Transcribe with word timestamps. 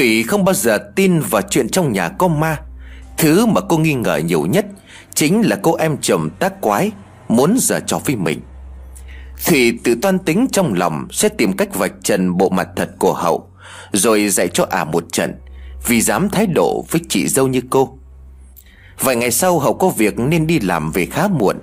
Thủy 0.00 0.22
không 0.22 0.44
bao 0.44 0.54
giờ 0.54 0.78
tin 0.94 1.20
vào 1.20 1.42
chuyện 1.42 1.68
trong 1.68 1.92
nhà 1.92 2.08
có 2.08 2.28
ma. 2.28 2.56
Thứ 3.18 3.46
mà 3.46 3.60
cô 3.60 3.78
nghi 3.78 3.94
ngờ 3.94 4.16
nhiều 4.16 4.46
nhất 4.46 4.66
Chính 5.14 5.48
là 5.48 5.58
cô 5.62 5.74
em 5.74 5.96
chồng 6.00 6.30
tác 6.38 6.60
quái 6.60 6.90
Muốn 7.28 7.56
giở 7.58 7.80
trò 7.80 7.98
với 8.04 8.16
mình. 8.16 8.40
Thủy 9.46 9.78
tự 9.84 9.94
toan 10.02 10.18
tính 10.18 10.46
trong 10.52 10.74
lòng 10.74 11.06
Sẽ 11.10 11.28
tìm 11.28 11.52
cách 11.56 11.74
vạch 11.74 11.92
trần 12.02 12.36
bộ 12.36 12.48
mặt 12.48 12.68
thật 12.76 12.90
của 12.98 13.12
Hậu, 13.12 13.50
Rồi 13.92 14.28
dạy 14.28 14.48
cho 14.48 14.66
ả 14.70 14.80
à 14.80 14.84
một 14.84 15.04
trận, 15.12 15.34
Vì 15.86 16.00
dám 16.00 16.28
thái 16.28 16.46
độ 16.46 16.84
với 16.90 17.00
chị 17.08 17.28
dâu 17.28 17.48
như 17.48 17.60
cô. 17.70 17.98
Vài 19.00 19.16
ngày 19.16 19.30
sau, 19.30 19.58
Hậu 19.58 19.74
có 19.74 19.88
việc 19.88 20.18
nên 20.18 20.46
đi 20.46 20.60
làm 20.60 20.92
về 20.92 21.06
khá 21.06 21.28
muộn. 21.28 21.56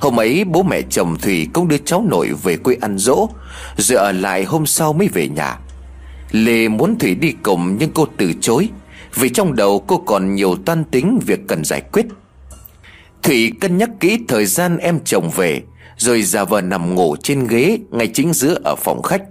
Hôm 0.00 0.20
ấy, 0.20 0.44
bố 0.44 0.62
mẹ 0.62 0.82
chồng 0.90 1.16
Thủy 1.22 1.48
cũng 1.52 1.68
đưa 1.68 1.78
cháu 1.78 2.04
nội 2.10 2.30
về 2.42 2.56
quê 2.56 2.76
ăn 2.80 2.98
dỗ 2.98 3.28
Rồi 3.76 3.98
ở 3.98 4.12
lại 4.12 4.44
hôm 4.44 4.66
sau 4.66 4.92
mới 4.92 5.08
về 5.08 5.28
nhà. 5.28 5.58
Lê 6.30 6.68
muốn 6.68 6.98
Thủy 6.98 7.14
đi 7.14 7.32
cùng 7.42 7.76
nhưng 7.78 7.90
cô 7.94 8.06
từ 8.16 8.32
chối, 8.40 8.68
Vì 9.14 9.28
trong 9.28 9.56
đầu 9.56 9.84
cô 9.86 9.98
còn 9.98 10.34
nhiều 10.34 10.56
toan 10.66 10.84
tính 10.84 11.18
việc 11.26 11.40
cần 11.48 11.64
giải 11.64 11.80
quyết. 11.80 12.06
Thủy 13.22 13.52
cân 13.60 13.78
nhắc 13.78 13.90
kỹ 14.00 14.18
thời 14.28 14.46
gian 14.46 14.78
em 14.78 14.98
chồng 15.04 15.30
về, 15.36 15.62
Rồi 15.96 16.22
giả 16.22 16.44
vờ 16.44 16.60
nằm 16.60 16.94
ngủ 16.94 17.16
trên 17.22 17.46
ghế 17.46 17.78
ngay 17.90 18.06
chính 18.06 18.32
giữa 18.32 18.58
ở 18.64 18.74
phòng 18.76 19.02
khách. 19.02 19.22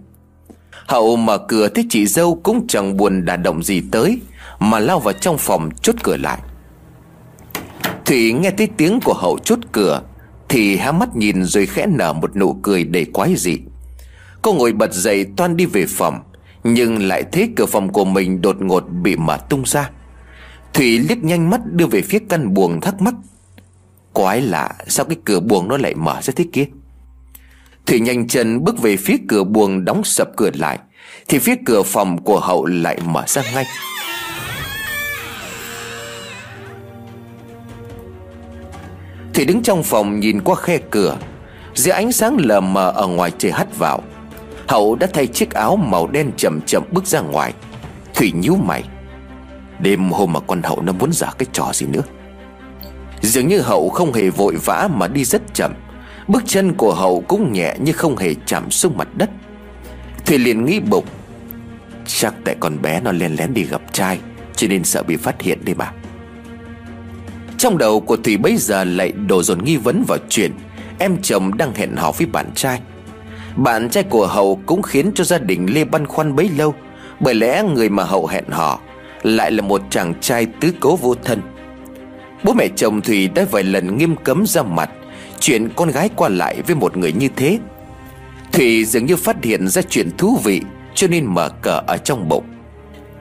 Hậu 0.88 1.16
mở 1.16 1.38
cửa 1.38 1.68
thấy 1.68 1.86
chị 1.90 2.06
dâu 2.06 2.40
cũng 2.44 2.68
chẳng 2.68 2.98
buồn 2.98 3.26
đả 3.26 3.36
động 3.36 3.64
gì 3.64 3.82
tới, 3.92 4.20
Mà 4.60 4.80
lao 4.80 5.00
vào 5.00 5.14
trong 5.14 5.38
phòng 5.38 5.70
chốt 5.82 5.96
cửa 6.04 6.18
lại. 6.18 6.40
Thủy 8.06 8.34
nghe 8.34 8.52
thấy 8.52 8.68
tiếng 8.78 9.00
của 9.06 9.14
Hậu 9.14 9.38
chốt 9.44 9.60
cửa, 9.72 10.02
Thì 10.50 10.78
há 10.78 10.92
mắt 10.92 11.16
nhìn 11.16 11.44
rồi 11.44 11.66
khẽ 11.66 11.86
nở 11.86 12.14
một 12.14 12.36
nụ 12.36 12.54
cười 12.54 12.84
đầy 12.84 13.06
quái 13.06 13.36
dị. 13.36 13.58
Cô 14.42 14.54
ngồi 14.54 14.72
bật 14.72 14.94
dậy 14.94 15.26
toan 15.38 15.58
đi 15.58 15.66
về 15.66 15.86
phòng. 15.88 16.20
Nhưng 16.64 17.08
lại 17.08 17.24
thấy 17.32 17.50
cửa 17.56 17.66
phòng 17.66 17.94
của 17.94 18.06
mình 18.06 18.42
đột 18.42 18.62
ngột 18.62 18.82
bị 18.82 19.16
mở 19.16 19.38
tung 19.50 19.64
ra. 19.66 19.90
Thủy 20.74 21.00
liếc 21.00 21.18
nhanh 21.18 21.50
mắt 21.50 21.62
đưa 21.66 21.86
về 21.86 22.02
phía 22.02 22.20
căn 22.30 22.54
buồng 22.54 22.82
thắc 22.82 23.02
mắc. 23.02 23.14
Quái 24.14 24.42
lạ, 24.42 24.76
sao 24.88 25.06
cái 25.06 25.18
cửa 25.26 25.40
buồng 25.40 25.68
nó 25.68 25.78
lại 25.78 25.96
mở 25.96 26.22
ra 26.22 26.34
thế 26.36 26.46
kia? 26.54 26.66
Thủy 27.86 28.00
nhanh 28.00 28.28
chân 28.28 28.64
bước 28.64 28.82
về 28.82 28.98
phía 28.98 29.16
cửa 29.28 29.44
buồng 29.44 29.86
đóng 29.86 30.04
sập 30.04 30.30
cửa 30.38 30.50
lại, 30.54 30.80
Thì 31.28 31.40
phía 31.40 31.56
cửa 31.66 31.84
phòng 31.84 32.24
của 32.24 32.40
hậu 32.40 32.66
lại 32.66 33.00
mở 33.06 33.24
ra 33.28 33.42
ngay. 33.54 33.66
Thủy 39.34 39.46
đứng 39.46 39.64
trong 39.64 39.84
phòng 39.84 40.20
nhìn 40.20 40.42
qua 40.42 40.56
khe 40.56 40.78
cửa. 40.90 41.18
Giữa 41.76 41.92
ánh 41.92 42.12
sáng 42.12 42.38
lờ 42.40 42.62
mờ 42.62 42.92
ở 42.96 43.08
ngoài 43.08 43.32
trời 43.38 43.52
hắt 43.52 43.78
vào 43.78 44.04
Hậu 44.70 44.96
đã 44.96 45.08
thay 45.14 45.28
chiếc 45.28 45.52
áo 45.52 45.76
màu 45.76 46.08
đen 46.08 46.32
chậm 46.38 46.60
chậm 46.66 46.84
bước 46.92 47.06
ra 47.06 47.20
ngoài. 47.22 47.54
Thủy 48.14 48.32
nhíu 48.32 48.56
mày. 48.56 48.84
Đêm 49.80 50.10
hôm 50.10 50.34
mà 50.34 50.40
con 50.40 50.64
Hậu 50.64 50.82
nó 50.82 50.94
muốn 50.94 51.14
giả 51.14 51.32
cái 51.38 51.48
trò 51.54 51.72
gì 51.74 51.86
nữa? 51.88 52.02
Dường 53.22 53.48
như 53.48 53.62
Hậu 53.62 53.90
không 53.90 54.14
hề 54.14 54.30
vội 54.30 54.56
vã 54.66 54.90
mà 54.94 55.08
đi 55.08 55.24
rất 55.24 55.42
chậm. 55.54 55.74
Bước 56.28 56.44
chân 56.46 56.74
của 56.74 56.94
Hậu 56.94 57.24
cũng 57.28 57.54
nhẹ 57.54 57.76
như 57.80 57.92
không 57.92 58.18
hề 58.18 58.36
chạm 58.46 58.72
xuống 58.72 58.98
mặt 58.98 59.08
đất. 59.16 59.30
Thủy 60.26 60.38
liền 60.38 60.66
nghĩ 60.66 60.80
bụng. 60.80 61.06
Chắc 62.06 62.34
tại 62.46 62.56
con 62.60 62.82
bé 62.82 63.02
nó 63.02 63.12
len 63.12 63.36
lén 63.36 63.54
đi 63.54 63.64
gặp 63.64 63.82
trai, 63.92 64.20
Cho 64.56 64.68
nên 64.68 64.84
sợ 64.84 65.04
bị 65.04 65.16
phát 65.16 65.42
hiện 65.42 65.66
đi 65.66 65.74
mà 65.74 65.92
Trong 67.58 67.78
đầu 67.78 68.00
của 68.00 68.18
Thủy 68.18 68.38
bây 68.38 68.58
giờ 68.58 68.84
lại 68.84 69.12
đổ 69.12 69.44
dồn 69.44 69.64
nghi 69.64 69.78
vấn 69.78 70.04
vào 70.08 70.18
chuyện 70.30 70.52
Em 71.00 71.18
chồng 71.22 71.58
đang 71.58 71.74
hẹn 71.76 71.96
hò 71.96 72.12
với 72.12 72.28
bạn 72.28 72.52
trai. 72.56 72.82
Bạn 73.64 73.90
trai 73.90 74.04
của 74.04 74.28
Hậu 74.28 74.60
cũng 74.66 74.82
khiến 74.82 75.12
cho 75.16 75.24
gia 75.24 75.38
đình 75.38 75.68
Lê 75.74 75.84
băn 75.84 76.08
khoăn 76.08 76.36
bấy 76.36 76.50
lâu. 76.58 76.76
Bởi 77.20 77.34
lẽ 77.34 77.64
người 77.64 77.90
mà 77.90 78.04
Hậu 78.04 78.28
hẹn 78.28 78.44
hò 78.50 78.80
Lại 79.24 79.52
là 79.52 79.62
một 79.62 79.82
chàng 79.90 80.14
trai 80.22 80.46
tứ 80.46 80.74
cố 80.80 80.96
vô 80.96 81.16
thân. 81.16 81.42
Bố 82.44 82.54
mẹ 82.54 82.68
chồng 82.76 83.02
Thủy 83.02 83.28
đã 83.28 83.46
vài 83.52 83.64
lần 83.64 83.98
nghiêm 83.98 84.16
cấm 84.16 84.46
ra 84.46 84.64
mặt 84.64 84.90
Chuyện 85.40 85.70
con 85.76 85.90
gái 85.90 86.10
qua 86.16 86.30
lại 86.30 86.62
với 86.68 86.76
một 86.76 86.98
người 86.98 87.12
như 87.12 87.28
thế. 87.36 87.60
Thủy 88.52 88.86
dường 88.86 89.06
như 89.06 89.16
phát 89.16 89.44
hiện 89.44 89.68
ra 89.68 89.82
chuyện 89.82 90.10
thú 90.18 90.40
vị, 90.44 90.62
Cho 90.96 91.08
nên 91.08 91.26
mở 91.26 91.50
cờ 91.62 91.82
ở 91.88 91.98
trong 91.98 92.30
bụng. 92.30 92.46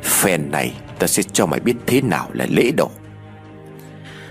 Phen 0.03 0.51
này, 0.51 0.73
ta 0.99 1.07
sẽ 1.07 1.23
cho 1.23 1.47
mày 1.47 1.61
biết 1.61 1.75
thế 1.87 2.01
nào 2.01 2.29
là 2.33 2.47
lễ 2.51 2.71
độ. 2.77 2.91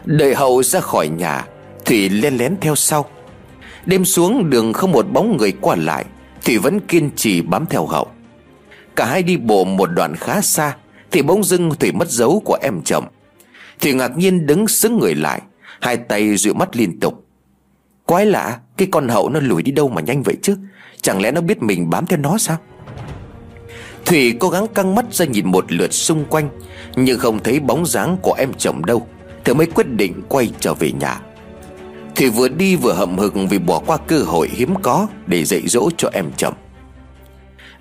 Đợi 0.05 0.35
hậu 0.35 0.63
ra 0.63 0.79
khỏi 0.79 1.07
nhà, 1.07 1.45
Thủy 1.85 2.09
len 2.09 2.37
lén 2.37 2.55
theo 2.61 2.75
sau. 2.75 3.05
Đêm 3.87 4.05
xuống 4.05 4.49
đường 4.49 4.73
không 4.73 4.91
một 4.91 5.05
bóng 5.13 5.37
người 5.37 5.51
qua 5.61 5.75
lại 5.75 6.05
Thủy 6.45 6.57
vẫn 6.57 6.79
kiên 6.79 7.09
trì 7.15 7.41
bám 7.41 7.65
theo 7.65 7.85
hậu. 7.85 8.07
Cả 8.95 9.05
hai 9.05 9.23
đi 9.23 9.37
bộ 9.37 9.63
một 9.65 9.85
đoạn 9.85 10.15
khá 10.15 10.41
xa, 10.41 10.75
Thì 11.11 11.21
bỗng 11.21 11.43
dưng 11.43 11.71
Thủy 11.79 11.91
mất 11.91 12.09
dấu 12.09 12.41
của 12.45 12.57
em 12.61 12.81
chồng. 12.85 13.05
Thủy 13.81 13.93
ngạc 13.93 14.17
nhiên 14.17 14.45
đứng 14.45 14.67
sững 14.67 14.99
người 14.99 15.15
lại, 15.15 15.41
Hai 15.81 15.97
tay 15.97 16.37
dụi 16.37 16.53
mắt 16.53 16.75
liên 16.75 16.99
tục. 16.99 17.25
Quái 18.05 18.25
lạ, 18.25 18.59
Cái 18.77 18.87
con 18.91 19.07
hậu 19.07 19.29
nó 19.29 19.39
lùi 19.39 19.63
đi 19.63 19.71
đâu 19.71 19.89
mà 19.89 20.01
nhanh 20.01 20.23
vậy 20.23 20.35
chứ? 20.41 20.57
Chẳng 21.01 21.21
lẽ 21.21 21.31
nó 21.31 21.41
biết 21.41 21.63
mình 21.63 21.89
bám 21.89 22.05
theo 22.05 22.19
nó 22.19 22.37
sao? 22.37 22.57
Thủy 24.05 24.33
cố 24.39 24.49
gắng 24.49 24.67
căng 24.67 24.95
mắt 24.95 25.05
ra 25.11 25.25
nhìn 25.25 25.51
một 25.51 25.71
lượt 25.71 25.93
xung 25.93 26.25
quanh, 26.25 26.49
Nhưng 26.95 27.19
không 27.19 27.39
thấy 27.43 27.59
bóng 27.59 27.85
dáng 27.85 28.17
của 28.21 28.33
em 28.33 28.53
chồng 28.57 28.85
đâu 28.85 29.07
thủy 29.47 29.55
mới 29.55 29.67
quyết 29.67 29.87
định 29.87 30.21
quay 30.29 30.51
trở 30.59 30.73
về 30.73 30.91
nhà. 30.91 31.21
Thủy 32.17 32.29
vừa 32.29 32.47
đi 32.47 32.75
vừa 32.75 32.93
hậm 32.93 33.17
hực 33.17 33.33
vì 33.49 33.59
bỏ 33.59 33.81
qua 33.85 33.97
cơ 34.07 34.19
hội 34.19 34.49
hiếm 34.51 34.75
có 34.81 35.07
Để 35.27 35.43
dạy 35.43 35.61
dỗ 35.67 35.89
cho 35.97 36.09
em 36.13 36.25
chồng 36.37 36.53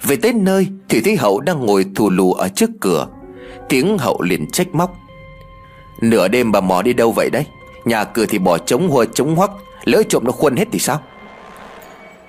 Về 0.03 0.17
tới 0.17 0.33
nơi 0.33 0.67
Thủy 0.89 1.01
thấy 1.05 1.17
Hậu 1.17 1.41
đang 1.41 1.67
ngồi 1.67 1.87
thù 1.95 2.11
lù 2.11 2.33
ở 2.33 2.49
trước 2.49 2.71
cửa. 2.81 3.07
Tiếng 3.69 3.99
Hậu 3.99 4.23
liền 4.23 4.51
trách 4.51 4.75
móc. 4.75 4.97
Nửa 6.01 6.29
đêm 6.29 6.53
bà 6.53 6.61
mò 6.61 6.83
đi 6.83 6.93
đâu 6.93 7.13
vậy 7.13 7.31
đấy? 7.31 7.45
Nhà 7.85 8.05
cửa 8.05 8.27
thì 8.29 8.39
bỏ 8.39 8.59
trống 8.59 8.89
hoa 8.89 9.05
trống 9.15 9.37
hoắc, 9.37 9.51
Lỡ 9.85 10.03
trộm 10.09 10.25
nó 10.25 10.33
khuân 10.33 10.57
hết 10.57 10.69
thì 10.73 10.79
sao? 10.79 11.01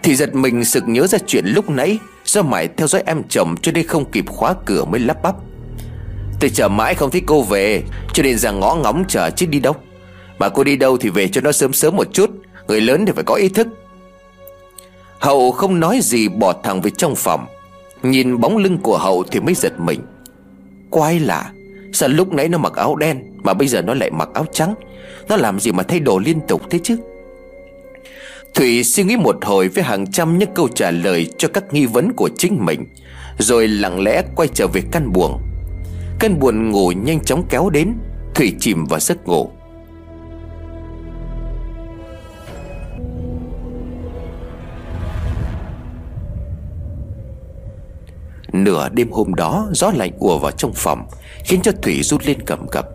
Thì 0.03 0.15
giật 0.15 0.35
mình 0.35 0.65
sực 0.65 0.87
nhớ 0.87 1.07
ra 1.07 1.17
chuyện 1.27 1.45
lúc 1.47 1.69
nãy 1.69 1.99
Do 2.25 2.41
mãi 2.41 2.69
theo 2.77 2.87
dõi 2.87 3.03
em 3.05 3.23
chồng 3.29 3.55
Cho 3.61 3.71
nên 3.71 3.87
không 3.87 4.11
kịp 4.11 4.25
khóa 4.29 4.53
cửa 4.65 4.85
mới 4.85 4.99
lắp 4.99 5.17
bắp. 5.23 5.35
Tôi 6.39 6.49
chờ 6.49 6.67
mãi 6.67 6.95
không 6.95 7.11
thấy 7.11 7.21
cô 7.25 7.41
về, 7.41 7.83
Cho 8.13 8.23
nên 8.23 8.37
ra 8.37 8.51
ngõ 8.51 8.75
ngóng 8.75 9.03
chờ 9.07 9.29
chứ 9.29 9.45
đi 9.45 9.59
đâu 9.59 9.75
bà 10.39 10.49
cô 10.49 10.63
đi 10.63 10.75
đâu 10.75 10.97
thì 10.97 11.09
về 11.09 11.27
cho 11.27 11.41
nó 11.41 11.51
sớm 11.51 11.73
sớm 11.73 11.95
một 11.95 12.13
chút. 12.13 12.29
Người 12.67 12.81
lớn 12.81 13.05
thì 13.05 13.11
phải 13.15 13.23
có 13.23 13.35
ý 13.35 13.49
thức. 13.49 13.67
Hậu 15.19 15.51
không 15.51 15.79
nói 15.79 15.99
gì, 16.01 16.27
bỏ 16.27 16.53
thẳng 16.63 16.81
về 16.81 16.91
trong 16.97 17.15
phòng. 17.15 17.45
Nhìn 18.03 18.39
bóng 18.41 18.57
lưng 18.57 18.77
của 18.77 18.97
Hậu 18.97 19.23
thì 19.31 19.39
mới 19.39 19.53
giật 19.53 19.79
mình. 19.79 20.01
Quái 20.89 21.19
lạ, 21.19 21.51
Sao 21.93 22.09
lúc 22.09 22.33
nãy 22.33 22.49
nó 22.49 22.57
mặc 22.57 22.73
áo 22.73 22.95
đen 22.95 23.23
Mà 23.43 23.53
bây 23.53 23.67
giờ 23.67 23.81
nó 23.81 23.93
lại 23.93 24.11
mặc 24.11 24.29
áo 24.33 24.45
trắng? 24.51 24.73
Nó 25.29 25.35
làm 25.35 25.59
gì 25.59 25.71
mà 25.71 25.83
thay 25.83 25.99
đổi 25.99 26.23
liên 26.25 26.39
tục 26.47 26.61
thế 26.69 26.79
chứ? 26.83 26.97
Thủy 28.53 28.83
suy 28.83 29.03
nghĩ 29.03 29.15
một 29.15 29.45
hồi 29.45 29.67
với 29.67 29.83
hàng 29.83 30.11
trăm 30.11 30.37
những 30.37 30.49
câu 30.55 30.67
trả 30.67 30.91
lời 30.91 31.27
cho 31.37 31.47
các 31.47 31.73
nghi 31.73 31.85
vấn 31.85 32.13
của 32.13 32.29
chính 32.37 32.65
mình, 32.65 32.85
Rồi 33.39 33.67
lặng 33.67 34.03
lẽ 34.03 34.23
quay 34.35 34.49
trở 34.53 34.67
về 34.67 34.81
căn 34.91 35.13
buồng. 35.13 35.41
Căn 36.19 36.39
buồn 36.39 36.71
ngủ 36.71 36.91
nhanh 36.91 37.19
chóng 37.19 37.43
kéo 37.49 37.69
đến, 37.69 37.93
Thủy 38.35 38.53
chìm 38.59 38.85
vào 38.85 38.99
giấc 38.99 39.27
ngủ. 39.27 39.51
Nửa 48.63 48.89
đêm 48.89 49.11
hôm 49.11 49.35
đó, 49.35 49.67
Gió 49.71 49.91
lạnh 49.95 50.11
ùa 50.19 50.37
vào 50.37 50.51
trong 50.51 50.73
phòng, 50.75 51.07
Khiến 51.43 51.61
cho 51.61 51.71
Thủy 51.81 52.03
rút 52.03 52.21
lên 52.25 52.37
cầm 52.45 52.67
cập. 52.71 52.85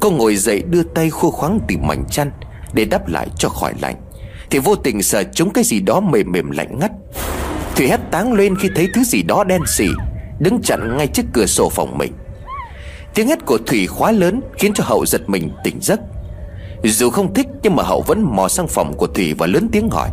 Cô 0.00 0.10
ngồi 0.10 0.36
dậy 0.36 0.62
đưa 0.70 0.82
tay 0.82 1.10
khô 1.10 1.30
khoáng 1.30 1.60
tìm 1.68 1.80
mảnh 1.86 2.04
chăn 2.10 2.30
Để 2.72 2.84
đắp 2.84 3.08
lại 3.08 3.28
cho 3.36 3.48
khỏi 3.48 3.74
lạnh. 3.80 3.96
Thì 4.50 4.58
vô 4.58 4.74
tình 4.74 5.02
sờ 5.02 5.22
trúng 5.22 5.50
cái 5.50 5.64
gì 5.64 5.80
đó 5.80 6.00
mềm 6.00 6.32
mềm 6.32 6.50
lạnh 6.50 6.78
ngắt. 6.78 6.90
Thủy 7.76 7.88
hét 7.88 8.00
táng 8.10 8.32
lên 8.32 8.56
khi 8.56 8.68
thấy 8.74 8.88
thứ 8.94 9.04
gì 9.04 9.22
đó 9.22 9.44
đen 9.44 9.62
xỉ, 9.66 9.88
Đứng 10.38 10.62
chặn 10.62 10.96
ngay 10.96 11.06
trước 11.06 11.26
cửa 11.32 11.46
sổ 11.46 11.68
phòng 11.68 11.98
mình. 11.98 12.12
Tiếng 13.14 13.28
hét 13.28 13.46
của 13.46 13.58
Thủy 13.66 13.86
khóa 13.86 14.12
lớn 14.12 14.40
Khiến 14.58 14.72
cho 14.74 14.84
Hậu 14.84 15.06
giật 15.06 15.20
mình 15.26 15.50
tỉnh 15.64 15.78
giấc. 15.80 16.00
Dù 16.84 17.10
không 17.10 17.34
thích, 17.34 17.46
nhưng 17.62 17.76
mà 17.76 17.82
Hậu 17.82 18.02
vẫn 18.02 18.36
mò 18.36 18.48
sang 18.48 18.68
phòng 18.68 18.94
của 18.96 19.06
Thủy 19.06 19.34
Và 19.38 19.46
lớn 19.46 19.68
tiếng 19.72 19.88
hỏi. 19.90 20.10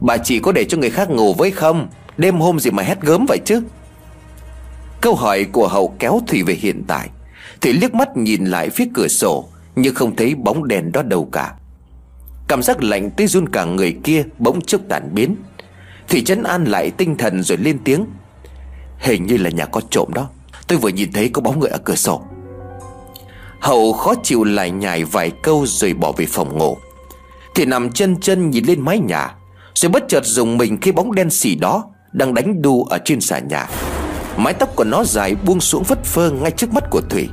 Bà 0.00 0.16
chị 0.16 0.38
có 0.38 0.52
để 0.52 0.64
cho 0.64 0.78
người 0.78 0.90
khác 0.90 1.10
ngủ 1.10 1.34
với 1.34 1.50
không? 1.50 1.88
Đêm 2.18 2.40
hôm 2.40 2.60
gì 2.60 2.70
mà 2.70 2.82
hét 2.82 3.00
gớm 3.00 3.26
vậy 3.28 3.38
chứ? 3.44 3.62
Câu 5.00 5.14
hỏi 5.14 5.44
của 5.44 5.68
Hậu 5.68 5.94
kéo 5.98 6.20
Thủy 6.26 6.42
về 6.42 6.54
hiện 6.54 6.84
tại. 6.86 7.10
Thủy 7.60 7.72
liếc 7.72 7.94
mắt 7.94 8.16
nhìn 8.16 8.44
lại 8.44 8.70
phía 8.70 8.84
cửa 8.94 9.08
sổ, 9.08 9.48
Nhưng 9.76 9.94
không 9.94 10.16
thấy 10.16 10.34
bóng 10.34 10.68
đèn 10.68 10.92
đó 10.92 11.02
đâu 11.02 11.28
cả. 11.32 11.54
Cảm 12.48 12.62
giác 12.62 12.82
lạnh 12.82 13.10
tới 13.10 13.26
run 13.26 13.48
cả 13.48 13.64
người 13.64 13.96
kia 14.04 14.24
Bỗng 14.38 14.60
chốc 14.60 14.80
tàn 14.88 15.10
biến. 15.14 15.36
Thủy 16.08 16.22
chấn 16.26 16.42
an 16.42 16.64
lại 16.64 16.90
tinh 16.90 17.16
thần 17.16 17.42
rồi 17.42 17.58
lên 17.58 17.78
tiếng. 17.84 18.06
Hình 18.98 19.26
như 19.26 19.36
là 19.36 19.50
nhà 19.50 19.64
có 19.64 19.80
trộm 19.90 20.08
đó. 20.14 20.28
Tôi 20.66 20.78
vừa 20.78 20.88
nhìn 20.88 21.12
thấy 21.12 21.28
có 21.28 21.40
bóng 21.40 21.60
người 21.60 21.70
ở 21.70 21.78
cửa 21.78 21.94
sổ. 21.94 22.22
Hậu 23.60 23.92
khó 23.92 24.14
chịu 24.22 24.44
lại 24.44 24.70
nhài 24.70 25.04
vài 25.04 25.30
câu 25.42 25.66
rồi 25.66 25.92
bỏ 25.92 26.12
về 26.12 26.26
phòng 26.28 26.58
ngủ. 26.58 26.76
Thì 27.54 27.64
nằm 27.64 27.92
chân 27.92 28.20
chân 28.20 28.50
nhìn 28.50 28.64
lên 28.64 28.80
mái 28.80 28.98
nhà, 28.98 29.34
Rồi 29.74 29.90
bất 29.90 30.04
chợt 30.08 30.24
dùng 30.24 30.58
mình 30.58 30.78
khi 30.80 30.92
bóng 30.92 31.14
đen 31.14 31.30
xỉ 31.30 31.54
đó 31.54 31.84
đang 32.16 32.34
đánh 32.34 32.62
đu 32.62 32.84
ở 32.84 32.98
trên 33.04 33.20
xà 33.20 33.38
nhà. 33.38 33.66
Mái 34.36 34.54
tóc 34.54 34.76
của 34.76 34.84
nó 34.84 35.04
dài 35.04 35.34
buông 35.34 35.60
xuống 35.60 35.82
vất 35.82 36.04
phơ 36.04 36.30
ngay 36.30 36.50
trước 36.50 36.72
mắt 36.72 36.84
của 36.90 37.00
Thủy. 37.10 37.28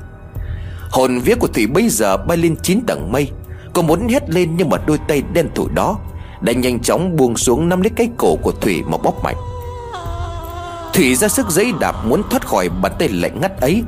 Hồn 0.91 1.19
vía 1.19 1.35
của 1.35 1.47
Thủy 1.47 1.67
bây 1.67 1.89
giờ 1.89 2.17
bay 2.17 2.37
lên 2.37 2.55
chín 2.63 2.79
tầng 2.87 3.11
mây 3.11 3.31
Cô 3.73 3.81
muốn 3.81 4.07
hét 4.07 4.29
lên 4.29 4.49
nhưng 4.57 4.69
mà 4.69 4.77
đôi 4.85 4.97
tay 5.07 5.23
đen 5.33 5.47
thủ 5.55 5.67
đó 5.73 5.99
Đã 6.41 6.53
nhanh 6.53 6.79
chóng 6.79 7.15
buông 7.15 7.37
xuống 7.37 7.69
nắm 7.69 7.81
lấy 7.81 7.91
cái 7.95 8.09
cổ 8.17 8.35
của 8.35 8.51
Thủy 8.51 8.83
mà 8.87 8.97
bóp 8.97 9.23
mạnh. 9.23 9.35
Thủy 10.93 11.15
ra 11.15 11.27
sức 11.27 11.49
giấy 11.49 11.73
đạp 11.79 12.05
muốn 12.05 12.21
thoát 12.29 12.47
khỏi 12.47 12.69
bàn 12.69 12.91
tay 12.99 13.09
lạnh 13.09 13.41
ngắt 13.41 13.61
ấy, 13.61 13.83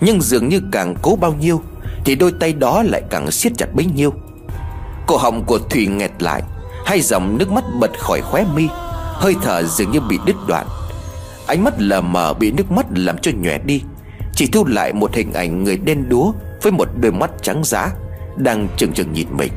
Nhưng 0.00 0.20
dường 0.20 0.48
như 0.48 0.60
càng 0.72 0.94
cố 1.02 1.16
bao 1.16 1.32
nhiêu 1.32 1.62
Thì 2.04 2.14
đôi 2.14 2.32
tay 2.40 2.52
đó 2.52 2.82
lại 2.82 3.02
càng 3.10 3.30
siết 3.30 3.52
chặt 3.58 3.74
bấy 3.74 3.86
nhiêu. 3.86 4.12
Cổ 5.06 5.16
họng 5.16 5.44
của 5.44 5.58
Thủy 5.58 5.86
nghẹt 5.86 6.22
lại, 6.22 6.42
Hai 6.86 7.00
dòng 7.00 7.38
nước 7.38 7.52
mắt 7.52 7.64
bật 7.80 7.90
khỏi 7.98 8.20
khóe 8.20 8.44
mi. 8.54 8.68
Hơi 9.14 9.34
thở 9.42 9.62
dường 9.62 9.90
như 9.90 10.00
bị 10.00 10.18
đứt 10.26 10.36
đoạn. 10.46 10.66
Ánh 11.46 11.64
mắt 11.64 11.74
lờ 11.78 12.00
mờ 12.00 12.34
bị 12.34 12.52
nước 12.52 12.70
mắt 12.70 12.86
làm 12.94 13.18
cho 13.18 13.30
nhòe 13.34 13.58
đi. 13.58 13.82
Chỉ 14.34 14.46
thu 14.46 14.64
lại 14.66 14.92
một 14.92 15.14
hình 15.14 15.32
ảnh 15.32 15.64
người 15.64 15.76
đen 15.76 16.08
đúa 16.08 16.32
Với 16.62 16.72
một 16.72 16.88
đôi 17.00 17.12
mắt 17.12 17.30
trắng 17.42 17.64
giá, 17.64 17.92
Đang 18.36 18.68
chừng 18.76 18.92
chừng 18.92 19.12
nhìn 19.12 19.28
mình. 19.36 19.52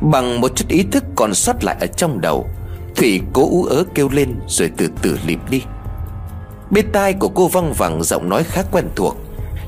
Bằng 0.00 0.40
một 0.40 0.56
chút 0.56 0.68
ý 0.68 0.82
thức 0.92 1.04
còn 1.16 1.34
sót 1.34 1.64
lại 1.64 1.76
ở 1.80 1.86
trong 1.86 2.20
đầu, 2.20 2.48
Thủy 2.96 3.20
cố 3.32 3.50
ú 3.50 3.64
ớ 3.64 3.84
kêu 3.94 4.08
lên 4.12 4.34
Rồi 4.48 4.70
từ 4.76 4.88
từ 5.02 5.18
lịm 5.26 5.40
đi. 5.50 5.62
Bên 6.70 6.92
tai 6.92 7.12
của 7.12 7.28
cô 7.28 7.48
văng 7.48 7.72
vẳng 7.72 8.02
giọng 8.02 8.28
nói 8.28 8.44
khá 8.44 8.62
quen 8.72 8.84
thuộc, 8.96 9.16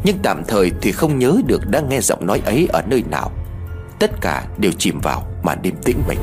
Nhưng 0.04 0.18
tạm 0.22 0.42
thời 0.48 0.72
thì 0.82 0.92
không 0.92 1.18
nhớ 1.18 1.36
được 1.46 1.70
đã 1.70 1.80
nghe 1.80 2.00
giọng 2.00 2.26
nói 2.26 2.42
ấy 2.44 2.68
ở 2.72 2.82
nơi 2.86 3.04
nào. 3.10 3.30
Tất 3.98 4.10
cả 4.20 4.44
đều 4.58 4.72
chìm 4.78 5.00
vào 5.02 5.22
màn 5.42 5.58
đêm 5.62 5.74
tĩnh 5.84 6.02
mịch. 6.08 6.18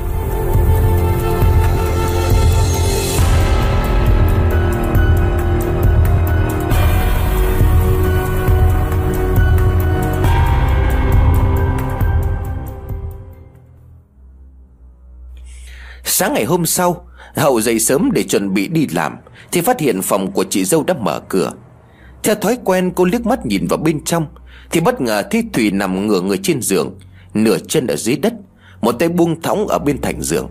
Sáng 16.16 16.34
ngày 16.34 16.44
hôm 16.44 16.66
sau, 16.66 17.06
Hậu 17.36 17.60
dậy 17.60 17.78
sớm 17.78 18.10
để 18.12 18.22
chuẩn 18.22 18.54
bị 18.54 18.68
đi 18.68 18.86
làm, 18.86 19.16
Thì 19.52 19.60
phát 19.60 19.80
hiện 19.80 20.02
phòng 20.02 20.32
của 20.32 20.44
chị 20.44 20.64
dâu 20.64 20.84
đã 20.84 20.94
mở 20.94 21.20
cửa. 21.28 21.52
Theo 22.22 22.34
thói 22.34 22.58
quen, 22.64 22.92
cô 22.94 23.04
liếc 23.04 23.26
mắt 23.26 23.46
nhìn 23.46 23.66
vào 23.66 23.76
bên 23.76 24.04
trong, 24.04 24.26
Thì 24.70 24.80
bất 24.80 25.00
ngờ 25.00 25.22
thấy 25.30 25.44
Thủy 25.52 25.70
nằm 25.70 26.06
ngửa 26.06 26.20
người 26.20 26.38
trên 26.42 26.62
giường, 26.62 26.98
Nửa 27.34 27.58
chân 27.58 27.86
ở 27.86 27.96
dưới 27.96 28.16
đất, 28.16 28.32
Một 28.80 28.92
tay 28.92 29.08
buông 29.08 29.42
thõng 29.42 29.66
ở 29.66 29.78
bên 29.78 30.00
thành 30.00 30.22
giường. 30.22 30.48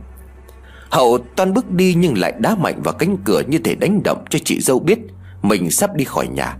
Hậu 0.89 1.17
toan 1.35 1.53
bước 1.53 1.71
đi 1.71 1.93
nhưng 1.93 2.17
lại 2.17 2.33
đá 2.39 2.55
mạnh 2.55 2.81
vào 2.83 2.93
cánh 2.93 3.17
cửa 3.25 3.41
như 3.47 3.57
thể 3.57 3.75
đánh 3.75 4.03
động 4.03 4.25
cho 4.29 4.39
chị 4.45 4.61
dâu 4.61 4.79
biết 4.79 4.99
Mình 5.41 5.71
sắp 5.71 5.95
đi 5.95 6.05
khỏi 6.05 6.27
nhà. 6.27 6.57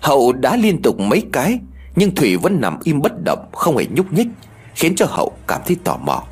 Hậu 0.00 0.32
đá 0.32 0.56
liên 0.56 0.82
tục 0.82 1.00
mấy 1.00 1.22
cái, 1.32 1.58
Nhưng 1.96 2.14
Thủy 2.14 2.36
vẫn 2.36 2.60
nằm 2.60 2.78
im 2.84 3.02
bất 3.02 3.12
động, 3.24 3.48
Không 3.52 3.76
hề 3.76 3.86
nhúc 3.94 4.12
nhích, 4.12 4.28
Khiến 4.74 4.94
cho 4.96 5.06
Hậu 5.08 5.32
cảm 5.46 5.60
thấy 5.66 5.76
tò 5.84 5.96
mò. 5.96 6.22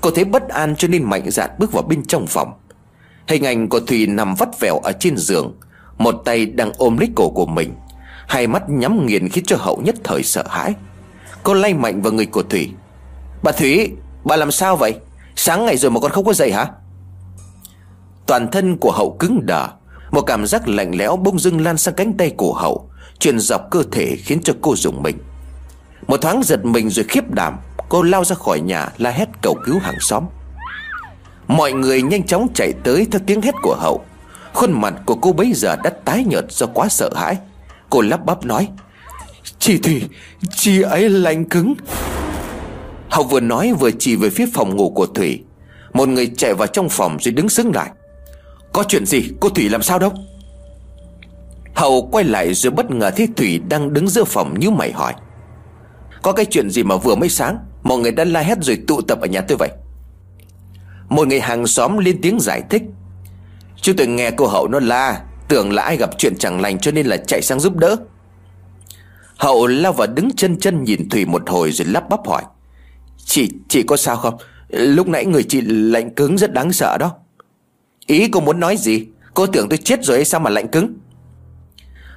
Cô 0.00 0.10
thấy 0.10 0.24
bất 0.24 0.48
an 0.48 0.76
cho 0.76 0.88
nên 0.88 1.04
mạnh 1.04 1.30
dạn 1.30 1.50
bước 1.58 1.72
vào 1.72 1.82
bên 1.82 2.04
trong 2.04 2.26
phòng. 2.26 2.52
Hình 3.28 3.46
ảnh 3.46 3.68
của 3.68 3.80
Thùy 3.80 4.06
nằm 4.06 4.34
vắt 4.34 4.60
vẻo 4.60 4.78
ở 4.78 4.92
trên 4.92 5.16
giường. 5.16 5.60
Một 5.98 6.22
tay 6.24 6.46
đang 6.46 6.72
ôm 6.78 6.98
lấy 6.98 7.08
cổ 7.16 7.30
của 7.30 7.46
mình. 7.46 7.74
Hai 8.28 8.46
mắt 8.46 8.62
nhắm 8.68 9.06
nghiền 9.06 9.28
khiến 9.28 9.44
cho 9.44 9.56
Hậu 9.56 9.80
nhất 9.84 9.94
thời 10.04 10.22
sợ 10.22 10.44
hãi. 10.48 10.74
Cô 11.42 11.54
lay 11.54 11.74
mạnh 11.74 12.02
vào 12.02 12.12
người 12.12 12.26
của 12.26 12.42
Thủy 12.42 12.70
Bà 13.42 13.52
Thủy 13.52 13.92
Bà 14.24 14.36
làm 14.36 14.50
sao 14.50 14.76
vậy? 14.76 14.94
Sáng 15.36 15.66
ngày 15.66 15.76
rồi 15.76 15.90
mà 15.90 16.00
con 16.00 16.10
không 16.10 16.24
có 16.24 16.32
dậy 16.32 16.52
hả? 16.52 16.66
Toàn 18.26 18.50
thân 18.50 18.76
của 18.76 18.92
Hậu 18.92 19.16
cứng 19.18 19.46
đờ. 19.46 19.68
Một 20.10 20.20
cảm 20.20 20.46
giác 20.46 20.68
lạnh 20.68 20.94
lẽo 20.94 21.16
bông 21.16 21.38
dưng 21.38 21.60
lan 21.60 21.78
sang 21.78 21.94
cánh 21.94 22.16
tay 22.16 22.30
của 22.36 22.54
Hậu, 22.54 22.90
Truyền 23.18 23.38
dọc 23.38 23.70
cơ 23.70 23.82
thể 23.92 24.16
khiến 24.16 24.42
cho 24.42 24.52
cô 24.60 24.76
rùng 24.76 25.02
mình. 25.02 25.18
Một 26.06 26.16
thoáng 26.16 26.42
giật 26.44 26.64
mình 26.64 26.90
rồi 26.90 27.04
khiếp 27.08 27.30
đảm. 27.30 27.56
Cô 27.88 28.02
lao 28.02 28.24
ra 28.24 28.36
khỏi 28.36 28.60
nhà 28.60 28.88
la 28.98 29.10
hét 29.10 29.28
cầu 29.42 29.56
cứu 29.64 29.78
hàng 29.78 30.00
xóm. 30.00 30.24
Mọi 31.48 31.72
người 31.72 32.02
nhanh 32.02 32.26
chóng 32.26 32.48
chạy 32.54 32.72
tới 32.84 33.06
theo 33.12 33.20
tiếng 33.26 33.42
hét 33.42 33.54
của 33.62 33.76
Hậu. 33.80 34.04
Khuôn 34.54 34.80
mặt 34.80 34.94
của 35.06 35.14
cô 35.14 35.32
bấy 35.32 35.52
giờ 35.54 35.76
đã 35.84 35.90
tái 36.04 36.24
nhợt 36.24 36.44
do 36.48 36.66
quá 36.66 36.88
sợ 36.88 37.10
hãi. 37.16 37.36
Cô 37.90 38.00
lắp 38.00 38.24
bắp 38.24 38.44
nói, 38.44 38.68
Chị 39.58 39.78
Thủy 39.78 40.02
Chị 40.50 40.82
ấy 40.82 41.08
lạnh 41.08 41.44
cứng. 41.44 41.74
Hậu 43.10 43.24
vừa 43.24 43.40
nói 43.40 43.72
vừa 43.72 43.90
chỉ 43.98 44.16
về 44.16 44.30
phía 44.30 44.46
phòng 44.54 44.76
ngủ 44.76 44.92
của 44.94 45.06
Thủy. 45.06 45.44
Một 45.92 46.08
người 46.08 46.32
chạy 46.36 46.54
vào 46.54 46.66
trong 46.66 46.88
phòng 46.88 47.16
rồi 47.20 47.32
đứng 47.32 47.48
sững 47.48 47.74
lại. 47.74 47.90
Có 48.72 48.84
chuyện 48.88 49.06
gì? 49.06 49.30
Cô 49.40 49.48
Thủy 49.48 49.68
làm 49.68 49.82
sao 49.82 49.98
đâu? 49.98 50.12
Hậu 51.74 52.08
quay 52.12 52.24
lại 52.24 52.54
rồi 52.54 52.70
bất 52.70 52.90
ngờ 52.90 53.10
thấy 53.16 53.28
Thủy 53.36 53.60
đang 53.68 53.92
đứng 53.92 54.08
giữa 54.08 54.24
phòng 54.24 54.54
như 54.60 54.70
mày 54.70 54.92
hỏi, 54.92 55.14
Có 56.22 56.32
cái 56.32 56.44
chuyện 56.44 56.70
gì 56.70 56.82
mà 56.82 56.96
vừa 56.96 57.14
mới 57.14 57.28
sáng? 57.28 57.58
Mọi 57.86 57.98
người 57.98 58.12
đã 58.12 58.24
la 58.24 58.40
hét 58.40 58.58
rồi 58.62 58.78
tụ 58.86 59.00
tập 59.00 59.20
ở 59.20 59.26
nhà 59.26 59.40
tôi 59.40 59.56
vậy 59.58 59.70
Một 61.08 61.28
người 61.28 61.40
hàng 61.40 61.66
xóm 61.66 61.98
lên 61.98 62.20
tiếng 62.22 62.38
giải 62.40 62.62
thích 62.70 62.82
Chú 63.76 63.92
tôi 63.96 64.06
nghe 64.06 64.30
cô 64.30 64.46
Hậu 64.46 64.68
nó 64.68 64.80
la 64.80 65.22
Tưởng 65.48 65.72
là 65.72 65.82
ai 65.82 65.96
gặp 65.96 66.10
chuyện 66.18 66.32
chẳng 66.38 66.60
lành 66.60 66.78
cho 66.78 66.90
nên 66.90 67.06
là 67.06 67.16
chạy 67.16 67.42
sang 67.42 67.60
giúp 67.60 67.76
đỡ 67.76 67.96
Hậu 69.36 69.66
lao 69.66 69.92
vào 69.92 70.06
đứng 70.06 70.30
chân 70.36 70.60
chân 70.60 70.84
nhìn 70.84 71.08
Thủy 71.08 71.24
một 71.24 71.50
hồi 71.50 71.72
rồi 71.72 71.86
lắp 71.88 72.08
bắp 72.08 72.26
hỏi 72.26 72.42
Chị, 73.24 73.50
chị 73.68 73.82
có 73.82 73.96
sao 73.96 74.16
không? 74.16 74.36
Lúc 74.68 75.08
nãy 75.08 75.26
người 75.26 75.42
chị 75.42 75.60
lạnh 75.60 76.14
cứng 76.14 76.38
rất 76.38 76.52
đáng 76.52 76.72
sợ 76.72 76.98
đó 76.98 77.14
Ý 78.06 78.28
cô 78.28 78.40
muốn 78.40 78.60
nói 78.60 78.76
gì? 78.76 79.06
Cô 79.34 79.46
tưởng 79.46 79.68
tôi 79.68 79.78
chết 79.78 80.04
rồi 80.04 80.16
hay 80.16 80.24
sao 80.24 80.40
mà 80.40 80.50
lạnh 80.50 80.68
cứng? 80.68 80.94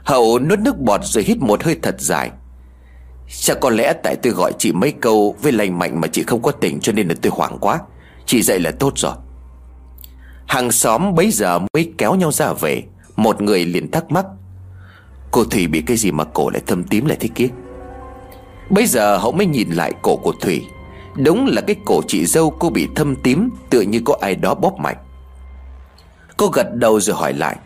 Hậu 0.04 0.40
nuốt 0.40 0.60
nước 0.60 0.78
bọt 0.78 1.02
rồi 1.04 1.24
hít 1.24 1.38
một 1.38 1.64
hơi 1.64 1.80
thật 1.82 1.96
dài 2.00 2.32
Chắc 3.30 3.58
có 3.62 3.70
lẽ 3.70 3.94
tại 4.04 4.16
tôi 4.16 4.34
gọi 4.34 4.54
chị 4.58 4.72
mấy 4.72 4.92
câu 4.92 5.36
với 5.42 5.52
lành 5.52 5.80
mạnh 5.80 6.02
mà 6.02 6.08
chị 6.08 6.24
không 6.24 6.42
có 6.42 6.52
tỉnh 6.52 6.80
cho 6.80 6.92
nên 6.94 7.08
là 7.08 7.16
tôi 7.22 7.32
hoảng 7.36 7.58
quá. 7.62 7.80
Chị 8.26 8.42
dậy 8.42 8.60
là 8.60 8.72
tốt 8.72 8.94
rồi. 8.96 9.14
Hàng 10.46 10.72
xóm 10.72 11.16
bấy 11.16 11.32
giờ 11.32 11.60
mới 11.60 11.94
kéo 11.98 12.16
nhau 12.16 12.32
ra 12.32 12.54
về. 12.54 12.84
Một 13.16 13.42
người 13.42 13.66
liền 13.66 13.92
thắc 13.92 14.12
mắc, 14.12 14.26
Cô 15.32 15.44
Thủy 15.44 15.68
bị 15.68 15.82
cái 15.82 15.98
gì 15.98 16.12
mà 16.12 16.24
cổ 16.24 16.50
lại 16.50 16.62
thâm 16.68 16.84
tím 16.84 17.06
lại 17.06 17.18
thế 17.20 17.30
kia? 17.36 17.48
Bây 18.70 18.86
giờ 18.86 19.18
hậu 19.18 19.32
mới 19.32 19.46
nhìn 19.46 19.70
lại 19.70 19.94
cổ 20.02 20.16
của 20.16 20.34
Thủy. 20.42 20.66
Đúng 21.16 21.48
là 21.48 21.62
cái 21.62 21.76
cổ 21.86 22.02
chị 22.08 22.26
dâu 22.26 22.50
cô 22.50 22.70
bị 22.70 22.88
thâm 22.96 23.16
tím, 23.16 23.50
Tựa 23.70 23.82
như 23.82 24.02
có 24.06 24.18
ai 24.22 24.36
đó 24.36 24.54
bóp 24.56 24.80
mạnh. 24.80 24.98
Cô 26.38 26.48
gật 26.48 26.76
đầu 26.76 27.00
rồi 27.00 27.16
hỏi 27.16 27.34
lại, 27.34 27.58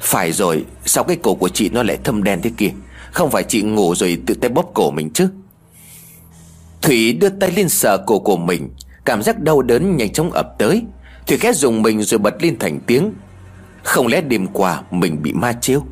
Phải 0.00 0.32
rồi, 0.32 0.64
Sao 0.84 1.04
cái 1.04 1.16
cổ 1.16 1.34
của 1.34 1.48
chị 1.48 1.68
nó 1.68 1.82
lại 1.82 1.98
thâm 2.04 2.22
đen 2.22 2.40
thế 2.42 2.50
kia? 2.56 2.70
Không 3.12 3.30
phải 3.30 3.42
chị 3.42 3.62
ngủ 3.62 3.94
rồi 3.94 4.18
tự 4.26 4.34
tay 4.34 4.48
bóp 4.48 4.70
cổ 4.74 4.90
mình 4.90 5.10
chứ? 5.10 5.28
Thủy 6.82 7.12
đưa 7.12 7.28
tay 7.28 7.50
lên 7.56 7.68
sờ 7.68 7.98
cổ 8.06 8.18
của 8.18 8.36
mình, 8.36 8.68
Cảm 9.08 9.22
giác 9.22 9.40
đau 9.40 9.62
đớn 9.62 9.96
nhanh 9.96 10.12
chóng 10.12 10.30
ập 10.30 10.48
tới. 10.58 10.82
Thủy 11.26 11.38
khẽ 11.38 11.52
dùng 11.52 11.82
mình 11.82 12.02
rồi 12.02 12.18
bật 12.18 12.34
lên 12.42 12.58
thành 12.58 12.80
tiếng. 12.86 13.12
Không 13.82 14.06
lẽ 14.06 14.20
đêm 14.20 14.46
qua 14.46 14.82
mình 14.90 15.22
bị 15.22 15.32
ma 15.32 15.52
chiêu? 15.52 15.84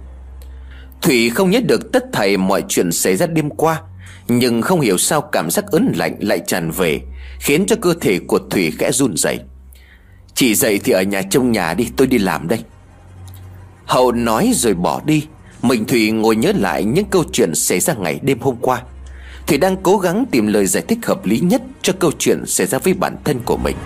Thủy 1.02 1.30
không 1.30 1.50
nhớ 1.50 1.60
được 1.60 1.92
tất 1.92 2.04
thảy 2.12 2.36
mọi 2.36 2.64
chuyện 2.68 2.92
xảy 2.92 3.16
ra 3.16 3.26
đêm 3.26 3.50
qua, 3.50 3.82
Nhưng 4.28 4.62
không 4.62 4.80
hiểu 4.80 4.98
sao 4.98 5.20
cảm 5.20 5.50
giác 5.50 5.66
ớn 5.66 5.92
lạnh 5.96 6.16
lại 6.20 6.40
tràn 6.46 6.70
về, 6.70 7.00
Khiến 7.40 7.66
cho 7.66 7.76
cơ 7.80 7.94
thể 8.00 8.18
của 8.18 8.38
Thủy 8.50 8.72
khẽ 8.78 8.92
run 8.92 9.16
rẩy. 9.16 9.38
Chị 10.34 10.54
dậy 10.54 10.80
thì 10.84 10.92
ở 10.92 11.02
nhà 11.02 11.22
trông 11.22 11.52
nhà 11.52 11.74
đi, 11.74 11.88
tôi 11.96 12.06
đi 12.06 12.18
làm 12.18 12.48
đây. 12.48 12.64
Hậu 13.84 14.12
nói 14.12 14.52
rồi 14.54 14.74
bỏ 14.74 15.00
đi. 15.04 15.26
Mình 15.68 15.84
Thủy 15.84 16.10
ngồi 16.10 16.36
nhớ 16.36 16.52
lại 16.56 16.84
những 16.84 17.04
câu 17.10 17.24
chuyện 17.32 17.54
xảy 17.54 17.80
ra 17.80 17.94
ngày 17.94 18.20
đêm 18.22 18.40
hôm 18.40 18.56
qua 18.60 18.82
Thủy 19.46 19.58
đang 19.58 19.76
cố 19.82 19.98
gắng 19.98 20.24
tìm 20.30 20.46
lời 20.46 20.66
giải 20.66 20.84
thích 20.88 20.98
hợp 21.06 21.26
lý 21.26 21.38
nhất 21.40 21.62
Cho 21.82 21.92
câu 21.98 22.10
chuyện 22.18 22.46
xảy 22.46 22.66
ra 22.66 22.78
với 22.78 22.94
bản 22.94 23.16
thân 23.24 23.40
của 23.44 23.56
mình. 23.56 23.76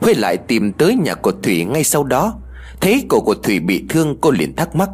Huê 0.00 0.14
lại 0.14 0.36
tìm 0.36 0.72
tới 0.72 0.94
nhà 0.94 1.14
của 1.14 1.32
Thủy 1.42 1.64
ngay 1.64 1.84
sau 1.84 2.04
đó 2.04 2.34
Thấy 2.84 3.04
cổ 3.08 3.20
của 3.20 3.34
Thủy 3.34 3.60
bị 3.60 3.84
thương, 3.88 4.16
cô 4.20 4.30
liền 4.30 4.56
thắc 4.56 4.76
mắc. 4.76 4.90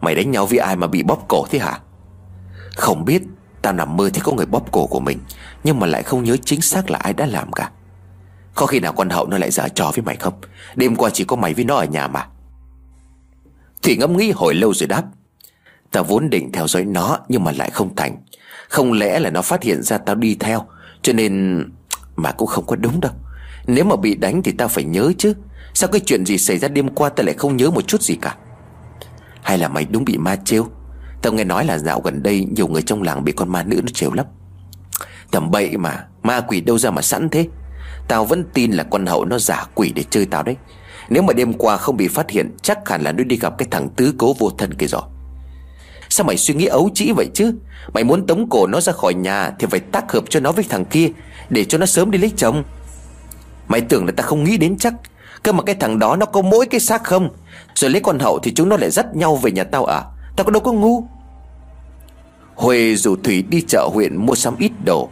Mày 0.00 0.14
đánh 0.14 0.30
nhau 0.30 0.46
với 0.46 0.58
ai 0.58 0.76
mà 0.76 0.86
bị 0.86 1.02
bóp 1.02 1.24
cổ 1.28 1.46
thế 1.50 1.58
hả? 1.58 1.78
Không 2.76 3.04
biết 3.04 3.22
Tao 3.62 3.72
nằm 3.72 3.96
mơ 3.96 4.10
thấy 4.14 4.20
có 4.24 4.32
người 4.32 4.46
bóp 4.46 4.72
cổ 4.72 4.86
của 4.86 5.00
mình, 5.00 5.18
Nhưng 5.64 5.80
mà 5.80 5.86
lại 5.86 6.02
không 6.02 6.24
nhớ 6.24 6.36
chính 6.44 6.60
xác 6.60 6.90
là 6.90 6.98
ai 6.98 7.12
đã 7.12 7.26
làm 7.26 7.52
cả. 7.52 7.70
Có 8.54 8.66
khi 8.66 8.80
nào 8.80 8.92
con 8.92 9.10
hậu 9.10 9.26
nó 9.26 9.38
lại 9.38 9.50
giả 9.50 9.68
trò 9.68 9.92
với 9.94 10.04
mày 10.04 10.16
không? 10.16 10.34
Đêm 10.76 10.96
qua 10.96 11.10
chỉ 11.10 11.24
có 11.24 11.36
mày 11.36 11.54
với 11.54 11.64
nó 11.64 11.76
ở 11.76 11.84
nhà 11.84 12.08
mà. 12.08 12.26
Thủy 13.82 13.96
ngẫm 13.96 14.16
nghĩ 14.16 14.30
hồi 14.30 14.54
lâu 14.54 14.74
rồi 14.74 14.86
đáp. 14.86 15.04
Tao 15.90 16.04
vốn 16.04 16.30
định 16.30 16.52
theo 16.52 16.68
dõi 16.68 16.84
nó, 16.84 17.18
Nhưng 17.28 17.44
mà 17.44 17.52
lại 17.52 17.70
không 17.70 17.96
thành. 17.96 18.16
Không 18.68 18.92
lẽ 18.92 19.18
là 19.18 19.30
nó 19.30 19.42
phát 19.42 19.62
hiện 19.62 19.82
ra 19.82 19.98
tao 19.98 20.14
đi 20.14 20.36
theo, 20.40 20.66
Cho 21.02 21.12
nên 21.12 21.64
Mà 22.16 22.32
cũng 22.32 22.48
không 22.48 22.66
có 22.66 22.76
đúng 22.76 23.00
đâu. 23.00 23.12
Nếu 23.66 23.84
mà 23.84 23.96
bị 23.96 24.14
đánh 24.14 24.42
thì 24.42 24.52
tao 24.52 24.68
phải 24.68 24.84
nhớ 24.84 25.12
chứ. 25.18 25.34
Sao 25.74 25.88
cái 25.88 26.00
chuyện 26.00 26.26
gì 26.26 26.38
xảy 26.38 26.58
ra 26.58 26.68
đêm 26.68 26.88
qua 26.88 27.08
ta 27.08 27.22
lại 27.24 27.34
không 27.38 27.56
nhớ 27.56 27.70
một 27.70 27.86
chút 27.86 28.02
gì 28.02 28.14
cả? 28.14 28.36
Hay 29.42 29.58
là 29.58 29.68
mày 29.68 29.84
đúng 29.84 30.04
bị 30.04 30.18
ma 30.18 30.36
trêu? 30.44 30.68
Tao 31.22 31.32
nghe 31.32 31.44
nói 31.44 31.64
là 31.64 31.78
dạo 31.78 32.00
gần 32.00 32.22
đây 32.22 32.46
Nhiều 32.56 32.68
người 32.68 32.82
trong 32.82 33.02
làng 33.02 33.24
bị 33.24 33.32
con 33.32 33.48
ma 33.48 33.62
nữ 33.62 33.80
nó 33.82 33.88
trêu 33.94 34.12
lắm. 34.12 34.26
Tầm 35.30 35.50
bậy 35.50 35.76
mà, 35.76 36.06
Ma 36.22 36.40
quỷ 36.40 36.60
đâu 36.60 36.78
ra 36.78 36.90
mà 36.90 37.02
sẵn 37.02 37.28
thế? 37.28 37.48
Tao 38.08 38.24
vẫn 38.24 38.44
tin 38.54 38.72
là 38.72 38.84
con 38.84 39.06
hậu 39.06 39.24
nó 39.24 39.38
giả 39.38 39.64
quỷ 39.74 39.92
để 39.94 40.04
chơi 40.10 40.26
tao 40.26 40.42
đấy. 40.42 40.56
Nếu 41.10 41.22
mà 41.22 41.32
đêm 41.32 41.52
qua 41.52 41.76
không 41.76 41.96
bị 41.96 42.08
phát 42.08 42.30
hiện, 42.30 42.56
Chắc 42.62 42.88
hẳn 42.88 43.02
là 43.02 43.12
nó 43.12 43.24
đi 43.24 43.36
gặp 43.36 43.58
cái 43.58 43.68
thằng 43.70 43.88
tứ 43.88 44.14
cố 44.18 44.34
vô 44.38 44.50
thân 44.58 44.74
kia 44.74 44.86
rồi. 44.86 45.02
Sao 46.08 46.26
mày 46.26 46.36
suy 46.36 46.54
nghĩ 46.54 46.66
ấu 46.66 46.90
trĩ 46.94 47.12
vậy 47.16 47.26
chứ? 47.34 47.54
Mày 47.94 48.04
muốn 48.04 48.26
tống 48.26 48.48
cổ 48.50 48.66
nó 48.66 48.80
ra 48.80 48.92
khỏi 48.92 49.14
nhà 49.14 49.50
Thì 49.58 49.66
phải 49.70 49.80
tác 49.80 50.12
hợp 50.12 50.24
cho 50.28 50.40
nó 50.40 50.52
với 50.52 50.64
thằng 50.68 50.84
kia, 50.84 51.08
Để 51.50 51.64
cho 51.64 51.78
nó 51.78 51.86
sớm 51.86 52.10
đi 52.10 52.18
lấy 52.18 52.32
chồng. 52.36 52.64
Mày 53.68 53.80
tưởng 53.80 54.06
là 54.06 54.12
ta 54.16 54.22
không 54.22 54.44
nghĩ 54.44 54.56
đến 54.56 54.78
chắc. 54.78 54.94
Cơ 55.42 55.52
mà 55.52 55.62
cái 55.62 55.74
thằng 55.74 55.98
đó 55.98 56.16
nó 56.16 56.26
có 56.26 56.42
mỗi 56.42 56.66
cái 56.66 56.80
xác 56.80 57.04
không? 57.04 57.28
Rồi 57.74 57.90
lấy 57.90 58.00
con 58.00 58.18
hậu 58.18 58.38
thì 58.38 58.52
chúng 58.54 58.68
nó 58.68 58.76
lại 58.76 58.90
dắt 58.90 59.16
nhau 59.16 59.36
về 59.36 59.50
nhà 59.50 59.64
tao 59.64 59.84
à? 59.84 60.02
Tao 60.36 60.44
có 60.44 60.50
đâu 60.50 60.62
có 60.62 60.72
ngu. 60.72 61.04
Huệ 62.54 62.94
rủ 62.94 63.16
Thủy 63.16 63.42
đi 63.42 63.62
chợ 63.68 63.88
huyện 63.92 64.26
mua 64.26 64.34
sắm 64.34 64.54
ít 64.58 64.72
đồ. 64.84 65.08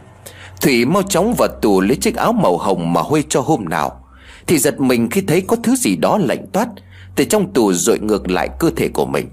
Thủy 0.61 0.85
mau 0.85 1.03
chóng 1.03 1.33
vào 1.37 1.47
tù 1.61 1.81
lấy 1.81 1.95
chiếc 1.95 2.15
áo 2.15 2.33
màu 2.33 2.57
hồng 2.57 2.93
mà 2.93 3.01
Huê 3.01 3.23
cho 3.29 3.41
hôm 3.41 3.65
nào. 3.65 4.03
Thì 4.47 4.57
giật 4.57 4.79
mình 4.79 5.09
khi 5.09 5.21
thấy 5.21 5.41
có 5.41 5.55
thứ 5.63 5.75
gì 5.75 5.95
đó 5.95 6.17
lạnh 6.21 6.45
toát. 6.53 6.67
Từ 7.15 7.23
trong 7.23 7.53
tù 7.53 7.73
dội 7.73 7.99
ngược 7.99 8.29
lại 8.29 8.49
cơ 8.59 8.69
thể 8.75 8.87
của 8.87 9.05
mình. 9.05 9.29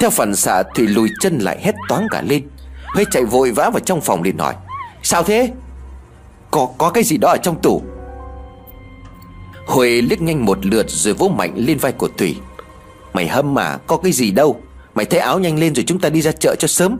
Theo 0.00 0.10
phản 0.10 0.36
xạ, 0.36 0.62
Thủy 0.74 0.86
lùi 0.86 1.08
chân 1.20 1.38
lại 1.38 1.58
hét 1.62 1.74
toáng 1.88 2.06
cả 2.10 2.22
lên. 2.22 2.48
Huê 2.94 3.04
chạy 3.10 3.24
vội 3.24 3.50
vã 3.50 3.70
vào 3.70 3.80
trong 3.80 4.00
phòng 4.00 4.22
liền 4.22 4.38
hỏi, 4.38 4.54
Sao 5.02 5.22
thế? 5.22 5.52
Có 6.50 6.68
có 6.78 6.90
cái 6.90 7.04
gì 7.04 7.16
đó 7.16 7.28
ở 7.28 7.36
trong 7.42 7.60
tủ 7.62 7.82
Huệ 9.66 10.02
liếc 10.02 10.22
nhanh 10.22 10.44
một 10.44 10.66
lượt 10.66 10.86
rồi 10.88 11.14
vỗ 11.14 11.28
mạnh 11.28 11.52
lên 11.56 11.78
vai 11.78 11.92
của 11.92 12.08
Thủy. 12.08 12.36
Mày 13.12 13.28
hâm 13.28 13.54
mà, 13.54 13.76
có 13.76 13.96
cái 13.96 14.12
gì 14.12 14.30
đâu. 14.30 14.60
Mày 14.94 15.04
thay 15.04 15.20
áo 15.20 15.38
nhanh 15.38 15.58
lên 15.58 15.74
rồi 15.74 15.84
chúng 15.86 16.00
ta 16.00 16.08
đi 16.08 16.22
ra 16.22 16.32
chợ 16.32 16.54
cho 16.58 16.68
sớm. 16.68 16.98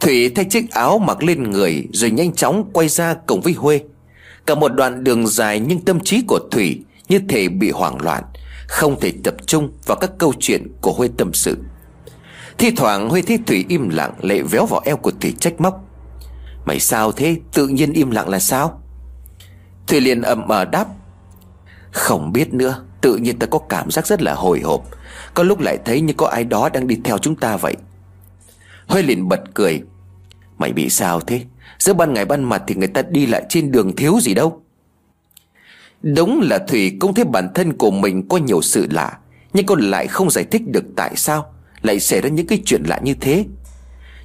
Thủy 0.00 0.28
thay 0.34 0.44
chiếc 0.44 0.70
áo 0.70 0.98
mặc 0.98 1.22
lên 1.22 1.50
người 1.50 1.86
Rồi 1.92 2.10
nhanh 2.10 2.32
chóng 2.32 2.70
quay 2.72 2.88
ra 2.88 3.14
cổng 3.14 3.40
với 3.40 3.52
Huê. 3.52 3.80
Cả 4.46 4.54
một 4.54 4.74
đoạn 4.74 5.04
đường 5.04 5.26
dài 5.26 5.60
nhưng 5.60 5.80
tâm 5.80 6.00
trí 6.00 6.22
của 6.28 6.38
Thủy 6.50 6.84
Như 7.08 7.20
thể 7.28 7.48
bị 7.48 7.70
hoảng 7.70 8.02
loạn, 8.02 8.24
Không 8.68 9.00
thể 9.00 9.12
tập 9.24 9.34
trung 9.46 9.72
vào 9.86 9.96
các 9.96 10.10
câu 10.18 10.32
chuyện 10.40 10.66
của 10.80 10.92
Huê 10.92 11.08
tâm 11.16 11.32
sự. 11.32 11.58
Thi 12.58 12.70
thoảng 12.70 13.08
Huê 13.08 13.22
thấy 13.22 13.38
Thủy 13.46 13.64
im 13.68 13.88
lặng 13.88 14.12
Lệ 14.20 14.42
véo 14.42 14.66
vào 14.66 14.80
eo 14.84 14.96
của 14.96 15.12
Thủy 15.20 15.34
trách 15.40 15.60
móc. 15.60 15.80
Mày 16.64 16.80
sao 16.80 17.12
thế? 17.12 17.36
Tự 17.52 17.68
nhiên 17.68 17.92
im 17.92 18.10
lặng 18.10 18.28
là 18.28 18.38
sao? 18.38 18.83
Thủy 19.86 20.00
liền 20.00 20.22
ậm 20.22 20.48
ờ 20.48 20.64
đáp, 20.64 20.86
Không 21.90 22.32
biết 22.32 22.54
nữa, 22.54 22.84
Tự 23.00 23.16
nhiên 23.16 23.38
ta 23.38 23.46
có 23.46 23.58
cảm 23.58 23.90
giác 23.90 24.06
rất 24.06 24.22
là 24.22 24.34
hồi 24.34 24.60
hộp. 24.60 24.84
Có 25.34 25.42
lúc 25.42 25.60
lại 25.60 25.78
thấy 25.84 26.00
như 26.00 26.14
có 26.16 26.26
ai 26.26 26.44
đó 26.44 26.68
đang 26.68 26.86
đi 26.86 26.98
theo 27.04 27.18
chúng 27.18 27.36
ta 27.36 27.56
vậy. 27.56 27.76
Huê 28.86 29.02
liền 29.02 29.28
bật 29.28 29.40
cười, 29.54 29.82
Mày 30.58 30.72
bị 30.72 30.90
sao 30.90 31.20
thế? 31.20 31.40
Giữa 31.78 31.94
ban 31.94 32.12
ngày 32.12 32.24
ban 32.24 32.44
mặt 32.44 32.62
thì 32.66 32.74
người 32.74 32.88
ta 32.88 33.02
đi 33.02 33.26
lại 33.26 33.44
trên 33.48 33.72
đường 33.72 33.96
thiếu 33.96 34.18
gì 34.20 34.34
đâu. 34.34 34.62
Đúng 36.02 36.40
là 36.40 36.58
Thủy 36.58 36.96
cũng 37.00 37.14
thấy 37.14 37.24
bản 37.24 37.48
thân 37.54 37.72
của 37.72 37.90
mình 37.90 38.28
có 38.28 38.36
nhiều 38.36 38.62
sự 38.62 38.86
lạ, 38.90 39.18
Nhưng 39.52 39.66
cô 39.66 39.74
lại 39.74 40.06
không 40.06 40.30
giải 40.30 40.44
thích 40.44 40.62
được 40.66 40.84
tại 40.96 41.16
sao 41.16 41.54
Lại 41.82 42.00
xảy 42.00 42.20
ra 42.20 42.28
những 42.28 42.46
cái 42.46 42.62
chuyện 42.64 42.82
lạ 42.86 43.00
như 43.02 43.14
thế. 43.20 43.44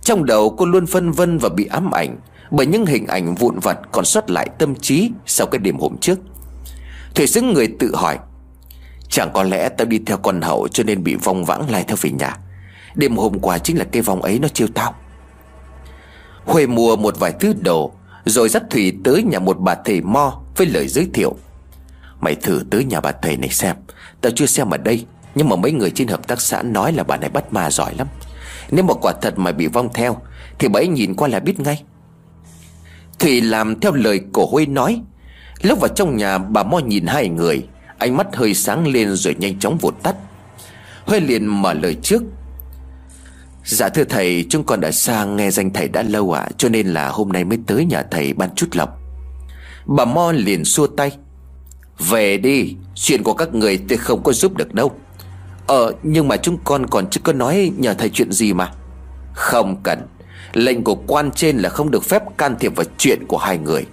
Trong 0.01 0.25
đầu 0.25 0.55
cô 0.57 0.65
luôn 0.65 0.85
phân 0.85 1.11
vân 1.11 1.37
và 1.37 1.49
bị 1.49 1.65
ám 1.65 1.91
ảnh 1.91 2.17
bởi 2.51 2.65
những 2.65 2.85
hình 2.85 3.07
ảnh 3.07 3.35
vụn 3.35 3.59
vặt 3.59 3.79
còn 3.91 4.05
sót 4.05 4.29
lại 4.29 4.49
tâm 4.57 4.75
trí 4.75 5.11
Sau 5.25 5.47
cái 5.47 5.59
đêm 5.59 5.77
hôm 5.79 5.97
trước. 5.97 6.19
Thủy 7.15 7.27
xứng 7.27 7.53
người 7.53 7.67
tự 7.79 7.95
hỏi, 7.95 8.19
Chẳng 9.09 9.31
có 9.33 9.43
lẽ 9.43 9.69
tao 9.69 9.85
đi 9.85 9.99
theo 10.05 10.17
con 10.17 10.41
hậu 10.41 10.67
cho 10.67 10.83
nên 10.83 11.03
bị 11.03 11.15
vong 11.15 11.45
vãng 11.45 11.69
lại 11.69 11.83
theo 11.87 11.97
về 12.01 12.11
nhà. 12.11 12.37
Đêm 12.95 13.15
hôm 13.15 13.39
qua 13.39 13.57
chính 13.57 13.77
là 13.77 13.85
cái 13.91 14.01
vong 14.01 14.21
ấy 14.21 14.39
nó 14.39 14.47
chiêu 14.47 14.67
tao. 14.73 14.95
Huệ 16.45 16.67
mua 16.67 16.95
một 16.95 17.19
vài 17.19 17.31
thứ 17.39 17.53
đồ, 17.61 17.91
Rồi 18.25 18.49
dắt 18.49 18.63
Thủy 18.69 18.93
tới 19.03 19.23
nhà 19.23 19.39
một 19.39 19.59
bà 19.59 19.75
thầy 19.85 20.01
mo 20.01 20.41
Với 20.57 20.67
lời 20.67 20.87
giới 20.87 21.09
thiệu. 21.13 21.35
Mày 22.21 22.35
thử 22.35 22.63
tới 22.71 22.83
nhà 22.85 23.01
bà 23.01 23.11
thầy 23.11 23.37
này 23.37 23.49
xem, 23.49 23.75
Tao 24.21 24.31
chưa 24.35 24.45
xem 24.45 24.69
ở 24.69 24.77
đây, 24.77 25.05
Nhưng 25.35 25.49
mà 25.49 25.55
mấy 25.55 25.71
người 25.71 25.91
trên 25.91 26.07
hợp 26.07 26.27
tác 26.27 26.41
xã 26.41 26.61
nói 26.61 26.93
là 26.93 27.03
bà 27.03 27.17
này 27.17 27.29
bắt 27.29 27.53
ma 27.53 27.71
giỏi 27.71 27.93
lắm. 27.97 28.07
Nếu 28.71 28.85
mà 28.85 28.93
quả 28.93 29.13
thật 29.21 29.39
mà 29.39 29.51
bị 29.51 29.67
vong 29.67 29.89
theo, 29.93 30.17
Thì 30.59 30.67
bà 30.67 30.79
ấy 30.79 30.87
nhìn 30.87 31.15
qua 31.15 31.27
là 31.27 31.39
biết 31.39 31.59
ngay. 31.59 31.83
Thủy 33.19 33.41
làm 33.41 33.79
theo 33.79 33.91
lời 33.91 34.21
cổ 34.33 34.45
Huê 34.51 34.65
nói. 34.65 35.01
Lúc 35.61 35.79
vào 35.79 35.87
trong 35.87 36.17
nhà, 36.17 36.37
bà 36.37 36.63
Mo 36.63 36.79
nhìn 36.79 37.05
hai 37.05 37.29
người. 37.29 37.67
Ánh 37.97 38.17
mắt 38.17 38.27
hơi 38.35 38.53
sáng 38.53 38.87
lên 38.87 39.15
rồi 39.15 39.35
nhanh 39.39 39.59
chóng 39.59 39.77
vụt 39.77 40.03
tắt. 40.03 40.15
Huê 41.05 41.19
liền 41.19 41.45
mở 41.45 41.73
lời 41.73 41.95
trước. 42.03 42.23
Dạ 43.65 43.89
thưa 43.89 44.03
thầy, 44.03 44.45
Chúng 44.49 44.63
con 44.63 44.81
đã 44.81 44.91
xa 44.91 45.25
nghe 45.25 45.51
danh 45.51 45.73
thầy 45.73 45.87
đã 45.87 46.01
lâu 46.01 46.31
ạ, 46.31 46.47
Cho 46.57 46.69
nên 46.69 46.87
là 46.87 47.09
hôm 47.09 47.29
nay 47.29 47.43
mới 47.43 47.57
tới 47.67 47.85
nhà 47.85 48.03
thầy 48.11 48.33
ban 48.33 48.49
chút 48.55 48.67
lộc 48.73 48.89
Bà 49.85 50.05
Mo 50.05 50.31
liền 50.31 50.65
xua 50.65 50.87
tay. 50.87 51.11
Về 52.09 52.37
đi, 52.37 52.75
Chuyện 52.95 53.23
của 53.23 53.33
các 53.33 53.53
người 53.53 53.79
tôi 53.89 53.97
không 53.97 54.23
có 54.23 54.33
giúp 54.33 54.57
được 54.57 54.73
đâu. 54.73 54.91
Ờ 55.67 55.91
nhưng 56.03 56.27
mà 56.27 56.37
chúng 56.37 56.57
con 56.63 56.87
còn 56.87 57.09
chưa 57.09 57.21
có 57.23 57.33
nói 57.33 57.71
nhờ 57.77 57.93
thầy 57.93 58.09
chuyện 58.09 58.31
gì 58.31 58.53
mà. 58.53 58.71
Không 59.33 59.83
cần. 59.83 59.99
Lệnh 60.53 60.83
của 60.83 60.95
quan 60.95 61.31
trên 61.31 61.57
là 61.57 61.69
không 61.69 61.91
được 61.91 62.03
phép 62.03 62.23
can 62.37 62.55
thiệp 62.59 62.75
vào 62.75 62.85
chuyện 62.97 63.27
của 63.27 63.37
hai 63.37 63.57
người. 63.57 63.85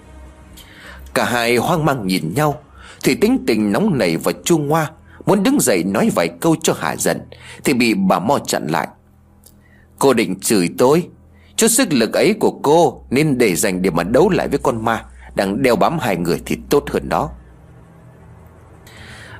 Cả 1.13 1.25
hai 1.25 1.57
hoang 1.57 1.85
mang 1.85 2.07
nhìn 2.07 2.33
nhau, 2.35 2.59
Thì 3.03 3.15
tính 3.15 3.43
tình 3.47 3.71
nóng 3.71 3.97
nảy 3.97 4.17
và 4.17 4.31
chua 4.43 4.57
ngoa, 4.57 4.91
Muốn 5.25 5.43
đứng 5.43 5.57
dậy 5.61 5.83
nói 5.83 6.09
vài 6.15 6.27
câu 6.27 6.55
cho 6.63 6.73
hạ 6.79 6.95
dần 6.95 7.21
Thì 7.63 7.73
bị 7.73 7.93
bà 7.93 8.19
Mo 8.19 8.39
chặn 8.39 8.67
lại. 8.67 8.87
Cô 9.99 10.13
định 10.13 10.39
chửi 10.39 10.69
tôi, 10.77 11.07
Chút 11.55 11.67
sức 11.67 11.93
lực 11.93 12.13
ấy 12.13 12.33
của 12.39 12.51
cô 12.51 13.03
Nên 13.09 13.37
để 13.37 13.55
dành 13.55 13.81
để 13.81 13.89
mà 13.89 14.03
đấu 14.03 14.29
lại 14.29 14.47
với 14.47 14.59
con 14.63 14.85
ma 14.85 15.05
Đang 15.35 15.63
đeo 15.63 15.75
bám 15.75 15.99
hai 15.99 16.17
người 16.17 16.41
thì 16.45 16.57
tốt 16.69 16.83
hơn 16.89 17.09
đó. 17.09 17.29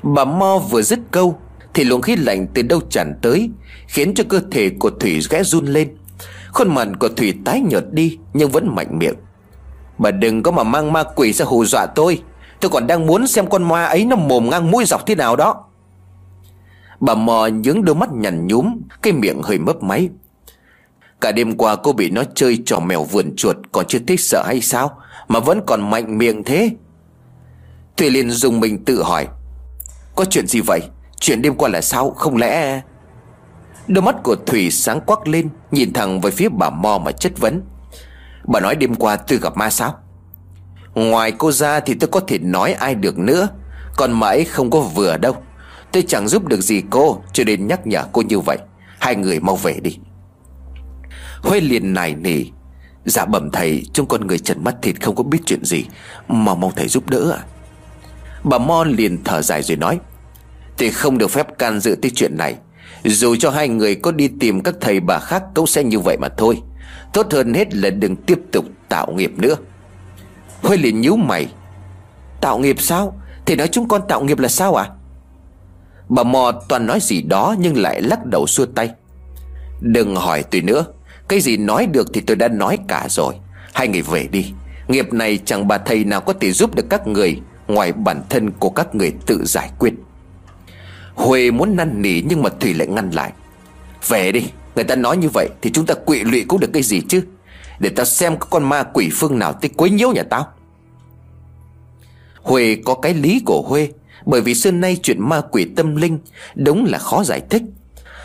Bà 0.04 0.26
Mo 0.26 0.60
vừa 0.70 0.82
dứt 0.82 1.00
câu, 1.12 1.40
Thì 1.74 1.84
luồng 1.84 2.02
khí 2.02 2.16
lạnh 2.16 2.48
từ 2.54 2.62
đâu 2.62 2.82
tràn 2.90 3.20
tới, 3.22 3.50
Khiến 3.88 4.14
cho 4.14 4.24
cơ 4.30 4.42
thể 4.52 4.70
của 4.80 4.90
Thủy 4.90 5.20
ghé 5.30 5.44
run 5.44 5.66
lên. 5.66 5.98
Khuôn 6.54 6.76
mặt 6.76 6.88
của 7.00 7.10
Thủy 7.10 7.34
tái 7.46 7.62
nhợt 7.62 7.84
đi, 7.92 8.18
Nhưng 8.34 8.50
vẫn 8.50 8.76
mạnh 8.76 9.00
miệng. 9.00 9.16
Bà 9.98 10.12
đừng 10.12 10.44
có 10.44 10.52
mà 10.52 10.64
mang 10.64 10.94
ma 10.94 11.04
quỷ 11.04 11.34
ra 11.34 11.46
hù 11.46 11.66
dọa 11.66 11.86
tôi. 11.86 12.22
Tôi 12.60 12.72
còn 12.72 12.88
đang 12.88 13.06
muốn 13.06 13.28
xem 13.28 13.50
con 13.50 13.64
ma 13.64 13.86
ấy 13.86 14.06
nó 14.06 14.16
mồm 14.16 14.50
ngang 14.50 14.72
mũi 14.72 14.86
dọc 14.86 15.06
thế 15.06 15.16
nào 15.16 15.36
đó. 15.36 15.64
Bà 17.00 17.16
mò 17.16 17.48
những 17.48 17.86
đôi 17.86 17.96
mắt 17.96 18.10
nhằn 18.14 18.48
nhúm, 18.48 18.78
Cái 19.02 19.14
miệng 19.14 19.42
hơi 19.42 19.60
mấp 19.60 19.84
máy. 19.84 20.10
Cả 21.22 21.32
đêm 21.32 21.58
qua 21.58 21.76
cô 21.76 21.94
bị 21.94 22.10
nó 22.10 22.24
chơi 22.36 22.64
trò 22.66 22.80
mèo 22.80 23.04
vườn 23.04 23.36
chuột, 23.36 23.58
Còn 23.72 23.86
chưa 23.88 24.00
thích 24.08 24.20
sợ 24.20 24.44
hay 24.48 24.62
sao, 24.62 24.98
Mà 25.28 25.40
vẫn 25.40 25.62
còn 25.68 25.90
mạnh 25.90 26.18
miệng 26.18 26.44
thế. 26.44 26.72
Thủy 27.98 28.10
liền 28.10 28.30
dùng 28.30 28.60
mình 28.60 28.86
tự 28.86 29.04
hỏi, 29.04 29.28
Có 30.16 30.26
chuyện 30.26 30.48
gì 30.48 30.62
vậy? 30.62 30.82
Chuyện 31.20 31.42
đêm 31.42 31.56
qua 31.56 31.70
là 31.70 31.82
sao? 31.82 32.12
Không 32.12 32.38
lẽ 32.38 32.82
Đôi 33.88 34.02
mắt 34.02 34.16
của 34.24 34.36
Thủy 34.46 34.72
sáng 34.72 35.02
quắc 35.02 35.28
lên, 35.28 35.50
Nhìn 35.72 35.94
thẳng 35.94 36.22
về 36.22 36.32
phía 36.32 36.50
bà 36.50 36.70
Mo 36.70 36.98
mà 36.98 37.12
chất 37.12 37.40
vấn. 37.40 37.62
Bà 38.48 38.60
nói 38.60 38.76
đêm 38.76 38.96
qua 38.96 39.16
tôi 39.16 39.40
gặp 39.40 39.58
ma 39.58 39.70
sao? 39.70 39.96
Ngoài 40.96 41.32
cô 41.38 41.52
ra 41.52 41.80
thì 41.80 41.94
tôi 41.94 42.10
có 42.12 42.20
thể 42.20 42.38
nói 42.38 42.74
ai 42.74 42.96
được 42.96 43.18
nữa, 43.18 43.48
Còn 43.98 44.12
mãi 44.12 44.44
không 44.44 44.70
có 44.70 44.80
vừa 44.80 45.18
đâu. 45.18 45.36
Tôi 45.92 46.04
chẳng 46.08 46.28
giúp 46.28 46.48
được 46.48 46.62
gì 46.62 46.84
cô, 46.90 47.22
Cho 47.34 47.44
nên 47.44 47.68
nhắc 47.68 47.88
nhở 47.88 48.04
cô 48.12 48.22
như 48.22 48.40
vậy. 48.40 48.58
Hai 49.00 49.16
người 49.16 49.40
mau 49.40 49.56
về 49.56 49.80
đi. 49.84 49.98
Huê 51.42 51.62
liền 51.62 51.94
nài 51.94 52.16
nỉ. 52.16 52.44
Dạ 53.06 53.26
bẩm 53.26 53.52
thầy 53.52 53.86
trông 53.94 54.08
con 54.08 54.28
người 54.28 54.40
trần 54.40 54.64
mắt 54.64 54.76
thịt 54.82 55.04
không 55.04 55.16
có 55.16 55.24
biết 55.24 55.40
chuyện 55.46 55.66
gì, 55.66 55.86
Mà 56.28 56.56
mong 56.56 56.72
thầy 56.76 56.88
giúp 56.88 57.10
đỡ 57.10 57.32
à 57.38 57.44
Bà 58.44 58.58
Mo 58.58 58.84
liền 58.84 59.24
thở 59.24 59.42
dài 59.42 59.64
rồi 59.64 59.78
nói 59.78 60.00
Thì 60.78 60.90
không 60.90 61.18
được 61.18 61.32
phép 61.32 61.58
can 61.58 61.80
dự 61.80 61.96
tới 62.02 62.12
chuyện 62.16 62.38
này. 62.38 62.56
Dù 63.04 63.36
cho 63.36 63.50
hai 63.50 63.70
người 63.70 63.96
có 63.96 64.12
đi 64.12 64.28
tìm 64.40 64.62
các 64.62 64.76
thầy 64.82 65.00
bà 65.00 65.20
khác 65.20 65.44
Cũng 65.56 65.68
sẽ 65.68 65.84
như 65.84 66.00
vậy 66.00 66.18
mà 66.18 66.28
thôi. 66.30 66.62
Tốt 67.14 67.28
hơn 67.32 67.54
hết 67.54 67.76
là 67.76 67.90
đừng 67.90 68.16
tiếp 68.16 68.40
tục 68.52 68.66
tạo 68.90 69.12
nghiệp 69.12 69.32
nữa. 69.38 69.56
Huê 70.62 70.78
liền 70.78 71.02
nhíu 71.02 71.16
mày. 71.16 71.48
Tạo 72.42 72.58
nghiệp 72.58 72.82
sao? 72.82 73.20
Thì 73.46 73.56
nói 73.56 73.68
chúng 73.68 73.88
con 73.88 74.02
tạo 74.08 74.24
nghiệp 74.24 74.40
là 74.40 74.48
sao 74.48 74.76
à 74.76 74.90
Bà 76.10 76.24
mò 76.24 76.52
toàn 76.70 76.86
nói 76.86 77.00
gì 77.02 77.22
đó 77.22 77.56
Nhưng 77.60 77.78
lại 77.78 78.02
lắc 78.02 78.26
đầu 78.26 78.48
xua 78.48 78.66
tay. 78.66 78.90
Đừng 79.82 80.16
hỏi 80.16 80.44
tôi 80.44 80.62
nữa. 80.62 80.86
Cái 81.28 81.40
gì 81.40 81.58
nói 81.58 81.86
được 81.86 82.08
thì 82.14 82.22
tôi 82.22 82.38
đã 82.38 82.48
nói 82.48 82.78
cả 82.88 83.08
rồi. 83.10 83.34
Hai 83.74 83.88
người 83.88 84.02
về 84.02 84.28
đi. 84.32 84.54
Nghiệp 84.88 85.14
này 85.14 85.40
chẳng 85.46 85.68
bà 85.68 85.78
thầy 85.78 86.04
nào 86.04 86.22
có 86.22 86.34
thể 86.34 86.52
giúp 86.52 86.76
được 86.76 86.86
các 86.90 87.08
người 87.08 87.42
Ngoài 87.68 87.94
bản 87.94 88.22
thân 88.30 88.52
của 88.52 88.70
các 88.70 88.96
người 88.96 89.14
tự 89.26 89.46
giải 89.46 89.72
quyết. 89.80 89.94
Huệ 91.18 91.52
muốn 91.52 91.76
năn 91.76 92.02
nỉ 92.02 92.22
nhưng 92.22 92.44
mà 92.44 92.50
Thủy 92.60 92.74
lại 92.74 92.88
ngăn 92.88 93.12
lại. 93.12 93.32
Về 94.08 94.32
đi, 94.32 94.44
Người 94.76 94.84
ta 94.84 94.96
nói 94.96 95.18
như 95.18 95.30
vậy 95.30 95.50
Thì 95.62 95.72
chúng 95.72 95.86
ta 95.86 95.94
quỵ 95.94 96.24
lụy 96.24 96.46
cũng 96.48 96.60
được 96.60 96.70
cái 96.74 96.84
gì 96.84 97.02
chứ? 97.10 97.22
Để 97.80 97.90
ta 97.90 98.06
xem 98.06 98.38
có 98.38 98.48
con 98.50 98.64
ma 98.64 98.84
quỷ 98.84 99.10
phương 99.14 99.40
nào 99.40 99.54
tới 99.54 99.70
quấy 99.78 99.90
nhiễu 99.90 100.12
nhà 100.12 100.24
tao. 100.30 100.48
Huê 102.42 102.78
có 102.86 102.94
cái 102.96 103.14
lý 103.14 103.42
của 103.46 103.62
Huê, 103.62 103.90
Bởi 104.26 104.42
vì 104.42 104.56
xưa 104.56 104.72
nay 104.72 104.98
chuyện 105.04 105.30
ma 105.30 105.42
quỷ 105.52 105.66
tâm 105.76 105.96
linh 105.96 106.20
Đúng 106.56 106.86
là 106.86 106.98
khó 106.98 107.24
giải 107.24 107.42
thích. 107.50 107.62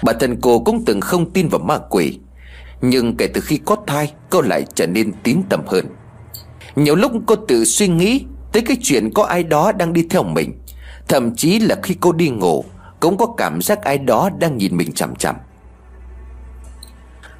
Bản 0.02 0.16
thân 0.20 0.36
cô 0.40 0.58
cũng 0.58 0.84
từng 0.84 1.00
không 1.00 1.30
tin 1.30 1.48
vào 1.48 1.60
ma 1.60 1.78
quỷ, 1.90 2.18
Nhưng 2.80 3.16
kể 3.16 3.26
từ 3.26 3.40
khi 3.40 3.56
có 3.64 3.76
thai, 3.86 4.12
Cô 4.30 4.40
lại 4.40 4.64
trở 4.74 4.86
nên 4.86 5.12
tín 5.22 5.42
tâm 5.48 5.62
hơn. 5.66 5.86
Nhiều 6.76 6.94
lúc 6.94 7.12
cô 7.26 7.36
tự 7.36 7.64
suy 7.64 7.88
nghĩ 7.88 8.24
Tới 8.52 8.62
cái 8.62 8.76
chuyện 8.82 9.10
có 9.14 9.24
ai 9.24 9.42
đó 9.42 9.72
đang 9.72 9.92
đi 9.92 10.06
theo 10.10 10.22
mình, 10.22 10.52
Thậm 11.08 11.36
chí 11.36 11.58
là 11.58 11.76
khi 11.82 11.96
cô 12.00 12.12
đi 12.12 12.28
ngủ 12.28 12.64
cũng 13.02 13.16
có 13.16 13.26
cảm 13.36 13.62
giác 13.62 13.82
ai 13.82 13.98
đó 13.98 14.30
đang 14.38 14.58
nhìn 14.58 14.76
mình 14.76 14.92
chằm 14.92 15.16
chằm. 15.16 15.36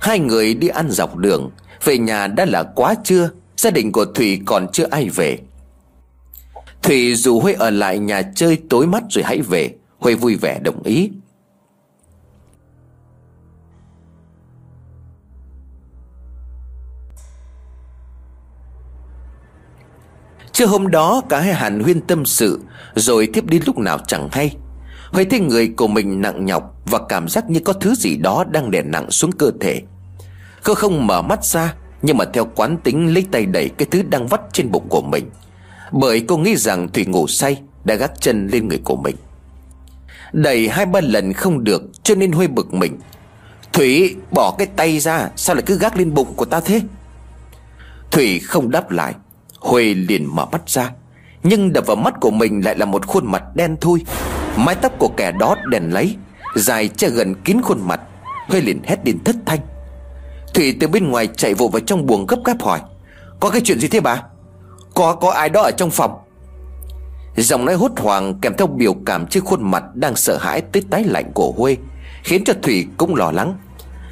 Hai 0.01 0.19
người 0.19 0.55
đi 0.55 0.69
ăn 0.69 0.91
dọc 0.91 1.17
đường, 1.17 1.51
Về 1.85 1.99
nhà 1.99 2.27
đã 2.27 2.45
là 2.45 2.63
quá 2.63 2.95
trưa, 3.05 3.31
Gia 3.57 3.71
đình 3.71 3.93
của 3.93 4.05
Thủy 4.05 4.41
còn 4.47 4.67
chưa 4.73 4.87
ai 4.91 5.09
về. 5.09 5.39
Thủy 6.83 7.15
dù 7.15 7.41
Huê 7.41 7.53
ở 7.53 7.71
lại 7.71 7.99
nhà 7.99 8.23
chơi 8.35 8.63
tối 8.71 8.87
mắt 8.87 9.03
rồi 9.11 9.25
hãy 9.25 9.41
về 9.41 9.75
Huê 9.99 10.15
vui 10.15 10.35
vẻ 10.35 10.59
đồng 10.63 10.83
ý. 10.83 11.11
Trưa 20.53 20.67
hôm 20.67 20.91
đó, 20.91 21.23
cả 21.29 21.41
hai 21.41 21.55
hàn 21.55 21.81
huyên 21.81 22.01
tâm 22.01 22.25
sự, 22.25 22.61
Rồi 22.95 23.29
tiếp 23.33 23.45
đi 23.47 23.61
lúc 23.67 23.79
nào 23.79 23.99
chẳng 24.07 24.29
hay. 24.33 24.57
Huệ 25.13 25.25
thấy 25.25 25.41
người 25.41 25.69
của 25.69 25.89
mình 25.89 26.21
nặng 26.21 26.45
nhọc 26.47 26.75
Và 26.87 26.99
cảm 27.09 27.29
giác 27.29 27.51
như 27.51 27.61
có 27.61 27.73
thứ 27.73 27.95
gì 27.95 28.17
đó 28.17 28.45
đang 28.51 28.71
đè 28.71 28.83
nặng 28.83 29.11
xuống 29.11 29.33
cơ 29.33 29.51
thể. 29.61 29.83
Cô 30.65 30.75
không 30.75 31.07
mở 31.07 31.23
mắt 31.23 31.45
ra, 31.45 31.75
Nhưng 32.03 32.17
mà 32.17 32.25
theo 32.25 32.45
quán 32.45 32.77
tính 32.85 33.15
lấy 33.15 33.27
tay 33.33 33.47
đẩy 33.47 33.69
cái 33.69 33.89
thứ 33.91 34.03
đang 34.03 34.27
vắt 34.27 34.41
trên 34.53 34.71
bụng 34.71 34.89
của 34.89 35.03
mình. 35.03 35.31
Bởi 35.93 36.21
cô 36.21 36.37
nghĩ 36.37 36.57
rằng 36.57 36.89
Thủy 36.89 37.05
ngủ 37.05 37.27
say 37.27 37.61
Đã 37.85 37.95
gác 37.95 38.21
chân 38.21 38.49
lên 38.53 38.69
người 38.69 38.81
của 38.85 38.97
mình. 38.97 39.17
Đẩy 40.33 40.69
hai 40.69 40.87
ba 40.87 41.01
lần 41.01 41.33
không 41.33 41.65
được, 41.65 41.83
Cho 42.03 42.15
nên 42.15 42.33
Huệ 42.33 42.47
bực 42.47 42.75
mình. 42.75 42.99
Thủy, 43.73 44.17
bỏ 44.31 44.55
cái 44.59 44.67
tay 44.77 44.99
ra, 44.99 45.29
Sao 45.37 45.57
lại 45.57 45.63
cứ 45.67 45.79
gác 45.79 45.97
lên 45.97 46.15
bụng 46.15 46.33
của 46.37 46.45
ta 46.45 46.61
thế? 46.61 46.81
Thủy 48.11 48.39
không 48.39 48.71
đáp 48.71 48.91
lại. 48.91 49.15
Huệ 49.61 49.95
liền 49.95 50.37
mở 50.37 50.47
mắt 50.53 50.63
ra. 50.69 50.91
Nhưng 51.43 51.73
đập 51.73 51.87
vào 51.87 51.97
mắt 51.97 52.15
của 52.21 52.31
mình 52.31 52.65
lại 52.65 52.79
là 52.79 52.87
một 52.87 53.07
khuôn 53.07 53.27
mặt 53.27 53.43
đen 53.55 53.77
thui. 53.81 54.05
Mái 54.57 54.75
tóc 54.75 54.93
của 54.99 55.09
kẻ 55.17 55.33
đó 55.33 55.57
đèn 55.67 55.93
lấy, 55.95 56.17
Dài 56.55 56.89
che 56.89 57.09
gần 57.09 57.35
kín 57.35 57.61
khuôn 57.63 57.89
mặt 57.89 58.01
Huê 58.49 58.61
liền 58.61 58.83
hét 58.85 58.97
lên 59.05 59.25
thất 59.25 59.37
thanh. 59.47 59.59
Thủy 60.55 60.77
từ 60.81 60.89
bên 60.89 61.11
ngoài 61.11 61.27
chạy 61.27 61.55
vội 61.55 61.69
vào 61.73 61.81
trong 61.81 62.07
buồng 62.07 62.27
gấp 62.27 62.37
gáp 62.45 62.63
hỏi, 62.63 62.81
Có 63.41 63.51
cái 63.51 63.61
chuyện 63.65 63.81
gì 63.81 63.89
thế 63.89 64.01
bà? 64.01 64.23
Có 64.95 65.15
có 65.15 65.31
ai 65.31 65.49
đó 65.49 65.63
ở 65.63 65.71
trong 65.71 65.91
phòng? 65.91 66.19
Giọng 67.37 67.65
nói 67.65 67.75
hốt 67.75 67.91
hoảng 67.97 68.39
kèm 68.41 68.55
theo 68.59 68.67
biểu 68.67 68.95
cảm 69.07 69.27
trên 69.27 69.45
khuôn 69.45 69.71
mặt 69.71 69.85
Đang 69.95 70.17
sợ 70.17 70.37
hãi 70.37 70.61
tới 70.61 70.83
tái 70.91 71.05
lạnh 71.05 71.31
của 71.35 71.53
Huê, 71.57 71.77
Khiến 72.23 72.45
cho 72.45 72.53
Thủy 72.63 72.87
cũng 72.97 73.15
lo 73.15 73.31
lắng. 73.31 73.55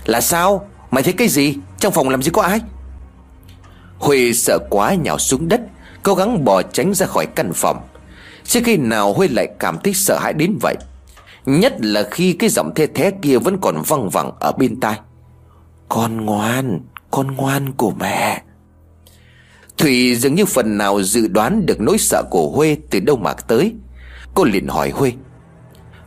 Là 0.05 0.21
sao? 0.21 0.69
Mày 0.91 1.03
thấy 1.03 1.13
cái 1.13 1.29
gì? 1.29 1.55
Trong 1.79 1.93
phòng 1.93 2.09
làm 2.09 2.23
gì 2.23 2.31
có 2.31 2.43
ai? 2.43 2.61
Huê 3.99 4.33
sợ 4.33 4.59
quá 4.71 4.95
nhào 4.95 5.19
xuống 5.19 5.49
đất, 5.49 5.61
Cố 6.03 6.15
gắng 6.15 6.45
bỏ 6.45 6.63
tránh 6.63 6.95
ra 6.95 7.07
khỏi 7.07 7.27
căn 7.27 7.53
phòng. 7.53 7.81
Chứ 8.51 8.61
khi 8.65 8.77
nào 8.77 9.13
Huy 9.13 9.29
lại 9.29 9.49
cảm 9.59 9.79
thấy 9.79 9.95
sợ 9.95 10.19
hãi 10.19 10.33
đến 10.33 10.59
vậy? 10.61 10.77
Nhất 11.47 11.75
là 11.81 12.09
khi 12.11 12.33
cái 12.33 12.51
giọng 12.51 12.75
thê 12.75 12.87
thế 12.87 13.13
kia 13.23 13.39
vẫn 13.39 13.59
còn 13.61 13.83
văng 13.87 14.09
vẳng 14.09 14.33
ở 14.41 14.53
bên 14.53 14.81
tai. 14.81 15.01
Con 15.89 16.27
ngoan, 16.27 16.81
con 17.11 17.27
ngoan 17.37 17.73
của 17.73 17.91
mẹ. 17.91 18.43
Thủy 19.79 20.15
dường 20.15 20.35
như 20.35 20.45
phần 20.45 20.79
nào 20.79 21.03
dự 21.03 21.29
đoán 21.29 21.67
được 21.67 21.81
nỗi 21.81 21.99
sợ 21.99 22.23
của 22.31 22.53
Huê 22.55 22.77
từ 22.91 23.01
đâu 23.01 23.17
mà 23.17 23.33
tới. 23.33 23.75
Cô 24.35 24.45
liền 24.45 24.69
hỏi 24.69 24.91
Huê 24.91 25.13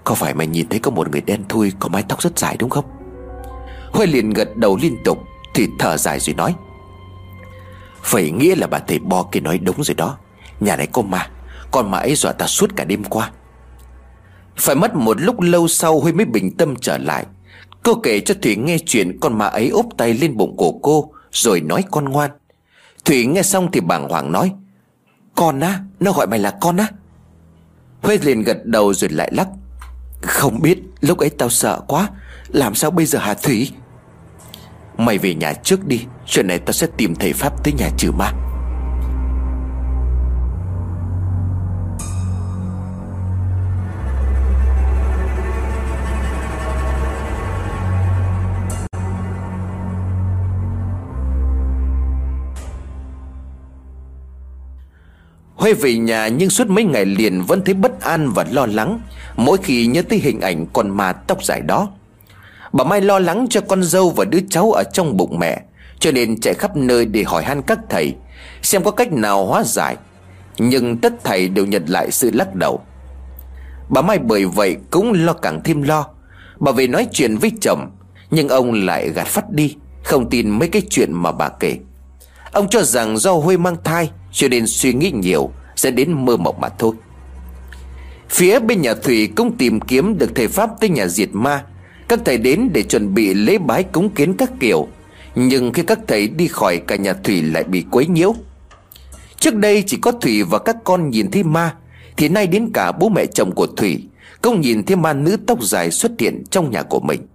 Có 0.03 0.15
phải 0.15 0.34
mày 0.34 0.47
nhìn 0.47 0.69
thấy 0.69 0.79
có 0.79 0.91
một 0.91 1.12
người 1.12 1.21
đen 1.21 1.43
thui 1.49 1.71
có 1.79 1.89
mái 1.89 2.03
tóc 2.08 2.21
rất 2.21 2.39
dài 2.39 2.58
đúng 2.60 2.69
không? 2.69 2.86
Huê 3.91 4.06
liền 4.06 4.29
gật 4.29 4.58
đầu 4.58 4.77
liên 4.82 4.97
tục 5.03 5.17
Thì 5.53 5.67
thở 5.79 5.97
dài 5.97 6.19
rồi 6.19 6.36
nói 6.36 6.56
phải 8.03 8.32
nghĩa 8.32 8.56
là 8.56 8.67
bà 8.67 8.79
thầy 8.79 8.99
Bo 8.99 9.23
kia 9.23 9.39
nói 9.39 9.58
đúng 9.58 9.84
rồi 9.84 9.95
đó. 9.95 10.17
Nhà 10.60 10.75
này 10.75 10.88
có 10.88 11.01
ma 11.01 11.29
con 11.73 11.91
ma 11.91 11.97
ấy 11.97 12.15
dọa 12.15 12.31
ta 12.31 12.47
suốt 12.47 12.75
cả 12.75 12.83
đêm 12.83 13.03
qua. 13.03 13.31
Phải 14.57 14.75
mất 14.75 14.95
một 14.95 15.21
lúc 15.21 15.41
lâu 15.41 15.67
sau 15.67 15.99
Huy 15.99 16.12
mới 16.12 16.25
bình 16.25 16.57
tâm 16.57 16.75
trở 16.75 16.97
lại. 16.97 17.25
Cô 17.83 17.95
kể 18.03 18.19
cho 18.19 18.33
Thủy 18.41 18.55
nghe 18.55 18.77
chuyện 18.86 19.19
con 19.19 19.38
ma 19.38 19.45
ấy 19.45 19.69
úp 19.69 19.86
tay 19.97 20.13
lên 20.13 20.38
bụng 20.38 20.57
của 20.57 20.71
cô, 20.71 21.13
Rồi 21.31 21.62
nói 21.62 21.83
con 21.91 22.05
ngoan. 22.05 22.31
Thủy 23.05 23.25
nghe 23.25 23.43
xong 23.43 23.71
thì 23.71 23.79
bàng 23.79 24.09
hoàng 24.09 24.31
nói, 24.31 24.51
Con 25.36 25.59
á, 25.59 25.79
Nó 25.99 26.12
gọi 26.12 26.27
mày 26.27 26.39
là 26.39 26.57
con 26.62 26.77
á. 26.77 26.88
Huê 28.01 28.17
liền 28.17 28.43
gật 28.43 28.65
đầu 28.65 28.93
rồi 28.93 29.09
lại 29.09 29.31
lắc, 29.33 29.47
Không 30.21 30.62
biết, 30.62 30.77
lúc 31.01 31.17
ấy 31.17 31.29
tao 31.29 31.49
sợ 31.49 31.79
quá, 31.88 32.09
Làm 32.47 32.75
sao 32.75 32.91
bây 32.91 33.05
giờ 33.05 33.19
hả 33.19 33.33
Thủy? 33.33 33.71
Mày 34.97 35.17
về 35.17 35.36
nhà 35.36 35.53
trước 35.53 35.88
đi, 35.88 36.05
Chuyện 36.25 36.47
này 36.47 36.59
tao 36.59 36.73
sẽ 36.73 36.88
tìm 36.97 37.15
thầy 37.15 37.33
Pháp 37.33 37.63
tới 37.63 37.73
nhà 37.73 37.89
trừ 37.97 38.12
ma. 38.12 38.53
Huê 55.63 55.73
về 55.73 55.97
nhà 55.97 56.28
nhưng 56.28 56.49
suốt 56.49 56.67
mấy 56.67 56.84
ngày 56.84 57.06
liền 57.06 57.41
vẫn 57.41 57.62
thấy 57.65 57.73
bất 57.73 58.02
an 58.02 58.30
và 58.30 58.45
lo 58.52 58.65
lắng. 58.65 58.99
Mỗi 59.36 59.58
khi 59.63 59.86
nhớ 59.86 60.02
tới 60.02 60.19
hình 60.19 60.41
ảnh 60.41 60.65
con 60.73 60.89
ma 60.89 61.13
tóc 61.13 61.43
dài 61.43 61.62
đó, 61.62 61.89
Bà 62.73 62.84
Mai 62.84 63.02
lo 63.02 63.19
lắng 63.19 63.47
cho 63.49 63.62
con 63.62 63.84
dâu 63.84 64.10
và 64.10 64.26
đứa 64.26 64.39
cháu 64.49 64.71
ở 64.71 64.84
trong 64.93 65.17
bụng 65.17 65.39
mẹ, 65.39 65.62
Cho 65.99 66.12
nên 66.12 66.39
chạy 66.39 66.54
khắp 66.54 66.76
nơi 66.76 67.06
để 67.06 67.23
hỏi 67.23 67.43
han 67.43 67.62
các 67.62 67.80
thầy, 67.89 68.15
Xem 68.62 68.84
có 68.84 68.91
cách 68.91 69.12
nào 69.12 69.45
hóa 69.45 69.63
giải. 69.65 69.95
Nhưng 70.58 70.97
tất 70.97 71.13
thầy 71.23 71.49
đều 71.49 71.65
nhận 71.65 71.86
lại 71.88 72.12
sự 72.12 72.32
lắc 72.34 72.56
đầu. 72.56 72.82
Bà 73.89 74.02
Mai 74.02 74.19
bởi 74.19 74.45
vậy 74.45 74.78
cũng 74.91 75.13
lo 75.13 75.34
càng 75.34 75.62
thêm 75.63 75.82
lo. 75.82 76.08
Bà 76.60 76.71
về 76.71 76.88
nói 76.88 77.08
chuyện 77.12 77.38
với 77.38 77.52
chồng, 77.62 77.91
Nhưng 78.32 78.47
ông 78.47 78.73
lại 78.73 79.10
gạt 79.10 79.28
phát 79.28 79.49
đi, 79.49 79.76
Không 80.04 80.30
tin 80.30 80.49
mấy 80.49 80.69
cái 80.69 80.82
chuyện 80.89 81.13
mà 81.13 81.32
bà 81.32 81.49
kể. 81.49 81.78
Ông 82.52 82.69
cho 82.69 82.82
rằng 82.84 83.17
do 83.17 83.34
Huê 83.34 83.58
mang 83.58 83.78
thai 83.84 84.10
cho 84.34 84.48
nên 84.48 84.67
suy 84.67 84.93
nghĩ 84.93 85.12
nhiều, 85.12 85.52
Sẽ 85.76 85.91
đến 85.91 86.26
mơ 86.26 86.38
mộng 86.38 86.62
mà 86.62 86.69
thôi. 86.69 86.96
Phía 88.30 88.60
bên 88.60 88.82
nhà 88.82 88.93
Thủy 88.93 89.30
cũng 89.36 89.58
tìm 89.58 89.80
kiếm 89.80 90.17
được 90.17 90.32
thầy 90.36 90.48
Pháp 90.48 90.69
tới 90.80 90.89
nhà 90.89 91.08
diệt 91.08 91.30
ma. 91.32 91.63
Các 92.08 92.19
thầy 92.26 92.38
đến 92.38 92.69
để 92.74 92.84
chuẩn 92.84 93.13
bị 93.13 93.34
lễ 93.34 93.58
bái 93.58 93.84
cúng 93.84 94.10
kiến 94.10 94.34
các 94.38 94.52
kiểu. 94.60 94.88
Nhưng 95.36 95.74
khi 95.74 95.84
các 95.84 96.00
thầy 96.08 96.28
đi 96.28 96.48
khỏi 96.48 96.78
cả 96.88 96.96
nhà 96.96 97.13
Thủy 97.13 97.41
lại 97.41 97.63
bị 97.63 97.84
quấy 97.91 98.08
nhiễu. 98.08 98.36
Trước 99.39 99.56
đây 99.56 99.84
chỉ 99.88 99.98
có 99.98 100.12
Thủy 100.12 100.43
và 100.43 100.60
các 100.60 100.76
con 100.84 101.10
nhìn 101.10 101.32
thấy 101.32 101.43
ma, 101.43 101.76
Thì 102.17 102.30
nay 102.30 102.48
đến 102.48 102.69
cả 102.74 102.91
bố 102.91 103.10
mẹ 103.10 103.26
chồng 103.26 103.52
của 103.56 103.67
Thủy 103.67 104.08
Cũng 104.41 104.62
nhìn 104.62 104.84
thấy 104.84 104.96
ma 104.96 105.13
nữ 105.13 105.38
tóc 105.48 105.63
dài 105.63 105.91
xuất 105.91 106.12
hiện 106.19 106.43
trong 106.50 106.72
nhà 106.72 106.82
của 106.82 107.00
mình. 107.00 107.28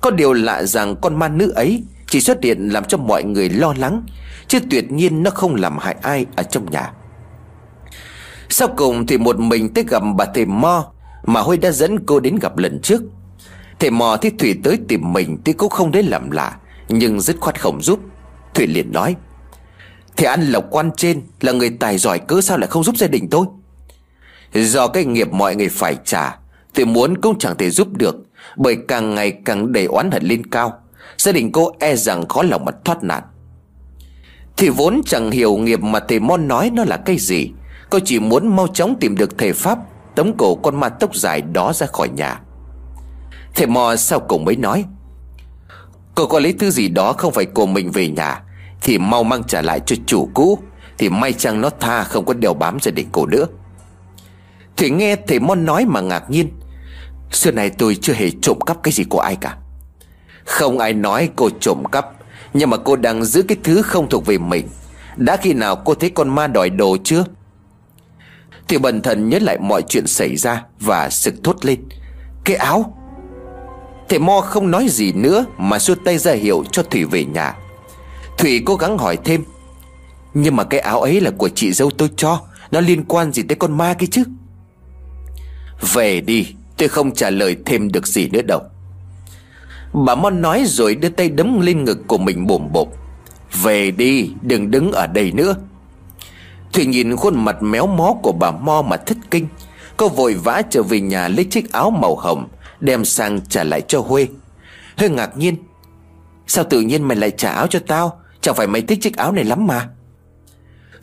Có 0.00 0.10
điều 0.10 0.32
lạ 0.32 0.62
rằng 0.62 0.96
con 0.96 1.18
ma 1.18 1.28
nữ 1.28 1.50
ấy 1.50 1.82
Chỉ 2.06 2.20
xuất 2.20 2.42
hiện 2.42 2.68
làm 2.68 2.84
cho 2.84 2.98
mọi 2.98 3.24
người 3.24 3.48
lo 3.48 3.74
lắng 3.78 4.02
Chứ 4.52 4.58
tuyệt 4.70 4.92
nhiên 4.92 5.22
nó 5.22 5.30
không 5.30 5.54
làm 5.54 5.78
hại 5.78 5.96
ai 6.02 6.26
ở 6.36 6.42
trong 6.42 6.70
nhà. 6.70 6.92
Sau 8.48 8.68
cùng 8.76 9.06
thì 9.06 9.18
một 9.18 9.38
mình 9.38 9.74
tới 9.74 9.84
gặp 9.88 10.02
bà 10.16 10.24
thầy 10.24 10.46
Mo 10.46 10.86
Mà 11.24 11.40
Huy 11.40 11.56
đã 11.56 11.70
dẫn 11.70 12.06
cô 12.06 12.20
đến 12.20 12.36
gặp 12.36 12.58
lần 12.58 12.80
trước. 12.82 13.02
Thầy 13.78 13.90
mò 13.90 14.16
thấy 14.16 14.30
Thủy 14.38 14.60
tới 14.64 14.78
tìm 14.88 15.12
mình 15.12 15.38
Thì 15.44 15.52
cũng 15.52 15.70
không 15.70 15.92
đến 15.92 16.06
làm 16.06 16.30
lạ, 16.30 16.56
Nhưng 16.88 17.20
dứt 17.20 17.36
khoát 17.40 17.60
không 17.60 17.82
giúp. 17.82 18.00
Thủy 18.54 18.66
liền 18.66 18.92
nói, 18.92 19.16
Thầy 20.16 20.26
ăn 20.26 20.42
lộc 20.42 20.64
quan 20.70 20.90
trên 20.96 21.22
Là 21.40 21.52
người 21.52 21.70
tài 21.70 21.98
giỏi 21.98 22.18
cớ 22.18 22.40
sao 22.40 22.58
lại 22.58 22.66
không 22.66 22.84
giúp 22.84 22.96
gia 22.96 23.06
đình 23.06 23.28
tôi? 23.30 23.46
Do 24.54 24.88
cái 24.88 25.04
nghiệp 25.04 25.32
mọi 25.32 25.56
người 25.56 25.68
phải 25.68 25.96
trả, 26.04 26.38
Tôi 26.74 26.86
muốn 26.86 27.20
cũng 27.20 27.38
chẳng 27.38 27.56
thể 27.56 27.70
giúp 27.70 27.88
được, 27.92 28.16
Bởi 28.56 28.76
càng 28.88 29.14
ngày 29.14 29.32
càng 29.44 29.72
đầy 29.72 29.84
oán 29.84 30.10
hận 30.10 30.22
lên 30.24 30.46
cao. 30.46 30.78
Gia 31.18 31.32
đình 31.32 31.52
cô 31.52 31.72
e 31.80 31.96
rằng 31.96 32.28
khó 32.28 32.42
lòng 32.42 32.64
mà 32.64 32.72
thoát 32.84 33.02
nạn. 33.04 33.22
Thì 34.56 34.68
vốn 34.68 35.00
chẳng 35.06 35.30
hiểu 35.30 35.56
nghiệp 35.56 35.80
mà 35.80 36.00
thầy 36.00 36.20
Mon 36.20 36.48
nói 36.48 36.70
nó 36.70 36.84
là 36.84 36.96
cái 36.96 37.16
gì. 37.18 37.50
Cô 37.90 37.98
chỉ 38.04 38.18
muốn 38.18 38.56
mau 38.56 38.66
chóng 38.68 38.96
tìm 39.00 39.16
được 39.16 39.38
thầy 39.38 39.52
Pháp 39.52 39.78
tấm 40.14 40.36
cổ 40.36 40.54
con 40.54 40.80
ma 40.80 40.88
tóc 40.88 41.16
dài 41.16 41.40
đó 41.40 41.72
ra 41.72 41.86
khỏi 41.86 42.08
nhà. 42.08 42.40
Thầy 43.54 43.66
mò 43.66 43.96
sau 43.96 44.20
cùng 44.20 44.44
mới 44.44 44.56
nói, 44.56 44.84
Cô 46.14 46.26
có 46.26 46.38
lấy 46.38 46.52
thứ 46.52 46.70
gì 46.70 46.88
đó 46.88 47.12
không 47.12 47.32
phải 47.32 47.46
của 47.46 47.66
mình 47.66 47.90
về 47.90 48.08
nhà, 48.08 48.42
Thì 48.82 48.98
mau 48.98 49.24
mang 49.24 49.44
trả 49.44 49.62
lại 49.62 49.80
cho 49.86 49.96
chủ 50.06 50.28
cũ, 50.34 50.58
Thì 50.98 51.08
may 51.08 51.32
chăng 51.32 51.60
nó 51.60 51.70
tha 51.80 52.04
không 52.04 52.24
có 52.24 52.34
đeo 52.34 52.54
bám 52.54 52.80
gia 52.80 52.90
đình 52.90 53.08
cô 53.12 53.26
nữa. 53.26 53.46
Thì 54.76 54.90
nghe 54.90 55.16
thầy 55.28 55.40
Mon 55.40 55.64
nói 55.64 55.84
mà 55.84 56.00
ngạc 56.00 56.30
nhiên, 56.30 56.48
Xưa 57.30 57.50
này 57.50 57.70
tôi 57.70 57.96
chưa 58.02 58.12
hề 58.12 58.30
trộm 58.42 58.60
cắp 58.60 58.82
cái 58.82 58.92
gì 58.92 59.04
của 59.04 59.20
ai 59.20 59.36
cả. 59.36 59.56
Không 60.44 60.78
ai 60.78 60.92
nói 60.92 61.30
cô 61.36 61.50
trộm 61.60 61.84
cắp 61.92 62.06
nhưng 62.54 62.70
mà 62.70 62.76
cô 62.76 62.96
đang 62.96 63.24
giữ 63.24 63.42
cái 63.42 63.58
thứ 63.64 63.82
không 63.82 64.08
thuộc 64.08 64.26
về 64.26 64.38
mình. 64.38 64.68
Đã 65.16 65.36
khi 65.36 65.52
nào 65.52 65.76
cô 65.76 65.94
thấy 65.94 66.10
con 66.10 66.28
ma 66.28 66.46
đòi 66.46 66.70
đồ 66.70 66.96
chưa? 67.04 67.24
Thì 68.68 68.78
bần 68.78 69.02
thần 69.02 69.28
nhớ 69.28 69.38
lại 69.38 69.58
mọi 69.58 69.82
chuyện 69.88 70.06
xảy 70.06 70.36
ra 70.36 70.64
Và 70.80 71.10
sực 71.10 71.34
thốt 71.44 71.64
lên. 71.64 71.84
Cái 72.44 72.56
áo! 72.56 72.98
Thầy 74.08 74.18
Mo 74.18 74.40
không 74.40 74.70
nói 74.70 74.86
gì 74.88 75.12
nữa 75.12 75.44
Mà 75.58 75.78
xua 75.78 75.94
tay 76.04 76.18
ra 76.18 76.32
hiệu 76.32 76.64
cho 76.72 76.82
Thủy 76.82 77.04
về 77.04 77.24
nhà. 77.24 77.56
Thủy 78.38 78.62
cố 78.66 78.76
gắng 78.76 78.98
hỏi 78.98 79.18
thêm. 79.24 79.44
Nhưng 80.34 80.56
mà 80.56 80.64
cái 80.64 80.80
áo 80.80 81.00
ấy 81.00 81.20
là 81.20 81.30
của 81.30 81.48
chị 81.48 81.72
dâu 81.72 81.90
tôi 81.90 82.10
cho. 82.16 82.40
Nó 82.70 82.80
liên 82.80 83.04
quan 83.04 83.32
gì 83.32 83.42
tới 83.42 83.56
con 83.56 83.78
ma 83.78 83.94
kia 83.94 84.06
chứ? 84.10 84.24
Về 85.92 86.20
đi, 86.20 86.54
Tôi 86.82 86.88
không 86.88 87.14
trả 87.14 87.30
lời 87.30 87.56
thêm 87.66 87.92
được 87.92 88.06
gì 88.06 88.28
nữa 88.28 88.42
đâu. 88.42 88.60
Bà 89.92 90.14
Mon 90.14 90.42
nói 90.42 90.64
rồi 90.66 90.94
đưa 90.94 91.08
tay 91.08 91.28
đấm 91.28 91.60
lên 91.60 91.84
ngực 91.84 91.98
của 92.06 92.18
mình 92.18 92.46
bồm 92.46 92.68
bộp. 92.72 92.88
Về 93.62 93.90
đi, 93.90 94.30
đừng 94.42 94.70
đứng 94.70 94.92
ở 94.92 95.06
đây 95.06 95.32
nữa. 95.32 95.54
Thủy 96.72 96.86
nhìn 96.86 97.16
khuôn 97.16 97.44
mặt 97.44 97.62
méo 97.62 97.86
mó 97.86 98.14
của 98.22 98.32
bà 98.32 98.50
Mo 98.50 98.82
mà 98.82 98.96
thất 98.96 99.16
kinh. 99.30 99.46
Cô 99.96 100.08
vội 100.08 100.34
vã 100.34 100.62
trở 100.70 100.82
về 100.82 101.00
nhà 101.00 101.28
lấy 101.28 101.44
chiếc 101.44 101.72
áo 101.72 101.90
màu 101.90 102.16
hồng, 102.16 102.48
Đem 102.80 103.04
sang 103.04 103.40
trả 103.40 103.64
lại 103.64 103.80
cho 103.80 104.00
Huê. 104.00 104.26
Hơi 104.96 105.10
ngạc 105.10 105.36
nhiên, 105.36 105.56
Sao 106.46 106.64
tự 106.70 106.80
nhiên 106.80 107.02
mày 107.02 107.16
lại 107.16 107.30
trả 107.30 107.50
áo 107.50 107.66
cho 107.66 107.78
tao? 107.86 108.20
Chẳng 108.40 108.54
phải 108.54 108.66
mày 108.66 108.82
thích 108.82 108.98
chiếc 109.02 109.16
áo 109.16 109.32
này 109.32 109.44
lắm 109.44 109.66
mà. 109.66 109.88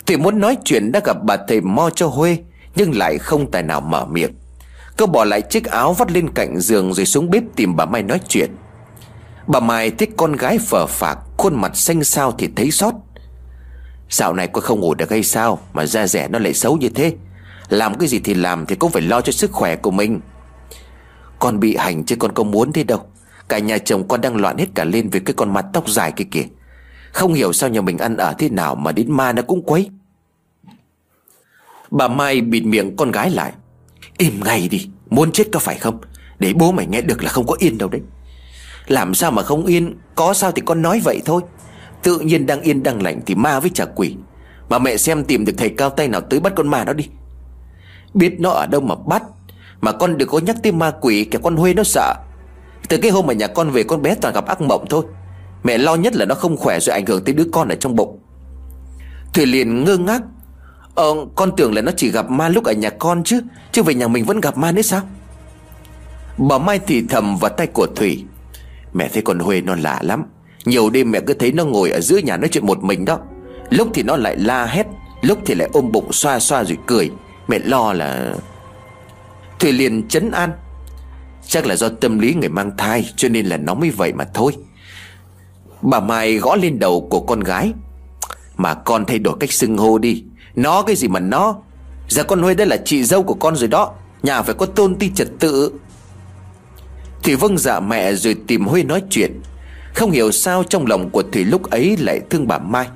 Thủy 0.05 0.17
muốn 0.17 0.39
nói 0.39 0.57
chuyện 0.65 0.91
đã 0.91 0.99
gặp 1.05 1.17
bà 1.23 1.37
thầy 1.47 1.61
Mo 1.61 1.89
cho 1.89 2.07
Huê, 2.07 2.37
Nhưng 2.75 2.97
lại 2.97 3.17
không 3.17 3.51
tài 3.51 3.63
nào 3.63 3.81
mở 3.81 4.05
miệng. 4.05 4.31
Cô 4.97 5.05
bỏ 5.05 5.25
lại 5.25 5.41
chiếc 5.41 5.65
áo 5.65 5.93
vắt 5.93 6.11
lên 6.11 6.29
cạnh 6.33 6.59
giường 6.59 6.93
Rồi 6.93 7.05
xuống 7.05 7.29
bếp 7.29 7.43
tìm 7.55 7.75
bà 7.75 7.85
Mai 7.85 8.03
nói 8.03 8.19
chuyện. 8.27 8.51
Bà 9.49 9.59
Mai 9.59 9.91
thích 9.91 10.09
con 10.17 10.33
gái 10.33 10.59
phở 10.59 10.85
phạc, 10.85 11.19
Khuôn 11.37 11.61
mặt 11.61 11.77
xanh 11.77 12.03
xao 12.03 12.31
thì 12.31 12.49
thấy 12.55 12.71
sót 12.71 12.93
Dạo 14.09 14.33
này 14.33 14.47
cô 14.47 14.61
không 14.61 14.79
ngủ 14.79 14.93
được 14.93 15.09
hay 15.09 15.23
sao 15.23 15.59
Mà 15.73 15.85
da 15.85 16.07
rẻ 16.07 16.27
nó 16.27 16.39
lại 16.39 16.53
xấu 16.53 16.77
như 16.77 16.89
thế? 16.89 17.13
Làm 17.69 17.97
cái 17.97 18.07
gì 18.07 18.19
thì 18.19 18.33
làm 18.33 18.65
thì 18.65 18.75
cũng 18.75 18.91
phải 18.91 19.01
lo 19.01 19.21
cho 19.21 19.31
sức 19.31 19.51
khỏe 19.51 19.75
của 19.75 19.91
mình. 19.91 20.19
Con 21.39 21.59
bị 21.59 21.75
hành 21.75 22.05
chứ 22.05 22.15
con 22.15 22.35
không 22.35 22.51
muốn 22.51 22.73
thế 22.73 22.83
đâu. 22.83 23.05
Cả 23.49 23.59
nhà 23.59 23.77
chồng 23.77 24.07
con 24.07 24.21
đang 24.21 24.35
loạn 24.35 24.57
hết 24.57 24.65
cả 24.75 24.83
lên 24.83 25.09
Vì 25.09 25.19
cái 25.19 25.33
con 25.33 25.53
mặt 25.53 25.65
tóc 25.73 25.89
dài 25.89 26.11
kia 26.11 26.25
kìa. 26.31 26.45
Không 27.11 27.33
hiểu 27.33 27.53
sao 27.53 27.69
nhà 27.69 27.81
mình 27.81 27.97
ăn 27.97 28.17
ở 28.17 28.33
thế 28.37 28.49
nào 28.49 28.75
Mà 28.75 28.91
đến 28.91 29.11
ma 29.11 29.33
nó 29.33 29.41
cũng 29.41 29.61
quấy. 29.61 29.89
Bà 31.91 32.07
Mai 32.07 32.41
bịt 32.41 32.61
miệng 32.61 32.95
con 32.95 33.11
gái 33.11 33.29
lại. 33.29 33.53
Im 34.17 34.43
ngay 34.45 34.67
đi, 34.67 34.89
Muốn 35.09 35.31
chết 35.31 35.47
có 35.51 35.59
phải 35.59 35.75
không? 35.75 36.01
Để 36.39 36.53
bố 36.53 36.71
mày 36.71 36.87
nghe 36.87 37.01
được 37.01 37.23
là 37.23 37.29
không 37.29 37.47
có 37.47 37.55
yên 37.59 37.77
đâu 37.77 37.89
đấy. 37.89 38.01
Làm 38.87 39.13
sao 39.13 39.31
mà 39.31 39.43
không 39.43 39.65
yên? 39.65 39.95
Có 40.15 40.33
sao 40.33 40.51
thì 40.51 40.61
con 40.65 40.81
nói 40.81 41.01
vậy 41.03 41.21
thôi. 41.25 41.41
Tự 42.03 42.19
nhiên 42.19 42.45
đang 42.45 42.61
yên 42.61 42.83
đang 42.83 43.01
lành 43.01 43.21
thì 43.25 43.35
ma 43.35 43.59
với 43.59 43.69
trả 43.73 43.85
quỷ. 43.85 44.15
Mà 44.69 44.79
mẹ 44.79 44.97
xem 44.97 45.23
tìm 45.23 45.45
được 45.45 45.53
thầy 45.57 45.69
cao 45.69 45.89
tay 45.89 46.07
nào 46.07 46.21
tới 46.21 46.39
bắt 46.39 46.53
con 46.55 46.67
ma 46.67 46.83
đó 46.83 46.93
đi. 46.93 47.07
Biết 48.13 48.39
nó 48.39 48.49
ở 48.49 48.67
đâu 48.67 48.81
mà 48.81 48.95
bắt. 49.07 49.23
Mà 49.81 49.91
con 49.91 50.17
đừng 50.17 50.29
có 50.29 50.39
nhắc 50.39 50.55
tới 50.63 50.71
ma 50.71 50.91
quỷ, 51.01 51.25
Kẻ 51.25 51.39
con 51.43 51.55
Huê 51.55 51.73
nó 51.73 51.83
sợ. 51.83 52.15
Từ 52.89 52.97
cái 52.97 53.11
hôm 53.11 53.27
mà 53.27 53.33
nhà 53.33 53.47
con 53.47 53.69
về 53.69 53.83
con 53.83 54.01
bé 54.01 54.15
toàn 54.15 54.33
gặp 54.33 54.47
ác 54.47 54.61
mộng 54.61 54.85
thôi. 54.89 55.05
Mẹ 55.63 55.77
lo 55.77 55.95
nhất 55.95 56.15
là 56.15 56.25
nó 56.25 56.35
không 56.35 56.57
khỏe 56.57 56.79
rồi 56.79 56.93
ảnh 56.93 57.05
hưởng 57.05 57.23
tới 57.23 57.33
đứa 57.33 57.45
con 57.51 57.67
ở 57.67 57.75
trong 57.75 57.95
bụng. 57.95 58.19
Thủy 59.33 59.45
liền 59.45 59.83
ngơ 59.83 59.97
ngác. 59.97 60.21
Ờ 60.95 61.15
con 61.35 61.55
tưởng 61.57 61.73
là 61.75 61.81
nó 61.81 61.91
chỉ 61.97 62.11
gặp 62.11 62.29
ma 62.29 62.49
lúc 62.49 62.63
ở 62.63 62.73
nhà 62.73 62.89
con 62.89 63.23
chứ. 63.23 63.41
Chứ 63.71 63.83
về 63.83 63.93
nhà 63.93 64.07
mình 64.07 64.25
vẫn 64.25 64.41
gặp 64.41 64.57
ma 64.57 64.71
nữa 64.71 64.81
sao? 64.81 65.01
Bà 66.37 66.57
Mai 66.57 66.79
thì 66.87 67.03
thầm 67.09 67.37
vào 67.37 67.49
tay 67.49 67.67
của 67.67 67.87
Thủy 67.95 68.25
Mẹ 68.93 69.09
thấy 69.13 69.21
con 69.21 69.39
Huê 69.39 69.61
nó 69.61 69.75
lạ 69.75 69.99
lắm. 70.01 70.23
Nhiều 70.65 70.89
đêm 70.89 71.11
mẹ 71.11 71.19
cứ 71.27 71.33
thấy 71.33 71.51
nó 71.51 71.65
ngồi 71.65 71.91
ở 71.91 71.99
giữa 72.01 72.17
nhà 72.17 72.37
nói 72.37 72.49
chuyện 72.51 72.65
một 72.65 72.83
mình 72.83 73.05
đó. 73.05 73.19
Lúc 73.69 73.89
thì 73.93 74.03
nó 74.03 74.17
lại 74.17 74.37
la 74.37 74.65
hét, 74.65 74.87
Lúc 75.21 75.39
thì 75.45 75.55
lại 75.55 75.69
ôm 75.73 75.91
bụng 75.91 76.13
xoa 76.13 76.39
xoa 76.39 76.63
rồi 76.63 76.77
cười. 76.87 77.11
Mẹ 77.47 77.59
lo 77.59 77.93
là 77.93 78.35
Thùy 79.59 79.71
liền 79.71 80.07
chấn 80.07 80.31
an. 80.31 80.51
Chắc 81.47 81.65
là 81.65 81.75
do 81.75 81.89
tâm 81.89 82.19
lý 82.19 82.33
người 82.33 82.49
mang 82.49 82.77
thai, 82.77 83.09
Cho 83.15 83.29
nên 83.29 83.45
là 83.45 83.57
nó 83.57 83.73
mới 83.73 83.89
vậy 83.89 84.13
mà 84.13 84.25
thôi. 84.33 84.51
Bà 85.81 85.99
Mai 85.99 86.37
gõ 86.37 86.55
lên 86.55 86.79
đầu 86.79 87.07
của 87.09 87.19
con 87.19 87.39
gái. 87.39 87.73
Mà 88.57 88.73
con 88.73 89.05
thay 89.05 89.19
đổi 89.19 89.35
cách 89.39 89.51
xưng 89.51 89.77
hô 89.77 89.97
đi. 89.97 90.23
Nó 90.55 90.81
cái 90.81 90.95
gì 90.95 91.07
mà 91.07 91.19
nó? 91.19 91.55
Giờ 92.07 92.23
con 92.23 92.41
Huê 92.41 92.53
đây 92.53 92.67
là 92.67 92.77
chị 92.85 93.03
dâu 93.03 93.23
của 93.23 93.33
con 93.33 93.55
rồi 93.55 93.67
đó. 93.67 93.93
Nhà 94.23 94.41
phải 94.41 94.55
có 94.55 94.65
tôn 94.65 94.95
ti 94.95 95.11
trật 95.15 95.27
tự 95.39 95.71
thủy 97.23 97.35
vâng 97.35 97.57
dạ 97.57 97.79
mẹ 97.79 98.13
rồi 98.13 98.35
tìm 98.47 98.65
Huê 98.65 98.83
nói 98.83 99.03
chuyện. 99.09 99.41
Không 99.93 100.11
hiểu 100.11 100.31
sao 100.31 100.63
trong 100.63 100.85
lòng 100.85 101.09
của 101.09 101.23
Thủy 101.23 101.43
lúc 101.43 101.69
ấy 101.69 101.97
lại 101.97 102.21
thương 102.29 102.47
bà 102.47 102.57
Mai. 102.57 102.87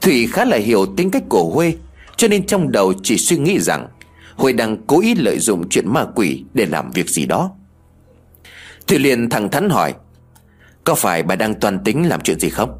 Thủy 0.00 0.28
khá 0.32 0.44
là 0.44 0.56
hiểu 0.56 0.86
tính 0.96 1.10
cách 1.10 1.22
của 1.28 1.50
Huê 1.54 1.74
Cho 2.16 2.28
nên 2.28 2.46
trong 2.46 2.72
đầu 2.72 2.92
chỉ 3.02 3.16
suy 3.16 3.36
nghĩ 3.36 3.58
rằng 3.60 3.88
Huê 4.36 4.52
đang 4.52 4.76
cố 4.86 5.00
ý 5.00 5.14
lợi 5.14 5.38
dụng 5.38 5.68
chuyện 5.68 5.88
ma 5.88 6.04
quỷ 6.14 6.44
để 6.54 6.66
làm 6.66 6.90
việc 6.90 7.10
gì 7.10 7.26
đó. 7.26 7.50
Thủy 8.86 8.98
liền 8.98 9.30
thẳng 9.30 9.50
thắn 9.50 9.70
hỏi, 9.70 9.94
Có 10.84 10.94
phải 10.94 11.22
bà 11.22 11.36
đang 11.36 11.54
toàn 11.60 11.78
tính 11.84 12.08
làm 12.08 12.20
chuyện 12.20 12.40
gì 12.40 12.48
không? 12.48 12.78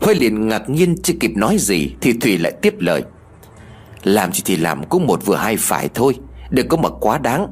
Huê 0.00 0.14
liền 0.14 0.48
ngạc 0.48 0.70
nhiên 0.70 0.96
chưa 1.02 1.14
kịp 1.20 1.30
nói 1.36 1.56
gì 1.58 1.90
Thì 2.00 2.12
Thủy 2.12 2.38
lại 2.38 2.52
tiếp 2.62 2.74
lời, 2.78 3.02
Làm 4.02 4.32
gì 4.32 4.42
thì 4.44 4.56
làm, 4.56 4.84
cũng 4.84 5.06
một 5.06 5.26
vừa 5.26 5.36
hai 5.36 5.56
phải 5.56 5.88
thôi, 5.94 6.14
Đừng 6.50 6.68
có 6.68 6.76
mà 6.76 6.88
quá 7.00 7.18
đáng. 7.18 7.46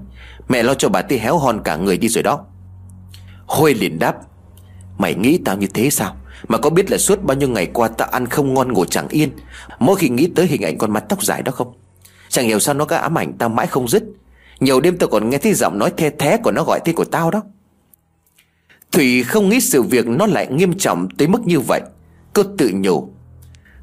Mẹ 0.53 0.63
lo 0.63 0.75
cho 0.75 0.89
bà 0.89 1.03
tí 1.03 1.19
héo 1.19 1.39
hon 1.39 1.61
cả 1.65 1.77
người 1.77 1.99
đi 1.99 2.09
rồi 2.09 2.23
đó. 2.23 2.45
Huê 3.47 3.75
liền 3.75 3.99
đáp, 3.99 4.17
Mày 4.99 5.15
nghĩ 5.15 5.39
tao 5.45 5.57
như 5.57 5.67
thế 5.67 5.91
sao? 5.91 6.17
Mà 6.49 6.59
có 6.59 6.71
biết 6.71 6.91
là 6.91 6.99
suốt 6.99 7.23
bao 7.23 7.37
nhiêu 7.37 7.49
ngày 7.49 7.67
qua 7.67 7.89
tao 7.89 8.09
ăn 8.09 8.27
không 8.27 8.55
ngon 8.55 8.73
ngủ 8.73 8.85
chẳng 8.85 9.09
yên? 9.09 9.31
Mỗi 9.79 9.97
khi 9.97 10.09
nghĩ 10.09 10.29
tới 10.37 10.47
hình 10.47 10.63
ảnh 10.63 10.79
con 10.79 10.91
mắt 10.91 11.05
tóc 11.09 11.25
dài 11.25 11.43
đó 11.43 11.53
không? 11.53 11.73
Chẳng 12.29 12.45
hiểu 12.45 12.59
sao 12.59 12.75
nó 12.75 12.85
có 12.85 12.97
ám 12.97 13.19
ảnh 13.19 13.33
tao 13.39 13.49
mãi 13.49 13.67
không 13.67 13.89
dứt. 13.89 14.03
Nhiều 14.61 14.81
đêm 14.81 14.99
tao 14.99 15.09
còn 15.09 15.31
nghe 15.31 15.39
thấy 15.39 15.55
giọng 15.55 15.79
nói 15.79 15.93
the 15.97 16.11
thé 16.11 16.37
của 16.37 16.51
nó 16.51 16.65
gọi 16.65 16.81
tên 16.85 16.95
của 16.95 17.05
tao 17.05 17.31
đó. 17.31 17.43
Thủy 18.93 19.23
không 19.23 19.49
nghĩ 19.49 19.61
sự 19.61 19.83
việc 19.83 20.07
nó 20.07 20.27
lại 20.27 20.47
nghiêm 20.51 20.79
trọng 20.79 21.09
tới 21.19 21.29
mức 21.29 21.47
như 21.47 21.61
vậy. 21.61 21.81
Cô 22.33 22.43
tự 22.59 22.71
nhủ, 22.75 23.09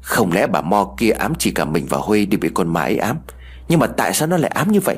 Không 0.00 0.32
lẽ 0.32 0.46
bà 0.46 0.60
Mo 0.60 0.94
kia 0.98 1.10
ám 1.10 1.34
chỉ 1.38 1.50
cả 1.50 1.64
mình 1.64 1.86
và 1.88 1.98
Huy 1.98 2.26
đi 2.26 2.36
bị 2.36 2.48
con 2.54 2.68
ma 2.72 2.82
ấy 2.82 2.96
ám? 2.96 3.18
Nhưng 3.68 3.78
mà 3.80 3.86
tại 3.86 4.14
sao 4.14 4.28
nó 4.28 4.36
lại 4.36 4.50
ám 4.54 4.72
như 4.72 4.80
vậy? 4.80 4.96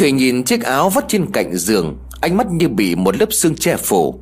Thủy 0.00 0.12
nhìn 0.12 0.44
chiếc 0.44 0.62
áo 0.62 0.90
vắt 0.90 1.04
trên 1.08 1.32
cạnh 1.32 1.56
giường, 1.56 1.98
Ánh 2.20 2.36
mắt 2.36 2.46
như 2.50 2.68
bị 2.68 2.94
một 2.94 3.16
lớp 3.16 3.32
xương 3.32 3.54
che 3.54 3.76
phủ. 3.76 4.20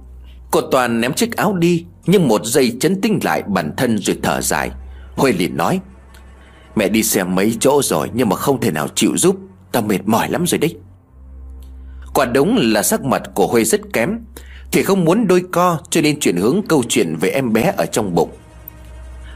Cô 0.50 0.60
Toàn 0.60 1.00
ném 1.00 1.12
chiếc 1.12 1.36
áo 1.36 1.56
đi, 1.56 1.84
Nhưng 2.06 2.28
một 2.28 2.44
giây 2.44 2.76
chấn 2.80 3.00
tinh 3.00 3.18
lại 3.22 3.42
bản 3.46 3.72
thân 3.76 3.98
rồi 3.98 4.18
thở 4.22 4.40
dài. 4.40 4.70
Huê 5.16 5.32
liền 5.32 5.56
nói, 5.56 5.80
Mẹ 6.76 6.88
đi 6.88 7.02
xem 7.02 7.34
mấy 7.34 7.56
chỗ 7.60 7.80
rồi 7.82 8.10
Nhưng 8.14 8.28
mà 8.28 8.36
không 8.36 8.60
thể 8.60 8.70
nào 8.70 8.88
chịu 8.94 9.16
giúp, 9.16 9.36
Tao 9.72 9.82
mệt 9.82 9.98
mỏi 10.06 10.30
lắm 10.30 10.46
rồi 10.46 10.58
đấy. 10.58 10.74
Quả 12.14 12.24
đúng 12.24 12.56
là 12.56 12.82
sắc 12.82 13.04
mặt 13.04 13.22
của 13.34 13.46
Huê 13.46 13.64
rất 13.64 13.80
kém, 13.92 14.18
Thì 14.72 14.82
không 14.82 15.04
muốn 15.04 15.26
đôi 15.26 15.42
co 15.52 15.78
Cho 15.90 16.00
nên 16.00 16.20
chuyển 16.20 16.36
hướng 16.36 16.62
câu 16.68 16.82
chuyện 16.88 17.16
về 17.16 17.28
em 17.28 17.52
bé 17.52 17.72
ở 17.76 17.86
trong 17.86 18.14
bụng. 18.14 18.30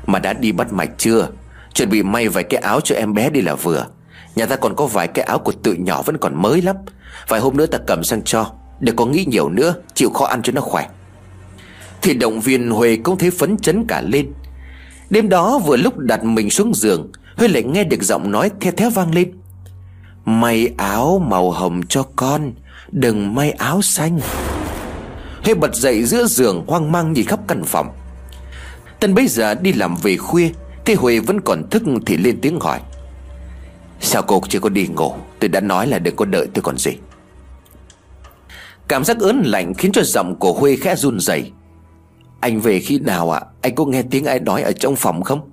Mà 0.07 0.19
đã 0.19 0.33
đi 0.33 0.53
bắt 0.53 0.73
mạch 0.73 0.91
chưa? 0.99 1.29
Chuẩn 1.75 1.91
bị 1.91 2.03
may 2.03 2.29
vài 2.29 2.45
cái 2.45 2.61
áo 2.61 2.81
cho 2.81 2.95
em 2.95 3.15
bé 3.15 3.31
đi 3.31 3.41
là 3.41 3.55
vừa. 3.55 3.87
Nhà 4.37 4.47
ta 4.47 4.57
còn 4.57 4.77
có 4.77 4.87
vài 4.87 5.09
cái 5.09 5.25
áo 5.25 5.39
của 5.39 5.53
tự 5.53 5.75
nhỏ 5.75 6.03
vẫn 6.03 6.19
còn 6.19 6.43
mới 6.43 6.63
lắm. 6.63 6.77
Vài 7.29 7.41
hôm 7.41 7.57
nữa 7.57 7.67
ta 7.67 7.79
cầm 7.87 8.05
sang 8.05 8.23
cho 8.25 8.53
Đừng 8.81 8.97
có 8.97 9.07
nghĩ 9.07 9.25
nhiều 9.29 9.49
nữa, 9.49 9.75
Chịu 9.95 10.11
khó 10.11 10.27
ăn 10.27 10.43
cho 10.43 10.53
nó 10.53 10.61
khỏe. 10.61 10.89
Thì 12.03 12.15
động 12.15 12.41
viên 12.41 12.71
Huệ 12.71 12.97
cũng 12.97 13.19
thấy 13.19 13.31
phấn 13.31 13.57
chấn 13.57 13.85
cả 13.89 14.03
lên. 14.07 14.33
Đêm 15.11 15.29
đó 15.29 15.59
vừa 15.59 15.77
lúc 15.77 15.99
đặt 15.99 16.25
mình 16.25 16.51
xuống 16.51 16.75
giường 16.75 17.13
Huệ 17.37 17.49
lại 17.49 17.63
nghe 17.63 17.85
được 17.85 18.03
giọng 18.03 18.31
nói 18.31 18.51
theo 18.61 18.73
theo 18.77 18.91
vang 18.91 19.15
lên. 19.15 19.33
May 20.25 20.69
áo 20.77 21.23
màu 21.31 21.51
hồng 21.51 21.81
cho 21.89 22.03
con, 22.17 22.53
Đừng 22.93 23.35
may 23.35 23.51
áo 23.51 23.83
xanh. 23.83 24.21
Huệ 25.45 25.55
bật 25.55 25.75
dậy 25.75 26.05
giữa 26.05 26.27
giường, 26.27 26.65
hoang 26.67 26.93
mang 26.93 27.13
nhìn 27.13 27.27
khắp 27.27 27.41
căn 27.49 27.65
phòng. 27.65 27.89
Tân 29.01 29.15
bây 29.15 29.27
giờ 29.27 29.55
đi 29.55 29.73
làm 29.73 29.97
về 30.03 30.17
khuya 30.17 30.51
Thế 30.85 30.95
Huệ 30.95 31.19
vẫn 31.19 31.41
còn 31.41 31.71
thức 31.71 31.83
thì 32.07 32.17
lên 32.17 32.41
tiếng 32.41 32.61
hỏi. 32.61 32.81
Sao 34.03 34.23
cô 34.23 34.41
chưa 34.49 34.61
có 34.61 34.69
đi 34.69 34.87
ngủ? 34.87 35.15
Tôi 35.39 35.49
đã 35.49 35.61
nói 35.61 35.87
là 35.87 35.99
đừng 35.99 36.17
có 36.17 36.25
đợi 36.25 36.47
tôi 36.55 36.63
còn 36.63 36.79
gì. 36.79 36.93
Cảm 38.89 39.05
giác 39.05 39.19
ớn 39.19 39.43
lạnh 39.45 39.75
khiến 39.75 39.93
cho 39.93 40.03
giọng 40.05 40.37
của 40.37 40.53
Huê 40.53 40.77
khẽ 40.77 40.97
run 40.97 41.21
rẩy. 41.21 41.53
Anh 42.41 42.61
về 42.61 42.81
khi 42.81 42.99
nào 42.99 43.31
ạ? 43.31 43.41
À? 43.41 43.47
Anh 43.63 43.75
có 43.75 43.85
nghe 43.85 44.03
tiếng 44.03 44.25
ai 44.25 44.41
nói 44.41 44.63
ở 44.63 44.73
trong 44.73 44.97
phòng 44.97 45.23
không? 45.23 45.51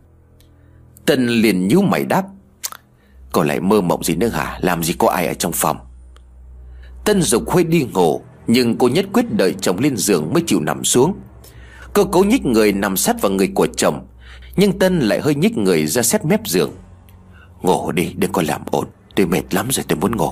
Tân 1.06 1.28
liền 1.28 1.68
nhíu 1.68 1.82
mày 1.82 2.06
đáp. 2.06 2.24
Còn 3.32 3.48
lại 3.48 3.60
mơ 3.60 3.82
mộng 3.82 4.04
gì 4.04 4.16
nữa 4.16 4.28
hả? 4.28 4.60
Làm 4.62 4.84
gì 4.84 4.94
có 4.94 5.10
ai 5.10 5.28
ở 5.28 5.34
trong 5.34 5.52
phòng? 5.52 5.78
Tân 7.06 7.22
dục 7.22 7.50
Huê 7.50 7.64
đi 7.64 7.86
ngủ, 7.94 8.22
Nhưng 8.48 8.78
cô 8.78 8.88
nhất 8.88 9.06
quyết 9.14 9.26
đợi 9.38 9.56
chồng 9.62 9.80
lên 9.80 9.98
giường 9.98 10.34
mới 10.34 10.44
chịu 10.48 10.60
nằm 10.60 10.84
xuống. 10.84 11.16
Cô 11.94 12.06
cố 12.06 12.24
nhích 12.24 12.46
người 12.46 12.72
nằm 12.74 12.98
sát 12.98 13.22
vào 13.22 13.32
người 13.32 13.52
của 13.56 13.68
chồng, 13.78 14.08
Nhưng 14.56 14.80
Tân 14.80 15.00
lại 15.00 15.20
hơi 15.20 15.36
nhích 15.36 15.58
người 15.58 15.88
ra 15.88 16.02
xét 16.02 16.26
mép 16.26 16.48
giường. 16.48 16.72
Ngủ 17.62 17.92
đi, 17.92 18.14
đừng 18.18 18.32
có 18.32 18.42
làm 18.48 18.62
ồn. 18.72 18.88
Tôi 19.16 19.26
mệt 19.26 19.54
lắm 19.54 19.68
rồi, 19.72 19.86
tôi 19.88 19.98
muốn 19.98 20.16
ngủ. 20.16 20.32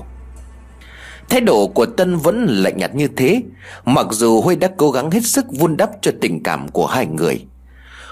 Thái 1.30 1.42
độ 1.42 1.68
của 1.68 1.86
Tân 1.86 2.18
vẫn 2.18 2.46
lạnh 2.46 2.78
nhạt 2.78 2.96
như 2.96 3.08
thế. 3.08 3.42
Mặc 3.86 4.08
dù 4.12 4.42
Huy 4.42 4.56
đã 4.56 4.70
cố 4.78 4.92
gắng 4.92 5.12
hết 5.12 5.26
sức 5.26 5.46
vun 5.52 5.78
đắp 5.78 5.90
cho 6.02 6.12
tình 6.22 6.44
cảm 6.44 6.68
của 6.68 6.88
hai 6.88 7.06
người 7.06 7.46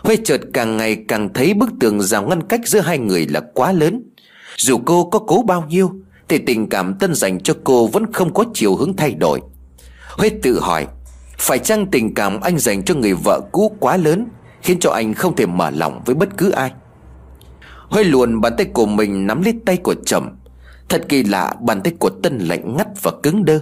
Huy 0.04 0.18
chợt 0.26 0.42
càng 0.54 0.78
ngày 0.78 0.98
càng 1.08 1.34
thấy 1.34 1.54
bức 1.54 1.70
tường 1.80 2.02
rào 2.02 2.24
ngăn 2.28 2.44
cách 2.44 2.62
giữa 2.66 2.80
hai 2.80 2.98
người 2.98 3.28
là 3.28 3.42
quá 3.54 3.72
lớn. 3.72 4.04
Dù 4.58 4.80
cô 4.86 5.10
có 5.10 5.20
cố 5.20 5.44
bao 5.48 5.66
nhiêu, 5.68 5.92
Thì 6.28 6.38
tình 6.38 6.70
cảm 6.70 6.94
Tân 7.00 7.16
dành 7.16 7.40
cho 7.40 7.54
cô 7.64 7.88
vẫn 7.88 8.14
không 8.14 8.34
có 8.34 8.46
chiều 8.54 8.76
hướng 8.76 8.96
thay 8.96 9.12
đổi. 9.12 9.42
Huy 10.18 10.30
tự 10.30 10.60
hỏi, 10.60 10.88
Phải 11.38 11.60
chăng 11.60 11.88
tình 11.92 12.14
cảm 12.14 12.42
anh 12.42 12.60
dành 12.60 12.84
cho 12.84 12.96
người 12.96 13.14
vợ 13.14 13.42
cũ 13.52 13.76
quá 13.80 13.98
lớn 13.98 14.28
Khiến 14.62 14.80
cho 14.80 14.92
anh 14.92 15.14
không 15.14 15.36
thể 15.36 15.46
mở 15.46 15.70
lòng 15.70 16.02
với 16.06 16.16
bất 16.16 16.38
cứ 16.38 16.52
ai? 16.52 16.72
Huê 17.90 18.04
luồn 18.04 18.42
bàn 18.42 18.54
tay 18.58 18.66
của 18.66 18.86
mình 18.86 19.28
nắm 19.28 19.42
lấy 19.42 19.54
tay 19.66 19.78
của 19.78 19.96
chồng 20.06 20.36
Thật 20.90 21.06
kỳ 21.10 21.24
lạ 21.24 21.54
bàn 21.62 21.82
tay 21.82 21.94
của 22.00 22.10
Tân 22.10 22.40
lạnh 22.40 22.78
ngắt 22.78 22.88
và 23.02 23.12
cứng 23.24 23.46
đơ. 23.46 23.60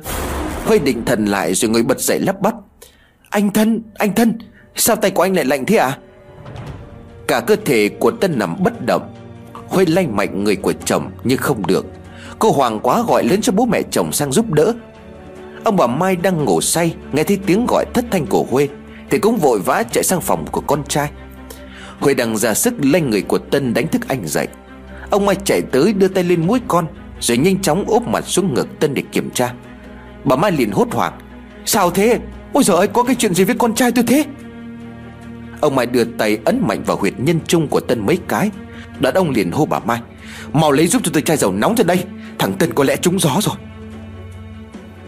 Huê 0.66 0.80
định 0.80 1.06
thần 1.06 1.26
lại 1.26 1.54
rồi 1.54 1.72
người 1.72 1.84
bật 1.84 2.00
dậy 2.00 2.20
lắp 2.20 2.42
bắp. 2.42 2.54
Anh 3.30 3.52
thân, 3.52 3.82
anh 3.96 4.16
thân 4.16 4.38
Sao 4.76 4.96
tay 4.96 5.12
của 5.12 5.24
anh 5.24 5.36
lại 5.36 5.46
lạnh 5.46 5.66
thế 5.66 5.78
à 5.78 5.98
Cả 7.28 7.40
cơ 7.40 7.56
thể 7.66 7.90
của 7.90 8.12
Tân 8.12 8.40
nằm 8.40 8.64
bất 8.64 8.86
động. 8.86 9.14
Huê 9.68 9.86
lay 9.86 10.08
mạnh 10.08 10.44
người 10.44 10.56
của 10.56 10.74
chồng 10.86 11.12
nhưng 11.24 11.38
không 11.38 11.68
được. 11.68 11.86
Cô 12.40 12.52
hoàng 12.52 12.80
quá 12.80 13.04
gọi 13.08 13.24
lớn 13.24 13.42
cho 13.42 13.54
bố 13.54 13.66
mẹ 13.66 13.82
chồng 13.92 14.12
sang 14.12 14.32
giúp 14.32 14.52
đỡ. 14.52 14.74
Ông 15.64 15.76
bà 15.76 15.88
Mai 15.88 16.16
đang 16.16 16.46
ngủ 16.46 16.62
say 16.62 16.96
Nghe 17.12 17.24
thấy 17.24 17.40
tiếng 17.46 17.66
gọi 17.66 17.86
thất 17.94 18.06
thanh 18.12 18.26
của 18.26 18.46
Huê 18.50 18.68
Thì 19.10 19.20
cũng 19.20 19.38
vội 19.38 19.60
vã 19.60 19.84
chạy 19.92 20.04
sang 20.04 20.22
phòng 20.22 20.46
của 20.52 20.62
con 20.62 20.84
trai. 20.84 21.10
Huệ 22.04 22.14
đang 22.14 22.38
ra 22.38 22.54
sức 22.54 22.74
lanh 22.84 23.10
người 23.10 23.22
của 23.22 23.38
Tân 23.38 23.74
đánh 23.74 23.88
thức 23.88 24.08
anh 24.08 24.28
dậy. 24.28 24.48
Ông 25.10 25.26
Mai 25.26 25.36
chạy 25.46 25.62
tới 25.62 25.94
đưa 25.94 26.08
tay 26.08 26.24
lên 26.24 26.48
mũi 26.48 26.60
con, 26.68 26.86
Rồi 27.20 27.38
nhanh 27.38 27.62
chóng 27.62 27.86
ốp 27.88 28.08
mặt 28.08 28.28
xuống 28.28 28.54
ngực 28.54 28.80
Tân 28.80 28.94
để 28.94 29.04
kiểm 29.12 29.30
tra. 29.32 29.54
Bà 30.24 30.36
Mai 30.36 30.52
liền 30.52 30.72
hốt 30.72 30.88
hoảng, 30.92 31.20
Sao 31.66 31.92
thế? 31.92 32.20
Ôi 32.54 32.64
giời 32.64 32.78
ơi, 32.78 32.88
có 32.88 33.04
cái 33.04 33.16
chuyện 33.16 33.34
gì 33.34 33.44
với 33.44 33.56
con 33.60 33.76
trai 33.76 33.92
tôi 33.92 34.04
thế? 34.08 34.26
Ông 35.62 35.76
Mai 35.76 35.86
đưa 35.86 36.04
tay 36.04 36.38
ấn 36.46 36.62
mạnh 36.68 36.84
vào 36.86 36.98
huyệt 36.98 37.14
nhân 37.18 37.40
trung 37.48 37.68
của 37.68 37.80
Tân 37.80 38.06
mấy 38.06 38.18
cái. 38.28 38.52
Đoạn 39.00 39.16
ông 39.16 39.30
liền 39.30 39.52
hô 39.52 39.66
bà 39.66 39.80
Mai, 39.80 40.02
Mau 40.54 40.72
lấy 40.72 40.88
giúp 40.88 41.02
cho 41.06 41.12
tôi 41.14 41.22
chai 41.22 41.38
dầu 41.38 41.52
nóng 41.52 41.76
ra 41.78 41.84
đây, 41.84 42.04
Thằng 42.40 42.54
Tân 42.54 42.74
có 42.74 42.84
lẽ 42.84 42.96
trúng 42.96 43.20
gió 43.20 43.38
rồi. 43.42 43.56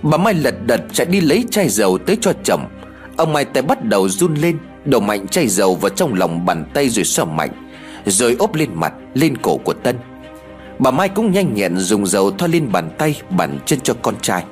Bà 0.01 0.17
Mai 0.17 0.33
lật 0.33 0.55
đật 0.65 0.81
chạy 0.93 1.07
đi 1.07 1.21
lấy 1.21 1.45
chai 1.51 1.69
dầu 1.69 1.97
tới 1.97 2.17
cho 2.21 2.33
chồng 2.43 2.69
Ông 3.17 3.33
Mai 3.33 3.45
tay 3.45 3.63
bắt 3.63 3.83
đầu 3.83 4.09
run 4.09 4.35
lên 4.35 4.57
Đổ 4.85 4.99
mạnh 4.99 5.27
chai 5.27 5.47
dầu 5.47 5.75
vào 5.75 5.89
trong 5.89 6.13
lòng 6.13 6.45
bàn 6.45 6.65
tay 6.73 6.89
rồi 6.89 7.05
xoa 7.05 7.25
mạnh, 7.25 7.49
Rồi 8.05 8.35
ốp 8.39 8.55
lên 8.55 8.69
mặt, 8.73 8.93
Lên 9.13 9.37
cổ 9.37 9.57
của 9.57 9.73
Tân. 9.73 9.97
Bà 10.79 10.91
Mai 10.91 11.09
cũng 11.09 11.31
nhanh 11.31 11.53
nhẹn 11.53 11.77
dùng 11.77 12.05
dầu 12.05 12.31
thoa 12.31 12.47
lên 12.47 12.71
bàn 12.71 12.89
tay, 12.97 13.21
Bàn 13.29 13.59
chân 13.65 13.79
cho 13.79 13.93
con 14.01 14.15
trai. 14.21 14.43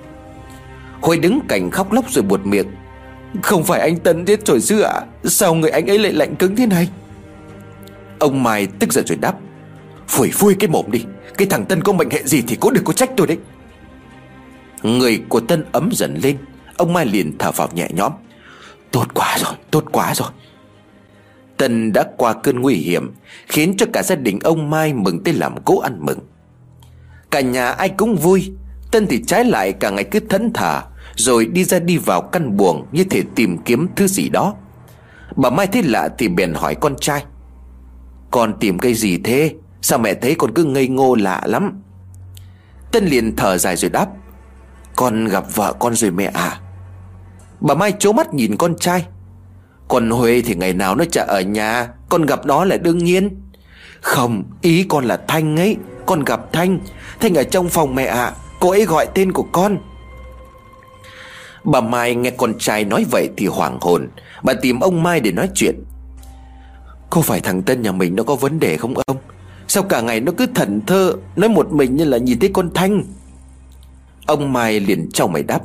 Huệ 1.02 1.18
đứng 1.18 1.40
cạnh 1.48 1.72
khóc 1.72 1.92
lóc 1.92 2.12
rồi 2.12 2.24
buột 2.24 2.46
miệng, 2.46 2.68
Không 3.44 3.64
phải 3.64 3.80
anh 3.80 4.00
Tân 4.00 4.26
giết 4.26 4.46
rồi 4.46 4.60
dư 4.60 4.82
ạ 4.82 4.92
à? 4.94 5.06
Sao 5.24 5.56
người 5.56 5.70
anh 5.70 5.88
ấy 5.88 6.00
lại 6.00 6.14
lạnh 6.14 6.36
cứng 6.36 6.56
thế 6.56 6.66
này? 6.66 6.90
Ông 8.20 8.44
Mai 8.44 8.68
tức 8.80 8.94
giận 8.94 9.08
rồi 9.08 9.18
đáp, 9.22 9.36
Phủi 10.08 10.32
phui 10.32 10.56
cái 10.56 10.68
mồm 10.68 10.92
đi, 10.92 11.06
Cái 11.38 11.48
thằng 11.48 11.66
Tân 11.66 11.84
có 11.84 11.94
mệnh 11.94 12.10
hệ 12.10 12.24
gì 12.24 12.42
thì 12.48 12.56
cũng 12.56 12.74
đừng 12.74 12.84
có 12.84 12.94
trách 12.94 13.10
tôi 13.18 13.28
đấy. 13.28 13.38
Người 14.84 15.22
của 15.30 15.40
Tân 15.40 15.66
ấm 15.72 15.90
dần 15.94 16.20
lên, 16.24 16.38
Ông 16.78 16.94
Mai 16.94 17.06
liền 17.06 17.38
thở 17.38 17.52
vào 17.52 17.70
nhẹ 17.74 17.88
nhõm. 17.94 18.12
Tốt 18.94 19.08
quá 19.14 19.38
rồi, 19.40 19.54
tốt 19.72 19.84
quá 19.92 20.14
rồi. 20.16 20.30
Tân 21.58 21.94
đã 21.94 22.04
qua 22.18 22.34
cơn 22.34 22.62
nguy 22.62 22.76
hiểm 22.76 23.14
Khiến 23.48 23.78
cho 23.78 23.86
cả 23.94 24.04
gia 24.04 24.16
đình 24.16 24.40
ông 24.40 24.70
Mai 24.70 24.94
mừng 24.94 25.24
tới 25.24 25.34
làm 25.34 25.56
cố 25.66 25.80
ăn 25.80 25.98
mừng. 26.00 26.20
Cả 27.32 27.42
nhà 27.42 27.70
ai 27.70 27.90
cũng 27.90 28.16
vui 28.16 28.52
Tân 28.92 29.08
thì 29.08 29.24
trái 29.28 29.46
lại 29.46 29.74
cả 29.74 29.90
ngày 29.90 30.04
cứ 30.04 30.20
thẫn 30.20 30.54
thờ 30.54 30.82
Rồi 31.16 31.46
đi 31.46 31.64
ra 31.64 31.80
đi 31.80 31.98
vào 31.98 32.22
căn 32.22 32.58
buồng 32.58 32.86
Như 32.92 33.04
thể 33.04 33.24
tìm 33.36 33.58
kiếm 33.58 33.88
thứ 33.96 34.08
gì 34.08 34.30
đó. 34.30 34.56
Bà 35.36 35.50
Mai 35.50 35.68
thấy 35.68 35.84
lạ 35.84 36.10
thì 36.18 36.28
bèn 36.28 36.54
hỏi 36.54 36.76
con 36.76 36.96
trai 37.02 37.24
Con 38.32 38.60
tìm 38.60 38.80
cái 38.80 38.94
gì 38.94 39.18
thế? 39.24 39.56
Sao 39.82 40.00
mẹ 40.00 40.14
thấy 40.14 40.36
con 40.36 40.54
cứ 40.54 40.64
ngây 40.64 40.88
ngô 40.88 41.16
lạ 41.16 41.42
lắm? 41.46 41.82
Tân 42.92 43.06
liền 43.06 43.36
thở 43.36 43.58
dài 43.58 43.76
rồi 43.76 43.90
đáp 43.90 44.08
Con 44.96 45.26
gặp 45.26 45.56
vợ 45.56 45.74
con 45.80 45.96
rồi 45.96 46.12
mẹ 46.12 46.32
à. 46.34 46.60
Bà 47.64 47.76
Mai 47.76 47.94
chố 48.00 48.14
mắt 48.14 48.34
nhìn 48.34 48.58
con 48.58 48.76
trai. 48.80 49.06
Còn 49.88 50.10
Huê 50.10 50.42
thì 50.42 50.56
ngày 50.56 50.74
nào 50.74 50.96
nó 50.96 51.06
chả 51.12 51.24
ở 51.24 51.42
nhà, 51.42 51.90
Con 52.10 52.26
gặp 52.26 52.46
nó 52.46 52.66
là 52.66 52.78
đương 52.78 52.98
nhiên. 52.98 53.42
Không, 54.02 54.44
ý 54.62 54.86
con 54.90 55.06
là 55.06 55.18
Thanh 55.28 55.58
ấy, 55.58 55.78
Con 56.06 56.24
gặp 56.24 56.54
Thanh. 56.54 56.80
Thanh 57.20 57.36
ở 57.36 57.44
trong 57.44 57.70
phòng 57.70 57.96
mẹ 57.96 58.06
ạ 58.06 58.24
à. 58.24 58.34
Cô 58.60 58.70
ấy 58.70 58.86
gọi 58.86 59.08
tên 59.14 59.32
của 59.32 59.46
con. 59.52 59.78
Bà 61.64 61.82
Mai 61.82 62.16
nghe 62.16 62.30
con 62.30 62.54
trai 62.60 62.86
nói 62.86 63.06
vậy 63.12 63.30
thì 63.38 63.48
hoảng 63.48 63.78
hồn. 63.82 64.10
Bà 64.44 64.54
tìm 64.54 64.80
ông 64.80 65.04
Mai 65.04 65.20
để 65.20 65.32
nói 65.32 65.50
chuyện. 65.54 65.84
Có 67.10 67.22
phải 67.22 67.40
thằng 67.40 67.62
Tân 67.62 67.82
nhà 67.82 67.92
mình 67.92 68.16
nó 68.16 68.24
có 68.24 68.36
vấn 68.36 68.60
đề 68.60 68.78
không 68.78 68.94
ông? 69.06 69.18
Sao 69.68 69.84
cả 69.84 70.02
ngày 70.02 70.20
nó 70.20 70.32
cứ 70.38 70.46
thần 70.56 70.82
thơ, 70.88 71.14
Nói 71.36 71.50
một 71.50 71.72
mình 71.72 71.96
như 71.96 72.06
là 72.06 72.18
nhìn 72.18 72.40
thấy 72.40 72.50
con 72.54 72.70
Thanh? 72.74 73.04
Ông 74.26 74.54
Mai 74.54 74.80
liền 74.80 75.10
trong 75.12 75.32
mày 75.32 75.44
đáp. 75.44 75.62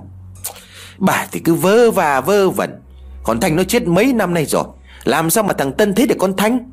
Bà 0.99 1.27
thì 1.33 1.41
cứ 1.41 1.55
vơ 1.55 1.91
và 1.91 2.21
vơ 2.21 2.51
vẩn. 2.51 2.71
Còn 3.23 3.41
Thanh 3.41 3.57
nó 3.57 3.65
chết 3.65 3.87
mấy 3.87 4.13
năm 4.13 4.35
nay 4.35 4.45
rồi. 4.45 4.65
Làm 5.05 5.31
sao 5.31 5.45
mà 5.45 5.53
thằng 5.53 5.73
Tân 5.73 5.95
thấy 5.95 6.07
được 6.07 6.17
con 6.19 6.37
Thanh? 6.37 6.71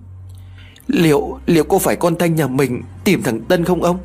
Liệu 0.88 1.40
liệu 1.46 1.64
có 1.64 1.78
phải 1.78 1.96
con 1.96 2.16
Thanh 2.16 2.36
nhà 2.36 2.48
mình 2.48 2.82
Tìm 3.04 3.24
thằng 3.24 3.42
Tân 3.42 3.66
không 3.66 3.84
ông? 3.84 3.98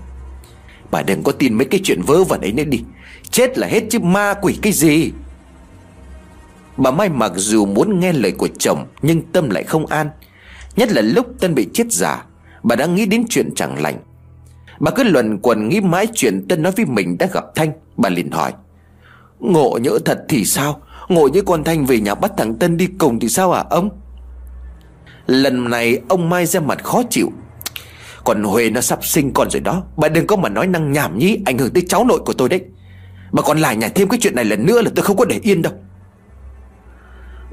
Bà 0.90 1.02
đừng 1.02 1.22
có 1.22 1.32
tin 1.32 1.54
mấy 1.54 1.64
cái 1.64 1.80
chuyện 1.84 2.02
vớ 2.02 2.24
vẩn 2.24 2.40
ấy 2.40 2.52
nữa 2.52 2.64
đi. 2.64 2.82
Chết 3.30 3.58
là 3.58 3.66
hết 3.66 3.82
chứ 3.90 3.98
ma 3.98 4.34
quỷ 4.42 4.58
cái 4.62 4.72
gì? 4.72 5.10
Bà 6.76 6.90
Mai 6.90 7.08
mặc 7.08 7.32
dù 7.36 7.66
muốn 7.66 8.00
nghe 8.00 8.12
lời 8.12 8.32
của 8.32 8.48
chồng, 8.58 8.86
Nhưng 9.02 9.22
tâm 9.22 9.50
lại 9.50 9.62
không 9.62 9.86
an. 9.86 10.10
Nhất 10.76 10.92
là 10.92 11.02
lúc 11.02 11.26
Tân 11.40 11.54
bị 11.54 11.68
chết 11.74 11.92
giả 11.92 12.24
Bà 12.62 12.76
đã 12.76 12.86
nghĩ 12.86 13.06
đến 13.06 13.24
chuyện 13.28 13.54
chẳng 13.54 13.82
lành. 13.82 13.98
Bà 14.80 14.90
cứ 14.90 15.02
luẩn 15.04 15.38
quẩn 15.38 15.68
nghĩ 15.68 15.80
mãi 15.80 16.06
chuyện 16.14 16.48
Tân 16.48 16.62
nói 16.62 16.72
với 16.76 16.86
mình 16.86 17.18
đã 17.18 17.28
gặp 17.32 17.44
Thanh, 17.54 17.72
Bà 17.96 18.08
liền 18.08 18.30
hỏi. 18.30 18.52
Ngộ 19.40 19.78
nhỡ 19.82 19.98
thật 20.04 20.24
thì 20.28 20.44
sao? 20.44 20.82
Ngộ 21.08 21.28
như 21.28 21.42
con 21.42 21.64
Thanh 21.64 21.86
về 21.86 22.00
nhà 22.00 22.14
bắt 22.14 22.32
thằng 22.36 22.54
Tân 22.54 22.76
đi 22.76 22.86
cùng 22.98 23.20
thì 23.20 23.28
sao 23.28 23.52
à 23.52 23.64
ông? 23.70 23.90
Lần 25.26 25.70
này 25.70 26.00
ông 26.08 26.28
Mai 26.28 26.46
ra 26.46 26.60
mặt 26.60 26.84
khó 26.84 27.02
chịu. 27.10 27.32
Còn 28.24 28.44
Huệ 28.44 28.70
nó 28.70 28.80
sắp 28.80 29.04
sinh 29.04 29.32
con 29.32 29.50
rồi 29.50 29.60
đó. 29.60 29.82
Bà 29.96 30.08
đừng 30.08 30.26
có 30.26 30.36
mà 30.36 30.48
nói 30.48 30.66
năng 30.66 30.92
nhảm 30.92 31.18
nhí, 31.18 31.38
Ảnh 31.44 31.58
hưởng 31.58 31.72
tới 31.72 31.82
cháu 31.88 32.04
nội 32.04 32.18
của 32.26 32.32
tôi 32.32 32.48
đấy. 32.48 32.64
Bà 33.32 33.42
còn 33.42 33.58
lại 33.58 33.76
nhảy 33.76 33.90
thêm 33.90 34.08
cái 34.08 34.18
chuyện 34.22 34.34
này 34.34 34.44
lần 34.44 34.66
nữa 34.66 34.82
là 34.82 34.90
tôi 34.96 35.04
không 35.04 35.16
có 35.16 35.24
để 35.24 35.40
yên 35.42 35.62
đâu. 35.62 35.72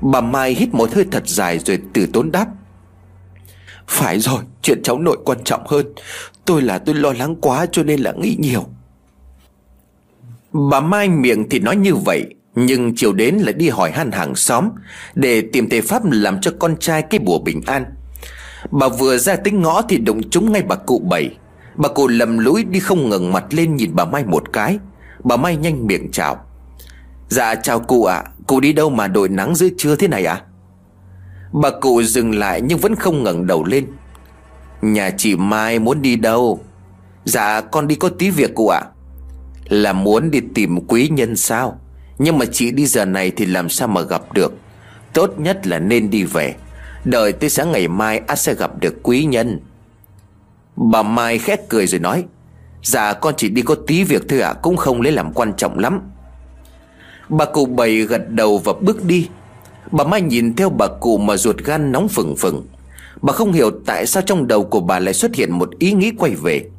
Bà 0.02 0.22
Mai 0.22 0.54
hít 0.54 0.74
một 0.74 0.94
hơi 0.94 1.06
thật 1.12 1.28
dài 1.28 1.60
rồi 1.60 1.80
từ 1.94 2.06
tốn 2.14 2.32
đáp. 2.32 2.48
Phải 3.88 4.20
rồi, 4.20 4.42
Chuyện 4.68 4.84
cháu 4.84 5.00
nội 5.00 5.18
quan 5.26 5.44
trọng 5.44 5.68
hơn. 5.68 5.86
Tôi 6.46 6.62
là 6.62 6.78
tôi 6.78 6.96
lo 6.96 7.14
lắng 7.14 7.36
quá 7.42 7.66
cho 7.72 7.84
nên 7.84 8.00
là 8.00 8.12
nghĩ 8.12 8.36
nhiều. 8.40 8.66
Bà 10.58 10.80
Mai 10.80 11.10
miệng 11.10 11.50
thì 11.50 11.60
nói 11.60 11.76
như 11.76 11.96
vậy, 11.96 12.26
Nhưng 12.56 12.96
chiều 12.96 13.14
đến 13.14 13.36
lại 13.36 13.54
đi 13.54 13.70
hỏi 13.70 13.92
han 13.92 14.12
hàng 14.12 14.36
xóm 14.36 14.70
Để 15.16 15.42
tìm 15.54 15.70
thể 15.70 15.82
pháp 15.82 16.02
làm 16.06 16.42
cho 16.42 16.52
con 16.60 16.78
trai 16.80 17.02
cái 17.02 17.20
bùa 17.20 17.40
bình 17.40 17.62
an 17.66 17.86
Bà 18.72 18.88
vừa 18.88 19.18
ra 19.18 19.36
tính 19.36 19.62
ngõ 19.62 19.82
thì 19.82 19.98
đụng 19.98 20.30
trúng 20.30 20.52
ngay 20.52 20.64
bà 20.64 20.76
cụ 20.76 21.00
bảy 21.10 21.30
Bà 21.76 21.90
cụ 21.90 22.08
lầm 22.08 22.38
lũi 22.38 22.64
đi 22.64 22.80
không 22.80 23.10
ngừng 23.10 23.34
mặt 23.34 23.46
lên 23.50 23.76
nhìn 23.76 23.96
bà 23.96 24.06
Mai 24.06 24.24
một 24.26 24.54
cái 24.54 24.80
Bà 25.24 25.36
Mai 25.36 25.56
nhanh 25.56 25.88
miệng 25.88 26.12
chào 26.12 26.46
Dạ 27.30 27.56
chào 27.56 27.80
cụ 27.80 28.04
ạ 28.04 28.16
à. 28.16 28.24
Cụ 28.48 28.60
đi 28.60 28.74
đâu 28.74 28.90
mà 28.90 29.08
đội 29.08 29.30
nắng 29.30 29.56
giữa 29.56 29.68
trưa 29.78 29.96
thế 29.96 30.08
này 30.08 30.26
ạ 30.26 30.34
à? 30.34 30.44
Bà 31.52 31.70
cụ 31.70 32.04
dừng 32.04 32.36
lại 32.36 32.62
nhưng 32.62 32.80
vẫn 32.80 32.96
không 32.96 33.24
ngẩng 33.24 33.48
đầu 33.48 33.64
lên 33.64 33.86
Nhà 34.82 35.10
chị 35.18 35.36
Mai 35.36 35.80
muốn 35.80 36.02
đi 36.02 36.16
đâu 36.16 36.60
Dạ 37.26 37.62
con 37.62 37.88
đi 37.88 37.96
có 37.96 38.10
tí 38.10 38.30
việc 38.30 38.56
cụ 38.56 38.68
ạ 38.68 38.80
à. 38.80 38.97
Là 39.70 39.94
muốn 39.94 40.32
đi 40.32 40.40
tìm 40.54 40.80
quý 40.88 41.10
nhân 41.12 41.36
sao? 41.36 41.80
Nhưng 42.20 42.38
mà 42.38 42.46
chị 42.52 42.72
đi 42.72 42.86
giờ 42.86 43.06
này 43.06 43.32
thì 43.32 43.46
làm 43.46 43.70
sao 43.70 43.88
mà 43.88 44.02
gặp 44.02 44.34
được? 44.34 44.54
Tốt 45.14 45.40
nhất 45.40 45.68
là 45.68 45.80
nên 45.80 46.10
đi 46.10 46.24
về. 46.24 46.56
Đợi 47.06 47.32
tới 47.32 47.50
sáng 47.50 47.72
ngày 47.72 47.88
mai 47.88 48.22
ắt 48.28 48.40
sẽ 48.40 48.54
gặp 48.54 48.72
được 48.80 48.96
quý 49.04 49.26
nhân. 49.26 49.60
Bà 50.76 51.04
Mai 51.04 51.40
khét 51.40 51.60
cười 51.70 51.88
rồi 51.88 52.00
nói 52.00 52.26
Dạ 52.84 53.14
con 53.14 53.34
chỉ 53.38 53.50
đi 53.50 53.62
có 53.62 53.76
tí 53.88 54.04
việc 54.04 54.24
thôi 54.30 54.42
ạ 54.42 54.50
à, 54.50 54.54
Cũng 54.54 54.78
không 54.78 55.02
lấy 55.02 55.12
làm 55.12 55.34
quan 55.34 55.54
trọng 55.54 55.80
lắm. 55.80 56.02
Bà 57.30 57.46
cụ 57.46 57.66
bầy 57.66 58.02
gật 58.02 58.30
đầu 58.30 58.58
và 58.58 58.74
bước 58.82 59.04
đi. 59.06 59.28
Bà 59.92 60.04
Mai 60.04 60.22
nhìn 60.22 60.56
theo 60.56 60.70
bà 60.70 60.88
cụ 61.00 61.18
mà 61.18 61.38
ruột 61.38 61.58
gan 61.58 61.92
nóng 61.92 62.08
phừng 62.08 62.36
phừng. 62.36 62.66
Bà 63.22 63.34
không 63.34 63.54
hiểu 63.54 63.72
tại 63.86 64.06
sao 64.06 64.24
trong 64.26 64.48
đầu 64.48 64.64
của 64.64 64.80
bà 64.80 65.00
lại 65.00 65.14
xuất 65.14 65.36
hiện 65.36 65.52
một 65.52 65.70
ý 65.80 65.92
nghĩ 65.92 66.12
quay 66.18 66.36
về. 66.36 66.70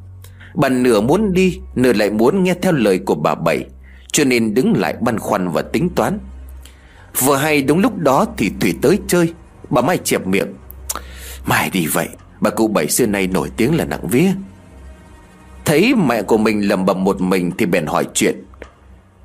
Bà 0.53 0.69
nửa 0.69 1.01
muốn 1.01 1.33
đi, 1.33 1.59
Nửa 1.75 1.93
lại 1.93 2.09
muốn 2.09 2.43
nghe 2.43 2.53
theo 2.61 2.71
lời 2.71 2.99
của 2.99 3.15
bà 3.15 3.35
Bảy, 3.35 3.65
Cho 4.11 4.23
nên 4.23 4.53
đứng 4.53 4.73
lại 4.77 4.95
băn 5.01 5.19
khoăn 5.19 5.49
và 5.49 5.61
tính 5.61 5.89
toán. 5.89 6.19
Vừa 7.19 7.35
hay 7.35 7.61
đúng 7.61 7.79
lúc 7.79 7.97
đó 7.97 8.25
thì 8.37 8.51
Thủy 8.59 8.73
tới 8.81 8.99
chơi, 9.07 9.33
Bà 9.69 9.81
Mai 9.81 9.97
chẹp 9.97 10.27
miệng. 10.27 10.53
Mai 11.45 11.69
đi 11.73 11.87
vậy, 11.87 12.07
Bà 12.41 12.49
cụ 12.49 12.67
Bảy 12.67 12.87
xưa 12.87 13.05
nay 13.05 13.27
nổi 13.27 13.49
tiếng 13.57 13.77
là 13.77 13.85
nặng 13.85 14.07
vía. 14.07 14.31
Thấy 15.65 15.95
mẹ 15.95 16.21
của 16.21 16.37
mình 16.37 16.67
lầm 16.67 16.85
bầm 16.85 17.03
một 17.03 17.21
mình 17.21 17.51
Thì 17.57 17.65
bèn 17.65 17.85
hỏi 17.85 18.05
chuyện. 18.13 18.43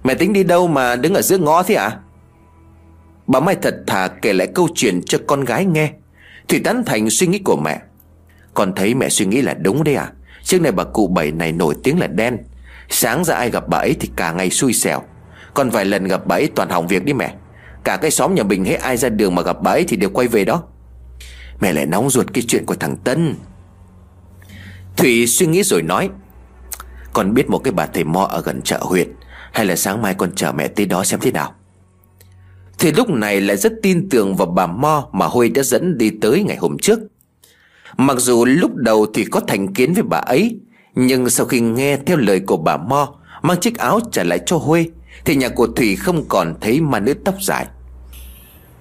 Mẹ 0.05 0.15
tính 0.15 0.33
đi 0.33 0.45
đâu 0.45 0.69
mà 0.69 0.97
đứng 0.97 1.15
ở 1.15 1.23
giữa 1.23 1.39
ngõ 1.39 1.63
thế 1.63 1.75
ạ? 1.75 1.87
À? 1.87 1.99
Bà 3.27 3.41
Mai 3.41 3.57
thật 3.63 3.75
thà 3.87 4.09
kể 4.09 4.33
lại 4.33 4.49
câu 4.55 4.69
chuyện 4.75 5.01
cho 5.07 5.19
con 5.27 5.45
gái 5.45 5.65
nghe. 5.65 5.91
Thủy 6.49 6.61
tán 6.65 6.83
thành 6.87 7.11
suy 7.11 7.27
nghĩ 7.27 7.39
của 7.39 7.57
mẹ. 7.57 7.81
Con 8.55 8.73
thấy 8.77 8.95
mẹ 8.95 9.09
suy 9.09 9.27
nghĩ 9.27 9.43
là 9.43 9.55
đúng 9.55 9.85
đấy 9.85 9.95
à 9.95 10.13
Trước 10.45 10.61
này 10.61 10.73
bà 10.73 10.85
cụ 10.85 11.07
bảy 11.07 11.33
này 11.33 11.53
nổi 11.53 11.75
tiếng 11.83 11.99
là 11.99 12.07
đen. 12.07 12.39
Sáng 12.89 13.25
ra 13.25 13.35
ai 13.35 13.51
gặp 13.51 13.69
bà 13.69 13.79
ấy 13.79 13.97
thì 14.01 14.11
cả 14.17 14.33
ngày 14.33 14.51
xui 14.51 14.73
xẻo. 14.73 15.03
Còn 15.55 15.71
vài 15.71 15.85
lần 15.85 16.09
gặp 16.09 16.27
bà 16.27 16.37
ấy 16.37 16.51
toàn 16.55 16.69
hỏng 16.71 16.87
việc 16.87 17.05
đi 17.05 17.13
mẹ. 17.13 17.35
Cả 17.85 17.97
cái 17.97 18.11
xóm 18.11 18.35
nhà 18.35 18.43
mình 18.43 18.65
hết 18.65 18.77
ai 18.77 18.97
ra 18.97 19.09
đường 19.09 19.35
mà 19.35 19.43
gặp 19.43 19.57
bà 19.63 19.71
ấy 19.71 19.85
thì 19.89 19.97
đều 19.97 20.11
quay 20.11 20.29
về 20.29 20.45
đó. 20.45 20.63
Mẹ 21.61 21.73
lại 21.73 21.87
nóng 21.87 22.11
ruột 22.11 22.27
cái 22.33 22.45
chuyện 22.49 22.67
của 22.67 22.75
thằng 22.75 22.97
Tân. 22.97 23.35
Thủy 24.97 25.27
suy 25.27 25.47
nghĩ 25.47 25.63
rồi 25.63 25.83
nói, 25.83 26.11
Con 27.13 27.35
biết 27.35 27.51
một 27.51 27.59
cái 27.59 27.73
bà 27.73 27.87
thầy 27.87 28.05
mo 28.05 28.23
ở 28.23 28.41
gần 28.41 28.63
chợ 28.63 28.79
huyện 28.83 29.09
Hay 29.53 29.67
là 29.67 29.77
sáng 29.77 30.03
mai 30.03 30.15
con 30.15 30.35
chở 30.35 30.53
mẹ 30.53 30.69
tới 30.69 30.87
đó 30.87 31.05
xem 31.05 31.21
thế 31.21 31.33
nào? 31.33 31.55
Thì 32.79 32.93
lúc 32.93 33.11
này 33.11 33.41
lại 33.41 33.57
rất 33.57 33.73
tin 33.83 34.09
tưởng 34.09 34.37
vào 34.37 34.47
bà 34.47 34.67
Mo 34.67 35.09
Mà 35.13 35.27
Huy 35.27 35.49
đã 35.49 35.63
dẫn 35.63 35.99
đi 35.99 36.11
tới 36.21 36.43
ngày 36.43 36.57
hôm 36.57 36.79
trước. 36.79 36.99
Mặc 37.97 38.17
dù 38.19 38.45
lúc 38.45 38.75
đầu 38.75 39.07
thì 39.15 39.25
có 39.25 39.41
thành 39.41 39.75
kiến 39.75 39.93
với 39.95 40.03
bà 40.03 40.19
ấy, 40.19 40.61
Nhưng 40.95 41.31
sau 41.31 41.47
khi 41.47 41.61
nghe 41.61 41.97
theo 41.97 42.17
lời 42.17 42.41
của 42.41 42.57
bà 42.57 42.77
Mo, 42.77 43.15
Mang 43.43 43.61
chiếc 43.61 43.79
áo 43.79 44.01
trả 44.13 44.25
lại 44.25 44.41
cho 44.47 44.57
Huê, 44.57 44.87
Thì 45.25 45.37
nhà 45.37 45.49
của 45.49 45.67
Thủy 45.67 45.97
không 45.97 46.25
còn 46.29 46.55
thấy 46.61 46.81
ma 46.81 47.01
nữ 47.01 47.15
tóc 47.15 47.35
dài. 47.43 47.67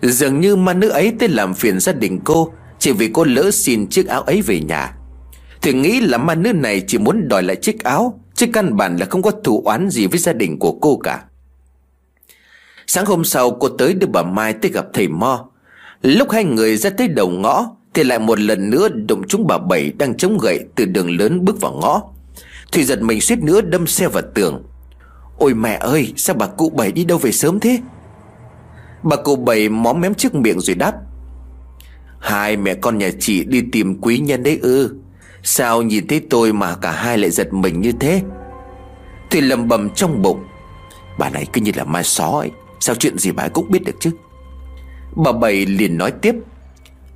Dường 0.02 0.40
như 0.40 0.56
ma 0.56 0.74
nữ 0.74 0.90
ấy 0.90 1.14
tới 1.20 1.30
làm 1.30 1.54
phiền 1.54 1.80
gia 1.80 1.94
đình 1.94 2.20
cô 2.24 2.54
Chỉ 2.80 2.92
vì 2.92 3.10
cô 3.14 3.24
lỡ 3.24 3.52
xin 3.52 3.88
chiếc 3.88 4.08
áo 4.08 4.22
ấy 4.22 4.42
về 4.42 4.60
nhà. 4.60 4.96
Thủy 5.62 5.74
nghĩ 5.74 6.00
là 6.00 6.18
ma 6.18 6.36
nữ 6.36 6.54
này 6.54 6.82
chỉ 6.88 6.98
muốn 6.98 7.28
đòi 7.28 7.44
lại 7.44 7.56
chiếc 7.56 7.84
áo, 7.84 8.20
Chứ 8.36 8.46
căn 8.54 8.78
bản 8.78 8.98
là 8.98 9.06
không 9.06 9.22
có 9.22 9.32
thù 9.32 9.62
oán 9.66 9.90
gì 9.90 10.08
với 10.08 10.20
gia 10.20 10.34
đình 10.34 10.60
của 10.60 10.72
cô 10.72 10.98
cả. 10.98 11.24
Sáng 12.88 13.06
hôm 13.06 13.24
sau, 13.24 13.52
cô 13.52 13.70
tới 13.70 13.94
đưa 13.94 14.08
bà 14.08 14.24
Mai 14.24 14.54
tới 14.54 14.72
gặp 14.72 14.86
thầy 14.94 15.08
Mo. 15.08 15.46
Lúc 16.02 16.32
hai 16.32 16.44
người 16.44 16.78
ra 16.78 16.90
tới 16.90 17.08
đầu 17.08 17.30
ngõ 17.30 17.76
thì 17.94 18.04
lại 18.04 18.20
một 18.20 18.40
lần 18.40 18.70
nữa 18.70 18.90
đụng 18.90 19.22
chúng 19.28 19.48
bà 19.48 19.58
Bảy 19.58 19.92
đang 19.98 20.18
chống 20.18 20.38
gậy 20.38 20.60
từ 20.76 20.86
đường 20.86 21.18
lớn 21.18 21.46
bước 21.46 21.62
vào 21.62 21.72
ngõ. 21.72 22.02
Thủy 22.72 22.84
giật 22.84 23.02
mình 23.02 23.22
suýt 23.22 23.40
nữa 23.40 23.62
đâm 23.62 23.88
xe 23.88 24.08
vào 24.08 24.24
tường. 24.36 24.64
Ôi 25.38 25.54
mẹ 25.54 25.78
ơi 25.82 26.14
sao 26.18 26.36
bà 26.36 26.48
cụ 26.48 26.70
Bảy 26.70 26.92
đi 26.92 27.06
đâu 27.06 27.18
về 27.18 27.32
sớm 27.32 27.60
thế? 27.60 27.80
Bà 29.04 29.16
cụ 29.16 29.36
Bảy 29.36 29.70
móm 29.70 30.02
mém 30.02 30.14
trước 30.14 30.36
miệng 30.36 30.60
rồi 30.60 30.76
đáp. 30.76 30.94
Hai 32.20 32.58
mẹ 32.58 32.74
con 32.74 32.98
nhà 32.98 33.10
chị 33.20 33.44
đi 33.44 33.64
tìm 33.72 34.02
quý 34.02 34.18
nhân 34.18 34.44
đấy 34.44 34.60
ư. 34.62 34.96
Sao 35.44 35.82
nhìn 35.82 36.08
thấy 36.08 36.22
tôi 36.30 36.54
mà 36.54 36.76
cả 36.76 36.92
hai 36.92 37.18
lại 37.18 37.32
giật 37.32 37.54
mình 37.54 37.82
như 37.82 37.92
thế? 38.00 38.22
Thủy 39.32 39.42
lầm 39.42 39.68
bầm 39.68 39.90
trong 39.90 40.22
bụng. 40.22 40.44
Bà 41.18 41.30
này 41.30 41.46
cứ 41.54 41.62
như 41.62 41.72
là 41.76 41.84
ma 41.84 42.04
sói, 42.04 42.52
Sao 42.86 42.96
chuyện 42.96 43.18
gì 43.18 43.32
bà 43.32 43.48
cũng 43.48 43.72
biết 43.72 43.84
được 43.86 43.96
chứ? 44.00 44.12
Bà 45.16 45.32
Bảy 45.32 45.66
liền 45.66 45.98
nói 45.98 46.12
tiếp. 46.12 46.36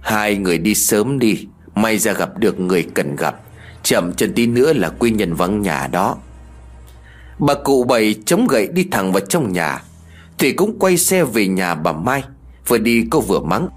Hai 0.07 0.35
người 0.35 0.57
đi 0.57 0.75
sớm 0.75 1.19
đi, 1.19 1.47
May 1.75 1.97
ra 1.97 2.13
gặp 2.13 2.37
được 2.37 2.59
người 2.59 2.87
cần 2.93 3.15
gặp. 3.15 3.35
Chậm 3.83 4.13
chân 4.13 4.33
tí 4.33 4.47
nữa 4.47 4.73
là 4.73 4.89
quy 4.89 5.11
nhân 5.11 5.33
vắng 5.33 5.61
nhà 5.61 5.87
đó. 5.87 6.17
Bà 7.39 7.53
cụ 7.53 7.83
Bảy 7.83 8.15
chống 8.25 8.47
gậy 8.47 8.67
đi 8.67 8.87
thẳng 8.91 9.11
vào 9.11 9.19
trong 9.19 9.51
nhà. 9.51 9.83
Thủy 10.37 10.53
cũng 10.57 10.79
quay 10.79 10.97
xe 10.97 11.23
về 11.23 11.47
nhà 11.47 11.75
bà 11.75 11.91
Mai, 11.91 12.23
Vừa 12.67 12.77
đi 12.77 13.05
cô 13.09 13.21
vừa 13.21 13.39
mắng. 13.39 13.69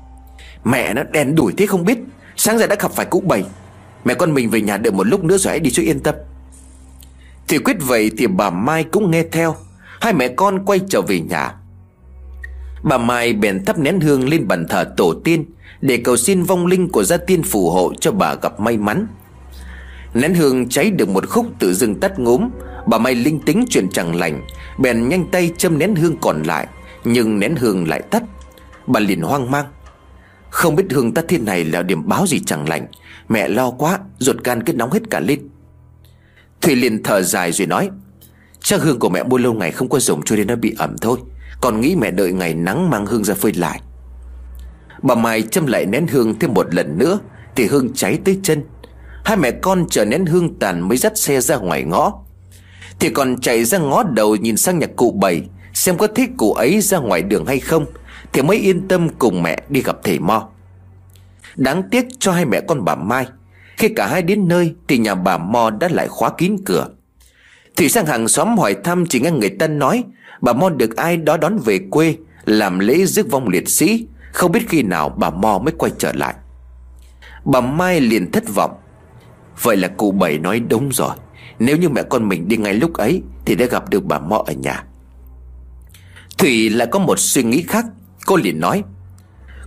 Mẹ 0.65 0.95
nó 0.95 1.03
đen 1.03 1.35
đuổi 1.35 1.55
thế 1.57 1.67
không 1.67 1.85
biết, 1.85 1.99
Sáng 2.37 2.59
ra 2.59 2.67
đã 2.67 2.77
gặp 2.81 2.93
phải 2.93 3.07
cụ 3.07 3.21
Bảy 3.21 3.45
Mẹ 4.05 4.15
con 4.15 4.35
mình 4.35 4.51
về 4.51 4.61
nhà 4.61 4.77
đợi 4.77 4.93
một 4.93 5.07
lúc 5.07 5.25
nữa 5.25 5.39
rồi 5.39 5.51
hãy 5.51 5.61
đi 5.61 5.71
cho 5.71 5.83
yên 5.83 6.01
tâm. 6.01 6.15
Thì 7.49 7.59
quyết 7.59 7.77
vậy 7.81 8.11
thì 8.19 8.27
bà 8.27 8.51
Mai 8.51 8.85
cũng 8.85 9.11
nghe 9.11 9.23
theo. 9.33 9.57
Hai 10.01 10.13
mẹ 10.13 10.29
con 10.29 10.65
quay 10.65 10.81
trở 10.89 11.03
về 11.03 11.21
nhà. 11.21 11.55
Bà 12.83 12.99
Mai 12.99 13.33
bèn 13.33 13.65
thắp 13.65 13.79
nén 13.79 14.01
hương 14.01 14.29
lên 14.29 14.49
bàn 14.49 14.67
thờ 14.69 14.85
tổ 14.97 15.15
tiên 15.25 15.45
để 15.81 15.97
cầu 15.97 16.17
xin 16.17 16.43
vong 16.43 16.67
linh 16.67 16.89
của 16.89 17.05
gia 17.05 17.17
tiên 17.17 17.43
phù 17.43 17.71
hộ 17.71 17.93
cho 18.01 18.13
bà 18.13 18.35
gặp 18.35 18.61
may 18.61 18.77
mắn. 18.77 19.07
Nén 20.15 20.35
hương 20.35 20.69
cháy 20.69 20.91
được 20.91 21.09
một 21.09 21.29
khúc 21.29 21.47
tự 21.59 21.75
dưng 21.75 22.01
tắt 22.01 22.19
ngốm 22.19 22.49
Bà 22.87 22.99
Mai 22.99 23.15
linh 23.15 23.41
tính 23.41 23.65
chuyện 23.71 23.89
chẳng 23.93 24.17
lành, 24.17 24.47
Bèn 24.79 25.09
nhanh 25.09 25.27
tay 25.31 25.51
châm 25.57 25.79
nén 25.79 25.95
hương 25.95 26.17
còn 26.21 26.43
lại, 26.43 26.67
Nhưng 27.05 27.39
nén 27.39 27.57
hương 27.57 27.89
lại 27.89 28.03
tắt. 28.11 28.23
Bà 28.87 29.01
liền 29.01 29.21
hoang 29.21 29.51
mang. 29.51 29.67
Không 30.51 30.77
biết 30.77 30.85
hương 30.91 31.15
tắt 31.15 31.25
thế 31.29 31.39
này 31.39 31.65
là 31.65 31.83
điểm 31.83 32.09
báo 32.09 32.27
gì 32.27 32.41
chẳng 32.41 32.69
lành, 32.69 32.87
Mẹ 33.29 33.49
lo 33.49 33.71
quá, 33.71 33.99
Ruột 34.19 34.45
gan 34.45 34.63
cứ 34.63 34.73
nóng 34.73 34.93
hết 34.93 35.11
cả 35.11 35.21
lên. 35.21 35.49
Thùy 36.61 36.77
liền 36.77 37.03
thở 37.03 37.23
dài 37.23 37.53
rồi 37.53 37.67
nói, 37.67 37.91
Chắc 38.61 38.83
hương 38.83 38.99
của 38.99 39.09
mẹ 39.09 39.23
mua 39.23 39.39
lâu 39.39 39.53
ngày 39.53 39.71
không 39.71 39.89
có 39.89 39.99
dùng 39.99 40.23
cho 40.23 40.37
nên 40.37 40.47
nó 40.47 40.57
bị 40.57 40.75
ẩm 40.79 40.97
thôi, 41.01 41.19
Còn 41.61 41.81
nghĩ 41.81 41.97
mẹ 41.97 42.11
đợi 42.11 42.33
ngày 42.33 42.55
nắng 42.55 42.91
mang 42.91 43.07
hương 43.07 43.25
ra 43.25 43.35
phơi 43.35 43.53
lại. 43.53 43.81
Bà 45.03 45.15
Mai 45.15 45.43
châm 45.43 45.67
lại 45.67 45.87
nén 45.87 46.07
hương 46.07 46.39
thêm 46.39 46.55
một 46.55 46.75
lần 46.75 46.99
nữa, 46.99 47.19
Thì 47.55 47.67
hương 47.67 47.95
cháy 47.95 48.19
tới 48.25 48.39
chân. 48.43 48.63
Hai 49.25 49.37
mẹ 49.37 49.51
con 49.51 49.87
chờ 49.91 50.05
nén 50.05 50.27
hương 50.27 50.59
tàn 50.59 50.89
mới 50.89 50.99
dắt 50.99 51.19
xe 51.19 51.41
ra 51.41 51.57
ngoài 51.57 51.85
ngõ. 51.85 52.13
Thì 52.99 53.09
còn 53.09 53.41
chạy 53.41 53.65
ra 53.65 53.79
ngõ 53.79 54.03
đầu 54.03 54.37
nhìn 54.37 54.57
sang 54.57 54.79
nhà 54.79 54.87
cụ 54.97 55.13
bảy, 55.21 55.43
Xem 55.75 55.97
có 55.97 56.07
thích 56.07 56.31
cụ 56.37 56.53
ấy 56.53 56.81
ra 56.81 56.99
ngoài 56.99 57.23
đường 57.23 57.47
hay 57.47 57.61
không, 57.61 57.87
Thì 58.33 58.43
mới 58.43 58.57
yên 58.57 58.89
tâm 58.89 59.09
cùng 59.09 59.43
mẹ 59.43 59.63
đi 59.69 59.83
gặp 59.83 59.97
thầy 60.05 60.19
Mo. 60.19 60.49
Đáng 61.57 61.83
tiếc 61.91 62.07
cho 62.19 62.33
hai 62.33 62.45
mẹ 62.45 62.61
con 62.61 62.85
bà 62.85 62.95
Mai, 62.95 63.27
Khi 63.77 63.89
cả 63.89 64.07
hai 64.07 64.23
đến 64.23 64.49
nơi 64.49 64.75
Thì 64.89 64.99
nhà 64.99 65.15
bà 65.15 65.39
Mo 65.39 65.71
đã 65.71 65.89
lại 65.89 66.09
khóa 66.09 66.31
kín 66.39 66.57
cửa. 66.65 66.89
Thủy 67.77 67.89
sang 67.89 68.07
hàng 68.07 68.29
xóm 68.29 68.59
hỏi 68.59 68.77
thăm 68.85 69.07
Chỉ 69.07 69.21
nghe 69.21 69.31
người 69.31 69.51
ta 69.51 69.67
nói, 69.67 70.05
Bà 70.41 70.53
Mo 70.53 70.69
được 70.69 70.97
ai 70.97 71.17
đó 71.17 71.37
đón 71.37 71.59
về 71.59 71.81
quê, 71.91 72.17
Làm 72.45 72.79
lễ 72.79 73.07
rước 73.07 73.31
vong 73.31 73.49
liệt 73.49 73.69
sĩ. 73.69 74.07
Không 74.33 74.53
biết 74.53 74.69
khi 74.69 74.83
nào 74.83 75.09
bà 75.09 75.31
Mo 75.31 75.59
mới 75.59 75.73
quay 75.79 75.93
trở 75.99 76.13
lại. 76.13 76.35
Bà 77.45 77.61
Mai 77.61 78.01
liền 78.01 78.31
thất 78.31 78.45
vọng. 78.55 78.77
Vậy 79.63 79.77
là 79.77 79.89
cụ 79.89 80.13
Bảy 80.13 80.39
nói 80.39 80.61
đúng 80.61 80.89
rồi. 80.93 81.17
Nếu 81.59 81.77
như 81.77 81.89
mẹ 81.89 82.03
con 82.03 82.29
mình 82.29 82.49
đi 82.49 82.57
ngay 82.57 82.75
lúc 82.75 82.93
ấy 82.93 83.23
Thì 83.45 83.55
đã 83.55 83.67
gặp 83.67 83.91
được 83.91 84.05
bà 84.05 84.19
Mo 84.19 84.43
ở 84.47 84.53
nhà. 84.53 84.85
Thủy 86.39 86.71
lại 86.71 86.89
có 86.91 86.99
một 86.99 87.19
suy 87.19 87.43
nghĩ 87.43 87.65
khác. 87.69 87.85
Cô 88.27 88.37
liền 88.37 88.61
nói 88.61 88.83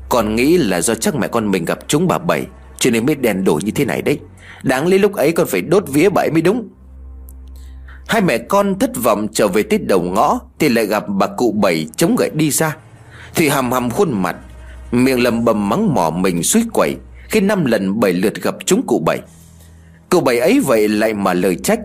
Còn 0.09 0.35
nghĩ 0.35 0.57
là 0.57 0.81
do 0.81 0.95
chắc 0.95 1.15
mẹ 1.15 1.27
con 1.27 1.51
mình 1.51 1.65
gặp 1.65 1.79
chúng 1.87 2.07
bà 2.07 2.17
Bảy, 2.17 2.45
Cho 2.77 2.89
nên 2.89 3.05
mới 3.05 3.15
đèn 3.15 3.43
đổ 3.43 3.59
như 3.63 3.71
thế 3.71 3.85
này 3.85 4.01
đấy. 4.01 4.19
Đáng 4.63 4.87
lý 4.87 4.97
lúc 4.97 5.13
ấy 5.13 5.31
con 5.31 5.47
phải 5.47 5.61
đốt 5.61 5.83
vía 5.87 6.09
bảy 6.09 6.31
mới 6.31 6.41
đúng. 6.41 6.69
Hai 8.07 8.21
mẹ 8.21 8.37
con 8.37 8.79
thất 8.79 8.91
vọng 9.03 9.27
trở 9.33 9.47
về 9.47 9.63
tới 9.63 9.79
đầu 9.79 10.01
ngõ 10.01 10.39
Thì 10.59 10.69
lại 10.69 10.85
gặp 10.85 11.03
bà 11.07 11.27
cụ 11.27 11.51
Bảy 11.51 11.87
chống 11.97 12.15
gậy 12.15 12.29
đi 12.33 12.51
ra 12.51 12.75
Thủy 13.35 13.49
hầm 13.49 13.71
hầm 13.71 13.89
khuôn 13.89 14.21
mặt 14.21 14.35
Miệng 14.93 15.23
lầm 15.23 15.45
bầm 15.45 15.69
mắng 15.69 15.93
mỏ 15.93 16.09
mình 16.09 16.43
suýt 16.43 16.63
quẩy 16.73 16.95
Khi 17.29 17.39
năm 17.39 17.65
lần 17.65 17.99
bảy 17.99 18.13
lượt 18.13 18.41
gặp 18.41 18.55
chúng 18.65 18.87
cụ 18.87 19.03
Bảy. 19.05 19.19
Cụ 20.09 20.19
Bảy 20.19 20.39
ấy 20.39 20.59
vậy 20.59 20.87
lại 20.87 21.13
mà 21.13 21.33
lời 21.33 21.55
trách. 21.63 21.79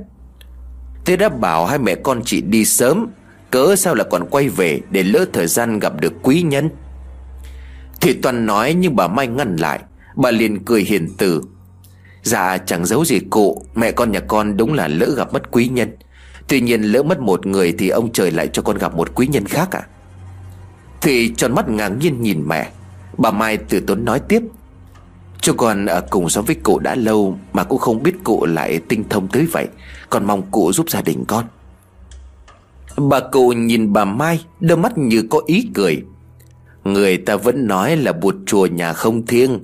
Tôi 1.05 1.17
đã 1.17 1.29
bảo 1.29 1.67
hai 1.67 1.79
mẹ 1.79 1.95
con 1.95 2.23
chị 2.25 2.41
đi 2.41 2.65
sớm, 2.65 3.07
Cớ 3.51 3.77
sao 3.77 3.95
là 3.95 4.05
còn 4.05 4.27
quay 4.31 4.49
về 4.49 4.81
Để 4.91 5.03
lỡ 5.03 5.25
thời 5.33 5.47
gian 5.47 5.79
gặp 5.79 6.01
được 6.01 6.13
quý 6.23 6.43
nhân? 6.43 6.71
Thì 8.01 8.13
toàn 8.13 8.47
nói 8.47 8.75
nhưng 8.75 8.97
bà 8.97 9.09
Mai 9.09 9.27
ngăn 9.27 9.57
lại, 9.57 9.81
Bà 10.17 10.31
liền 10.31 10.65
cười 10.65 10.83
hiền 10.83 11.09
từ. 11.19 11.43
Dạ 12.23 12.59
chẳng 12.59 12.87
giấu 12.87 13.05
gì 13.05 13.21
cụ, 13.31 13.63
Mẹ 13.75 13.93
con 13.93 14.13
nhà 14.13 14.21
con 14.21 14.57
đúng 14.57 14.75
là 14.75 14.89
lỡ 14.89 15.15
gặp 15.17 15.33
mất 15.33 15.51
quý 15.51 15.69
nhân. 15.69 15.91
Tuy 16.49 16.61
nhiên 16.61 16.83
lỡ 16.83 17.03
mất 17.03 17.21
một 17.21 17.47
người 17.47 17.75
Thì 17.79 17.89
ông 17.89 18.13
trời 18.13 18.31
lại 18.31 18.49
cho 18.53 18.63
con 18.63 18.79
gặp 18.79 18.95
một 18.95 19.15
quý 19.15 19.27
nhân 19.27 19.45
khác 19.47 19.69
à? 19.71 19.83
Thì 21.01 21.35
tròn 21.37 21.55
mắt 21.55 21.69
ngạc 21.69 21.89
nhiên 21.89 22.23
nhìn 22.23 22.49
mẹ. 22.49 22.71
Bà 23.19 23.31
Mai 23.31 23.57
từ 23.57 23.81
tốn 23.81 24.05
nói 24.05 24.21
tiếp. 24.21 24.43
Chú 25.41 25.53
con 25.57 25.87
ở 25.87 25.99
à, 25.99 26.07
cùng 26.11 26.29
sống 26.29 26.45
với 26.45 26.57
cụ 26.63 26.79
đã 26.79 26.95
lâu 26.95 27.39
Mà 27.53 27.65
cũng 27.65 27.79
không 27.79 28.03
biết 28.03 28.15
cụ 28.25 28.47
lại 28.47 28.81
tinh 28.89 29.05
thông 29.09 29.29
tới 29.29 29.47
vậy, 29.53 29.67
còn 30.11 30.27
mong 30.27 30.43
cụ 30.51 30.73
giúp 30.73 30.91
gia 30.91 31.03
đình 31.03 31.25
con. 31.29 31.45
Bà 32.97 33.21
cụ 33.21 33.53
nhìn 33.53 33.93
bà 33.93 34.05
Mai, 34.05 34.45
Đôi 34.61 34.79
mắt 34.79 34.99
như 34.99 35.23
có 35.31 35.41
ý 35.47 35.71
cười. 35.75 36.03
Người 36.85 37.17
ta 37.17 37.37
vẫn 37.37 37.67
nói 37.67 37.97
là 37.97 38.13
bụt 38.13 38.35
chùa 38.47 38.67
nhà 38.67 38.93
không 38.93 39.27
thiêng. 39.27 39.61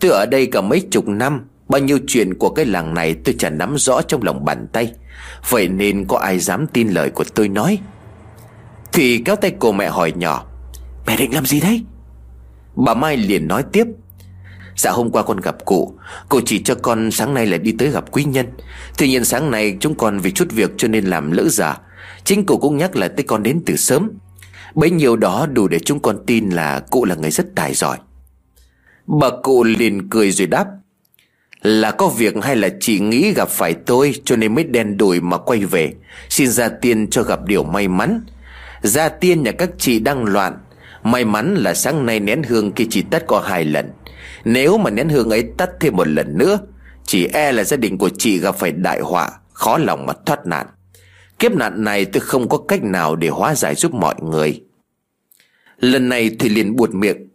Tôi 0.00 0.10
ở 0.10 0.26
đây 0.26 0.46
cả 0.46 0.60
mấy 0.60 0.80
chục 0.80 1.08
năm, 1.08 1.40
Bao 1.68 1.80
nhiêu 1.80 1.98
chuyện 2.06 2.34
của 2.34 2.50
cái 2.50 2.64
làng 2.64 2.94
này 2.94 3.14
tôi 3.14 3.34
chẳng 3.38 3.58
nắm 3.58 3.74
rõ 3.78 4.02
trong 4.02 4.22
lòng 4.22 4.44
bàn 4.44 4.66
tay. 4.72 4.92
Vậy 5.50 5.68
nên 5.68 6.04
có 6.04 6.18
ai 6.18 6.38
dám 6.38 6.66
tin 6.66 6.88
lời 6.88 7.10
của 7.10 7.24
tôi 7.34 7.48
nói? 7.48 7.78
Thì 8.92 9.22
kéo 9.24 9.36
tay 9.36 9.52
cô 9.58 9.72
mẹ 9.72 9.88
hỏi 9.88 10.12
nhỏ, 10.16 10.44
Mẹ 11.06 11.16
định 11.16 11.34
làm 11.34 11.46
gì 11.46 11.60
đấy? 11.60 11.82
Bà 12.76 12.94
Mai 12.94 13.16
liền 13.16 13.48
nói 13.48 13.64
tiếp. 13.72 13.86
Dạ 14.76 14.90
hôm 14.90 15.10
qua 15.10 15.22
con 15.22 15.40
gặp 15.40 15.64
cụ 15.64 15.98
Cụ 16.28 16.40
chỉ 16.46 16.62
cho 16.62 16.74
con 16.74 17.10
sáng 17.10 17.34
nay 17.34 17.46
là 17.46 17.58
đi 17.58 17.72
tới 17.78 17.90
gặp 17.90 18.04
quý 18.12 18.24
nhân. 18.24 18.46
Tuy 18.98 19.08
nhiên 19.08 19.24
sáng 19.24 19.50
nay 19.50 19.76
chúng 19.80 19.94
con 19.94 20.18
vì 20.18 20.30
chút 20.30 20.48
việc 20.52 20.70
cho 20.76 20.88
nên 20.88 21.04
làm 21.04 21.30
lỡ 21.30 21.48
giả 21.48 21.78
Chính 22.24 22.46
cụ 22.46 22.58
cũng 22.58 22.76
nhắc 22.76 22.96
là 22.96 23.08
tới 23.08 23.24
con 23.24 23.42
đến 23.42 23.62
từ 23.66 23.76
sớm. 23.76 24.10
Bấy 24.74 24.90
nhiêu 24.90 25.16
đó 25.16 25.46
đủ 25.52 25.68
để 25.68 25.78
chúng 25.78 26.00
con 26.00 26.18
tin 26.26 26.50
là 26.50 26.80
cụ 26.90 27.04
là 27.04 27.14
người 27.14 27.30
rất 27.30 27.46
tài 27.54 27.74
giỏi. 27.74 27.98
Bà 29.06 29.30
cụ 29.42 29.64
liền 29.64 30.08
cười 30.08 30.30
rồi 30.30 30.46
đáp. 30.46 30.66
Là 31.62 31.90
có 31.90 32.08
việc 32.08 32.34
hay 32.42 32.56
là 32.56 32.68
chị 32.80 33.00
nghĩ 33.00 33.32
gặp 33.32 33.48
phải 33.48 33.74
tôi 33.74 34.14
Cho 34.24 34.36
nên 34.36 34.54
mới 34.54 34.64
đen 34.64 34.96
đùi 34.96 35.20
mà 35.20 35.38
quay 35.38 35.64
về. 35.64 35.92
Xin 36.28 36.48
ra 36.48 36.68
tiên 36.68 37.10
cho 37.10 37.22
gặp 37.22 37.44
điều 37.46 37.64
may 37.64 37.88
mắn. 37.88 38.20
Ra 38.82 39.08
tiên 39.08 39.42
nhà 39.42 39.52
các 39.52 39.70
chị 39.78 39.98
đang 39.98 40.24
loạn. 40.24 40.58
May 41.04 41.24
mắn 41.24 41.54
là 41.54 41.74
sáng 41.74 42.06
nay 42.06 42.20
nén 42.20 42.42
hương 42.42 42.72
kia 42.72 42.84
chỉ 42.90 43.02
tắt 43.02 43.24
có 43.26 43.40
hai 43.40 43.64
lần. 43.64 43.90
Nếu 44.44 44.78
mà 44.78 44.90
nén 44.90 45.08
hương 45.08 45.30
ấy 45.30 45.44
tắt 45.56 45.70
thêm 45.80 45.96
một 45.96 46.08
lần 46.08 46.38
nữa, 46.38 46.58
Chỉ 47.06 47.26
e 47.32 47.52
là 47.52 47.64
gia 47.64 47.76
đình 47.76 47.98
của 47.98 48.08
chị 48.08 48.38
gặp 48.38 48.54
phải 48.54 48.72
đại 48.72 49.00
họa, 49.00 49.30
Khó 49.52 49.78
lòng 49.78 50.06
mà 50.06 50.12
thoát 50.26 50.46
nạn. 50.46 50.66
Kiếp 51.38 51.52
nạn 51.52 51.84
này 51.84 52.04
tôi 52.04 52.20
không 52.20 52.48
có 52.48 52.58
cách 52.58 52.82
nào 52.82 53.16
để 53.16 53.28
hóa 53.28 53.54
giải 53.54 53.74
giúp 53.74 53.94
mọi 53.94 54.14
người. 54.22 54.62
Lần 55.78 56.08
này 56.08 56.30
thì 56.38 56.48
liền 56.48 56.76
buột 56.76 56.90
miệng. 56.90 57.28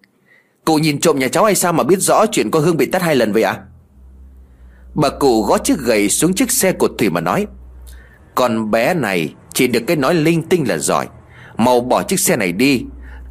Cụ 0.65 0.78
nhìn 0.78 0.99
trộm 0.99 1.20
nhà 1.20 1.28
cháu 1.28 1.45
hay 1.45 1.55
sao 1.55 1.74
mà 1.74 1.84
biết 1.84 1.99
rõ 1.99 2.26
chuyện 2.32 2.51
có 2.51 2.59
Hương 2.59 2.78
bị 2.78 2.86
tắt 2.86 3.01
hai 3.01 3.15
lần 3.15 3.32
vậy 3.32 3.43
ạ? 3.43 3.51
À? 3.51 3.63
Bà 4.93 5.09
cụ 5.09 5.43
gõ 5.43 5.57
chiếc 5.57 5.80
gậy 5.80 6.09
xuống 6.09 6.34
chiếc 6.34 6.51
xe 6.51 6.72
của 6.72 6.88
Thủy 6.88 7.09
mà 7.09 7.22
nói, 7.22 7.47
Con 8.36 8.72
bé 8.72 8.93
này 8.93 9.34
chỉ 9.53 9.67
được 9.67 9.84
cái 9.88 9.97
nói 9.97 10.15
linh 10.15 10.43
tinh 10.43 10.67
là 10.67 10.78
giỏi. 10.78 11.07
Mau 11.57 11.82
bỏ 11.82 12.03
chiếc 12.03 12.20
xe 12.20 12.36
này 12.36 12.51
đi 12.51 12.84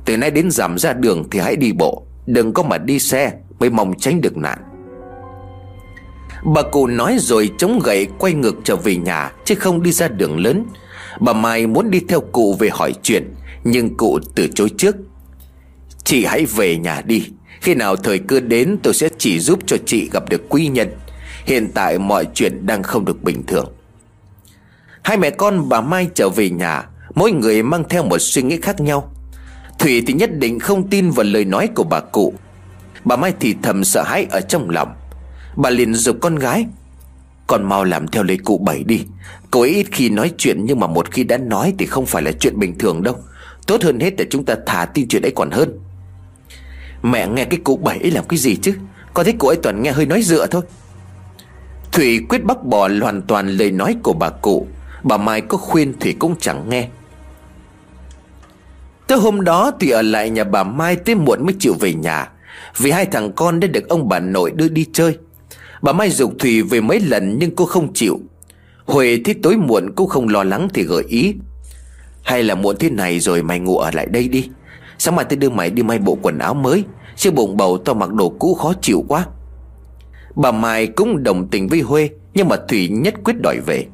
từ 0.04 0.16
nay 0.16 0.30
đến 0.30 0.50
giảm 0.50 0.78
ra 0.78 0.92
đường 0.92 1.24
thì 1.30 1.38
hãy 1.38 1.56
đi 1.56 1.72
bộ, 1.72 2.04
Đừng 2.26 2.52
có 2.52 2.62
mà 2.62 2.78
đi 2.78 2.98
xe, 2.98 3.32
Mới 3.58 3.70
mong 3.70 3.98
tránh 3.98 4.20
được 4.20 4.36
nạn. 4.36 4.58
Bà 6.44 6.62
cụ 6.62 6.86
nói 6.86 7.16
rồi 7.20 7.50
chống 7.58 7.80
gậy 7.84 8.06
quay 8.18 8.32
ngược 8.32 8.54
trở 8.64 8.76
về 8.76 8.96
nhà, 8.96 9.32
Chứ 9.44 9.54
không 9.54 9.82
đi 9.82 9.92
ra 9.92 10.08
đường 10.08 10.38
lớn. 10.38 10.64
Bà 11.20 11.32
Mai 11.32 11.66
muốn 11.66 11.90
đi 11.90 12.00
theo 12.08 12.20
cụ 12.20 12.56
về 12.58 12.68
hỏi 12.72 12.92
chuyện, 13.02 13.34
Nhưng 13.64 13.96
cụ 13.96 14.18
từ 14.34 14.48
chối 14.54 14.70
trước. 14.78 14.96
Chị 16.04 16.24
hãy 16.24 16.44
về 16.44 16.76
nhà 16.76 17.02
đi. 17.06 17.28
Khi 17.60 17.74
nào 17.74 17.96
thời 17.96 18.18
cơ 18.18 18.40
đến, 18.40 18.78
tôi 18.82 18.94
sẽ 18.94 19.08
chỉ 19.18 19.40
giúp 19.40 19.58
cho 19.66 19.76
chị 19.86 20.08
gặp 20.12 20.28
được 20.28 20.48
quý 20.48 20.68
nhân. 20.68 20.88
Hiện 21.44 21.70
tại 21.74 21.98
mọi 21.98 22.26
chuyện 22.34 22.66
đang 22.66 22.82
không 22.82 23.04
được 23.04 23.22
bình 23.22 23.46
thường. 23.46 23.72
Hai 25.02 25.16
mẹ 25.16 25.30
con 25.30 25.68
bà 25.68 25.80
Mai 25.80 26.08
trở 26.14 26.28
về 26.28 26.50
nhà, 26.50 26.84
Mỗi 27.14 27.32
người 27.32 27.62
mang 27.62 27.84
theo 27.88 28.04
một 28.04 28.18
suy 28.18 28.42
nghĩ 28.42 28.58
khác 28.60 28.80
nhau. 28.80 29.12
Thủy 29.78 30.02
thì 30.06 30.12
nhất 30.12 30.30
định 30.38 30.58
không 30.58 30.88
tin 30.88 31.10
vào 31.10 31.24
lời 31.24 31.44
nói 31.44 31.68
của 31.74 31.84
bà 31.84 32.00
cụ. 32.00 32.34
Bà 33.04 33.16
Mai 33.16 33.32
thì 33.40 33.54
thầm 33.62 33.84
sợ 33.84 34.02
hãi 34.02 34.26
ở 34.30 34.40
trong 34.40 34.70
lòng. 34.70 34.94
Bà 35.56 35.70
liền 35.70 35.94
dục 35.94 36.16
con 36.20 36.36
gái, 36.36 36.66
Con 37.48 37.68
mau 37.68 37.84
làm 37.84 38.08
theo 38.08 38.22
lời 38.22 38.38
cụ 38.44 38.58
bảy 38.58 38.84
đi. 38.84 39.04
Cô 39.50 39.60
ấy 39.60 39.70
ít 39.70 39.86
khi 39.92 40.10
nói 40.10 40.32
chuyện 40.38 40.64
Nhưng 40.64 40.80
mà 40.80 40.86
một 40.86 41.10
khi 41.10 41.24
đã 41.24 41.36
nói 41.38 41.74
thì 41.78 41.86
không 41.86 42.06
phải 42.06 42.22
là 42.22 42.32
chuyện 42.40 42.58
bình 42.58 42.78
thường 42.78 43.02
đâu. 43.02 43.16
Tốt 43.66 43.82
hơn 43.82 44.00
hết 44.00 44.20
là 44.20 44.26
chúng 44.30 44.44
ta 44.44 44.54
thả 44.66 44.84
tin 44.84 45.08
chuyện 45.08 45.22
ấy 45.22 45.32
còn 45.36 45.50
hơn. 45.50 45.78
Mẹ 47.02 47.28
nghe 47.28 47.44
cái 47.44 47.60
cụ 47.64 47.76
bảy 47.76 47.98
ấy 47.98 48.10
làm 48.10 48.24
cái 48.28 48.38
gì 48.38 48.56
chứ? 48.56 48.74
Con 49.14 49.24
thấy 49.24 49.34
cụ 49.38 49.48
ấy 49.48 49.56
toàn 49.62 49.82
nghe 49.82 49.92
hơi 49.92 50.06
nói 50.06 50.22
dựa 50.22 50.46
thôi. 50.46 50.62
Thủy 51.92 52.20
quyết 52.28 52.44
bác 52.44 52.64
bỏ 52.64 52.88
hoàn 53.00 53.22
toàn 53.22 53.48
lời 53.48 53.70
nói 53.70 53.96
của 54.02 54.12
bà 54.12 54.30
cụ. 54.30 54.66
Bà 55.02 55.16
Mai 55.16 55.40
có 55.40 55.58
khuyên 55.58 55.98
Thủy 56.00 56.16
cũng 56.18 56.34
chẳng 56.40 56.68
nghe. 56.68 56.88
Tới 59.08 59.18
hôm 59.18 59.44
đó 59.44 59.70
Thủy 59.80 59.90
ở 59.90 60.02
lại 60.02 60.30
nhà 60.30 60.44
bà 60.44 60.62
Mai 60.64 60.96
tới 60.96 61.14
muộn 61.14 61.46
mới 61.46 61.54
chịu 61.58 61.74
về 61.80 61.94
nhà. 61.94 62.28
Vì 62.78 62.90
hai 62.90 63.06
thằng 63.06 63.32
con 63.32 63.60
đã 63.60 63.68
được 63.68 63.88
ông 63.88 64.08
bà 64.08 64.18
nội 64.20 64.50
đưa 64.50 64.68
đi 64.68 64.86
chơi. 64.92 65.18
Bà 65.82 65.92
Mai 65.92 66.10
dục 66.10 66.32
Thủy 66.38 66.62
về 66.62 66.80
mấy 66.80 67.00
lần 67.00 67.38
nhưng 67.38 67.56
cô 67.56 67.64
không 67.64 67.94
chịu. 67.94 68.20
Huệ 68.84 69.18
thấy 69.24 69.34
tối 69.42 69.56
muộn 69.56 69.92
cô 69.96 70.06
không 70.06 70.28
lo 70.28 70.44
lắng 70.44 70.68
thì 70.74 70.82
gợi 70.82 71.04
ý. 71.08 71.34
Hay 72.22 72.42
là 72.42 72.54
muộn 72.54 72.76
thế 72.78 72.90
này 72.90 73.20
rồi 73.20 73.42
mày 73.42 73.58
ngủ 73.58 73.78
ở 73.78 73.90
lại 73.94 74.06
đây 74.06 74.28
đi. 74.28 74.48
Sáng 74.98 75.16
mai 75.16 75.24
tôi 75.28 75.36
đưa 75.36 75.50
mày 75.50 75.70
đi 75.70 75.82
may 75.82 75.98
bộ 75.98 76.18
quần 76.22 76.38
áo 76.38 76.54
mới. 76.54 76.84
Chứ 77.16 77.30
bụng 77.30 77.56
bầu 77.56 77.78
tao 77.78 77.94
mặc 77.94 78.12
đồ 78.12 78.28
cũ 78.28 78.54
khó 78.54 78.72
chịu 78.82 79.04
quá. 79.08 79.26
Bà 80.36 80.52
Mai 80.52 80.86
cũng 80.86 81.22
đồng 81.22 81.48
tình 81.48 81.68
với 81.68 81.80
Huê, 81.80 82.08
Nhưng 82.34 82.48
mà 82.48 82.56
Thủy 82.68 82.88
nhất 82.88 83.14
quyết 83.24 83.36
đòi 83.42 83.58
về. 83.66 83.86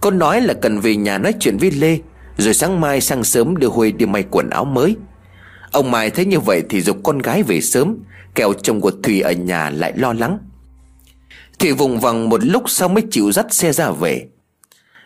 Cô 0.00 0.10
nói 0.10 0.40
là 0.40 0.54
cần 0.54 0.80
về 0.80 0.96
nhà 0.96 1.18
nói 1.18 1.34
chuyện 1.40 1.56
với 1.56 1.70
Lê 1.70 1.98
rồi 2.36 2.54
sáng 2.54 2.80
mai 2.80 3.00
sang 3.00 3.24
sớm 3.24 3.56
đưa 3.56 3.68
Huê 3.68 3.90
đi 3.90 4.06
may 4.06 4.24
quần 4.30 4.50
áo 4.50 4.64
mới. 4.64 4.96
Ông 5.72 5.90
Mai 5.90 6.10
thấy 6.10 6.24
như 6.24 6.40
vậy 6.40 6.62
thì 6.68 6.80
dục 6.80 6.96
con 7.02 7.18
gái 7.18 7.42
về 7.42 7.60
sớm 7.60 7.96
Kẹo 8.34 8.52
chồng 8.62 8.80
của 8.80 8.90
Thủy 9.02 9.20
ở 9.20 9.32
nhà 9.32 9.70
lại 9.70 9.92
lo 9.96 10.12
lắng. 10.12 10.38
Thủy 11.58 11.72
vùng 11.72 12.00
vằng 12.00 12.28
một 12.28 12.44
lúc 12.44 12.62
sau 12.66 12.88
mới 12.88 13.04
chịu 13.10 13.32
dắt 13.32 13.46
xe 13.54 13.72
ra 13.72 13.90
về. 13.90 14.26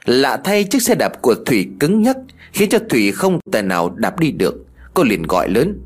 Lạ 0.05 0.39
thay 0.45 0.65
chiếc 0.65 0.83
xe 0.83 0.95
đạp 0.95 1.23
của 1.23 1.35
Thủy 1.47 1.69
cứng 1.81 2.03
nhắc, 2.03 2.17
Khiến 2.53 2.69
cho 2.69 2.79
Thủy 2.91 3.13
không 3.13 3.41
tài 3.53 3.63
nào 3.63 3.95
đạp 3.97 4.19
đi 4.19 4.31
được. 4.31 4.55
Cô 4.95 5.03
liền 5.03 5.23
gọi 5.23 5.49
lớn. 5.49 5.81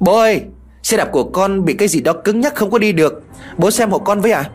Bố 0.00 0.18
ơi, 0.18 0.42
Xe 0.82 0.96
đạp 0.96 1.08
của 1.12 1.24
con 1.24 1.64
bị 1.64 1.74
cái 1.74 1.88
gì 1.88 2.00
đó 2.00 2.12
cứng 2.24 2.40
nhắc 2.40 2.54
không 2.54 2.70
có 2.70 2.78
đi 2.78 2.92
được. 2.92 3.22
Bố 3.56 3.70
xem 3.70 3.90
hộ 3.90 3.98
con 3.98 4.20
với 4.20 4.32
à 4.32 4.50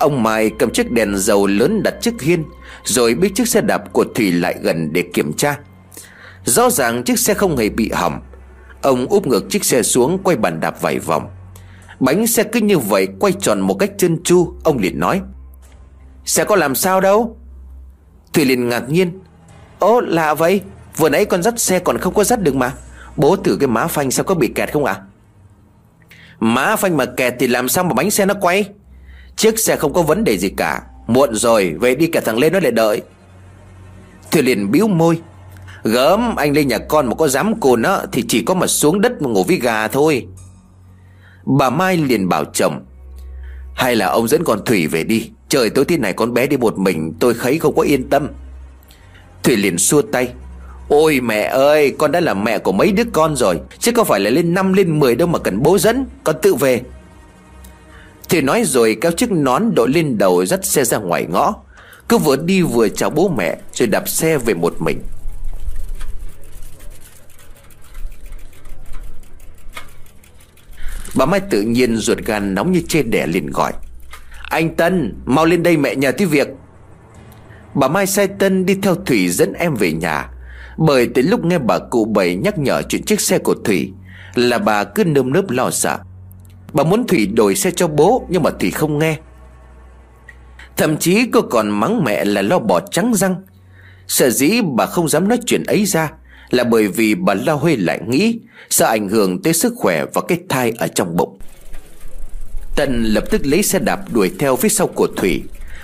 Ông 0.00 0.22
Mai 0.22 0.50
cầm 0.58 0.70
chiếc 0.70 0.90
đèn 0.90 1.16
dầu 1.16 1.46
lớn 1.46 1.82
đặt 1.82 1.94
trước 2.00 2.22
hiên, 2.22 2.44
Rồi 2.84 3.14
biết 3.14 3.34
chiếc 3.34 3.48
xe 3.48 3.60
đạp 3.60 3.92
của 3.92 4.04
Thủy 4.14 4.32
lại 4.32 4.54
gần 4.62 4.92
để 4.92 5.02
kiểm 5.02 5.32
tra. 5.32 5.58
Rõ 6.44 6.70
ràng 6.70 7.02
chiếc 7.02 7.18
xe 7.18 7.34
không 7.34 7.56
hề 7.56 7.68
bị 7.68 7.90
hỏng. 7.94 8.20
Ông 8.82 9.06
úp 9.06 9.26
ngược 9.26 9.50
chiếc 9.50 9.64
xe 9.64 9.82
xuống, 9.82 10.18
quay 10.18 10.36
bàn 10.36 10.60
đạp 10.60 10.80
vài 10.80 10.98
vòng. 10.98 11.30
Bánh 12.00 12.26
xe 12.26 12.42
cứ 12.42 12.60
như 12.60 12.78
vậy 12.78 13.08
quay 13.20 13.32
tròn 13.32 13.60
một 13.60 13.74
cách 13.74 13.90
chân 13.98 14.22
chu, 14.24 14.54
Ông 14.64 14.78
liền 14.78 15.00
nói. 15.00 15.20
Xe 16.24 16.44
có 16.44 16.56
làm 16.56 16.74
sao 16.74 17.00
đâu? 17.00 17.36
Thủy 18.32 18.44
liền 18.44 18.68
ngạc 18.68 18.88
nhiên. 18.88 19.20
Ố, 19.78 20.00
lạ 20.00 20.34
vậy. 20.34 20.60
Vừa 20.96 21.08
nãy 21.08 21.24
con 21.24 21.42
dắt 21.42 21.60
xe 21.60 21.78
còn 21.78 21.98
không 21.98 22.14
có 22.14 22.24
dắt 22.24 22.42
được 22.42 22.54
mà. 22.54 22.72
Bố 23.16 23.36
thử 23.36 23.56
cái 23.60 23.68
má 23.68 23.86
phanh 23.86 24.10
sao 24.10 24.24
có 24.24 24.34
bị 24.34 24.48
kẹt 24.48 24.72
không 24.72 24.84
ạ? 24.84 24.92
À? 24.92 25.04
Má 26.40 26.76
phanh 26.76 26.96
mà 26.96 27.04
kẹt 27.04 27.34
thì 27.38 27.46
làm 27.46 27.68
sao 27.68 27.84
mà 27.84 27.94
bánh 27.94 28.10
xe 28.10 28.26
nó 28.26 28.34
quay? 28.40 28.64
Chiếc 29.40 29.58
xe 29.58 29.76
không 29.76 29.92
có 29.92 30.02
vấn 30.02 30.24
đề 30.24 30.38
gì 30.38 30.48
cả. 30.56 30.82
Muộn 31.06 31.34
rồi, 31.34 31.74
về 31.80 31.94
đi 31.94 32.06
cả 32.06 32.20
thằng 32.24 32.38
lên 32.38 32.52
nó 32.52 32.60
lại 32.60 32.70
đợi. 32.70 33.02
Thủy 34.30 34.42
liền 34.42 34.70
biếu 34.70 34.88
môi. 34.88 35.20
Gớm, 35.82 36.36
anh 36.36 36.52
lên 36.52 36.68
nhà 36.68 36.78
con 36.78 37.06
mà 37.06 37.14
có 37.14 37.28
dám 37.28 37.60
cồn 37.60 37.82
á, 37.82 37.98
Thì 38.12 38.24
chỉ 38.28 38.42
có 38.42 38.54
mà 38.54 38.66
xuống 38.66 39.00
đất 39.00 39.22
mà 39.22 39.30
ngủ 39.30 39.44
với 39.44 39.56
gà 39.56 39.88
thôi. 39.88 40.26
Bà 41.58 41.70
Mai 41.70 41.96
liền 41.96 42.28
bảo 42.28 42.44
chồng, 42.44 42.84
Hay 43.74 43.96
là 43.96 44.06
ông 44.06 44.28
dẫn 44.28 44.44
con 44.44 44.64
Thủy 44.64 44.86
về 44.86 45.04
đi. 45.04 45.30
Trời 45.48 45.70
tối 45.70 45.84
thế 45.84 45.96
này 45.96 46.12
con 46.12 46.34
bé 46.34 46.46
đi 46.46 46.56
một 46.56 46.78
mình, 46.78 47.12
Tôi 47.20 47.34
thấy 47.40 47.58
không 47.58 47.74
có 47.76 47.82
yên 47.82 48.08
tâm. 48.10 48.28
Thủy 49.42 49.56
liền 49.56 49.78
xua 49.78 50.02
tay, 50.02 50.28
Ôi 50.88 51.20
mẹ 51.20 51.42
ơi, 51.42 51.94
con 51.98 52.12
đã 52.12 52.20
là 52.20 52.34
mẹ 52.34 52.58
của 52.58 52.72
mấy 52.72 52.92
đứa 52.92 53.04
con 53.12 53.36
rồi. 53.36 53.60
Chứ 53.78 53.92
có 53.92 54.04
phải 54.04 54.20
là 54.20 54.30
lên 54.30 54.54
5 54.54 54.72
lên 54.72 55.00
10 55.00 55.16
đâu 55.16 55.28
mà 55.28 55.38
cần 55.38 55.62
bố 55.62 55.78
dẫn, 55.78 56.06
Con 56.24 56.36
tự 56.42 56.54
về. 56.54 56.82
Thì 58.30 58.40
nói 58.40 58.62
rồi, 58.64 58.96
kéo 59.00 59.12
chiếc 59.12 59.30
nón 59.32 59.74
đội 59.74 59.88
lên 59.88 60.18
đầu 60.18 60.46
dắt 60.46 60.64
xe 60.64 60.84
ra 60.84 60.98
ngoài 60.98 61.26
ngõ. 61.30 61.54
Cứ 62.08 62.18
vừa 62.18 62.36
đi 62.36 62.62
vừa 62.62 62.88
chào 62.88 63.10
bố 63.10 63.28
mẹ, 63.28 63.56
Rồi 63.74 63.88
đạp 63.88 64.08
xe 64.08 64.38
về 64.38 64.54
một 64.54 64.74
mình. 64.78 65.02
Bà 71.16 71.26
Mai 71.26 71.40
tự 71.40 71.62
nhiên 71.62 71.96
ruột 71.96 72.18
gan 72.18 72.54
nóng 72.54 72.72
như 72.72 72.82
chê 72.88 73.02
đẻ 73.02 73.26
liền 73.26 73.50
gọi. 73.50 73.72
Anh 74.42 74.76
Tân, 74.76 75.14
mau 75.24 75.46
lên 75.46 75.62
đây 75.62 75.76
mẹ 75.76 75.94
nhờ 75.94 76.12
tí 76.12 76.24
việc. 76.24 76.48
Bà 77.74 77.88
Mai 77.88 78.06
sai 78.06 78.26
Tân 78.26 78.66
đi 78.66 78.74
theo 78.82 78.94
Thủy 78.94 79.28
dẫn 79.28 79.52
em 79.52 79.74
về 79.74 79.92
nhà. 79.92 80.30
Bởi 80.78 81.08
từ 81.14 81.22
lúc 81.22 81.44
nghe 81.44 81.58
bà 81.58 81.78
cụ 81.78 82.04
bảy 82.04 82.36
nhắc 82.36 82.58
nhở 82.58 82.82
chuyện 82.82 83.02
chiếc 83.02 83.20
xe 83.20 83.38
của 83.38 83.54
Thủy, 83.64 83.92
Là 84.34 84.58
bà 84.58 84.84
cứ 84.84 85.04
nơm 85.04 85.32
nớp 85.32 85.50
lo 85.50 85.70
sợ. 85.70 85.98
Bà 86.72 86.84
muốn 86.84 87.06
Thủy 87.06 87.26
đổi 87.26 87.54
xe 87.54 87.70
cho 87.70 87.88
bố, 87.88 88.26
Nhưng 88.28 88.42
mà 88.42 88.50
Thủy 88.50 88.70
không 88.70 88.98
nghe. 88.98 89.16
Thậm 90.76 90.96
chí 90.96 91.26
cô 91.32 91.40
còn 91.42 91.68
mắng 91.70 92.04
mẹ 92.04 92.24
là 92.24 92.42
lo 92.42 92.58
bỏ 92.58 92.80
trắng 92.80 93.12
răng. 93.14 93.34
Sợ 94.08 94.30
dĩ 94.30 94.60
bà 94.76 94.86
không 94.86 95.08
dám 95.08 95.28
nói 95.28 95.38
chuyện 95.46 95.64
ấy 95.64 95.84
ra, 95.84 96.12
Là 96.50 96.64
bởi 96.64 96.88
vì 96.88 97.14
bà 97.14 97.34
lo 97.34 97.54
Huê 97.54 97.76
lại 97.76 98.00
nghĩ, 98.06 98.38
Sợ 98.70 98.86
ảnh 98.86 99.08
hưởng 99.08 99.42
tới 99.42 99.52
sức 99.52 99.72
khỏe 99.76 100.04
và 100.14 100.20
cái 100.28 100.38
thai 100.48 100.72
ở 100.78 100.88
trong 100.88 101.16
bụng. 101.16 101.38
Tân 102.76 103.02
lập 103.04 103.24
tức 103.30 103.46
lấy 103.46 103.62
xe 103.62 103.78
đạp 103.78 104.00
đuổi 104.12 104.32
theo 104.38 104.56
phía 104.56 104.68
sau 104.68 104.86
của 104.86 105.08
Thủy. 105.16 105.42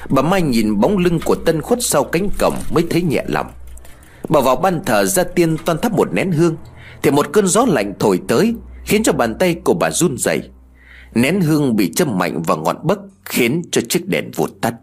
Bà 0.08 0.22
Mai 0.22 0.42
nhìn 0.42 0.80
bóng 0.80 0.98
lưng 0.98 1.20
của 1.24 1.34
Tân 1.34 1.62
khuất 1.62 1.78
sau 1.82 2.04
cánh 2.04 2.28
cổng 2.38 2.54
mới 2.70 2.84
thấy 2.90 3.02
nhẹ 3.02 3.24
lòng. 3.26 3.46
Bà 4.28 4.40
vào 4.40 4.56
ban 4.56 4.84
thờ 4.84 5.04
ra 5.04 5.24
tiên 5.24 5.56
toan 5.64 5.78
thắp 5.78 5.92
một 5.92 6.08
nén 6.12 6.32
hương, 6.32 6.56
Thì 7.02 7.10
một 7.10 7.26
cơn 7.32 7.46
gió 7.46 7.64
lạnh 7.68 7.92
thổi 7.98 8.20
tới, 8.28 8.54
Khiến 8.84 9.02
cho 9.02 9.12
bàn 9.12 9.34
tay 9.38 9.56
của 9.64 9.74
bà 9.74 9.90
run 9.90 10.18
rẩy. 10.18 10.42
Nén 11.14 11.40
hương 11.40 11.76
bị 11.76 11.92
châm 11.92 12.18
mạnh 12.18 12.42
vào 12.42 12.56
ngọn 12.56 12.76
bấc 12.82 12.98
Khiến 13.24 13.62
cho 13.72 13.80
chiếc 13.88 14.08
đèn 14.08 14.30
vụt 14.34 14.50
tắt 14.60 14.74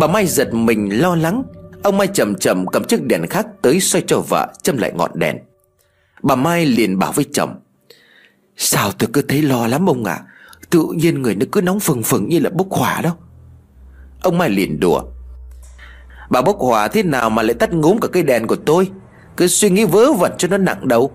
Bà 0.00 0.06
Mai 0.06 0.26
giật 0.26 0.54
mình 0.54 1.00
lo 1.00 1.14
lắng 1.14 1.42
Ông 1.82 1.96
Mai 1.96 2.06
chậm 2.06 2.34
chậm 2.34 2.66
cầm 2.66 2.84
chiếc 2.84 3.02
đèn 3.02 3.26
khác 3.26 3.46
tới 3.62 3.80
xoay 3.80 4.04
cho 4.06 4.20
vợ 4.20 4.52
châm 4.62 4.76
lại 4.76 4.92
ngọn 4.96 5.10
đèn 5.14 5.38
Bà 6.22 6.34
Mai 6.34 6.66
liền 6.66 6.98
bảo 6.98 7.12
với 7.12 7.24
chồng, 7.32 7.60
Sao 8.56 8.92
tôi 8.92 9.08
cứ 9.12 9.22
thấy 9.22 9.42
lo 9.42 9.66
lắm 9.66 9.90
ông 9.90 10.04
ạ 10.04 10.12
à? 10.12 10.24
Tự 10.70 10.86
nhiên 10.96 11.22
người 11.22 11.34
nó 11.34 11.46
cứ 11.52 11.60
nóng 11.60 11.80
phừng 11.80 12.02
phừng 12.02 12.28
như 12.28 12.38
là 12.38 12.50
bốc 12.50 12.66
hỏa 12.70 13.00
đó. 13.00 13.16
Ông 14.22 14.38
Mai 14.38 14.50
liền 14.50 14.80
đùa 14.80 15.02
Bà 16.30 16.42
bốc 16.42 16.56
hỏa 16.58 16.88
thế 16.88 17.02
nào 17.02 17.30
mà 17.30 17.42
lại 17.42 17.54
tắt 17.54 17.72
ngúm 17.72 17.98
cả 17.98 18.08
cây 18.12 18.22
đèn 18.22 18.46
của 18.46 18.56
tôi? 18.56 18.90
Cứ 19.36 19.46
suy 19.46 19.70
nghĩ 19.70 19.84
vớ 19.84 20.12
vẩn 20.12 20.32
cho 20.38 20.48
nó 20.48 20.56
nặng 20.56 20.88
đầu. 20.88 21.10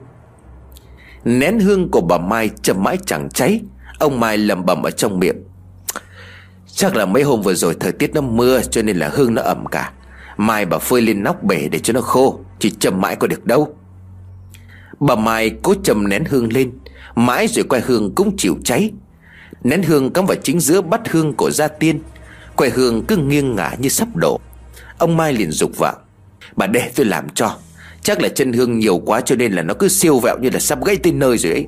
Nén 1.23 1.59
hương 1.59 1.91
của 1.91 2.01
bà 2.01 2.17
Mai 2.17 2.49
chầm 2.61 2.83
mãi 2.83 2.97
chẳng 3.05 3.29
cháy. 3.29 3.61
Ông 3.99 4.19
Mai 4.19 4.37
lầm 4.37 4.65
bầm 4.65 4.83
ở 4.83 4.91
trong 4.91 5.19
miệng. 5.19 5.35
Chắc 6.67 6.95
là 6.95 7.05
mấy 7.05 7.23
hôm 7.23 7.41
vừa 7.41 7.53
rồi 7.53 7.75
thời 7.79 7.91
tiết 7.91 8.13
nó 8.13 8.21
mưa 8.21 8.61
Cho 8.61 8.81
nên 8.81 8.97
là 8.97 9.09
hương 9.13 9.33
nó 9.33 9.41
ẩm 9.41 9.65
cả. 9.65 9.91
Mai 10.37 10.65
bà 10.65 10.77
phơi 10.77 11.01
lên 11.01 11.23
nóc 11.23 11.43
bể 11.43 11.67
để 11.71 11.79
cho 11.79 11.93
nó 11.93 12.01
khô, 12.01 12.39
Chỉ 12.59 12.71
chầm 12.79 13.01
mãi 13.01 13.15
có 13.15 13.27
được 13.27 13.45
đâu. 13.45 13.75
Bà 14.99 15.15
Mai 15.15 15.51
cố 15.61 15.73
chầm 15.83 16.09
nén 16.09 16.25
hương 16.25 16.53
lên, 16.53 16.71
Mãi 17.15 17.47
rồi 17.47 17.65
quay 17.69 17.81
hương 17.81 18.15
cũng 18.15 18.37
chịu 18.37 18.57
cháy. 18.63 18.91
Nén 19.63 19.83
hương 19.83 20.13
cắm 20.13 20.25
vào 20.25 20.37
chính 20.43 20.59
giữa 20.59 20.81
bắt 20.81 21.01
hương 21.09 21.33
của 21.33 21.51
gia 21.51 21.67
tiên. 21.67 21.99
Quay 22.55 22.69
hương 22.69 23.05
cứ 23.05 23.17
nghiêng 23.17 23.55
ngả 23.55 23.75
như 23.79 23.89
sắp 23.89 24.07
đổ. 24.15 24.39
Ông 24.99 25.17
Mai 25.17 25.33
liền 25.33 25.51
dục 25.51 25.71
vợ 25.77 25.93
Bà 26.55 26.67
để 26.67 26.91
tôi 26.95 27.05
làm 27.05 27.29
cho. 27.29 27.55
Chắc 28.01 28.21
là 28.21 28.29
chân 28.29 28.53
hương 28.53 28.79
nhiều 28.79 28.97
quá 28.97 29.21
cho 29.21 29.35
nên 29.35 29.53
là 29.53 29.61
nó 29.61 29.73
cứ 29.73 29.87
siêu 29.87 30.19
vẹo 30.19 30.37
như 30.41 30.49
là 30.53 30.59
sắp 30.59 30.85
gãy 30.85 30.97
tên 31.03 31.19
nơi 31.19 31.37
rồi 31.37 31.51
ấy. 31.51 31.67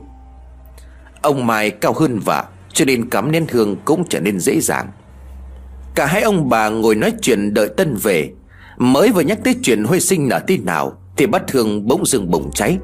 Ông 1.22 1.48
Mai 1.48 1.70
cao 1.70 1.94
hơn 1.94 2.20
vợ 2.20 2.44
Cho 2.74 2.86
nên 2.86 3.10
cắm 3.10 3.32
nén 3.32 3.46
hương 3.52 3.76
cũng 3.86 4.04
trở 4.10 4.20
nên 4.20 4.40
dễ 4.40 4.60
dàng. 4.60 4.88
Cả 5.96 6.06
hai 6.06 6.22
ông 6.22 6.50
bà 6.50 6.70
ngồi 6.70 6.96
nói 6.96 7.14
chuyện 7.22 7.54
đợi 7.54 7.70
Tân 7.78 7.96
về. 7.96 8.32
Mới 8.78 9.12
vừa 9.12 9.22
nhắc 9.22 9.40
tới 9.44 9.56
chuyện 9.64 9.84
Huê 9.84 10.00
sinh 10.00 10.28
nở 10.28 10.40
tí 10.48 10.58
nào, 10.58 10.94
Thì 11.18 11.26
bắt 11.26 11.52
hương 11.52 11.88
bỗng 11.88 12.06
dưng 12.06 12.32
bùng 12.32 12.52
cháy. 12.52 12.78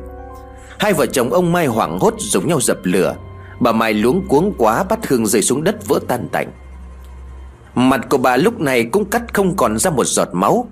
Hai 0.79 0.93
vợ 0.93 1.05
chồng 1.05 1.33
ông 1.33 1.51
Mai 1.51 1.65
hoảng 1.65 1.99
hốt 1.99 2.13
giống 2.19 2.47
nhau 2.47 2.61
dập 2.61 2.77
lửa. 2.83 3.15
Bà 3.59 3.71
Mai 3.71 3.93
luống 3.93 4.27
cuống 4.27 4.53
quá 4.57 4.83
bắt 4.83 5.07
hương 5.07 5.25
rơi 5.25 5.41
xuống 5.41 5.63
đất 5.63 5.87
vỡ 5.87 5.99
tan 6.07 6.27
tành. 6.31 6.51
Mặt 7.77 8.09
của 8.09 8.17
bà 8.17 8.37
lúc 8.37 8.59
này 8.59 8.83
cũng 8.83 9.05
cắt 9.05 9.33
không 9.33 9.55
còn 9.55 9.79
ra 9.79 9.91
một 9.91 10.03
giọt 10.03 10.29
máu. 10.31 10.67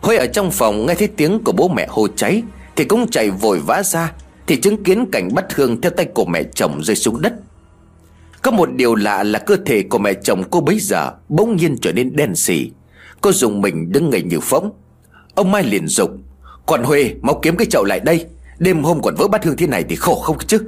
Huê 0.00 0.16
ở 0.16 0.26
trong 0.26 0.50
phòng 0.50 0.86
nghe 0.86 0.94
thấy 0.94 1.08
tiếng 1.08 1.44
của 1.44 1.52
bố 1.52 1.68
mẹ 1.68 1.86
hô 1.90 2.08
cháy, 2.08 2.42
Thì 2.76 2.84
cũng 2.84 3.10
chạy 3.10 3.30
vội 3.30 3.58
vã 3.58 3.82
ra, 3.82 4.12
Thì 4.46 4.60
chứng 4.60 4.84
kiến 4.84 5.10
cảnh 5.12 5.34
bắt 5.34 5.44
hương 5.54 5.80
theo 5.80 5.90
tay 5.90 6.06
của 6.14 6.24
mẹ 6.24 6.42
chồng 6.54 6.84
rơi 6.84 6.96
xuống 6.96 7.20
đất. 7.22 7.32
Có 8.42 8.50
một 8.50 8.68
điều 8.72 8.94
lạ 8.94 9.22
là 9.22 9.38
cơ 9.38 9.56
thể 9.66 9.82
của 9.82 9.98
mẹ 9.98 10.12
chồng 10.14 10.42
cô 10.50 10.60
bấy 10.60 10.78
giờ 10.78 11.12
Bỗng 11.28 11.56
nhiên 11.56 11.76
trở 11.82 11.92
nên 11.92 12.16
đen 12.16 12.34
xì. 12.34 12.70
Cô 13.20 13.32
dùng 13.32 13.60
mình 13.60 13.92
đứng 13.92 14.10
ngây 14.10 14.22
như 14.22 14.40
phỗng. 14.40 14.72
Ông 15.34 15.50
Mai 15.50 15.62
liền 15.62 15.86
dục 15.86 16.10
Còn 16.66 16.82
Huê 16.82 17.14
mau 17.22 17.38
kiếm 17.42 17.56
cái 17.56 17.66
chậu 17.70 17.84
lại 17.84 18.00
đây. 18.00 18.26
Đêm 18.58 18.82
hôm 18.82 19.02
còn 19.02 19.14
vỡ 19.14 19.28
bắt 19.28 19.44
hương 19.44 19.56
thế 19.56 19.66
này 19.66 19.84
thì 19.88 19.96
khổ 19.96 20.14
không 20.14 20.38
chứ? 20.46 20.58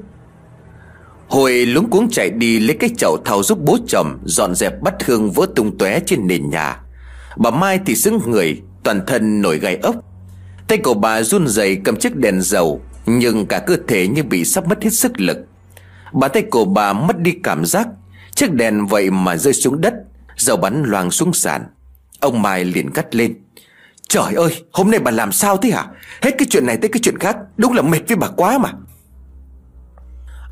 Hồi 1.28 1.66
lúng 1.66 1.90
cuống 1.90 2.10
chạy 2.10 2.30
đi 2.30 2.60
lấy 2.60 2.76
cái 2.80 2.90
chậu 2.96 3.16
thau 3.24 3.42
giúp 3.42 3.58
bố 3.64 3.78
chồng, 3.86 4.18
Dọn 4.24 4.54
dẹp 4.54 4.82
bắt 4.82 4.94
hương 5.04 5.30
vỡ 5.30 5.46
tung 5.56 5.78
tóe 5.78 6.00
trên 6.06 6.26
nền 6.26 6.50
nhà. 6.50 6.80
Bà 7.36 7.50
Mai 7.50 7.80
thì 7.86 7.94
sững 7.94 8.20
người, 8.26 8.62
Toàn 8.82 9.06
thân 9.06 9.42
nổi 9.42 9.58
gai 9.58 9.76
ốc. 9.76 9.96
Tay 10.68 10.78
của 10.78 10.94
bà 10.94 11.22
run 11.22 11.48
rẩy 11.48 11.76
cầm 11.84 11.96
chiếc 11.96 12.16
đèn 12.16 12.42
dầu, 12.42 12.80
Nhưng 13.06 13.46
cả 13.46 13.58
cơ 13.58 13.76
thể 13.88 14.08
như 14.08 14.22
bị 14.22 14.44
sắp 14.44 14.66
mất 14.68 14.82
hết 14.82 14.90
sức 14.90 15.20
lực. 15.20 15.38
Bàn 16.12 16.30
tay 16.34 16.42
của 16.42 16.64
bà 16.64 16.92
mất 16.92 17.18
đi 17.18 17.32
cảm 17.42 17.64
giác, 17.64 17.88
Chiếc 18.34 18.52
đèn 18.52 18.86
vậy 18.86 19.10
mà 19.10 19.36
rơi 19.36 19.54
xuống 19.54 19.80
đất, 19.80 19.94
Dầu 20.36 20.56
bắn 20.56 20.82
loang 20.82 21.10
xuống 21.10 21.32
sàn. 21.32 21.64
Ông 22.20 22.42
Mai 22.42 22.64
liền 22.64 22.90
cắt 22.90 23.14
lên. 23.14 23.34
Trời 24.08 24.34
ơi, 24.34 24.62
hôm 24.72 24.90
nay 24.90 25.00
bà 25.00 25.10
làm 25.10 25.32
sao 25.32 25.56
thế 25.56 25.70
hả? 25.70 25.86
Hết 26.22 26.30
cái 26.38 26.46
chuyện 26.50 26.66
này 26.66 26.76
tới 26.76 26.88
cái 26.88 27.00
chuyện 27.02 27.18
khác, 27.18 27.36
Đúng 27.56 27.72
là 27.72 27.82
mệt 27.82 28.00
với 28.08 28.16
bà 28.16 28.28
quá 28.36 28.58
mà. 28.58 28.70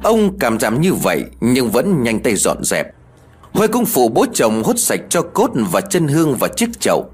Ông 0.03 0.39
cảm 0.39 0.59
giảm 0.61 0.81
như 0.81 0.95
vậy 0.95 1.25
Nhưng 1.41 1.71
vẫn 1.71 2.03
nhanh 2.03 2.21
tay 2.21 2.37
dọn 2.37 2.65
dẹp. 2.65 2.87
Huệ 3.53 3.67
cũng 3.67 3.85
phụ 3.85 4.09
bố 4.09 4.27
chồng 4.33 4.63
hút 4.63 4.79
sạch 4.79 5.01
cho 5.09 5.23
cốt 5.23 5.51
Và 5.55 5.81
chân 5.81 6.09
hương 6.09 6.37
và 6.37 6.49
chiếc 6.49 6.81
chậu. 6.81 7.11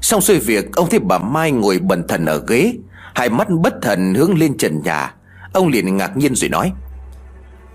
Xong 0.00 0.20
xuôi 0.20 0.38
việc, 0.38 0.72
ông 0.72 0.90
thấy 0.90 1.00
bà 1.00 1.18
Mai 1.18 1.52
ngồi 1.52 1.78
bần 1.78 2.08
thần 2.08 2.26
ở 2.26 2.44
ghế. 2.48 2.72
Hai 3.14 3.28
mắt 3.28 3.48
bất 3.50 3.74
thần 3.82 4.14
hướng 4.14 4.38
lên 4.38 4.56
trần 4.56 4.82
nhà. 4.82 5.14
Ông 5.52 5.68
liền 5.68 5.96
ngạc 5.96 6.16
nhiên 6.16 6.34
rồi 6.34 6.48
nói, 6.48 6.72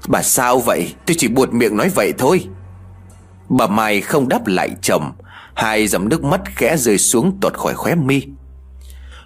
Bà 0.07 0.21
sao 0.21 0.59
vậy? 0.59 0.93
Tôi 1.05 1.15
chỉ 1.19 1.27
buột 1.27 1.53
miệng 1.53 1.77
nói 1.77 1.89
vậy 1.89 2.13
thôi. 2.17 2.47
Bà 3.49 3.67
Mai 3.67 4.01
không 4.01 4.29
đáp 4.29 4.47
lại 4.47 4.69
chồng. 4.81 5.11
Hai 5.53 5.87
dòng 5.87 6.09
nước 6.09 6.23
mắt 6.23 6.41
khẽ 6.55 6.77
rơi 6.77 6.97
xuống 6.97 7.37
tuột 7.41 7.53
khỏi 7.53 7.73
khóe 7.73 7.95
mi. 7.95 8.23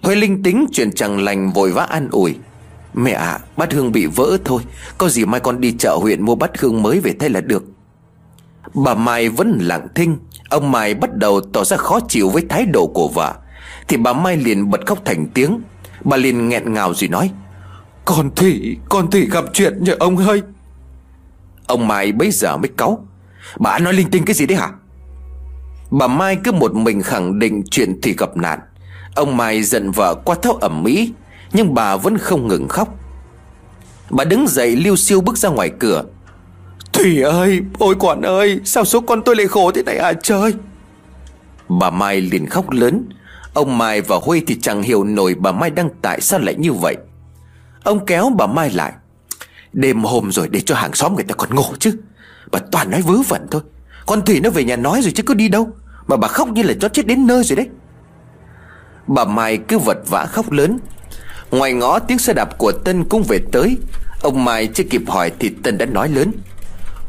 Huệ 0.02 0.14
linh 0.14 0.42
tính 0.42 0.66
chuyện 0.72 0.92
chẳng 0.92 1.24
lành 1.24 1.52
vội 1.52 1.70
vã 1.72 1.84
an 1.84 2.08
ủi. 2.10 2.36
Mẹ 2.94 3.10
ạ 3.10 3.30
à, 3.30 3.38
bát 3.56 3.72
hương 3.72 3.92
bị 3.92 4.06
vỡ 4.06 4.38
thôi. 4.44 4.62
Có 4.98 5.08
gì 5.08 5.24
mai 5.24 5.40
con 5.40 5.60
đi 5.60 5.72
chợ 5.72 5.96
huyện 6.00 6.24
mua 6.24 6.34
bát 6.34 6.60
hương 6.60 6.82
mới 6.82 7.00
về 7.00 7.14
thay 7.20 7.30
là 7.30 7.40
được. 7.40 7.64
Bà 8.74 8.94
Mai 8.94 9.28
vẫn 9.28 9.58
lặng 9.62 9.88
thinh. 9.94 10.16
Ông 10.50 10.70
Mai 10.72 10.94
bắt 10.94 11.16
đầu 11.16 11.40
tỏ 11.40 11.64
ra 11.64 11.76
khó 11.76 12.00
chịu 12.08 12.28
với 12.30 12.46
thái 12.48 12.66
độ 12.66 12.86
của 12.86 13.08
vợ. 13.08 13.34
Thì 13.88 13.96
bà 13.96 14.12
Mai 14.12 14.36
liền 14.36 14.70
bật 14.70 14.86
khóc 14.86 14.98
thành 15.04 15.26
tiếng. 15.34 15.60
Bà 16.04 16.16
liền 16.16 16.48
nghẹn 16.48 16.72
ngào 16.72 16.94
rồi 16.94 17.08
nói 17.08 17.30
Con 18.04 18.30
Thủy, 18.34 18.76
con 18.88 19.10
Thủy 19.10 19.28
gặp 19.30 19.44
chuyện 19.52 19.84
nhờ 19.84 19.96
ông 20.00 20.16
ơi 20.16 20.42
Ông 21.66 21.88
Mai 21.88 22.12
bấy 22.12 22.30
giờ 22.30 22.56
mới 22.56 22.68
cáu 22.76 23.06
Bà 23.58 23.78
nói 23.78 23.92
linh 23.92 24.10
tinh 24.10 24.24
cái 24.24 24.34
gì 24.34 24.46
đấy 24.46 24.58
hả? 24.58 24.70
Bà 25.90 26.06
Mai 26.06 26.36
cứ 26.44 26.52
một 26.52 26.74
mình 26.74 27.02
khẳng 27.02 27.38
định 27.38 27.62
chuyện 27.70 28.00
Thủy 28.00 28.14
gặp 28.18 28.36
nạn. 28.36 28.58
Ông 29.14 29.36
Mai 29.36 29.62
giận 29.62 29.90
vợ 29.90 30.14
qua 30.24 30.36
thao 30.42 30.52
ẩm 30.52 30.82
mỹ 30.82 31.12
nhưng 31.54 31.74
bà 31.74 31.96
vẫn 31.96 32.18
không 32.18 32.48
ngừng 32.48 32.68
khóc. 32.68 32.88
Bà 34.10 34.24
đứng 34.24 34.48
dậy 34.48 34.76
liêu 34.76 34.96
siêu 34.96 35.20
bước 35.20 35.38
ra 35.38 35.48
ngoài 35.48 35.70
cửa. 35.78 36.04
Thủy 36.92 37.22
ơi, 37.22 37.60
Ôi 37.78 37.94
quản 37.98 38.22
ơi, 38.22 38.60
Sao 38.64 38.84
số 38.84 39.00
con 39.00 39.22
tôi 39.22 39.36
lại 39.36 39.46
khổ 39.46 39.70
thế 39.70 39.82
này 39.82 39.96
à 39.98 40.12
trời? 40.12 40.54
Bà 41.68 41.90
Mai 41.90 42.20
liền 42.20 42.46
khóc 42.46 42.70
lớn. 42.70 43.08
Ông 43.54 43.78
Mai 43.78 44.00
và 44.00 44.16
Huy 44.22 44.40
thì 44.40 44.58
chẳng 44.60 44.82
hiểu 44.82 45.04
nổi 45.04 45.34
bà 45.38 45.52
Mai 45.52 45.70
đang 45.70 45.88
tại 46.02 46.20
sao 46.20 46.40
lại 46.40 46.54
như 46.54 46.72
vậy. 46.72 46.96
Ông 47.84 48.06
kéo 48.06 48.30
bà 48.38 48.46
Mai 48.46 48.70
lại. 48.70 48.92
Đêm 49.72 50.04
hôm 50.04 50.32
rồi 50.32 50.48
để 50.48 50.60
cho 50.60 50.74
hàng 50.74 50.94
xóm 50.94 51.14
người 51.14 51.24
ta 51.24 51.34
còn 51.34 51.54
ngủ 51.54 51.64
chứ. 51.78 51.96
Bà 52.52 52.58
toàn 52.72 52.90
nói 52.90 53.02
vớ 53.02 53.14
vẩn 53.28 53.46
thôi. 53.50 53.62
Con 54.06 54.24
Thủy 54.24 54.40
nó 54.40 54.50
về 54.50 54.64
nhà 54.64 54.76
nói 54.76 55.02
rồi 55.02 55.12
chứ 55.14 55.22
có 55.22 55.34
đi 55.34 55.48
đâu. 55.48 55.68
Mà 56.06 56.16
bà 56.16 56.28
khóc 56.28 56.48
như 56.48 56.62
là 56.62 56.74
cho 56.80 56.88
chết 56.88 57.06
đến 57.06 57.26
nơi 57.26 57.44
rồi 57.44 57.56
đấy. 57.56 57.68
Bà 59.06 59.24
Mai 59.24 59.58
cứ 59.58 59.78
vật 59.78 59.98
vã 60.08 60.26
khóc 60.26 60.52
lớn. 60.52 60.78
Ngoài 61.54 61.72
ngõ 61.72 61.98
tiếng 61.98 62.18
xe 62.18 62.32
đạp 62.32 62.58
của 62.58 62.72
Tân 62.72 63.04
cũng 63.04 63.22
về 63.22 63.38
tới. 63.52 63.76
Ông 64.22 64.44
Mai 64.44 64.66
chưa 64.66 64.84
kịp 64.84 65.02
hỏi 65.06 65.32
thì 65.38 65.48
Tân 65.62 65.78
đã 65.78 65.86
nói 65.86 66.08
lớn. 66.08 66.32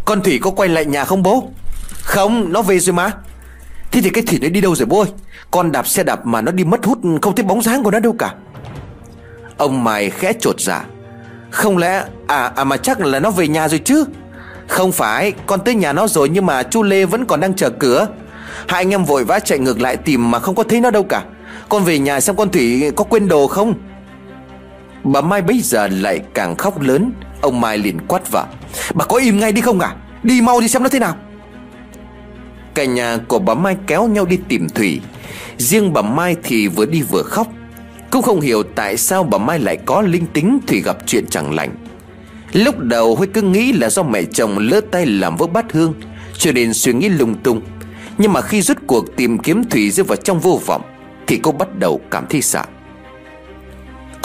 Con 0.06 0.22
Thủy 0.22 0.40
có 0.42 0.52
quay 0.52 0.70
lại 0.70 0.86
nhà 0.86 1.06
không 1.06 1.24
bố? 1.24 1.50
Không, 2.02 2.54
nó 2.54 2.62
về 2.62 2.80
rồi 2.80 2.94
mà. 2.94 3.12
Thế 3.92 4.02
thì 4.02 4.10
cái 4.10 4.24
Thủy 4.28 4.40
nó 4.42 4.50
đi 4.50 4.62
đâu 4.62 4.76
rồi 4.76 4.86
bố 4.86 5.00
ơi? 5.00 5.10
Con 5.52 5.72
đạp 5.72 5.88
xe 5.88 6.04
đạp 6.04 6.26
mà 6.26 6.42
nó 6.42 6.52
đi 6.52 6.64
mất 6.64 6.86
hút 6.86 7.00
Không 7.22 7.36
thấy 7.36 7.46
bóng 7.46 7.62
dáng 7.62 7.84
của 7.84 7.92
nó 7.92 8.00
đâu 8.00 8.16
cả. 8.20 8.34
Ông 9.58 9.84
Mai 9.84 10.10
khẽ 10.10 10.34
trột 10.40 10.62
dạ. 10.62 10.86
Không 11.52 11.78
lẽ 11.78 12.04
À 12.28 12.52
à 12.56 12.64
mà 12.64 12.78
chắc 12.78 13.00
là 13.00 13.20
nó 13.20 13.32
về 13.32 13.48
nhà 13.48 13.68
rồi 13.68 13.80
chứ? 13.80 14.06
Không 14.68 14.92
phải, 14.92 15.34
Con 15.46 15.60
tới 15.60 15.76
nhà 15.76 15.94
nó 15.94 16.08
rồi 16.08 16.30
nhưng 16.30 16.46
mà 16.46 16.64
chú 16.64 16.84
Lê 16.84 17.06
vẫn 17.06 17.26
còn 17.26 17.40
đang 17.40 17.54
chờ 17.54 17.70
cửa. 17.70 18.08
Hai 18.68 18.82
anh 18.82 18.90
em 18.90 19.06
vội 19.06 19.24
vã 19.24 19.40
chạy 19.40 19.60
ngược 19.60 19.82
lại 19.82 19.98
tìm 19.98 20.32
mà 20.32 20.40
không 20.40 20.56
có 20.56 20.64
thấy 20.64 20.82
nó 20.82 20.92
đâu 20.92 21.04
cả. 21.04 21.24
Con 21.70 21.84
về 21.84 22.00
nhà 22.00 22.20
xem 22.20 22.36
con 22.36 22.50
Thủy 22.50 22.92
có 22.96 23.04
quên 23.04 23.28
đồ 23.28 23.48
không? 23.48 23.74
Bà 25.06 25.22
Mai 25.22 25.42
bây 25.42 25.60
giờ 25.60 25.88
lại 25.88 26.22
càng 26.34 26.56
khóc 26.56 26.82
lớn. 26.82 27.12
Ông 27.42 27.62
Mai 27.62 27.78
liền 27.78 28.00
quát 28.08 28.32
vợ. 28.32 28.46
Bà 28.94 29.06
có 29.06 29.18
im 29.18 29.40
ngay 29.40 29.52
đi 29.52 29.62
không 29.62 29.80
à? 29.80 29.96
Đi 30.24 30.42
mau 30.42 30.62
đi 30.62 30.68
xem 30.68 30.84
nó 30.84 30.90
thế 30.90 31.00
nào. 31.00 31.16
Cả 32.74 32.86
nhà 32.86 33.18
của 33.28 33.40
bà 33.40 33.54
Mai 33.54 33.78
kéo 33.88 34.08
nhau 34.08 34.26
đi 34.26 34.40
tìm 34.48 34.70
Thủy. 34.70 35.02
Riêng 35.58 35.94
bà 35.94 36.02
Mai 36.02 36.36
thì 36.44 36.68
vừa 36.68 36.86
đi 36.86 37.02
vừa 37.02 37.24
khóc. 37.24 37.48
Cũng 38.12 38.22
không 38.22 38.42
hiểu 38.42 38.64
tại 38.64 38.98
sao 38.98 39.24
bà 39.24 39.38
Mai 39.38 39.60
lại 39.60 39.78
có 39.86 40.02
linh 40.02 40.26
tính 40.26 40.60
Thủy 40.68 40.82
gặp 40.82 40.98
chuyện 41.06 41.26
chẳng 41.30 41.54
lành. 41.54 41.76
Lúc 42.54 42.80
đầu 42.80 43.16
Huy 43.16 43.28
cứ 43.28 43.42
nghĩ 43.42 43.74
là 43.74 43.90
do 43.90 44.04
mẹ 44.04 44.24
chồng 44.24 44.58
lỡ 44.58 44.82
tay 44.92 45.06
làm 45.06 45.36
vỡ 45.36 45.48
bát 45.48 45.74
hương, 45.74 45.94
Cho 46.38 46.52
nên 46.52 46.74
suy 46.74 46.94
nghĩ 46.94 47.10
lung 47.10 47.36
tung. 47.44 47.62
Nhưng 48.18 48.34
mà 48.34 48.42
khi 48.42 48.62
rút 48.62 48.78
cuộc 48.88 49.16
tìm 49.16 49.38
kiếm 49.38 49.64
Thủy 49.70 49.92
rơi 49.92 50.04
vào 50.04 50.16
trong 50.16 50.40
vô 50.40 50.62
vọng, 50.66 50.82
Thì 51.28 51.40
cô 51.44 51.52
bắt 51.52 51.68
đầu 51.80 52.02
cảm 52.12 52.26
thấy 52.30 52.42
sợ. 52.42 52.64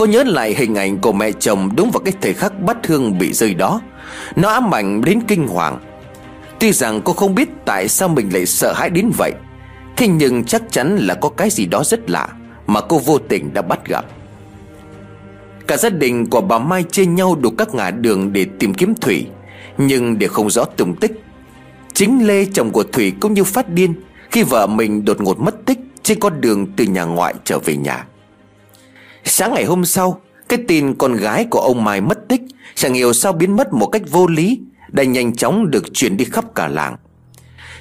Cô 0.01 0.07
nhớ 0.07 0.25
lại 0.25 0.55
hình 0.55 0.75
ảnh 0.75 0.99
của 0.99 1.13
mẹ 1.13 1.33
chồng 1.33 1.71
đúng 1.77 1.91
vào 1.91 2.01
cái 2.05 2.15
thời 2.21 2.35
khắc 2.35 2.61
bắt 2.61 2.87
hương 2.87 3.19
bị 3.19 3.33
rơi 3.33 3.55
đó. 3.55 3.81
Nó 4.37 4.49
ám 4.49 4.75
ảnh 4.75 5.01
đến 5.05 5.21
kinh 5.29 5.49
hoàng. 5.49 5.79
Tuy 6.61 6.73
rằng 6.73 7.01
cô 7.05 7.13
không 7.13 7.35
biết 7.35 7.49
tại 7.65 7.89
sao 7.89 8.09
mình 8.09 8.31
lại 8.33 8.47
sợ 8.47 8.73
hãi 8.73 8.91
đến 8.91 9.11
vậy, 9.19 9.33
Thế 9.97 10.09
nhưng 10.09 10.45
chắc 10.45 10.63
chắn 10.71 10.97
là 10.97 11.15
có 11.15 11.29
cái 11.29 11.51
gì 11.51 11.67
đó 11.67 11.85
rất 11.85 12.11
lạ 12.11 12.29
Mà 12.67 12.81
cô 12.81 12.99
vô 12.99 13.19
tình 13.19 13.55
đã 13.55 13.63
bắt 13.63 13.87
gặp. 13.87 14.05
Cả 15.67 15.77
gia 15.77 15.89
đình 15.89 16.27
của 16.27 16.41
bà 16.41 16.59
Mai 16.59 16.83
chia 16.83 17.07
nhau 17.07 17.37
đủ 17.41 17.51
các 17.59 17.75
ngã 17.75 17.91
đường 17.91 18.33
để 18.33 18.47
tìm 18.59 18.75
kiếm 18.75 18.95
Thủy, 18.95 19.27
Nhưng 19.79 20.19
để 20.19 20.27
không 20.27 20.51
rõ 20.51 20.65
tung 20.65 20.97
tích. 20.97 21.25
Chính 21.95 22.27
Lê 22.27 22.45
chồng 22.45 22.71
của 22.71 22.85
Thủy 22.93 23.13
cũng 23.21 23.35
như 23.35 23.45
phát 23.45 23.69
điên 23.69 23.95
Khi 24.31 24.43
vợ 24.43 24.67
mình 24.67 25.05
đột 25.05 25.21
ngột 25.21 25.41
mất 25.41 25.55
tích 25.67 25.79
Trên 26.03 26.21
con 26.21 26.41
đường 26.41 26.67
từ 26.77 26.85
nhà 26.85 27.05
ngoại 27.05 27.35
trở 27.45 27.59
về 27.59 27.77
nhà. 27.77 28.07
Sáng 29.25 29.55
ngày 29.55 29.65
hôm 29.65 29.85
sau, 29.85 30.21
Cái 30.49 30.59
tin 30.69 30.95
con 30.95 31.15
gái 31.17 31.47
của 31.51 31.61
ông 31.61 31.85
Mai 31.85 32.01
mất 32.01 32.29
tích 32.29 32.41
Chẳng 32.75 32.95
hiểu 32.95 33.13
sao 33.13 33.33
biến 33.33 33.57
mất 33.57 33.73
một 33.73 33.87
cách 33.87 34.03
vô 34.11 34.27
lý, 34.27 34.61
Đã 34.89 35.05
nhanh 35.05 35.37
chóng 35.37 35.71
được 35.71 35.95
truyền 35.95 36.17
đi 36.17 36.25
khắp 36.25 36.45
cả 36.55 36.69
làng. 36.69 36.97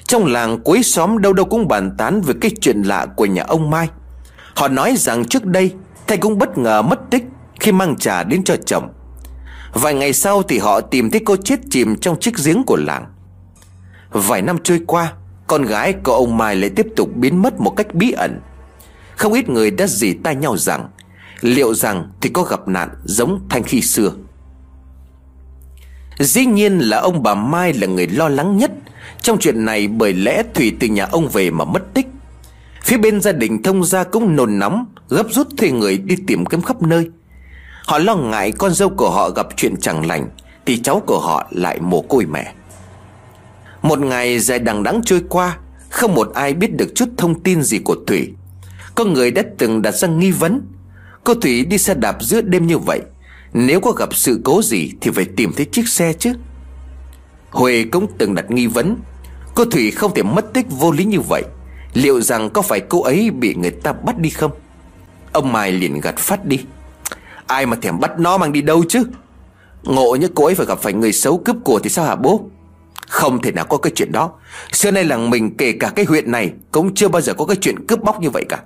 Trong 0.04 0.26
làng 0.26 0.60
cuối 0.64 0.84
xóm 0.84 1.22
đâu 1.22 1.34
đâu 1.34 1.46
cũng 1.46 1.68
bàn 1.68 1.96
tán 1.98 2.22
Về 2.22 2.34
cái 2.42 2.52
chuyện 2.62 2.82
lạ 2.82 3.06
của 3.16 3.26
nhà 3.26 3.44
ông 3.48 3.70
Mai. 3.70 3.90
Họ 4.56 4.68
nói 4.68 4.96
rằng 4.98 5.26
trước 5.26 5.46
đây, 5.46 5.74
Thầy 6.08 6.18
cũng 6.18 6.38
bất 6.38 6.58
ngờ 6.58 6.82
mất 6.82 7.00
tích 7.10 7.24
Khi 7.60 7.72
mang 7.72 7.98
trà 7.98 8.24
đến 8.24 8.44
cho 8.44 8.56
chồng. 8.66 8.94
Vài 9.74 9.94
ngày 9.94 10.14
sau 10.14 10.44
thì 10.44 10.58
họ 10.58 10.82
tìm 10.82 11.12
thấy 11.12 11.22
cô 11.26 11.36
chết 11.36 11.60
chìm 11.70 11.96
Trong 11.96 12.20
chiếc 12.20 12.34
giếng 12.46 12.64
của 12.64 12.78
làng. 12.78 13.06
Vài 14.12 14.42
năm 14.42 14.58
trôi 14.64 14.82
qua, 14.88 15.14
Con 15.48 15.64
gái 15.64 15.94
của 15.94 16.14
ông 16.14 16.38
Mai 16.38 16.56
lại 16.56 16.70
tiếp 16.70 16.88
tục 16.96 17.10
biến 17.16 17.42
mất 17.42 17.60
một 17.60 17.74
cách 17.76 17.94
bí 17.94 18.12
ẩn. 18.12 18.40
Không 19.16 19.34
ít 19.34 19.50
người 19.50 19.72
đã 19.72 19.88
dì 19.88 20.14
tai 20.14 20.36
nhau 20.36 20.58
rằng 20.58 20.90
Liệu 21.42 21.74
rằng 21.74 22.10
thì 22.22 22.30
có 22.30 22.44
gặp 22.44 22.68
nạn 22.68 22.90
giống 23.04 23.40
thanh 23.50 23.64
khi 23.64 23.82
xưa? 23.82 24.12
Dĩ 26.20 26.46
nhiên 26.46 26.80
là 26.80 26.98
ông 26.98 27.24
bà 27.24 27.36
Mai 27.36 27.74
là 27.74 27.88
người 27.88 28.08
lo 28.08 28.30
lắng 28.30 28.58
nhất. 28.58 28.72
Trong 29.22 29.38
chuyện 29.40 29.66
này, 29.66 29.88
bởi 29.88 30.14
lẽ 30.14 30.44
Thủy 30.54 30.76
từ 30.80 30.88
nhà 30.88 31.06
ông 31.06 31.30
về 31.30 31.52
mà 31.52 31.66
mất 31.66 31.94
tích. 31.94 32.08
Phía 32.84 32.98
bên 32.98 33.22
gia 33.22 33.32
đình 33.32 33.64
thông 33.64 33.84
gia 33.84 34.04
cũng 34.04 34.36
nồn 34.36 34.60
nóng, 34.60 34.86
Gấp 35.10 35.28
rút 35.30 35.48
thuê 35.58 35.72
người 35.72 35.98
đi 35.98 36.16
tìm 36.28 36.46
kiếm 36.46 36.62
khắp 36.62 36.82
nơi. 36.82 37.10
Họ 37.86 37.98
lo 37.98 38.16
ngại 38.16 38.52
con 38.52 38.74
dâu 38.74 38.90
của 38.90 39.10
họ 39.10 39.30
gặp 39.30 39.48
chuyện 39.56 39.78
chẳng 39.82 40.08
lành, 40.08 40.30
Thì 40.66 40.78
cháu 40.78 41.02
của 41.06 41.20
họ 41.20 41.48
lại 41.52 41.80
mồ 41.80 42.02
côi 42.02 42.26
mẹ. 42.26 42.54
Một 43.82 44.00
ngày 44.00 44.40
dài 44.40 44.60
đằng 44.60 44.84
đẵng 44.84 45.02
trôi 45.06 45.22
qua, 45.30 45.58
Không 45.90 46.14
một 46.16 46.32
ai 46.34 46.54
biết 46.54 46.76
được 46.78 46.92
chút 46.96 47.10
thông 47.18 47.44
tin 47.44 47.64
gì 47.64 47.80
của 47.80 47.96
Thủy. 48.08 48.34
Có 48.96 49.06
người 49.06 49.32
đã 49.32 49.44
từng 49.58 49.82
đặt 49.82 49.92
ra 49.92 50.08
nghi 50.08 50.32
vấn 50.32 50.62
Cô 51.24 51.34
Thủy 51.34 51.66
đi 51.66 51.78
xe 51.78 51.94
đạp 51.94 52.18
giữa 52.20 52.42
đêm 52.42 52.68
như 52.68 52.78
vậy. 52.78 53.02
Nếu 53.54 53.80
có 53.80 53.92
gặp 53.92 54.16
sự 54.16 54.42
cố 54.46 54.62
gì 54.62 54.92
Thì 55.02 55.12
phải 55.12 55.26
tìm 55.26 55.54
thấy 55.58 55.66
chiếc 55.66 55.88
xe 55.88 56.14
chứ. 56.14 56.34
Huệ 57.50 57.86
cũng 57.92 58.08
từng 58.18 58.36
đặt 58.36 58.52
nghi 58.52 58.68
vấn. 58.68 58.96
Cô 59.56 59.66
Thủy 59.66 59.92
không 59.92 60.14
thể 60.14 60.24
mất 60.24 60.54
tích 60.54 60.66
vô 60.70 60.92
lý 60.92 61.06
như 61.06 61.20
vậy. 61.20 61.44
Liệu 61.94 62.22
rằng 62.22 62.50
có 62.50 62.62
phải 62.62 62.80
cô 62.80 63.04
ấy 63.04 63.32
bị 63.32 63.56
người 63.56 63.72
ta 63.72 63.94
bắt 63.94 64.20
đi 64.20 64.30
không? 64.30 64.52
Ông 65.32 65.52
Mai 65.54 65.72
liền 65.72 66.02
gạt 66.02 66.18
phát 66.18 66.46
đi. 66.46 66.60
Ai 67.48 67.66
mà 67.66 67.76
thèm 67.82 68.00
bắt 68.00 68.20
nó 68.20 68.38
mang 68.38 68.52
đi 68.52 68.62
đâu 68.62 68.84
chứ? 68.90 69.04
Ngộ 69.84 70.16
như 70.16 70.28
cô 70.36 70.46
ấy 70.46 70.56
phải 70.56 70.66
gặp 70.66 70.80
phải 70.82 70.94
người 70.94 71.14
xấu 71.14 71.38
cướp 71.38 71.56
của 71.64 71.80
thì 71.80 71.90
sao 71.90 72.06
hả 72.06 72.16
bố? 72.16 72.50
Không 73.08 73.42
thể 73.42 73.52
nào 73.52 73.66
có 73.66 73.78
cái 73.78 73.92
chuyện 73.96 74.12
đó. 74.12 74.32
Xưa 74.72 74.92
nay 74.92 75.04
làng 75.04 75.30
mình, 75.30 75.58
kể 75.58 75.72
cả 75.72 75.90
cái 75.96 76.06
huyện 76.06 76.32
này, 76.32 76.54
Cũng 76.72 76.96
chưa 76.96 77.08
bao 77.08 77.22
giờ 77.22 77.34
có 77.34 77.46
cái 77.46 77.58
chuyện 77.62 77.88
cướp 77.88 78.04
bóc 78.04 78.22
như 78.22 78.30
vậy 78.30 78.46
cả. 78.50 78.60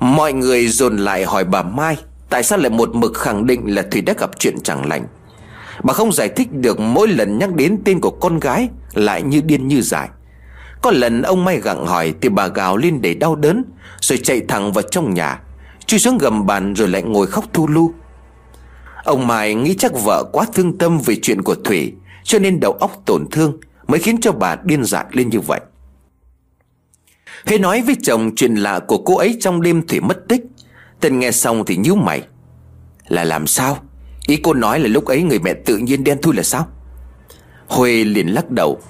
Mọi 0.00 0.32
người 0.32 0.68
dồn 0.68 0.96
lại 0.96 1.24
hỏi 1.24 1.44
bà 1.44 1.62
Mai, 1.62 1.96
Tại 2.30 2.42
sao 2.42 2.58
lại 2.58 2.70
một 2.70 2.94
mực 2.94 3.14
khẳng 3.14 3.46
định 3.46 3.74
là 3.74 3.82
Thủy 3.90 4.00
đã 4.00 4.14
gặp 4.18 4.30
chuyện 4.38 4.60
chẳng 4.60 4.88
lành. 4.88 5.06
Bà 5.82 5.94
không 5.94 6.12
giải 6.12 6.28
thích 6.28 6.52
được 6.52 6.80
mỗi 6.80 7.08
lần 7.08 7.38
nhắc 7.38 7.54
đến 7.54 7.78
tên 7.84 8.00
của 8.00 8.10
con 8.10 8.38
gái 8.38 8.68
Lại 8.94 9.22
như 9.22 9.40
điên 9.40 9.68
như 9.68 9.82
dại. 9.82 10.08
Có 10.82 10.90
lần 10.90 11.22
ông 11.22 11.44
Mai 11.44 11.60
gặng 11.60 11.86
hỏi 11.86 12.14
Thì 12.20 12.28
bà 12.28 12.46
gào 12.46 12.76
lên 12.76 13.02
để 13.02 13.14
đau 13.14 13.36
đớn, 13.36 13.64
Rồi 14.00 14.18
chạy 14.18 14.40
thẳng 14.48 14.72
vào 14.72 14.82
trong 14.82 15.14
nhà, 15.14 15.40
Chui 15.86 16.00
xuống 16.00 16.18
gầm 16.18 16.46
bàn 16.46 16.74
rồi 16.74 16.88
lại 16.88 17.02
ngồi 17.02 17.26
khóc 17.26 17.44
thu 17.52 17.68
lu. 17.68 17.92
Ông 19.04 19.26
Mai 19.26 19.54
nghĩ 19.54 19.74
chắc 19.74 19.92
vợ 20.04 20.24
quá 20.32 20.46
thương 20.54 20.78
tâm 20.78 20.98
Về 20.98 21.16
chuyện 21.22 21.42
của 21.42 21.54
Thủy, 21.54 21.92
Cho 22.24 22.38
nên 22.38 22.60
đầu 22.60 22.72
óc 22.72 23.02
tổn 23.06 23.24
thương 23.30 23.60
Mới 23.86 24.00
khiến 24.00 24.20
cho 24.20 24.32
bà 24.32 24.56
điên 24.64 24.84
dại 24.84 25.04
lên 25.12 25.28
như 25.30 25.40
vậy. 25.40 25.60
Khi 27.46 27.58
nói 27.58 27.82
với 27.82 27.96
chồng 28.02 28.30
chuyện 28.36 28.54
lạ 28.54 28.80
của 28.88 28.98
cô 28.98 29.16
ấy 29.16 29.36
trong 29.40 29.62
đêm 29.62 29.86
Thủy 29.86 30.00
mất 30.00 30.28
tích 30.28 30.42
Tân 31.00 31.18
nghe 31.18 31.30
xong 31.30 31.64
thì 31.64 31.76
nhíu 31.76 31.94
mày. 31.94 32.22
Là 33.08 33.24
làm 33.24 33.46
sao? 33.46 33.78
Ý 34.26 34.36
cô 34.36 34.54
nói 34.54 34.80
là 34.80 34.88
lúc 34.88 35.04
ấy 35.04 35.22
người 35.22 35.38
mẹ 35.38 35.54
tự 35.54 35.76
nhiên 35.76 36.04
đen 36.04 36.18
thui 36.22 36.34
là 36.34 36.42
sao? 36.42 36.66
Huê 37.66 38.04
liền 38.04 38.28
lắc 38.28 38.50
đầu. 38.50 38.80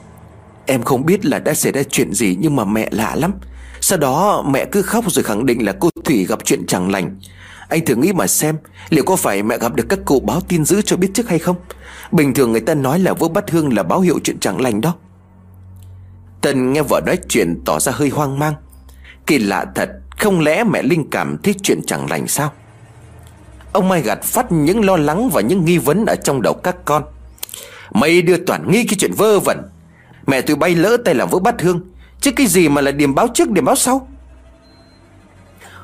Em 0.66 0.82
không 0.82 1.06
biết 1.06 1.26
là 1.26 1.38
đã 1.38 1.54
xảy 1.54 1.72
ra 1.72 1.82
chuyện 1.82 2.12
gì 2.12 2.36
Nhưng 2.40 2.56
mà 2.56 2.64
mẹ 2.64 2.88
lạ 2.92 3.14
lắm. 3.14 3.32
Sau 3.80 3.98
đó 3.98 4.44
mẹ 4.48 4.64
cứ 4.64 4.82
khóc 4.82 5.12
rồi 5.12 5.22
khẳng 5.22 5.46
định 5.46 5.64
là 5.64 5.72
cô 5.80 5.90
Thủy 6.04 6.26
gặp 6.28 6.38
chuyện 6.44 6.66
chẳng 6.66 6.90
lành. 6.90 7.20
Anh 7.68 7.84
thử 7.84 7.94
nghĩ 7.94 8.12
mà 8.12 8.26
xem, 8.26 8.56
Liệu 8.88 9.04
có 9.04 9.16
phải 9.16 9.42
mẹ 9.42 9.58
gặp 9.58 9.74
được 9.74 9.86
các 9.88 9.98
cụ 10.04 10.20
báo 10.20 10.40
tin 10.40 10.64
dữ 10.64 10.82
cho 10.82 10.96
biết 10.96 11.10
trước 11.14 11.28
hay 11.28 11.38
không? 11.38 11.56
Bình 12.12 12.34
thường 12.34 12.52
người 12.52 12.60
ta 12.60 12.74
nói 12.74 12.98
là 12.98 13.12
vỡ 13.12 13.28
bắt 13.28 13.50
hương 13.50 13.74
là 13.74 13.82
báo 13.82 14.00
hiệu 14.00 14.18
chuyện 14.24 14.40
chẳng 14.40 14.60
lành 14.60 14.80
đó. 14.80 14.94
Tân 16.40 16.72
nghe 16.72 16.82
vợ 16.82 17.00
nói 17.06 17.18
chuyện 17.28 17.60
tỏ 17.64 17.80
ra 17.80 17.92
hơi 17.92 18.08
hoang 18.08 18.38
mang. 18.38 18.54
Kỳ 19.26 19.38
lạ 19.38 19.66
thật, 19.74 19.90
Không 20.18 20.40
lẽ 20.40 20.64
mẹ 20.64 20.82
Linh 20.82 21.10
cảm 21.10 21.38
thấy 21.42 21.54
chuyện 21.62 21.80
chẳng 21.86 22.10
lành 22.10 22.28
sao? 22.28 22.52
Ông 23.72 23.88
Mai 23.88 24.02
gạt 24.02 24.22
phát 24.22 24.52
những 24.52 24.84
lo 24.84 24.96
lắng 24.96 25.30
và 25.32 25.40
những 25.40 25.64
nghi 25.64 25.78
vấn 25.78 26.06
ở 26.06 26.16
trong 26.16 26.42
đầu 26.42 26.54
các 26.54 26.76
con. 26.84 27.02
Mày 27.92 28.22
đưa 28.22 28.36
toàn 28.36 28.70
nghi 28.70 28.84
cái 28.84 28.96
chuyện 28.98 29.12
vơ 29.12 29.38
vẩn. 29.40 29.62
Mẹ 30.26 30.40
tôi 30.40 30.56
bay 30.56 30.74
lỡ 30.74 30.96
tay 31.04 31.14
làm 31.14 31.28
vỡ 31.28 31.38
bát 31.38 31.62
hương. 31.62 31.80
Chứ 32.20 32.30
cái 32.30 32.46
gì 32.46 32.68
mà 32.68 32.80
là 32.80 32.90
điểm 32.90 33.14
báo 33.14 33.28
trước, 33.34 33.50
điểm 33.50 33.64
báo 33.64 33.76
sau? 33.76 34.08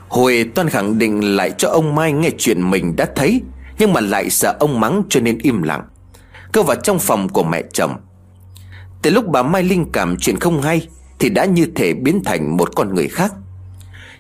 Hồi 0.09 0.51
toàn 0.55 0.69
khẳng 0.69 0.99
định 0.99 1.37
lại 1.37 1.51
cho 1.59 1.69
ông 1.69 1.95
Mai 1.95 2.13
nghe 2.13 2.31
chuyện 2.39 2.71
mình 2.71 2.97
đã 2.97 3.07
thấy, 3.17 3.43
Nhưng 3.79 3.93
mà 3.93 4.01
lại 4.01 4.31
sợ 4.31 4.57
ông 4.61 4.81
mắng 4.81 5.03
cho 5.09 5.21
nên 5.21 5.39
im 5.39 5.63
lặng. 5.63 5.83
Cơ 6.53 6.63
vào 6.63 6.77
trong 6.77 6.99
phòng 6.99 7.29
của 7.29 7.43
mẹ 7.43 7.63
chồng 7.73 7.97
từ 9.05 9.11
lúc 9.11 9.29
bà 9.29 9.43
Mai 9.43 9.63
Linh 9.63 9.87
cảm 9.93 10.17
chuyện 10.17 10.39
không 10.39 10.63
hay, 10.63 10.89
Thì 11.19 11.29
đã 11.29 11.45
như 11.45 11.67
thể 11.75 11.95
biến 11.95 12.25
thành 12.25 12.57
một 12.57 12.77
con 12.77 12.95
người 12.95 13.09
khác. 13.09 13.33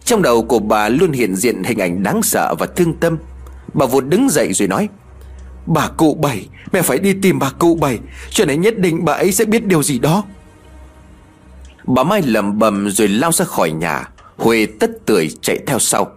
Trong 0.04 0.22
đầu 0.22 0.42
của 0.42 0.58
bà 0.58 0.88
luôn 0.88 1.12
hiện 1.12 1.36
diện 1.36 1.62
hình 1.64 1.78
ảnh 1.78 2.02
đáng 2.02 2.22
sợ 2.22 2.54
và 2.58 2.66
thương 2.66 2.94
tâm. 2.94 3.18
Bà 3.74 3.86
vụt 3.86 4.04
đứng 4.04 4.28
dậy 4.30 4.52
rồi 4.52 4.68
nói, 4.68 4.88
Bà 5.66 5.88
cụ 5.88 6.14
bảy, 6.14 6.48
Mẹ 6.72 6.82
phải 6.82 6.98
đi 6.98 7.12
tìm 7.22 7.38
bà 7.38 7.50
cụ 7.50 7.74
bảy 7.74 7.98
Cho 8.30 8.44
này 8.44 8.56
nhất 8.56 8.78
định 8.78 9.04
bà 9.04 9.12
ấy 9.12 9.32
sẽ 9.32 9.44
biết 9.44 9.66
điều 9.66 9.82
gì 9.82 9.98
đó. 9.98 10.24
Bà 11.84 12.02
Mai 12.02 12.22
lầm 12.22 12.58
bầm 12.58 12.90
rồi 12.90 13.08
lao 13.08 13.32
ra 13.32 13.44
khỏi 13.44 13.70
nhà, 13.70 14.08
Huệ 14.36 14.66
tất 14.80 14.90
tưởi 15.06 15.30
chạy 15.42 15.58
theo 15.66 15.78
sau. 15.78 16.12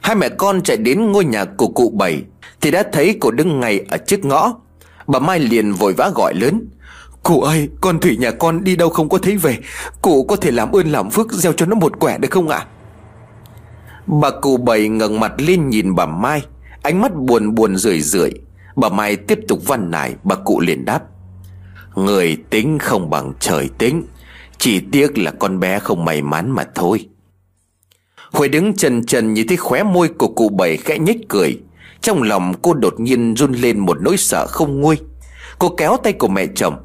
Hai 0.00 0.16
mẹ 0.16 0.28
con 0.28 0.62
chạy 0.62 0.76
đến 0.76 1.12
ngôi 1.12 1.24
nhà 1.24 1.44
của 1.44 1.68
cụ 1.68 1.92
bảy, 1.98 2.22
Thì 2.60 2.70
đã 2.70 2.82
thấy 2.92 3.16
cô 3.20 3.30
đứng 3.30 3.60
ngay 3.60 3.80
ở 3.88 3.96
trước 3.96 4.24
ngõ. 4.24 4.54
Bà 5.06 5.18
Mai 5.18 5.40
liền 5.40 5.72
vội 5.72 5.92
vã 5.92 6.10
gọi 6.14 6.34
lớn 6.34 6.68
Cụ 7.22 7.40
ơi, 7.40 7.68
con 7.80 8.00
Thủy 8.00 8.16
nhà 8.16 8.30
con 8.30 8.64
đi 8.64 8.76
đâu 8.76 8.88
không 8.88 9.08
có 9.08 9.18
thấy 9.18 9.36
về? 9.36 9.58
Cụ 10.02 10.24
có 10.24 10.36
thể 10.36 10.50
làm 10.50 10.72
ơn 10.72 10.92
làm 10.92 11.10
phước 11.10 11.32
Gieo 11.32 11.52
cho 11.52 11.66
nó 11.66 11.74
một 11.74 12.00
quẻ 12.00 12.18
được 12.18 12.30
không 12.30 12.48
ạ? 12.48 12.66
Bà 14.06 14.30
cụ 14.30 14.56
bảy 14.56 14.88
ngẩng 14.88 15.20
mặt 15.20 15.32
lên 15.38 15.68
nhìn 15.68 15.94
bà 15.94 16.06
Mai, 16.06 16.42
Ánh 16.82 17.00
mắt 17.00 17.14
buồn 17.14 17.54
buồn 17.54 17.76
rười 17.76 18.00
rượi. 18.00 18.30
Bà 18.76 18.88
Mai 18.88 19.16
tiếp 19.16 19.38
tục 19.48 19.60
văn 19.66 19.90
nải, 19.90 20.14
Bà 20.24 20.34
cụ 20.34 20.60
liền 20.60 20.84
đáp. 20.84 21.02
Người 21.94 22.36
tính 22.50 22.78
không 22.78 23.10
bằng 23.10 23.32
trời 23.40 23.68
tính, 23.78 24.06
Chỉ 24.58 24.80
tiếc 24.92 25.18
là 25.18 25.30
con 25.30 25.60
bé 25.60 25.78
không 25.78 26.04
may 26.04 26.22
mắn 26.22 26.50
mà 26.50 26.64
thôi. 26.74 27.08
Huệ 28.32 28.48
đứng 28.48 28.74
trần 28.76 29.06
trần 29.06 29.34
như 29.34 29.44
thấy 29.48 29.56
khóe 29.56 29.82
môi 29.82 30.08
của 30.08 30.28
cụ 30.28 30.48
bảy 30.48 30.76
khẽ 30.76 30.98
nhếch 30.98 31.28
cười. 31.28 31.60
Trong 32.00 32.22
lòng 32.22 32.54
cô 32.62 32.74
đột 32.74 33.00
nhiên 33.00 33.34
run 33.36 33.52
lên 33.52 33.78
một 33.78 33.96
nỗi 34.00 34.16
sợ 34.16 34.46
không 34.46 34.80
nguôi. 34.80 34.98
Cô 35.58 35.74
kéo 35.76 35.96
tay 36.02 36.12
của 36.12 36.28
mẹ 36.28 36.46
chồng 36.54 36.76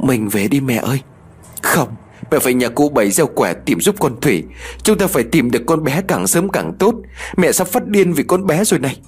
mình 0.00 0.28
về 0.28 0.48
đi 0.48 0.60
mẹ 0.60 0.76
ơi. 0.76 1.00
Không, 1.62 1.88
Mẹ 2.30 2.38
phải 2.38 2.54
nhà 2.54 2.68
cụ 2.68 2.88
bảy 2.88 3.10
gieo 3.10 3.26
quẻ 3.26 3.54
tìm 3.54 3.80
giúp 3.80 3.96
con 4.00 4.20
Thủy. 4.20 4.44
Chúng 4.82 4.98
ta 4.98 5.06
phải 5.06 5.24
tìm 5.24 5.50
được 5.50 5.62
con 5.66 5.84
bé 5.84 6.02
càng 6.08 6.26
sớm 6.26 6.48
càng 6.48 6.72
tốt. 6.78 6.94
Mẹ 7.36 7.52
sắp 7.52 7.68
phát 7.68 7.86
điên 7.86 8.12
vì 8.12 8.22
con 8.22 8.46
bé 8.46 8.64
rồi 8.64 8.80
này. 8.80 9.00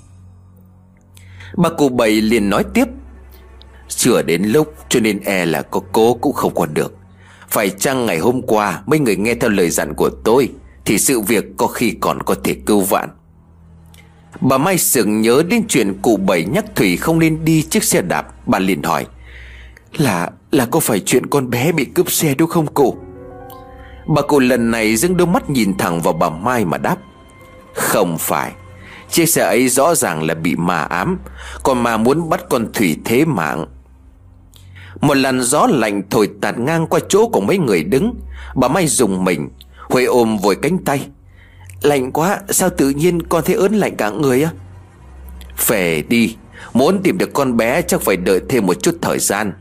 Bà 1.56 1.68
cụ 1.68 1.88
bảy 1.88 2.10
liền 2.10 2.50
nói 2.50 2.64
tiếp. 2.74 2.84
Chưa 3.88 4.22
đến 4.22 4.42
lúc, 4.42 4.74
cho 4.88 5.00
nên 5.00 5.20
e 5.24 5.46
là 5.46 5.62
có 5.62 5.80
cố 5.92 6.14
cũng 6.14 6.32
không 6.32 6.54
còn 6.54 6.74
được. 6.74 6.94
Phải 7.48 7.70
chăng 7.70 8.06
ngày 8.06 8.18
hôm 8.18 8.42
qua 8.42 8.82
Mấy 8.86 8.98
người 8.98 9.16
nghe 9.16 9.34
theo 9.34 9.50
lời 9.50 9.70
dặn 9.70 9.94
của 9.94 10.10
tôi, 10.24 10.48
Thì 10.84 10.98
sự 10.98 11.20
việc 11.20 11.44
có 11.56 11.66
khi 11.66 11.94
còn 12.00 12.22
có 12.22 12.34
thể 12.44 12.54
cứu 12.66 12.80
vãn? 12.80 13.08
Bà 14.40 14.58
Mai 14.58 14.78
sừng 14.78 15.20
nhớ 15.20 15.42
đến 15.48 15.62
chuyện 15.68 15.94
cụ 16.02 16.16
bảy 16.16 16.44
nhắc 16.44 16.64
Thủy 16.76 16.96
không 16.96 17.18
nên 17.18 17.44
đi 17.44 17.62
chiếc 17.62 17.84
xe 17.84 18.02
đạp, 18.02 18.26
Bà 18.46 18.58
liền 18.58 18.82
hỏi. 18.82 19.06
Là 19.96 20.30
là 20.50 20.66
có 20.66 20.80
phải 20.80 21.00
chuyện 21.00 21.26
con 21.26 21.50
bé 21.50 21.72
bị 21.72 21.84
cướp 21.84 22.10
xe 22.10 22.34
đúng 22.34 22.50
không 22.50 22.66
cụ 22.66 22.96
Bà 24.06 24.22
cụ 24.22 24.38
lần 24.38 24.70
này 24.70 24.96
dưng 24.96 25.16
đôi 25.16 25.26
mắt 25.26 25.50
nhìn 25.50 25.78
thẳng 25.78 26.00
vào 26.02 26.12
bà 26.12 26.30
Mai 26.30 26.64
mà 26.64 26.78
đáp. 26.78 26.96
Không 27.74 28.18
phải. 28.18 28.52
Chiếc 29.10 29.26
xe 29.26 29.42
ấy 29.42 29.68
rõ 29.68 29.94
ràng 29.94 30.22
là 30.22 30.34
bị 30.34 30.56
ma 30.56 30.82
ám, 30.82 31.18
Còn 31.62 31.82
mà 31.82 31.96
muốn 31.96 32.28
bắt 32.28 32.44
con 32.50 32.72
Thủy 32.72 32.96
thế 33.04 33.24
mạng. 33.24 33.66
Một 35.00 35.16
làn 35.16 35.42
gió 35.42 35.66
lạnh 35.66 36.02
thổi 36.10 36.30
tạt 36.40 36.58
ngang 36.58 36.86
qua 36.86 37.00
chỗ 37.08 37.28
của 37.28 37.40
mấy 37.40 37.58
người 37.58 37.84
đứng. 37.84 38.14
Bà 38.54 38.68
Mai 38.68 38.86
dùng 38.86 39.24
mình, 39.24 39.48
Huệ 39.90 40.04
ôm 40.04 40.38
vội 40.38 40.56
cánh 40.62 40.78
tay. 40.78 41.06
Lạnh 41.82 42.12
quá, 42.12 42.40
sao 42.48 42.70
tự 42.70 42.90
nhiên 42.90 43.22
con 43.22 43.44
thấy 43.44 43.54
ớn 43.54 43.74
lạnh 43.74 43.96
cả 43.96 44.10
người 44.10 44.42
á? 44.42 44.50
Về 45.66 46.02
đi, 46.08 46.36
Muốn 46.72 47.02
tìm 47.02 47.18
được 47.18 47.32
con 47.32 47.56
bé 47.56 47.82
chắc 47.82 48.00
phải 48.00 48.16
đợi 48.16 48.40
thêm 48.48 48.66
một 48.66 48.82
chút 48.82 48.98
thời 49.02 49.18
gian. 49.18 49.52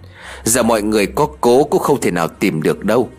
Giờ 0.43 0.63
mọi 0.63 0.81
người 0.81 1.07
có 1.07 1.27
cố 1.41 1.63
cũng 1.63 1.81
không 1.81 2.01
thể 2.01 2.11
nào 2.11 2.27
tìm 2.27 2.61
được 2.61 2.85
đâu. 2.85 3.09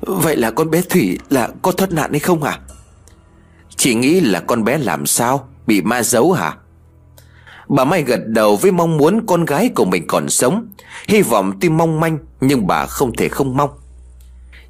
Vậy 0.00 0.36
là 0.36 0.50
con 0.50 0.70
bé 0.70 0.82
Thủy 0.82 1.18
là 1.30 1.48
có 1.62 1.72
thoát 1.72 1.92
nạn 1.92 2.10
hay 2.10 2.20
không 2.20 2.42
hả? 2.42 2.58
Chị 3.76 3.94
nghĩ 3.94 4.20
là 4.20 4.40
con 4.40 4.64
bé 4.64 4.78
làm 4.78 5.06
sao? 5.06 5.48
Bị 5.66 5.82
ma 5.82 6.02
giấu 6.02 6.32
hả? 6.32 6.56
Bà 7.68 7.84
Mai 7.84 8.02
gật 8.02 8.20
đầu 8.26 8.56
với 8.56 8.72
mong 8.72 8.96
muốn 8.96 9.26
con 9.26 9.44
gái 9.44 9.70
của 9.74 9.84
mình 9.84 10.06
còn 10.06 10.28
sống. 10.28 10.66
Hy 11.08 11.22
vọng 11.22 11.52
tuy 11.60 11.68
mong 11.68 12.00
manh, 12.00 12.18
Nhưng 12.40 12.66
bà 12.66 12.86
không 12.86 13.16
thể 13.16 13.28
không 13.28 13.56
mong. 13.56 13.70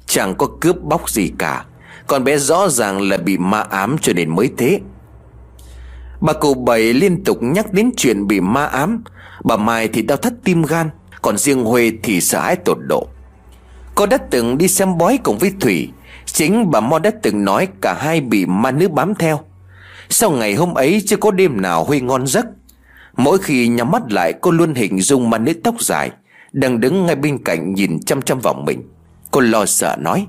Chẳng 0.07 0.35
có 0.35 0.47
cướp 0.61 0.81
bóc 0.81 1.09
gì 1.09 1.31
cả. 1.37 1.65
Con 2.07 2.23
bé 2.23 2.37
rõ 2.37 2.69
ràng 2.69 3.01
là 3.01 3.17
bị 3.17 3.37
ma 3.37 3.61
ám 3.61 3.97
cho 4.01 4.13
nên 4.13 4.35
mới 4.35 4.49
thế. 4.57 4.79
Bà 6.21 6.33
cụ 6.33 6.53
bảy 6.53 6.93
liên 6.93 7.23
tục 7.23 7.37
nhắc 7.41 7.73
đến 7.73 7.91
chuyện 7.97 8.27
bị 8.27 8.39
ma 8.39 8.65
ám. 8.65 9.03
Bà 9.43 9.57
Mai 9.57 9.87
thì 9.87 10.01
đau 10.01 10.17
thắt 10.17 10.33
tim 10.43 10.63
gan, 10.63 10.89
Còn 11.21 11.37
riêng 11.37 11.65
Huê 11.65 11.91
thì 12.03 12.21
sợ 12.21 12.39
hãi 12.39 12.55
tột 12.55 12.77
độ. 12.87 13.07
Cô 13.95 14.05
đã 14.05 14.17
từng 14.17 14.57
đi 14.57 14.67
xem 14.67 14.97
bói 14.97 15.19
cùng 15.23 15.37
với 15.37 15.53
Thủy, 15.59 15.89
Chính 16.25 16.71
bà 16.71 16.79
Mo 16.79 16.99
đã 16.99 17.11
từng 17.21 17.45
nói 17.45 17.67
cả 17.81 17.93
hai 17.93 18.21
bị 18.21 18.45
ma 18.45 18.71
nữ 18.71 18.87
bám 18.87 19.15
theo. 19.15 19.39
Sau 20.09 20.31
ngày 20.31 20.55
hôm 20.55 20.73
ấy, 20.73 21.03
chưa 21.05 21.17
có 21.17 21.31
đêm 21.31 21.61
nào 21.61 21.83
Huy 21.83 22.01
ngon 22.01 22.27
giấc. 22.27 22.45
Mỗi 23.17 23.37
khi 23.37 23.67
nhắm 23.67 23.91
mắt 23.91 24.11
lại, 24.11 24.33
cô 24.41 24.51
luôn 24.51 24.73
hình 24.73 25.01
dung 25.01 25.29
ma 25.29 25.37
nữ 25.37 25.53
tóc 25.63 25.81
dài 25.81 26.11
Đang 26.51 26.79
đứng 26.79 27.05
ngay 27.05 27.15
bên 27.15 27.43
cạnh 27.43 27.73
nhìn 27.73 27.99
chăm 28.05 28.21
chăm 28.21 28.39
vào 28.39 28.53
mình. 28.53 28.83
Cô 29.31 29.41
lo 29.41 29.65
sợ 29.65 29.95
nói, 29.99 30.27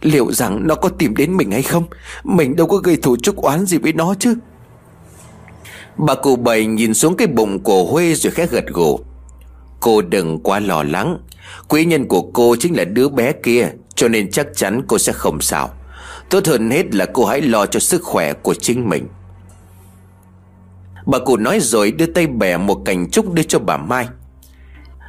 Liệu 0.00 0.32
rằng 0.32 0.66
nó 0.66 0.74
có 0.74 0.88
tìm 0.88 1.16
đến 1.16 1.36
mình 1.36 1.50
hay 1.50 1.62
không? 1.62 1.84
Mình 2.24 2.56
đâu 2.56 2.66
có 2.66 2.76
gây 2.76 2.96
thủ 2.96 3.16
chúc 3.22 3.36
oán 3.36 3.66
gì 3.66 3.78
với 3.78 3.92
nó 3.92 4.14
chứ. 4.18 4.34
Bà 5.96 6.14
cụ 6.14 6.36
bảy 6.36 6.66
nhìn 6.66 6.94
xuống 6.94 7.16
cái 7.16 7.26
bụng 7.26 7.60
của 7.60 7.84
Huê 7.84 8.14
rồi 8.14 8.30
khẽ 8.30 8.46
gật 8.46 8.66
gù. 8.66 9.00
Cô 9.80 10.02
đừng 10.02 10.38
quá 10.42 10.60
lo 10.60 10.82
lắng. 10.82 11.18
Quý 11.68 11.84
nhân 11.84 12.08
của 12.08 12.22
cô 12.22 12.56
chính 12.56 12.76
là 12.76 12.84
đứa 12.84 13.08
bé 13.08 13.32
kia, 13.32 13.68
Cho 13.94 14.08
nên 14.08 14.30
chắc 14.30 14.46
chắn 14.56 14.82
cô 14.88 14.98
sẽ 14.98 15.12
không 15.12 15.40
sao. 15.40 15.70
Tốt 16.30 16.46
hơn 16.46 16.70
hết 16.70 16.94
là 16.94 17.06
cô 17.06 17.24
hãy 17.24 17.40
lo 17.40 17.66
cho 17.66 17.80
sức 17.80 18.02
khỏe 18.02 18.32
của 18.32 18.54
chính 18.54 18.88
mình. 18.88 19.08
Bà 21.06 21.18
cụ 21.18 21.36
nói 21.36 21.60
rồi 21.60 21.92
đưa 21.92 22.06
tay 22.06 22.26
bẻ 22.26 22.56
một 22.56 22.82
cành 22.84 23.10
trúc 23.10 23.32
đưa 23.32 23.42
cho 23.42 23.58
bà 23.58 23.76
Mai. 23.76 24.08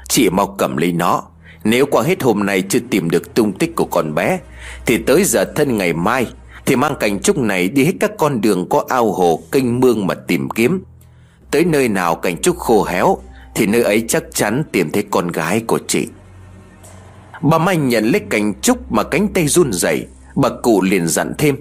Chị 0.09 0.29
mau 0.29 0.55
cầm 0.57 0.77
lấy 0.77 0.91
nó. 0.93 1.23
Nếu 1.63 1.85
qua 1.85 2.03
hết 2.03 2.23
hôm 2.23 2.45
nay 2.45 2.63
chưa 2.69 2.79
tìm 2.89 3.09
được 3.09 3.33
tung 3.33 3.53
tích 3.53 3.75
của 3.75 3.85
con 3.85 4.15
bé, 4.15 4.39
Thì 4.85 4.97
tới 4.97 5.23
giờ 5.23 5.45
thân 5.55 5.77
ngày 5.77 5.93
mai 5.93 6.27
thì 6.65 6.75
mang 6.75 6.95
cành 6.99 7.19
trúc 7.19 7.37
này 7.37 7.69
đi 7.69 7.85
hết 7.85 7.93
các 7.99 8.11
con 8.17 8.41
đường 8.41 8.69
có 8.69 8.85
ao 8.89 9.11
hồ, 9.11 9.39
kênh 9.51 9.79
mương 9.79 10.07
mà 10.07 10.13
tìm 10.13 10.49
kiếm. 10.49 10.83
Tới 11.51 11.65
nơi 11.65 11.89
nào 11.89 12.15
cành 12.15 12.41
trúc 12.41 12.57
khô 12.57 12.83
héo, 12.83 13.17
Thì 13.55 13.65
nơi 13.65 13.83
ấy 13.83 14.05
chắc 14.07 14.23
chắn 14.33 14.63
tìm 14.71 14.91
thấy 14.91 15.03
con 15.11 15.27
gái 15.27 15.63
của 15.67 15.79
chị. 15.87 16.07
Bà 17.41 17.57
Mai 17.57 17.77
nhận 17.77 18.05
lấy 18.05 18.21
cành 18.29 18.53
trúc 18.61 18.91
mà 18.91 19.03
cánh 19.03 19.27
tay 19.27 19.47
run 19.47 19.73
rẩy, 19.73 20.07
Bà 20.35 20.49
cụ 20.63 20.81
liền 20.81 21.07
dặn 21.07 21.33
thêm. 21.37 21.55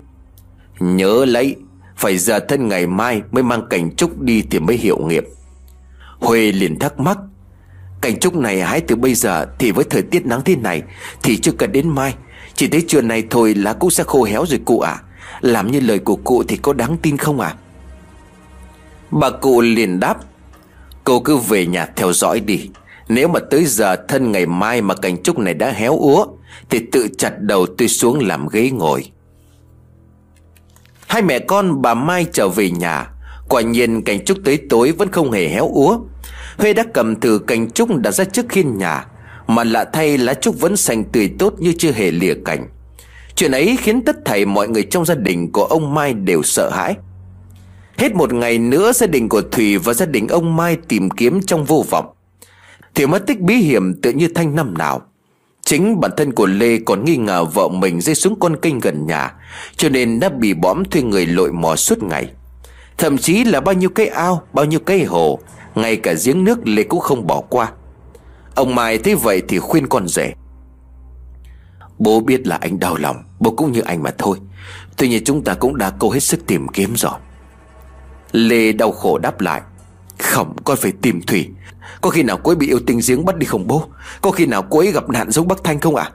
Nhớ 0.81 1.25
lấy, 1.25 1.57
Phải 1.97 2.19
giờ 2.19 2.41
thân 2.41 2.69
ngày 2.69 2.87
mai 2.87 3.23
mới 3.31 3.43
mang 3.43 3.67
cành 3.71 3.97
trúc 3.97 4.21
đi 4.21 4.43
thì 4.51 4.59
mới 4.59 4.77
hiệu 4.77 4.99
nghiệm 4.99 5.25
Huê 6.19 6.53
liền 6.53 6.79
thắc 6.79 7.01
mắc 7.01 7.19
Cành 8.01 8.19
trúc 8.19 8.37
này 8.37 8.63
hái 8.63 8.81
từ 8.81 8.97
bây 8.97 9.15
giờ 9.15 9.47
Thì 9.59 9.71
với 9.71 9.85
thời 9.85 10.03
tiết 10.03 10.27
nắng 10.27 10.41
thế 10.45 10.57
này 10.57 10.83
Thì 11.23 11.37
chưa 11.37 11.53
cần 11.53 11.73
đến 11.73 11.89
mai 11.89 12.15
chỉ 12.55 12.67
tới 12.67 12.85
trưa 12.89 13.01
này 13.01 13.23
thôi 13.31 13.55
lá 13.55 13.73
cũng 13.73 13.91
sẽ 13.91 14.05
khô 14.05 14.25
héo 14.25 14.45
rồi 14.47 14.61
cụ 14.65 14.81
ạ. 14.81 14.91
À. 14.91 15.03
Làm 15.41 15.71
như 15.71 15.81
lời 15.81 15.99
của 15.99 16.17
cụ 16.17 16.45
thì 16.49 16.57
có 16.57 16.73
đáng 16.73 16.97
tin 17.03 17.17
không 17.17 17.41
ạ? 17.41 17.49
À? 17.49 17.59
Bà 19.11 19.31
cụ 19.31 19.61
liền 19.61 20.01
đáp, 20.01 20.17
Cô 21.05 21.21
cứ 21.21 21.37
về 21.37 21.67
nhà 21.67 21.87
theo 21.97 22.13
dõi 22.13 22.41
đi. 22.41 22.71
Nếu 23.09 23.29
mà 23.29 23.41
tới 23.51 23.65
giờ 23.65 23.97
thân 24.09 24.33
ngày 24.33 24.47
mai 24.47 24.83
mà 24.83 24.95
cành 24.95 25.23
trúc 25.23 25.39
này 25.39 25.55
đã 25.55 25.71
héo 25.71 25.99
úa, 25.99 26.27
Thì 26.71 26.79
tự 26.93 27.09
chặt 27.19 27.41
đầu 27.41 27.67
tôi 27.67 27.89
xuống 27.89 28.21
làm 28.21 28.49
ghế 28.49 28.71
ngồi. 28.71 29.11
Hai 31.07 31.23
mẹ 31.23 31.39
con 31.39 31.83
bà 31.83 31.95
Mai 31.95 32.27
trở 32.33 32.49
về 32.49 32.71
nhà. 32.71 33.11
Quả 33.49 33.63
nhiên 33.63 34.03
cành 34.03 34.25
trúc 34.25 34.39
tới 34.45 34.59
tối 34.71 34.93
vẫn 34.93 35.13
không 35.13 35.33
hề 35.33 35.49
héo 35.49 35.69
úa. 35.69 35.99
Huê 36.59 36.73
đã 36.73 36.85
cầm 36.95 37.17
từ 37.17 37.39
cành 37.39 37.71
trúc 37.71 37.97
đặt 37.97 38.11
ra 38.11 38.25
trước 38.25 38.47
khiên 38.49 38.79
nhà. 38.79 39.07
Mà 39.47 39.65
lạ 39.65 39.85
thay 39.93 40.19
lá 40.19 40.35
trúc 40.35 40.61
vẫn 40.61 40.77
xanh 40.77 41.05
tươi 41.05 41.31
tốt 41.39 41.55
như 41.59 41.73
chưa 41.79 41.93
hề 41.93 42.11
lìa 42.11 42.35
cành. 42.45 42.69
Chuyện 43.37 43.53
ấy 43.53 43.77
khiến 43.81 44.05
tất 44.05 44.25
thảy 44.25 44.45
mọi 44.45 44.69
người 44.69 44.83
trong 44.83 45.05
gia 45.05 45.15
đình 45.15 45.53
của 45.53 45.65
ông 45.65 45.95
Mai 45.95 46.15
đều 46.15 46.43
sợ 46.43 46.71
hãi. 46.71 46.95
Hết 47.99 48.15
một 48.15 48.33
ngày 48.33 48.59
nữa 48.59 48.93
gia 48.93 49.07
đình 49.07 49.29
của 49.29 49.43
Thủy 49.43 49.79
và 49.79 49.95
gia 49.95 50.07
đình 50.07 50.29
ông 50.29 50.57
Mai 50.57 50.77
tìm 50.89 51.11
kiếm 51.11 51.41
trong 51.47 51.65
vô 51.65 51.85
vọng. 51.91 52.07
Thủy 52.95 53.07
mất 53.07 53.27
tích 53.27 53.41
bí 53.41 53.55
hiểm 53.55 54.01
tự 54.01 54.13
như 54.13 54.29
thanh 54.35 54.55
năm 54.55 54.79
nào. 54.79 55.03
Chính 55.65 56.01
bản 56.01 56.11
thân 56.17 56.33
của 56.33 56.47
Lê 56.47 56.79
còn 56.87 57.05
nghi 57.05 57.17
ngờ 57.17 57.45
vợ 57.45 57.69
mình 57.69 58.01
rơi 58.01 58.15
xuống 58.15 58.41
con 58.41 58.57
kênh 58.57 58.81
gần 58.81 59.07
nhà 59.07 59.33
Cho 59.77 59.89
nên 59.89 60.21
đã 60.21 60.29
bị 60.29 60.55
bõm 60.55 60.85
thuê 60.85 61.03
người 61.03 61.27
lội 61.27 61.53
mò 61.53 61.77
suốt 61.77 62.03
ngày. 62.03 62.29
Thậm 62.99 63.19
chí 63.19 63.45
là 63.45 63.61
bao 63.61 63.75
nhiêu 63.75 63.91
cây 63.91 64.07
ao, 64.07 64.43
bao 64.53 64.65
nhiêu 64.65 64.81
cây 64.81 65.05
hồ 65.05 65.39
Ngay 65.75 65.97
cả 65.97 66.15
giếng 66.25 66.45
nước 66.45 66.59
Lê 66.65 66.83
cũng 66.83 67.01
không 67.01 67.27
bỏ 67.27 67.41
qua. 67.41 67.73
Ông 68.55 68.75
Mai 68.75 68.99
thấy 68.99 69.15
vậy 69.15 69.43
thì 69.49 69.59
khuyên 69.59 69.87
con 69.87 70.09
rể. 70.09 70.33
Bố 71.99 72.21
biết 72.21 72.47
là 72.47 72.59
anh 72.61 72.81
đau 72.81 72.97
lòng, 72.97 73.23
Bố 73.41 73.51
cũng 73.51 73.73
như 73.73 73.81
anh 73.81 74.03
mà 74.03 74.11
thôi. 74.19 74.39
Tuy 74.97 75.09
nhiên 75.09 75.25
chúng 75.25 75.45
ta 75.45 75.55
cũng 75.55 75.79
đã 75.79 75.93
cố 75.99 76.11
hết 76.11 76.21
sức 76.21 76.47
tìm 76.47 76.69
kiếm 76.69 76.97
rồi. 76.97 77.13
Lê 78.33 78.73
đau 78.73 78.93
khổ 78.93 79.19
đáp 79.19 79.41
lại, 79.41 79.63
Không, 80.19 80.57
con 80.65 80.77
phải 80.77 80.93
tìm 81.03 81.23
Thủy. 81.23 81.49
Có 82.01 82.11
khi 82.11 82.23
nào 82.23 82.41
cô 82.43 82.51
ấy 82.51 82.57
bị 82.57 82.69
yêu 82.69 82.81
tinh 82.87 83.01
giếng 83.09 83.25
bắt 83.25 83.37
đi 83.37 83.47
không 83.47 83.67
bố? 83.67 83.85
Có 84.21 84.31
khi 84.31 84.47
nào 84.47 84.63
cô 84.71 84.79
ấy 84.79 84.93
gặp 84.93 85.09
nạn 85.09 85.31
giống 85.31 85.49
bác 85.49 85.65
Thanh 85.65 85.81
không 85.81 85.97
ạ? 85.97 86.05
À? 86.05 86.13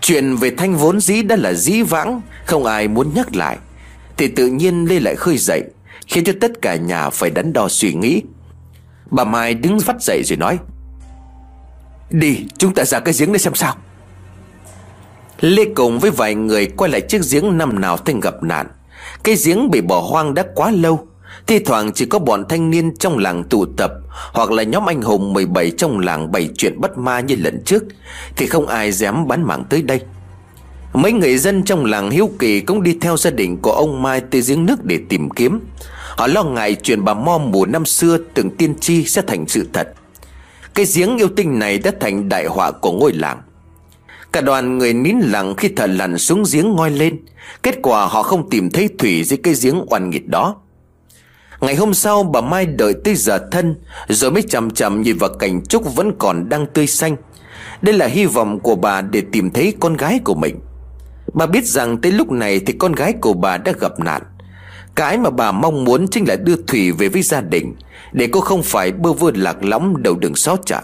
Chuyện 0.00 0.36
về 0.36 0.50
Thanh 0.50 0.76
vốn 0.76 1.00
dĩ 1.00 1.22
đã 1.22 1.36
là 1.36 1.52
dĩ 1.52 1.82
vãng, 1.82 2.20
Không 2.46 2.64
ai 2.64 2.88
muốn 2.88 3.14
nhắc 3.14 3.36
lại. 3.36 3.58
Thì 4.16 4.28
tự 4.28 4.46
nhiên 4.46 4.84
Lê 4.84 5.00
lại 5.00 5.16
khơi 5.16 5.38
dậy, 5.38 5.62
Khiến 6.06 6.24
cho 6.24 6.32
tất 6.40 6.62
cả 6.62 6.76
nhà 6.76 7.10
phải 7.10 7.30
đắn 7.30 7.52
đo 7.52 7.68
suy 7.68 7.94
nghĩ. 7.94 8.22
Bà 9.10 9.24
Mai 9.24 9.54
đứng 9.54 9.78
vắt 9.78 10.02
dậy 10.02 10.22
rồi 10.24 10.36
nói 10.36 10.58
Đi, 12.10 12.46
chúng 12.58 12.74
ta 12.74 12.84
ra 12.84 13.00
cái 13.00 13.14
giếng 13.18 13.32
để 13.32 13.38
xem 13.38 13.54
sao. 13.54 13.74
Lê 15.40 15.64
cùng 15.74 15.98
với 15.98 16.10
vài 16.10 16.34
người 16.34 16.66
quay 16.66 16.90
lại 16.90 17.00
chiếc 17.00 17.20
giếng 17.30 17.58
năm 17.58 17.80
nào 17.80 17.96
Thanh 17.96 18.20
gặp 18.20 18.42
nạn. 18.42 18.66
Cái 19.24 19.36
giếng 19.44 19.70
bị 19.70 19.80
bỏ 19.80 20.00
hoang 20.00 20.34
đã 20.34 20.44
quá 20.54 20.70
lâu. 20.70 21.06
Thi 21.46 21.58
thoảng 21.58 21.92
chỉ 21.92 22.04
có 22.04 22.18
bọn 22.18 22.44
thanh 22.48 22.70
niên 22.70 22.96
trong 22.96 23.18
làng 23.18 23.44
tụ 23.44 23.66
tập, 23.76 23.92
Hoặc 24.32 24.50
là 24.50 24.62
nhóm 24.62 24.88
anh 24.88 25.02
hùng 25.02 25.32
17 25.32 25.70
trong 25.70 25.98
làng 25.98 26.32
bày 26.32 26.48
chuyện 26.56 26.80
bất 26.80 26.98
ma 26.98 27.20
như 27.20 27.36
lần 27.36 27.62
trước. 27.64 27.84
Thì 28.36 28.46
không 28.46 28.66
ai 28.66 28.92
dám 28.92 29.28
bán 29.28 29.42
mạng 29.42 29.64
tới 29.68 29.82
đây. 29.82 30.00
Mấy 30.92 31.12
người 31.12 31.38
dân 31.38 31.62
trong 31.62 31.84
làng 31.84 32.10
hiếu 32.10 32.30
kỳ 32.38 32.60
cũng 32.60 32.82
đi 32.82 32.96
theo 33.00 33.16
gia 33.16 33.30
đình 33.30 33.56
của 33.56 33.72
ông 33.72 34.02
Mai 34.02 34.20
tới 34.20 34.42
giếng 34.46 34.66
nước 34.66 34.84
để 34.84 34.98
tìm 35.08 35.30
kiếm. 35.30 35.60
Họ 36.16 36.26
lo 36.26 36.44
ngại 36.44 36.76
chuyện 36.82 37.04
bà 37.04 37.14
Mo 37.14 37.38
mùa 37.38 37.66
năm 37.66 37.84
xưa 37.84 38.18
từng 38.34 38.50
tiên 38.50 38.74
tri 38.80 39.04
sẽ 39.04 39.22
thành 39.26 39.48
sự 39.48 39.68
thật. 39.72 39.88
Cái 40.78 40.86
giếng 40.94 41.16
yêu 41.16 41.28
tinh 41.36 41.58
này 41.58 41.78
đã 41.78 41.90
thành 42.00 42.28
đại 42.28 42.46
họa 42.46 42.70
của 42.70 42.92
ngôi 42.92 43.12
làng. 43.12 43.42
Cả 44.32 44.40
đoàn 44.40 44.78
người 44.78 44.92
nín 44.92 45.16
lặng 45.18 45.54
khi 45.56 45.68
thở 45.76 45.86
lặn 45.86 46.18
xuống 46.18 46.42
giếng 46.52 46.76
ngoi 46.76 46.90
lên. 46.90 47.18
Kết 47.62 47.78
quả 47.82 48.06
họ 48.06 48.22
không 48.22 48.50
tìm 48.50 48.70
thấy 48.70 48.88
Thủy 48.98 49.24
dưới 49.24 49.38
cây 49.42 49.54
giếng 49.62 49.84
oan 49.86 50.10
nghịt 50.10 50.22
đó. 50.26 50.56
Ngày 51.60 51.74
hôm 51.74 51.94
sau, 51.94 52.22
bà 52.22 52.40
Mai 52.40 52.66
đợi 52.66 52.94
tới 53.04 53.14
giờ 53.14 53.48
thân, 53.50 53.74
Rồi 54.08 54.30
mới 54.30 54.42
chậm 54.42 54.70
chậm 54.70 55.02
nhìn 55.02 55.18
vào 55.18 55.30
cảnh 55.38 55.62
trúc 55.68 55.96
vẫn 55.96 56.12
còn 56.18 56.48
đang 56.48 56.66
tươi 56.66 56.86
xanh. 56.86 57.16
Đây 57.82 57.94
là 57.94 58.06
hy 58.06 58.26
vọng 58.26 58.60
của 58.60 58.76
bà 58.76 59.00
để 59.00 59.22
tìm 59.32 59.50
thấy 59.50 59.74
con 59.80 59.96
gái 59.96 60.20
của 60.24 60.34
mình. 60.34 60.60
Bà 61.34 61.46
biết 61.46 61.64
rằng 61.64 62.00
tới 62.00 62.12
lúc 62.12 62.30
này 62.30 62.60
thì 62.66 62.72
con 62.72 62.92
gái 62.92 63.12
của 63.20 63.32
bà 63.32 63.56
đã 63.56 63.72
gặp 63.80 64.00
nạn. 64.00 64.22
Cái 64.94 65.18
mà 65.18 65.30
bà 65.30 65.52
mong 65.52 65.84
muốn 65.84 66.08
chính 66.08 66.28
là 66.28 66.36
đưa 66.36 66.56
Thủy 66.56 66.92
về 66.92 67.08
với 67.08 67.22
gia 67.22 67.40
đình, 67.40 67.74
Để 68.12 68.28
cô 68.32 68.40
không 68.40 68.62
phải 68.62 68.92
bơ 68.92 69.12
vơ 69.12 69.30
lạc 69.34 69.64
lõng 69.64 70.02
đầu 70.02 70.16
đường 70.16 70.34
xó 70.34 70.56
chợ. 70.66 70.80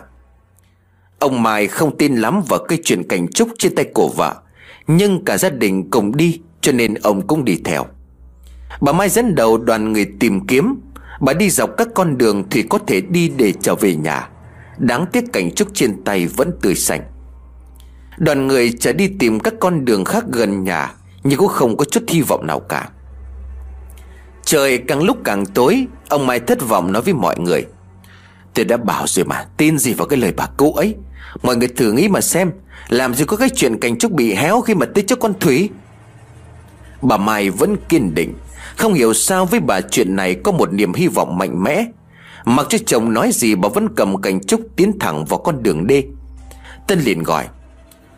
Ông 1.18 1.42
Mai 1.42 1.66
không 1.66 1.96
tin 1.98 2.16
lắm 2.16 2.42
vào 2.48 2.64
cái 2.68 2.78
chuyện 2.84 3.08
cảnh 3.08 3.28
trúc 3.28 3.48
trên 3.58 3.74
tay 3.74 3.86
cổ 3.94 4.08
vợ, 4.08 4.34
Nhưng 4.86 5.24
cả 5.24 5.38
gia 5.38 5.50
đình 5.50 5.90
cùng 5.90 6.16
đi, 6.16 6.40
cho 6.60 6.72
nên 6.72 6.94
ông 6.94 7.26
cũng 7.26 7.44
đi 7.44 7.60
theo. 7.64 7.86
Bà 8.80 8.92
Mai 8.92 9.08
dẫn 9.08 9.34
đầu 9.34 9.58
đoàn 9.58 9.92
người 9.92 10.06
tìm 10.20 10.46
kiếm. 10.46 10.74
Bà 11.20 11.32
đi 11.32 11.50
dọc 11.50 11.70
các 11.76 11.88
con 11.94 12.18
đường 12.18 12.44
thì 12.50 12.62
có 12.62 12.78
thể 12.86 13.00
đi 13.00 13.28
để 13.28 13.52
trở 13.52 13.74
về 13.74 13.96
nhà. 13.96 14.28
Đáng 14.78 15.06
tiếc 15.12 15.24
cảnh 15.32 15.50
trúc 15.54 15.68
trên 15.74 16.04
tay 16.04 16.26
vẫn 16.26 16.52
tươi 16.62 16.74
xanh. 16.74 17.00
Đoàn 18.18 18.46
người 18.46 18.72
trở 18.80 18.92
đi 18.92 19.08
tìm 19.18 19.40
các 19.40 19.54
con 19.60 19.84
đường 19.84 20.04
khác 20.04 20.24
gần 20.32 20.64
nhà, 20.64 20.94
Nhưng 21.24 21.38
cũng 21.38 21.48
không 21.48 21.76
có 21.76 21.84
chút 21.84 22.04
hy 22.08 22.22
vọng 22.22 22.46
nào 22.46 22.60
cả. 22.60 22.88
Trời 24.44 24.78
càng 24.78 25.02
lúc 25.02 25.16
càng 25.24 25.46
tối, 25.46 25.86
Ông 26.08 26.26
Mai 26.26 26.40
thất 26.40 26.68
vọng 26.68 26.92
nói 26.92 27.02
với 27.02 27.14
mọi 27.14 27.38
người. 27.38 27.64
Tôi 28.54 28.64
đã 28.64 28.76
bảo 28.76 29.06
rồi 29.06 29.24
mà, 29.24 29.44
Tin 29.56 29.78
gì 29.78 29.94
vào 29.94 30.06
cái 30.06 30.18
lời 30.18 30.32
bà 30.36 30.46
cụ 30.56 30.72
ấy? 30.72 30.94
Mọi 31.42 31.56
người 31.56 31.68
thử 31.68 31.92
nghĩ 31.92 32.08
mà 32.08 32.20
xem, 32.20 32.50
Làm 32.88 33.14
gì 33.14 33.24
có 33.24 33.36
cái 33.36 33.48
chuyện 33.48 33.78
cành 33.80 33.98
trúc 33.98 34.12
bị 34.12 34.34
héo 34.34 34.60
khi 34.60 34.74
mà 34.74 34.86
tới 34.94 35.04
cho 35.06 35.16
con 35.16 35.32
Thủy? 35.40 35.70
Bà 37.02 37.16
Mai 37.16 37.50
vẫn 37.50 37.76
kiên 37.88 38.14
định, 38.14 38.34
Không 38.76 38.94
hiểu 38.94 39.14
sao 39.14 39.46
với 39.46 39.60
bà 39.60 39.80
chuyện 39.80 40.16
này 40.16 40.34
có 40.34 40.52
một 40.52 40.72
niềm 40.72 40.94
hy 40.94 41.08
vọng 41.08 41.38
mạnh 41.38 41.62
mẽ. 41.62 41.84
Mặc 42.44 42.66
cho 42.70 42.78
chồng 42.86 43.12
nói 43.12 43.30
gì, 43.32 43.54
bà 43.54 43.68
vẫn 43.68 43.88
cầm 43.96 44.22
cành 44.22 44.44
trúc 44.44 44.60
tiến 44.76 44.98
thẳng 44.98 45.24
vào 45.24 45.38
con 45.38 45.62
đường 45.62 45.86
D 45.88 45.92
Tân 46.86 47.00
liền 47.00 47.22
gọi, 47.22 47.48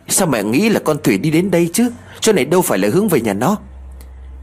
Sao 0.08 0.26
mẹ 0.26 0.42
nghĩ 0.42 0.68
là 0.68 0.80
con 0.84 0.96
Thủy 1.04 1.18
đi 1.18 1.30
đến 1.30 1.50
đây 1.50 1.70
chứ? 1.72 1.90
Chỗ 2.20 2.32
này 2.32 2.44
đâu 2.44 2.62
phải 2.62 2.78
là 2.78 2.88
hướng 2.92 3.08
về 3.08 3.20
nhà 3.20 3.32
nó? 3.32 3.56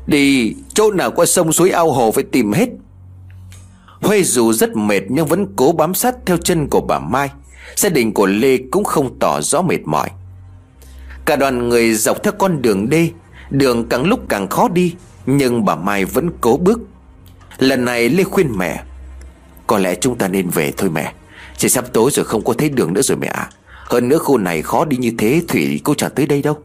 Đi, 0.08 0.56
chỗ 0.74 0.92
nào 0.92 1.12
qua 1.12 1.26
sông 1.26 1.54
suối 1.54 1.70
ao 1.70 1.92
hồ 1.92 2.12
phải 2.12 2.24
tìm 2.24 2.52
hết. 2.52 2.70
Huê 4.02 4.24
dù 4.24 4.54
rất 4.54 4.76
mệt 4.76 5.02
nhưng 5.08 5.26
vẫn 5.26 5.48
cố 5.56 5.72
bám 5.72 5.94
sát 5.94 6.16
theo 6.26 6.38
chân 6.38 6.68
của 6.70 6.82
bà 6.82 7.00
Mai. 7.00 7.30
Gia 7.76 7.90
đình 7.90 8.14
của 8.14 8.26
Lê 8.26 8.58
cũng 8.72 8.84
không 8.84 9.20
tỏ 9.20 9.42
rõ 9.42 9.62
mệt 9.62 9.80
mỏi. 9.86 10.10
Cả 11.26 11.36
đoàn 11.36 11.70
người 11.70 11.94
dọc 11.94 12.24
theo 12.24 12.34
con 12.40 12.62
đường 12.62 12.90
đê, 12.90 13.10
Đường 13.50 13.90
càng 13.90 14.04
lúc 14.04 14.20
càng 14.30 14.48
khó 14.48 14.68
đi, 14.68 14.96
Nhưng 15.26 15.66
bà 15.66 15.76
Mai 15.76 16.06
vẫn 16.06 16.30
cố 16.42 16.58
bước. 16.58 16.80
Lần 17.58 17.86
này 17.86 18.10
Lê 18.10 18.24
khuyên 18.24 18.58
mẹ, 18.58 18.84
Có 19.68 19.78
lẽ 19.78 19.96
chúng 19.96 20.18
ta 20.18 20.28
nên 20.28 20.50
về 20.50 20.72
thôi 20.78 20.90
mẹ. 20.90 21.14
Chỉ 21.58 21.70
sắp 21.70 21.94
tối 21.94 22.12
rồi 22.14 22.26
không 22.26 22.44
có 22.44 22.54
thấy 22.54 22.70
đường 22.70 22.94
nữa 22.94 23.02
rồi 23.02 23.18
mẹ 23.18 23.28
ạ. 23.28 23.50
Hơn 23.86 24.08
nữa 24.08 24.18
khu 24.18 24.38
này 24.38 24.62
khó 24.62 24.86
đi 24.86 24.98
như 24.98 25.12
thế, 25.18 25.42
Thủy 25.48 25.82
cô 25.84 25.94
chẳng 25.94 26.12
tới 26.16 26.26
đây 26.26 26.42
đâu. 26.42 26.58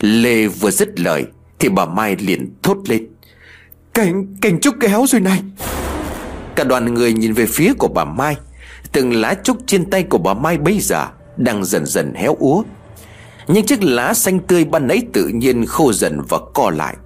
Lê 0.00 0.46
vừa 0.46 0.70
dứt 0.70 1.00
lời 1.00 1.24
thì 1.58 1.68
bà 1.68 1.86
Mai 1.86 2.16
liền 2.16 2.54
thốt 2.62 2.76
lên. 2.88 3.06
Cảnh, 3.94 4.36
cảnh 4.40 4.60
trúc 4.60 4.74
kéo 4.80 5.04
rồi 5.08 5.20
này. 5.20 5.42
Cả 6.54 6.64
đoàn 6.64 6.94
người 6.94 7.12
nhìn 7.12 7.32
về 7.32 7.46
phía 7.46 7.72
của 7.78 7.88
bà 7.88 8.04
Mai. 8.04 8.36
Từng 8.92 9.12
lá 9.12 9.34
trúc 9.44 9.56
trên 9.66 9.90
tay 9.90 10.02
của 10.02 10.18
bà 10.18 10.34
Mai 10.34 10.58
bây 10.58 10.80
giờ 10.80 11.06
Đang 11.36 11.64
dần 11.64 11.86
dần 11.86 12.14
héo 12.14 12.36
úa. 12.38 12.62
Nhưng 13.48 13.66
chiếc 13.66 13.82
lá 13.82 14.14
xanh 14.14 14.40
tươi 14.40 14.64
ban 14.64 14.86
nãy 14.86 15.02
tự 15.12 15.28
nhiên 15.28 15.66
khô 15.66 15.92
dần 15.92 16.20
và 16.28 16.38
co 16.54 16.70
lại. 16.70 16.96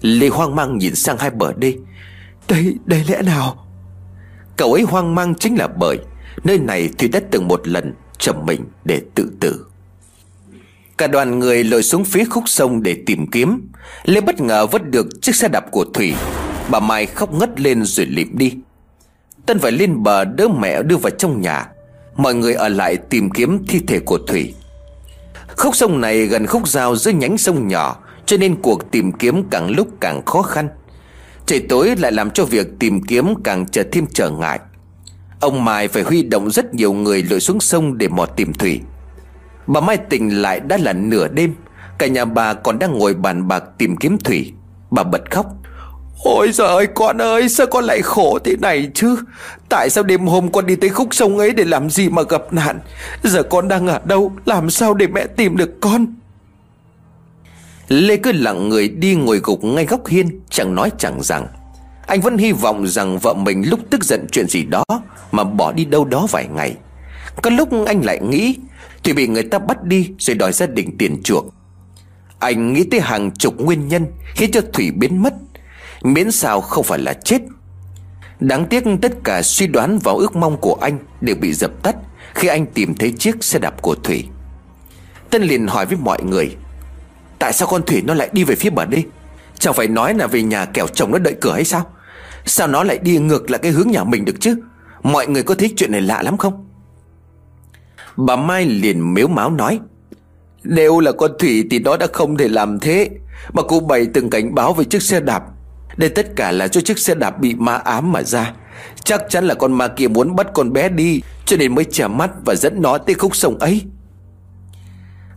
Lê 0.00 0.28
hoang 0.28 0.54
mang 0.54 0.78
nhìn 0.78 0.94
sang 0.94 1.18
hai 1.18 1.30
bờ 1.30 1.52
đê. 1.52 1.74
Đây, 2.48 2.74
đây 2.84 3.04
lẽ 3.08 3.22
nào? 3.22 3.66
Cậu 4.56 4.72
ấy 4.72 4.82
hoang 4.82 5.14
mang 5.14 5.34
chính 5.34 5.56
là 5.58 5.68
bởi 5.68 5.98
Nơi 6.44 6.58
này 6.58 6.90
Thủy 6.98 7.08
đã 7.08 7.20
từng 7.30 7.48
một 7.48 7.68
lần 7.68 7.94
chầm 8.18 8.46
mình 8.46 8.60
để 8.84 9.02
tự 9.14 9.32
tử. 9.40 9.65
Cả 10.98 11.06
đoàn 11.06 11.38
người 11.38 11.64
lội 11.64 11.82
xuống 11.82 12.04
phía 12.04 12.24
khúc 12.24 12.44
sông 12.46 12.82
để 12.82 12.96
tìm 13.06 13.26
kiếm. 13.26 13.68
Lê 14.04 14.20
bất 14.20 14.40
ngờ 14.40 14.66
vớt 14.66 14.90
được 14.90 15.06
chiếc 15.22 15.36
xe 15.36 15.48
đạp 15.48 15.70
của 15.70 15.84
Thủy. 15.84 16.14
Bà 16.70 16.80
Mai 16.80 17.06
khóc 17.06 17.34
ngất 17.34 17.60
lên 17.60 17.84
rồi 17.84 18.06
lịm 18.06 18.38
đi. 18.38 18.52
Tân 19.46 19.58
phải 19.58 19.72
lên 19.72 20.02
bờ 20.02 20.24
đỡ 20.24 20.48
mẹ 20.48 20.82
đưa 20.82 20.96
vào 20.96 21.10
trong 21.10 21.40
nhà. 21.40 21.68
Mọi 22.16 22.34
người 22.34 22.54
ở 22.54 22.68
lại 22.68 22.96
tìm 22.96 23.30
kiếm 23.30 23.66
thi 23.68 23.80
thể 23.86 23.98
của 23.98 24.18
Thủy. 24.18 24.54
Khúc 25.56 25.76
sông 25.76 26.00
này 26.00 26.26
gần 26.26 26.46
khúc 26.46 26.68
giao 26.68 26.96
giữa 26.96 27.10
nhánh 27.10 27.38
sông 27.38 27.68
nhỏ, 27.68 27.96
Cho 28.26 28.36
nên 28.36 28.62
cuộc 28.62 28.90
tìm 28.90 29.12
kiếm 29.12 29.42
càng 29.50 29.70
lúc 29.70 29.88
càng 30.00 30.24
khó 30.24 30.42
khăn. 30.42 30.68
Trời 31.46 31.60
tối 31.68 31.96
lại 31.96 32.12
làm 32.12 32.30
cho 32.30 32.44
việc 32.44 32.66
tìm 32.78 33.02
kiếm 33.02 33.34
càng 33.44 33.66
trở 33.66 33.82
thêm 33.92 34.06
trở 34.12 34.30
ngại. 34.30 34.60
Ông 35.40 35.64
Mai 35.64 35.88
phải 35.88 36.02
huy 36.02 36.22
động 36.22 36.50
rất 36.50 36.74
nhiều 36.74 36.92
người 36.92 37.22
lội 37.22 37.40
xuống 37.40 37.60
sông 37.60 37.98
để 37.98 38.08
mò 38.08 38.26
tìm 38.26 38.52
Thủy. 38.52 38.80
Bà 39.66 39.80
Mai 39.80 39.96
tỉnh 39.96 40.42
lại 40.42 40.60
đã 40.60 40.76
là 40.76 40.92
nửa 40.92 41.28
đêm. 41.28 41.54
Cả 41.98 42.06
nhà 42.06 42.24
bà 42.24 42.54
còn 42.54 42.78
đang 42.78 42.98
ngồi 42.98 43.14
bàn 43.14 43.48
bạc 43.48 43.64
tìm 43.78 43.96
kiếm 43.96 44.18
Thủy. 44.18 44.52
Bà 44.90 45.02
bật 45.02 45.30
khóc. 45.30 45.46
Ôi 46.24 46.52
giời 46.52 46.68
ơi, 46.68 46.86
con 46.94 47.22
ơi, 47.22 47.48
sao 47.48 47.66
con 47.66 47.84
lại 47.84 48.02
khổ 48.02 48.38
thế 48.44 48.56
này 48.56 48.90
chứ? 48.94 49.16
Tại 49.68 49.90
sao 49.90 50.04
đêm 50.04 50.26
hôm 50.26 50.52
con 50.52 50.66
đi 50.66 50.76
tới 50.76 50.90
khúc 50.90 51.08
sông 51.10 51.38
ấy 51.38 51.52
để 51.52 51.64
làm 51.64 51.90
gì 51.90 52.08
mà 52.08 52.22
gặp 52.22 52.42
nạn? 52.50 52.80
Giờ 53.22 53.42
con 53.42 53.68
đang 53.68 53.86
ở 53.86 54.00
đâu? 54.04 54.32
Làm 54.44 54.70
sao 54.70 54.94
để 54.94 55.06
mẹ 55.06 55.26
tìm 55.26 55.56
được 55.56 55.80
con? 55.80 56.06
Lê 57.88 58.16
cứ 58.16 58.32
lặng 58.32 58.68
người 58.68 58.88
đi 58.88 59.14
ngồi 59.14 59.40
gục 59.44 59.64
ngay 59.64 59.86
góc 59.86 60.06
hiên, 60.06 60.40
Chẳng 60.50 60.74
nói 60.74 60.90
chẳng 60.98 61.22
rằng. 61.22 61.46
Anh 62.06 62.20
vẫn 62.20 62.38
hy 62.38 62.52
vọng 62.52 62.86
rằng 62.86 63.18
vợ 63.18 63.34
mình 63.34 63.68
lúc 63.68 63.80
tức 63.90 64.04
giận 64.04 64.26
chuyện 64.32 64.48
gì 64.48 64.62
đó 64.62 64.84
Mà 65.32 65.44
bỏ 65.44 65.72
đi 65.72 65.84
đâu 65.84 66.04
đó 66.04 66.26
vài 66.30 66.48
ngày. 66.48 66.76
Có 67.42 67.50
lúc 67.50 67.68
anh 67.86 68.04
lại 68.04 68.20
nghĩ 68.20 68.56
thì 69.04 69.12
bị 69.12 69.26
người 69.26 69.42
ta 69.42 69.58
bắt 69.58 69.84
đi 69.84 70.10
rồi 70.18 70.36
đòi 70.36 70.52
gia 70.52 70.66
đình 70.66 70.98
tiền 70.98 71.22
chuộc. 71.22 71.54
Anh 72.38 72.72
nghĩ 72.72 72.84
tới 72.90 73.00
hàng 73.00 73.30
chục 73.30 73.60
nguyên 73.60 73.88
nhân 73.88 74.06
Khiến 74.34 74.50
cho 74.50 74.60
Thủy 74.72 74.90
biến 74.90 75.22
mất. 75.22 75.34
Miễn 76.02 76.30
sao 76.30 76.60
không 76.60 76.84
phải 76.84 76.98
là 76.98 77.12
chết. 77.12 77.42
Đáng 78.40 78.66
tiếc 78.66 78.84
tất 79.02 79.12
cả 79.24 79.42
suy 79.42 79.66
đoán 79.66 79.98
và 79.98 80.12
ước 80.12 80.36
mong 80.36 80.56
của 80.56 80.78
anh 80.80 80.98
Đều 81.20 81.36
bị 81.36 81.52
dập 81.52 81.70
tắt 81.82 81.96
Khi 82.34 82.48
anh 82.48 82.66
tìm 82.66 82.94
thấy 82.94 83.12
chiếc 83.12 83.44
xe 83.44 83.58
đạp 83.58 83.82
của 83.82 83.94
Thủy. 83.94 84.24
Tân 85.30 85.42
liền 85.42 85.66
hỏi 85.66 85.86
với 85.86 85.96
mọi 85.96 86.22
người, 86.22 86.56
Tại 87.38 87.52
sao 87.52 87.68
con 87.68 87.82
Thủy 87.86 88.02
nó 88.06 88.14
lại 88.14 88.28
đi 88.32 88.44
về 88.44 88.54
phía 88.54 88.70
bờ 88.70 88.84
đi 88.84 89.04
Chẳng 89.58 89.74
phải 89.74 89.88
nói 89.88 90.14
là 90.14 90.26
về 90.26 90.42
nhà 90.42 90.64
kẻo 90.64 90.86
chồng 90.86 91.12
nó 91.12 91.18
đợi 91.18 91.34
cửa 91.40 91.52
hay 91.52 91.64
sao? 91.64 91.86
Sao 92.44 92.68
nó 92.68 92.82
lại 92.82 92.98
đi 92.98 93.18
ngược 93.18 93.50
lại 93.50 93.60
cái 93.62 93.72
hướng 93.72 93.90
nhà 93.90 94.04
mình 94.04 94.24
được 94.24 94.36
chứ? 94.40 94.56
Mọi 95.02 95.26
người 95.26 95.42
có 95.42 95.54
thấy 95.54 95.72
chuyện 95.76 95.92
này 95.92 96.00
lạ 96.00 96.22
lắm 96.22 96.36
không? 96.36 96.68
Bà 98.16 98.36
Mai 98.36 98.64
liền 98.64 99.14
miếu 99.14 99.28
máu 99.28 99.50
nói, 99.50 99.80
Nếu 100.64 101.00
là 101.00 101.12
con 101.12 101.30
Thủy 101.38 101.64
thì 101.70 101.78
nó 101.78 101.96
đã 101.96 102.06
không 102.12 102.36
thể 102.36 102.48
làm 102.48 102.78
thế. 102.78 103.10
Mà 103.52 103.62
cô 103.68 103.80
bày 103.80 104.06
từng 104.14 104.30
cảnh 104.30 104.54
báo 104.54 104.72
về 104.72 104.84
chiếc 104.84 105.02
xe 105.02 105.20
đạp. 105.20 105.42
Đây 105.96 106.08
tất 106.08 106.36
cả 106.36 106.52
là 106.52 106.68
cho 106.68 106.80
chiếc 106.80 106.98
xe 106.98 107.14
đạp 107.14 107.40
bị 107.40 107.54
ma 107.54 107.74
ám 107.74 108.12
mà 108.12 108.22
ra. 108.22 108.54
Chắc 109.04 109.22
chắn 109.28 109.44
là 109.44 109.54
con 109.54 109.72
ma 109.72 109.88
kia 109.88 110.08
muốn 110.08 110.36
bắt 110.36 110.46
con 110.54 110.72
bé 110.72 110.88
đi, 110.88 111.20
Cho 111.44 111.56
nên 111.56 111.74
mới 111.74 111.84
trả 111.84 112.08
mắt 112.08 112.30
và 112.44 112.54
dẫn 112.54 112.82
nó 112.82 112.98
tới 112.98 113.14
khúc 113.14 113.36
sông 113.36 113.58
ấy. 113.58 113.82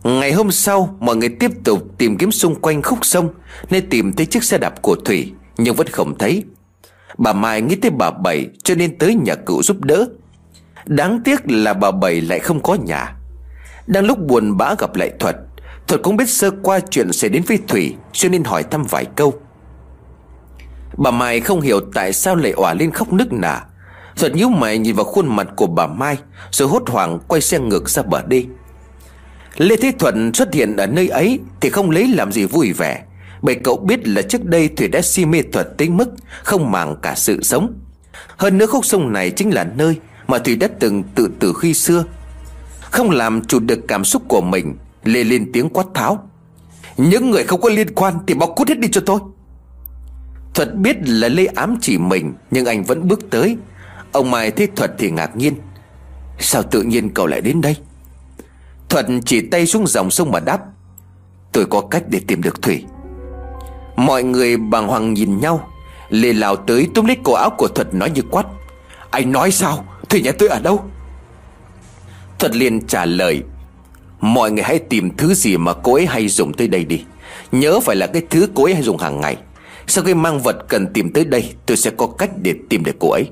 Ngày 0.04 0.32
hôm 0.32 0.50
sau, 0.50 0.96
mọi 1.00 1.16
người 1.16 1.28
tiếp 1.28 1.50
tục 1.64 1.82
tìm 1.98 2.16
kiếm 2.16 2.32
xung 2.32 2.60
quanh 2.60 2.82
khúc 2.82 2.98
sông 3.02 3.28
Nên 3.70 3.90
tìm 3.90 4.12
thấy 4.12 4.26
chiếc 4.26 4.44
xe 4.44 4.58
đạp 4.58 4.82
của 4.82 4.94
Thủy, 4.94 5.32
Nhưng 5.58 5.74
vẫn 5.74 5.86
không 5.86 6.18
thấy. 6.18 6.44
Bà 7.18 7.32
Mai 7.32 7.62
nghĩ 7.62 7.74
tới 7.74 7.90
bà 7.90 8.10
Bảy, 8.10 8.46
cho 8.64 8.74
nên 8.74 8.98
tới 8.98 9.14
nhà 9.14 9.34
cựu 9.34 9.62
giúp 9.62 9.84
đỡ. 9.84 10.06
Đáng 10.86 11.20
tiếc 11.24 11.40
là 11.50 11.74
bà 11.74 11.90
Bảy 11.90 12.20
lại 12.20 12.38
không 12.38 12.62
có 12.62 12.74
nhà. 12.74 13.16
Đang 13.86 14.04
lúc 14.04 14.18
buồn 14.18 14.56
bã 14.56 14.74
gặp 14.78 14.96
lại 14.96 15.10
Thuật 15.18 15.36
Thuật 15.90 16.02
cũng 16.02 16.16
biết 16.16 16.28
sơ 16.28 16.50
qua 16.62 16.80
chuyện 16.90 17.12
sẽ 17.12 17.28
đến 17.28 17.42
với 17.46 17.58
Thủy, 17.68 17.94
Cho 18.12 18.28
nên 18.28 18.44
hỏi 18.44 18.62
thăm 18.62 18.84
vài 18.84 19.04
câu. 19.04 19.34
Bà 20.96 21.10
Mai 21.10 21.40
không 21.40 21.60
hiểu 21.60 21.80
tại 21.94 22.12
sao 22.12 22.36
lại 22.36 22.52
òa 22.52 22.74
lên 22.74 22.90
khóc 22.90 23.12
nức 23.12 23.32
nở. 23.32 23.60
Thuật 24.16 24.34
nhíu 24.34 24.48
mày 24.48 24.78
nhìn 24.78 24.94
vào 24.94 25.04
khuôn 25.04 25.36
mặt 25.36 25.48
của 25.56 25.66
bà 25.66 25.86
Mai, 25.86 26.18
Rồi 26.50 26.68
hốt 26.68 26.82
hoảng 26.86 27.18
quay 27.28 27.40
xe 27.40 27.58
ngược 27.58 27.90
ra 27.90 28.02
bờ 28.02 28.22
đi 28.22 28.46
Lê 29.56 29.76
Thế 29.76 29.92
Thuận 29.98 30.34
xuất 30.34 30.54
hiện 30.54 30.76
ở 30.76 30.86
nơi 30.86 31.08
ấy 31.08 31.40
Thì 31.60 31.70
không 31.70 31.90
lấy 31.90 32.08
làm 32.08 32.32
gì 32.32 32.44
vui 32.44 32.72
vẻ. 32.72 33.02
Bởi 33.42 33.54
cậu 33.54 33.76
biết 33.76 34.08
là 34.08 34.22
trước 34.22 34.44
đây 34.44 34.68
Thủy 34.68 34.88
đã 34.88 35.02
si 35.02 35.24
mê 35.24 35.42
thuật 35.42 35.68
tới 35.78 35.88
mức 35.88 36.10
Không 36.42 36.70
màng 36.70 36.96
cả 37.02 37.14
sự 37.14 37.42
sống. 37.42 37.72
Hơn 38.36 38.58
nữa 38.58 38.66
khúc 38.66 38.84
sông 38.84 39.12
này 39.12 39.30
chính 39.30 39.54
là 39.54 39.64
nơi 39.76 39.96
mà 40.30 40.38
Thủy 40.38 40.56
đã 40.56 40.68
từng 40.80 41.02
tự 41.14 41.30
tử 41.38 41.52
khi 41.60 41.74
xưa. 41.74 42.04
Không 42.80 43.10
làm 43.10 43.44
chủ 43.44 43.58
được 43.60 43.80
cảm 43.88 44.04
xúc 44.04 44.22
của 44.28 44.40
mình, 44.40 44.76
Lê 45.04 45.24
lên 45.24 45.52
tiếng 45.52 45.68
quát 45.68 45.84
tháo. 45.94 46.28
Những 46.96 47.30
người 47.30 47.44
không 47.44 47.60
có 47.60 47.68
liên 47.68 47.94
quan 47.94 48.14
Thì 48.26 48.34
bóc 48.34 48.52
cút 48.56 48.68
hết 48.68 48.78
đi 48.78 48.88
cho 48.92 49.00
tôi. 49.06 49.20
Thuật 50.54 50.74
biết 50.74 50.96
là 51.06 51.28
Lê 51.28 51.46
ám 51.46 51.76
chỉ 51.80 51.98
mình, 51.98 52.34
Nhưng 52.50 52.66
anh 52.66 52.84
vẫn 52.84 53.08
bước 53.08 53.30
tới. 53.30 53.56
Ông 54.12 54.30
Mai 54.30 54.50
thấy 54.50 54.66
Thuật 54.66 54.92
thì 54.98 55.10
ngạc 55.10 55.36
nhiên. 55.36 55.54
Sao 56.38 56.62
tự 56.62 56.82
nhiên 56.82 57.14
cậu 57.14 57.26
lại 57.26 57.40
đến 57.40 57.60
đây? 57.60 57.76
Thuận 58.88 59.22
chỉ 59.22 59.40
tay 59.40 59.66
xuống 59.66 59.86
dòng 59.86 60.10
sông 60.10 60.30
mà 60.30 60.40
đáp. 60.40 60.60
Tôi 61.52 61.66
có 61.66 61.80
cách 61.80 62.02
để 62.08 62.20
tìm 62.26 62.42
được 62.42 62.62
Thủy. 62.62 62.84
Mọi 63.96 64.22
người 64.22 64.56
bàng 64.56 64.88
hoàng 64.88 65.14
nhìn 65.14 65.40
nhau. 65.40 65.68
Lê 66.08 66.32
lao 66.32 66.56
tới 66.56 66.88
túm 66.94 67.06
lấy 67.06 67.16
cổ 67.24 67.32
áo 67.32 67.50
của 67.58 67.68
Thuật 67.68 67.94
nói 67.94 68.10
như 68.10 68.22
quát. 68.30 68.46
Anh 69.10 69.32
nói 69.32 69.50
sao? 69.50 69.84
Thì 70.10 70.22
nhà 70.22 70.32
tôi 70.32 70.48
ở 70.48 70.60
đâu? 70.60 70.84
Thuật 72.38 72.56
liền 72.56 72.86
trả 72.86 73.04
lời, 73.04 73.42
Mọi 74.20 74.50
người 74.50 74.62
hãy 74.62 74.78
tìm 74.78 75.16
thứ 75.16 75.34
gì 75.34 75.56
mà 75.56 75.72
cô 75.72 75.94
ấy 75.94 76.06
hay 76.06 76.28
dùng 76.28 76.52
tới 76.52 76.68
đây 76.68 76.84
đi. 76.84 77.04
Nhớ 77.52 77.80
phải 77.80 77.96
là 77.96 78.06
cái 78.06 78.22
thứ 78.30 78.48
cô 78.54 78.64
ấy 78.64 78.74
hay 78.74 78.82
dùng 78.82 78.98
hàng 78.98 79.20
ngày. 79.20 79.36
Sau 79.86 80.04
khi 80.04 80.14
mang 80.14 80.40
vật 80.40 80.56
cần 80.68 80.92
tìm 80.92 81.12
tới 81.12 81.24
đây, 81.24 81.52
Tôi 81.66 81.76
sẽ 81.76 81.90
có 81.90 82.06
cách 82.06 82.30
để 82.42 82.54
tìm 82.68 82.84
được 82.84 82.96
cô 82.98 83.10
ấy. 83.10 83.26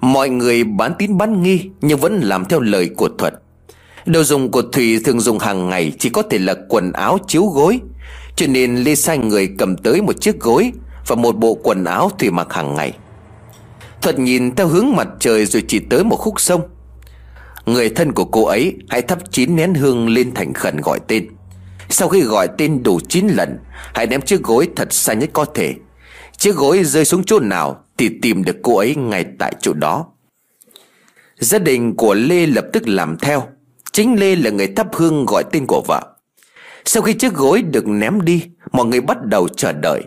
Mọi 0.00 0.28
người 0.28 0.64
bán 0.64 0.94
tín 0.98 1.18
bán 1.18 1.42
nghi 1.42 1.70
Nhưng 1.80 1.98
vẫn 1.98 2.20
làm 2.20 2.44
theo 2.44 2.60
lời 2.60 2.90
của 2.96 3.08
Thuật. 3.18 3.34
Đồ 4.06 4.22
dùng 4.22 4.50
của 4.50 4.62
Thủy 4.62 5.00
thường 5.04 5.20
dùng 5.20 5.38
hàng 5.38 5.68
ngày, 5.68 5.92
Chỉ 5.98 6.10
có 6.10 6.22
thể 6.22 6.38
là 6.38 6.54
quần 6.68 6.92
áo 6.92 7.18
chiếu 7.26 7.44
gối. 7.46 7.80
Cho 8.36 8.46
nên 8.46 8.76
Lê 8.76 8.94
sai 8.94 9.18
người 9.18 9.48
cầm 9.58 9.76
tới 9.76 10.02
một 10.02 10.20
chiếc 10.20 10.40
gối 10.40 10.72
Và 11.06 11.16
một 11.16 11.36
bộ 11.36 11.58
quần 11.62 11.84
áo 11.84 12.10
Thủy 12.18 12.30
mặc 12.30 12.52
hàng 12.52 12.74
ngày. 12.74 12.92
Thuật 14.02 14.18
nhìn 14.18 14.54
theo 14.54 14.66
hướng 14.66 14.96
mặt 14.96 15.08
trời 15.20 15.46
rồi 15.46 15.64
chỉ 15.68 15.78
tới 15.78 16.04
một 16.04 16.16
khúc 16.16 16.40
sông. 16.40 16.60
Người 17.66 17.88
thân 17.88 18.12
của 18.12 18.24
cô 18.24 18.44
ấy 18.44 18.74
Hãy 18.88 19.02
thắp 19.02 19.18
chín 19.30 19.56
nén 19.56 19.74
hương 19.74 20.08
lên 20.08 20.34
thành 20.34 20.52
khẩn 20.52 20.76
gọi 20.76 21.00
tên. 21.08 21.28
Sau 21.88 22.08
khi 22.08 22.20
gọi 22.20 22.48
tên 22.58 22.82
đủ 22.82 23.00
9 23.08 23.28
lần, 23.28 23.58
Hãy 23.94 24.06
ném 24.06 24.20
chiếc 24.20 24.42
gối 24.42 24.68
thật 24.76 24.92
xa 24.92 25.12
nhất 25.12 25.30
có 25.32 25.44
thể. 25.44 25.74
Chiếc 26.36 26.56
gối 26.56 26.84
rơi 26.84 27.04
xuống 27.04 27.24
chỗ 27.24 27.40
nào 27.40 27.84
Thì 27.98 28.10
tìm 28.22 28.44
được 28.44 28.56
cô 28.62 28.76
ấy 28.76 28.94
ngay 28.96 29.24
tại 29.38 29.52
chỗ 29.60 29.72
đó. 29.72 30.06
Gia 31.38 31.58
đình 31.58 31.96
của 31.96 32.14
Lê 32.14 32.46
lập 32.46 32.64
tức 32.72 32.88
làm 32.88 33.16
theo. 33.18 33.48
Chính 33.92 34.20
Lê 34.20 34.36
là 34.36 34.50
người 34.50 34.66
thắp 34.66 34.86
hương 34.92 35.26
gọi 35.26 35.44
tên 35.52 35.66
của 35.66 35.82
vợ. 35.86 36.16
Sau 36.84 37.02
khi 37.02 37.12
chiếc 37.12 37.34
gối 37.34 37.62
được 37.62 37.86
ném 37.86 38.20
đi, 38.20 38.44
Mọi 38.72 38.86
người 38.86 39.00
bắt 39.00 39.26
đầu 39.26 39.48
chờ 39.48 39.72
đợi. 39.72 40.02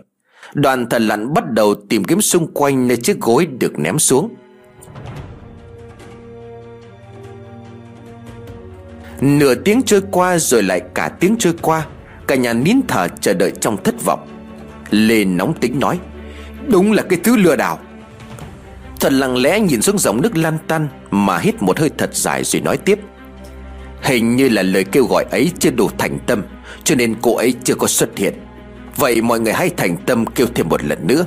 Đoàn 0.55 0.89
thần 0.89 1.07
lặn 1.07 1.33
bắt 1.33 1.51
đầu 1.51 1.75
tìm 1.89 2.03
kiếm 2.03 2.21
xung 2.21 2.47
quanh 2.53 2.87
nơi 2.87 2.97
chiếc 2.97 3.19
gối 3.19 3.45
được 3.45 3.79
ném 3.79 3.99
xuống. 3.99 4.35
Nửa 9.21 9.55
tiếng 9.55 9.81
trôi 9.81 10.01
qua 10.11 10.37
rồi 10.37 10.63
lại 10.63 10.81
cả 10.93 11.09
tiếng 11.19 11.35
trôi 11.39 11.53
qua, 11.61 11.85
Cả 12.27 12.35
nhà 12.35 12.53
nín 12.53 12.77
thở 12.87 13.07
chờ 13.07 13.33
đợi 13.33 13.51
trong 13.61 13.83
thất 13.83 13.95
vọng. 14.05 14.27
Lê 14.89 15.25
nóng 15.25 15.53
tính 15.53 15.79
nói, 15.79 15.99
Đúng 16.67 16.91
là 16.91 17.03
cái 17.03 17.19
thứ 17.23 17.37
lừa 17.37 17.55
đảo. 17.55 17.79
Thật 18.99 19.13
lặng 19.13 19.37
lẽ 19.37 19.59
nhìn 19.59 19.81
xuống 19.81 19.97
dòng 19.97 20.21
nước 20.21 20.37
lan 20.37 20.57
tan 20.67 20.87
Mà 21.11 21.37
hít 21.37 21.63
một 21.63 21.79
hơi 21.79 21.89
thật 21.97 22.15
dài 22.15 22.43
rồi 22.43 22.61
nói 22.61 22.77
tiếp, 22.77 22.99
Hình 24.01 24.35
như 24.35 24.49
là 24.49 24.61
lời 24.61 24.83
kêu 24.83 25.05
gọi 25.05 25.25
ấy 25.31 25.51
chưa 25.59 25.71
đủ 25.71 25.89
thành 25.97 26.19
tâm, 26.25 26.43
Cho 26.83 26.95
nên 26.95 27.15
cô 27.21 27.35
ấy 27.35 27.53
chưa 27.63 27.75
có 27.75 27.87
xuất 27.87 28.17
hiện. 28.17 28.33
Vậy 28.97 29.21
mọi 29.21 29.39
người 29.39 29.53
hãy 29.53 29.69
thành 29.77 29.97
tâm 30.05 30.25
kêu 30.25 30.47
thêm 30.55 30.69
một 30.69 30.83
lần 30.83 31.07
nữa. 31.07 31.25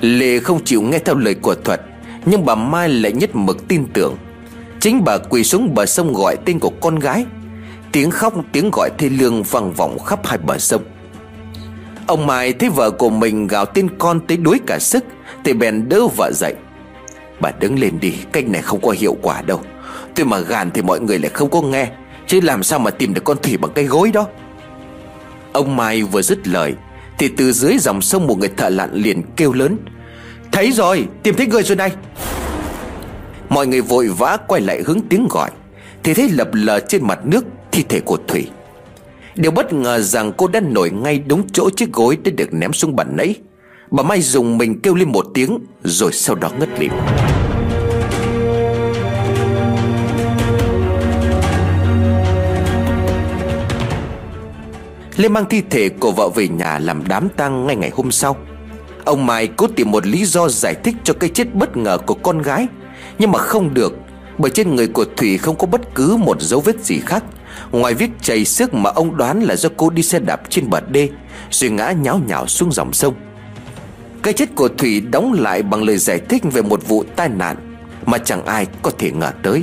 Lê 0.00 0.38
không 0.38 0.64
chịu 0.64 0.82
nghe 0.82 0.98
theo 0.98 1.14
lời 1.14 1.34
của 1.34 1.54
Thuật, 1.54 1.80
Nhưng 2.26 2.44
bà 2.44 2.54
Mai 2.54 2.88
lại 2.88 3.12
nhất 3.12 3.30
mực 3.36 3.68
tin 3.68 3.86
tưởng. 3.92 4.16
Chính 4.80 5.04
bà 5.04 5.18
quỳ 5.18 5.44
xuống 5.44 5.74
bờ 5.74 5.86
sông 5.86 6.12
gọi 6.12 6.36
tên 6.44 6.58
của 6.58 6.70
con 6.80 6.98
gái. 6.98 7.24
Tiếng 7.92 8.10
khóc, 8.10 8.34
tiếng 8.52 8.70
gọi 8.72 8.90
thê 8.98 9.08
lương 9.08 9.42
vang 9.42 9.72
vọng 9.72 9.98
khắp 9.98 10.26
hai 10.26 10.38
bờ 10.38 10.58
sông. 10.58 10.82
Ông 12.06 12.26
Mai 12.26 12.52
thấy 12.52 12.68
vợ 12.68 12.90
của 12.90 13.10
mình 13.10 13.46
gào 13.46 13.64
tên 13.64 13.88
con 13.98 14.20
tới 14.20 14.36
đuối 14.36 14.60
cả 14.66 14.78
sức, 14.80 15.04
Thì 15.44 15.52
bèn 15.52 15.88
đỡ 15.88 16.06
vợ 16.16 16.30
dậy. 16.34 16.54
Bà 17.40 17.50
đứng 17.60 17.78
lên 17.78 18.00
đi, 18.00 18.14
Cách 18.32 18.48
này 18.48 18.62
không 18.62 18.80
có 18.80 18.94
hiệu 18.98 19.16
quả 19.22 19.42
đâu. 19.42 19.60
Tôi 20.14 20.26
mà 20.26 20.38
gàn 20.38 20.70
thì 20.70 20.82
mọi 20.82 21.00
người 21.00 21.18
lại 21.18 21.30
không 21.34 21.50
có 21.50 21.62
nghe, 21.62 21.88
Chứ 22.26 22.40
làm 22.40 22.62
sao 22.62 22.78
mà 22.78 22.90
tìm 22.90 23.14
được 23.14 23.24
con 23.24 23.36
Thủy 23.42 23.56
bằng 23.56 23.72
cây 23.74 23.84
gối 23.84 24.10
đó? 24.12 24.26
Ông 25.54 25.76
Mai 25.76 26.02
vừa 26.02 26.22
dứt 26.22 26.48
lời, 26.48 26.74
Thì 27.18 27.28
từ 27.28 27.52
dưới 27.52 27.78
dòng 27.78 28.02
sông 28.02 28.26
một 28.26 28.38
người 28.38 28.48
thợ 28.56 28.68
lặn 28.68 28.94
liền 28.94 29.22
kêu 29.36 29.52
lớn, 29.52 29.76
Thấy 30.52 30.72
rồi, 30.72 31.06
tìm 31.22 31.34
thấy 31.34 31.46
người 31.46 31.62
rồi 31.62 31.76
này. 31.76 31.92
Mọi 33.48 33.66
người 33.66 33.80
vội 33.80 34.08
vã 34.08 34.36
quay 34.48 34.60
lại 34.60 34.82
hướng 34.86 35.00
tiếng 35.08 35.28
gọi, 35.30 35.50
Thì 36.02 36.14
thấy 36.14 36.28
lập 36.28 36.48
lờ 36.52 36.80
trên 36.80 37.06
mặt 37.06 37.18
nước 37.24 37.44
thi 37.72 37.84
thể 37.88 38.00
của 38.00 38.18
Thủy. 38.28 38.46
Điều 39.34 39.50
bất 39.50 39.72
ngờ 39.72 40.00
rằng 40.00 40.32
cô 40.36 40.48
đã 40.48 40.60
nổi 40.60 40.90
ngay 40.90 41.18
đúng 41.18 41.48
chỗ 41.52 41.70
chiếc 41.70 41.92
gối 41.92 42.18
đã 42.24 42.30
được 42.36 42.54
ném 42.54 42.72
xuống 42.72 42.96
bàn 42.96 43.16
nãy. 43.16 43.34
Bà 43.90 44.02
Mai 44.02 44.20
dùng 44.20 44.58
mình 44.58 44.80
kêu 44.80 44.94
lên 44.94 45.12
một 45.12 45.26
tiếng, 45.34 45.58
Rồi 45.84 46.12
sau 46.12 46.36
đó 46.36 46.50
ngất 46.58 46.68
lịm. 46.78 46.92
Lê 55.16 55.28
mang 55.28 55.44
thi 55.50 55.62
thể 55.70 55.88
của 55.88 56.12
vợ 56.12 56.28
về 56.28 56.48
nhà 56.48 56.78
làm 56.78 57.02
đám 57.08 57.28
tang 57.36 57.66
ngay 57.66 57.76
ngày 57.76 57.90
hôm 57.94 58.10
sau. 58.10 58.36
Ông 59.04 59.26
Mai 59.26 59.46
cố 59.46 59.66
tìm 59.76 59.90
một 59.90 60.06
lý 60.06 60.24
do 60.24 60.48
giải 60.48 60.74
thích 60.74 60.94
cho 61.04 61.14
cái 61.14 61.30
chết 61.30 61.54
bất 61.54 61.76
ngờ 61.76 61.98
của 62.06 62.14
con 62.14 62.42
gái, 62.42 62.66
Nhưng 63.18 63.32
mà 63.32 63.38
không 63.38 63.74
được, 63.74 63.98
Bởi 64.38 64.50
trên 64.50 64.76
người 64.76 64.88
của 64.88 65.04
Thủy 65.16 65.38
không 65.38 65.58
có 65.58 65.66
bất 65.66 65.94
cứ 65.94 66.16
một 66.16 66.42
dấu 66.42 66.60
vết 66.60 66.84
gì 66.84 67.00
khác. 67.06 67.24
Ngoài 67.70 67.94
vết 67.94 68.08
chảy 68.22 68.44
sức 68.44 68.74
mà 68.74 68.90
ông 68.90 69.16
đoán 69.16 69.42
là 69.42 69.56
do 69.56 69.68
cô 69.76 69.90
đi 69.90 70.02
xe 70.02 70.18
đạp 70.18 70.40
trên 70.48 70.70
bờ 70.70 70.80
đê, 70.80 71.08
Rồi 71.50 71.70
ngã 71.70 71.92
nháo 71.92 72.20
nhào 72.26 72.46
xuống 72.46 72.72
dòng 72.72 72.92
sông. 72.92 73.14
Cái 74.22 74.32
chết 74.32 74.54
của 74.54 74.68
Thủy 74.68 75.00
đóng 75.00 75.32
lại 75.32 75.62
bằng 75.62 75.82
lời 75.82 75.98
giải 75.98 76.20
thích 76.28 76.42
về 76.52 76.62
một 76.62 76.88
vụ 76.88 77.04
tai 77.16 77.28
nạn 77.28 77.56
Mà 78.06 78.18
chẳng 78.18 78.46
ai 78.46 78.66
có 78.82 78.90
thể 78.98 79.10
ngờ 79.10 79.32
tới. 79.42 79.62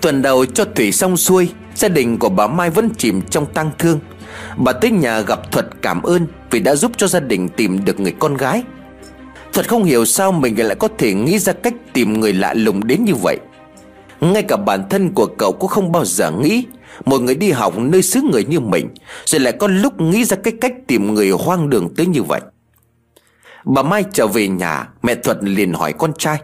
Tuần 0.00 0.22
đầu 0.22 0.46
cho 0.46 0.64
Thủy 0.64 0.92
xong 0.92 1.16
xuôi 1.16 1.48
Gia 1.78 1.88
đình 1.88 2.18
của 2.18 2.28
bà 2.28 2.46
Mai 2.46 2.70
vẫn 2.70 2.90
chìm 2.98 3.22
trong 3.22 3.46
tang 3.46 3.70
thương. 3.78 4.00
Bà 4.56 4.72
tới 4.72 4.90
nhà 4.90 5.20
gặp 5.20 5.52
Thuật 5.52 5.66
cảm 5.82 6.02
ơn 6.02 6.26
Vì 6.50 6.60
đã 6.60 6.74
giúp 6.74 6.92
cho 6.96 7.06
gia 7.06 7.20
đình 7.20 7.48
tìm 7.48 7.84
được 7.84 8.00
người 8.00 8.14
con 8.18 8.36
gái. 8.36 8.62
Thuật 9.52 9.68
không 9.68 9.84
hiểu 9.84 10.04
sao 10.04 10.32
mình 10.32 10.66
lại 10.66 10.76
có 10.76 10.88
thể 10.98 11.14
nghĩ 11.14 11.38
ra 11.38 11.52
cách 11.52 11.74
tìm 11.92 12.20
người 12.20 12.32
lạ 12.32 12.54
lùng 12.54 12.86
đến 12.86 13.04
như 13.04 13.14
vậy. 13.14 13.38
Ngay 14.20 14.42
cả 14.42 14.56
bản 14.56 14.88
thân 14.90 15.12
của 15.14 15.26
cậu 15.26 15.52
cũng 15.52 15.68
không 15.68 15.92
bao 15.92 16.04
giờ 16.04 16.30
nghĩ 16.30 16.66
Một 17.04 17.18
người 17.18 17.34
đi 17.34 17.50
học 17.50 17.78
nơi 17.78 18.02
xứ 18.02 18.20
người 18.32 18.44
như 18.44 18.60
mình 18.60 18.88
Rồi 19.24 19.40
lại 19.40 19.52
có 19.52 19.66
lúc 19.66 20.00
nghĩ 20.00 20.24
ra 20.24 20.36
cái 20.44 20.52
cách 20.60 20.72
tìm 20.86 21.14
người 21.14 21.30
hoang 21.30 21.70
đường 21.70 21.94
tới 21.96 22.06
như 22.06 22.22
vậy. 22.22 22.40
Bà 23.64 23.82
Mai 23.82 24.04
trở 24.12 24.26
về 24.26 24.48
nhà, 24.48 24.88
Mẹ 25.02 25.14
Thuật 25.14 25.38
liền 25.40 25.72
hỏi 25.72 25.92
con 25.98 26.12
trai. 26.18 26.38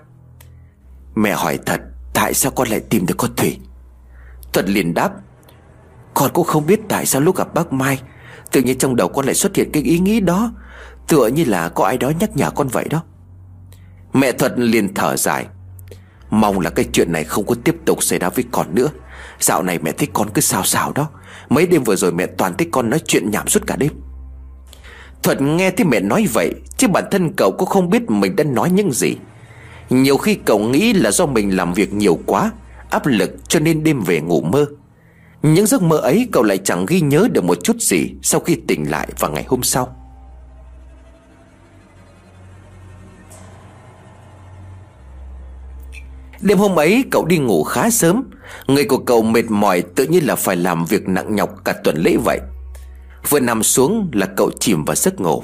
Mẹ 1.14 1.32
hỏi 1.32 1.58
thật, 1.66 1.80
Tại 2.14 2.34
sao 2.34 2.52
con 2.52 2.68
lại 2.68 2.80
tìm 2.80 3.06
được 3.06 3.14
con 3.18 3.30
Thủy? 3.36 3.58
Thuật 4.54 4.68
liền 4.68 4.94
đáp, 4.94 5.12
Con 6.14 6.30
cũng 6.32 6.46
không 6.46 6.66
biết 6.66 6.80
tại 6.88 7.06
sao 7.06 7.22
lúc 7.22 7.36
gặp 7.36 7.54
bác 7.54 7.72
Mai, 7.72 8.00
Tự 8.52 8.62
nhiên 8.62 8.78
trong 8.78 8.96
đầu 8.96 9.08
con 9.08 9.24
lại 9.24 9.34
xuất 9.34 9.56
hiện 9.56 9.70
cái 9.72 9.82
ý 9.82 9.98
nghĩ 9.98 10.20
đó, 10.20 10.52
Tựa 11.08 11.26
như 11.26 11.44
là 11.44 11.68
có 11.68 11.84
ai 11.84 11.98
đó 11.98 12.12
nhắc 12.20 12.36
nhở 12.36 12.50
con 12.50 12.68
vậy 12.68 12.88
đó. 12.90 13.02
Mẹ 14.12 14.32
Thuật 14.32 14.52
liền 14.56 14.94
thở 14.94 15.16
dài, 15.16 15.46
Mong 16.30 16.60
là 16.60 16.70
cái 16.70 16.84
chuyện 16.92 17.12
này 17.12 17.24
không 17.24 17.46
có 17.46 17.54
tiếp 17.64 17.76
tục 17.84 18.02
xảy 18.02 18.18
ra 18.18 18.28
với 18.28 18.44
con 18.50 18.74
nữa. 18.74 18.88
Dạo 19.40 19.62
này 19.62 19.78
mẹ 19.78 19.92
thấy 19.92 20.08
con 20.12 20.30
cứ 20.30 20.40
sao 20.40 20.64
sao 20.64 20.92
đó. 20.92 21.08
Mấy 21.48 21.66
đêm 21.66 21.84
vừa 21.84 21.96
rồi 21.96 22.12
mẹ 22.12 22.26
toàn 22.26 22.54
thấy 22.58 22.68
con 22.72 22.90
nói 22.90 23.00
chuyện 23.06 23.30
nhảm 23.30 23.48
suốt 23.48 23.66
cả 23.66 23.76
đêm. 23.76 23.92
Thuật 25.22 25.42
nghe 25.42 25.70
thấy 25.70 25.86
mẹ 25.86 26.00
nói 26.00 26.26
vậy, 26.32 26.54
Chứ 26.76 26.88
bản 26.88 27.04
thân 27.10 27.32
cậu 27.36 27.52
cũng 27.58 27.68
không 27.68 27.90
biết 27.90 28.10
mình 28.10 28.36
đã 28.36 28.44
nói 28.44 28.70
những 28.70 28.92
gì. 28.92 29.16
Nhiều 29.90 30.16
khi 30.16 30.34
cậu 30.34 30.58
nghĩ 30.58 30.92
là 30.92 31.10
do 31.10 31.26
mình 31.26 31.56
làm 31.56 31.74
việc 31.74 31.94
nhiều 31.94 32.18
quá 32.26 32.50
Áp 32.94 33.06
lực 33.06 33.30
cho 33.48 33.60
nên 33.60 33.84
đêm 33.84 34.00
về 34.00 34.20
ngủ 34.20 34.40
mơ. 34.40 34.66
Những 35.42 35.66
giấc 35.66 35.82
mơ 35.82 35.96
ấy 35.96 36.28
cậu 36.32 36.42
lại 36.42 36.58
chẳng 36.64 36.86
ghi 36.86 37.00
nhớ 37.00 37.28
được 37.32 37.44
một 37.44 37.58
chút 37.64 37.76
gì 37.80 38.10
Sau 38.22 38.40
khi 38.40 38.56
tỉnh 38.68 38.90
lại 38.90 39.08
vào 39.18 39.30
ngày 39.30 39.44
hôm 39.48 39.62
sau. 39.62 39.96
Đêm 46.40 46.58
hôm 46.58 46.78
ấy, 46.78 47.04
cậu 47.10 47.24
đi 47.24 47.38
ngủ 47.38 47.64
khá 47.64 47.90
sớm. 47.90 48.22
Người 48.66 48.84
của 48.84 48.98
cậu 48.98 49.22
mệt 49.22 49.44
mỏi 49.48 49.82
tự 49.82 50.06
nhiên 50.06 50.26
là 50.26 50.36
phải 50.36 50.56
làm 50.56 50.84
việc 50.84 51.08
nặng 51.08 51.36
nhọc 51.36 51.64
cả 51.64 51.72
tuần 51.84 51.96
lễ 51.96 52.16
vậy. 52.24 52.40
Vừa 53.28 53.40
nằm 53.40 53.62
xuống 53.62 54.10
là 54.12 54.26
cậu 54.36 54.50
chìm 54.60 54.84
vào 54.84 54.96
giấc 54.96 55.20
ngủ. 55.20 55.42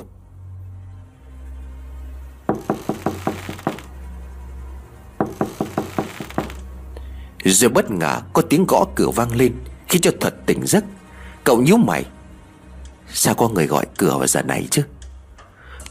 Rồi 7.45 7.71
bất 7.71 7.91
ngờ 7.91 8.21
có 8.33 8.43
tiếng 8.43 8.65
gõ 8.69 8.85
cửa 8.95 9.11
vang 9.11 9.37
lên 9.37 9.53
Khi 9.89 9.99
cho 9.99 10.11
thuật 10.21 10.47
tỉnh 10.47 10.67
giấc. 10.67 10.85
Cậu 11.45 11.63
nhíu 11.63 11.77
mày. 11.77 12.05
Sao 13.13 13.35
có 13.35 13.49
người 13.49 13.67
gọi 13.67 13.87
cửa 13.99 14.17
vào 14.19 14.27
giờ 14.27 14.43
này 14.43 14.69
chứ? 14.71 14.83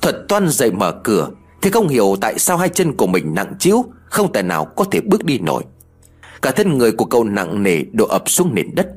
Thuật 0.02 0.16
toan 0.28 0.50
dậy 0.50 0.72
mở 0.72 0.92
cửa, 1.04 1.30
Thì 1.62 1.70
không 1.70 1.88
hiểu 1.88 2.16
tại 2.22 2.40
sao 2.40 2.58
hai 2.58 2.70
chân 2.70 2.98
của 2.98 3.08
mình 3.08 3.36
nặng 3.36 3.54
chiếu 3.60 3.86
không 4.06 4.34
thể 4.34 4.42
nào 4.42 4.66
có 4.66 4.86
thể 4.92 5.02
bước 5.02 5.26
đi 5.26 5.40
nổi. 5.40 5.64
Cả 6.42 6.52
thân 6.52 6.78
người 6.78 6.92
của 6.92 7.06
cậu 7.06 7.24
nặng 7.24 7.64
nề 7.64 7.82
đổ 7.92 8.06
ập 8.06 8.30
xuống 8.30 8.56
nền 8.56 8.76
đất. 8.76 8.88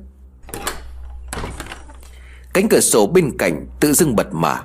Cánh 2.55 2.69
cửa 2.69 2.81
sổ 2.81 3.07
bên 3.07 3.39
cạnh 3.39 3.67
tự 3.81 3.93
dưng 3.93 4.17
bật 4.17 4.27
mở. 4.33 4.57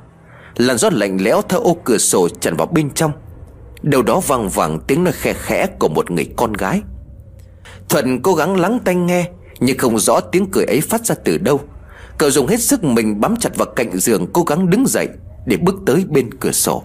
Làn 0.56 0.78
gió 0.78 0.90
lạnh 0.94 1.18
lẽo 1.22 1.42
theo 1.42 1.60
ô 1.60 1.78
cửa 1.84 1.98
sổ 1.98 2.30
tràn 2.30 2.56
vào 2.56 2.68
bên 2.68 2.90
trong. 2.90 3.12
Đầu 3.82 4.02
đó 4.02 4.22
vang 4.28 4.50
vẳng 4.50 4.80
tiếng 4.88 5.04
nói 5.04 5.14
khe 5.14 5.34
khẽ 5.34 5.68
của 5.80 5.90
một 5.90 6.12
người 6.12 6.30
con 6.38 6.54
gái. 6.54 6.82
Thuận 7.90 8.22
cố 8.22 8.34
gắng 8.34 8.60
lắng 8.60 8.80
tai 8.86 8.96
nghe, 8.96 9.30
Nhưng 9.60 9.78
không 9.78 10.00
rõ 10.00 10.20
tiếng 10.20 10.46
cười 10.52 10.66
ấy 10.66 10.82
phát 10.82 11.06
ra 11.06 11.16
từ 11.24 11.38
đâu. 11.38 11.62
Cậu 12.18 12.32
dùng 12.32 12.48
hết 12.48 12.62
sức 12.62 12.84
mình 12.84 13.22
bám 13.22 13.36
chặt 13.36 13.56
vào 13.56 13.68
cạnh 13.76 13.98
giường, 13.98 14.28
Cố 14.34 14.44
gắng 14.44 14.70
đứng 14.70 14.88
dậy 14.88 15.08
Để 15.46 15.58
bước 15.58 15.76
tới 15.86 16.06
bên 16.10 16.30
cửa 16.40 16.52
sổ. 16.52 16.84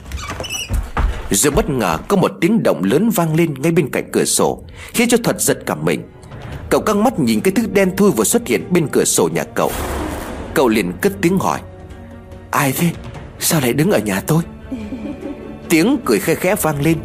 Rồi 1.31 1.53
bất 1.53 1.71
ngờ 1.71 1.99
có 2.09 2.17
một 2.17 2.33
tiếng 2.41 2.63
động 2.63 2.85
lớn 2.85 3.11
vang 3.11 3.35
lên 3.35 3.55
ngay 3.63 3.73
bên 3.73 3.91
cạnh 3.91 4.11
cửa 4.13 4.25
sổ, 4.25 4.65
Khiến 4.93 5.09
cho 5.09 5.17
Thuật 5.25 5.41
giật 5.41 5.59
cả 5.67 5.75
mình. 5.75 6.03
Cậu 6.71 6.81
căng 6.81 7.05
mắt 7.05 7.19
nhìn 7.19 7.41
cái 7.41 7.53
thứ 7.57 7.67
đen 7.73 7.97
thui 7.97 8.11
vừa 8.11 8.25
xuất 8.25 8.47
hiện 8.47 8.65
bên 8.71 8.89
cửa 8.89 9.05
sổ 9.05 9.29
nhà 9.35 9.45
cậu. 9.55 9.71
Cậu 10.55 10.69
liền 10.69 10.93
cất 11.01 11.13
tiếng 11.21 11.39
hỏi, 11.39 11.61
Ai 12.51 12.73
thế? 12.73 12.91
Sao 13.39 13.61
lại 13.61 13.73
đứng 13.73 13.91
ở 13.91 13.99
nhà 13.99 14.21
tôi? 14.21 14.43
Tiếng 15.69 15.99
cười 16.05 16.21
khe 16.21 16.35
khẽ 16.35 16.55
vang 16.63 16.83
lên. 16.83 16.99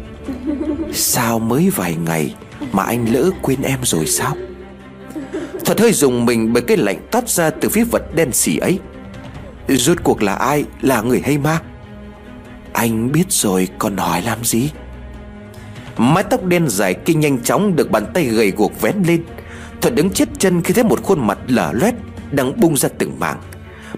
Sao 0.92 1.38
mới 1.38 1.70
vài 1.70 1.96
ngày 2.06 2.34
mà 2.72 2.82
anh 2.82 3.12
lỡ 3.12 3.30
quên 3.42 3.62
em 3.62 3.78
rồi 3.82 4.06
sao? 4.06 4.36
Thuật 5.64 5.80
hơi 5.80 5.92
dùng 5.92 6.26
mình 6.26 6.52
bởi 6.52 6.62
cái 6.62 6.76
lạnh 6.76 7.08
toát 7.10 7.28
ra 7.28 7.50
từ 7.50 7.68
phía 7.68 7.84
vật 7.84 8.14
đen 8.14 8.32
xỉ 8.32 8.56
ấy. 8.56 8.78
Rốt 9.68 9.96
cuộc 10.04 10.22
là 10.22 10.34
ai? 10.34 10.64
Là 10.80 11.02
người 11.02 11.20
hay 11.24 11.38
ma? 11.38 11.60
Anh 12.72 13.12
biết 13.12 13.24
rồi 13.28 13.68
còn 13.78 13.96
hỏi 13.96 14.22
làm 14.22 14.44
gì? 14.44 14.70
Mái 15.96 16.24
tóc 16.24 16.44
đen 16.44 16.68
dài 16.68 16.94
kia 16.94 17.14
nhanh 17.14 17.42
chóng 17.42 17.76
Được 17.76 17.90
bàn 17.90 18.06
tay 18.14 18.24
gầy 18.24 18.50
guộc 18.50 18.80
vén 18.80 19.02
lên. 19.06 19.24
Thuật 19.80 19.94
đứng 19.94 20.10
chết 20.10 20.28
chân 20.38 20.62
khi 20.62 20.74
thấy 20.74 20.84
một 20.84 21.02
khuôn 21.02 21.26
mặt 21.26 21.38
lở 21.46 21.72
loét 21.72 21.94
Đang 22.30 22.60
bung 22.60 22.76
ra 22.76 22.88
từng 22.98 23.18
mảng. 23.18 23.40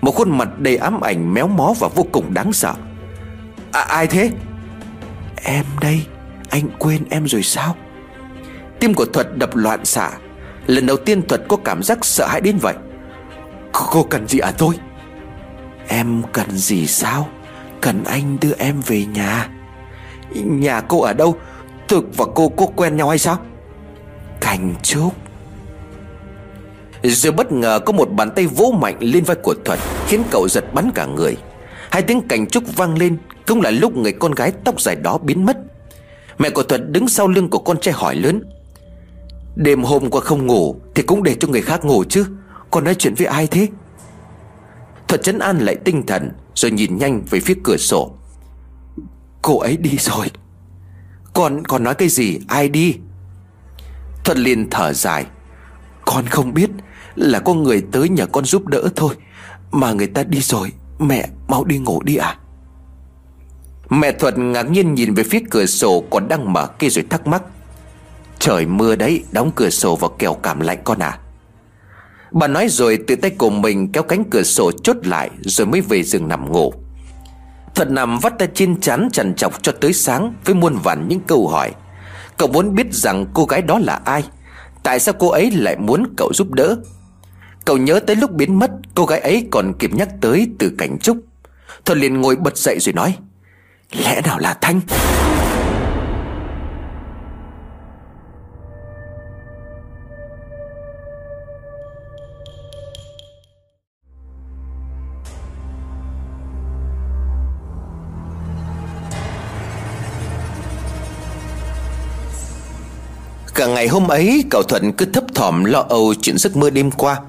Một 0.01 0.15
khuôn 0.15 0.39
mặt 0.39 0.49
đầy 0.59 0.77
ám 0.77 1.01
ảnh 1.01 1.35
méo 1.35 1.49
mó 1.49 1.75
và 1.81 1.89
vô 1.89 2.07
cùng 2.13 2.35
đáng 2.35 2.53
sợ. 2.53 2.75
À, 3.73 3.81
Ai 3.81 4.07
thế? 4.07 4.31
Em 5.45 5.65
đây 5.81 6.03
Anh 6.51 6.69
quên 6.79 7.05
em 7.11 7.29
rồi 7.29 7.43
sao? 7.43 7.77
Tim 8.81 8.95
của 8.95 9.05
Thuật 9.05 9.37
đập 9.37 9.57
loạn 9.57 9.85
xạ. 9.85 10.11
Lần 10.67 10.87
đầu 10.87 10.97
tiên 10.97 11.23
Thuật 11.29 11.43
có 11.49 11.57
cảm 11.57 11.83
giác 11.83 12.05
sợ 12.05 12.27
hãi 12.27 12.41
đến 12.41 12.57
vậy. 12.63 12.75
Cô, 13.73 14.03
cần 14.03 14.29
gì 14.29 14.39
à 14.39 14.53
tôi? 14.59 14.75
Em 15.89 16.23
cần 16.33 16.51
gì 16.51 16.87
sao? 16.87 17.29
Cần 17.81 18.05
anh 18.05 18.37
đưa 18.41 18.53
em 18.59 18.81
về 18.87 19.05
nhà. 19.05 19.49
Nhà 20.35 20.81
cô 20.81 21.01
ở 21.01 21.13
đâu? 21.13 21.37
Thực 21.89 22.17
và 22.17 22.25
cô 22.35 22.49
có 22.49 22.67
quen 22.77 22.97
nhau 22.97 23.09
hay 23.09 23.19
sao? 23.19 23.39
Cảnh 24.41 24.75
Trúc 24.83 25.15
Rồi 27.03 27.33
bất 27.33 27.53
ngờ 27.53 27.81
có 27.87 27.93
một 27.93 28.13
bàn 28.13 28.31
tay 28.31 28.47
vỗ 28.47 28.75
mạnh 28.81 28.97
lên 29.01 29.25
vai 29.25 29.37
của 29.43 29.55
Thuật 29.65 29.79
Khiến 30.07 30.23
cậu 30.31 30.49
giật 30.49 30.65
bắn 30.75 30.91
cả 30.95 31.07
người. 31.07 31.37
Hai 31.91 32.03
tiếng 32.03 32.29
cảnh 32.29 32.47
trúc 32.47 32.77
vang 32.77 32.99
lên 32.99 33.17
Cũng 33.47 33.61
là 33.61 33.71
lúc 33.71 33.97
người 33.97 34.13
con 34.13 34.33
gái 34.33 34.53
tóc 34.65 34.81
dài 34.81 34.97
đó 34.97 35.19
biến 35.19 35.47
mất. 35.47 35.57
Mẹ 36.39 36.51
của 36.51 36.63
Thuật 36.63 36.81
đứng 36.91 37.09
sau 37.09 37.29
lưng 37.29 37.49
của 37.49 37.59
con 37.59 37.81
trai 37.81 37.95
hỏi 37.95 38.15
lớn 38.15 38.43
Đêm 39.57 39.83
hôm 39.83 40.11
qua 40.11 40.21
không 40.21 40.47
ngủ 40.47 40.77
Thì 40.95 41.03
cũng 41.03 41.23
để 41.23 41.37
cho 41.41 41.49
người 41.49 41.63
khác 41.63 41.85
ngủ 41.85 42.05
chứ. 42.09 42.27
Còn 42.71 42.85
nói 42.85 42.95
chuyện 42.95 43.15
với 43.15 43.27
ai 43.27 43.47
thế? 43.47 43.69
Thuật 45.09 45.23
chấn 45.23 45.39
an 45.39 45.59
lại 45.59 45.77
tinh 45.85 46.07
thần, 46.07 46.31
Rồi 46.55 46.71
nhìn 46.71 46.99
nhanh 46.99 47.23
về 47.31 47.41
phía 47.41 47.55
cửa 47.65 47.77
sổ. 47.77 48.13
Cô 49.43 49.59
ấy 49.59 49.77
đi 49.77 49.97
rồi. 49.99 50.31
Con 51.35 51.65
còn 51.65 51.85
nói 51.85 51.95
cái 51.95 52.09
gì? 52.09 52.39
Ai 52.49 52.69
đi? 52.69 52.97
Thuật 54.25 54.39
liền 54.39 54.71
thở 54.71 54.93
dài. 54.93 55.27
Con 56.05 56.27
không 56.27 56.55
biết 56.55 56.71
Là 57.15 57.39
có 57.39 57.55
người 57.55 57.83
tới 57.93 58.09
nhờ 58.09 58.27
con 58.27 58.45
giúp 58.45 58.67
đỡ 58.67 58.89
thôi, 58.97 59.15
Mà 59.71 59.93
người 59.93 60.07
ta 60.07 60.23
đi 60.23 60.41
rồi. 60.41 60.73
Mẹ, 60.99 61.29
mau 61.49 61.65
đi 61.65 61.79
ngủ 61.79 62.03
đi 62.03 62.17
à 62.17 62.39
Mẹ 63.91 64.13
Thuật 64.13 64.39
ngạc 64.39 64.71
nhiên 64.71 64.95
nhìn 64.95 65.15
về 65.15 65.23
phía 65.23 65.41
cửa 65.51 65.67
sổ 65.67 66.05
Còn 66.11 66.29
đang 66.29 66.53
mở 66.53 66.67
kia 66.67 66.89
rồi 66.89 67.05
thắc 67.11 67.27
mắc. 67.27 67.43
Trời 68.41 68.67
mưa 68.67 68.97
đấy, 68.97 69.25
Đóng 69.33 69.51
cửa 69.55 69.71
sổ 69.71 69.97
vào 69.97 70.11
kèo 70.19 70.35
cảm 70.35 70.61
lạnh 70.61 70.79
con 70.85 70.99
à. 70.99 71.19
Bà 72.33 72.47
nói 72.47 72.69
rồi 72.69 72.99
tự 73.07 73.17
tay 73.17 73.31
của 73.31 73.51
mình 73.51 73.93
kéo 73.93 74.03
cánh 74.03 74.25
cửa 74.31 74.43
sổ 74.43 74.73
chốt 74.73 74.97
lại, 75.03 75.31
Rồi 75.41 75.67
mới 75.67 75.81
về 75.81 76.03
giường 76.03 76.29
nằm 76.29 76.53
ngủ. 76.53 76.73
Thuật 77.75 77.91
nằm 77.91 78.19
vắt 78.19 78.39
tay 78.39 78.49
trên 78.55 78.81
chán 78.81 79.09
trằn 79.13 79.35
chọc 79.35 79.63
cho 79.63 79.73
tới 79.73 79.93
sáng 79.93 80.35
Với 80.45 80.55
muôn 80.55 80.77
vàn 80.83 81.09
những 81.09 81.21
câu 81.21 81.49
hỏi. 81.49 81.73
Cậu 82.37 82.49
muốn 82.49 82.75
biết 82.75 82.87
rằng 82.93 83.27
cô 83.35 83.45
gái 83.45 83.63
đó 83.63 83.79
là 83.79 84.01
ai? 84.05 84.25
Tại 84.83 85.01
sao 85.01 85.15
cô 85.19 85.29
ấy 85.29 85.51
lại 85.51 85.77
muốn 85.77 86.05
cậu 86.17 86.33
giúp 86.35 86.51
đỡ? 86.51 86.77
Cậu 87.65 87.77
nhớ 87.77 88.01
tới 88.01 88.17
lúc 88.17 88.31
biến 88.31 88.59
mất, 88.59 88.71
Cô 88.95 89.07
gái 89.07 89.21
ấy 89.21 89.47
còn 89.51 89.73
kịp 89.79 89.91
nhắc 89.95 90.09
tới 90.21 90.47
từ 90.59 90.73
cảnh 90.79 90.99
trúc. 90.99 91.17
Thuật 91.85 91.99
liền 91.99 92.21
ngồi 92.21 92.37
bật 92.37 92.57
dậy 92.57 92.79
rồi 92.81 92.93
nói, 92.93 93.17
Lẽ 93.93 94.21
nào 94.25 94.39
là 94.39 94.55
Thanh? 94.61 94.81
Cả 113.61 113.67
ngày 113.67 113.89
hôm 113.89 114.09
ấy, 114.09 114.45
cậu 114.51 114.63
Thuận 114.63 114.93
cứ 114.93 115.05
thấp 115.05 115.25
thỏm 115.35 115.65
lo 115.65 115.85
âu 115.89 116.15
chuyện 116.23 116.39
giấc 116.39 116.57
mơ 116.57 116.71
đêm 116.71 116.91
qua. 116.91 117.21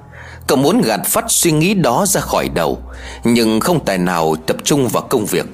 Cậu 0.48 0.58
muốn 0.58 0.82
gạt 0.82 1.02
phát 1.06 1.26
suy 1.28 1.52
nghĩ 1.52 1.74
đó 1.74 2.06
ra 2.08 2.22
khỏi 2.22 2.50
đầu, 2.54 2.80
Nhưng 3.24 3.60
không 3.60 3.86
tài 3.86 3.98
nào 3.98 4.36
tập 4.48 4.58
trung 4.64 4.88
vào 4.88 5.04
công 5.04 5.26
việc. 5.26 5.46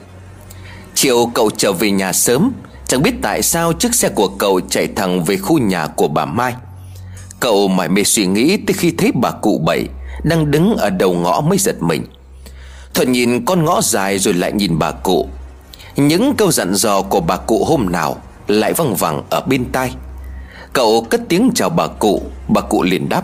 Chiều 0.95 1.31
cậu 1.33 1.49
trở 1.57 1.73
về 1.73 1.91
nhà 1.91 2.13
sớm, 2.13 2.51
Chẳng 2.87 3.03
biết 3.03 3.11
tại 3.21 3.41
sao 3.41 3.73
chiếc 3.73 3.95
xe 3.95 4.09
của 4.09 4.27
cậu 4.27 4.59
chạy 4.69 4.87
thẳng 4.95 5.23
về 5.23 5.37
khu 5.37 5.57
nhà 5.57 5.87
của 5.87 6.07
bà 6.07 6.25
Mai. 6.25 6.53
Cậu 7.39 7.67
mải 7.67 7.89
mê 7.89 8.03
suy 8.03 8.25
nghĩ 8.25 8.57
tới 8.57 8.73
khi 8.73 8.91
thấy 8.91 9.11
bà 9.21 9.31
cụ 9.31 9.61
bảy 9.65 9.85
Đang 10.23 10.51
đứng 10.51 10.75
ở 10.75 10.89
đầu 10.89 11.13
ngõ 11.13 11.41
mới 11.41 11.57
giật 11.57 11.75
mình. 11.79 12.05
Thuận 12.93 13.11
nhìn 13.11 13.45
con 13.45 13.65
ngõ 13.65 13.81
dài 13.81 14.19
rồi 14.19 14.33
lại 14.33 14.51
nhìn 14.51 14.79
bà 14.79 14.91
cụ. 14.91 15.29
Những 15.95 16.33
câu 16.37 16.51
dặn 16.51 16.75
dò 16.75 17.01
của 17.01 17.19
bà 17.19 17.37
cụ 17.37 17.65
hôm 17.65 17.89
nào 17.91 18.17
Lại 18.47 18.73
văng 18.73 18.95
vẳng 18.95 19.23
ở 19.29 19.41
bên 19.41 19.65
tai. 19.71 19.91
Cậu 20.73 21.07
cất 21.09 21.21
tiếng 21.29 21.51
chào 21.55 21.69
bà 21.69 21.87
cụ. 21.87 22.21
Bà 22.47 22.61
cụ 22.61 22.83
liền 22.83 23.09
đáp. 23.09 23.23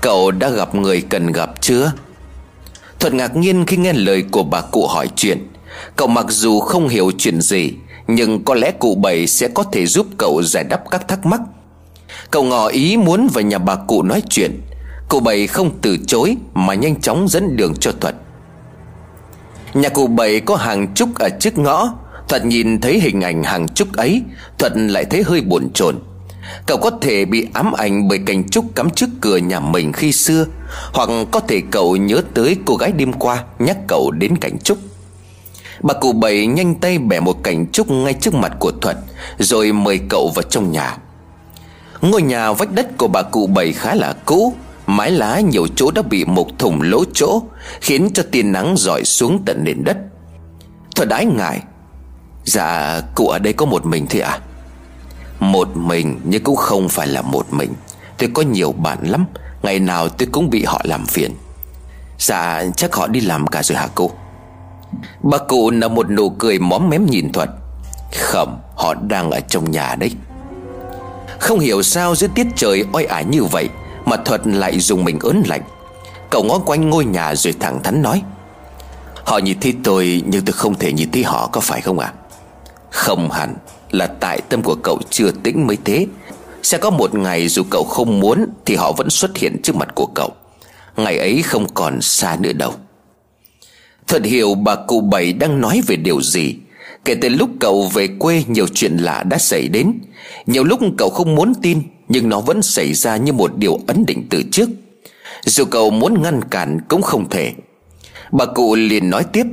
Cậu 0.00 0.30
đã 0.30 0.50
gặp 0.50 0.74
người 0.74 1.02
cần 1.08 1.32
gặp 1.32 1.50
chưa? 1.60 1.92
Thuật 3.00 3.14
ngạc 3.14 3.36
nhiên 3.36 3.66
khi 3.66 3.76
nghe 3.76 3.92
lời 3.92 4.24
của 4.30 4.42
bà 4.42 4.60
cụ 4.60 4.86
hỏi 4.86 5.08
chuyện. 5.16 5.48
Cậu 5.96 6.08
mặc 6.08 6.26
dù 6.28 6.60
không 6.60 6.88
hiểu 6.88 7.10
chuyện 7.18 7.40
gì, 7.40 7.72
Nhưng 8.06 8.44
có 8.44 8.54
lẽ 8.54 8.70
cụ 8.78 8.94
bảy 8.94 9.26
sẽ 9.26 9.48
có 9.48 9.64
thể 9.72 9.86
giúp 9.86 10.06
cậu 10.18 10.42
giải 10.42 10.64
đáp 10.64 10.80
các 10.90 11.08
thắc 11.08 11.26
mắc. 11.26 11.40
Cậu 12.30 12.42
ngỏ 12.44 12.66
ý 12.66 12.96
muốn 12.96 13.28
vào 13.34 13.42
nhà 13.42 13.58
bà 13.58 13.74
cụ 13.74 14.02
nói 14.02 14.22
chuyện. 14.30 14.60
Cụ 15.08 15.20
bảy 15.20 15.46
không 15.46 15.70
từ 15.82 15.96
chối 16.06 16.36
Mà 16.54 16.74
nhanh 16.74 17.00
chóng 17.00 17.28
dẫn 17.28 17.56
đường 17.56 17.74
cho 17.80 17.92
Thuật. 18.00 18.14
Nhà 19.74 19.88
cụ 19.88 20.06
bảy 20.06 20.40
có 20.40 20.56
hàng 20.56 20.94
trúc 20.94 21.18
ở 21.18 21.28
trước 21.40 21.58
ngõ. 21.58 21.94
Thuật 22.28 22.44
nhìn 22.44 22.80
thấy 22.80 23.00
hình 23.00 23.20
ảnh 23.20 23.42
hàng 23.42 23.68
trúc 23.68 23.92
ấy, 23.92 24.22
Thuật 24.58 24.72
lại 24.76 25.04
thấy 25.04 25.22
hơi 25.22 25.40
buồn 25.40 25.70
chồn. 25.74 25.98
Cậu 26.66 26.78
có 26.78 26.90
thể 26.90 27.24
bị 27.24 27.46
ám 27.52 27.72
ảnh 27.72 28.08
bởi 28.08 28.18
cành 28.26 28.48
trúc 28.48 28.74
cắm 28.74 28.90
trước 28.90 29.08
cửa 29.20 29.36
nhà 29.36 29.60
mình 29.60 29.92
khi 29.92 30.12
xưa. 30.12 30.46
Hoặc 30.92 31.08
có 31.30 31.40
thể 31.40 31.62
cậu 31.70 31.96
nhớ 31.96 32.22
tới 32.34 32.56
cô 32.64 32.76
gái 32.76 32.92
đêm 32.92 33.12
qua 33.12 33.44
Nhắc 33.58 33.76
cậu 33.88 34.10
đến 34.10 34.36
cành 34.36 34.58
trúc. 34.58 34.78
Bà 35.80 35.94
cụ 35.94 36.12
bảy 36.12 36.46
nhanh 36.46 36.74
tay 36.74 36.98
bẻ 36.98 37.20
một 37.20 37.42
cành 37.42 37.66
trúc 37.72 37.90
ngay 37.90 38.14
trước 38.14 38.34
mặt 38.34 38.52
của 38.58 38.72
thuận 38.80 38.96
Rồi 39.38 39.72
mời 39.72 40.00
cậu 40.08 40.32
vào 40.34 40.42
trong 40.42 40.72
nhà. 40.72 40.96
Ngôi 42.00 42.22
nhà 42.22 42.52
vách 42.52 42.72
đất 42.72 42.98
của 42.98 43.08
bà 43.08 43.22
cụ 43.22 43.46
bảy 43.46 43.72
khá 43.72 43.94
là 43.94 44.14
cũ, 44.24 44.54
Mái 44.86 45.10
lá 45.10 45.40
nhiều 45.40 45.66
chỗ 45.76 45.90
đã 45.90 46.02
bị 46.02 46.24
một 46.24 46.58
thủng 46.58 46.82
lỗ 46.82 47.04
chỗ, 47.14 47.42
Khiến 47.80 48.10
cho 48.14 48.22
tia 48.32 48.42
nắng 48.42 48.74
rọi 48.76 49.04
xuống 49.04 49.42
tận 49.46 49.64
nền 49.64 49.84
đất. 49.84 49.96
Thuận 50.96 51.08
ái 51.08 51.26
ngại 51.26 51.62
Dạ 52.44 53.00
cụ 53.14 53.28
ở 53.28 53.38
đây 53.38 53.52
có 53.52 53.66
một 53.66 53.86
mình 53.86 54.06
thôi 54.10 54.20
à 54.20 54.38
một 55.40 55.76
mình 55.76 56.20
nhưng 56.24 56.44
cũng 56.44 56.56
không 56.56 56.88
phải 56.88 57.06
là 57.06 57.22
một 57.22 57.52
mình. 57.52 57.74
Tôi 58.18 58.30
có 58.34 58.42
nhiều 58.42 58.72
bạn 58.72 58.98
lắm, 59.02 59.26
Ngày 59.62 59.78
nào 59.78 60.08
tôi 60.08 60.28
cũng 60.32 60.50
bị 60.50 60.64
họ 60.64 60.80
làm 60.84 61.06
phiền. 61.06 61.34
Dạ 62.18 62.64
chắc 62.76 62.94
họ 62.94 63.06
đi 63.06 63.20
làm 63.20 63.46
cả 63.46 63.62
rồi 63.62 63.78
hả 63.78 63.88
cô? 63.94 64.10
Bà 65.22 65.38
cụ 65.38 65.70
nở 65.70 65.88
một 65.88 66.10
nụ 66.10 66.30
cười 66.30 66.58
móm 66.58 66.88
mém 66.88 67.06
nhìn 67.06 67.32
Thuật. 67.32 67.48
Khẩm, 68.12 68.56
họ 68.76 68.94
đang 68.94 69.30
ở 69.30 69.40
trong 69.40 69.70
nhà 69.70 69.94
đấy. 69.94 70.10
Không 71.38 71.58
hiểu 71.58 71.82
sao 71.82 72.14
giữa 72.14 72.26
tiết 72.34 72.46
trời 72.56 72.84
oi 72.92 73.04
ả 73.04 73.20
như 73.20 73.44
vậy 73.44 73.68
Mà 74.04 74.16
Thuật 74.16 74.46
lại 74.46 74.80
dùng 74.80 75.04
mình 75.04 75.18
ớn 75.18 75.42
lạnh. 75.46 75.62
Cậu 76.30 76.44
ngó 76.44 76.58
quanh 76.58 76.90
ngôi 76.90 77.04
nhà 77.04 77.34
rồi 77.34 77.54
thẳng 77.60 77.82
thắn 77.82 78.02
nói, 78.02 78.22
Họ 79.24 79.38
nhìn 79.38 79.60
thấy 79.60 79.74
tôi 79.84 80.22
nhưng 80.26 80.44
tôi 80.44 80.52
không 80.52 80.74
thể 80.74 80.92
nhìn 80.92 81.10
thấy 81.10 81.24
họ, 81.24 81.48
có 81.52 81.60
phải 81.60 81.80
không 81.80 81.98
ạ? 81.98 82.12
À? 82.14 82.18
Không 82.90 83.30
hẳn 83.30 83.54
là 83.90 84.06
tại 84.06 84.40
tâm 84.48 84.62
của 84.62 84.74
cậu 84.74 85.00
chưa 85.10 85.30
tĩnh 85.30 85.66
mới 85.66 85.76
thế. 85.84 86.06
Sẽ 86.62 86.78
có 86.78 86.90
một 86.90 87.14
ngày 87.14 87.48
dù 87.48 87.62
cậu 87.70 87.84
không 87.84 88.20
muốn 88.20 88.46
Thì 88.64 88.74
họ 88.74 88.92
vẫn 88.92 89.10
xuất 89.10 89.36
hiện 89.36 89.62
trước 89.62 89.76
mặt 89.76 89.88
của 89.94 90.06
cậu. 90.06 90.32
Ngày 90.96 91.18
ấy 91.18 91.42
không 91.42 91.66
còn 91.74 92.00
xa 92.00 92.36
nữa 92.40 92.52
đâu. 92.52 92.72
Thật 94.06 94.24
hiểu 94.24 94.54
bà 94.54 94.74
cụ 94.74 95.00
bảy 95.00 95.32
đang 95.32 95.60
nói 95.60 95.80
về 95.86 95.96
điều 95.96 96.22
gì. 96.22 96.54
Kể 97.04 97.14
từ 97.14 97.28
lúc 97.28 97.50
cậu 97.60 97.88
về 97.88 98.08
quê, 98.18 98.44
nhiều 98.48 98.66
chuyện 98.74 98.96
lạ 98.96 99.22
đã 99.22 99.38
xảy 99.38 99.68
đến. 99.68 99.92
Nhiều 100.46 100.64
lúc 100.64 100.80
cậu 100.98 101.10
không 101.10 101.34
muốn 101.34 101.52
tin, 101.62 101.82
Nhưng 102.08 102.28
nó 102.28 102.40
vẫn 102.40 102.62
xảy 102.62 102.94
ra 102.94 103.16
như 103.16 103.32
một 103.32 103.56
điều 103.56 103.78
ấn 103.86 104.06
định 104.06 104.26
từ 104.30 104.42
trước. 104.52 104.68
Dù 105.44 105.64
cậu 105.64 105.90
muốn 105.90 106.22
ngăn 106.22 106.40
cản 106.50 106.78
cũng 106.88 107.02
không 107.02 107.30
thể. 107.30 107.52
Bà 108.32 108.44
cụ 108.44 108.74
liền 108.74 109.10
nói 109.10 109.24
tiếp 109.32 109.46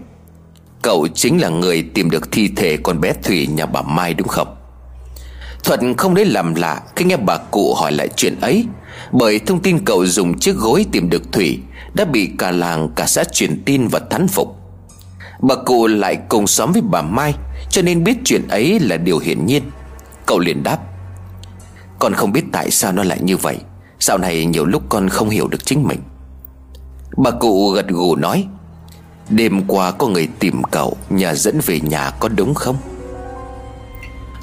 Cậu 0.85 1.07
chính 1.07 1.41
là 1.41 1.49
người 1.49 1.83
tìm 1.93 2.09
được 2.09 2.31
thi 2.31 2.49
thể 2.55 2.77
con 2.77 3.01
bé 3.01 3.13
Thủy 3.23 3.47
nhà 3.47 3.65
bà 3.65 3.81
Mai 3.81 4.13
đúng 4.13 4.27
không? 4.27 4.55
Thuận 5.63 5.97
không 5.97 6.15
lấy 6.15 6.25
làm 6.25 6.55
lạ 6.55 6.81
khi 6.95 7.05
nghe 7.05 7.17
bà 7.17 7.37
cụ 7.37 7.73
hỏi 7.73 7.91
lại 7.91 8.09
chuyện 8.15 8.39
ấy, 8.41 8.65
Bởi 9.11 9.39
thông 9.39 9.59
tin 9.59 9.85
cậu 9.85 10.05
dùng 10.05 10.39
chiếc 10.39 10.55
gối 10.55 10.85
tìm 10.91 11.09
được 11.09 11.31
Thủy 11.31 11.59
Đã 11.93 12.05
bị 12.05 12.29
cả 12.37 12.51
làng, 12.51 12.89
cả 12.95 13.05
xã 13.05 13.23
truyền 13.23 13.63
tin 13.65 13.87
và 13.87 13.99
thán 14.09 14.27
phục. 14.27 14.55
Bà 15.41 15.55
cụ 15.55 15.87
lại 15.87 16.17
cùng 16.29 16.47
xóm 16.47 16.71
với 16.71 16.81
bà 16.81 17.01
Mai, 17.01 17.33
Cho 17.69 17.81
nên 17.81 18.03
biết 18.03 18.17
chuyện 18.25 18.47
ấy 18.47 18.79
là 18.79 18.97
điều 18.97 19.19
hiển 19.19 19.45
nhiên. 19.45 19.63
Cậu 20.25 20.39
liền 20.39 20.63
đáp, 20.63 20.77
Con 21.99 22.13
không 22.13 22.31
biết 22.31 22.43
tại 22.51 22.71
sao 22.71 22.91
nó 22.91 23.03
lại 23.03 23.19
như 23.21 23.37
vậy. 23.37 23.57
Dạo 23.99 24.17
này 24.17 24.45
nhiều 24.45 24.65
lúc 24.65 24.83
con 24.89 25.09
không 25.09 25.29
hiểu 25.29 25.47
được 25.47 25.65
chính 25.65 25.83
mình. 25.83 25.99
Bà 27.17 27.31
cụ 27.31 27.69
gật 27.69 27.87
gù 27.87 28.15
nói 28.15 28.47
Đêm 29.30 29.68
qua 29.68 29.91
có 29.91 30.07
người 30.07 30.27
tìm 30.39 30.61
cậu, 30.72 30.97
Nhà 31.10 31.34
dẫn 31.34 31.60
về 31.65 31.80
nhà 31.80 32.11
có 32.19 32.27
đúng 32.27 32.53
không? 32.53 32.77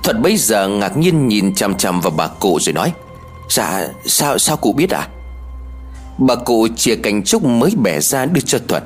Thuật 0.03 0.21
bấy 0.21 0.37
giờ 0.37 0.69
ngạc 0.69 0.97
nhiên 0.97 1.29
nhìn 1.29 1.55
chằm 1.55 1.75
chằm 1.75 2.01
vào 2.01 2.13
bà 2.17 2.27
cụ 2.29 2.59
rồi 2.61 2.73
nói 2.73 2.93
Dạ 3.51 3.89
sao 4.07 4.39
sao 4.39 4.57
cụ 4.57 4.73
biết 4.73 4.91
à 4.91 5.09
Bà 6.19 6.35
cụ 6.35 6.69
chia 6.77 6.97
cành 6.97 7.23
trúc 7.23 7.45
mới 7.45 7.71
bẻ 7.83 8.01
ra 8.01 8.27
đưa 8.27 8.41
cho 8.41 8.59
Thuật. 8.69 8.85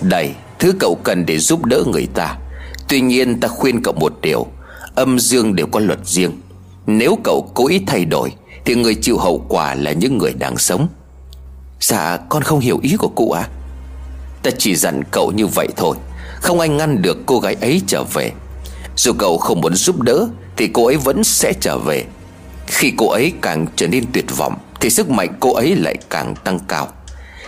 Đây, 0.00 0.34
thứ 0.58 0.74
cậu 0.80 0.98
cần 1.04 1.26
để 1.26 1.38
giúp 1.38 1.64
đỡ 1.64 1.84
người 1.86 2.06
ta. 2.14 2.38
Tuy 2.88 3.00
nhiên 3.00 3.40
ta 3.40 3.48
khuyên 3.48 3.82
cậu 3.82 3.94
một 3.94 4.14
điều, 4.22 4.46
Âm 4.94 5.18
dương 5.18 5.56
đều 5.56 5.66
có 5.66 5.80
luật 5.80 5.98
riêng. 6.04 6.40
Nếu 6.86 7.18
cậu 7.24 7.50
cố 7.54 7.68
ý 7.68 7.80
thay 7.86 8.04
đổi, 8.04 8.32
Thì 8.64 8.74
người 8.74 8.94
chịu 8.94 9.18
hậu 9.18 9.44
quả 9.48 9.74
là 9.74 9.92
những 9.92 10.18
người 10.18 10.32
đang 10.32 10.58
sống. 10.58 10.88
Dạ 11.80 12.16
con 12.28 12.42
không 12.42 12.60
hiểu 12.60 12.78
ý 12.82 12.96
của 12.96 13.08
cụ 13.08 13.30
à 13.30 13.48
Ta 14.44 14.50
chỉ 14.58 14.76
dặn 14.76 15.02
cậu 15.10 15.32
như 15.32 15.46
vậy 15.46 15.68
thôi. 15.76 15.96
Không 16.40 16.60
ai 16.60 16.68
ngăn 16.68 17.02
được 17.02 17.18
cô 17.26 17.40
gái 17.40 17.56
ấy 17.60 17.82
trở 17.86 18.04
về. 18.04 18.32
Dù 18.96 19.12
cậu 19.18 19.38
không 19.38 19.60
muốn 19.60 19.74
giúp 19.74 20.02
đỡ, 20.02 20.28
Thì 20.56 20.70
cô 20.72 20.86
ấy 20.86 20.96
vẫn 20.96 21.24
sẽ 21.24 21.52
trở 21.60 21.78
về. 21.78 22.04
Khi 22.66 22.92
cô 22.96 23.08
ấy 23.08 23.32
càng 23.42 23.66
trở 23.76 23.88
nên 23.88 24.04
tuyệt 24.12 24.36
vọng, 24.36 24.54
Thì 24.80 24.90
sức 24.90 25.10
mạnh 25.10 25.36
cô 25.40 25.54
ấy 25.54 25.76
lại 25.76 25.96
càng 26.10 26.34
tăng 26.44 26.58
cao. 26.68 26.88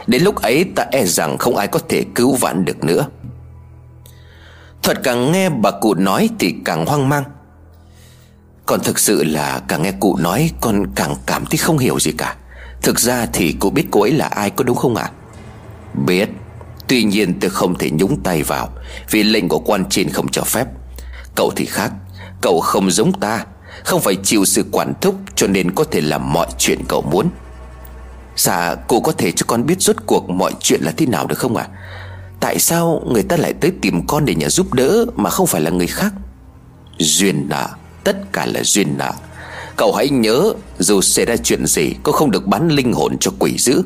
Đến 0.06 0.23
lúc 0.23 0.43
ấy, 0.43 0.64
ta 0.74 0.86
e 0.93 1.05
rằng 1.05 1.39
không 1.39 1.56
ai 1.56 1.66
có 1.66 1.78
thể 1.89 2.05
cứu 2.14 2.35
vãn 2.35 2.64
được 2.64 2.85
nữa. 2.85 3.06
Thuật 4.82 4.98
càng 5.02 5.32
nghe 5.32 5.48
bà 5.48 5.70
cụ 5.70 5.94
nói 5.94 6.28
thì 6.39 6.55
càng 6.64 6.86
hoang 6.86 7.09
mang. 7.09 7.24
Còn 8.66 8.81
thực 8.81 8.98
sự 8.98 9.24
là 9.24 9.60
càng 9.68 9.82
nghe 9.82 9.93
cụ 10.01 10.16
nói, 10.16 10.51
Con 10.60 10.86
càng 10.94 11.14
cảm 11.27 11.47
thấy 11.47 11.59
không 11.59 11.78
hiểu 11.78 12.01
gì 12.01 12.12
cả. 12.18 12.36
Thực 12.82 13.01
ra 13.01 13.27
thì 13.32 13.56
cô 13.60 13.70
biết 13.70 13.85
cô 13.90 14.01
ấy 14.01 14.12
là 14.12 14.27
ai 14.27 14.51
có 14.51 14.64
đúng 14.64 14.77
không 14.77 14.97
ạ? 14.97 15.05
À? 15.05 15.12
Biết. 16.06 16.28
Tuy 16.88 17.04
nhiên 17.04 17.40
tôi 17.40 17.50
không 17.50 17.78
thể 17.78 17.90
nhúng 17.90 18.20
tay 18.22 18.42
vào, 18.42 18.68
Vì 19.10 19.22
lệnh 19.22 19.48
của 19.48 19.58
quan 19.58 19.84
trên 19.90 20.10
không 20.10 20.28
cho 20.28 20.42
phép. 20.42 20.66
Cậu 21.34 21.52
thì 21.56 21.64
khác, 21.64 21.92
Cậu 22.40 22.60
không 22.60 22.90
giống 22.90 23.20
ta, 23.20 23.44
Không 23.84 24.00
phải 24.00 24.16
chịu 24.24 24.44
sự 24.44 24.64
quản 24.72 24.92
thúc 25.00 25.14
Cho 25.34 25.46
nên 25.46 25.70
có 25.70 25.84
thể 25.84 26.00
làm 26.00 26.32
mọi 26.32 26.46
chuyện 26.58 26.78
cậu 26.88 27.02
muốn. 27.02 27.28
Dạ 28.36 28.74
cô 28.88 29.00
có 29.00 29.12
thể 29.12 29.32
cho 29.32 29.44
con 29.46 29.66
biết 29.66 29.80
rốt 29.80 29.96
cuộc 30.06 30.30
mọi 30.30 30.52
chuyện 30.60 30.80
là 30.82 30.92
thế 30.96 31.06
nào 31.06 31.26
được 31.26 31.38
không 31.38 31.56
ạ? 31.56 31.68
À? 31.72 31.78
Tại 32.40 32.58
sao 32.58 33.02
người 33.06 33.22
ta 33.22 33.36
lại 33.36 33.54
tới 33.60 33.72
tìm 33.82 34.06
con 34.06 34.24
để 34.24 34.34
nhờ 34.34 34.48
giúp 34.48 34.74
đỡ 34.74 35.04
Mà 35.16 35.30
không 35.30 35.46
phải 35.46 35.60
là 35.60 35.70
người 35.70 35.86
khác? 35.86 36.12
Duyên 36.98 37.48
nợ, 37.48 37.68
Tất 38.04 38.16
cả 38.32 38.46
là 38.46 38.60
duyên 38.64 38.98
nợ. 38.98 39.12
Cậu 39.76 39.92
hãy 39.94 40.08
nhớ, 40.08 40.52
Dù 40.78 41.00
xảy 41.00 41.24
ra 41.24 41.36
chuyện 41.36 41.66
gì, 41.66 41.94
Cô 42.02 42.12
không 42.12 42.30
được 42.30 42.46
bán 42.46 42.68
linh 42.68 42.92
hồn 42.92 43.16
cho 43.20 43.30
quỷ 43.38 43.58
dữ. 43.58 43.82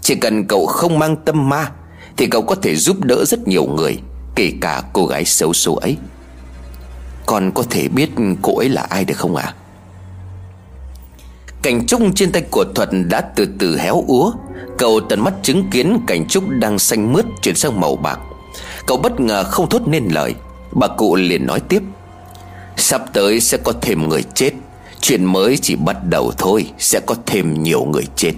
Chỉ 0.00 0.14
cần 0.14 0.46
cậu 0.46 0.66
không 0.66 0.98
mang 0.98 1.16
tâm 1.24 1.48
ma 1.48 1.70
thì 2.16 2.26
cậu 2.26 2.42
có 2.42 2.54
thể 2.54 2.76
giúp 2.76 3.04
đỡ 3.04 3.24
rất 3.24 3.48
nhiều 3.48 3.64
người, 3.64 3.98
Kể 4.36 4.52
cả 4.60 4.82
cô 4.92 5.06
gái 5.06 5.24
xấu 5.24 5.52
số 5.52 5.74
ấy. 5.74 5.96
Con 7.26 7.52
có 7.54 7.62
thể 7.70 7.88
biết 7.88 8.10
cô 8.42 8.58
ấy 8.58 8.68
là 8.68 8.82
ai 8.82 9.04
được 9.04 9.16
không 9.16 9.36
ạ? 9.36 9.44
À? 9.44 9.54
Cảnh 11.62 11.86
trúc 11.86 12.02
trên 12.14 12.32
tay 12.32 12.42
của 12.50 12.64
Thuật 12.74 12.88
đã 13.08 13.20
từ 13.20 13.46
từ 13.58 13.78
héo 13.78 14.04
úa. 14.06 14.32
Cậu 14.78 15.00
tận 15.00 15.20
mắt 15.20 15.34
chứng 15.42 15.70
kiến 15.70 15.98
cảnh 16.06 16.28
trúc 16.28 16.48
đang 16.48 16.78
xanh 16.78 17.12
mướt 17.12 17.24
chuyển 17.42 17.54
sang 17.54 17.80
màu 17.80 17.96
bạc. 17.96 18.18
Cậu 18.86 18.96
bất 18.96 19.20
ngờ 19.20 19.44
không 19.44 19.68
thốt 19.68 19.82
nên 19.86 20.08
lời. 20.08 20.34
Bà 20.72 20.88
cụ 20.88 21.16
liền 21.16 21.46
nói 21.46 21.60
tiếp. 21.60 21.82
Sắp 22.76 23.02
tới 23.12 23.40
sẽ 23.40 23.58
có 23.58 23.72
thêm 23.82 24.08
người 24.08 24.22
chết. 24.34 24.50
Chuyện 25.00 25.24
mới 25.24 25.56
chỉ 25.56 25.76
bắt 25.76 25.96
đầu 26.08 26.32
thôi, 26.38 26.70
Sẽ 26.78 27.00
có 27.06 27.14
thêm 27.26 27.62
nhiều 27.62 27.84
người 27.84 28.04
chết. 28.16 28.32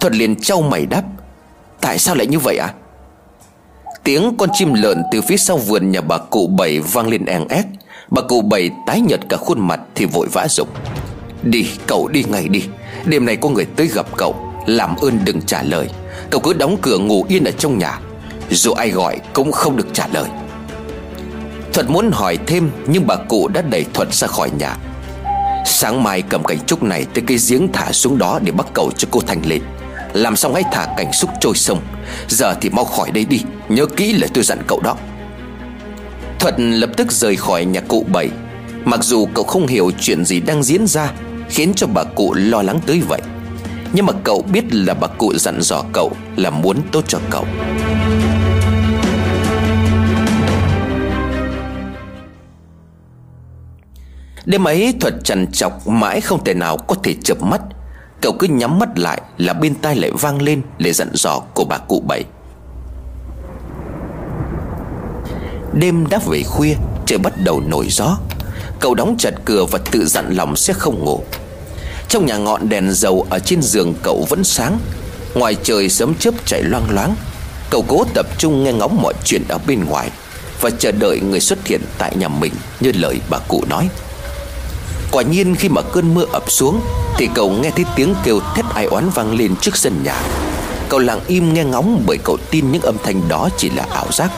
Thuật 0.00 0.14
liền 0.14 0.40
trao 0.40 0.62
mày 0.62 0.86
đáp. 0.86 1.02
Tại 1.82 1.98
sao 1.98 2.14
lại 2.14 2.26
như 2.26 2.38
vậy 2.38 2.56
ạ? 2.56 2.66
À? 2.66 2.74
Tiếng 4.04 4.36
con 4.38 4.48
chim 4.52 4.74
lợn 4.74 5.02
từ 5.12 5.20
phía 5.20 5.36
sau 5.36 5.56
vườn 5.56 5.90
nhà 5.90 6.00
bà 6.00 6.18
cụ 6.18 6.46
bảy 6.46 6.80
vang 6.80 7.08
lên 7.08 7.24
eng 7.24 7.48
ép 7.48 7.64
Bà 8.10 8.22
cụ 8.22 8.40
bảy 8.40 8.70
tái 8.86 9.00
nhợt 9.00 9.20
cả 9.28 9.36
khuôn 9.36 9.60
mặt 9.68 9.80
thì 9.94 10.04
vội 10.04 10.26
vã 10.32 10.48
dục 10.48 10.68
Đi, 11.42 11.66
cậu 11.86 12.08
đi 12.08 12.24
ngay 12.28 12.48
đi. 12.48 12.64
Đêm 13.04 13.24
nay 13.24 13.36
có 13.36 13.48
người 13.48 13.64
tới 13.64 13.86
gặp 13.94 14.06
cậu. 14.16 14.36
Làm 14.66 14.96
ơn 14.96 15.18
đừng 15.24 15.42
trả 15.42 15.62
lời. 15.62 15.88
Cậu 16.30 16.40
cứ 16.40 16.52
đóng 16.52 16.76
cửa 16.82 16.98
ngủ 16.98 17.24
yên 17.28 17.44
ở 17.44 17.50
trong 17.50 17.78
nhà. 17.78 17.98
Dù 18.50 18.72
ai 18.72 18.90
gọi 18.90 19.20
cũng 19.32 19.52
không 19.52 19.76
được 19.76 19.86
trả 19.92 20.06
lời. 20.12 20.28
Thuật 21.72 21.90
muốn 21.90 22.10
hỏi 22.12 22.38
thêm 22.46 22.70
Nhưng 22.86 23.06
bà 23.06 23.16
cụ 23.16 23.48
đã 23.48 23.62
đẩy 23.62 23.84
Thuật 23.94 24.14
ra 24.14 24.28
khỏi 24.28 24.50
nhà. 24.58 24.76
Sáng 25.66 26.02
mai 26.02 26.22
cầm 26.22 26.44
cảnh 26.44 26.58
trúc 26.66 26.82
này 26.82 27.06
Tới 27.14 27.24
cái 27.26 27.38
giếng 27.48 27.72
thả 27.72 27.92
xuống 27.92 28.18
đó 28.18 28.38
để 28.42 28.52
bắt 28.52 28.66
cầu 28.74 28.90
cho 28.96 29.08
cô 29.10 29.20
Thành 29.20 29.42
lên. 29.46 29.62
Làm 30.12 30.36
xong 30.36 30.54
hãy 30.54 30.62
thả 30.72 30.86
cảnh 30.96 31.12
xúc 31.12 31.30
trôi 31.40 31.54
sông. 31.54 31.80
Giờ 32.28 32.54
thì 32.60 32.70
mau 32.70 32.84
khỏi 32.84 33.10
đây 33.10 33.24
đi, 33.24 33.42
Nhớ 33.68 33.86
kỹ 33.86 34.12
lời 34.12 34.30
tôi 34.34 34.44
dặn 34.44 34.58
cậu 34.66 34.80
đó. 34.80 34.96
Thuật 36.38 36.54
lập 36.58 36.90
tức 36.96 37.12
rời 37.12 37.36
khỏi 37.36 37.64
nhà 37.64 37.80
cụ 37.80 38.06
bảy. 38.12 38.28
Mặc 38.84 39.04
dù 39.04 39.28
cậu 39.34 39.44
không 39.44 39.66
hiểu 39.66 39.90
chuyện 40.00 40.24
gì 40.24 40.40
đang 40.40 40.62
diễn 40.62 40.86
ra, 40.86 41.12
Khiến 41.48 41.72
cho 41.76 41.86
bà 41.86 42.04
cụ 42.04 42.34
lo 42.34 42.62
lắng 42.62 42.80
tới 42.86 43.00
vậy. 43.08 43.20
Nhưng 43.92 44.06
mà 44.06 44.12
cậu 44.24 44.42
biết 44.42 44.64
là 44.74 44.94
bà 44.94 45.06
cụ 45.06 45.34
dặn 45.34 45.62
dò 45.62 45.82
cậu 45.92 46.12
Là 46.36 46.50
muốn 46.50 46.76
tốt 46.92 47.04
cho 47.08 47.18
cậu. 47.30 47.44
Đêm 54.46 54.64
ấy, 54.64 54.94
thuật 55.00 55.14
trằn 55.24 55.46
trọc 55.52 55.88
mãi 55.88 56.20
không 56.20 56.44
thể 56.44 56.54
nào 56.54 56.76
có 56.76 56.94
thể 57.02 57.14
chợp 57.24 57.42
mắt. 57.42 57.60
Cậu 58.22 58.32
cứ 58.32 58.46
nhắm 58.46 58.78
mắt 58.78 58.98
lại 58.98 59.22
là 59.38 59.52
bên 59.52 59.74
tai 59.74 59.96
lại 59.96 60.10
vang 60.20 60.42
lên 60.42 60.62
Lời 60.78 60.92
dặn 60.92 61.08
dò 61.14 61.40
của 61.54 61.64
bà 61.64 61.78
cụ 61.78 62.02
bảy. 62.08 62.24
Đêm 65.72 66.06
đã 66.10 66.20
về 66.30 66.42
khuya, 66.42 66.74
Trời 67.06 67.18
bắt 67.18 67.32
đầu 67.44 67.62
nổi 67.66 67.86
gió. 67.90 68.18
Cậu 68.80 68.94
đóng 68.94 69.16
chặt 69.18 69.34
cửa 69.44 69.64
và 69.70 69.78
tự 69.90 70.06
dặn 70.06 70.32
lòng 70.32 70.56
sẽ 70.56 70.72
không 70.72 71.04
ngủ. 71.04 71.20
Trong 72.08 72.26
nhà 72.26 72.36
ngọn 72.36 72.68
đèn 72.68 72.92
dầu 72.92 73.26
ở 73.30 73.38
trên 73.38 73.62
giường 73.62 73.94
cậu 74.02 74.26
vẫn 74.28 74.44
sáng. 74.44 74.78
Ngoài 75.34 75.56
trời 75.62 75.88
sớm 75.88 76.14
chớp 76.14 76.34
chạy 76.46 76.62
loang 76.62 76.90
loáng, 76.90 77.14
Cậu 77.70 77.84
cố 77.88 78.04
tập 78.14 78.26
trung 78.38 78.64
nghe 78.64 78.72
ngóng 78.72 79.02
mọi 79.02 79.14
chuyện 79.24 79.42
ở 79.48 79.58
bên 79.66 79.84
ngoài 79.84 80.10
Và 80.60 80.70
chờ 80.70 80.92
đợi 80.92 81.20
người 81.20 81.40
xuất 81.40 81.66
hiện 81.66 81.80
tại 81.98 82.16
nhà 82.16 82.28
mình 82.28 82.52
Như 82.80 82.92
lời 82.94 83.20
bà 83.30 83.38
cụ 83.38 83.64
nói. 83.68 83.88
Quả 85.12 85.22
nhiên 85.22 85.54
khi 85.54 85.68
mà 85.68 85.82
cơn 85.82 86.14
mưa 86.14 86.24
ập 86.32 86.50
xuống, 86.50 86.80
Thì 87.18 87.28
cậu 87.34 87.50
nghe 87.50 87.70
thấy 87.70 87.84
tiếng 87.96 88.14
kêu 88.24 88.40
thét 88.54 88.64
ai 88.74 88.84
oán 88.84 89.10
vang 89.10 89.34
lên 89.34 89.56
trước 89.56 89.76
sân 89.76 90.02
nhà. 90.02 90.22
Cậu 90.88 91.00
lặng 91.00 91.20
im 91.26 91.54
nghe 91.54 91.64
ngóng 91.64 92.02
bởi 92.06 92.18
cậu 92.24 92.36
tin 92.50 92.72
những 92.72 92.82
âm 92.82 92.96
thanh 93.04 93.28
đó 93.28 93.48
chỉ 93.56 93.70
là 93.70 93.86
ảo 93.90 94.06
giác. 94.12 94.30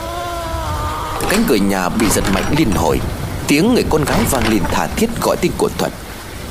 Cánh 1.29 1.43
cửa 1.47 1.55
nhà 1.55 1.89
bị 1.89 2.05
giật 2.09 2.23
mạnh 2.33 2.43
liên 2.57 2.71
hồi, 2.71 2.99
Tiếng 3.47 3.73
người 3.73 3.83
con 3.89 4.03
gái 4.03 4.19
vang 4.31 4.47
lên 4.49 4.61
thả 4.71 4.87
thiết 4.87 5.09
gọi 5.21 5.37
tên 5.41 5.51
của 5.57 5.69
Thuận 5.77 5.91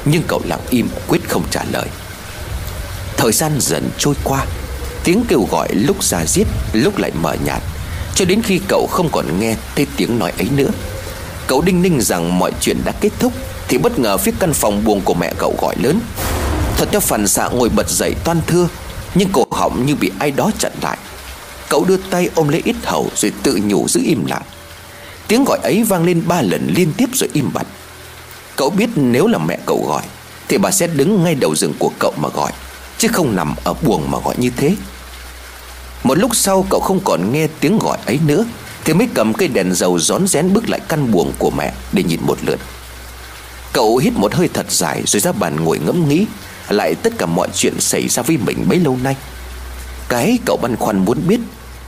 Nhưng 0.05 0.23
cậu 0.29 0.41
lặng 0.45 0.61
im, 0.71 0.89
quyết 1.09 1.29
không 1.29 1.43
trả 1.51 1.65
lời. 1.73 1.87
Thời 3.17 3.33
gian 3.33 3.53
dần 3.61 3.91
trôi 3.99 4.15
qua, 4.25 4.47
Tiếng 5.05 5.25
kêu 5.29 5.49
gọi 5.51 5.69
lúc 5.75 6.05
ra 6.05 6.27
giết, 6.27 6.47
Lúc 6.73 6.99
lại 6.99 7.11
mở 7.23 7.37
nhạt, 7.45 7.63
Cho 8.15 8.25
đến 8.25 8.43
khi 8.43 8.61
cậu 8.69 8.87
không 8.91 9.09
còn 9.13 9.41
nghe 9.41 9.57
thấy 9.77 9.87
tiếng 9.97 10.19
nói 10.19 10.33
ấy 10.39 10.49
nữa. 10.57 10.71
Cậu 11.47 11.63
đinh 11.63 11.83
ninh 11.83 12.01
rằng 12.01 12.39
mọi 12.39 12.53
chuyện 12.61 12.77
đã 12.85 12.93
kết 13.01 13.11
thúc 13.19 13.33
thì 13.75 13.79
bất 13.79 13.99
ngờ 13.99 14.17
phía 14.17 14.33
căn 14.39 14.53
phòng 14.53 14.85
buồng 14.85 15.01
của 15.01 15.15
mẹ 15.15 15.33
cậu 15.39 15.55
gọi 15.61 15.75
lớn. 15.83 16.01
Thật 16.77 16.89
theo 16.91 17.01
phản 17.01 17.29
xạ 17.29 17.49
ngồi 17.49 17.69
bật 17.69 17.89
dậy 17.89 18.15
toan 18.25 18.41
thưa, 18.47 18.69
Nhưng 19.15 19.29
cổ 19.33 19.47
họng 19.51 19.87
như 19.87 19.95
bị 19.95 20.11
ai 20.19 20.31
đó 20.31 20.51
chặn 20.59 20.73
lại. 20.83 20.99
Cậu 21.69 21.85
đưa 21.85 21.97
tay 21.97 22.29
ôm 22.35 22.49
lấy 22.49 22.63
ít 22.65 22.77
hầu 22.85 23.11
Rồi 23.17 23.33
tự 23.43 23.61
nhủ 23.65 23.89
giữ 23.89 24.01
im 24.05 24.27
lặng. 24.27 24.43
Tiếng 25.29 25.45
gọi 25.45 25.59
ấy 25.63 25.85
vang 25.85 26.05
lên 26.05 26.23
ba 26.27 26.43
lần 26.43 26.73
liên 26.77 26.93
tiếp 26.97 27.09
rồi 27.15 27.31
im 27.33 27.51
bặt. 27.55 27.67
Cậu 28.57 28.71
biết 28.71 28.89
nếu 28.95 29.27
là 29.27 29.39
mẹ 29.39 29.59
cậu 29.67 29.85
gọi, 29.89 30.03
Thì 30.49 30.59
bà 30.59 30.71
sẽ 30.71 30.87
đứng 30.87 31.25
ngay 31.25 31.35
đầu 31.35 31.55
giường 31.57 31.75
của 31.79 31.91
cậu 31.99 32.13
mà 32.17 32.29
gọi, 32.29 32.53
Chứ 32.99 33.09
không 33.09 33.37
nằm 33.37 33.55
ở 33.65 33.75
buồng 33.75 34.11
mà 34.11 34.19
gọi 34.25 34.35
như 34.39 34.51
thế. 34.57 34.77
Một 36.03 36.19
lúc 36.19 36.37
sau, 36.37 36.67
cậu 36.71 36.81
không 36.81 37.01
còn 37.05 37.33
nghe 37.33 37.47
tiếng 37.61 37.79
gọi 37.79 37.99
ấy 38.07 38.19
nữa, 38.27 38.45
Thì 38.85 38.95
mới 38.95 39.09
cầm 39.15 39.33
cây 39.33 39.49
đèn 39.49 39.75
dầu 39.75 39.99
rón 39.99 40.27
rén 40.27 40.53
bước 40.53 40.69
lại 40.69 40.81
căn 40.89 41.13
buồng 41.13 41.33
của 41.39 41.51
mẹ 41.51 41.73
Để 41.93 42.03
nhìn 42.03 42.21
một 42.23 42.39
lượt. 42.43 42.61
Cậu 43.75 43.97
hít 43.97 44.13
một 44.13 44.35
hơi 44.35 44.49
thật 44.49 44.71
dài 44.71 45.03
Rồi 45.07 45.21
ra 45.21 45.33
bàn 45.33 45.65
ngồi 45.65 45.79
ngẫm 45.79 46.09
nghĩ, 46.09 46.27
Lại 46.69 46.95
tất 46.95 47.13
cả 47.19 47.27
mọi 47.27 47.49
chuyện 47.55 47.81
xảy 47.81 48.09
ra 48.09 48.23
với 48.23 48.37
mình 48.37 48.67
bấy 48.69 48.79
lâu 48.79 48.99
nay. 49.03 49.17
Cái 50.09 50.39
cậu 50.47 50.57
băn 50.63 50.77
khoăn 50.77 51.05
muốn 51.05 51.19
biết 51.29 51.41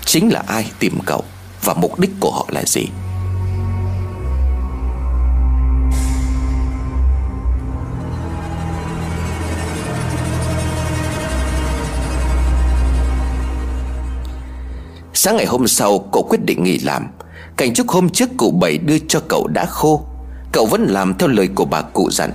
Chính 0.04 0.32
là 0.32 0.42
ai 0.46 0.70
tìm 0.78 0.98
cậu 1.06 1.24
Và 1.62 1.74
mục 1.74 1.98
đích 1.98 2.10
của 2.20 2.30
họ 2.30 2.46
là 2.50 2.62
gì. 2.66 2.86
Sáng 15.14 15.36
ngày 15.36 15.46
hôm 15.46 15.66
sau, 15.66 15.98
cậu 16.12 16.22
quyết 16.22 16.44
định 16.44 16.64
nghỉ 16.64 16.78
làm. 16.78 17.06
Cảnh 17.56 17.74
chúc 17.74 17.88
hôm 17.88 18.08
trước 18.08 18.28
cụ 18.36 18.50
bảy 18.50 18.78
đưa 18.78 18.98
cho 19.08 19.20
cậu 19.28 19.46
đã 19.46 19.64
khô. 19.64 20.06
Cậu 20.56 20.66
vẫn 20.66 20.86
làm 20.86 21.18
theo 21.18 21.28
lời 21.28 21.48
của 21.54 21.64
bà 21.64 21.82
cụ 21.82 22.10
dặn, 22.10 22.30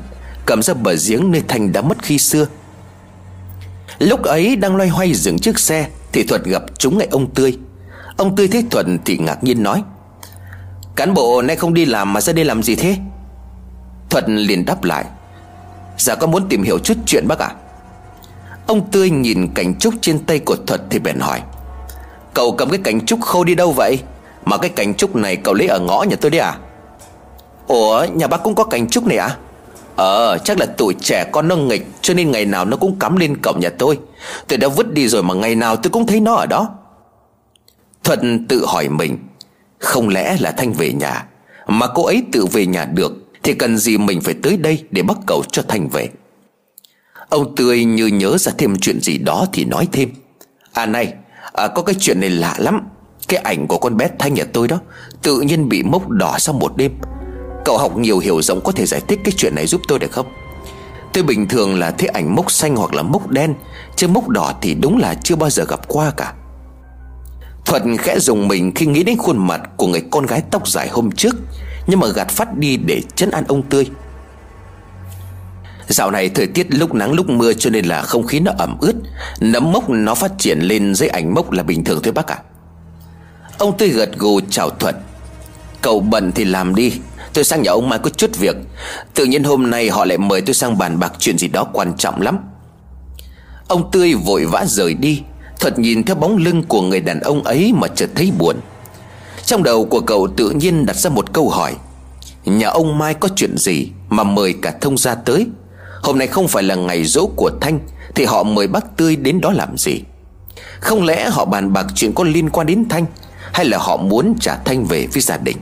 Cầm 0.45 0.61
ra 0.61 0.73
bờ 0.73 0.95
giếng 1.07 1.31
nơi 1.31 1.43
Thanh 1.47 1.71
đã 1.71 1.81
mất 1.81 2.03
khi 2.03 2.17
xưa. 2.17 2.47
Lúc 3.99 4.23
ấy 4.23 4.55
đang 4.55 4.75
loay 4.75 4.89
hoay 4.89 5.13
dừng 5.13 5.39
chiếc 5.39 5.59
xe, 5.59 5.87
Thì 6.11 6.23
Thuật 6.23 6.43
gặp 6.43 6.63
chúng 6.77 6.97
ngay 6.97 7.07
ông 7.11 7.33
Tươi. 7.33 7.57
Ông 8.17 8.35
Tươi 8.35 8.47
thấy 8.47 8.65
thuận 8.71 8.99
thì 9.05 9.17
ngạc 9.17 9.43
nhiên 9.43 9.63
nói, 9.63 9.83
Cán 10.95 11.13
bộ 11.13 11.41
nay 11.41 11.55
không 11.55 11.73
đi 11.73 11.85
làm 11.85 12.13
mà 12.13 12.21
ra 12.21 12.33
đây 12.33 12.45
làm 12.45 12.63
gì 12.63 12.75
thế? 12.75 12.97
Thuận 14.09 14.37
liền 14.37 14.65
đáp 14.65 14.83
lại 14.83 15.05
Dạ 15.97 16.15
có 16.15 16.27
muốn 16.27 16.49
tìm 16.49 16.63
hiểu 16.63 16.79
chút 16.79 16.97
chuyện 17.05 17.27
bác 17.27 17.39
ạ. 17.39 17.47
À? 17.47 17.55
Ông 18.67 18.91
Tươi 18.91 19.09
nhìn 19.09 19.53
cành 19.53 19.75
trúc 19.79 19.93
trên 20.01 20.19
tay 20.19 20.39
của 20.39 20.55
Thuật 20.67 20.81
thì 20.89 20.99
bèn 20.99 21.19
hỏi, 21.19 21.41
Cậu 22.33 22.51
cầm 22.51 22.69
cái 22.69 22.79
cành 22.83 23.05
trúc 23.05 23.21
khô 23.21 23.43
đi 23.43 23.55
đâu 23.55 23.71
vậy? 23.71 23.99
Mà 24.45 24.57
cái 24.57 24.69
cành 24.69 24.95
trúc 24.95 25.15
này 25.15 25.35
cậu 25.35 25.53
lấy 25.53 25.67
ở 25.67 25.79
ngõ 25.79 26.03
nhà 26.09 26.15
tôi 26.21 26.31
đấy 26.31 26.41
à? 26.41 26.57
Ủa 27.67 28.05
nhà 28.13 28.27
bác 28.27 28.43
cũng 28.43 28.55
có 28.55 28.63
cành 28.63 28.89
trúc 28.89 29.07
này 29.07 29.17
à 29.17 29.37
Ờ 29.95 30.37
chắc 30.37 30.59
là 30.59 30.65
tuổi 30.77 30.95
trẻ 31.01 31.25
con 31.31 31.47
nó 31.47 31.55
nghịch 31.55 31.87
Cho 32.01 32.13
nên 32.13 32.31
ngày 32.31 32.45
nào 32.45 32.65
nó 32.65 32.77
cũng 32.77 32.99
cắm 32.99 33.15
lên 33.15 33.37
cổng 33.37 33.59
nhà 33.59 33.69
tôi. 33.69 33.99
Tôi 34.47 34.57
đã 34.57 34.67
vứt 34.67 34.93
đi 34.93 35.07
rồi 35.07 35.23
mà 35.23 35.33
ngày 35.33 35.55
nào 35.55 35.75
tôi 35.75 35.91
cũng 35.91 36.07
thấy 36.07 36.19
nó 36.19 36.33
ở 36.33 36.45
đó. 36.45 36.69
Thuận 38.03 38.47
tự 38.47 38.65
hỏi 38.65 38.89
mình 38.89 39.17
Không 39.79 40.09
lẽ 40.09 40.37
là 40.39 40.51
Thanh 40.51 40.73
về 40.73 40.93
nhà? 40.93 41.25
Mà 41.67 41.87
cô 41.87 42.05
ấy 42.05 42.23
tự 42.31 42.45
về 42.45 42.65
nhà 42.65 42.85
được 42.85 43.13
Thì 43.43 43.53
cần 43.53 43.77
gì 43.77 43.97
mình 43.97 44.21
phải 44.21 44.33
tới 44.43 44.57
đây 44.57 44.83
để 44.91 45.01
bắt 45.01 45.17
cầu 45.27 45.43
cho 45.51 45.61
Thanh 45.67 45.87
về? 45.87 46.09
Ông 47.29 47.55
Tươi 47.55 47.83
như 47.83 48.07
nhớ 48.07 48.37
ra 48.37 48.51
thêm 48.57 48.75
chuyện 48.79 48.99
gì 48.99 49.17
đó 49.17 49.45
thì 49.53 49.65
nói 49.65 49.87
thêm. 49.91 50.09
À 50.73 50.85
này 50.85 51.13
à, 51.53 51.67
Có 51.67 51.81
cái 51.81 51.95
chuyện 51.99 52.19
này 52.19 52.29
lạ 52.29 52.55
lắm. 52.57 52.87
Cái 53.27 53.39
ảnh 53.43 53.67
của 53.67 53.77
con 53.77 53.97
bé 53.97 54.07
Thanh 54.19 54.33
nhà 54.33 54.43
tôi 54.53 54.67
đó 54.67 54.79
Tự 55.21 55.41
nhiên 55.41 55.69
bị 55.69 55.83
mốc 55.83 56.09
đỏ 56.09 56.35
sau 56.39 56.55
một 56.55 56.77
đêm. 56.77 56.91
Cậu 57.65 57.77
học 57.77 57.97
nhiều 57.97 58.19
hiểu 58.19 58.41
rộng 58.41 58.61
có 58.63 58.71
thể 58.71 58.85
giải 58.85 59.01
thích 59.07 59.19
cái 59.23 59.33
chuyện 59.37 59.55
này 59.55 59.67
giúp 59.67 59.81
tôi 59.87 59.99
được 59.99 60.11
không? 60.11 60.33
Tôi 61.13 61.23
bình 61.23 61.47
thường 61.47 61.79
là 61.79 61.91
thấy 61.91 62.07
ảnh 62.07 62.35
mốc 62.35 62.51
xanh 62.51 62.75
hoặc 62.75 62.93
là 62.93 63.01
mốc 63.01 63.29
đen, 63.29 63.53
Chứ 63.95 64.07
mốc 64.07 64.29
đỏ 64.29 64.53
thì 64.61 64.73
đúng 64.73 64.97
là 64.97 65.15
chưa 65.23 65.35
bao 65.35 65.49
giờ 65.49 65.63
gặp 65.69 65.87
qua 65.87 66.11
cả. 66.17 66.33
Thuật 67.65 67.83
khẽ 67.99 68.19
dùng 68.19 68.47
mình 68.47 68.71
khi 68.75 68.85
nghĩ 68.85 69.03
đến 69.03 69.17
khuôn 69.17 69.47
mặt 69.47 69.61
của 69.77 69.87
người 69.87 70.03
con 70.11 70.25
gái 70.25 70.41
tóc 70.51 70.67
dài 70.67 70.89
hôm 70.89 71.11
trước, 71.11 71.35
Nhưng 71.87 71.99
mà 71.99 72.07
gạt 72.07 72.29
phát 72.29 72.57
đi 72.57 72.77
để 72.77 73.01
chấn 73.15 73.31
an 73.31 73.43
ông 73.47 73.61
Tươi. 73.61 73.85
Dạo 75.87 76.11
này 76.11 76.29
thời 76.29 76.47
tiết 76.47 76.73
lúc 76.73 76.93
nắng 76.93 77.13
lúc 77.13 77.29
mưa 77.29 77.53
cho 77.53 77.69
nên 77.69 77.85
là 77.85 78.01
không 78.01 78.27
khí 78.27 78.39
nó 78.39 78.51
ẩm 78.57 78.77
ướt, 78.81 78.95
Nấm 79.39 79.71
mốc 79.71 79.89
nó 79.89 80.15
phát 80.15 80.31
triển 80.37 80.59
lên 80.59 80.95
dưới 80.95 81.09
ảnh 81.09 81.33
mốc 81.33 81.51
là 81.51 81.63
bình 81.63 81.83
thường 81.83 81.99
thôi 82.03 82.13
bác 82.13 82.27
ạ. 82.27 82.35
À? 82.35 82.43
Ông 83.57 83.77
Tươi 83.77 83.89
gật 83.89 84.17
gù 84.17 84.41
chào 84.49 84.69
Thuật 84.69 84.95
Cậu 85.81 85.99
bận 85.99 86.31
thì 86.31 86.43
làm 86.43 86.75
đi. 86.75 86.93
Tôi 87.33 87.43
sang 87.43 87.61
nhà 87.61 87.71
ông 87.71 87.89
Mai 87.89 87.99
có 87.99 88.09
chút 88.09 88.31
việc. 88.39 88.55
Tự 89.13 89.25
nhiên 89.25 89.43
hôm 89.43 89.69
nay 89.69 89.89
họ 89.89 90.05
lại 90.05 90.17
mời 90.17 90.41
tôi 90.41 90.53
sang 90.53 90.77
bàn 90.77 90.99
bạc 90.99 91.13
chuyện 91.19 91.37
gì 91.37 91.47
đó 91.47 91.67
quan 91.73 91.97
trọng 91.97 92.21
lắm. 92.21 92.39
Ông 93.67 93.91
Tươi 93.91 94.13
vội 94.13 94.45
vã 94.45 94.65
rời 94.67 94.93
đi 94.93 95.21
Thuật 95.59 95.79
nhìn 95.79 96.03
theo 96.03 96.15
bóng 96.15 96.37
lưng 96.37 96.63
của 96.63 96.81
người 96.81 96.99
đàn 96.99 97.19
ông 97.19 97.43
ấy 97.43 97.73
mà 97.73 97.87
chợt 97.87 98.09
thấy 98.15 98.31
buồn. 98.39 98.55
Trong 99.45 99.63
đầu 99.63 99.85
của 99.85 99.99
cậu 99.99 100.27
tự 100.37 100.49
nhiên 100.49 100.85
đặt 100.85 100.95
ra 100.95 101.09
một 101.09 101.33
câu 101.33 101.49
hỏi, 101.49 101.75
Nhà 102.45 102.67
ông 102.67 102.97
Mai 102.97 103.13
có 103.13 103.29
chuyện 103.35 103.57
gì 103.57 103.87
mà 104.09 104.23
mời 104.23 104.55
cả 104.61 104.73
thông 104.81 104.97
gia 104.97 105.15
tới? 105.15 105.47
Hôm 106.03 106.17
nay 106.17 106.27
không 106.27 106.47
phải 106.47 106.63
là 106.63 106.75
ngày 106.75 107.03
dỗ 107.03 107.27
của 107.35 107.51
Thanh, 107.61 107.79
Thì 108.15 108.25
họ 108.25 108.43
mời 108.43 108.67
bác 108.67 108.97
Tươi 108.97 109.15
đến 109.15 109.41
đó 109.41 109.51
làm 109.51 109.77
gì? 109.77 110.01
Không 110.79 111.05
lẽ 111.05 111.29
họ 111.29 111.45
bàn 111.45 111.73
bạc 111.73 111.85
chuyện 111.95 112.13
có 112.15 112.23
liên 112.23 112.49
quan 112.49 112.67
đến 112.67 112.85
Thanh, 112.89 113.05
Hay 113.53 113.65
là 113.65 113.77
họ 113.77 113.97
muốn 113.97 114.35
trả 114.39 114.55
Thanh 114.55 114.85
về 114.85 115.07
với 115.13 115.21
gia 115.21 115.37
đình? 115.37 115.57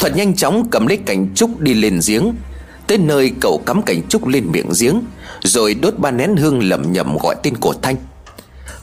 Thuận 0.00 0.16
nhanh 0.16 0.36
chóng 0.36 0.68
cầm 0.70 0.86
lấy 0.86 0.96
cành 0.96 1.34
trúc 1.34 1.60
đi 1.60 1.74
lên 1.74 2.00
giếng. 2.06 2.34
Tới 2.86 2.98
nơi 2.98 3.32
cậu 3.40 3.62
cắm 3.66 3.82
cành 3.82 4.08
trúc 4.08 4.26
lên 4.26 4.52
miệng 4.52 4.70
giếng, 4.80 5.00
Rồi 5.40 5.74
đốt 5.74 5.98
ba 5.98 6.10
nén 6.10 6.36
hương 6.36 6.62
lẩm 6.62 6.92
nhẩm 6.92 7.16
gọi 7.22 7.36
tên 7.42 7.56
của 7.56 7.74
Thanh. 7.82 7.96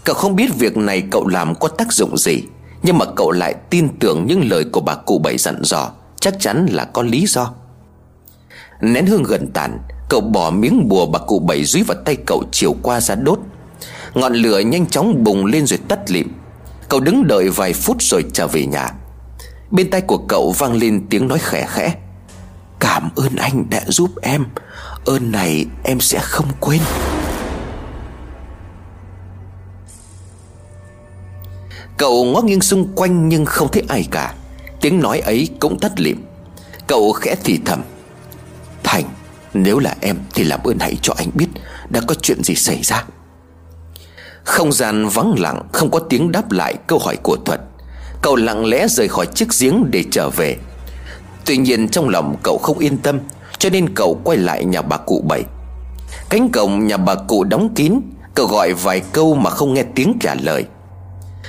Cậu 0.03 0.15
không 0.15 0.35
biết 0.35 0.55
việc 0.59 0.77
này 0.77 1.03
cậu 1.11 1.27
làm 1.27 1.55
có 1.55 1.67
tác 1.67 1.93
dụng 1.93 2.17
gì, 2.17 2.41
Nhưng 2.83 2.97
mà 2.97 3.05
cậu 3.15 3.31
lại 3.31 3.55
tin 3.69 3.87
tưởng 3.99 4.25
những 4.27 4.49
lời 4.49 4.65
của 4.71 4.81
bà 4.81 4.95
cụ 4.95 5.19
bảy 5.19 5.37
dặn 5.37 5.61
dò, 5.63 5.91
Chắc 6.19 6.39
chắn 6.39 6.65
là 6.71 6.85
có 6.85 7.01
lý 7.01 7.25
do. 7.27 7.53
Nén 8.81 9.05
hương 9.05 9.23
gần 9.23 9.51
tàn, 9.53 9.79
Cậu 10.09 10.21
bỏ 10.21 10.49
miếng 10.49 10.87
bùa 10.87 11.05
bà 11.05 11.19
cụ 11.19 11.39
bảy 11.39 11.63
dúi 11.63 11.83
vào 11.83 11.97
tay 12.05 12.15
cậu 12.15 12.43
chiều 12.51 12.75
qua 12.81 13.01
ra 13.01 13.15
đốt. 13.15 13.39
Ngọn 14.13 14.33
lửa 14.33 14.59
nhanh 14.59 14.85
chóng 14.85 15.23
bùng 15.23 15.45
lên 15.45 15.65
rồi 15.65 15.79
tắt 15.87 16.11
lịm. 16.11 16.27
Cậu 16.89 16.99
đứng 16.99 17.27
đợi 17.27 17.49
vài 17.49 17.73
phút 17.73 18.01
rồi 18.01 18.23
trở 18.33 18.47
về 18.47 18.65
nhà. 18.65 18.93
Bên 19.71 19.89
tay 19.89 20.01
của 20.01 20.17
cậu 20.17 20.51
vang 20.51 20.73
lên 20.73 21.05
tiếng 21.09 21.27
nói 21.27 21.39
khẽ 21.41 21.67
khẽ. 21.69 21.95
Cảm 22.79 23.09
ơn 23.15 23.35
anh 23.35 23.69
đã 23.69 23.81
giúp 23.87 24.09
em. 24.21 24.45
Ơn 25.05 25.31
này 25.31 25.65
em 25.83 25.99
sẽ 25.99 26.19
không 26.21 26.47
quên. 26.59 26.81
Cậu 31.97 32.25
ngó 32.25 32.41
nghiêng 32.41 32.61
xung 32.61 32.95
quanh 32.95 33.29
nhưng 33.29 33.45
không 33.45 33.71
thấy 33.71 33.83
ai 33.89 34.07
cả. 34.11 34.33
Tiếng 34.81 34.99
nói 34.99 35.19
ấy 35.19 35.49
cũng 35.59 35.79
tắt 35.79 35.99
lịm. 35.99 36.23
Cậu 36.87 37.11
khẽ 37.11 37.35
thì 37.43 37.59
thầm. 37.65 37.81
Thành, 38.83 39.03
Nếu 39.53 39.79
là 39.79 39.95
em 40.01 40.17
thì 40.33 40.43
làm 40.43 40.59
ơn 40.63 40.79
hãy 40.79 40.97
cho 41.01 41.13
anh 41.17 41.29
biết 41.33 41.47
Đã 41.89 42.01
có 42.07 42.15
chuyện 42.21 42.43
gì 42.43 42.55
xảy 42.55 42.81
ra. 42.83 43.03
Không 44.43 44.71
gian 44.71 45.07
vắng 45.07 45.35
lặng, 45.39 45.61
Không 45.71 45.91
có 45.91 45.99
tiếng 45.99 46.31
đáp 46.31 46.51
lại 46.51 46.75
câu 46.87 46.99
hỏi 46.99 47.17
của 47.23 47.37
Thuật. 47.45 47.61
Cậu 48.21 48.35
lặng 48.35 48.65
lẽ 48.65 48.87
rời 48.87 49.07
khỏi 49.07 49.25
chiếc 49.25 49.47
giếng 49.59 49.91
để 49.91 50.03
trở 50.11 50.29
về. 50.29 50.57
Tuy 51.45 51.57
nhiên 51.57 51.89
trong 51.89 52.09
lòng 52.09 52.35
cậu 52.43 52.57
không 52.57 52.77
yên 52.77 52.97
tâm, 52.97 53.19
Cho 53.59 53.69
nên 53.69 53.93
cậu 53.95 54.21
quay 54.23 54.37
lại 54.37 54.65
nhà 54.65 54.81
bà 54.81 54.97
cụ 54.97 55.23
bảy. 55.27 55.43
Cánh 56.29 56.49
cổng 56.49 56.87
nhà 56.87 56.97
bà 56.97 57.15
cụ 57.15 57.43
đóng 57.43 57.69
kín, 57.75 57.93
Cậu 58.33 58.47
gọi 58.47 58.73
vài 58.73 58.99
câu 58.99 59.35
mà 59.35 59.49
không 59.49 59.73
nghe 59.73 59.83
tiếng 59.95 60.17
trả 60.19 60.35
lời. 60.35 60.65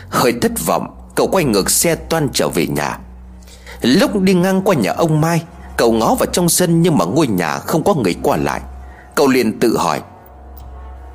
Hơi 0.09 0.33
thất 0.41 0.53
vọng, 0.67 0.87
Cậu 1.15 1.27
quay 1.27 1.45
ngược 1.45 1.71
xe 1.71 1.95
toan 1.95 2.29
trở 2.33 2.49
về 2.49 2.67
nhà. 2.67 2.99
Lúc 3.83 4.21
đi 4.21 4.35
ngang 4.35 4.63
qua 4.63 4.75
nhà 4.75 4.93
ông 4.93 5.21
Mai, 5.21 5.43
Cậu 5.77 5.93
ngó 5.93 6.15
vào 6.15 6.27
trong 6.27 6.49
sân 6.49 6.83
nhưng 6.83 6.99
mà 6.99 7.05
ngôi 7.05 7.27
nhà 7.27 7.59
không 7.59 7.85
có 7.85 7.95
người 7.95 8.15
qua 8.23 8.37
lại. 8.37 8.61
Cậu 9.15 9.29
liền 9.29 9.59
tự 9.59 9.77
hỏi, 9.77 10.01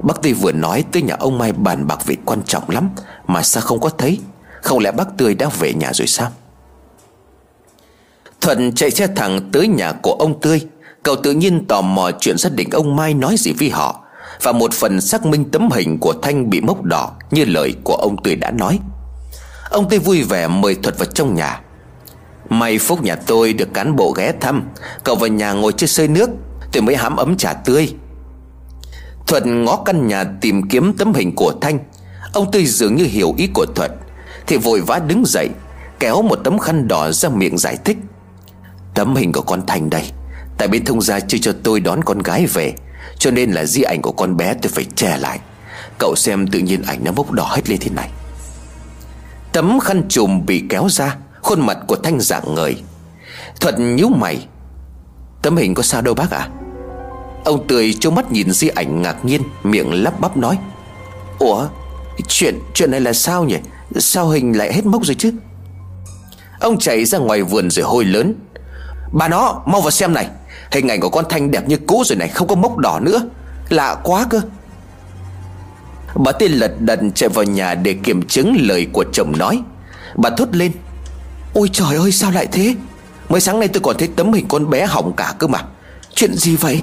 Bác 0.04 0.22
Tươi 0.22 0.34
vừa 0.34 0.52
nói 0.52 0.84
tới 0.92 1.02
nhà 1.02 1.16
ông 1.20 1.38
Mai 1.38 1.52
bàn 1.52 1.88
bạc 1.88 2.06
việc 2.06 2.20
quan 2.26 2.42
trọng 2.44 2.70
lắm 2.70 2.90
Mà 3.28 3.44
sao 3.44 3.64
không 3.64 3.80
có 3.80 3.90
thấy? 3.90 4.20
Không 4.64 4.80
lẽ 4.80 4.92
bác 4.92 5.18
Tươi 5.18 5.36
đã 5.36 5.50
về 5.60 5.74
nhà 5.74 5.92
rồi 5.94 6.08
sao? 6.08 6.32
Thuận 8.42 8.76
chạy 8.76 8.92
xe 8.92 9.08
thẳng 9.16 9.50
tới 9.52 9.68
nhà 9.68 9.92
của 9.92 10.14
ông 10.20 10.40
Tươi. 10.42 10.62
Cậu 11.04 11.16
tự 11.16 11.32
nhiên 11.32 11.66
tò 11.68 11.82
mò 11.82 12.12
chuyện 12.20 12.38
gia 12.38 12.50
đình 12.50 12.70
ông 12.70 12.96
Mai 12.96 13.14
nói 13.14 13.36
gì 13.38 13.54
với 13.60 13.70
họ. 13.70 14.00
Và 14.42 14.52
một 14.52 14.74
phần 14.74 15.02
xác 15.02 15.26
minh 15.26 15.52
tấm 15.52 15.70
hình 15.72 15.98
của 16.00 16.14
Thanh 16.22 16.50
bị 16.50 16.62
mốc 16.62 16.84
đỏ 16.84 17.12
Như 17.32 17.46
lời 17.46 17.76
của 17.84 17.96
ông 17.96 18.24
Tươi 18.24 18.36
đã 18.36 18.52
nói. 18.52 18.80
Ông 19.70 19.90
Tươi 19.90 20.00
vui 20.00 20.24
vẻ 20.24 20.48
mời 20.48 20.76
Thuật 20.76 20.98
vào 20.98 21.06
trong 21.06 21.36
nhà. 21.36 21.62
May 22.50 22.78
phúc 22.78 23.04
nhà 23.04 23.16
tôi 23.16 23.54
được 23.54 23.74
cán 23.74 23.96
bộ 23.96 24.12
ghé 24.12 24.34
thăm. 24.42 24.70
Cậu 25.04 25.16
vào 25.16 25.28
nhà 25.28 25.54
ngồi 25.54 25.74
chơi 25.74 25.88
sơi 25.88 26.08
nước. 26.08 26.30
Tôi 26.72 26.84
mới 26.84 26.96
hám 26.96 27.16
ấm 27.16 27.38
trà 27.38 27.54
tươi. 27.54 27.96
Thuận 29.28 29.66
ngó 29.66 29.76
căn 29.86 30.08
nhà 30.08 30.24
tìm 30.42 30.70
kiếm 30.70 30.94
tấm 30.98 31.14
hình 31.14 31.36
của 31.36 31.54
Thanh. 31.62 31.80
Ông 32.34 32.52
Tươi 32.52 32.66
dường 32.66 32.96
như 32.96 33.06
hiểu 33.06 33.34
ý 33.38 33.48
của 33.54 33.66
thuật. 33.76 33.92
Thì 34.48 34.58
vội 34.58 34.82
vã 34.82 35.00
đứng 35.00 35.24
dậy, 35.26 35.50
Kéo 36.00 36.22
một 36.22 36.36
tấm 36.44 36.60
khăn 36.60 36.88
đỏ 36.88 37.12
ra 37.12 37.30
miệng 37.30 37.58
giải 37.58 37.78
thích. 37.86 37.98
Tấm 38.94 39.16
hình 39.16 39.32
của 39.32 39.42
con 39.42 39.66
thành 39.66 39.90
đây, 39.90 40.12
Tại 40.58 40.68
bên 40.68 40.86
thông 40.86 41.02
gia 41.02 41.20
chưa 41.20 41.38
cho 41.42 41.52
tôi 41.64 41.80
đón 41.80 42.04
con 42.04 42.20
gái 42.20 42.46
về, 42.46 42.74
Cho 43.18 43.32
nên 43.32 43.52
là 43.52 43.66
di 43.66 43.82
ảnh 43.82 44.02
của 44.02 44.12
con 44.12 44.38
bé 44.38 44.54
tôi 44.54 44.72
phải 44.72 44.86
che 44.96 45.18
lại. 45.18 45.40
Cậu 46.00 46.16
xem 46.16 46.48
tự 46.48 46.60
nhiên 46.60 46.82
ảnh 46.82 47.04
nó 47.04 47.12
bốc 47.12 47.32
đỏ 47.32 47.44
hết 47.56 47.70
lên 47.70 47.80
thế 47.82 47.90
này. 47.96 48.10
Tấm 49.52 49.80
khăn 49.80 50.04
trùm 50.10 50.46
bị 50.46 50.64
kéo 50.70 50.88
ra, 50.90 51.16
Khuôn 51.42 51.62
mặt 51.62 51.78
của 51.88 51.96
Thanh 51.96 52.20
dạng 52.20 52.54
người. 52.56 52.84
Thuận 53.60 53.96
nhíu 53.96 54.10
mày. 54.10 54.48
Tấm 55.42 55.58
hình 55.58 55.74
có 55.74 55.84
sao 55.84 56.02
đâu 56.02 56.14
bác 56.14 56.32
ạ? 56.32 56.38
À? 56.38 56.50
Ông 57.46 57.68
Tươi 57.68 57.94
trông 58.00 58.16
mắt 58.16 58.32
nhìn 58.32 58.52
di 58.52 58.68
ảnh 58.68 59.02
ngạc 59.02 59.26
nhiên, 59.26 59.42
Miệng 59.64 60.04
lắp 60.04 60.20
bắp 60.20 60.38
nói. 60.38 60.58
Ủa, 61.40 61.68
Chuyện 62.28 62.60
chuyện 62.74 62.92
này 62.92 63.02
là 63.02 63.14
sao 63.14 63.44
nhỉ? 63.44 63.58
Sao 64.00 64.30
hình 64.30 64.58
lại 64.58 64.74
hết 64.74 64.86
mốc 64.86 65.06
rồi 65.06 65.16
chứ? 65.16 65.32
Ông 66.60 66.80
chạy 66.80 67.06
ra 67.06 67.18
ngoài 67.18 67.44
vườn 67.44 67.70
rồi 67.72 67.86
hôi 67.86 68.06
lớn. 68.06 68.36
Bà 69.12 69.28
nó, 69.28 69.62
mau 69.66 69.82
vào 69.82 69.92
xem 69.92 70.14
này. 70.14 70.28
Hình 70.72 70.88
ảnh 70.88 71.00
của 71.00 71.10
con 71.10 71.26
Thanh 71.30 71.52
đẹp 71.52 71.68
như 71.68 71.78
cũ 71.88 72.04
rồi 72.06 72.18
này, 72.18 72.28
Không 72.28 72.48
có 72.48 72.56
mốc 72.56 72.78
đỏ 72.78 73.00
nữa. 73.00 73.22
Lạ 73.70 73.96
quá 74.04 74.26
cơ. 74.30 74.42
Bà 76.16 76.32
tiên 76.32 76.52
lật 76.52 76.72
đần 76.80 77.12
chạy 77.12 77.30
vào 77.30 77.44
nhà 77.44 77.76
để 77.76 77.94
kiểm 78.04 78.28
chứng 78.28 78.56
lời 78.60 78.88
của 78.94 79.06
chồng 79.14 79.38
nói. 79.38 79.62
Bà 80.16 80.30
thốt 80.30 80.48
lên, 80.52 80.72
Ôi 81.54 81.70
trời 81.74 81.96
ơi, 81.96 82.12
sao 82.12 82.32
lại 82.32 82.48
thế? 82.52 82.76
Mới 83.30 83.42
sáng 83.42 83.60
nay 83.60 83.68
tôi 83.68 83.82
còn 83.82 83.98
thấy 83.98 84.10
tấm 84.16 84.34
hình 84.34 84.46
con 84.48 84.70
bé 84.70 84.86
hỏng 84.86 85.14
cả 85.18 85.34
cơ 85.40 85.48
mà. 85.48 85.60
Chuyện 86.16 86.34
gì 86.34 86.56
vậy? 86.56 86.82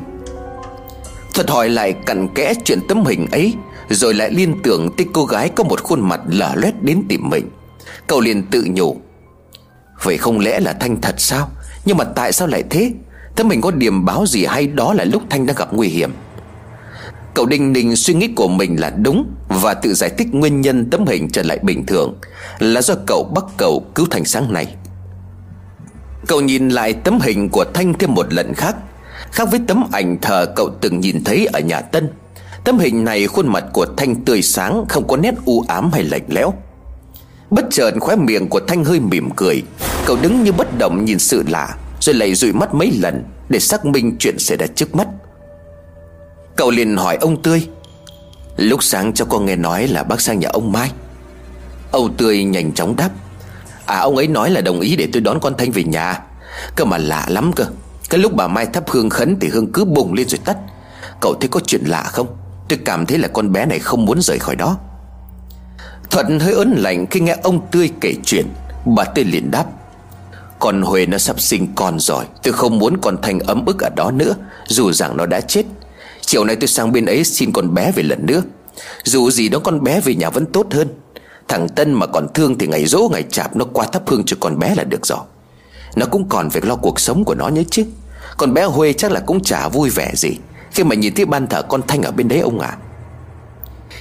Thuật 1.34 1.50
hỏi 1.50 1.68
lại 1.68 1.94
cặn 2.06 2.34
kẽ 2.34 2.54
chuyện 2.64 2.80
tấm 2.88 3.04
hình 3.04 3.26
ấy. 3.32 3.54
Rồi 3.90 4.14
lại 4.14 4.30
liên 4.30 4.62
tưởng 4.62 4.90
tới 4.96 5.06
cô 5.12 5.24
gái 5.24 5.48
có 5.48 5.64
một 5.64 5.82
khuôn 5.82 6.08
mặt 6.08 6.20
lở 6.28 6.54
loét 6.54 6.82
đến 6.82 7.02
tìm 7.08 7.30
mình. 7.30 7.50
Cậu 8.06 8.20
liền 8.20 8.46
tự 8.46 8.64
nhủ, 8.70 8.96
Vậy 10.02 10.16
không 10.16 10.38
lẽ 10.38 10.60
là 10.60 10.72
Thanh 10.72 11.00
thật 11.00 11.14
sao? 11.18 11.50
Nhưng 11.84 11.96
mà 11.96 12.04
tại 12.04 12.32
sao 12.32 12.48
lại 12.48 12.64
thế? 12.70 12.92
Thế 13.36 13.44
mình 13.44 13.60
có 13.60 13.70
điểm 13.70 14.04
báo 14.04 14.26
gì 14.26 14.44
hay 14.44 14.66
đó 14.66 14.94
là 14.94 15.04
lúc 15.04 15.22
Thanh 15.30 15.46
đang 15.46 15.56
gặp 15.56 15.68
nguy 15.72 15.88
hiểm. 15.88 16.12
Cậu 17.34 17.46
đinh 17.46 17.72
ninh 17.72 17.96
suy 17.96 18.14
nghĩ 18.14 18.28
của 18.36 18.48
mình 18.48 18.80
là 18.80 18.90
đúng 18.90 19.34
Và 19.48 19.74
tự 19.74 19.94
giải 19.94 20.10
thích 20.18 20.28
nguyên 20.32 20.60
nhân 20.60 20.90
tấm 20.90 21.06
hình 21.06 21.28
trở 21.30 21.42
lại 21.42 21.58
bình 21.62 21.86
thường 21.86 22.18
Là 22.58 22.82
do 22.82 22.94
cậu 23.06 23.24
bắt 23.34 23.44
cậu 23.56 23.86
cứu 23.94 24.06
thành 24.10 24.24
sáng 24.24 24.52
nay. 24.52 24.74
Cậu 26.26 26.40
nhìn 26.40 26.68
lại 26.68 26.92
tấm 26.92 27.18
hình 27.20 27.48
của 27.48 27.64
Thanh 27.74 27.94
thêm 27.94 28.14
một 28.14 28.32
lần 28.32 28.54
khác 28.54 28.76
Khác 29.32 29.48
với 29.50 29.60
tấm 29.68 29.84
ảnh 29.92 30.18
thờ 30.22 30.52
cậu 30.56 30.70
từng 30.80 31.00
nhìn 31.00 31.24
thấy 31.24 31.46
ở 31.46 31.60
nhà 31.60 31.80
Tân. 31.80 32.08
Tấm 32.64 32.78
hình 32.78 33.04
này 33.04 33.26
khuôn 33.26 33.48
mặt 33.48 33.64
của 33.72 33.86
Thanh 33.96 34.24
tươi 34.24 34.42
sáng, 34.42 34.84
Không 34.88 35.08
có 35.08 35.16
nét 35.16 35.34
u 35.44 35.64
ám 35.68 35.92
hay 35.92 36.04
lạnh 36.04 36.24
lẽo. 36.28 36.52
Bất 37.50 37.64
chợt 37.70 37.94
khóe 38.00 38.16
miệng 38.16 38.48
của 38.48 38.60
Thanh 38.68 38.84
hơi 38.84 39.00
mỉm 39.00 39.30
cười. 39.36 39.62
Cậu 40.06 40.16
đứng 40.22 40.44
như 40.44 40.52
bất 40.52 40.78
động 40.78 41.04
nhìn 41.04 41.18
sự 41.18 41.44
lạ, 41.48 41.76
Rồi 42.00 42.14
lại 42.14 42.34
dụi 42.34 42.52
mắt 42.52 42.74
mấy 42.74 42.90
lần 42.90 43.24
Để 43.48 43.58
xác 43.58 43.84
minh 43.84 44.16
chuyện 44.18 44.38
xảy 44.38 44.56
ra 44.56 44.66
trước 44.66 44.94
mắt. 44.94 45.08
Cậu 46.56 46.70
liền 46.70 46.96
hỏi 46.96 47.16
ông 47.16 47.42
Tươi, 47.42 47.68
Lúc 48.56 48.82
sáng 48.82 49.12
cho 49.12 49.24
con 49.24 49.46
nghe 49.46 49.56
nói 49.56 49.88
là 49.88 50.02
bác 50.02 50.20
sang 50.20 50.38
nhà 50.38 50.48
ông 50.48 50.72
Mai? 50.72 50.90
Ông 51.90 52.14
Tươi 52.16 52.44
nhanh 52.44 52.72
chóng 52.72 52.96
đáp 52.96 53.10
À 53.86 53.98
ông 53.98 54.16
ấy 54.16 54.26
nói 54.28 54.50
là 54.50 54.60
đồng 54.60 54.80
ý 54.80 54.96
để 54.96 55.08
tôi 55.12 55.22
đón 55.22 55.40
con 55.40 55.54
Thanh 55.58 55.70
về 55.70 55.84
nhà. 55.84 56.20
Cơ 56.76 56.84
mà 56.84 56.98
lạ 56.98 57.26
lắm 57.28 57.52
cơ. 57.52 57.64
Cái 58.10 58.20
lúc 58.20 58.32
bà 58.34 58.48
Mai 58.48 58.66
thắp 58.66 58.84
hương 58.90 59.10
khấn 59.10 59.36
thì 59.40 59.48
hương 59.48 59.72
cứ 59.72 59.84
bùng 59.84 60.12
lên 60.12 60.28
rồi 60.28 60.40
tắt. 60.44 60.56
Cậu 61.20 61.34
thấy 61.40 61.48
có 61.48 61.60
chuyện 61.66 61.84
lạ 61.84 62.02
không? 62.02 62.26
Tôi 62.70 62.78
cảm 62.84 63.06
thấy 63.06 63.18
là 63.18 63.28
con 63.28 63.52
bé 63.52 63.66
này 63.66 63.78
không 63.78 64.04
muốn 64.04 64.20
rời 64.20 64.38
khỏi 64.38 64.56
đó. 64.56 64.78
Thuận 66.10 66.40
hơi 66.40 66.52
ớn 66.52 66.74
lạnh 66.76 67.06
khi 67.10 67.20
nghe 67.20 67.36
ông 67.42 67.66
Tươi 67.70 67.90
kể 68.00 68.14
chuyện. 68.24 68.46
Bà 68.96 69.04
Tươi 69.04 69.24
liền 69.24 69.50
đáp, 69.50 69.64
Con 70.58 70.82
Huệ 70.82 71.06
nó 71.06 71.18
sắp 71.18 71.40
sinh 71.40 71.68
con 71.74 72.00
rồi. 72.00 72.24
Tôi 72.42 72.52
không 72.52 72.78
muốn 72.78 72.96
con 73.00 73.16
Thanh 73.22 73.38
ấm 73.38 73.66
ức 73.66 73.78
ở 73.80 73.88
đó 73.96 74.10
nữa, 74.10 74.34
Dù 74.66 74.92
rằng 74.92 75.16
nó 75.16 75.26
đã 75.26 75.40
chết. 75.40 75.62
Chiều 76.20 76.44
nay 76.44 76.56
tôi 76.56 76.68
sang 76.68 76.92
bên 76.92 77.06
ấy 77.06 77.24
xin 77.24 77.52
con 77.52 77.74
bé 77.74 77.92
về 77.92 78.02
lần 78.02 78.26
nữa. 78.26 78.42
Dù 79.04 79.30
gì 79.30 79.48
đó 79.48 79.58
con 79.58 79.84
bé 79.84 80.00
về 80.00 80.14
nhà 80.14 80.30
vẫn 80.30 80.46
tốt 80.46 80.66
hơn. 80.70 80.88
Thằng 81.48 81.68
Tân 81.68 81.92
mà 81.92 82.06
còn 82.06 82.26
thương 82.34 82.58
thì 82.58 82.66
ngày 82.66 82.86
dỗ 82.86 83.08
ngày 83.12 83.24
chạp 83.30 83.56
Nó 83.56 83.64
qua 83.64 83.86
thắp 83.86 84.02
hương 84.06 84.24
cho 84.26 84.36
con 84.40 84.58
bé 84.58 84.74
là 84.74 84.84
được 84.84 85.06
rồi. 85.06 85.20
Nó 85.96 86.06
cũng 86.06 86.28
còn 86.28 86.50
phải 86.50 86.62
lo 86.62 86.76
cuộc 86.76 87.00
sống 87.00 87.24
của 87.24 87.34
nó 87.34 87.48
nhé 87.48 87.62
chứ. 87.70 87.84
Con 88.36 88.54
bé 88.54 88.64
Huê 88.64 88.92
chắc 88.92 89.12
là 89.12 89.20
cũng 89.20 89.42
chả 89.42 89.68
vui 89.68 89.90
vẻ 89.90 90.12
gì. 90.14 90.36
Khi 90.70 90.84
mà 90.84 90.94
nhìn 90.94 91.14
thấy 91.14 91.24
ban 91.24 91.46
thờ 91.46 91.62
con 91.62 91.82
Thanh 91.88 92.02
ở 92.02 92.10
bên 92.10 92.28
đấy, 92.28 92.40
ông 92.40 92.60
ạ. 92.60 92.68
À. 92.68 92.78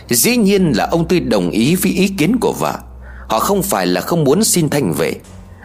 Dĩ 0.10 0.38
nhiên 0.38 0.72
là 0.76 0.88
ông 0.92 1.08
Tư 1.08 1.20
đồng 1.20 1.50
ý 1.50 1.76
với 1.76 1.92
ý 1.92 2.08
kiến 2.08 2.36
của 2.42 2.54
vợ, 2.60 2.80
Họ 3.28 3.40
không 3.40 3.64
phải 3.64 3.88
là 3.88 4.02
không 4.02 4.24
muốn 4.24 4.44
xin 4.44 4.70
Thanh 4.70 4.94
về. 4.94 5.14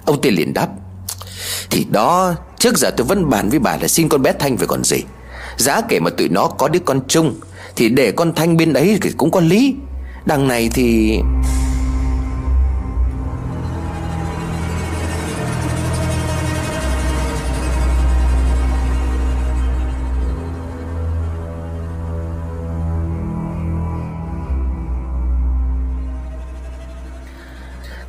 Ông 0.04 0.20
Tư 0.20 0.30
liền 0.30 0.54
đáp, 0.54 0.68
Thì 1.70 1.86
đó, 1.90 2.34
Trước 2.58 2.78
giờ 2.78 2.90
tôi 2.90 3.06
vẫn 3.06 3.30
bàn 3.30 3.48
với 3.48 3.58
bà 3.58 3.76
là 3.76 3.88
xin 3.88 4.08
con 4.08 4.22
bé 4.22 4.32
Thanh 4.38 4.56
về 4.56 4.66
còn 4.66 4.84
gì. 4.84 4.98
Giá 5.56 5.80
kể 5.88 6.00
mà 6.00 6.10
tụi 6.10 6.28
nó 6.28 6.48
có 6.48 6.68
đứa 6.68 6.78
con 6.78 7.00
chung, 7.08 7.34
Thì 7.76 7.88
để 7.88 8.12
con 8.12 8.34
Thanh 8.34 8.56
bên 8.56 8.72
đấy 8.72 8.98
thì 9.02 9.10
cũng 9.16 9.30
có 9.30 9.40
lý. 9.40 9.74
Đằng 10.26 10.48
này 10.48 10.70
thì 10.74 11.18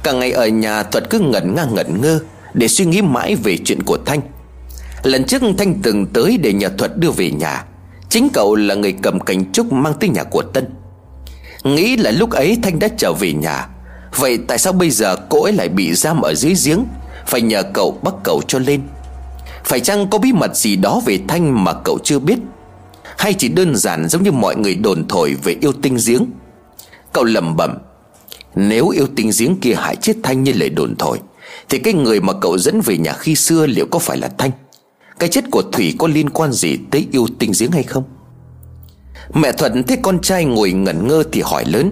Cả 0.06 0.12
ngày 0.12 0.32
ở 0.32 0.48
nhà, 0.48 0.84
Thuật 0.84 1.10
cứ 1.10 1.20
ngẩn 1.20 1.56
ngang 1.56 1.76
ngẩn 1.76 2.02
ngơ 2.02 2.20
Để 2.54 2.68
suy 2.68 2.86
nghĩ 2.86 3.02
mãi 3.02 3.36
về 3.36 3.58
chuyện 3.66 3.84
của 3.84 3.98
Thanh. 4.06 4.22
Lần 5.04 5.24
trước 5.24 5.42
Thanh 5.58 5.82
từng 5.84 6.06
tới 6.06 6.38
để 6.38 6.54
nhờ 6.54 6.70
Thuật 6.78 6.98
đưa 6.98 7.12
về 7.12 7.32
nhà. 7.32 7.66
Chính 8.10 8.30
cậu 8.34 8.56
là 8.56 8.76
người 8.76 8.96
cầm 9.02 9.20
cành 9.20 9.52
trúc 9.52 9.74
mang 9.74 9.94
tới 10.00 10.10
nhà 10.10 10.24
của 10.24 10.42
Tân. 10.42 10.66
Nghĩ 11.64 11.98
là 11.98 12.12
lúc 12.12 12.32
ấy 12.32 12.58
Thanh 12.64 12.80
đã 12.80 12.88
trở 12.98 13.14
về 13.14 13.34
nhà. 13.34 13.68
Vậy 14.16 14.38
tại 14.48 14.58
sao 14.58 14.74
bây 14.74 14.90
giờ 14.90 15.16
cô 15.30 15.44
ấy 15.44 15.54
lại 15.54 15.70
bị 15.70 15.94
giam 15.94 16.22
ở 16.22 16.34
dưới 16.34 16.54
giếng? 16.66 16.86
Phải 17.28 17.42
nhờ 17.42 17.64
cậu 17.64 18.00
bắt 18.04 18.14
cậu 18.24 18.42
cho 18.48 18.60
lên. 18.60 18.82
Phải 19.64 19.80
chăng 19.80 20.10
có 20.10 20.18
bí 20.18 20.32
mật 20.34 20.56
gì 20.56 20.76
đó 20.76 21.02
về 21.06 21.20
Thanh 21.28 21.64
mà 21.64 21.74
cậu 21.74 22.00
chưa 22.04 22.20
biết? 22.20 22.38
Hay 23.18 23.34
chỉ 23.34 23.48
đơn 23.48 23.76
giản 23.76 24.08
giống 24.10 24.24
như 24.24 24.32
mọi 24.32 24.56
người 24.56 24.76
đồn 24.76 25.08
thổi 25.08 25.36
về 25.44 25.56
yêu 25.62 25.72
tinh 25.82 25.98
giếng? 26.08 26.26
Cậu 27.14 27.24
lầm 27.24 27.56
bẩm 27.56 27.78
nếu 28.56 28.90
yêu 28.90 29.08
tinh 29.16 29.32
giếng 29.40 29.60
kia 29.60 29.74
hại 29.74 29.96
chết 29.96 30.14
Thanh 30.24 30.44
như 30.44 30.54
lời 30.56 30.70
đồn 30.70 30.96
thổi, 30.96 31.20
Thì 31.70 31.80
cái 31.80 31.94
người 31.94 32.22
mà 32.22 32.34
cậu 32.42 32.58
dẫn 32.58 32.82
về 32.82 32.98
nhà 32.98 33.14
khi 33.14 33.36
xưa 33.36 33.66
liệu 33.68 33.86
có 33.92 34.00
phải 34.00 34.18
là 34.18 34.30
Thanh? 34.38 34.52
Cái 35.20 35.30
chết 35.30 35.44
của 35.52 35.62
Thủy 35.62 35.96
có 36.00 36.08
liên 36.08 36.30
quan 36.30 36.52
gì 36.52 36.78
tới 36.92 37.08
yêu 37.12 37.28
tinh 37.40 37.52
giếng 37.60 37.72
hay 37.72 37.84
không? 37.84 38.04
Mẹ 39.34 39.52
Thuận 39.52 39.84
thấy 39.84 39.98
con 40.02 40.22
trai 40.22 40.46
ngồi 40.46 40.72
ngẩn 40.72 41.08
ngơ 41.08 41.24
thì 41.32 41.42
hỏi 41.42 41.66
lớn, 41.66 41.92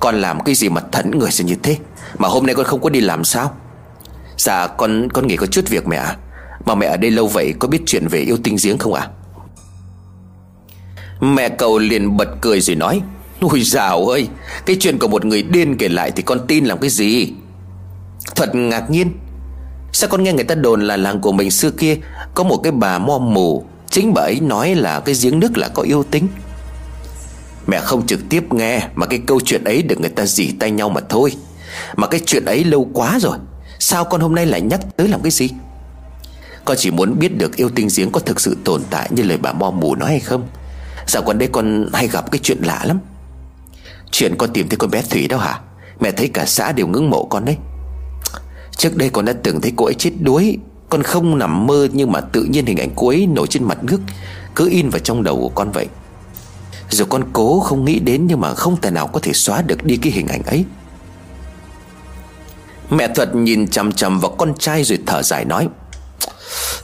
Con 0.00 0.20
làm 0.20 0.40
cái 0.40 0.54
gì 0.54 0.68
mà 0.68 0.80
thẫn 0.92 1.10
người 1.18 1.30
sẽ 1.30 1.44
như 1.44 1.54
thế? 1.62 1.76
Mà 2.18 2.28
hôm 2.28 2.46
nay 2.46 2.54
con 2.54 2.66
không 2.66 2.80
có 2.80 2.90
đi 2.90 3.00
làm 3.00 3.24
sao? 3.24 3.54
Dạ 4.38 4.66
con 4.66 5.08
con 5.12 5.26
nghỉ 5.26 5.36
có 5.36 5.46
chút 5.46 5.68
việc 5.68 5.86
mẹ 5.86 5.96
à 5.96 6.16
Mà 6.66 6.74
mẹ 6.74 6.86
ở 6.86 6.96
đây 6.96 7.10
lâu 7.10 7.26
vậy, 7.26 7.54
có 7.58 7.68
biết 7.68 7.82
chuyện 7.86 8.08
về 8.08 8.20
yêu 8.20 8.36
tinh 8.44 8.56
giếng 8.62 8.78
không 8.78 8.94
ạ? 8.94 9.02
À? 9.02 9.10
Mẹ 11.20 11.48
cậu 11.48 11.78
liền 11.78 12.16
bật 12.16 12.28
cười 12.40 12.60
rồi 12.60 12.76
nói 12.76 13.02
Ôi 13.50 13.62
dào 13.62 14.06
ơi, 14.06 14.28
Cái 14.66 14.76
chuyện 14.80 14.98
của 14.98 15.08
một 15.08 15.24
người 15.24 15.42
điên 15.42 15.76
kể 15.76 15.88
lại 15.88 16.10
thì 16.10 16.22
con 16.22 16.46
tin 16.46 16.64
làm 16.64 16.78
cái 16.78 16.90
gì? 16.90 17.32
Thuật 18.36 18.54
ngạc 18.54 18.90
nhiên, 18.90 19.12
Sao 19.92 20.10
con 20.10 20.22
nghe 20.22 20.32
người 20.32 20.44
ta 20.44 20.54
đồn 20.54 20.86
là 20.86 20.96
làng 20.96 21.20
của 21.20 21.32
mình 21.32 21.50
xưa 21.50 21.70
kia 21.70 21.96
Có 22.34 22.44
một 22.44 22.56
cái 22.56 22.72
bà 22.72 22.98
mo 22.98 23.18
mù, 23.18 23.64
Chính 23.90 24.14
bà 24.14 24.22
ấy 24.22 24.40
nói 24.40 24.74
là 24.74 25.00
cái 25.00 25.14
giếng 25.22 25.40
nước 25.40 25.58
là 25.58 25.68
có 25.68 25.82
yêu 25.82 26.02
tính. 26.10 26.28
Mẹ 27.66 27.80
không 27.80 28.06
trực 28.06 28.20
tiếp 28.28 28.52
nghe 28.52 28.88
Mà 28.94 29.06
cái 29.06 29.20
câu 29.26 29.40
chuyện 29.40 29.64
ấy 29.64 29.82
được 29.82 30.00
người 30.00 30.10
ta 30.10 30.26
dỉ 30.26 30.52
tay 30.60 30.70
nhau 30.70 30.88
mà 30.88 31.00
thôi. 31.08 31.32
Mà 31.96 32.06
cái 32.06 32.20
chuyện 32.26 32.44
ấy 32.44 32.64
lâu 32.64 32.88
quá 32.92 33.18
rồi, 33.20 33.38
Sao 33.78 34.04
con 34.04 34.20
hôm 34.20 34.34
nay 34.34 34.46
lại 34.46 34.60
nhắc 34.60 34.80
tới 34.96 35.08
làm 35.08 35.22
cái 35.22 35.30
gì? 35.30 35.50
Con 36.64 36.76
chỉ 36.76 36.90
muốn 36.90 37.18
biết 37.18 37.38
được 37.38 37.56
yêu 37.56 37.70
tinh 37.74 37.88
giếng 37.96 38.10
có 38.10 38.20
thực 38.20 38.40
sự 38.40 38.56
tồn 38.64 38.82
tại 38.90 39.08
như 39.10 39.22
lời 39.22 39.38
bà 39.38 39.52
mo 39.52 39.70
mù 39.70 39.94
nói 39.94 40.10
hay 40.10 40.20
không? 40.20 40.48
Dạo 41.06 41.22
gần 41.26 41.38
đây 41.38 41.48
con 41.52 41.88
hay 41.92 42.08
gặp 42.08 42.30
cái 42.30 42.40
chuyện 42.42 42.58
lạ 42.62 42.82
lắm. 42.84 43.00
Chuyện 44.16 44.36
con 44.38 44.52
tìm 44.52 44.68
thấy 44.68 44.76
con 44.76 44.90
bé 44.90 45.02
Thủy 45.02 45.28
đâu 45.28 45.38
hả? 45.38 45.60
Mẹ 46.00 46.10
thấy 46.10 46.28
cả 46.28 46.44
xã 46.46 46.72
đều 46.72 46.86
ngưỡng 46.86 47.10
mộ 47.10 47.24
con 47.24 47.44
đấy. 47.44 47.56
Trước 48.76 48.96
đây 48.96 49.10
con 49.10 49.24
đã 49.24 49.32
từng 49.42 49.60
thấy 49.60 49.72
cô 49.76 49.84
ấy 49.84 49.94
chết 49.94 50.10
đuối. 50.20 50.58
Con 50.88 51.02
không 51.02 51.38
nằm 51.38 51.66
mơ 51.66 51.88
Nhưng 51.92 52.12
mà 52.12 52.20
tự 52.20 52.44
nhiên 52.44 52.66
hình 52.66 52.78
ảnh 52.78 52.90
cô 52.96 53.08
ấy 53.08 53.26
nổi 53.26 53.46
trên 53.46 53.64
mặt 53.64 53.84
nước, 53.84 54.00
Cứ 54.54 54.68
in 54.70 54.88
vào 54.88 54.98
trong 54.98 55.22
đầu 55.22 55.36
của 55.36 55.48
con 55.48 55.70
vậy. 55.70 55.86
Dù 56.90 57.04
con 57.04 57.24
cố 57.32 57.60
không 57.60 57.84
nghĩ 57.84 57.98
đến 57.98 58.26
Nhưng 58.26 58.40
mà 58.40 58.54
không 58.54 58.80
thể 58.80 58.90
nào 58.90 59.06
có 59.06 59.20
thể 59.20 59.32
xóa 59.32 59.62
được 59.62 59.84
đi 59.84 59.96
cái 59.96 60.12
hình 60.12 60.28
ảnh 60.28 60.42
ấy. 60.42 60.64
Mẹ 62.90 63.08
Thuật 63.08 63.34
nhìn 63.34 63.68
chằm 63.68 63.92
chằm 63.92 64.20
vào 64.20 64.30
con 64.30 64.54
trai 64.58 64.84
rồi 64.84 64.98
thở 65.06 65.22
dài 65.22 65.44
nói, 65.44 65.68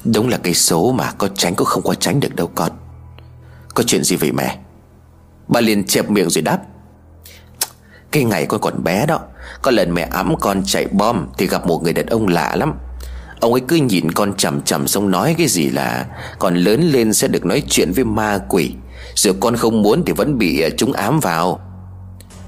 Đúng 0.04 0.28
là 0.28 0.38
cái 0.42 0.54
số 0.54 0.92
mà 0.92 1.12
có 1.18 1.28
tránh 1.28 1.54
cũng 1.54 1.66
không 1.66 1.82
có 1.82 1.94
tránh 1.94 2.20
được 2.20 2.34
đâu 2.34 2.50
con. 2.54 2.70
Có 3.74 3.82
chuyện 3.82 4.04
gì 4.04 4.16
vậy 4.16 4.32
mẹ? 4.32 4.58
Bà 5.48 5.60
liền 5.60 5.84
chẹp 5.84 6.10
miệng 6.10 6.30
rồi 6.30 6.42
đáp 6.42 6.58
cái 8.12 8.24
ngày 8.24 8.46
con 8.46 8.60
còn 8.60 8.84
bé 8.84 9.06
đó, 9.06 9.20
Có 9.62 9.70
lần 9.70 9.94
mẹ 9.94 10.08
ấm 10.10 10.34
con 10.40 10.62
chạy 10.66 10.86
bom 10.86 11.26
Thì 11.38 11.46
gặp 11.46 11.66
một 11.66 11.82
người 11.82 11.92
đàn 11.92 12.06
ông 12.06 12.28
lạ 12.28 12.56
lắm. 12.56 12.74
Ông 13.40 13.52
ấy 13.52 13.62
cứ 13.68 13.76
nhìn 13.76 14.12
con 14.12 14.34
chầm 14.36 14.62
chầm 14.62 14.88
xong 14.88 15.10
nói 15.10 15.34
cái 15.38 15.46
gì 15.46 15.70
là 15.70 16.06
Còn 16.38 16.56
lớn 16.56 16.90
lên 16.92 17.12
sẽ 17.12 17.28
được 17.28 17.46
nói 17.46 17.62
chuyện 17.68 17.92
với 17.92 18.04
ma 18.04 18.38
quỷ. 18.48 18.74
Dù 19.14 19.32
con 19.40 19.56
không 19.56 19.82
muốn 19.82 20.02
thì 20.06 20.12
vẫn 20.12 20.38
bị 20.38 20.60
ờ, 20.60 20.70
chúng 20.76 20.92
ám 20.92 21.20
vào. 21.20 21.60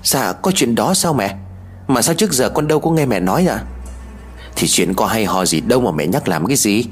Dạ 0.02 0.32
có 0.32 0.52
chuyện 0.54 0.74
đó 0.74 0.94
sao 0.94 1.14
mẹ? 1.14 1.36
Mà 1.88 2.02
sao 2.02 2.14
trước 2.14 2.32
giờ 2.32 2.48
con 2.48 2.68
đâu 2.68 2.80
có 2.80 2.90
nghe 2.90 3.06
mẹ 3.06 3.20
nói 3.20 3.46
à 3.46 3.58
Thì 4.56 4.66
chuyện 4.68 4.94
có 4.94 5.06
hay 5.06 5.24
ho 5.24 5.44
gì 5.44 5.60
đâu 5.60 5.80
mà 5.80 5.90
mẹ 5.90 6.06
nhắc 6.06 6.28
làm 6.28 6.46
cái 6.46 6.56
gì. 6.56 6.84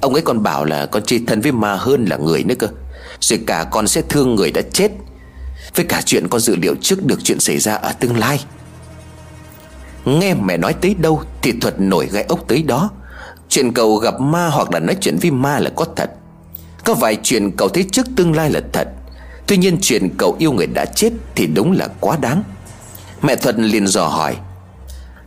Ông 0.00 0.12
ấy 0.12 0.22
còn 0.22 0.42
bảo 0.42 0.64
là 0.64 0.86
con 0.86 1.02
chơi 1.06 1.24
thân 1.26 1.40
với 1.40 1.52
ma 1.52 1.74
hơn 1.74 2.04
là 2.04 2.16
người 2.16 2.44
nữa 2.44 2.54
cơ. 2.58 2.68
Rồi 3.20 3.40
cả 3.46 3.66
con 3.70 3.88
sẽ 3.88 4.02
thương 4.02 4.34
người 4.34 4.50
đã 4.50 4.62
chết 4.72 4.90
với 5.74 5.86
cả 5.86 6.02
chuyện 6.04 6.28
con 6.28 6.40
dự 6.40 6.56
liệu 6.56 6.74
trước 6.80 7.04
được 7.04 7.24
chuyện 7.24 7.40
xảy 7.40 7.58
ra 7.58 7.74
ở 7.74 7.92
tương 7.92 8.18
lai. 8.18 8.44
Nghe 10.04 10.34
mẹ 10.34 10.56
nói 10.56 10.72
tới 10.72 10.94
đâu 10.94 11.22
Thì 11.42 11.52
thuật 11.60 11.80
nổi 11.80 12.08
gai 12.12 12.22
ốc 12.22 12.40
tới 12.48 12.62
đó. 12.62 12.90
Chuyện 13.48 13.72
cậu 13.72 13.96
gặp 13.96 14.20
ma 14.20 14.48
hoặc 14.48 14.72
là 14.72 14.80
nói 14.80 14.96
chuyện 15.00 15.16
với 15.22 15.30
ma 15.30 15.58
là 15.58 15.70
có 15.76 15.84
thật. 15.96 16.10
Có 16.84 16.94
vài 16.94 17.18
chuyện 17.22 17.50
cậu 17.56 17.68
thấy 17.68 17.86
trước 17.92 18.06
tương 18.16 18.36
lai 18.36 18.50
là 18.50 18.60
thật. 18.72 18.88
Tuy 19.46 19.56
nhiên 19.56 19.78
chuyện 19.80 20.08
cậu 20.18 20.36
yêu 20.38 20.52
người 20.52 20.66
đã 20.66 20.84
chết 20.84 21.12
Thì 21.34 21.46
đúng 21.46 21.72
là 21.72 21.88
quá 22.00 22.16
đáng. 22.20 22.42
Mẹ 23.22 23.36
Thuật 23.36 23.58
liền 23.58 23.86
dò 23.86 24.08
hỏi, 24.08 24.36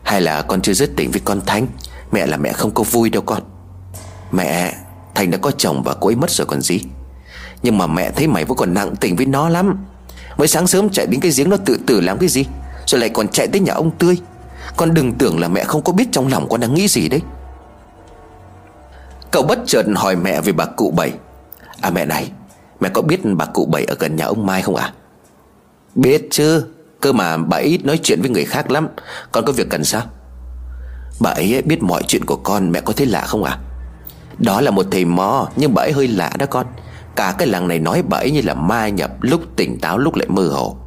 Hay 0.03 0.21
là 0.21 0.41
con 0.41 0.61
chưa 0.61 0.73
dứt 0.73 0.91
tỉnh 0.95 1.11
với 1.11 1.21
con 1.25 1.41
Thanh? 1.45 1.67
Mẹ 2.11 2.25
là 2.25 2.37
mẹ 2.37 2.53
không 2.53 2.71
có 2.71 2.83
vui 2.83 3.09
đâu 3.09 3.21
con. 3.25 3.43
Mẹ 4.31 4.73
Thành 5.15 5.31
đã 5.31 5.37
có 5.37 5.51
chồng 5.51 5.83
và 5.83 5.93
cô 5.93 6.09
ấy 6.09 6.15
mất 6.15 6.31
rồi 6.31 6.47
còn 6.47 6.61
gì. 6.61 6.81
Nhưng 7.63 7.77
mà 7.77 7.87
mẹ 7.87 8.11
thấy 8.11 8.27
mày 8.27 8.45
vẫn 8.45 8.57
còn 8.57 8.73
nặng 8.73 8.95
tình 8.95 9.15
với 9.15 9.25
nó 9.25 9.49
lắm. 9.49 9.85
Mới 10.37 10.47
sáng 10.47 10.67
sớm 10.67 10.89
chạy 10.89 11.07
đến 11.07 11.19
cái 11.19 11.31
giếng 11.37 11.49
nó 11.49 11.57
tự 11.65 11.77
tử 11.87 12.01
làm 12.01 12.17
cái 12.17 12.29
gì? 12.29 12.45
Rồi 12.85 13.01
lại 13.01 13.09
còn 13.09 13.27
chạy 13.27 13.47
tới 13.47 13.61
nhà 13.61 13.73
ông 13.73 13.91
Tươi. 13.91 14.17
Con 14.77 14.93
đừng 14.93 15.13
tưởng 15.13 15.39
là 15.39 15.47
mẹ 15.47 15.63
không 15.63 15.81
có 15.81 15.93
biết 15.93 16.07
trong 16.11 16.27
lòng 16.27 16.49
con 16.49 16.59
đang 16.59 16.73
nghĩ 16.73 16.87
gì 16.87 17.09
đấy. 17.09 17.21
Cậu 19.31 19.43
bất 19.43 19.59
chợt 19.65 19.85
hỏi 19.95 20.15
mẹ 20.15 20.41
về 20.41 20.51
bà 20.51 20.65
cụ 20.65 20.91
bảy. 20.91 21.11
À 21.81 21.89
mẹ 21.89 22.05
này, 22.05 22.31
Mẹ 22.79 22.89
có 22.89 23.01
biết 23.01 23.19
bà 23.23 23.45
cụ 23.45 23.65
bảy 23.65 23.83
ở 23.85 23.95
gần 23.99 24.15
nhà 24.15 24.25
ông 24.25 24.45
Mai 24.45 24.61
không 24.61 24.75
à 24.75 24.93
Biết 25.95 26.27
chứ, 26.31 26.65
Cơ 26.99 27.13
mà 27.13 27.37
bà 27.37 27.57
ấy 27.57 27.79
nói 27.83 27.99
chuyện 28.03 28.21
với 28.21 28.29
người 28.29 28.45
khác 28.45 28.71
lắm. 28.71 28.87
Con 29.31 29.45
có 29.45 29.53
việc 29.53 29.69
cần 29.69 29.83
sao? 29.83 30.01
Bà 31.19 31.29
ấy 31.29 31.61
biết 31.65 31.83
mọi 31.83 32.03
chuyện 32.07 32.25
của 32.25 32.35
con, 32.35 32.71
Mẹ 32.71 32.81
có 32.81 32.93
thấy 32.93 33.05
lạ 33.07 33.21
không 33.21 33.43
à 33.43 33.57
Đó 34.37 34.61
là 34.61 34.71
một 34.71 34.85
thầy 34.91 35.05
mò, 35.05 35.49
Nhưng 35.55 35.73
bà 35.73 35.81
ấy 35.83 35.91
hơi 35.91 36.07
lạ 36.07 36.31
đó 36.39 36.45
con. 36.45 36.65
Cả 37.15 37.35
cái 37.37 37.47
làng 37.47 37.67
này 37.67 37.79
nói 37.79 38.01
bậy 38.01 38.31
như 38.31 38.41
là 38.41 38.53
ma 38.53 38.89
nhập, 38.89 39.11
Lúc 39.21 39.41
tỉnh 39.55 39.79
táo 39.79 39.97
lúc 39.97 40.15
lại 40.15 40.27
mơ 40.29 40.47
hồ. 40.47 40.77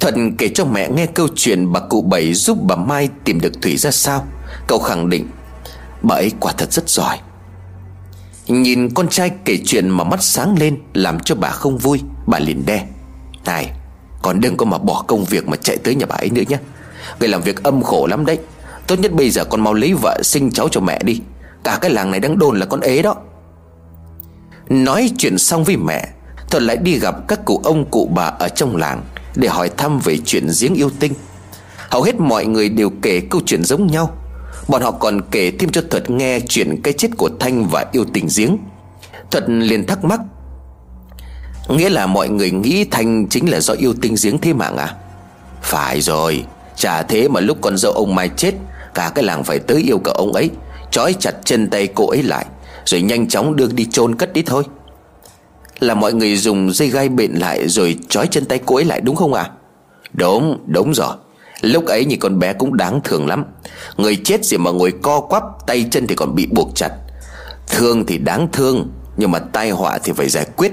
Thuận 0.00 0.36
kể 0.36 0.48
cho 0.48 0.64
mẹ 0.64 0.88
nghe 0.88 1.06
câu 1.06 1.28
chuyện 1.36 1.72
Bà 1.72 1.80
cụ 1.80 2.02
bảy 2.02 2.34
giúp 2.34 2.58
bà 2.62 2.76
Mai 2.76 3.08
tìm 3.24 3.40
được 3.40 3.62
Thủy 3.62 3.76
ra 3.76 3.90
sao. 3.90 4.26
Cậu 4.66 4.78
khẳng 4.78 5.08
định, 5.08 5.28
Bà 6.02 6.14
ấy 6.14 6.32
quả 6.40 6.52
thật 6.58 6.72
rất 6.72 6.88
giỏi. 6.88 7.18
Nhìn 8.46 8.90
con 8.94 9.08
trai 9.08 9.30
kể 9.44 9.58
chuyện 9.66 9.88
mà 9.88 10.04
mắt 10.04 10.22
sáng 10.22 10.58
lên, 10.58 10.78
Làm 10.94 11.20
cho 11.20 11.34
bà 11.34 11.50
không 11.50 11.78
vui, 11.78 12.00
Bà 12.26 12.38
liền 12.38 12.66
đe. 12.66 12.86
Này, 13.44 13.70
Còn 14.22 14.40
đừng 14.40 14.56
có 14.56 14.66
mà 14.66 14.78
bỏ 14.78 15.04
công 15.08 15.24
việc 15.24 15.48
mà 15.48 15.56
chạy 15.56 15.76
tới 15.76 15.94
nhà 15.94 16.06
bà 16.06 16.16
ấy 16.16 16.30
nữa 16.30 16.42
nhé. 16.48 16.58
Người 17.20 17.28
làm 17.28 17.42
việc 17.42 17.62
âm 17.62 17.82
khổ 17.82 18.06
lắm 18.06 18.26
đấy. 18.26 18.38
Tốt 18.86 18.98
nhất 18.98 19.12
bây 19.12 19.30
giờ 19.30 19.44
con 19.44 19.60
mau 19.60 19.74
lấy 19.74 19.94
vợ 19.94 20.20
sinh 20.22 20.50
cháu 20.50 20.68
cho 20.68 20.80
mẹ 20.80 21.02
đi. 21.04 21.20
Cả 21.64 21.78
cái 21.80 21.90
làng 21.90 22.10
này 22.10 22.20
đang 22.20 22.38
đồn 22.38 22.58
là 22.58 22.66
con 22.66 22.80
ế 22.80 23.02
đó. 23.02 23.16
Nói 24.68 25.10
chuyện 25.18 25.38
xong 25.38 25.64
với 25.64 25.76
mẹ 25.76 26.08
Thuật 26.50 26.62
lại 26.62 26.76
đi 26.76 26.98
gặp 26.98 27.28
các 27.28 27.44
cụ 27.44 27.60
ông 27.64 27.90
cụ 27.90 28.10
bà 28.14 28.24
ở 28.24 28.48
trong 28.48 28.76
làng 28.76 29.04
Để 29.34 29.48
hỏi 29.48 29.70
thăm 29.76 29.98
về 29.98 30.18
chuyện 30.24 30.46
giếng 30.60 30.74
yêu 30.74 30.90
tinh. 31.00 31.12
Hầu 31.90 32.02
hết 32.02 32.20
mọi 32.20 32.46
người 32.46 32.68
đều 32.68 32.90
kể 33.02 33.20
câu 33.30 33.40
chuyện 33.46 33.64
giống 33.64 33.86
nhau. 33.86 34.16
Bọn 34.68 34.82
họ 34.82 34.90
còn 34.90 35.20
kể 35.30 35.50
thêm 35.50 35.70
cho 35.70 35.82
Thuật 35.90 36.10
nghe 36.10 36.40
chuyện 36.48 36.82
cái 36.82 36.92
chết 36.92 37.08
của 37.16 37.30
Thanh 37.40 37.64
và 37.68 37.86
yêu 37.92 38.04
tình 38.12 38.28
giếng. 38.36 38.56
Thuật 39.30 39.44
liền 39.48 39.86
thắc 39.86 40.04
mắc, 40.04 40.20
Nghĩa 41.68 41.88
là 41.88 42.06
mọi 42.06 42.28
người 42.28 42.50
nghĩ 42.50 42.84
Thanh 42.84 43.26
chính 43.28 43.50
là 43.50 43.60
do 43.60 43.74
yêu 43.74 43.94
tinh 44.02 44.14
giếng 44.22 44.38
thế 44.38 44.52
mạng 44.52 44.76
à? 44.76 44.94
Phải 45.62 46.00
rồi, 46.00 46.44
Chả 46.76 47.02
thế 47.02 47.28
mà 47.28 47.40
lúc 47.40 47.58
con 47.60 47.76
dâu 47.76 47.92
ông 47.92 48.14
Mai 48.14 48.30
chết, 48.36 48.54
Cả 48.94 49.12
cái 49.14 49.24
làng 49.24 49.44
phải 49.44 49.58
tới 49.58 49.82
yêu 49.82 49.98
cầu 49.98 50.14
ông 50.14 50.32
ấy, 50.32 50.50
Trói 50.90 51.12
chặt 51.12 51.34
chân 51.44 51.70
tay 51.70 51.86
cô 51.86 52.08
ấy 52.08 52.22
lại. 52.22 52.46
Rồi 52.86 53.02
nhanh 53.02 53.28
chóng 53.28 53.56
đưa 53.56 53.66
đi 53.66 53.84
chôn 53.84 54.14
cất 54.14 54.32
đi 54.32 54.42
thôi. 54.42 54.64
Là 55.78 55.94
mọi 55.94 56.12
người 56.12 56.36
dùng 56.36 56.72
dây 56.72 56.88
gai 56.88 57.08
bện 57.08 57.32
lại 57.32 57.68
Rồi 57.68 57.98
trói 58.08 58.26
chân 58.26 58.44
tay 58.44 58.60
cô 58.66 58.76
ấy 58.76 58.84
lại 58.84 59.00
đúng 59.00 59.16
không 59.16 59.34
ạ? 59.34 59.42
À? 59.42 59.50
Đúng 60.12 60.64
đúng 60.66 60.94
rồi. 60.94 61.16
Lúc 61.60 61.86
ấy 61.86 62.04
nhìn 62.04 62.20
con 62.20 62.38
bé 62.38 62.52
cũng 62.52 62.76
đáng 62.76 63.00
thương 63.04 63.26
lắm. 63.26 63.44
Người 63.96 64.16
chết 64.24 64.44
gì 64.44 64.56
mà 64.56 64.70
ngồi 64.70 64.92
co 65.02 65.20
quắp, 65.20 65.42
Tay 65.66 65.88
chân 65.90 66.06
thì 66.06 66.14
còn 66.14 66.34
bị 66.34 66.46
buộc 66.46 66.70
chặt. 66.74 66.90
Thương 67.66 68.06
thì 68.06 68.18
đáng 68.18 68.48
thương, 68.52 68.90
Nhưng 69.16 69.30
mà 69.30 69.38
tai 69.38 69.70
họa 69.70 69.98
thì 69.98 70.12
phải 70.12 70.28
giải 70.28 70.46
quyết. 70.56 70.72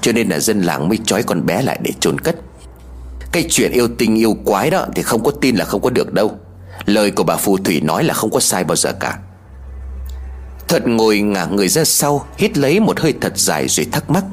Cho 0.00 0.12
nên 0.12 0.28
là 0.28 0.38
dân 0.38 0.62
làng 0.62 0.88
mới 0.88 0.98
trói 1.06 1.22
con 1.22 1.46
bé 1.46 1.62
lại 1.62 1.78
để 1.82 1.90
chôn 2.00 2.20
cất. 2.20 2.36
Cái 3.32 3.46
chuyện 3.50 3.72
yêu 3.72 3.88
tình 3.98 4.18
yêu 4.18 4.36
quái 4.44 4.70
đó 4.70 4.86
Thì 4.94 5.02
không 5.02 5.24
có 5.24 5.30
tin 5.30 5.56
là 5.56 5.64
không 5.64 5.82
có 5.82 5.90
được 5.90 6.12
đâu. 6.12 6.32
Lời 6.86 7.10
của 7.10 7.24
bà 7.24 7.36
phù 7.36 7.56
thủy 7.56 7.80
nói 7.80 8.04
là 8.04 8.14
không 8.14 8.30
có 8.30 8.40
sai 8.40 8.64
bao 8.64 8.76
giờ 8.76 8.92
cả. 8.92 9.18
Thật 10.68 10.86
ngồi 10.86 11.20
ngả 11.20 11.44
người 11.44 11.68
ra 11.68 11.84
sau, 11.84 12.26
Hít 12.38 12.58
lấy 12.58 12.80
một 12.80 13.00
hơi 13.00 13.14
thật 13.20 13.32
dài 13.36 13.68
rồi 13.68 13.86
thắc 13.92 14.10
mắc. 14.10 14.24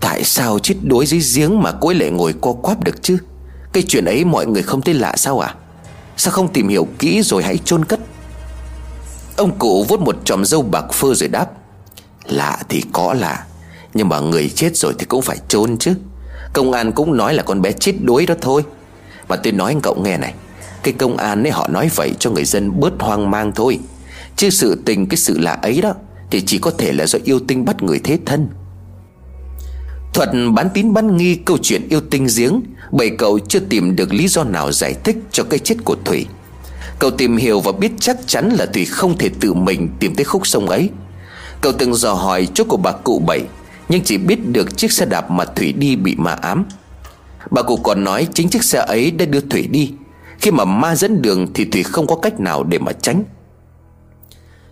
Tại 0.00 0.24
sao 0.24 0.58
chết 0.58 0.74
đuối 0.82 1.06
dưới 1.06 1.20
giếng 1.34 1.62
Mà 1.62 1.72
cuối 1.72 1.94
lại 1.94 2.10
ngồi 2.10 2.34
co 2.40 2.52
quắp 2.52 2.84
được 2.84 3.02
chứ? 3.02 3.18
Cái 3.72 3.82
chuyện 3.88 4.04
ấy 4.04 4.24
mọi 4.24 4.46
người 4.46 4.62
không 4.62 4.82
thấy 4.82 4.94
lạ 4.94 5.14
sao 5.16 5.40
à 5.40 5.54
Sao 6.16 6.32
không 6.32 6.52
tìm 6.52 6.68
hiểu 6.68 6.88
kỹ 6.98 7.22
rồi 7.22 7.42
hãy 7.42 7.58
chôn 7.58 7.84
cất? 7.84 8.00
Ông 9.36 9.58
cụ 9.58 9.84
vuốt 9.88 10.00
một 10.00 10.16
chòm 10.24 10.44
dâu 10.44 10.62
bạc 10.62 10.92
phơ 10.92 11.14
rồi 11.14 11.28
đáp. 11.28 11.46
Lạ 12.24 12.58
thì 12.68 12.82
có 12.92 13.14
lạ, 13.14 13.44
Nhưng 13.94 14.08
mà 14.08 14.20
người 14.20 14.48
chết 14.48 14.76
rồi 14.76 14.94
thì 14.98 15.06
cũng 15.06 15.22
phải 15.22 15.38
chôn 15.48 15.78
chứ. 15.78 15.94
Công 16.52 16.72
an 16.72 16.92
cũng 16.92 17.16
nói 17.16 17.34
là 17.34 17.42
con 17.42 17.62
bé 17.62 17.72
chết 17.72 17.92
đuối 18.02 18.26
đó 18.26 18.34
thôi. 18.40 18.62
Mà 19.28 19.36
tôi 19.36 19.52
nói 19.52 19.70
anh 19.72 19.80
cậu 19.80 19.94
nghe 19.94 20.18
này, 20.18 20.34
Cái 20.82 20.94
công 20.98 21.16
an 21.16 21.42
ấy 21.42 21.50
họ 21.50 21.68
nói 21.68 21.90
vậy 21.94 22.14
cho 22.18 22.30
người 22.30 22.44
dân 22.44 22.80
bớt 22.80 22.92
hoang 22.98 23.30
mang 23.30 23.52
thôi. 23.52 23.78
Chứ 24.36 24.50
sự 24.50 24.82
tình 24.84 25.06
cái 25.06 25.16
sự 25.16 25.38
lạ 25.38 25.58
ấy 25.62 25.80
đó 25.80 25.94
Thì 26.30 26.40
chỉ 26.40 26.58
có 26.58 26.70
thể 26.70 26.92
là 26.92 27.06
do 27.06 27.18
yêu 27.24 27.38
tinh 27.48 27.64
bắt 27.64 27.82
người 27.82 27.98
thế 27.98 28.18
thân. 28.26 28.48
Thuật 30.14 30.28
bán 30.54 30.68
tín 30.74 30.92
bán 30.92 31.16
nghi 31.16 31.34
câu 31.34 31.58
chuyện 31.62 31.88
yêu 31.88 32.00
tinh 32.10 32.26
giếng, 32.36 32.60
Bởi 32.92 33.10
cậu 33.18 33.38
chưa 33.38 33.58
tìm 33.58 33.96
được 33.96 34.12
lý 34.12 34.28
do 34.28 34.44
nào 34.44 34.72
giải 34.72 34.94
thích 35.04 35.16
cho 35.32 35.44
cái 35.44 35.58
chết 35.58 35.74
của 35.84 35.96
Thủy. 36.04 36.26
Cậu 36.98 37.10
tìm 37.10 37.36
hiểu 37.36 37.60
và 37.60 37.72
biết 37.72 37.92
chắc 38.00 38.16
chắn 38.26 38.48
là 38.48 38.66
Thủy 38.66 38.84
không 38.84 39.18
thể 39.18 39.30
tự 39.40 39.54
mình 39.54 39.88
tìm 40.00 40.14
tới 40.14 40.24
khúc 40.24 40.46
sông 40.46 40.68
ấy. 40.68 40.90
Cậu 41.60 41.72
từng 41.72 41.94
dò 41.94 42.12
hỏi 42.14 42.48
chỗ 42.54 42.64
của 42.64 42.76
bà 42.76 42.92
cụ 42.92 43.18
bảy, 43.18 43.42
Nhưng 43.88 44.02
chỉ 44.04 44.18
biết 44.18 44.48
được 44.48 44.76
chiếc 44.76 44.92
xe 44.92 45.06
đạp 45.06 45.30
mà 45.30 45.44
Thủy 45.44 45.72
đi 45.72 45.96
bị 45.96 46.14
ma 46.16 46.32
ám. 46.32 46.64
Bà 47.50 47.62
cụ 47.62 47.76
còn 47.76 48.04
nói 48.04 48.28
chính 48.34 48.48
chiếc 48.48 48.64
xe 48.64 48.78
ấy 48.78 49.10
đã 49.10 49.24
đưa 49.24 49.40
Thủy 49.40 49.66
đi. 49.70 49.92
Khi 50.38 50.50
mà 50.50 50.64
ma 50.64 50.96
dẫn 50.96 51.22
đường 51.22 51.52
thì 51.54 51.64
Thủy 51.64 51.82
không 51.82 52.06
có 52.06 52.16
cách 52.16 52.40
nào 52.40 52.64
để 52.64 52.78
mà 52.78 52.92
tránh. 52.92 53.24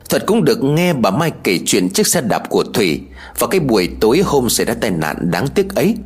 Thuật 0.08 0.26
cũng 0.26 0.44
được 0.44 0.62
nghe 0.62 0.92
bà 0.92 1.10
Mai 1.10 1.32
kể 1.44 1.58
chuyện 1.66 1.88
chiếc 1.90 2.06
xe 2.06 2.20
đạp 2.20 2.48
của 2.48 2.64
Thủy 2.74 3.02
và 3.38 3.46
cái 3.46 3.60
buổi 3.60 3.90
tối 4.00 4.22
hôm 4.24 4.48
xảy 4.48 4.66
ra 4.66 4.74
tai 4.80 4.90
nạn 4.90 5.30
đáng 5.30 5.48
tiếc 5.48 5.74
ấy. 5.74 5.96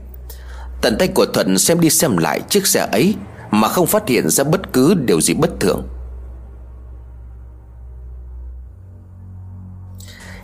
Tận 0.82 0.96
tay 0.98 1.08
của 1.08 1.26
Thuận 1.26 1.58
xem 1.58 1.80
đi 1.80 1.90
xem 1.90 2.16
lại 2.16 2.40
chiếc 2.48 2.66
xe 2.66 2.88
ấy 2.92 3.14
Mà 3.50 3.68
không 3.68 3.86
phát 3.86 4.08
hiện 4.08 4.28
ra 4.28 4.44
bất 4.44 4.72
cứ 4.72 4.94
điều 4.94 5.20
gì 5.20 5.34
bất 5.34 5.50
thường. 5.60 5.88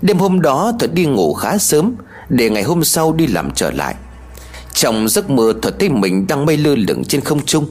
Đêm 0.02 0.18
hôm 0.18 0.40
đó 0.40 0.72
Thuật 0.78 0.94
đi 0.94 1.06
ngủ 1.06 1.34
khá 1.34 1.58
sớm 1.58 1.94
Để 2.28 2.50
ngày 2.50 2.62
hôm 2.62 2.84
sau 2.84 3.12
đi 3.12 3.26
làm 3.26 3.50
trở 3.50 3.70
lại. 3.70 3.94
Trong 4.74 5.08
giấc 5.08 5.30
mơ 5.30 5.52
Thuật 5.62 5.78
thấy 5.78 5.88
mình 5.88 6.26
đang 6.26 6.46
mây 6.46 6.56
lơ 6.56 6.74
lửng 6.74 7.04
trên 7.04 7.20
không 7.20 7.44
trung. 7.44 7.66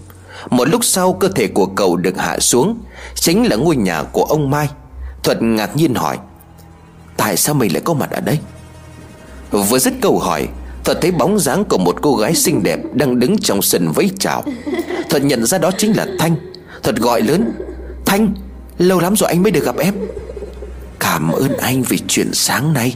Một 0.49 0.67
lúc 0.67 0.85
sau, 0.85 1.13
cơ 1.13 1.27
thể 1.27 1.47
của 1.47 1.65
cậu 1.65 1.95
được 1.95 2.17
hạ 2.17 2.39
xuống, 2.39 2.77
Chính 3.15 3.43
là 3.43 3.55
ngôi 3.55 3.75
nhà 3.75 4.03
của 4.03 4.23
ông 4.23 4.49
Mai. 4.49 4.69
Thuật 5.23 5.41
ngạc 5.41 5.75
nhiên 5.75 5.93
hỏi, 5.93 6.17
Tại 7.17 7.37
sao 7.37 7.55
mình 7.55 7.73
lại 7.73 7.81
có 7.85 7.93
mặt 7.93 8.11
ở 8.11 8.21
đây? 8.21 8.39
Vừa 9.51 9.79
dứt 9.79 9.93
câu 10.01 10.19
hỏi, 10.19 10.47
Thuật 10.83 10.97
thấy 11.01 11.11
bóng 11.11 11.39
dáng 11.39 11.65
của 11.65 11.77
một 11.77 11.95
cô 12.01 12.15
gái 12.15 12.35
xinh 12.35 12.63
đẹp 12.63 12.79
Đang 12.93 13.19
đứng 13.19 13.37
trong 13.37 13.61
sân 13.61 13.91
vẫy 13.91 14.11
chào. 14.19 14.43
Thuật 15.09 15.23
nhận 15.23 15.45
ra 15.45 15.57
đó 15.57 15.71
chính 15.77 15.97
là 15.97 16.07
Thanh. 16.19 16.35
Thuật 16.83 16.95
gọi 16.95 17.21
lớn, 17.21 17.51
Thanh, 18.05 18.33
Lâu 18.77 18.99
lắm 18.99 19.15
rồi 19.15 19.29
anh 19.29 19.43
mới 19.43 19.51
được 19.51 19.65
gặp 19.65 19.77
em. 19.77 19.93
Cảm 20.99 21.31
ơn 21.31 21.57
anh 21.57 21.83
vì 21.83 21.99
chuyện 22.07 22.33
sáng 22.33 22.73
nay, 22.73 22.95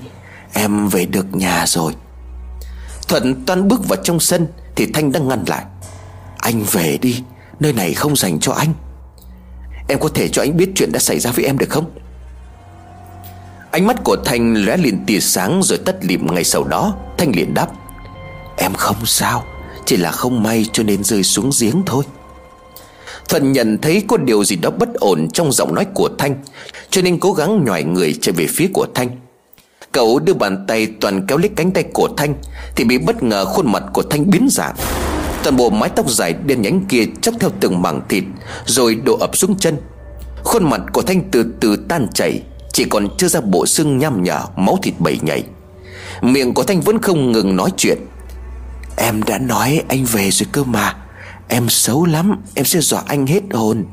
Em 0.53 0.87
về 0.87 1.05
được 1.05 1.35
nhà 1.35 1.65
rồi. 1.67 1.93
Thuận 3.07 3.45
toan 3.45 3.67
bước 3.67 3.87
vào 3.87 3.99
trong 4.03 4.19
sân 4.19 4.47
Thì 4.75 4.87
Thanh 4.93 5.11
đang 5.11 5.27
ngăn 5.27 5.43
lại, 5.47 5.65
Anh 6.37 6.63
về 6.71 6.97
đi, 7.01 7.23
Nơi 7.59 7.73
này 7.73 7.93
không 7.93 8.15
dành 8.15 8.39
cho 8.39 8.51
anh. 8.51 8.73
Em 9.87 9.99
có 9.99 10.09
thể 10.09 10.27
cho 10.27 10.41
anh 10.41 10.57
biết 10.57 10.69
chuyện 10.75 10.91
đã 10.91 10.99
xảy 10.99 11.19
ra 11.19 11.31
với 11.31 11.45
em 11.45 11.57
được 11.57 11.69
không? 11.69 11.91
Ánh 13.77 13.87
mắt 13.87 14.03
của 14.03 14.17
Thanh 14.25 14.65
lóe 14.65 14.77
lên 14.77 15.05
tia 15.05 15.19
sáng 15.19 15.61
rồi 15.63 15.79
tắt 15.85 15.95
lịm 16.01 16.27
ngay 16.33 16.43
sau 16.43 16.63
đó. 16.63 16.95
Thanh 17.17 17.31
liền 17.35 17.53
đáp, 17.53 17.67
Em 18.57 18.73
không 18.73 19.05
sao, 19.05 19.43
Chỉ 19.85 19.97
là 19.97 20.11
không 20.11 20.43
may 20.43 20.65
cho 20.73 20.83
nên 20.83 21.03
rơi 21.03 21.23
xuống 21.23 21.49
giếng 21.59 21.83
thôi. 21.85 22.03
Thuận 23.29 23.51
nhận 23.51 23.77
thấy 23.77 24.03
có 24.07 24.17
điều 24.17 24.43
gì 24.43 24.55
đó 24.55 24.69
bất 24.69 24.93
ổn 24.93 25.27
trong 25.33 25.51
giọng 25.51 25.75
nói 25.75 25.85
của 25.93 26.09
Thanh, 26.17 26.35
Cho 26.89 27.01
nên 27.01 27.19
cố 27.19 27.33
gắng 27.33 27.65
nhòi 27.65 27.83
người 27.83 28.13
chạy 28.21 28.33
về 28.33 28.47
phía 28.49 28.67
của 28.73 28.87
Thanh. 28.95 29.09
Cậu 29.91 30.19
đưa 30.19 30.33
bàn 30.33 30.65
tay 30.67 30.87
toàn 31.01 31.27
kéo 31.27 31.37
lấy 31.37 31.49
cánh 31.55 31.71
tay 31.71 31.83
của 31.93 32.09
Thanh, 32.17 32.33
Thì 32.75 32.83
bị 32.83 32.97
bất 32.97 33.23
ngờ 33.23 33.45
khuôn 33.45 33.71
mặt 33.71 33.83
của 33.93 34.03
Thanh 34.03 34.29
biến 34.29 34.47
dạng. 34.51 34.75
Toàn 35.43 35.57
bộ 35.57 35.69
mái 35.69 35.89
tóc 35.89 36.09
dài 36.09 36.33
đen 36.45 36.61
nhánh 36.61 36.85
kia 36.89 37.03
chóc 37.21 37.35
theo 37.39 37.49
từng 37.59 37.81
mảng 37.81 38.01
thịt, 38.09 38.23
Rồi 38.65 38.95
đổ 38.95 39.17
ập 39.17 39.37
xuống 39.37 39.57
chân. 39.57 39.77
Khuôn 40.43 40.69
mặt 40.69 40.81
của 40.93 41.01
Thanh 41.01 41.21
từ 41.31 41.45
từ 41.59 41.75
tan 41.75 42.07
chảy. 42.13 42.41
Chỉ 42.77 42.85
còn 42.89 43.07
chưa 43.17 43.27
ra 43.27 43.41
bộ 43.41 43.65
xương 43.65 43.97
nhăm 43.97 44.23
nhở, 44.23 44.41
Máu 44.55 44.77
thịt 44.83 44.93
bầy 44.99 45.19
nhảy. 45.21 45.43
Miệng 46.21 46.53
của 46.53 46.63
Thanh 46.63 46.81
vẫn 46.81 47.01
không 47.01 47.31
ngừng 47.31 47.55
nói 47.55 47.69
chuyện. 47.77 47.97
Em 48.97 49.23
đã 49.23 49.37
nói 49.37 49.83
anh 49.87 50.05
về 50.05 50.31
rồi 50.31 50.47
cơ 50.51 50.63
mà. 50.63 50.95
Em 51.47 51.69
xấu 51.69 52.05
lắm, 52.05 52.41
Em 52.55 52.65
sẽ 52.65 52.79
dọa 52.79 53.03
anh 53.07 53.27
hết 53.27 53.41
hồn. 53.53 53.85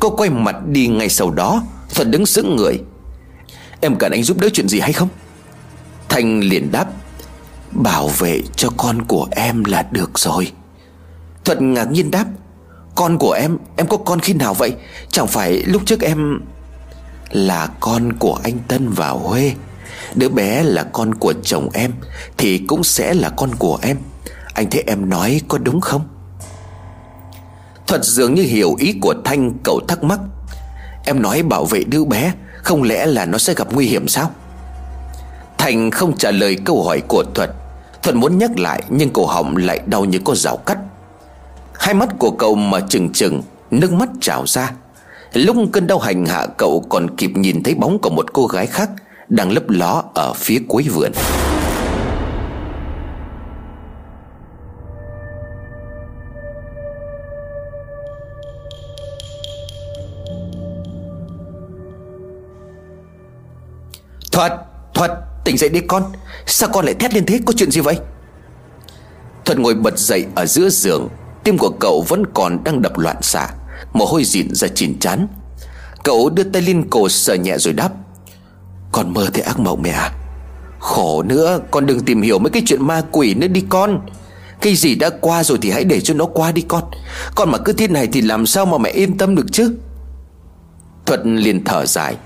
Cô 0.00 0.10
quay 0.10 0.30
mặt 0.30 0.56
đi 0.66 0.86
ngay 0.86 1.08
sau 1.08 1.30
đó, 1.30 1.62
Thuận 1.94 2.10
đứng 2.10 2.26
sững 2.26 2.56
người. 2.56 2.74
Em 3.80 3.96
cần 3.96 4.12
anh 4.12 4.22
giúp 4.22 4.38
đỡ 4.40 4.48
chuyện 4.52 4.68
gì 4.68 4.80
hay 4.80 4.92
không? 4.92 5.08
Thanh 6.08 6.40
liền 6.40 6.72
đáp, 6.72 6.86
Bảo 7.70 8.08
vệ 8.08 8.42
cho 8.56 8.68
con 8.76 9.02
của 9.02 9.28
em 9.30 9.64
là 9.64 9.86
được 9.90 10.18
rồi. 10.18 10.52
Thuận 11.44 11.74
ngạc 11.74 11.90
nhiên 11.90 12.10
đáp, 12.10 12.26
Con 12.94 13.18
của 13.18 13.32
em 13.32 13.58
Em 13.76 13.86
có 13.86 13.96
con 13.96 14.20
khi 14.20 14.32
nào 14.32 14.54
vậy? 14.54 14.72
Chẳng 15.10 15.26
phải 15.26 15.52
lúc 15.52 15.82
trước 15.86 16.00
em 16.00 16.40
là 17.30 17.68
con 17.80 18.12
của 18.12 18.40
anh 18.44 18.58
Tân 18.68 18.90
và 18.90 19.08
Huê 19.08 19.52
Đứa 20.14 20.28
bé 20.28 20.62
là 20.62 20.82
con 20.82 21.14
của 21.14 21.32
chồng 21.42 21.68
em, 21.72 21.92
Thì 22.36 22.58
cũng 22.58 22.84
sẽ 22.84 23.14
là 23.14 23.30
con 23.30 23.54
của 23.54 23.78
em. 23.82 23.96
Anh 24.54 24.70
thấy 24.70 24.84
em 24.86 25.10
nói 25.10 25.40
có 25.48 25.58
đúng 25.58 25.80
không? 25.80 26.08
Thuật 27.86 28.04
dường 28.04 28.34
như 28.34 28.42
hiểu 28.42 28.74
ý 28.78 28.94
của 29.00 29.14
Thanh, 29.24 29.52
cậu 29.64 29.80
thắc 29.88 30.04
mắc. 30.04 30.20
Em 31.04 31.22
nói 31.22 31.42
bảo 31.42 31.64
vệ 31.64 31.84
đứa 31.84 32.04
bé, 32.04 32.32
Không 32.62 32.82
lẽ 32.82 33.06
là 33.06 33.24
nó 33.24 33.38
sẽ 33.38 33.54
gặp 33.54 33.72
nguy 33.72 33.86
hiểm 33.86 34.08
sao? 34.08 34.30
Thành 35.58 35.90
không 35.90 36.16
trả 36.16 36.30
lời 36.30 36.56
câu 36.64 36.84
hỏi 36.84 37.02
của 37.08 37.24
Thuật. 37.34 37.50
Thuật 38.02 38.16
muốn 38.16 38.38
nhắc 38.38 38.58
lại, 38.58 38.82
Nhưng 38.88 39.10
cổ 39.10 39.26
họng 39.26 39.56
lại 39.56 39.80
đau 39.86 40.04
như 40.04 40.18
có 40.24 40.34
rào 40.34 40.56
cắt. 40.56 40.78
Hai 41.74 41.94
mắt 41.94 42.08
của 42.18 42.30
cậu 42.30 42.54
mà 42.54 42.80
trừng 42.80 43.12
trừng, 43.12 43.42
Nước 43.70 43.92
mắt 43.92 44.08
trào 44.20 44.44
ra. 44.46 44.72
Lúc 45.32 45.56
cơn 45.72 45.86
đau 45.86 45.98
hành 45.98 46.26
hạ 46.26 46.46
cậu 46.56 46.84
còn 46.88 47.16
kịp 47.16 47.30
nhìn 47.34 47.62
thấy 47.62 47.74
bóng 47.74 47.98
của 47.98 48.10
một 48.10 48.32
cô 48.32 48.46
gái 48.46 48.66
khác 48.66 48.90
Đang 49.28 49.52
lấp 49.52 49.62
ló 49.68 50.02
ở 50.14 50.32
phía 50.32 50.58
cuối 50.68 50.88
vườn. 50.92 51.12
Thuật 64.32 64.52
Thuật, 64.94 65.10
tỉnh 65.44 65.56
dậy 65.56 65.68
đi 65.68 65.80
con. 65.80 66.02
Sao 66.46 66.68
con 66.72 66.84
lại 66.84 66.94
thét 66.94 67.14
lên 67.14 67.26
thế? 67.26 67.40
Có 67.46 67.52
chuyện 67.56 67.70
gì 67.70 67.80
vậy? 67.80 67.98
Thuật 69.44 69.58
ngồi 69.58 69.74
bật 69.74 69.98
dậy 69.98 70.26
ở 70.34 70.46
giữa 70.46 70.68
giường, 70.68 71.08
Tim 71.44 71.58
của 71.58 71.70
cậu 71.80 72.04
vẫn 72.08 72.22
còn 72.34 72.64
đang 72.64 72.82
đập 72.82 72.98
loạn 72.98 73.16
xạ. 73.22 73.48
Mồ 73.92 74.04
hôi 74.04 74.24
dịn 74.24 74.54
ra 74.54 74.68
chín 74.74 74.98
chán. 75.00 75.28
Cậu 76.04 76.30
đưa 76.30 76.44
tay 76.44 76.62
lên 76.62 76.90
cổ 76.90 77.08
sờ 77.08 77.34
nhẹ 77.34 77.58
rồi 77.58 77.74
đáp, 77.74 77.90
Con 78.92 79.14
mơ 79.14 79.26
thấy 79.34 79.42
ác 79.42 79.60
mộng 79.60 79.82
mẹ 79.82 79.90
à. 79.90 80.12
Khổ 80.78 81.22
nữa, 81.22 81.60
Con 81.70 81.86
đừng 81.86 82.00
tìm 82.00 82.22
hiểu 82.22 82.38
mấy 82.38 82.50
cái 82.50 82.62
chuyện 82.66 82.86
ma 82.86 83.02
quỷ 83.12 83.34
nữa 83.34 83.46
đi 83.46 83.64
con. 83.68 84.00
Cái 84.60 84.74
gì 84.74 84.94
đã 84.94 85.10
qua 85.20 85.44
rồi 85.44 85.58
thì 85.62 85.70
hãy 85.70 85.84
để 85.84 86.00
cho 86.00 86.14
nó 86.14 86.24
qua 86.24 86.52
đi 86.52 86.62
con. 86.68 86.84
Con 87.34 87.50
mà 87.50 87.58
cứ 87.58 87.72
thế 87.72 87.88
này 87.88 88.08
thì 88.12 88.20
làm 88.20 88.46
sao 88.46 88.66
mà 88.66 88.78
mẹ 88.78 88.90
yên 88.90 89.18
tâm 89.18 89.34
được 89.34 89.46
chứ? 89.52 89.74
Thuật 91.06 91.20
liền 91.24 91.64
thở 91.64 91.86
dài, 91.86 92.16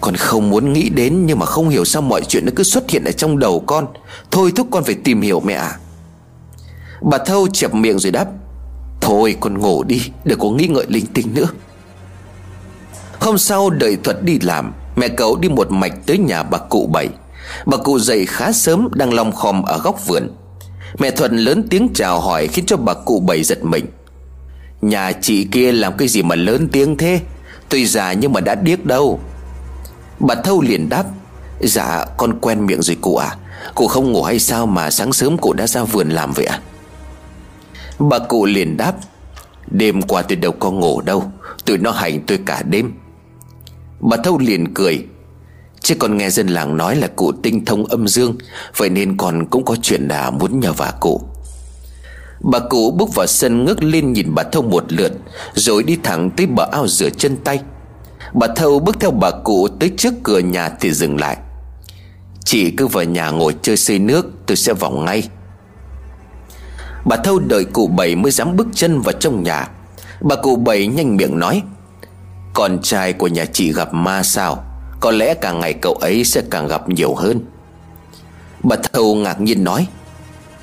con 0.00 0.16
không 0.16 0.50
muốn 0.50 0.72
nghĩ 0.72 0.88
đến 0.88 1.26
Nhưng 1.26 1.38
mà 1.38 1.46
không 1.46 1.68
hiểu 1.68 1.84
sao 1.84 2.02
mọi 2.02 2.22
chuyện 2.28 2.46
nó 2.46 2.52
cứ 2.56 2.62
xuất 2.62 2.90
hiện 2.90 3.04
ở 3.04 3.12
trong 3.12 3.38
đầu 3.38 3.64
con. 3.66 3.86
Thôi 4.30 4.52
thúc 4.56 4.66
con 4.70 4.84
phải 4.84 4.94
tìm 4.94 5.20
hiểu 5.20 5.40
mẹ 5.40 5.54
à. 5.54 5.78
Bà 7.02 7.18
Thâu 7.18 7.48
chẹp 7.48 7.74
miệng 7.74 7.98
rồi 7.98 8.12
đáp 8.12 8.26
Thôi 9.04 9.36
con 9.40 9.58
ngủ 9.58 9.84
đi, 9.84 10.10
Đừng 10.24 10.38
có 10.38 10.50
nghĩ 10.50 10.66
ngợi 10.66 10.86
linh 10.88 11.06
tinh 11.06 11.34
nữa. 11.34 11.46
Hôm 13.20 13.38
sau 13.38 13.70
đợi 13.70 13.96
Thuật 14.04 14.22
đi 14.22 14.38
làm, 14.42 14.72
Mẹ 14.96 15.08
cậu 15.08 15.36
đi 15.36 15.48
một 15.48 15.70
mạch 15.70 16.06
tới 16.06 16.18
nhà 16.18 16.42
bà 16.42 16.58
cụ 16.58 16.86
bảy. 16.92 17.08
Bà 17.66 17.76
cụ 17.76 17.98
dậy 17.98 18.26
khá 18.26 18.52
sớm, 18.52 18.88
đang 18.94 19.14
long 19.14 19.32
khom 19.32 19.62
ở 19.62 19.78
góc 19.78 20.06
vườn. 20.06 20.28
Mẹ 20.98 21.10
Thuận 21.10 21.36
lớn 21.36 21.66
tiếng 21.70 21.88
chào 21.94 22.20
hỏi 22.20 22.46
khiến 22.46 22.66
cho 22.66 22.76
bà 22.76 22.94
cụ 22.94 23.20
bảy 23.20 23.42
giật 23.42 23.64
mình. 23.64 23.86
Nhà 24.82 25.12
chị 25.12 25.44
kia 25.44 25.72
làm 25.72 25.96
cái 25.96 26.08
gì 26.08 26.22
mà 26.22 26.34
lớn 26.34 26.68
tiếng 26.72 26.96
thế? 26.96 27.20
Tuy 27.68 27.86
già 27.86 28.12
nhưng 28.12 28.32
mà 28.32 28.40
đã 28.40 28.54
điếc 28.54 28.84
đâu. 28.84 29.20
Bà 30.18 30.34
Thâu 30.34 30.62
liền 30.62 30.88
đáp 30.88 31.04
Dạ 31.60 32.04
con 32.16 32.40
quen 32.40 32.66
miệng 32.66 32.82
rồi 32.82 32.96
cụ 33.00 33.16
à 33.16 33.36
Cụ 33.74 33.86
không 33.86 34.12
ngủ 34.12 34.22
hay 34.22 34.38
sao 34.38 34.66
mà 34.66 34.90
sáng 34.90 35.12
sớm 35.12 35.38
cụ 35.38 35.52
đã 35.52 35.66
ra 35.66 35.84
vườn 35.84 36.10
làm 36.10 36.32
vậy 36.32 36.46
à 36.46 36.60
Bà 37.98 38.18
cụ 38.18 38.44
liền 38.44 38.76
đáp, 38.76 38.94
Đêm 39.70 40.02
qua 40.02 40.22
tôi 40.22 40.36
đâu 40.36 40.52
có 40.52 40.70
ngủ 40.70 41.00
đâu, 41.00 41.32
Tụi 41.64 41.78
nó 41.78 41.90
hành 41.90 42.20
tôi 42.26 42.38
cả 42.46 42.62
đêm. 42.62 42.92
Bà 44.00 44.16
Thâu 44.16 44.38
liền 44.38 44.74
cười, 44.74 45.06
Chứ 45.80 45.94
còn 45.98 46.16
nghe 46.16 46.30
dân 46.30 46.48
làng 46.48 46.76
nói 46.76 46.96
là 46.96 47.06
cụ 47.06 47.32
tinh 47.32 47.64
thông 47.64 47.84
âm 47.84 48.08
dương, 48.08 48.36
Vậy 48.76 48.90
nên 48.90 49.16
còn 49.16 49.46
cũng 49.46 49.64
có 49.64 49.76
chuyện 49.82 50.08
là 50.08 50.30
muốn 50.30 50.60
nhờ 50.60 50.72
vả 50.72 50.92
cụ. 51.00 51.20
Bà 52.40 52.58
cụ 52.58 52.90
bước 52.90 53.14
vào 53.14 53.26
sân 53.26 53.64
ngước 53.64 53.82
lên 53.82 54.12
nhìn 54.12 54.34
bà 54.34 54.42
Thâu 54.42 54.62
một 54.62 54.84
lượt, 54.88 55.12
Rồi 55.54 55.82
đi 55.82 55.98
thẳng 56.02 56.30
tới 56.30 56.46
bờ 56.46 56.68
ao 56.72 56.86
rửa 56.88 57.10
chân 57.10 57.36
tay. 57.36 57.60
Bà 58.32 58.46
Thâu 58.56 58.78
bước 58.78 58.96
theo 59.00 59.10
bà 59.10 59.30
cụ 59.30 59.68
tới 59.80 59.90
trước 59.96 60.14
cửa 60.22 60.38
nhà 60.38 60.68
thì 60.80 60.92
dừng 60.92 61.20
lại. 61.20 61.36
Chị 62.44 62.70
cứ 62.70 62.86
vào 62.86 63.04
nhà 63.04 63.30
ngồi 63.30 63.54
chơi 63.62 63.76
xây 63.76 63.98
nước, 63.98 64.26
Tôi 64.46 64.56
sẽ 64.56 64.72
vào 64.72 64.90
ngay. 64.90 65.28
Bà 67.04 67.16
Thâu 67.16 67.38
đợi 67.38 67.64
cụ 67.64 67.86
bảy 67.86 68.16
mới 68.16 68.32
dám 68.32 68.56
bước 68.56 68.66
chân 68.74 69.00
vào 69.00 69.12
trong 69.12 69.42
nhà. 69.42 69.68
Bà 70.20 70.36
cụ 70.36 70.56
bảy 70.56 70.86
nhanh 70.86 71.16
miệng 71.16 71.38
nói, 71.38 71.62
Con 72.54 72.78
trai 72.82 73.12
của 73.12 73.28
nhà 73.28 73.44
chị 73.52 73.72
gặp 73.72 73.94
ma 73.94 74.22
sao? 74.22 74.64
Có 75.00 75.10
lẽ 75.10 75.34
càng 75.34 75.60
ngày 75.60 75.72
cậu 75.72 75.94
ấy 75.94 76.24
sẽ 76.24 76.42
càng 76.50 76.68
gặp 76.68 76.88
nhiều 76.88 77.14
hơn. 77.14 77.40
Bà 78.62 78.76
Thâu 78.92 79.14
ngạc 79.14 79.40
nhiên 79.40 79.64
nói, 79.64 79.86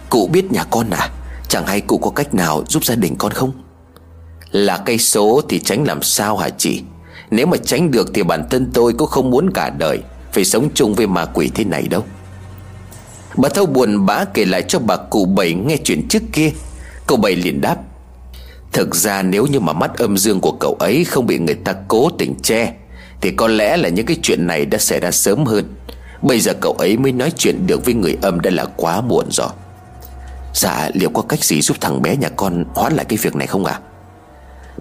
Cụ 0.10 0.30
biết 0.34 0.52
nhà 0.52 0.64
con 0.64 0.90
à? 0.90 1.10
Chẳng 1.48 1.66
hay 1.66 1.82
cụ 1.82 1.98
có 1.98 2.10
cách 2.10 2.34
nào 2.34 2.64
giúp 2.68 2.86
gia 2.86 2.96
đình 2.96 3.16
con 3.16 3.32
không? 3.32 3.52
Là 4.52 4.78
cây 4.78 4.98
số 4.98 5.42
thì 5.50 5.60
tránh 5.60 5.84
làm 5.84 6.02
sao 6.02 6.38
hả 6.38 6.50
chị? 6.50 6.84
Nếu 7.32 7.48
mà 7.48 7.58
tránh 7.58 7.92
được 7.92 8.12
thì 8.14 8.24
bản 8.24 8.48
thân 8.50 8.72
tôi 8.74 8.94
cũng 8.94 9.10
không 9.10 9.30
muốn 9.32 9.50
cả 9.54 9.70
đời, 9.70 10.00
Phải 10.32 10.46
sống 10.46 10.70
chung 10.74 10.94
với 10.94 11.08
ma 11.08 11.26
quỷ 11.26 11.52
thế 11.56 11.64
này 11.64 11.88
đâu. 11.88 12.04
Bà 13.38 13.50
Thâu 13.50 13.66
buồn 13.66 14.06
bã 14.06 14.26
kể 14.26 14.46
lại 14.46 14.64
cho 14.68 14.80
bà 14.80 14.98
cụ 14.98 15.26
bảy 15.26 15.54
nghe 15.54 15.78
chuyện 15.84 16.08
trước 16.08 16.24
kia. 16.34 16.52
Cậu 17.08 17.18
bảy 17.18 17.36
liền 17.36 17.62
đáp, 17.62 17.76
Thực 18.74 18.96
ra 18.96 19.22
nếu 19.22 19.48
như 19.48 19.60
mà 19.60 19.74
mắt 19.74 19.98
âm 19.98 20.18
dương 20.18 20.40
của 20.40 20.52
cậu 20.52 20.74
ấy 20.80 21.04
không 21.04 21.28
bị 21.28 21.40
người 21.40 21.56
ta 21.56 21.74
cố 21.88 22.10
tình 22.10 22.36
che, 22.44 22.74
Thì 23.22 23.32
có 23.32 23.48
lẽ 23.48 23.78
là 23.78 23.90
những 23.90 24.06
cái 24.06 24.18
chuyện 24.22 24.48
này 24.48 24.66
đã 24.66 24.78
xảy 24.78 25.00
ra 25.00 25.12
sớm 25.12 25.46
hơn. 25.46 25.76
Bây 26.22 26.40
giờ 26.40 26.54
cậu 26.62 26.74
ấy 26.74 26.98
mới 26.98 27.12
nói 27.12 27.32
chuyện 27.38 27.68
được 27.68 27.86
với 27.86 27.94
người 27.94 28.18
âm 28.22 28.40
đã 28.40 28.52
là 28.52 28.66
quá 28.76 29.02
muộn 29.02 29.26
rồi. 29.32 29.50
Dạ 30.54 30.90
liệu 30.94 31.10
có 31.10 31.22
cách 31.22 31.44
gì 31.44 31.62
giúp 31.62 31.78
thằng 31.82 32.02
bé 32.02 32.16
nhà 32.16 32.30
con 32.30 32.66
hoãn 32.76 32.94
lại 32.94 33.06
cái 33.10 33.18
việc 33.22 33.36
này 33.36 33.48
không 33.48 33.66
ạ? 33.66 33.74
À? 33.74 33.82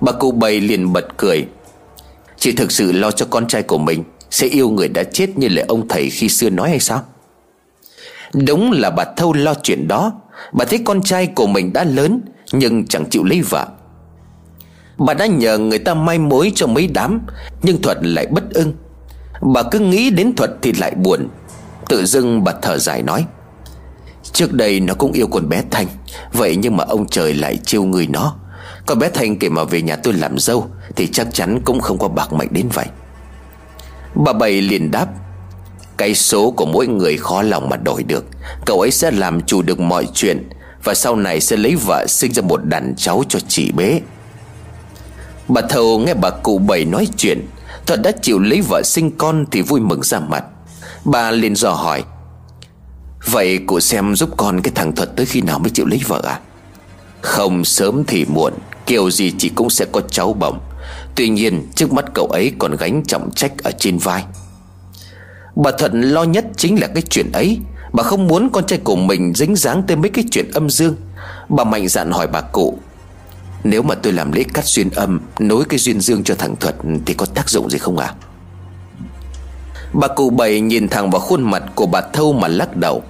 Bà 0.00 0.12
cụ 0.12 0.32
bầy 0.32 0.60
liền 0.60 0.92
bật 0.92 1.04
cười, 1.16 1.46
Chị 2.38 2.52
thực 2.52 2.72
sự 2.72 2.92
lo 2.92 3.10
cho 3.10 3.26
con 3.30 3.46
trai 3.46 3.62
của 3.62 3.78
mình, 3.78 4.04
Sẽ 4.30 4.46
yêu 4.46 4.70
người 4.70 4.88
đã 4.88 5.04
chết 5.04 5.38
như 5.38 5.48
lời 5.48 5.64
ông 5.68 5.88
thầy 5.88 6.10
khi 6.10 6.28
xưa 6.28 6.50
nói 6.50 6.68
hay 6.68 6.80
sao? 6.80 7.02
Đúng 8.34 8.72
là 8.72 8.90
bà 8.90 9.04
Thâu 9.16 9.32
lo 9.32 9.54
chuyện 9.62 9.88
đó. 9.88 10.12
Bà 10.52 10.64
thấy 10.64 10.78
con 10.84 11.02
trai 11.02 11.26
của 11.26 11.46
mình 11.46 11.72
đã 11.72 11.84
lớn, 11.84 12.20
Nhưng 12.52 12.86
chẳng 12.86 13.04
chịu 13.10 13.24
lấy 13.24 13.42
vợ. 13.42 13.66
Bà 14.98 15.14
đã 15.14 15.26
nhờ 15.26 15.58
người 15.58 15.78
ta 15.78 15.94
mai 15.94 16.18
mối 16.18 16.52
cho 16.54 16.66
mấy 16.66 16.86
đám, 16.86 17.20
Nhưng 17.62 17.82
Thuật 17.82 17.98
lại 18.00 18.26
bất 18.26 18.50
ưng. 18.50 18.72
Bà 19.54 19.62
cứ 19.62 19.78
nghĩ 19.78 20.10
đến 20.10 20.36
Thuật 20.36 20.50
thì 20.62 20.72
lại 20.72 20.94
buồn. 20.94 21.28
Tự 21.88 22.06
dưng 22.06 22.44
bà 22.44 22.52
thở 22.62 22.78
dài 22.78 23.02
nói, 23.02 23.24
Trước 24.32 24.52
đây 24.52 24.80
nó 24.80 24.94
cũng 24.94 25.12
yêu 25.12 25.26
con 25.26 25.48
bé 25.48 25.62
Thanh 25.70 25.86
Vậy 26.32 26.56
nhưng 26.56 26.76
mà 26.76 26.84
ông 26.84 27.08
trời 27.08 27.34
lại 27.34 27.56
chiêu 27.56 27.84
người 27.84 28.06
nó. 28.06 28.36
Con 28.86 28.98
bé 28.98 29.10
Thanh 29.14 29.38
kể 29.38 29.48
mà 29.48 29.64
về 29.64 29.82
nhà 29.82 29.96
tôi 29.96 30.14
làm 30.14 30.38
dâu, 30.38 30.66
Thì 30.96 31.06
chắc 31.06 31.34
chắn 31.34 31.60
cũng 31.64 31.80
không 31.80 31.98
có 31.98 32.08
bạc 32.08 32.32
mệnh 32.32 32.48
đến 32.50 32.68
vậy. 32.74 32.86
Bà 34.14 34.32
Bảy 34.32 34.62
liền 34.62 34.90
đáp 34.90 35.06
cái 36.00 36.14
số 36.14 36.50
của 36.50 36.66
mỗi 36.66 36.86
người 36.86 37.16
khó 37.16 37.42
lòng 37.42 37.68
mà 37.68 37.76
đổi 37.76 38.02
được. 38.02 38.24
Cậu 38.66 38.80
ấy 38.80 38.90
sẽ 38.90 39.10
làm 39.10 39.40
chủ 39.40 39.62
được 39.62 39.80
mọi 39.80 40.06
chuyện 40.14 40.48
Và 40.84 40.94
sau 40.94 41.16
này 41.16 41.40
sẽ 41.40 41.56
lấy 41.56 41.74
vợ 41.74 42.06
sinh 42.08 42.32
ra 42.32 42.42
một 42.42 42.64
đàn 42.64 42.94
cháu 42.96 43.22
cho 43.28 43.38
chị 43.48 43.72
bế 43.72 44.00
Bà 45.48 45.60
thầu 45.60 45.98
nghe 45.98 46.14
bà 46.14 46.30
cụ 46.30 46.58
Bảy 46.58 46.84
nói 46.84 47.08
chuyện 47.16 47.46
Thuật 47.86 48.02
đã 48.02 48.12
chịu 48.22 48.38
lấy 48.38 48.60
vợ 48.60 48.82
sinh 48.84 49.10
con 49.18 49.44
thì 49.50 49.62
vui 49.62 49.80
mừng 49.80 50.02
ra 50.02 50.20
mặt. 50.20 50.44
Bà 51.04 51.30
liền 51.30 51.56
dò 51.56 51.72
hỏi, 51.72 52.04
Vậy 53.26 53.58
cụ 53.66 53.80
xem 53.80 54.16
giúp 54.16 54.30
con 54.36 54.60
cái 54.60 54.72
thằng 54.74 54.94
Thuật 54.94 55.16
tới 55.16 55.26
khi 55.26 55.40
nào 55.40 55.58
mới 55.58 55.70
chịu 55.70 55.86
lấy 55.86 56.00
vợ 56.06 56.22
à? 56.24 56.40
Không, 57.20 57.64
sớm 57.64 58.04
thì 58.06 58.24
muộn, 58.24 58.52
Kiểu 58.86 59.10
gì 59.10 59.32
chị 59.38 59.48
cũng 59.48 59.70
sẽ 59.70 59.84
có 59.92 60.00
cháu 60.10 60.32
bồng 60.32 60.60
Tuy 61.14 61.28
nhiên, 61.28 61.66
trước 61.74 61.92
mắt 61.92 62.04
cậu 62.14 62.26
ấy 62.26 62.52
còn 62.58 62.76
gánh 62.76 63.02
trọng 63.06 63.30
trách 63.34 63.52
ở 63.62 63.70
trên 63.78 63.98
vai. 63.98 64.24
Bà 65.62 65.70
Thuận 65.70 66.02
lo 66.02 66.22
nhất 66.22 66.44
chính 66.56 66.80
là 66.80 66.86
cái 66.86 67.02
chuyện 67.10 67.32
ấy. 67.32 67.58
Bà 67.92 68.02
không 68.02 68.26
muốn 68.26 68.50
con 68.52 68.66
trai 68.66 68.78
của 68.78 68.96
mình 68.96 69.32
dính 69.34 69.56
dáng 69.56 69.82
tới 69.86 69.96
mấy 69.96 70.10
cái 70.10 70.24
chuyện 70.30 70.50
âm 70.52 70.70
dương. 70.70 70.96
Bà 71.48 71.64
mạnh 71.64 71.88
dạn 71.88 72.10
hỏi 72.10 72.26
bà 72.26 72.40
cụ, 72.40 72.78
Nếu 73.64 73.82
mà 73.82 73.94
tôi 73.94 74.12
làm 74.12 74.32
lễ 74.32 74.44
cắt 74.54 74.64
duyên 74.64 74.90
âm, 74.90 75.20
Nối 75.38 75.64
cái 75.64 75.78
duyên 75.78 76.00
dương 76.00 76.24
cho 76.24 76.34
thằng 76.34 76.56
Thuật 76.56 76.74
Thì 77.06 77.14
có 77.14 77.26
tác 77.26 77.48
dụng 77.48 77.70
gì 77.70 77.78
không 77.78 77.98
ạ? 77.98 78.06
À? 78.06 78.14
Bà 79.92 80.08
cụ 80.08 80.30
bảy 80.30 80.60
nhìn 80.60 80.88
thẳng 80.88 81.10
vào 81.10 81.20
khuôn 81.20 81.42
mặt 81.42 81.62
của 81.74 81.86
bà 81.86 82.00
Thâu 82.00 82.32
mà 82.32 82.48
lắc 82.48 82.76
đầu. 82.76 83.02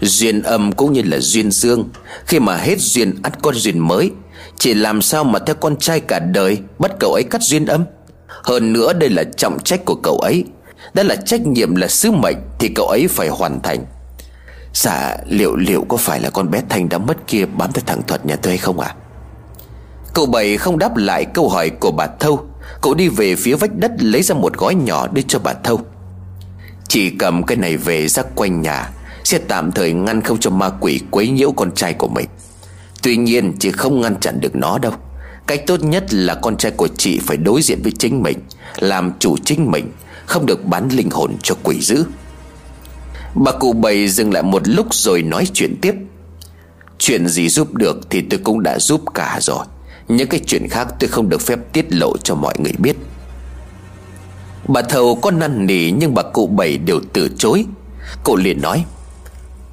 Duyên 0.00 0.42
âm 0.42 0.72
cũng 0.72 0.92
như 0.92 1.02
là 1.02 1.18
duyên 1.20 1.50
dương, 1.50 1.88
Khi 2.26 2.38
mà 2.38 2.56
hết 2.56 2.78
duyên 2.78 3.14
ắt 3.22 3.42
con 3.42 3.54
duyên 3.54 3.78
mới, 3.78 4.10
Chỉ 4.58 4.74
làm 4.74 5.02
sao 5.02 5.24
mà 5.24 5.38
theo 5.38 5.54
con 5.54 5.76
trai 5.76 6.00
cả 6.00 6.18
đời 6.18 6.58
Bắt 6.78 6.90
cậu 7.00 7.12
ấy 7.12 7.24
cắt 7.30 7.42
duyên 7.42 7.66
âm? 7.66 7.84
Hơn 8.26 8.72
nữa 8.72 8.92
đây 8.92 9.10
là 9.10 9.24
trọng 9.24 9.58
trách 9.64 9.84
của 9.84 9.94
cậu 9.94 10.18
ấy. 10.18 10.44
Đó 10.94 11.02
là 11.02 11.16
trách 11.16 11.40
nhiệm 11.46 11.74
là 11.74 11.88
sứ 11.88 12.10
mệnh 12.10 12.36
Thì 12.58 12.68
cậu 12.68 12.86
ấy 12.86 13.08
phải 13.08 13.28
hoàn 13.28 13.60
thành. 13.60 13.84
Dạ 14.74 15.16
liệu 15.26 15.56
liệu 15.56 15.84
có 15.88 15.96
phải 15.96 16.20
là 16.20 16.30
con 16.30 16.50
bé 16.50 16.62
Thanh 16.68 16.88
đã 16.88 16.98
mất 16.98 17.16
kia 17.26 17.44
Bám 17.44 17.72
theo 17.72 17.82
thằng 17.86 18.02
Thuật 18.02 18.26
nhà 18.26 18.36
tôi 18.36 18.50
hay 18.50 18.58
không 18.58 18.80
ạ? 18.80 18.88
À? 18.88 18.96
Cậu 20.14 20.26
bảy 20.26 20.56
không 20.56 20.78
đáp 20.78 20.96
lại 20.96 21.24
câu 21.24 21.48
hỏi 21.48 21.70
của 21.70 21.90
bà 21.90 22.06
Thâu. 22.06 22.46
Cậu 22.82 22.94
đi 22.94 23.08
về 23.08 23.36
phía 23.36 23.54
vách 23.54 23.76
đất 23.76 23.92
Lấy 23.98 24.22
ra 24.22 24.34
một 24.34 24.56
gói 24.56 24.74
nhỏ 24.74 25.06
đưa 25.06 25.22
cho 25.22 25.38
bà 25.38 25.52
Thâu. 25.52 25.80
Chỉ 26.88 27.10
cầm 27.10 27.42
cái 27.42 27.56
này 27.56 27.76
về 27.76 28.08
ra 28.08 28.22
quanh 28.34 28.62
nhà, 28.62 28.90
Sẽ 29.24 29.38
tạm 29.38 29.72
thời 29.72 29.92
ngăn 29.92 30.20
không 30.20 30.38
cho 30.40 30.50
ma 30.50 30.70
quỷ 30.80 31.00
quấy 31.10 31.28
nhiễu 31.28 31.52
con 31.52 31.74
trai 31.74 31.94
của 31.94 32.08
mình. 32.08 32.28
Tuy 33.02 33.16
nhiên, 33.16 33.52
chị 33.58 33.70
không 33.70 34.00
ngăn 34.00 34.20
chặn 34.20 34.40
được 34.40 34.56
nó 34.56 34.78
đâu. 34.78 34.92
Cách 35.50 35.66
tốt 35.66 35.82
nhất 35.82 36.14
là 36.14 36.34
con 36.34 36.56
trai 36.56 36.72
của 36.72 36.88
chị 36.96 37.20
phải 37.26 37.36
đối 37.36 37.62
diện 37.62 37.82
với 37.82 37.92
chính 37.98 38.22
mình, 38.22 38.38
Làm 38.78 39.12
chủ 39.18 39.36
chính 39.44 39.70
mình, 39.70 39.92
Không 40.26 40.46
được 40.46 40.64
bán 40.64 40.88
linh 40.88 41.10
hồn 41.10 41.36
cho 41.42 41.54
quỷ 41.62 41.80
dữ. 41.80 42.04
Bà 43.34 43.52
cụ 43.52 43.72
bầy 43.72 44.08
dừng 44.08 44.32
lại 44.32 44.42
một 44.42 44.68
lúc 44.68 44.94
rồi 44.94 45.22
nói 45.22 45.46
chuyện 45.54 45.76
tiếp. 45.82 45.94
Chuyện 46.98 47.28
gì 47.28 47.48
giúp 47.48 47.74
được 47.74 48.10
thì 48.10 48.22
tôi 48.30 48.40
cũng 48.44 48.62
đã 48.62 48.78
giúp 48.78 49.02
cả 49.14 49.38
rồi. 49.40 49.66
Những 50.08 50.28
cái 50.28 50.40
chuyện 50.46 50.68
khác 50.68 50.88
tôi 51.00 51.08
không 51.08 51.28
được 51.28 51.40
phép 51.40 51.58
tiết 51.72 51.92
lộ 51.92 52.16
cho 52.16 52.34
mọi 52.34 52.54
người 52.58 52.74
biết. 52.78 52.96
Bà 54.68 54.82
thầu 54.82 55.14
có 55.14 55.30
năn 55.30 55.66
nỉ 55.66 55.90
nhưng 55.90 56.14
bà 56.14 56.22
cụ 56.22 56.46
bảy 56.46 56.78
đều 56.78 57.00
từ 57.12 57.28
chối. 57.38 57.64
Cụ 58.24 58.36
liền 58.36 58.60
nói, 58.60 58.84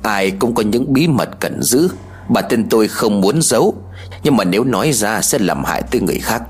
Ai 0.04 0.32
cũng 0.32 0.56
có 0.56 0.64
những 0.64 0.94
bí 0.94 1.08
mật 1.08 1.30
cần 1.40 1.64
giữ. 1.64 1.90
Bà 2.30 2.42
tên 2.42 2.70
tôi 2.70 2.88
không 2.88 3.22
muốn 3.22 3.42
giấu. 3.42 3.87
Nhưng 4.28 4.38
mà 4.38 4.44
nếu 4.44 4.64
nói 4.64 4.92
ra 4.92 5.22
sẽ 5.22 5.40
làm 5.40 5.64
hại 5.64 5.82
tới 5.92 6.02
người 6.02 6.20
khác. 6.20 6.42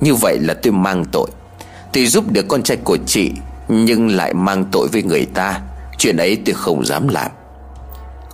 Như 0.00 0.14
vậy 0.14 0.38
là 0.38 0.54
tôi 0.54 0.72
mang 0.72 1.04
tội. 1.12 1.30
Tôi 1.92 2.06
giúp 2.06 2.32
được 2.32 2.48
con 2.48 2.62
trai 2.62 2.76
của 2.76 2.98
chị, 3.06 3.30
Nhưng 3.68 4.16
lại 4.16 4.34
mang 4.34 4.64
tội 4.72 4.88
với 4.88 5.02
người 5.02 5.24
ta. 5.24 5.60
Chuyện 5.98 6.16
ấy 6.16 6.38
tôi 6.44 6.54
không 6.54 6.84
dám 6.84 7.08
làm. 7.08 7.30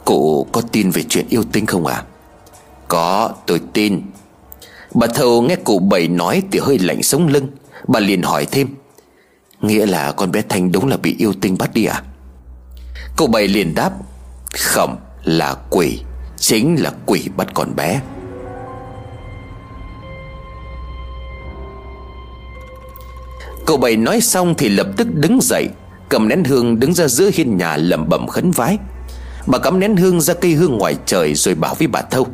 Cụ 0.05 0.47
có 0.53 0.61
tin 0.73 0.91
về 0.91 1.03
chuyện 1.09 1.27
yêu 1.29 1.45
tinh 1.53 1.67
không 1.67 1.87
à 1.87 2.03
Có, 2.89 3.31
tôi 3.47 3.61
tin. 3.73 4.03
Bà 4.95 5.07
thầu 5.07 5.43
nghe 5.43 5.57
cụ 5.57 5.79
bảy 5.79 6.09
nói 6.09 6.43
thì 6.53 6.59
hơi 6.59 6.79
lạnh 6.79 7.03
sống 7.03 7.27
lưng. 7.27 7.47
Bà 7.89 8.01
liền 8.01 8.23
hỏi 8.23 8.47
thêm. 8.51 8.69
Nghĩa 9.61 9.87
là 9.87 10.13
con 10.13 10.33
bé 10.33 10.43
Thanh 10.49 10.73
đúng 10.73 10.89
là 10.89 10.97
bị 10.97 11.17
yêu 11.19 11.33
tinh 11.41 11.59
bắt 11.59 11.75
đi 11.75 11.85
à? 11.85 12.03
Cụ 13.17 13.27
bảy 13.27 13.49
liền 13.49 13.75
đáp. 13.75 13.91
Không, 14.59 14.97
là 15.25 15.57
quỷ. 15.71 16.01
Chính 16.37 16.77
là 16.83 16.93
quỷ 17.07 17.29
bắt 17.37 17.49
con 17.55 17.77
bé. 17.77 18.01
Cậu 23.67 23.77
bảy 23.77 23.97
nói 23.97 24.21
xong 24.21 24.55
thì 24.59 24.69
lập 24.69 24.87
tức 24.97 25.15
đứng 25.15 25.39
dậy, 25.43 25.69
Cầm 26.09 26.29
nén 26.29 26.45
hương 26.45 26.81
đứng 26.81 26.95
ra 26.95 27.09
giữa 27.09 27.31
hiên 27.35 27.57
nhà 27.57 27.77
lẩm 27.77 28.09
bẩm 28.09 28.27
khấn 28.27 28.51
vái. 28.51 28.79
Bà 29.47 29.59
cắm 29.59 29.81
nén 29.81 29.97
hương 29.97 30.21
ra 30.21 30.35
cây 30.35 30.53
hương 30.53 30.79
ngoài 30.79 30.97
trời 31.07 31.35
Rồi 31.35 31.55
bảo 31.55 31.75
với 31.75 31.87
bà 31.87 32.03
Thâu, 32.03 32.27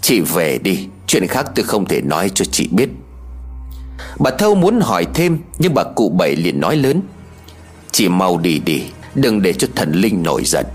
Chị 0.00 0.20
về 0.20 0.58
đi, 0.58 0.86
Chuyện 1.06 1.26
khác 1.26 1.46
tôi 1.54 1.64
không 1.64 1.84
thể 1.86 2.00
nói 2.00 2.30
cho 2.34 2.44
chị 2.44 2.68
biết. 2.72 2.88
Bà 4.18 4.30
Thâu 4.30 4.54
muốn 4.54 4.80
hỏi 4.80 5.06
thêm, 5.14 5.38
Nhưng 5.58 5.74
bà 5.74 5.84
cụ 5.84 6.08
bảy 6.08 6.36
liền 6.36 6.60
nói 6.60 6.76
lớn, 6.76 7.02
chị 7.92 8.08
mau 8.08 8.38
đi 8.38 8.58
đi, 8.58 8.82
Đừng 9.14 9.42
để 9.42 9.52
cho 9.52 9.68
thần 9.74 9.92
linh 9.92 10.22
nổi 10.22 10.42
giận. 10.44 10.66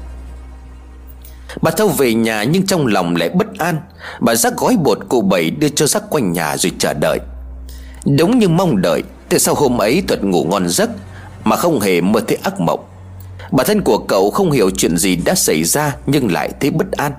Bà 1.61 1.71
Thâu 1.71 1.87
về 1.87 2.13
nhà 2.13 2.43
nhưng 2.43 2.65
trong 2.65 2.87
lòng 2.87 3.15
lại 3.15 3.29
bất 3.29 3.57
an, 3.57 3.81
Bà 4.19 4.35
rắc 4.35 4.53
gói 4.57 4.77
bột 4.83 4.99
cụ 5.09 5.21
bảy 5.21 5.49
đưa 5.49 5.69
cho 5.69 5.87
rắc 5.87 6.03
quanh 6.09 6.31
nhà 6.33 6.57
rồi 6.57 6.71
chờ 6.79 6.93
đợi. 6.93 7.19
Đúng 8.17 8.39
như 8.39 8.49
mong 8.49 8.81
đợi 8.81 9.03
Thế 9.33 9.39
sau 9.39 9.55
hôm 9.55 9.77
ấy 9.81 10.03
Thuật 10.07 10.23
ngủ 10.23 10.43
ngon 10.43 10.69
giấc 10.69 10.89
Mà 11.43 11.55
không 11.55 11.79
hề 11.79 12.01
mơ 12.01 12.21
thấy 12.27 12.37
ác 12.43 12.59
mộng? 12.59 12.85
Bà 13.51 13.63
thân 13.63 13.81
của 13.81 13.97
cậu 13.97 14.31
không 14.31 14.51
hiểu 14.51 14.69
chuyện 14.69 14.97
gì 14.97 15.15
đã 15.15 15.35
xảy 15.35 15.63
ra 15.63 15.95
Nhưng 16.05 16.31
lại 16.31 16.51
thấy 16.59 16.71
bất 16.71 16.91
an. 16.91 17.11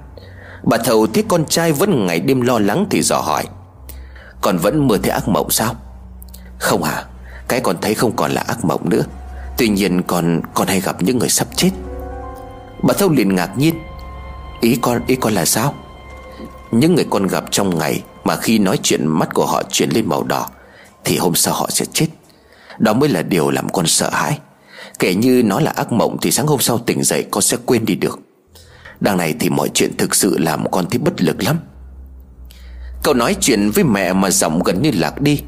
Bà 0.62 0.76
Thầu 0.76 1.06
thấy 1.06 1.24
con 1.28 1.46
trai 1.46 1.72
vẫn 1.72 2.06
ngày 2.06 2.20
đêm 2.20 2.40
lo 2.40 2.58
lắng 2.58 2.86
Thì 2.90 3.02
dò 3.02 3.16
hỏi, 3.20 3.44
Con 4.40 4.58
vẫn 4.58 4.88
mơ 4.88 4.98
thấy 5.02 5.10
ác 5.10 5.28
mộng 5.28 5.50
sao? 5.50 5.74
Không 6.58 6.82
à 6.82 7.04
Cái 7.48 7.60
con 7.60 7.76
thấy 7.82 7.94
không 7.94 8.16
còn 8.16 8.30
là 8.30 8.44
ác 8.46 8.64
mộng 8.64 8.88
nữa. 8.88 9.02
Tuy 9.58 9.68
nhiên 9.68 10.02
con 10.02 10.40
con 10.54 10.68
hay 10.68 10.80
gặp 10.80 11.02
những 11.02 11.18
người 11.18 11.28
sắp 11.28 11.46
chết. 11.56 11.70
Bà 12.82 12.94
Thâu 12.94 13.10
liền 13.10 13.34
ngạc 13.34 13.58
nhiên, 13.58 13.74
Ý 14.60 14.78
con 14.82 15.02
ý 15.06 15.16
con 15.16 15.32
là 15.32 15.44
sao? 15.44 15.74
Những 16.70 16.94
người 16.94 17.06
con 17.10 17.26
gặp 17.26 17.44
trong 17.50 17.78
ngày 17.78 18.02
Mà 18.24 18.36
khi 18.36 18.58
nói 18.58 18.78
chuyện 18.82 19.06
mắt 19.06 19.34
của 19.34 19.46
họ 19.46 19.62
chuyển 19.70 19.90
lên 19.90 20.06
màu 20.06 20.22
đỏ 20.22 20.48
thì 21.04 21.16
hôm 21.16 21.34
sau 21.34 21.54
họ 21.54 21.66
sẽ 21.70 21.84
chết. 21.92 22.06
Đó 22.78 22.92
mới 22.92 23.08
là 23.08 23.22
điều 23.22 23.50
làm 23.50 23.68
con 23.68 23.86
sợ 23.86 24.10
hãi. 24.12 24.38
Kể 24.98 25.14
như 25.14 25.42
nó 25.42 25.60
là 25.60 25.70
ác 25.76 25.92
mộng 25.92 26.16
Thì 26.22 26.30
sáng 26.30 26.46
hôm 26.46 26.60
sau 26.60 26.78
tỉnh 26.78 27.04
dậy 27.04 27.24
con 27.30 27.42
sẽ 27.42 27.56
quên 27.66 27.84
đi 27.84 27.94
được. 27.94 28.18
Đằng 29.00 29.16
này 29.16 29.34
thì 29.40 29.50
mọi 29.50 29.68
chuyện 29.74 29.96
thực 29.96 30.14
sự 30.14 30.38
làm 30.38 30.70
con 30.70 30.90
thấy 30.90 30.98
bất 30.98 31.22
lực 31.22 31.42
lắm. 31.42 31.58
Cậu 33.02 33.14
nói 33.14 33.36
chuyện 33.40 33.70
với 33.70 33.84
mẹ 33.84 34.12
mà 34.12 34.30
giọng 34.30 34.62
gần 34.62 34.82
như 34.82 34.90
lạc 34.94 35.20
đi. 35.20 35.40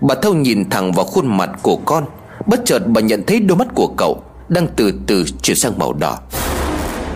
Bà 0.00 0.14
Thâu 0.14 0.34
nhìn 0.34 0.70
thẳng 0.70 0.92
vào 0.92 1.04
khuôn 1.04 1.36
mặt 1.36 1.50
của 1.62 1.76
con. 1.76 2.04
Bất 2.46 2.60
chợt 2.64 2.82
bà 2.86 3.00
nhận 3.00 3.22
thấy 3.26 3.40
đôi 3.40 3.58
mắt 3.58 3.68
của 3.74 3.94
cậu 3.96 4.22
Đang 4.48 4.66
từ 4.76 4.92
từ 5.06 5.24
chuyển 5.42 5.56
sang 5.56 5.78
màu 5.78 5.92
đỏ. 5.92 6.18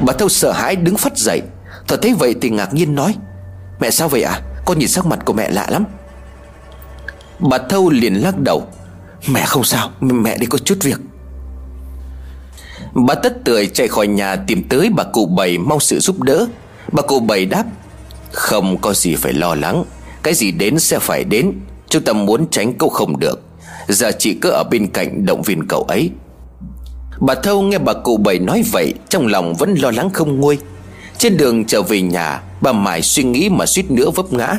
Bà 0.00 0.12
Thâu 0.12 0.28
sợ 0.28 0.52
hãi 0.52 0.76
đứng 0.76 0.96
phát 0.96 1.18
dậy. 1.18 1.42
Thật 1.88 1.98
thấy 2.02 2.14
vậy 2.14 2.34
thì 2.40 2.50
ngạc 2.50 2.74
nhiên 2.74 2.94
nói, 2.94 3.14
Mẹ 3.80 3.90
sao 3.90 4.08
vậy 4.08 4.22
ạ? 4.22 4.32
À? 4.32 4.40
Con 4.64 4.78
nhìn 4.78 4.88
sắc 4.88 5.06
mặt 5.06 5.18
của 5.24 5.32
mẹ 5.32 5.50
lạ 5.50 5.66
lắm. 5.70 5.84
Bà 7.38 7.58
Thâu 7.58 7.90
liền 7.90 8.14
lắc 8.14 8.38
đầu. 8.38 8.66
Mẹ 9.28 9.44
không 9.46 9.64
sao 9.64 9.90
Mẹ 10.00 10.38
đi 10.38 10.46
có 10.46 10.58
chút 10.58 10.78
việc. 10.82 11.00
Bà 12.94 13.14
tất 13.14 13.44
tưởi 13.44 13.66
chạy 13.66 13.88
khỏi 13.88 14.06
nhà 14.06 14.36
tìm 14.36 14.62
tới 14.68 14.90
bà 14.96 15.04
cụ 15.04 15.26
bảy 15.26 15.58
mong 15.58 15.80
sự 15.80 15.98
giúp 15.98 16.22
đỡ. 16.22 16.46
Bà 16.92 17.02
cụ 17.02 17.20
bảy 17.20 17.46
đáp, 17.46 17.64
Không 18.32 18.78
có 18.78 18.94
gì 18.94 19.14
phải 19.14 19.32
lo 19.32 19.54
lắng. 19.54 19.84
Cái 20.22 20.34
gì 20.34 20.50
đến 20.50 20.78
sẽ 20.78 20.98
phải 20.98 21.24
đến. 21.24 21.52
Chúng 21.88 22.04
ta 22.04 22.12
muốn 22.12 22.50
tránh 22.50 22.72
cậu 22.72 22.88
không 22.88 23.18
được. 23.18 23.42
Giờ 23.88 24.12
chị 24.18 24.34
cứ 24.34 24.50
ở 24.50 24.64
bên 24.70 24.86
cạnh 24.86 25.26
động 25.26 25.42
viên 25.42 25.68
cậu 25.68 25.82
ấy. 25.82 26.10
Bà 27.20 27.34
Thâu 27.34 27.62
nghe 27.62 27.78
bà 27.78 27.92
cụ 27.92 28.16
bảy 28.16 28.38
nói 28.38 28.62
vậy, 28.72 28.94
Trong 29.08 29.26
lòng 29.26 29.54
vẫn 29.54 29.74
lo 29.74 29.90
lắng 29.90 30.10
không 30.10 30.40
nguôi. 30.40 30.58
Trên 31.18 31.36
đường 31.36 31.64
trở 31.64 31.82
về 31.82 32.02
nhà, 32.02 32.42
Bà 32.60 32.72
mải 32.72 33.02
suy 33.02 33.22
nghĩ 33.22 33.48
mà 33.48 33.66
suýt 33.66 33.90
nữa 33.90 34.10
vấp 34.10 34.32
ngã. 34.32 34.58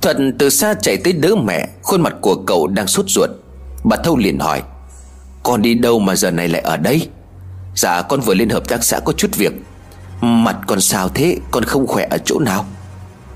Thuận 0.00 0.38
từ 0.38 0.50
xa 0.50 0.74
chạy 0.74 0.96
tới 0.96 1.12
đỡ 1.12 1.34
mẹ, 1.34 1.68
Khuôn 1.82 2.00
mặt 2.00 2.14
của 2.20 2.34
cậu 2.46 2.66
đang 2.66 2.86
sốt 2.86 3.06
ruột. 3.08 3.30
Bà 3.84 3.96
Thâu 3.96 4.16
liền 4.16 4.38
hỏi, 4.38 4.62
Con 5.42 5.62
đi 5.62 5.74
đâu 5.74 5.98
mà 5.98 6.16
giờ 6.16 6.30
này 6.30 6.48
lại 6.48 6.62
ở 6.62 6.76
đây? 6.76 7.08
Dạ 7.74 8.02
con 8.02 8.20
vừa 8.20 8.34
lên 8.34 8.48
hợp 8.48 8.68
tác 8.68 8.84
xã 8.84 9.00
có 9.00 9.12
chút 9.12 9.36
việc. 9.36 9.52
Mặt 10.20 10.56
con 10.66 10.80
sao 10.80 11.08
thế? 11.08 11.36
Con 11.50 11.64
không 11.64 11.86
khỏe 11.86 12.06
ở 12.10 12.18
chỗ 12.18 12.38
nào? 12.38 12.64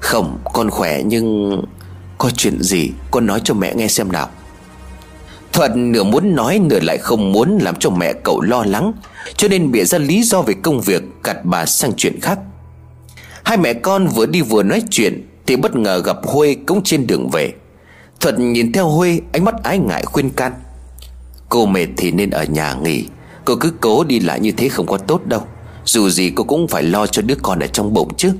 Không, 0.00 0.38
con 0.52 0.70
khỏe 0.70 1.02
nhưng 1.02 1.60
Có 2.18 2.30
chuyện 2.30 2.62
gì 2.62 2.90
con 3.10 3.26
nói 3.26 3.40
cho 3.44 3.54
mẹ 3.54 3.74
nghe 3.74 3.88
xem 3.88 4.12
nào. 4.12 4.28
Thuận 5.52 5.92
nửa 5.92 6.02
muốn 6.02 6.34
nói 6.34 6.58
nửa 6.58 6.80
lại 6.80 6.98
không 6.98 7.32
muốn 7.32 7.58
làm 7.62 7.74
cho 7.76 7.90
mẹ 7.90 8.12
cậu 8.24 8.40
lo 8.40 8.64
lắng, 8.66 8.92
Cho 9.36 9.48
nên 9.48 9.72
bịa 9.72 9.84
ra 9.84 9.98
lý 9.98 10.22
do 10.22 10.42
về 10.42 10.54
công 10.62 10.80
việc 10.80 11.02
gặt 11.24 11.36
bà 11.44 11.66
sang 11.66 11.92
chuyện 11.96 12.20
khác. 12.20 12.38
Hai 13.44 13.56
mẹ 13.56 13.72
con 13.72 14.06
vừa 14.06 14.26
đi 14.26 14.40
vừa 14.40 14.62
nói 14.62 14.82
chuyện 14.90 15.33
thì 15.46 15.56
bất 15.56 15.76
ngờ 15.76 16.02
gặp 16.04 16.16
Huê 16.22 16.56
cũng 16.66 16.82
trên 16.82 17.06
đường 17.06 17.30
về. 17.32 17.52
Thuật 18.20 18.38
nhìn 18.38 18.72
theo 18.72 18.88
Huê, 18.88 19.20
ánh 19.32 19.44
mắt 19.44 19.54
ái 19.62 19.78
ngại 19.78 20.04
khuyên 20.04 20.30
can. 20.30 20.52
Cô 21.48 21.66
mệt 21.66 21.86
thì 21.96 22.10
nên 22.10 22.30
ở 22.30 22.44
nhà 22.44 22.74
nghỉ. 22.82 23.04
Cô 23.44 23.56
cứ 23.56 23.72
cố 23.80 24.04
đi 24.04 24.20
lại 24.20 24.40
như 24.40 24.52
thế 24.52 24.68
không 24.68 24.86
có 24.86 24.98
tốt 24.98 25.26
đâu. 25.26 25.42
Dù 25.84 26.10
gì 26.10 26.32
cô 26.36 26.44
cũng 26.44 26.68
phải 26.68 26.82
lo 26.82 27.06
cho 27.06 27.22
đứa 27.22 27.34
con 27.42 27.58
ở 27.58 27.66
trong 27.66 27.94
bụng 27.94 28.14
chứ. 28.16 28.32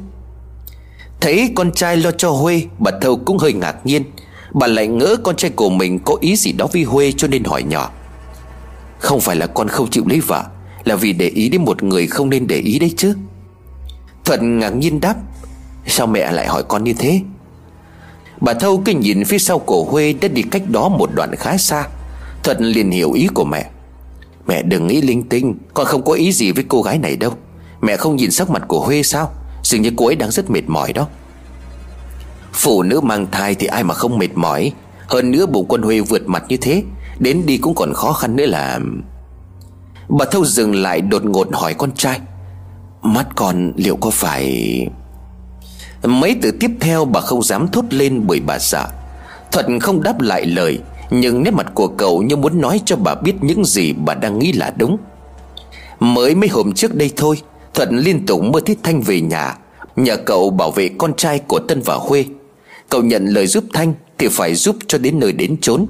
Thấy 1.21 1.53
con 1.55 1.73
trai 1.73 1.97
lo 1.97 2.11
cho 2.11 2.31
Huê, 2.31 2.63
Bà 2.79 2.91
Thâu 3.01 3.17
cũng 3.17 3.39
hơi 3.39 3.53
ngạc 3.53 3.87
nhiên. 3.87 4.05
Bà 4.53 4.67
lại 4.67 4.87
ngỡ 4.87 5.17
con 5.25 5.37
trai 5.37 5.51
của 5.51 5.71
mình 5.71 5.99
có 6.05 6.17
ý 6.21 6.37
gì 6.37 6.53
đó 6.53 6.67
với 6.73 6.83
Huê 6.83 7.13
cho 7.13 7.29
nên 7.29 7.45
hỏi 7.45 7.63
nhỏ. 7.63 7.91
Không 8.99 9.21
phải 9.21 9.37
là 9.37 9.47
con 9.47 9.69
không 9.69 9.91
chịu 9.91 10.05
lấy 10.07 10.21
vợ, 10.21 10.45
Là 10.85 10.97
vì 10.97 11.13
để 11.13 11.29
ý 11.29 11.49
đến 11.49 11.65
một 11.65 11.83
người 11.83 12.07
không 12.07 12.31
nên 12.31 12.47
để 12.47 12.57
ý 12.57 12.79
đấy 12.79 12.95
chứ. 12.97 13.15
Thuận 14.25 14.59
ngạc 14.59 14.71
nhiên 14.71 15.01
đáp. 15.01 15.15
Sao 15.87 16.07
mẹ 16.07 16.33
lại 16.33 16.47
hỏi 16.47 16.63
con 16.69 16.85
như 16.85 16.93
thế? 16.99 17.21
Bà 18.41 18.55
Thâu 18.55 18.83
cứ 18.85 18.93
nhìn 18.93 19.25
phía 19.25 19.39
sau 19.39 19.59
cổ 19.59 19.85
Huê 19.85 20.13
đã 20.13 20.29
đi 20.29 20.43
cách 20.43 20.63
đó 20.71 20.89
một 20.89 21.11
đoạn 21.15 21.37
khá 21.37 21.57
xa. 21.57 21.87
Thuận 22.43 22.65
liền 22.65 22.91
hiểu 22.91 23.13
ý 23.13 23.29
của 23.35 23.45
mẹ. 23.45 23.71
Mẹ 24.47 24.63
đừng 24.63 24.87
nghĩ 24.87 25.01
linh 25.01 25.29
tinh, 25.29 25.55
Con 25.75 25.87
không 25.87 26.05
có 26.05 26.13
ý 26.13 26.33
gì 26.33 26.53
với 26.53 26.65
cô 26.69 26.83
gái 26.83 26.99
này 26.99 27.17
đâu. 27.17 27.33
Mẹ 27.83 27.97
không 27.97 28.17
nhìn 28.17 28.31
sắc 28.31 28.51
mặt 28.51 28.63
của 28.69 28.81
Huê 28.81 29.03
sao? 29.03 29.33
Dường 29.63 29.83
như 29.83 29.91
cô 29.97 30.07
ấy 30.07 30.17
đang 30.17 30.31
rất 30.31 30.51
mệt 30.51 30.63
mỏi 30.67 30.93
đó. 30.93 31.09
Phụ 32.53 32.83
nữ 32.83 33.01
mang 33.01 33.27
thai 33.31 33.55
thì 33.55 33.67
ai 33.67 33.85
mà 33.85 33.95
không 33.95 34.19
mệt 34.19 34.31
mỏi? 34.35 34.73
Hơn 35.09 35.31
nữa 35.31 35.47
bụng 35.47 35.69
con 35.69 35.83
Huê 35.83 36.01
vượt 36.01 36.29
mặt 36.29 36.45
như 36.49 36.57
thế, 36.57 36.83
Đến 37.19 37.47
đi 37.47 37.59
cũng 37.59 37.75
còn 37.75 37.95
khó 37.95 38.13
khăn 38.13 38.37
nữa 38.37 38.47
là 38.47 38.81
Bà 40.09 40.25
Thâu 40.31 40.45
dừng 40.45 40.75
lại 40.75 41.01
đột 41.01 41.25
ngột 41.25 41.49
hỏi 41.53 41.75
con 41.75 41.93
trai. 41.93 42.21
Mắt 43.03 43.27
con 43.37 43.73
liệu 43.77 43.97
có 43.97 44.11
phải 44.11 44.87
Mấy 46.05 46.37
từ 46.43 46.51
tiếp 46.51 46.71
theo 46.81 47.05
bà 47.05 47.21
không 47.21 47.43
dám 47.43 47.69
thốt 47.69 47.85
lên 47.91 48.27
bởi 48.27 48.41
bà 48.41 48.59
sợ. 48.59 48.87
Thuật 49.53 49.67
không 49.81 50.03
đáp 50.03 50.21
lại 50.21 50.47
lời, 50.47 50.79
Nhưng 51.11 51.43
nét 51.43 51.51
mặt 51.51 51.67
của 51.75 51.89
cậu 51.89 52.23
như 52.23 52.37
muốn 52.37 52.61
nói 52.61 52.81
cho 52.85 52.97
bà 52.97 53.15
biết 53.15 53.33
những 53.41 53.65
gì 53.65 53.93
bà 53.93 54.15
đang 54.15 54.39
nghĩ 54.39 54.53
là 54.53 54.73
đúng. 54.77 54.97
Mới 56.01 56.35
mấy 56.35 56.49
hôm 56.49 56.73
trước 56.73 56.95
đây 56.95 57.11
thôi, 57.17 57.37
Thuận 57.75 57.99
liên 57.99 58.27
tục 58.27 58.43
mơ 58.43 58.61
thấy 58.67 58.77
Thanh 58.83 59.01
về 59.01 59.21
nhà. 59.21 59.57
Nhờ 59.97 60.17
cậu 60.17 60.51
bảo 60.51 60.71
vệ 60.71 60.91
con 60.99 61.15
trai 61.17 61.39
của 61.39 61.59
Tân 61.59 61.81
và 61.85 61.95
Huê 61.95 62.25
Cậu 62.89 63.03
nhận 63.03 63.27
lời 63.27 63.47
giúp 63.47 63.65
Thanh 63.73 63.95
Thì 64.19 64.29
phải 64.29 64.55
giúp 64.55 64.77
cho 64.87 64.99
đến 64.99 65.19
nơi 65.19 65.33
đến 65.33 65.57
chốn. 65.61 65.87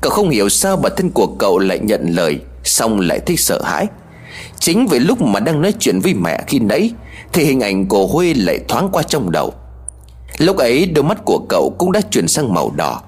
Cậu 0.00 0.12
không 0.12 0.30
hiểu 0.30 0.48
sao 0.48 0.76
bản 0.76 0.92
thân 0.96 1.10
của 1.10 1.26
cậu 1.26 1.58
lại 1.58 1.78
nhận 1.78 2.06
lời, 2.08 2.40
Xong 2.64 3.00
lại 3.00 3.20
thấy 3.20 3.36
sợ 3.36 3.62
hãi. 3.62 3.86
Chính 4.58 4.86
vì 4.86 4.98
lúc 4.98 5.22
mà 5.22 5.40
đang 5.40 5.62
nói 5.62 5.74
chuyện 5.78 6.00
với 6.00 6.14
mẹ 6.14 6.44
khi 6.46 6.58
nãy 6.58 6.90
thì 7.32 7.44
hình 7.44 7.60
ảnh 7.60 7.86
của 7.86 8.06
Huê 8.06 8.34
lại 8.34 8.58
thoáng 8.68 8.88
qua 8.92 9.02
trong 9.02 9.30
đầu. 9.30 9.52
Lúc 10.38 10.56
ấy, 10.56 10.86
đôi 10.86 11.04
mắt 11.04 11.24
của 11.24 11.40
cậu 11.48 11.74
cũng 11.78 11.92
đã 11.92 12.00
chuyển 12.10 12.28
sang 12.28 12.54
màu 12.54 12.70
đỏ. 12.76 13.02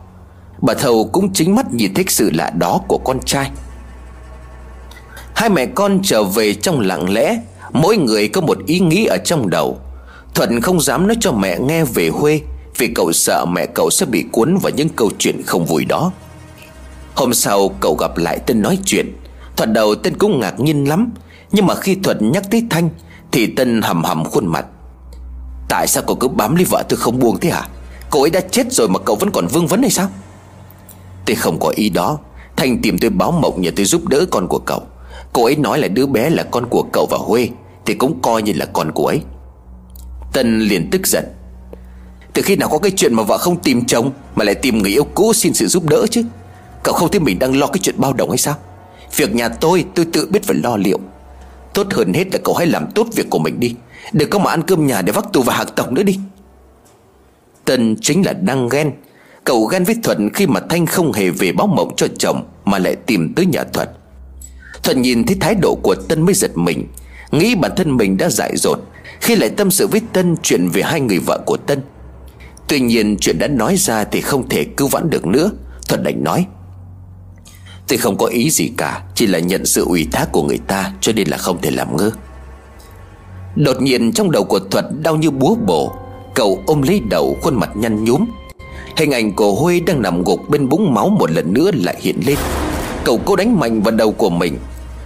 Bà 0.62 0.74
thầu 0.74 1.04
cũng 1.12 1.32
chính 1.32 1.54
mắt 1.54 1.74
nhìn 1.74 1.94
thấy 1.94 2.04
sự 2.08 2.30
lạ 2.34 2.50
đó 2.50 2.80
của 2.88 2.98
con 2.98 3.20
trai. 3.24 3.50
Hai 5.34 5.48
mẹ 5.48 5.66
con 5.66 6.00
trở 6.02 6.24
về 6.24 6.54
trong 6.54 6.80
lặng 6.80 7.12
lẽ, 7.12 7.40
Mỗi 7.72 7.96
người 7.96 8.28
có 8.28 8.40
một 8.40 8.58
ý 8.66 8.80
nghĩ 8.80 9.04
ở 9.04 9.16
trong 9.24 9.50
đầu. 9.50 9.78
Thuận 10.34 10.60
không 10.60 10.80
dám 10.80 11.06
nói 11.06 11.16
cho 11.20 11.32
mẹ 11.32 11.58
nghe 11.58 11.84
về 11.84 12.08
Huê, 12.08 12.40
Vì 12.78 12.88
cậu 12.94 13.12
sợ 13.12 13.44
mẹ 13.44 13.66
cậu 13.74 13.90
sẽ 13.90 14.06
bị 14.06 14.24
cuốn 14.32 14.56
vào 14.56 14.72
những 14.76 14.88
câu 14.88 15.10
chuyện 15.18 15.42
không 15.46 15.64
vui 15.64 15.84
đó. 15.84 16.12
Hôm 17.14 17.34
sau, 17.34 17.68
cậu 17.80 17.94
gặp 17.94 18.16
lại 18.16 18.38
Tân 18.38 18.62
nói 18.62 18.78
chuyện. 18.84 19.16
Thuận 19.56 19.72
đầu 19.72 19.94
Tân 19.94 20.18
cũng 20.18 20.40
ngạc 20.40 20.60
nhiên 20.60 20.88
lắm, 20.88 21.12
Nhưng 21.52 21.66
mà 21.66 21.74
khi 21.74 21.94
Thuận 21.94 22.32
nhắc 22.32 22.50
tới 22.50 22.62
Thanh 22.70 22.90
thì 23.32 23.46
Tân 23.46 23.82
hầm 23.82 24.04
hầm 24.04 24.24
khuôn 24.24 24.46
mặt. 24.46 24.66
Tại 25.68 25.86
sao 25.86 26.02
cậu 26.06 26.16
cứ 26.16 26.28
bám 26.28 26.56
lấy 26.56 26.64
vợ 26.64 26.82
tôi 26.88 26.96
không 26.96 27.18
buông 27.18 27.40
thế 27.40 27.50
hả? 27.50 27.68
Cô 28.10 28.22
ấy 28.22 28.30
đã 28.30 28.40
chết 28.40 28.72
rồi 28.72 28.88
mà 28.88 28.98
cậu 28.98 29.16
vẫn 29.16 29.30
còn 29.30 29.46
vương 29.46 29.66
vấn 29.66 29.82
hay 29.82 29.90
sao? 29.90 30.08
Tôi 31.26 31.36
không 31.36 31.60
có 31.60 31.68
ý 31.68 31.88
đó. 31.90 32.18
Thành 32.56 32.82
tìm 32.82 32.98
tôi 32.98 33.10
báo 33.10 33.32
mộng 33.32 33.60
nhờ 33.60 33.70
tôi 33.76 33.86
giúp 33.86 34.08
đỡ 34.08 34.26
con 34.30 34.48
của 34.48 34.58
cậu. 34.58 34.82
Cô 35.32 35.44
ấy 35.44 35.56
nói 35.56 35.78
là 35.78 35.88
đứa 35.88 36.06
bé 36.06 36.30
là 36.30 36.42
con 36.42 36.66
của 36.66 36.84
cậu 36.92 37.06
và 37.10 37.18
Huê, 37.20 37.48
Thì 37.86 37.94
cũng 37.94 38.22
coi 38.22 38.42
như 38.42 38.52
là 38.52 38.66
con 38.66 38.92
của 38.92 39.06
ấy. 39.06 39.20
Tân 40.32 40.60
liền 40.60 40.90
tức 40.90 41.06
giận. 41.06 41.24
Từ 42.32 42.42
khi 42.42 42.56
nào 42.56 42.68
có 42.68 42.78
cái 42.78 42.92
chuyện 42.96 43.14
mà 43.14 43.22
vợ 43.22 43.38
không 43.38 43.56
tìm 43.56 43.84
chồng, 43.84 44.10
Mà 44.34 44.44
lại 44.44 44.54
tìm 44.54 44.78
người 44.78 44.90
yêu 44.90 45.04
cũ 45.14 45.32
xin 45.32 45.54
sự 45.54 45.66
giúp 45.66 45.88
đỡ 45.88 46.06
chứ? 46.10 46.22
Cậu 46.82 46.94
không 46.94 47.10
thấy 47.10 47.20
mình 47.20 47.38
đang 47.38 47.58
lo 47.58 47.66
cái 47.66 47.78
chuyện 47.82 47.94
bao 47.98 48.12
đồng 48.12 48.28
hay 48.28 48.38
sao? 48.38 48.54
Việc 49.16 49.34
nhà 49.34 49.48
tôi 49.48 49.84
tôi 49.94 50.06
tự 50.12 50.28
biết 50.30 50.44
phải 50.44 50.56
lo 50.56 50.76
liệu. 50.76 51.00
Tốt 51.80 51.92
hơn 51.94 52.12
hết 52.12 52.24
là 52.32 52.38
cậu 52.44 52.54
hãy 52.54 52.66
làm 52.66 52.86
tốt 52.94 53.06
việc 53.14 53.30
của 53.30 53.38
mình 53.38 53.60
đi. 53.60 53.74
Đừng 54.12 54.30
có 54.30 54.38
mà 54.38 54.50
ăn 54.50 54.62
cơm 54.62 54.86
nhà 54.86 55.02
để 55.02 55.12
vác 55.12 55.32
tù 55.32 55.42
và 55.42 55.54
hạc 55.54 55.76
tổng 55.76 55.94
nữa 55.94 56.02
đi. 56.02 56.18
Tân 57.64 57.96
chính 58.00 58.26
là 58.26 58.32
đang 58.32 58.68
ghen. 58.68 58.92
Cậu 59.44 59.64
ghen 59.64 59.84
với 59.84 59.96
Thuận 60.02 60.30
khi 60.34 60.46
mà 60.46 60.60
Thanh 60.70 60.86
không 60.86 61.12
hề 61.12 61.30
về 61.30 61.52
báo 61.52 61.66
mộng 61.66 61.92
cho 61.96 62.06
chồng 62.18 62.44
Mà 62.64 62.78
lại 62.78 62.96
tìm 62.96 63.34
tới 63.34 63.46
nhà 63.46 63.64
Thuận. 63.64 63.88
Thuận 64.82 65.02
nhìn 65.02 65.24
thấy 65.24 65.36
thái 65.40 65.54
độ 65.54 65.78
của 65.82 65.94
Tân 65.94 66.22
mới 66.22 66.34
giật 66.34 66.50
mình. 66.54 66.86
Nghĩ 67.30 67.54
bản 67.54 67.72
thân 67.76 67.96
mình 67.96 68.16
đã 68.16 68.28
dại 68.28 68.56
dột, 68.56 68.78
Khi 69.20 69.36
lại 69.36 69.50
tâm 69.50 69.70
sự 69.70 69.86
với 69.86 70.00
Tân 70.12 70.36
chuyện 70.42 70.68
về 70.68 70.82
hai 70.82 71.00
người 71.00 71.18
vợ 71.18 71.42
của 71.46 71.56
Tân. 71.56 71.82
Tuy 72.68 72.80
nhiên 72.80 73.16
chuyện 73.20 73.38
đã 73.38 73.48
nói 73.48 73.76
ra 73.76 74.04
thì 74.04 74.20
không 74.20 74.48
thể 74.48 74.64
cứu 74.64 74.88
vãn 74.88 75.10
được 75.10 75.26
nữa, 75.26 75.50
Thuận 75.88 76.02
đành 76.02 76.24
nói. 76.24 76.46
Tôi 77.90 77.98
không 77.98 78.16
có 78.16 78.26
ý 78.26 78.50
gì 78.50 78.70
cả, 78.76 79.02
Chỉ 79.14 79.26
là 79.26 79.38
nhận 79.38 79.66
sự 79.66 79.84
ủy 79.84 80.08
thác 80.12 80.32
của 80.32 80.42
người 80.42 80.58
ta, 80.58 80.92
Cho 81.00 81.12
nên 81.12 81.28
là 81.28 81.36
không 81.36 81.60
thể 81.62 81.70
làm 81.70 81.96
ngơ. 81.96 82.10
Đột 83.56 83.82
nhiên, 83.82 84.12
trong 84.12 84.30
đầu 84.30 84.44
của 84.44 84.58
Thuật 84.58 84.84
đau 85.02 85.16
như 85.16 85.30
búa 85.30 85.54
bổ, 85.54 85.92
Cậu 86.34 86.62
ôm 86.66 86.82
lấy 86.82 87.00
đầu, 87.10 87.36
khuôn 87.42 87.54
mặt 87.54 87.70
nhăn 87.74 88.04
nhúm. 88.04 88.24
Hình 88.96 89.10
ảnh 89.10 89.32
của 89.32 89.54
Huy 89.54 89.80
đang 89.80 90.02
nằm 90.02 90.24
gục 90.24 90.48
bên 90.48 90.68
búng 90.68 90.94
máu 90.94 91.08
một 91.08 91.30
lần 91.30 91.52
nữa 91.54 91.70
lại 91.74 91.96
hiện 92.00 92.20
lên. 92.26 92.36
Cậu 93.04 93.20
cố 93.24 93.36
đánh 93.36 93.60
mạnh 93.60 93.82
vào 93.82 93.94
đầu 93.94 94.12
của 94.12 94.30
mình. 94.30 94.58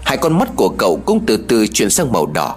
Hai 0.05 0.16
con 0.16 0.39
mắt 0.39 0.48
của 0.56 0.69
cậu 0.69 1.01
cũng 1.06 1.27
từ 1.27 1.36
từ 1.36 1.66
chuyển 1.66 1.90
sang 1.90 2.12
màu 2.12 2.27
đỏ. 2.27 2.56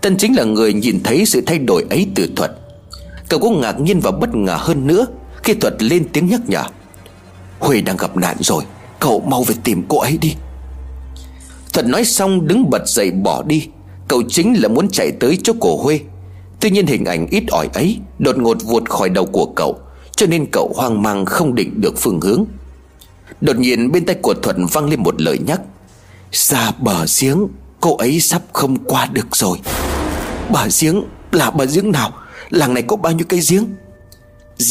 Tân 0.00 0.16
chính 0.16 0.36
là 0.36 0.44
người 0.44 0.72
nhìn 0.72 1.00
thấy 1.04 1.26
sự 1.26 1.42
thay 1.46 1.58
đổi 1.58 1.84
ấy 1.90 2.06
từ 2.14 2.28
Thuật. 2.36 2.50
Cậu 3.28 3.40
cũng 3.40 3.60
ngạc 3.60 3.80
nhiên 3.80 4.00
và 4.00 4.10
bất 4.10 4.34
ngờ 4.34 4.56
hơn 4.58 4.86
nữa 4.86 5.06
Khi 5.42 5.54
Thuật 5.54 5.82
lên 5.82 6.08
tiếng 6.12 6.26
nhắc 6.26 6.40
nhở. 6.46 6.62
Huy 7.58 7.80
đang 7.80 7.96
gặp 7.96 8.16
nạn 8.16 8.36
rồi. 8.40 8.64
Cậu 9.04 9.20
mau 9.20 9.42
về 9.42 9.54
tìm 9.64 9.82
cô 9.88 9.98
ấy 9.98 10.18
đi. 10.20 10.34
Thuật 11.72 11.86
nói 11.86 12.04
xong 12.04 12.46
đứng 12.46 12.70
bật 12.70 12.82
dậy 12.86 13.10
bỏ 13.10 13.42
đi. 13.42 13.68
Cậu 14.08 14.22
chính 14.28 14.62
là 14.62 14.68
muốn 14.68 14.88
chạy 14.88 15.12
tới 15.20 15.38
chỗ 15.42 15.52
cổ 15.60 15.82
Huê. 15.82 16.00
Tuy 16.60 16.70
nhiên 16.70 16.86
hình 16.86 17.04
ảnh 17.04 17.26
ít 17.30 17.44
ỏi 17.50 17.68
ấy 17.74 17.98
Đột 18.18 18.38
ngột 18.38 18.56
vụt 18.62 18.88
khỏi 18.88 19.08
đầu 19.08 19.26
của 19.26 19.46
cậu, 19.56 19.78
Cho 20.16 20.26
nên 20.26 20.46
cậu 20.52 20.72
hoang 20.76 21.02
mang 21.02 21.24
không 21.24 21.54
định 21.54 21.80
được 21.80 21.94
phương 21.96 22.20
hướng. 22.20 22.44
Đột 23.40 23.56
nhiên 23.56 23.92
bên 23.92 24.06
tay 24.06 24.16
của 24.22 24.34
Thuận 24.34 24.66
vang 24.66 24.90
lên 24.90 25.02
một 25.02 25.20
lời 25.20 25.38
nhắc. 25.46 25.60
Ra 26.32 26.70
bờ 26.78 27.04
giếng, 27.20 27.46
Cô 27.80 27.96
ấy 27.96 28.20
sắp 28.20 28.42
không 28.52 28.76
qua 28.84 29.06
được 29.12 29.36
rồi. 29.36 29.58
Bờ 30.50 30.68
giếng 30.80 31.04
là 31.32 31.50
bờ 31.50 31.66
giếng 31.66 31.92
nào? 31.92 32.12
Làng 32.50 32.74
này 32.74 32.82
có 32.82 32.96
bao 32.96 33.12
nhiêu 33.12 33.26
cây 33.28 33.40
giếng? 33.50 33.64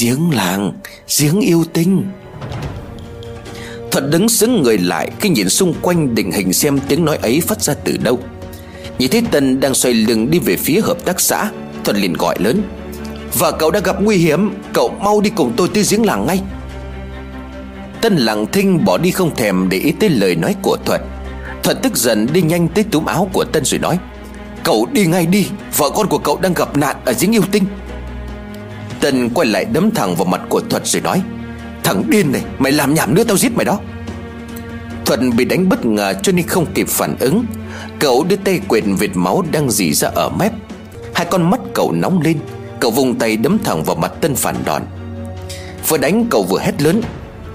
Giếng 0.02 0.32
làng, 0.32 0.74
Giếng 1.20 1.40
yêu 1.40 1.64
tinh. 1.74 2.04
Thuật 3.94 4.10
đứng 4.10 4.30
xứng 4.30 4.62
người 4.62 4.78
lại 4.78 5.12
Khi 5.20 5.30
nhìn 5.30 5.50
xung 5.50 5.74
quanh 5.82 6.16
định 6.16 6.32
hình 6.32 6.54
xem 6.54 6.80
tiếng 6.88 7.06
nói 7.06 7.18
ấy 7.22 7.42
phát 7.42 7.62
ra 7.62 7.74
từ 7.74 7.98
đâu. 7.98 8.20
Nhìn 9.00 9.12
thấy 9.12 9.24
Tân 9.32 9.60
đang 9.60 9.74
xoay 9.74 9.94
lưng 9.94 10.32
đi 10.32 10.40
về 10.40 10.58
phía 10.58 10.82
hợp 10.82 11.06
tác 11.06 11.22
xã 11.22 11.52
Thuật 11.84 11.98
liền 11.98 12.14
gọi 12.14 12.36
lớn. 12.40 12.62
Và 13.40 13.52
cậu 13.52 13.72
đã 13.72 13.80
gặp 13.80 14.02
nguy 14.02 14.18
hiểm, 14.18 14.54
Cậu 14.74 14.90
mau 14.90 15.22
đi 15.22 15.30
cùng 15.30 15.54
tôi 15.58 15.68
tới 15.74 15.84
giếng 15.90 16.06
làng 16.06 16.28
ngay. 16.28 16.42
Tân 18.02 18.16
lặng 18.16 18.46
thinh 18.52 18.86
bỏ 18.86 18.98
đi 18.98 19.12
không 19.12 19.36
thèm 19.36 19.70
để 19.70 19.78
ý 19.78 19.92
tới 19.92 20.10
lời 20.10 20.36
nói 20.36 20.56
của 20.62 20.78
Thuật 20.86 21.02
Thuật 21.64 21.84
tức 21.84 21.98
giận 21.98 22.28
đi 22.34 22.42
nhanh 22.42 22.68
tới 22.68 22.84
túm 22.84 23.06
áo 23.06 23.30
của 23.34 23.44
Tân 23.44 23.66
rồi 23.66 23.80
nói, 23.80 23.98
Cậu 24.64 24.88
đi 24.92 25.06
ngay 25.06 25.26
đi, 25.26 25.48
Vợ 25.78 25.90
con 25.96 26.08
của 26.08 26.18
cậu 26.18 26.40
đang 26.42 26.54
gặp 26.54 26.78
nạn 26.78 26.96
ở 27.06 27.14
giếng 27.20 27.32
yêu 27.32 27.44
tinh. 27.52 27.64
Tân 29.00 29.30
quay 29.30 29.48
lại 29.48 29.66
đấm 29.66 29.92
thẳng 29.92 30.16
vào 30.16 30.26
mặt 30.26 30.42
của 30.50 30.62
Thuật 30.70 30.88
rồi 30.88 31.02
nói 31.02 31.22
Thằng 31.84 32.04
điên 32.10 32.32
này, 32.32 32.42
Mày 32.60 32.72
làm 32.72 32.94
nhảm 32.94 33.16
nữa 33.16 33.24
tao 33.24 33.38
giết 33.38 33.52
mày 33.56 33.66
đó. 33.66 33.80
Thuận 35.06 35.36
bị 35.36 35.46
đánh 35.46 35.70
bất 35.70 35.86
ngờ 35.86 36.14
cho 36.24 36.32
nên 36.32 36.48
không 36.48 36.66
kịp 36.74 36.88
phản 36.90 37.16
ứng. 37.20 37.46
Cậu 38.00 38.24
đưa 38.24 38.36
tay 38.36 38.62
quệt 38.68 38.84
vệt 39.00 39.10
máu 39.14 39.44
đang 39.52 39.72
dì 39.72 39.94
ra 39.94 40.10
ở 40.16 40.30
mép. 40.30 40.52
Hai 41.14 41.26
con 41.26 41.50
mắt 41.50 41.60
cậu 41.74 41.92
nóng 41.92 42.22
lên, 42.22 42.38
Cậu 42.80 42.92
vùng 42.92 43.16
tay 43.16 43.38
đấm 43.38 43.58
thẳng 43.64 43.84
vào 43.84 43.96
mặt 43.96 44.12
tân 44.22 44.36
phản 44.36 44.56
đòn. 44.66 44.82
Vừa 45.88 45.98
đánh 45.98 46.26
cậu 46.30 46.44
vừa 46.44 46.60
hét 46.60 46.82
lớn, 46.82 47.02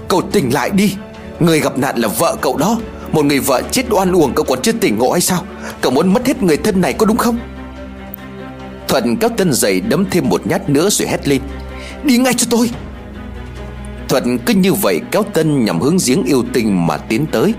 Cậu 0.07 0.21
tỉnh 0.21 0.53
lại 0.53 0.69
đi, 0.69 0.95
Người 1.39 1.59
gặp 1.59 1.77
nạn 1.77 1.97
là 1.97 2.07
vợ 2.07 2.35
cậu 2.41 2.57
đó. 2.57 2.79
Một 3.11 3.25
người 3.25 3.39
vợ 3.39 3.61
chết 3.71 3.83
oan 3.89 4.11
uổng 4.11 4.33
cậu 4.35 4.45
còn 4.45 4.61
chưa 4.61 4.71
tỉnh 4.71 4.97
ngộ 4.97 5.11
hay 5.11 5.21
sao? 5.21 5.43
Cậu 5.81 5.91
muốn 5.91 6.13
mất 6.13 6.27
hết 6.27 6.43
người 6.43 6.57
thân 6.57 6.81
này 6.81 6.93
có 6.93 7.05
đúng 7.05 7.17
không? 7.17 7.39
Thuận 8.87 9.17
kéo 9.17 9.29
tân 9.37 9.53
giày 9.53 9.81
đấm 9.81 10.05
thêm 10.11 10.29
một 10.29 10.47
nhát 10.47 10.69
nữa 10.69 10.89
rồi 10.89 11.07
hét 11.07 11.27
lên, 11.27 11.41
Đi 12.03 12.17
ngay 12.17 12.33
cho 12.33 12.47
tôi. 12.49 12.69
Thuận 14.09 14.39
cứ 14.39 14.53
như 14.53 14.73
vậy 14.73 15.01
kéo 15.11 15.23
Tân 15.33 15.65
nhằm 15.65 15.79
hướng 15.79 15.97
giếng 16.07 16.23
yêu 16.23 16.43
tinh 16.53 16.87
mà 16.87 16.97
tiến 16.97 17.25
tới. 17.31 17.53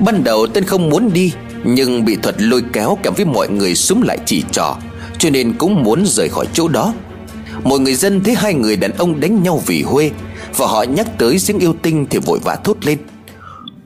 Ban 0.00 0.24
đầu 0.24 0.46
Tân 0.46 0.64
không 0.64 0.90
muốn 0.90 1.12
đi, 1.12 1.32
Nhưng 1.64 2.04
bị 2.04 2.16
Thuật 2.16 2.42
lôi 2.42 2.62
kéo 2.72 2.98
kèm 3.02 3.14
với 3.16 3.24
mọi 3.24 3.48
người 3.48 3.74
súng 3.74 4.02
lại 4.02 4.18
chỉ 4.26 4.44
trò 4.52 4.76
Cho 5.18 5.30
nên 5.30 5.52
cũng 5.52 5.82
muốn 5.82 6.06
rời 6.06 6.28
khỏi 6.28 6.46
chỗ 6.52 6.68
đó. 6.68 6.94
Mọi 7.64 7.78
người 7.78 7.94
dân 7.94 8.24
thấy 8.24 8.34
hai 8.34 8.54
người 8.54 8.76
đàn 8.76 8.92
ông 8.92 9.20
đánh 9.20 9.42
nhau 9.42 9.62
vì 9.66 9.82
Huê, 9.82 10.10
Và 10.56 10.66
họ 10.66 10.82
nhắc 10.82 11.18
tới 11.18 11.38
giếng 11.46 11.58
yêu 11.58 11.74
tinh 11.82 12.06
thì 12.10 12.18
vội 12.18 12.38
vã 12.44 12.56
thốt 12.64 12.76
lên. 12.86 12.98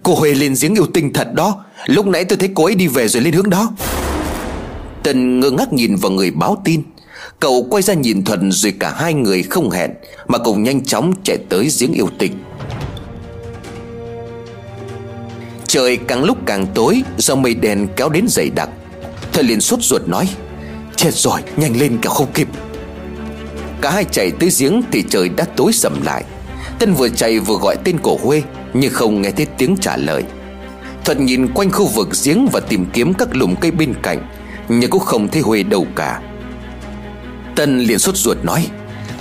Cô 0.03 0.15
Huê 0.15 0.35
lên 0.35 0.55
giếng 0.61 0.75
yêu 0.75 0.87
tinh 0.95 1.13
thật 1.13 1.35
đó, 1.35 1.65
Lúc 1.87 2.07
nãy 2.07 2.25
tôi 2.25 2.39
thấy 2.39 2.51
cô 2.55 2.65
ấy 2.65 2.75
đi 2.75 2.87
về 2.87 3.09
rồi 3.09 3.23
lên 3.23 3.35
hướng 3.35 3.51
đó. 3.51 3.73
Tân 5.03 5.41
ngơ 5.41 5.51
ngác 5.51 5.73
nhìn 5.73 5.97
vào 5.97 6.13
người 6.13 6.31
báo 6.31 6.63
tin. 6.65 6.83
Cậu 7.41 7.67
quay 7.71 7.83
ra 7.83 7.95
nhìn 7.95 8.25
Thuận 8.25 8.53
rồi 8.53 8.73
cả 8.81 8.95
hai 8.97 9.15
người 9.15 9.43
không 9.43 9.71
hẹn, 9.71 9.91
Mà 10.29 10.39
cùng 10.39 10.63
nhanh 10.63 10.85
chóng 10.85 11.13
chạy 11.25 11.37
tới 11.49 11.69
giếng 11.81 11.93
yêu 11.93 12.09
tịch 12.19 12.33
Trời 15.67 15.97
càng 15.97 16.25
lúc 16.25 16.39
càng 16.47 16.67
tối, 16.75 17.03
Do 17.17 17.35
mây 17.35 17.55
đen 17.55 17.89
kéo 17.97 18.09
đến 18.09 18.25
dày 18.29 18.51
đặc. 18.51 18.69
Thuận 19.33 19.47
liền 19.47 19.61
sốt 19.61 19.83
ruột 19.83 20.09
nói, 20.09 20.29
Chết 20.97 21.15
rồi, 21.15 21.41
nhanh 21.57 21.77
lên 21.77 21.99
cả 22.03 22.11
không 22.11 22.33
kịp. 22.35 22.49
Cả 23.81 23.91
hai 23.91 24.05
chạy 24.05 24.31
tới 24.31 24.49
giếng 24.59 24.83
thì 24.93 25.05
trời 25.11 25.29
đã 25.29 25.45
tối 25.45 25.73
sầm 25.73 26.03
lại. 26.03 26.25
Tân 26.79 26.95
vừa 26.95 27.09
chạy 27.09 27.39
vừa 27.39 27.57
gọi 27.57 27.77
tên 27.85 27.99
cổ 28.03 28.19
Huê, 28.23 28.43
Nhưng 28.75 28.93
không 28.93 29.23
nghe 29.23 29.31
thấy 29.31 29.47
tiếng 29.59 29.77
trả 29.81 29.97
lời. 29.97 30.25
Thuận 31.05 31.27
nhìn 31.27 31.49
quanh 31.55 31.71
khu 31.71 31.87
vực 31.87 32.09
giếng 32.25 32.49
và 32.53 32.61
tìm 32.61 32.87
kiếm 32.93 33.15
các 33.15 33.29
lùm 33.33 33.55
cây 33.61 33.71
bên 33.71 33.95
cạnh, 34.03 34.29
Nhưng 34.69 34.91
cũng 34.91 35.01
không 35.01 35.29
thấy 35.29 35.43
Huê 35.43 35.63
đâu 35.63 35.87
cả. 35.97 36.21
Tân 37.57 37.81
liền 37.81 37.99
sốt 37.99 38.17
ruột 38.17 38.37
nói, 38.43 38.67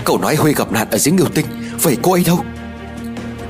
Cậu 0.06 0.18
nói 0.18 0.36
Huy 0.36 0.54
gặp 0.54 0.72
nạn 0.72 0.88
ở 0.92 0.98
giếng 1.06 1.18
yêu 1.18 1.28
tinh, 1.34 1.46
Vậy 1.82 1.98
cô 2.02 2.12
ấy 2.12 2.24
đâu? 2.28 2.40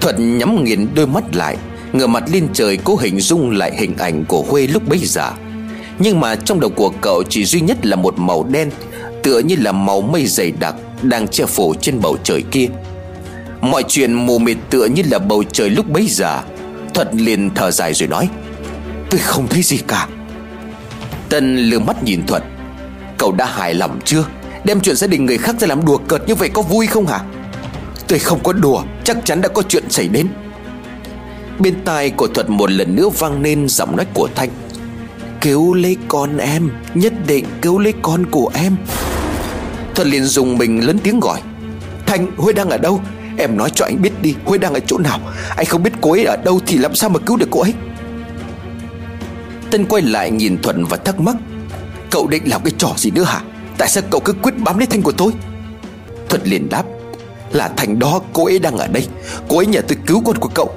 Thuận 0.02 0.38
nhắm 0.38 0.64
nghiền 0.64 0.88
đôi 0.96 1.08
mắt 1.08 1.24
lại, 1.36 1.58
Ngửa 1.94 2.08
mặt 2.08 2.24
lên 2.32 2.48
trời 2.54 2.78
cố 2.84 2.98
hình 2.98 3.20
dung 3.20 3.52
lại 3.52 3.72
hình 3.78 3.98
ảnh 3.98 4.26
của 4.26 4.42
Huê 4.42 4.68
lúc 4.68 4.88
bấy 4.88 5.00
giờ. 5.00 5.32
Nhưng 6.00 6.20
mà 6.20 6.36
trong 6.36 6.60
đầu 6.60 6.70
của 6.70 6.90
cậu 7.02 7.24
chỉ 7.30 7.46
duy 7.46 7.62
nhất 7.62 7.86
là 7.86 7.96
một 7.96 8.20
màu 8.20 8.44
đen, 8.44 8.72
Tựa 9.24 9.40
như 9.40 9.56
là 9.60 9.72
màu 9.72 10.02
mây 10.02 10.26
dày 10.26 10.52
đặc 10.60 10.76
Đang 11.02 11.28
che 11.28 11.46
phủ 11.46 11.76
trên 11.82 12.02
bầu 12.02 12.18
trời 12.24 12.44
kia. 12.52 12.68
Mọi 13.62 13.84
chuyện 13.88 14.14
mù 14.14 14.40
mịt 14.40 14.58
tựa 14.70 14.86
như 14.86 15.04
là 15.12 15.20
bầu 15.20 15.44
trời 15.52 15.70
lúc 15.70 15.90
bấy 15.90 16.08
giờ. 16.10 16.42
Thuật 16.94 17.16
liền 17.16 17.50
thở 17.56 17.72
dài 17.72 17.94
rồi 17.94 18.10
nói, 18.10 18.30
Tôi 19.10 19.20
không 19.20 19.48
thấy 19.48 19.62
gì 19.62 19.78
cả. 19.88 20.08
Tân 21.30 21.58
lừa 21.58 21.80
mắt 21.80 22.04
nhìn 22.04 22.26
Thuật 22.28 22.44
Cậu 23.18 23.32
đã 23.32 23.46
hài 23.46 23.74
lòng 23.74 24.00
chưa? 24.06 24.26
Đem 24.66 24.82
chuyện 24.82 24.96
gia 24.96 25.08
đình 25.08 25.26
người 25.26 25.38
khác 25.38 25.56
ra 25.60 25.68
làm 25.68 25.86
đùa 25.86 25.98
cợt 25.98 26.22
như 26.28 26.36
vậy 26.36 26.50
có 26.54 26.62
vui 26.62 26.88
không 26.88 27.08
hả? 27.08 27.20
Tôi 28.08 28.20
không 28.20 28.44
có 28.44 28.54
đùa, 28.54 28.84
Chắc 29.04 29.18
chắn 29.24 29.42
đã 29.42 29.50
có 29.50 29.62
chuyện 29.62 29.90
xảy 29.90 30.08
đến. 30.08 30.28
Bên 31.60 31.76
tai 31.86 32.10
của 32.10 32.28
Thuật 32.28 32.50
một 32.50 32.72
lần 32.72 32.96
nữa 32.96 33.10
vang 33.10 33.42
lên 33.42 33.70
giọng 33.70 33.96
nói 33.96 34.06
của 34.14 34.30
Thanh. 34.36 34.50
Cứu 35.42 35.74
lấy 35.74 35.98
con 36.08 36.38
em, 36.38 36.70
Nhất 36.94 37.14
định 37.28 37.46
cứu 37.62 37.80
lấy 37.80 37.94
con 38.02 38.26
của 38.32 38.52
em. 38.54 38.76
Thuật 39.96 40.08
liền 40.08 40.24
dùng 40.24 40.58
mình 40.58 40.88
lớn 40.88 40.98
tiếng 41.04 41.20
gọi. 41.20 41.42
Thanh, 42.06 42.28
Huế 42.38 42.54
đang 42.54 42.70
ở 42.70 42.78
đâu? 42.78 43.02
Em 43.38 43.58
nói 43.58 43.70
cho 43.76 43.86
anh 43.86 44.02
biết 44.02 44.22
đi, 44.22 44.36
Huế 44.46 44.58
đang 44.58 44.74
ở 44.74 44.80
chỗ 44.80 44.98
nào? 44.98 45.20
Anh 45.56 45.66
không 45.66 45.84
biết 45.84 45.92
cô 46.02 46.12
ấy 46.12 46.26
ở 46.26 46.38
đâu 46.46 46.60
thì 46.66 46.78
làm 46.78 46.96
sao 46.96 47.10
mà 47.10 47.20
cứu 47.20 47.38
được 47.38 47.48
cô 47.52 47.62
ấy? 47.62 47.74
Tân 49.72 49.86
quay 49.86 50.02
lại 50.02 50.32
nhìn 50.32 50.62
Thuận 50.62 50.86
và 50.86 50.98
thắc 50.98 51.20
mắc. 51.20 51.36
Cậu 52.12 52.28
định 52.28 52.44
làm 52.46 52.62
cái 52.64 52.74
trò 52.78 52.94
gì 52.98 53.12
nữa 53.12 53.24
hả? 53.24 53.42
Tại 53.84 53.90
sao 53.90 54.04
cậu 54.10 54.22
cứ 54.22 54.34
quyết 54.34 54.58
bám 54.58 54.78
lấy 54.78 54.88
Thanh 54.88 55.02
của 55.02 55.12
tôi? 55.12 55.32
Thuật 56.30 56.48
liền 56.48 56.70
đáp, 56.70 56.84
Là 57.52 57.70
Thành 57.78 58.00
đó, 58.00 58.22
cô 58.34 58.46
ấy 58.46 58.60
đang 58.60 58.78
ở 58.78 58.88
đây. 58.88 59.08
Cô 59.48 59.58
ấy 59.58 59.66
nhờ 59.66 59.82
tôi 59.88 59.98
cứu 60.08 60.22
con 60.26 60.38
của 60.38 60.50
cậu. 60.54 60.74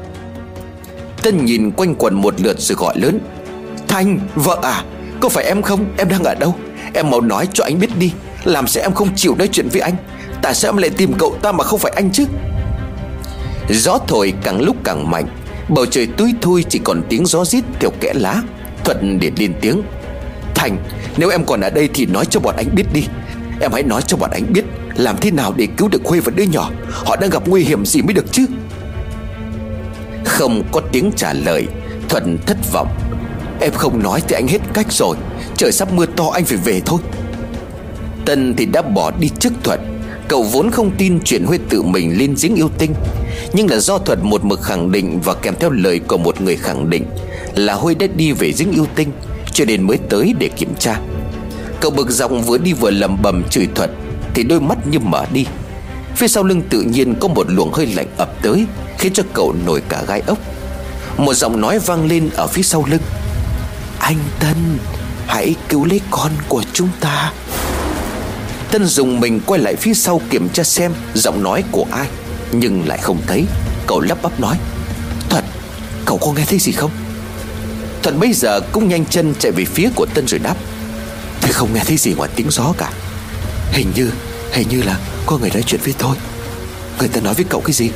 Tân 1.22 1.44
nhìn 1.44 1.70
quanh 1.70 1.94
quần 1.94 2.14
một 2.14 2.40
lượt 2.40 2.60
rồi 2.60 2.76
gọi 2.76 2.98
lớn, 2.98 3.20
Thanh, 3.88 4.18
vợ 4.34 4.58
à 4.62 4.84
Có 5.20 5.28
phải 5.28 5.44
em 5.44 5.62
không? 5.62 5.86
Em 5.96 6.08
đang 6.08 6.24
ở 6.24 6.34
đâu? 6.34 6.54
Em 6.94 7.10
mau 7.10 7.20
nói 7.20 7.48
cho 7.52 7.64
anh 7.64 7.80
biết 7.80 7.98
đi, 7.98 8.12
Làm 8.44 8.66
sao 8.66 8.82
em 8.82 8.92
không 8.92 9.08
chịu 9.16 9.34
nói 9.38 9.48
chuyện 9.52 9.68
với 9.68 9.80
anh? 9.80 9.94
Tại 10.42 10.54
sao 10.54 10.72
em 10.72 10.76
lại 10.76 10.90
tìm 10.90 11.12
cậu 11.18 11.36
ta 11.42 11.52
mà 11.52 11.64
không 11.64 11.78
phải 11.78 11.92
anh 11.96 12.10
chứ? 12.12 12.24
Gió 13.70 13.98
thổi 14.08 14.32
càng 14.42 14.60
lúc 14.60 14.76
càng 14.84 15.10
mạnh, 15.10 15.26
Bầu 15.68 15.86
trời 15.86 16.06
tui 16.06 16.34
thui 16.40 16.64
chỉ 16.68 16.78
còn 16.84 17.02
tiếng 17.08 17.26
gió 17.26 17.44
rít 17.44 17.64
theo 17.80 17.90
kẽ 18.00 18.12
lá. 18.14 18.42
Thuận 18.84 19.18
để 19.20 19.30
lên 19.36 19.54
tiếng 19.60 19.82
Thành 20.54 20.76
nếu 21.16 21.30
em 21.30 21.44
còn 21.44 21.60
ở 21.60 21.70
đây 21.70 21.88
thì 21.94 22.06
nói 22.06 22.24
cho 22.30 22.40
bọn 22.40 22.56
anh 22.56 22.74
biết 22.74 22.84
đi. 22.92 23.02
Em 23.60 23.72
hãy 23.72 23.82
nói 23.82 24.02
cho 24.02 24.16
bọn 24.16 24.30
anh 24.30 24.52
biết 24.52 24.64
Làm 24.96 25.16
thế 25.20 25.30
nào 25.30 25.54
để 25.56 25.66
cứu 25.76 25.88
được 25.88 26.04
Khuê 26.04 26.20
và 26.20 26.32
đứa 26.36 26.44
nhỏ. 26.44 26.70
Họ 26.90 27.16
đang 27.16 27.30
gặp 27.30 27.48
nguy 27.48 27.64
hiểm 27.64 27.86
gì 27.86 28.02
mới 28.02 28.14
được 28.14 28.32
chứ? 28.32 28.46
Không 30.24 30.62
có 30.72 30.80
tiếng 30.92 31.12
trả 31.16 31.32
lời, 31.32 31.66
Thuận 32.08 32.38
thất 32.46 32.56
vọng. 32.72 32.88
Em 33.60 33.72
không 33.72 34.02
nói 34.02 34.22
thì 34.28 34.34
anh 34.34 34.48
hết 34.48 34.58
cách 34.74 34.92
rồi. 34.92 35.16
Trời 35.56 35.72
sắp 35.72 35.92
mưa 35.92 36.06
to, 36.06 36.24
anh 36.32 36.44
phải 36.44 36.58
về 36.64 36.80
thôi. 36.86 37.00
Tân 38.24 38.54
thì 38.56 38.66
đã 38.66 38.82
bỏ 38.82 39.10
đi 39.20 39.30
trước 39.38 39.52
Thuận. 39.62 39.80
Cậu 40.28 40.42
vốn 40.42 40.70
không 40.70 40.90
tin 40.98 41.20
chuyện 41.24 41.44
Huê 41.44 41.58
tự 41.68 41.82
mình 41.82 42.18
lên 42.18 42.34
giếng 42.42 42.54
yêu 42.54 42.70
tinh. 42.78 42.94
Nhưng 43.52 43.70
là 43.70 43.78
do 43.78 43.98
Thuật 43.98 44.18
một 44.22 44.44
mực 44.44 44.62
khẳng 44.62 44.92
định 44.92 45.20
Và 45.24 45.34
kèm 45.34 45.54
theo 45.60 45.70
lời 45.70 45.98
của 45.98 46.18
một 46.18 46.40
người 46.40 46.56
khẳng 46.56 46.90
định 46.90 47.04
Là 47.54 47.74
Huê 47.74 47.94
đã 47.94 48.06
đi 48.16 48.32
về 48.32 48.52
giếng 48.58 48.72
yêu 48.72 48.86
tinh 48.94 49.08
cho 49.56 49.64
nên 49.64 49.82
mới 49.82 49.98
tới 50.08 50.34
để 50.38 50.48
kiểm 50.48 50.74
tra. 50.78 51.00
Cậu 51.80 51.90
bực 51.90 52.10
giọng 52.10 52.42
vừa 52.42 52.58
đi 52.58 52.72
vừa 52.72 52.90
lầm 52.90 53.22
bầm 53.22 53.42
chửi 53.50 53.68
thuật, 53.74 53.90
Thì 54.34 54.42
đôi 54.42 54.60
mắt 54.60 54.86
như 54.86 54.98
mở 54.98 55.24
đi. 55.32 55.46
Phía 56.16 56.28
sau 56.28 56.44
lưng 56.44 56.62
tự 56.70 56.82
nhiên 56.82 57.14
có 57.20 57.28
một 57.28 57.50
luồng 57.50 57.72
hơi 57.72 57.86
lạnh 57.86 58.06
ập 58.16 58.42
tới, 58.42 58.66
Khiến 58.98 59.12
cho 59.12 59.22
cậu 59.32 59.54
nổi 59.66 59.82
cả 59.88 60.02
gai 60.08 60.22
ốc. 60.26 60.38
Một 61.16 61.34
giọng 61.34 61.60
nói 61.60 61.78
vang 61.78 62.06
lên 62.06 62.30
ở 62.34 62.46
phía 62.46 62.62
sau 62.62 62.84
lưng. 62.90 63.00
Anh 63.98 64.18
Tân, 64.40 64.78
Hãy 65.26 65.54
cứu 65.68 65.84
lấy 65.84 66.00
con 66.10 66.32
của 66.48 66.62
chúng 66.72 66.88
ta. 67.00 67.32
Tân 68.70 68.86
dùng 68.86 69.20
mình 69.20 69.40
quay 69.46 69.60
lại 69.60 69.76
phía 69.76 69.94
sau 69.94 70.20
kiểm 70.30 70.48
tra 70.48 70.62
xem 70.62 70.92
Giọng 71.14 71.42
nói 71.42 71.64
của 71.70 71.86
ai, 71.90 72.06
Nhưng 72.52 72.88
lại 72.88 72.98
không 72.98 73.18
thấy. 73.26 73.44
Cậu 73.86 74.00
lắp 74.00 74.18
bắp 74.22 74.40
nói 74.40 74.56
Thật 75.28 75.44
Cậu 76.04 76.18
có 76.18 76.32
nghe 76.32 76.44
thấy 76.46 76.58
gì 76.58 76.72
không? 76.72 76.90
Thuận 78.02 78.20
bây 78.20 78.32
giờ 78.32 78.60
cũng 78.72 78.88
nhanh 78.88 79.06
chân 79.06 79.34
chạy 79.38 79.52
về 79.52 79.64
phía 79.64 79.88
của 79.94 80.06
Tân 80.14 80.26
rồi 80.28 80.38
đáp. 80.38 80.56
Tôi 81.40 81.52
không 81.52 81.74
nghe 81.74 81.80
thấy 81.86 81.96
gì 81.96 82.14
ngoài 82.14 82.30
tiếng 82.36 82.50
gió 82.50 82.74
cả. 82.78 82.90
Hình 83.72 83.92
như 83.94 84.10
Hình 84.52 84.68
như 84.68 84.82
là 84.82 84.98
có 85.26 85.38
người 85.38 85.50
nói 85.50 85.62
chuyện 85.62 85.80
với 85.84 85.94
tôi. 85.98 86.16
Người 86.98 87.08
ta 87.08 87.20
nói 87.20 87.34
với 87.34 87.44
cậu 87.48 87.60
cái 87.60 87.72
gì? 87.72 87.90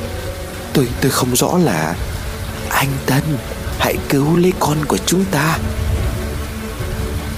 Tôi 0.73 0.87
tôi 1.01 1.11
không 1.11 1.35
rõ 1.35 1.57
là 1.57 1.95
Anh 2.69 2.89
Tân 3.05 3.21
Hãy 3.79 3.95
cứu 4.09 4.37
lấy 4.37 4.53
con 4.59 4.85
của 4.85 4.97
chúng 4.97 5.25
ta. 5.25 5.57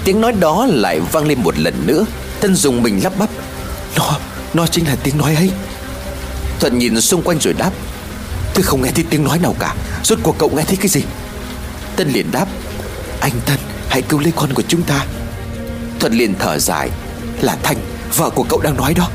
Tiếng 0.03 0.21
nói 0.21 0.33
đó 0.39 0.67
lại 0.69 0.99
vang 1.11 1.25
lên 1.27 1.43
một 1.43 1.59
lần 1.59 1.73
nữa. 1.85 2.05
Tân 2.39 2.55
dùng 2.55 2.83
mình 2.83 3.03
lắp 3.03 3.13
bắp. 3.19 3.29
Nó, 3.97 4.19
nó 4.53 4.67
chính 4.67 4.87
là 4.87 4.95
tiếng 5.03 5.17
nói 5.17 5.35
ấy. 5.35 5.51
Thuận 6.59 6.79
nhìn 6.79 7.01
xung 7.01 7.21
quanh 7.21 7.39
rồi 7.39 7.53
đáp. 7.53 7.71
Tôi 8.53 8.63
không 8.63 8.81
nghe 8.81 8.91
thấy 8.95 9.05
tiếng 9.09 9.23
nói 9.23 9.39
nào 9.39 9.55
cả. 9.59 9.75
Rốt 10.03 10.19
cuộc 10.23 10.35
cậu 10.37 10.49
nghe 10.49 10.63
thấy 10.63 10.77
cái 10.77 10.87
gì? 10.87 11.01
Tân 11.95 12.09
liền 12.09 12.31
đáp, 12.31 12.47
Anh 13.19 13.31
Tân, 13.45 13.57
hãy 13.89 14.01
cứu 14.01 14.19
lấy 14.19 14.33
con 14.35 14.53
của 14.53 14.63
chúng 14.67 14.83
ta. 14.83 15.05
Thuận 15.99 16.13
liền 16.13 16.35
thở 16.39 16.59
dài, 16.59 16.89
Là 17.41 17.57
Thanh, 17.63 17.77
vợ 18.15 18.29
của 18.29 18.45
cậu 18.49 18.61
đang 18.61 18.77
nói 18.77 18.93
đó. 18.93 19.09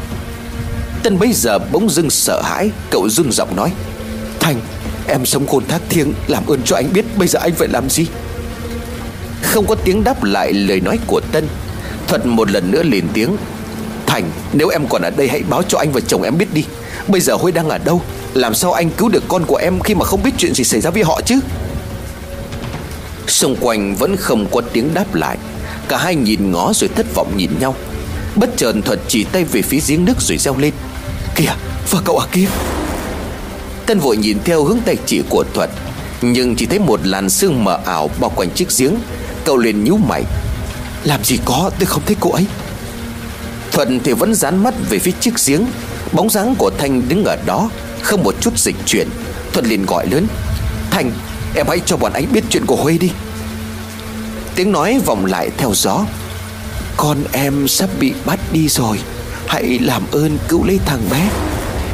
Tân 1.02 1.18
bây 1.18 1.32
giờ 1.32 1.59
bỗng 1.59 1.90
dưng 1.90 2.10
sợ 2.10 2.42
hãi, 2.42 2.70
Cậu 2.90 3.09
run 3.09 3.32
giọng 3.32 3.56
nói, 3.56 3.72
Thanh, 4.40 4.60
em 5.09 5.26
sống 5.26 5.46
khôn 5.46 5.66
thác 5.68 5.80
thiêng, 5.88 6.12
Làm 6.26 6.46
ơn 6.46 6.62
cho 6.64 6.76
anh 6.76 6.92
biết 6.92 7.05
bây 7.16 7.28
giờ 7.28 7.38
anh 7.42 7.52
phải 7.55 7.68
làm 7.68 7.90
gì? 7.90 8.06
Không 9.42 9.66
có 9.66 9.74
tiếng 9.74 10.05
đáp 10.05 10.24
lại 10.24 10.52
lời 10.52 10.80
nói 10.80 10.98
của 11.06 11.20
Tân, 11.32 11.48
Thuận 12.09 12.28
một 12.28 12.50
lần 12.50 12.70
nữa 12.70 12.82
liền 12.82 13.09
tiếng 13.12 13.36
Thành 14.06 14.30
nếu 14.52 14.68
em 14.68 14.88
còn 14.88 15.02
ở 15.02 15.10
đây 15.10 15.28
hãy 15.28 15.42
báo 15.50 15.62
cho 15.62 15.78
anh 15.78 15.92
và 15.92 16.00
chồng 16.00 16.22
em 16.22 16.38
biết 16.38 16.55
đi. 16.55 16.64
Bây 17.09 17.20
giờ 17.20 17.34
Huy 17.34 17.52
đang 17.52 17.68
ở 17.68 17.78
đâu? 17.78 18.02
Làm 18.34 18.55
sao 18.55 18.72
anh 18.72 18.90
cứu 18.90 19.09
được 19.09 19.22
con 19.28 19.44
của 19.44 19.56
em 19.56 19.80
Khi 19.80 19.94
mà 19.94 20.05
không 20.05 20.22
biết 20.22 20.30
chuyện 20.38 20.55
gì 20.55 20.64
xảy 20.64 20.80
ra 20.80 20.90
với 20.90 21.02
họ 21.02 21.20
chứ? 21.24 21.40
Xung 23.30 23.56
quanh 23.60 23.96
vẫn 23.96 24.16
không 24.16 24.46
có 24.50 24.60
tiếng 24.72 24.94
đáp 24.94 25.14
lại. 25.14 25.38
Cả 25.88 25.96
hai 25.96 26.14
nhìn 26.14 26.50
ngó 26.52 26.72
rồi 26.74 26.90
thất 26.96 27.06
vọng 27.14 27.32
nhìn 27.36 27.50
nhau. 27.60 27.74
Bất 28.36 28.50
chợt 28.56 28.72
Thuật 28.84 29.00
chỉ 29.09 29.24
tay 29.24 29.44
về 29.44 29.62
phía 29.62 29.80
giếng 29.86 30.05
nước 30.05 30.20
rồi 30.20 30.38
reo 30.38 30.56
lên. 30.59 30.72
Kìa 31.34 31.52
vợ 31.90 32.00
cậu 32.05 32.16
ở 32.16 32.26
kia. 32.32 32.46
Tân 33.86 33.98
vội 33.98 34.16
nhìn 34.16 34.38
theo 34.44 34.64
hướng 34.64 34.78
tay 34.84 34.96
chỉ 35.06 35.22
của 35.28 35.44
Thuật. 35.55 35.70
Nhưng 36.22 36.56
chỉ 36.56 36.66
thấy 36.66 36.78
một 36.78 37.00
làn 37.05 37.30
sương 37.30 37.64
mờ 37.64 37.78
ảo 37.84 38.10
bao 38.20 38.32
quanh 38.36 38.50
chiếc 38.50 38.68
giếng. 38.78 38.94
Cậu 39.44 39.56
liền 39.56 39.84
nhíu 39.84 39.96
mày. 39.96 40.24
Làm 41.05 41.24
gì 41.24 41.38
có, 41.44 41.70
tôi 41.78 41.86
không 41.86 42.02
thấy 42.06 42.16
cô 42.20 42.30
ấy. 42.30 42.46
Thuận 43.72 44.00
thì 44.00 44.12
vẫn 44.12 44.34
dán 44.34 44.62
mắt 44.62 44.74
về 44.90 44.98
phía 44.98 45.12
chiếc 45.20 45.34
giếng. 45.46 45.66
Bóng 46.12 46.30
dáng 46.30 46.55
của 46.59 46.70
Thanh 46.78 47.09
đứng 47.09 47.24
ở 47.24 47.36
đó, 47.46 47.70
Không 48.02 48.22
một 48.22 48.34
chút 48.40 48.59
dịch 48.59 48.76
chuyển. 48.86 49.09
Thuận 49.52 49.66
liền 49.66 49.86
gọi 49.86 50.06
lớn. 50.10 50.26
Thanh 50.90 51.10
em 51.55 51.66
hãy 51.69 51.81
cho 51.87 51.97
bọn 51.97 52.12
anh 52.12 52.33
biết 52.33 52.45
chuyện 52.51 52.66
của 52.66 52.77
Huê 52.77 52.99
đi. 52.99 53.11
Tiếng 54.55 54.73
nói 54.73 55.01
vọng 55.07 55.27
lại 55.27 55.51
theo 55.57 55.70
gió. 55.75 56.05
Con 56.97 57.19
em 57.33 57.69
sắp 57.69 57.91
bị 58.01 58.12
bắt 58.25 58.39
đi 58.53 58.69
rồi. 58.69 58.99
Hãy 59.47 59.79
làm 59.79 60.03
ơn 60.12 60.39
cứu 60.49 60.65
lấy 60.65 60.81
thằng 60.87 61.01
bé. 61.11 61.31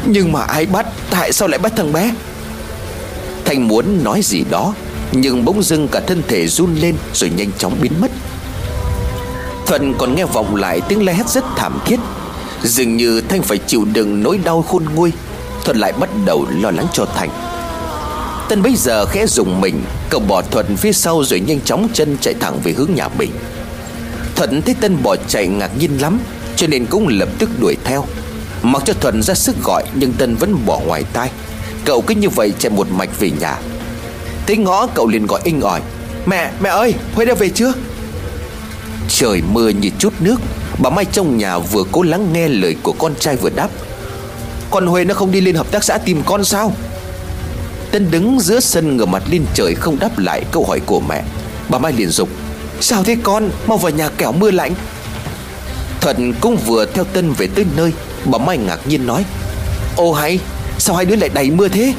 Nhưng 0.07 0.33
mà 0.33 0.41
ai 0.41 0.67
bắt, 0.67 0.87
Tại 1.11 1.33
sao 1.33 1.49
lại 1.49 1.59
bắt 1.59 1.73
thằng 1.77 1.93
bé? 1.93 2.15
Thanh 3.45 3.69
muốn 3.69 4.05
nói 4.05 4.21
gì 4.23 4.45
đó, 4.51 4.75
Nhưng 5.13 5.45
bỗng 5.45 5.63
dưng 5.63 5.89
cả 5.89 6.01
thân 6.07 6.23
thể 6.29 6.47
run 6.47 6.75
lên 6.75 6.97
Rồi 7.13 7.31
nhanh 7.37 7.51
chóng 7.59 7.77
biến 7.83 7.93
mất. 8.01 8.11
Thuận 9.67 9.95
còn 9.99 10.15
nghe 10.15 10.25
vọng 10.25 10.57
lại 10.57 10.81
tiếng 10.89 11.05
la 11.05 11.13
hét 11.13 11.29
rất 11.29 11.45
thảm 11.57 11.79
thiết. 11.85 12.01
Dường 12.63 12.97
như 12.97 13.21
Thanh 13.21 13.43
phải 13.43 13.59
chịu 13.59 13.85
đựng 13.85 14.23
nỗi 14.23 14.39
đau 14.45 14.63
khôn 14.63 14.85
nguôi 14.95 15.13
Thuận 15.65 15.77
lại 15.77 15.93
bắt 15.93 16.11
đầu 16.25 16.47
lo 16.51 16.71
lắng 16.71 16.87
cho 16.93 17.07
Thành. 17.17 17.54
Tân 18.49 18.62
bây 18.62 18.77
giờ 18.77 19.07
khẽ 19.07 19.27
dùng 19.27 19.61
mình 19.61 19.83
Cậu 20.11 20.21
bỏ 20.21 20.43
Thuận 20.43 20.77
phía 20.77 20.93
sau 20.93 21.25
rồi 21.25 21.41
nhanh 21.41 21.61
chóng 21.61 21.89
chân 21.93 22.16
chạy 22.21 22.35
thẳng 22.41 22.61
về 22.65 22.73
hướng 22.73 22.95
nhà 22.95 23.09
mình. 23.09 23.31
Thuận 24.37 24.62
thấy 24.62 24.75
Tân 24.81 25.03
bỏ 25.03 25.16
chạy 25.29 25.47
ngạc 25.47 25.71
nhiên 25.79 25.99
lắm 25.99 26.19
Cho 26.57 26.66
nên 26.66 26.87
cũng 26.87 27.09
lập 27.09 27.29
tức 27.39 27.51
đuổi 27.61 27.77
theo. 27.85 28.05
Mặc 28.62 28.83
cho 28.87 28.95
Thuận 29.01 29.23
ra 29.23 29.35
sức 29.35 29.57
gọi 29.65 29.85
Nhưng 29.95 30.12
Tân 30.12 30.35
vẫn 30.35 30.66
bỏ 30.66 30.81
ngoài 30.87 31.05
tai. 31.12 31.31
Cậu 31.85 32.03
cứ 32.03 32.15
như 32.15 32.29
vậy 32.29 32.53
chạy 32.59 32.71
một 32.71 32.87
mạch 32.91 33.21
về 33.21 33.31
nhà. 33.41 33.59
Tới 34.47 34.57
ngõ 34.57 34.87
cậu 34.87 35.09
liền 35.09 35.27
gọi 35.27 35.41
inh 35.45 35.61
ỏi 35.61 35.81
Mẹ, 36.27 36.51
mẹ 36.61 36.71
ơi, 36.71 36.95
Huế 37.15 37.25
đã 37.25 37.35
về 37.35 37.49
chưa? 37.49 37.73
Trời 39.09 39.43
mưa 39.53 39.69
như 39.69 39.91
chút 39.99 40.12
nước 40.21 40.37
Bà 40.79 40.91
Mai 40.91 41.05
trong 41.05 41.39
nhà 41.39 41.59
vừa 41.59 41.85
cố 41.93 42.03
lắng 42.03 42.33
nghe 42.33 42.49
lời 42.49 42.77
của 42.83 42.93
con 42.93 43.15
trai 43.21 43.37
vừa 43.37 43.51
đáp. 43.51 43.69
Con 44.71 44.87
huê 44.87 45.05
nó 45.05 45.15
không 45.15 45.33
đi 45.33 45.41
lên 45.41 45.55
hợp 45.55 45.71
tác 45.71 45.85
xã 45.85 45.99
tìm 45.99 46.23
con 46.27 46.45
sao? 46.45 46.73
Tân 47.95 48.11
đứng 48.11 48.41
giữa 48.41 48.61
sân 48.61 48.97
ngửa 48.97 49.05
mặt 49.05 49.23
lên 49.31 49.47
trời 49.55 49.75
không 49.75 49.99
đáp 49.99 50.19
lại 50.19 50.45
câu 50.53 50.65
hỏi 50.65 50.81
của 50.87 51.01
mẹ. 51.01 51.25
Bà 51.69 51.79
Mai 51.79 51.93
liền 51.93 52.09
dục, 52.09 52.29
Sao 52.81 53.05
thế 53.05 53.16
con? 53.23 53.51
Mau 53.66 53.79
vào 53.79 53.93
nhà 53.93 54.09
kẻo 54.09 54.33
mưa 54.33 54.51
lạnh. 54.51 54.75
Thuận 56.01 56.35
cũng 56.41 56.57
vừa 56.57 56.87
theo 56.87 57.05
Tân 57.05 57.33
về 57.33 57.47
tới 57.47 57.65
nơi, 57.77 57.93
Bà 58.25 58.39
Mai 58.39 58.59
ngạc 58.59 58.79
nhiên 58.87 59.07
nói, 59.07 59.25
Ô 59.97 60.12
hay, 60.12 60.39
Sao 60.79 60.97
hai 60.97 61.05
đứa 61.05 61.16
lại 61.16 61.29
đầy 61.35 61.51
mưa 61.51 61.69
thế? 61.69 61.95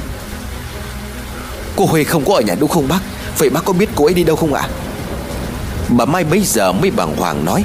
Cô 1.76 1.85
huê 1.85 2.03
không 2.03 2.26
có 2.26 2.34
ở 2.34 2.41
nhà 2.41 2.55
đúng 2.59 2.69
không 2.69 2.88
bác? 2.88 2.99
Vậy 3.38 3.49
bác 3.49 3.65
có 3.65 3.73
biết 3.73 3.89
cô 3.95 4.05
ấy 4.05 4.13
đi 4.13 4.23
đâu 4.23 4.35
không 4.35 4.53
ạ? 4.53 4.69
Bà 5.89 6.05
Mai 6.05 6.23
bấy 6.23 6.41
giờ 6.45 6.72
mới 6.72 6.91
bàng 6.91 7.15
hoàng 7.17 7.45
nói, 7.45 7.63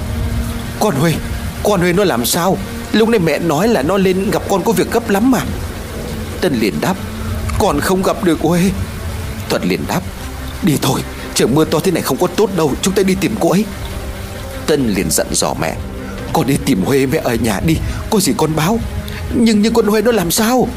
Con 0.80 0.94
huê 0.94 1.14
Con 1.62 1.80
huê 1.80 1.92
nó 1.92 2.04
làm 2.04 2.26
sao? 2.26 2.58
Lúc 2.92 3.08
này 3.08 3.20
mẹ 3.20 3.38
nói 3.38 3.68
là 3.68 3.82
nó 3.82 3.96
lên 3.96 4.30
gặp 4.30 4.42
con 4.48 4.62
có 4.64 4.72
việc 4.72 4.92
gấp 4.92 5.10
lắm 5.10 5.30
mà. 5.30 5.40
Tân 6.40 6.54
liền 6.60 6.80
đáp 6.80 6.96
còn 7.60 7.80
không 7.80 8.02
gặp 8.02 8.24
được 8.24 8.38
quê 8.42 8.60
Thuật 9.48 9.66
liền 9.66 9.80
đáp, 9.88 10.00
Đi 10.62 10.78
thôi, 10.82 11.00
Trời 11.34 11.48
mưa 11.48 11.64
to 11.64 11.78
thế 11.80 11.92
này 11.92 12.02
không 12.02 12.16
có 12.16 12.26
tốt 12.26 12.50
đâu, 12.56 12.72
Chúng 12.82 12.94
ta 12.94 13.02
đi 13.02 13.14
tìm 13.20 13.34
cô 13.40 13.50
ấy. 13.50 13.64
Tân 14.66 14.94
liền 14.94 15.10
dặn 15.10 15.26
dò 15.30 15.54
mẹ, 15.60 15.76
Con 16.32 16.46
đi 16.46 16.56
tìm 16.64 16.82
huê 16.84 17.06
mẹ 17.06 17.20
ở 17.24 17.34
nhà 17.34 17.60
đi, 17.66 17.76
Có 18.10 18.20
gì 18.20 18.32
con 18.36 18.56
báo. 18.56 18.78
Nhưng 19.34 19.62
nhưng 19.62 19.74
con 19.74 19.86
huê 19.86 20.02
nó 20.02 20.12
làm 20.12 20.30
sao? 20.30 20.68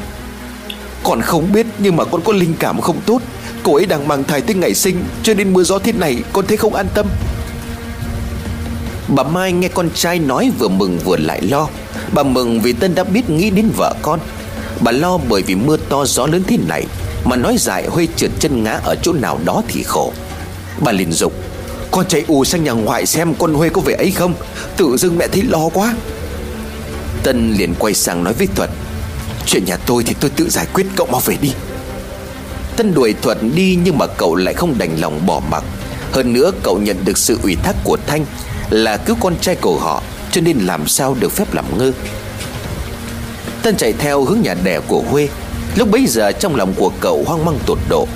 Con 1.02 1.20
không 1.20 1.52
biết, 1.52 1.66
nhưng 1.78 1.96
mà 1.96 2.04
con 2.04 2.20
có 2.24 2.32
linh 2.32 2.54
cảm 2.58 2.80
không 2.80 3.00
tốt. 3.06 3.20
Cô 3.62 3.74
ấy 3.74 3.86
đang 3.86 4.08
mang 4.08 4.24
thai 4.24 4.40
tới 4.40 4.54
ngày 4.54 4.74
sinh, 4.74 5.04
Cho 5.22 5.34
nên 5.34 5.52
mưa 5.52 5.62
gió 5.62 5.78
thế 5.78 5.92
này 5.92 6.22
con 6.32 6.46
thấy 6.46 6.56
không 6.56 6.74
an 6.74 6.86
tâm. 6.94 7.06
Bà 9.08 9.22
Mai 9.22 9.52
nghe 9.52 9.68
con 9.68 9.90
trai 9.94 10.18
nói 10.18 10.50
vừa 10.58 10.68
mừng 10.68 10.98
vừa 11.04 11.16
lại 11.16 11.42
lo. 11.42 11.68
Bà 12.12 12.22
mừng 12.22 12.60
vì 12.60 12.72
Tân 12.72 12.94
đã 12.94 13.04
biết 13.04 13.30
nghĩ 13.30 13.50
đến 13.50 13.70
vợ 13.76 13.94
con. 14.02 14.20
Bà 14.80 14.92
lo 14.92 15.18
bởi 15.28 15.42
vì 15.42 15.54
mưa 15.54 15.76
to 15.88 16.04
gió 16.04 16.26
lớn 16.26 16.42
thế 16.46 16.56
này, 16.68 16.86
Mà 17.24 17.36
nói 17.36 17.56
dài 17.58 17.86
Huê 17.86 18.08
trượt 18.16 18.30
chân 18.38 18.62
ngã 18.64 18.80
ở 18.84 18.96
chỗ 19.02 19.12
nào 19.12 19.40
đó 19.44 19.62
thì 19.68 19.82
khổ. 19.82 20.12
Bà 20.80 20.92
liền 20.92 21.12
dục, 21.12 21.32
Con 21.90 22.06
chạy 22.08 22.24
ù 22.28 22.44
sang 22.44 22.64
nhà 22.64 22.72
ngoại 22.72 23.06
xem 23.06 23.34
con 23.34 23.54
Huê 23.54 23.68
có 23.68 23.80
về 23.80 23.94
ấy 23.94 24.10
không? 24.10 24.34
Tự 24.76 24.96
dưng 24.96 25.18
mẹ 25.18 25.28
thấy 25.28 25.42
lo 25.42 25.68
quá. 25.68 25.94
Tân 27.22 27.54
liền 27.54 27.74
quay 27.78 27.94
sang 27.94 28.24
nói 28.24 28.32
với 28.32 28.48
Thuật, 28.56 28.70
Chuyện 29.46 29.64
nhà 29.64 29.76
tôi 29.76 30.04
thì 30.06 30.14
tôi 30.20 30.30
tự 30.30 30.50
giải 30.50 30.66
quyết, 30.74 30.86
cậu 30.96 31.06
mau 31.06 31.20
về 31.24 31.36
đi. 31.40 31.52
Tân 32.76 32.94
đuổi 32.94 33.14
Thuật 33.22 33.38
đi 33.54 33.78
nhưng 33.84 33.98
mà 33.98 34.06
cậu 34.06 34.34
lại 34.34 34.54
không 34.54 34.78
đành 34.78 35.00
lòng 35.00 35.26
bỏ 35.26 35.40
mặc. 35.50 35.64
Hơn 36.12 36.32
nữa, 36.32 36.50
cậu 36.62 36.78
nhận 36.78 37.04
được 37.04 37.18
sự 37.18 37.38
ủy 37.42 37.56
thác 37.56 37.76
của 37.84 37.96
Thanh 38.06 38.26
Là 38.70 38.96
cứu 38.96 39.16
con 39.20 39.34
trai 39.40 39.56
của 39.56 39.78
họ, 39.78 40.02
Cho 40.32 40.40
nên 40.40 40.58
làm 40.58 40.88
sao 40.88 41.16
được 41.20 41.32
phép 41.32 41.54
làm 41.54 41.78
ngơ. 41.78 41.92
Tân 43.64 43.76
chạy 43.76 43.92
theo 43.92 44.24
hướng 44.24 44.42
nhà 44.42 44.54
đẻ 44.64 44.80
của 44.88 45.02
Huê. 45.10 45.28
Lúc 45.76 45.90
bấy 45.90 46.06
giờ 46.06 46.32
trong 46.32 46.56
lòng 46.56 46.74
của 46.76 46.92
cậu 47.00 47.24
hoang 47.26 47.44
mang 47.44 47.58
tột 47.66 47.78
độ. 47.88 48.08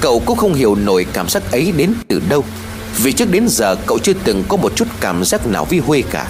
Cậu 0.00 0.22
cũng 0.26 0.38
không 0.38 0.54
hiểu 0.54 0.74
nổi 0.74 1.06
cảm 1.12 1.28
giác 1.28 1.52
ấy 1.52 1.72
đến 1.76 1.94
từ 2.08 2.22
đâu, 2.28 2.44
Vì 3.02 3.12
trước 3.12 3.30
đến 3.30 3.48
giờ 3.48 3.76
cậu 3.86 3.98
chưa 3.98 4.12
từng 4.24 4.44
có 4.48 4.56
một 4.56 4.76
chút 4.76 4.88
cảm 5.00 5.24
giác 5.24 5.46
nào 5.46 5.64
với 5.64 5.78
Huê 5.78 6.02
cả. 6.10 6.28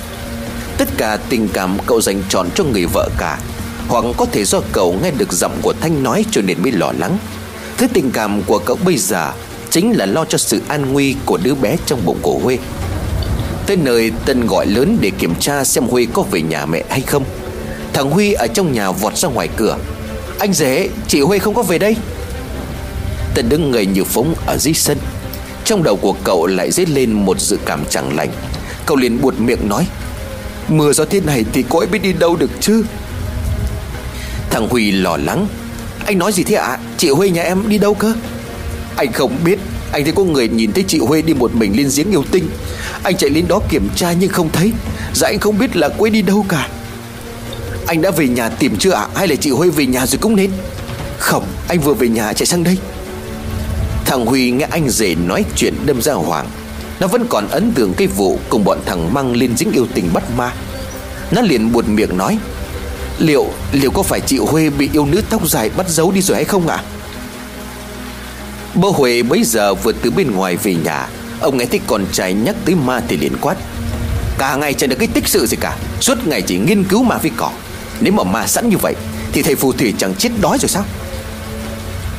Tất 0.79 0.89
cả 0.97 1.19
tình 1.29 1.49
cảm 1.53 1.79
cậu 1.87 2.01
dành 2.01 2.23
trọn 2.29 2.49
cho 2.55 2.65
người 2.65 2.87
vợ 2.87 3.09
cả, 3.19 3.39
Hoặc 3.89 4.05
có 4.17 4.27
thể 4.33 4.45
do 4.45 4.61
cậu 4.73 4.97
nghe 5.03 5.11
được 5.11 5.33
giọng 5.33 5.59
của 5.63 5.75
Thanh 5.81 6.03
nói 6.03 6.25
cho 6.31 6.41
nên 6.43 6.63
mới 6.63 6.73
lo 6.73 6.93
lắng. 6.99 7.19
Thứ 7.77 7.87
tình 7.93 8.11
cảm 8.11 8.43
của 8.43 8.59
cậu 8.59 8.79
bây 8.85 8.97
giờ 8.97 9.33
Chính 9.71 9.93
là 9.93 10.07
lo 10.07 10.25
cho 10.25 10.39
sự 10.39 10.63
an 10.69 10.93
nguy 10.93 11.17
của 11.25 11.39
đứa 11.43 11.55
bé 11.55 11.77
trong 11.87 12.01
bụng 12.05 12.19
của 12.23 12.39
Huê. 12.43 12.59
Tới 13.67 13.77
nơi 13.77 14.13
Tân 14.25 14.47
gọi 14.47 14.67
lớn 14.67 14.99
để 15.01 15.11
kiểm 15.19 15.35
tra 15.41 15.65
xem 15.65 15.85
huê 15.85 16.07
có 16.13 16.23
về 16.23 16.43
nhà 16.43 16.67
mẹ 16.67 16.85
hay 16.91 17.01
không. 17.01 17.25
Thằng 17.95 18.11
Huy 18.11 18.33
ở 18.33 18.47
trong 18.47 18.73
nhà 18.73 18.91
vọt 18.91 19.17
ra 19.17 19.29
ngoài 19.29 19.49
cửa. 19.57 19.79
Anh 20.39 20.53
rể, 20.53 20.89
chị 21.09 21.21
Huy 21.21 21.39
không 21.39 21.55
có 21.55 21.63
về 21.63 21.79
đây. 21.79 21.97
Tân 23.35 23.49
đứng 23.49 23.71
người 23.71 23.87
như 23.87 24.05
phóng 24.05 24.35
ở 24.47 24.59
dưới 24.59 24.75
sân. 24.75 24.99
Trong 25.65 25.83
đầu 25.83 25.97
của 25.97 26.15
cậu 26.25 26.47
lại 26.47 26.71
dấy 26.71 26.87
lên 26.87 27.13
một 27.13 27.41
dự 27.41 27.59
cảm 27.67 27.85
chẳng 27.91 28.17
lành. 28.17 28.31
Cậu 28.87 28.97
liền 28.97 29.21
buột 29.21 29.35
miệng 29.39 29.69
nói, 29.69 29.87
Mưa 30.69 30.93
gió 30.93 31.05
thế 31.05 31.21
này 31.21 31.45
thì 31.53 31.65
cô 31.69 31.79
ấy 31.79 31.87
biết 31.87 32.03
đi 32.03 32.13
đâu 32.13 32.37
được 32.37 32.51
chứ? 32.61 32.85
Thằng 34.51 34.69
Huy 34.69 34.93
lo 34.93 35.17
lắng, 35.17 35.47
Anh 36.07 36.19
nói 36.19 36.33
gì 36.33 36.43
thế 36.43 36.55
ạ? 36.55 36.67
À? 36.67 36.79
Chị 36.97 37.09
Huy 37.09 37.31
nhà 37.31 37.43
em 37.43 37.69
đi 37.69 37.79
đâu 37.79 37.95
cơ? 37.95 38.15
Anh 38.97 39.13
không 39.13 39.39
biết. 39.45 39.59
Anh 39.93 40.05
thấy 40.05 40.13
có 40.13 40.25
người 40.25 40.49
nhìn 40.49 40.73
thấy 40.73 40.85
chị 40.89 40.99
Huê 40.99 41.23
đi 41.23 41.35
một 41.35 41.55
mình 41.55 41.77
lên 41.77 41.89
giếng 41.97 42.11
yêu 42.11 42.25
tinh. 42.31 42.49
Anh 43.03 43.17
chạy 43.17 43.31
lên 43.31 43.49
đó 43.49 43.61
kiểm 43.69 43.89
tra 43.97 44.13
nhưng 44.13 44.31
không 44.31 44.49
thấy. 44.53 44.73
Dạ 45.15 45.29
anh 45.29 45.39
không 45.39 45.59
biết 45.59 45.77
là 45.77 45.89
cô 45.99 46.05
ấy 46.05 46.11
đi 46.11 46.23
đâu 46.23 46.47
cả. 46.49 46.69
Anh 47.87 48.03
đã 48.03 48.11
về 48.11 48.29
nhà 48.29 48.49
tìm 48.49 48.77
chưa 48.77 48.93
ạ? 48.93 49.07
Hay 49.15 49.29
là 49.29 49.37
chị 49.37 49.51
Huê 49.51 49.69
về 49.69 49.87
nhà 49.87 50.07
rồi 50.07 50.19
cũng 50.19 50.37
nên? 50.37 50.51
Không, 51.19 51.45
anh 51.69 51.81
vừa 51.81 51.95
về 51.95 52.09
nhà 52.09 52.33
chạy 52.33 52.47
sang 52.47 52.65
đây. 52.65 52.79
Thằng 54.05 54.27
Huy 54.27 54.51
nghe 54.51 54.67
anh 54.71 54.91
rể 54.91 55.15
nói 55.15 55.45
chuyện 55.57 55.75
đâm 55.87 56.03
ra 56.03 56.13
hoàng 56.13 56.47
Nó 57.01 57.07
vẫn 57.07 57.27
còn 57.29 57.49
ấn 57.49 57.73
tượng 57.73 57.95
cái 57.95 58.07
vụ 58.07 58.39
Cùng 58.49 58.65
bọn 58.65 58.79
thằng 58.87 59.15
Măng 59.15 59.37
lên 59.37 59.57
dính 59.57 59.73
yêu 59.73 59.87
tình 59.95 60.13
bắt 60.13 60.25
ma. 60.37 60.53
Nó 61.31 61.41
liền 61.41 61.73
buồn 61.73 61.95
miệng 61.97 62.19
nói, 62.19 62.39
Liệu 63.19 63.47
liệu 63.73 63.91
có 63.91 64.03
phải 64.03 64.21
chị 64.21 64.39
Huê 64.39 64.71
bị 64.71 64.91
yêu 64.93 65.07
nữ 65.07 65.23
tóc 65.31 65.49
dài 65.49 65.71
bắt 65.77 65.89
giấu 65.89 66.13
đi 66.13 66.21
rồi 66.21 66.37
hay 66.37 66.45
không 66.45 66.69
ạ? 66.69 66.77
À? 66.77 66.85
Bố 68.75 68.91
Huệ 68.91 69.23
bấy 69.23 69.43
giờ 69.45 69.75
vừa 69.75 69.93
từ 69.93 70.11
bên 70.11 70.31
ngoài 70.31 70.57
về 70.57 70.75
nhà. 70.75 71.09
Ông 71.41 71.57
nghe 71.57 71.65
thấy 71.65 71.81
con 71.87 72.05
trai 72.13 72.33
nhắc 72.33 72.57
tới 72.65 72.75
ma 72.75 73.01
thì 73.09 73.17
liền 73.17 73.37
quát, 73.41 73.57
Cả 74.39 74.57
ngày 74.57 74.75
chẳng 74.75 74.91
được 74.91 74.97
cái 74.99 75.09
tích 75.09 75.29
sự 75.29 75.47
gì 75.47 75.57
cả. 75.61 75.77
Suốt 76.01 76.27
ngày 76.27 76.43
chỉ 76.43 76.59
nghiên 76.59 76.85
cứu 76.85 77.03
ma 77.03 77.19
với 77.19 77.31
cỏ. 77.37 77.51
Nếu 78.01 78.13
mà 78.13 78.23
ma 78.23 78.47
sẵn 78.47 78.69
như 78.69 78.77
vậy, 78.77 78.95
Thì 79.33 79.43
thầy 79.43 79.55
phù 79.55 79.73
thủy 79.73 79.95
chẳng 79.99 80.15
chết 80.15 80.29
đói 80.41 80.59
rồi 80.61 80.69
sao? 80.69 80.85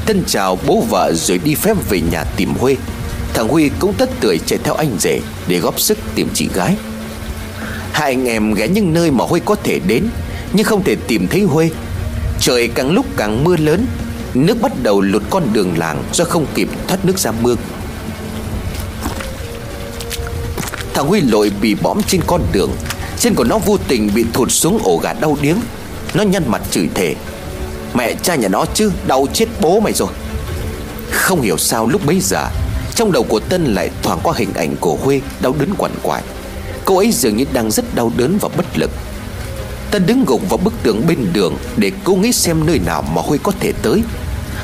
Tân 0.06 0.24
chào 0.28 0.58
bố 0.68 0.82
vợ 0.90 1.14
rồi 1.14 1.38
đi 1.38 1.56
phép 1.56 1.78
về 1.90 2.02
nhà 2.12 2.24
tìm 2.24 2.54
Huê. 2.60 2.76
Thằng 3.34 3.48
Huy 3.48 3.70
cũng 3.80 3.94
tất 3.94 4.10
tưởi 4.20 4.40
chạy 4.46 4.60
theo 4.64 4.74
anh 4.74 4.98
rể 5.00 5.20
Để 5.48 5.60
góp 5.60 5.80
sức 5.80 5.98
tìm 6.16 6.30
chị 6.34 6.50
gái. 6.54 6.76
Hai 7.92 8.12
anh 8.12 8.26
em 8.26 8.54
ghé 8.54 8.68
những 8.68 8.94
nơi 8.94 9.12
mà 9.12 9.26
Huê 9.26 9.40
có 9.46 9.56
thể 9.56 9.80
đến, 9.88 10.08
Nhưng 10.54 10.66
không 10.66 10.84
thể 10.84 10.96
tìm 11.08 11.28
thấy 11.28 11.42
Huê. 11.42 11.70
Trời 12.40 12.68
càng 12.68 12.92
lúc 12.92 13.06
càng 13.18 13.44
mưa 13.44 13.58
lớn, 13.58 13.86
Nước 14.34 14.62
bắt 14.62 14.72
đầu 14.84 15.02
lụt 15.02 15.24
con 15.30 15.44
đường 15.54 15.78
làng 15.78 16.04
Do 16.14 16.24
không 16.24 16.46
kịp 16.56 16.70
thoát 16.88 17.06
nước 17.06 17.20
ra 17.20 17.32
mương. 17.32 17.58
Thằng 20.94 21.08
Huy 21.08 21.22
lội 21.22 21.52
bị 21.62 21.76
bõm 21.76 22.04
trên 22.04 22.22
con 22.28 22.42
đường 22.52 22.72
Chân 23.20 23.36
của 23.36 23.44
nó 23.44 23.58
vô 23.58 23.78
tình 23.88 24.10
bị 24.16 24.26
thụt 24.34 24.52
xuống 24.52 24.80
ổ 24.84 24.98
gà 24.98 25.14
đau 25.14 25.38
điếng. 25.42 25.58
Nó 26.14 26.24
nhăn 26.24 26.44
mặt 26.48 26.62
chửi 26.72 26.90
thề. 26.94 27.16
Mẹ 27.94 28.14
cha 28.24 28.36
nhà 28.36 28.48
nó 28.48 28.66
chứ, 28.74 28.92
Đau 29.08 29.28
chết 29.34 29.46
bố 29.62 29.80
mày 29.80 29.94
rồi. 29.94 30.10
Không 31.12 31.42
hiểu 31.42 31.58
sao 31.58 31.88
lúc 31.88 32.06
bấy 32.06 32.20
giờ, 32.20 32.48
Trong 32.96 33.12
đầu 33.12 33.24
của 33.24 33.40
Tân 33.40 33.74
lại 33.74 33.90
thoáng 34.04 34.20
qua 34.24 34.34
hình 34.38 34.54
ảnh 34.54 34.76
của 34.80 34.98
Huê 35.02 35.22
Đau 35.42 35.56
đớn 35.60 35.70
quằn 35.78 35.92
quại. 36.04 36.24
Cô 36.86 36.98
ấy 36.98 37.12
dường 37.12 37.38
như 37.38 37.46
đang 37.54 37.72
rất 37.72 37.96
đau 37.96 38.12
đớn 38.18 38.38
và 38.42 38.50
bất 38.58 38.66
lực. 38.78 38.92
Tân 39.92 40.06
đứng 40.06 40.26
gục 40.26 40.50
vào 40.50 40.58
bức 40.58 40.74
tường 40.84 41.02
bên 41.08 41.34
đường 41.34 41.58
Để 41.78 41.92
cố 42.04 42.16
nghĩ 42.16 42.32
xem 42.32 42.66
nơi 42.66 42.80
nào 42.80 43.02
mà 43.02 43.22
Huê 43.22 43.38
có 43.44 43.52
thể 43.60 43.72
tới. 43.82 44.04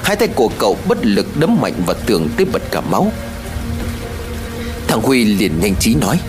Hai 0.03 0.15
tay 0.15 0.27
của 0.27 0.49
cậu 0.57 0.77
bất 0.87 1.05
lực 1.05 1.37
đấm 1.39 1.61
mạnh 1.61 1.73
vào 1.85 1.95
tường 2.05 2.29
tới 2.37 2.45
bật 2.45 2.61
cả 2.71 2.81
máu. 2.81 3.11
Thằng 4.87 5.01
Huy 5.01 5.25
liền 5.25 5.59
nhanh 5.59 5.75
trí 5.75 5.95
nói 5.95 6.19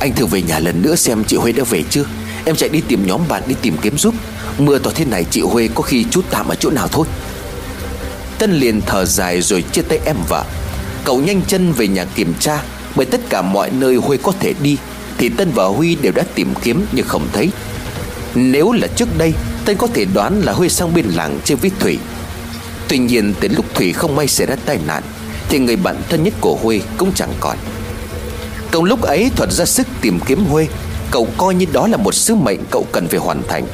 anh 0.00 0.14
thử 0.14 0.26
về 0.26 0.42
nhà 0.42 0.58
lần 0.58 0.82
nữa 0.82 0.96
xem 0.96 1.24
chị 1.24 1.36
Huê 1.36 1.52
đã 1.52 1.64
về 1.64 1.82
chưa? 1.90 2.04
Em 2.44 2.56
chạy 2.56 2.68
đi 2.68 2.80
tìm 2.88 3.06
nhóm 3.06 3.20
bạn 3.28 3.42
đi 3.46 3.54
tìm 3.62 3.76
kiếm 3.82 3.98
giúp. 3.98 4.14
Mưa 4.58 4.78
to 4.78 4.90
thế 4.94 5.04
này 5.04 5.24
chị 5.30 5.40
Huê 5.40 5.68
có 5.74 5.82
khi 5.82 6.04
chút 6.10 6.24
tạm 6.30 6.48
ở 6.48 6.54
chỗ 6.54 6.70
nào 6.70 6.88
thôi. 6.88 7.06
Tân 8.38 8.52
liền 8.52 8.80
thở 8.86 9.04
dài 9.04 9.42
rồi 9.42 9.64
chia 9.72 9.82
tay 9.82 10.00
em 10.04 10.16
vợ 10.28 10.44
Cậu 11.04 11.20
nhanh 11.20 11.42
chân 11.46 11.72
về 11.72 11.88
nhà 11.88 12.04
kiểm 12.04 12.34
tra, 12.40 12.62
Bởi 12.94 13.06
tất 13.06 13.20
cả 13.28 13.42
mọi 13.42 13.70
nơi 13.70 13.96
Huê 13.96 14.16
có 14.16 14.32
thể 14.40 14.54
đi, 14.62 14.76
Thì 15.18 15.28
Tân 15.28 15.50
và 15.54 15.64
Huy 15.64 15.94
đều 15.94 16.12
đã 16.12 16.24
tìm 16.34 16.54
kiếm 16.62 16.86
nhưng 16.92 17.06
không 17.06 17.28
thấy. 17.32 17.50
Nếu 18.34 18.72
là 18.72 18.86
trước 18.86 19.18
đây, 19.18 19.34
Tân 19.64 19.76
có 19.76 19.86
thể 19.86 20.04
đoán 20.04 20.40
là 20.40 20.52
Huê 20.52 20.68
sang 20.68 20.94
bên 20.94 21.06
làng 21.06 21.38
chơi 21.44 21.56
với 21.56 21.70
Thủy. 21.80 21.98
Tuy 22.88 22.98
nhiên, 22.98 23.34
đến 23.40 23.52
lúc 23.52 23.64
Thủy 23.74 23.92
không 23.92 24.16
may 24.16 24.28
xảy 24.28 24.46
ra 24.46 24.56
tai 24.64 24.78
nạn, 24.86 25.02
Thì 25.48 25.58
người 25.58 25.76
bạn 25.76 25.96
thân 26.08 26.24
nhất 26.24 26.34
của 26.40 26.58
Huê 26.62 26.80
cũng 26.96 27.12
chẳng 27.14 27.32
còn. 27.40 27.56
Cậu 28.70 28.84
lúc 28.84 29.02
ấy 29.02 29.30
thuật 29.36 29.52
ra 29.52 29.64
sức 29.64 29.86
tìm 30.00 30.20
kiếm 30.26 30.44
Huê. 30.44 30.66
Cậu 31.10 31.28
coi 31.36 31.54
như 31.54 31.66
đó 31.72 31.86
là 31.86 31.96
một 31.96 32.14
sứ 32.14 32.34
mệnh 32.34 32.60
cậu 32.70 32.86
cần 32.92 33.08
phải 33.08 33.20
hoàn 33.20 33.42
thành. 33.48 33.66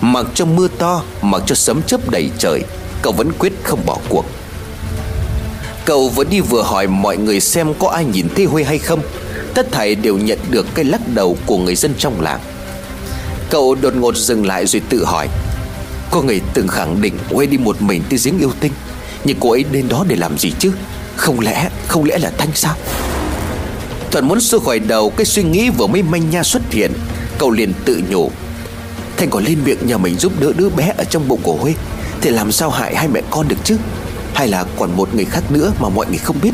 Mặc 0.00 0.26
cho 0.34 0.44
mưa 0.44 0.68
to 0.78 1.02
Mặc 1.22 1.42
cho 1.46 1.54
sấm 1.54 1.82
chớp 1.82 2.10
đầy 2.10 2.30
trời 2.38 2.62
Cậu 3.02 3.12
vẫn 3.12 3.32
quyết 3.38 3.52
không 3.62 3.86
bỏ 3.86 3.98
cuộc. 4.08 4.24
Cậu 5.84 6.08
vừa 6.08 6.24
đi 6.24 6.40
vừa 6.40 6.62
hỏi 6.62 6.86
mọi 6.86 7.16
người 7.16 7.40
xem 7.40 7.74
có 7.74 7.88
ai 7.88 8.04
nhìn 8.04 8.28
thấy 8.34 8.44
Huê 8.44 8.64
hay 8.64 8.78
không. 8.78 9.00
Tất 9.54 9.72
thảy 9.72 9.94
đều 9.94 10.18
nhận 10.18 10.38
được 10.50 10.66
cái 10.74 10.84
lắc 10.84 11.00
đầu 11.14 11.36
của 11.46 11.58
người 11.58 11.76
dân 11.76 11.94
trong 11.98 12.20
làng. 12.20 12.40
Cậu 13.50 13.74
đột 13.74 13.96
ngột 13.96 14.16
dừng 14.16 14.46
lại 14.46 14.66
rồi 14.66 14.82
tự 14.88 15.04
hỏi 15.04 15.28
Có 16.10 16.22
người 16.22 16.40
từng 16.54 16.68
khẳng 16.68 17.02
định 17.02 17.18
Huê 17.30 17.46
đi 17.46 17.58
một 17.58 17.82
mình 17.82 18.02
tới 18.10 18.18
giếng 18.24 18.38
yêu 18.38 18.52
tinh 18.60 18.72
Nhưng 19.24 19.36
cô 19.40 19.50
ấy 19.50 19.64
đến 19.72 19.88
đó 19.88 20.04
để 20.08 20.16
làm 20.16 20.38
gì 20.38 20.52
chứ? 20.58 20.72
Không 21.16 21.40
lẽ, 21.40 21.68
không 21.88 22.04
lẽ 22.04 22.18
là 22.18 22.32
Thanh 22.38 22.48
sao? 22.54 22.74
Thuận 24.10 24.28
muốn 24.28 24.40
xua 24.40 24.58
khỏi 24.58 24.78
đầu 24.78 25.10
Cái 25.10 25.26
suy 25.26 25.42
nghĩ 25.42 25.70
vừa 25.70 25.86
mới 25.86 26.02
manh 26.02 26.30
nha 26.30 26.42
xuất 26.42 26.62
hiện, 26.70 26.92
Cậu 27.38 27.50
liền 27.50 27.72
tự 27.84 28.02
nhủ. 28.10 28.30
Thanh 29.16 29.30
còn 29.30 29.44
lên 29.44 29.58
miệng 29.64 29.86
nhờ 29.86 29.98
mình 29.98 30.18
giúp 30.18 30.32
đỡ 30.40 30.52
đứa 30.56 30.68
bé 30.68 30.92
Ở 30.96 31.04
trong 31.04 31.28
bụng 31.28 31.40
của 31.42 31.52
Huê 31.52 31.74
Thì 32.20 32.30
làm 32.30 32.52
sao 32.52 32.70
hại 32.70 32.96
hai 32.96 33.08
mẹ 33.08 33.22
con 33.30 33.48
được 33.48 33.56
chứ? 33.64 33.76
Hay 34.34 34.48
là 34.48 34.64
còn 34.78 34.96
một 34.96 35.14
người 35.14 35.24
khác 35.24 35.42
nữa 35.50 35.72
mà 35.80 35.88
mọi 35.88 36.06
người 36.06 36.18
không 36.18 36.36
biết? 36.42 36.52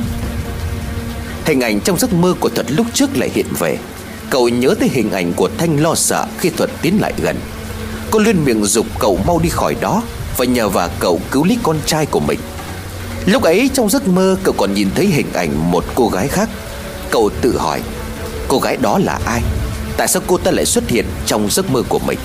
Hình 1.44 1.60
ảnh 1.60 1.80
trong 1.80 1.98
giấc 1.98 2.12
mơ 2.12 2.34
của 2.40 2.48
Thuật 2.48 2.72
lúc 2.72 2.86
trước 2.94 3.16
lại 3.16 3.30
hiện 3.34 3.46
về. 3.58 3.78
Cậu 4.30 4.48
nhớ 4.48 4.74
tới 4.80 4.88
hình 4.92 5.10
ảnh 5.10 5.32
của 5.32 5.48
Thanh 5.58 5.82
lo 5.82 5.94
sợ 5.94 6.26
khi 6.38 6.50
Thuật 6.50 6.70
tiến 6.82 7.00
lại 7.00 7.12
gần. 7.22 7.36
Cô 8.10 8.18
liên 8.18 8.44
miệng 8.44 8.64
dục 8.64 8.86
cậu 8.98 9.18
mau 9.26 9.38
đi 9.42 9.48
khỏi 9.48 9.76
đó 9.80 10.02
Và 10.36 10.44
nhờ 10.44 10.68
vào 10.68 10.88
cậu 10.98 11.20
cứu 11.30 11.44
lấy 11.44 11.58
con 11.62 11.76
trai 11.86 12.06
của 12.06 12.20
mình. 12.20 12.38
Lúc 13.26 13.42
ấy 13.42 13.70
trong 13.74 13.90
giấc 13.90 14.08
mơ, 14.08 14.36
cậu 14.42 14.54
còn 14.58 14.74
nhìn 14.74 14.88
thấy 14.94 15.06
hình 15.06 15.32
ảnh 15.32 15.70
một 15.70 15.84
cô 15.94 16.08
gái 16.08 16.28
khác. 16.28 16.48
Cậu 17.12 17.30
tự 17.40 17.58
hỏi, 17.58 17.80
Cô 18.48 18.58
gái 18.58 18.76
đó 18.76 18.98
là 18.98 19.18
ai? 19.24 19.42
Tại 19.96 20.08
sao 20.08 20.22
cô 20.26 20.38
ta 20.38 20.50
lại 20.50 20.66
xuất 20.66 20.88
hiện 20.88 21.06
trong 21.26 21.50
giấc 21.50 21.70
mơ 21.70 21.82
của 21.88 21.98
mình? 21.98 22.18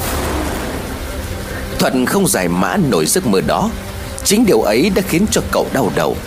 Thuận 1.80 2.06
không 2.06 2.28
giải 2.28 2.48
mã 2.48 2.78
nổi 2.78 3.06
giấc 3.06 3.28
mơ 3.28 3.42
đó. 3.42 3.70
Chính 4.24 4.46
điều 4.46 4.62
ấy 4.62 4.92
đã 4.96 5.02
khiến 5.02 5.26
cho 5.32 5.42
cậu 5.52 5.68
đau 5.74 5.92
đầu. 5.96 6.18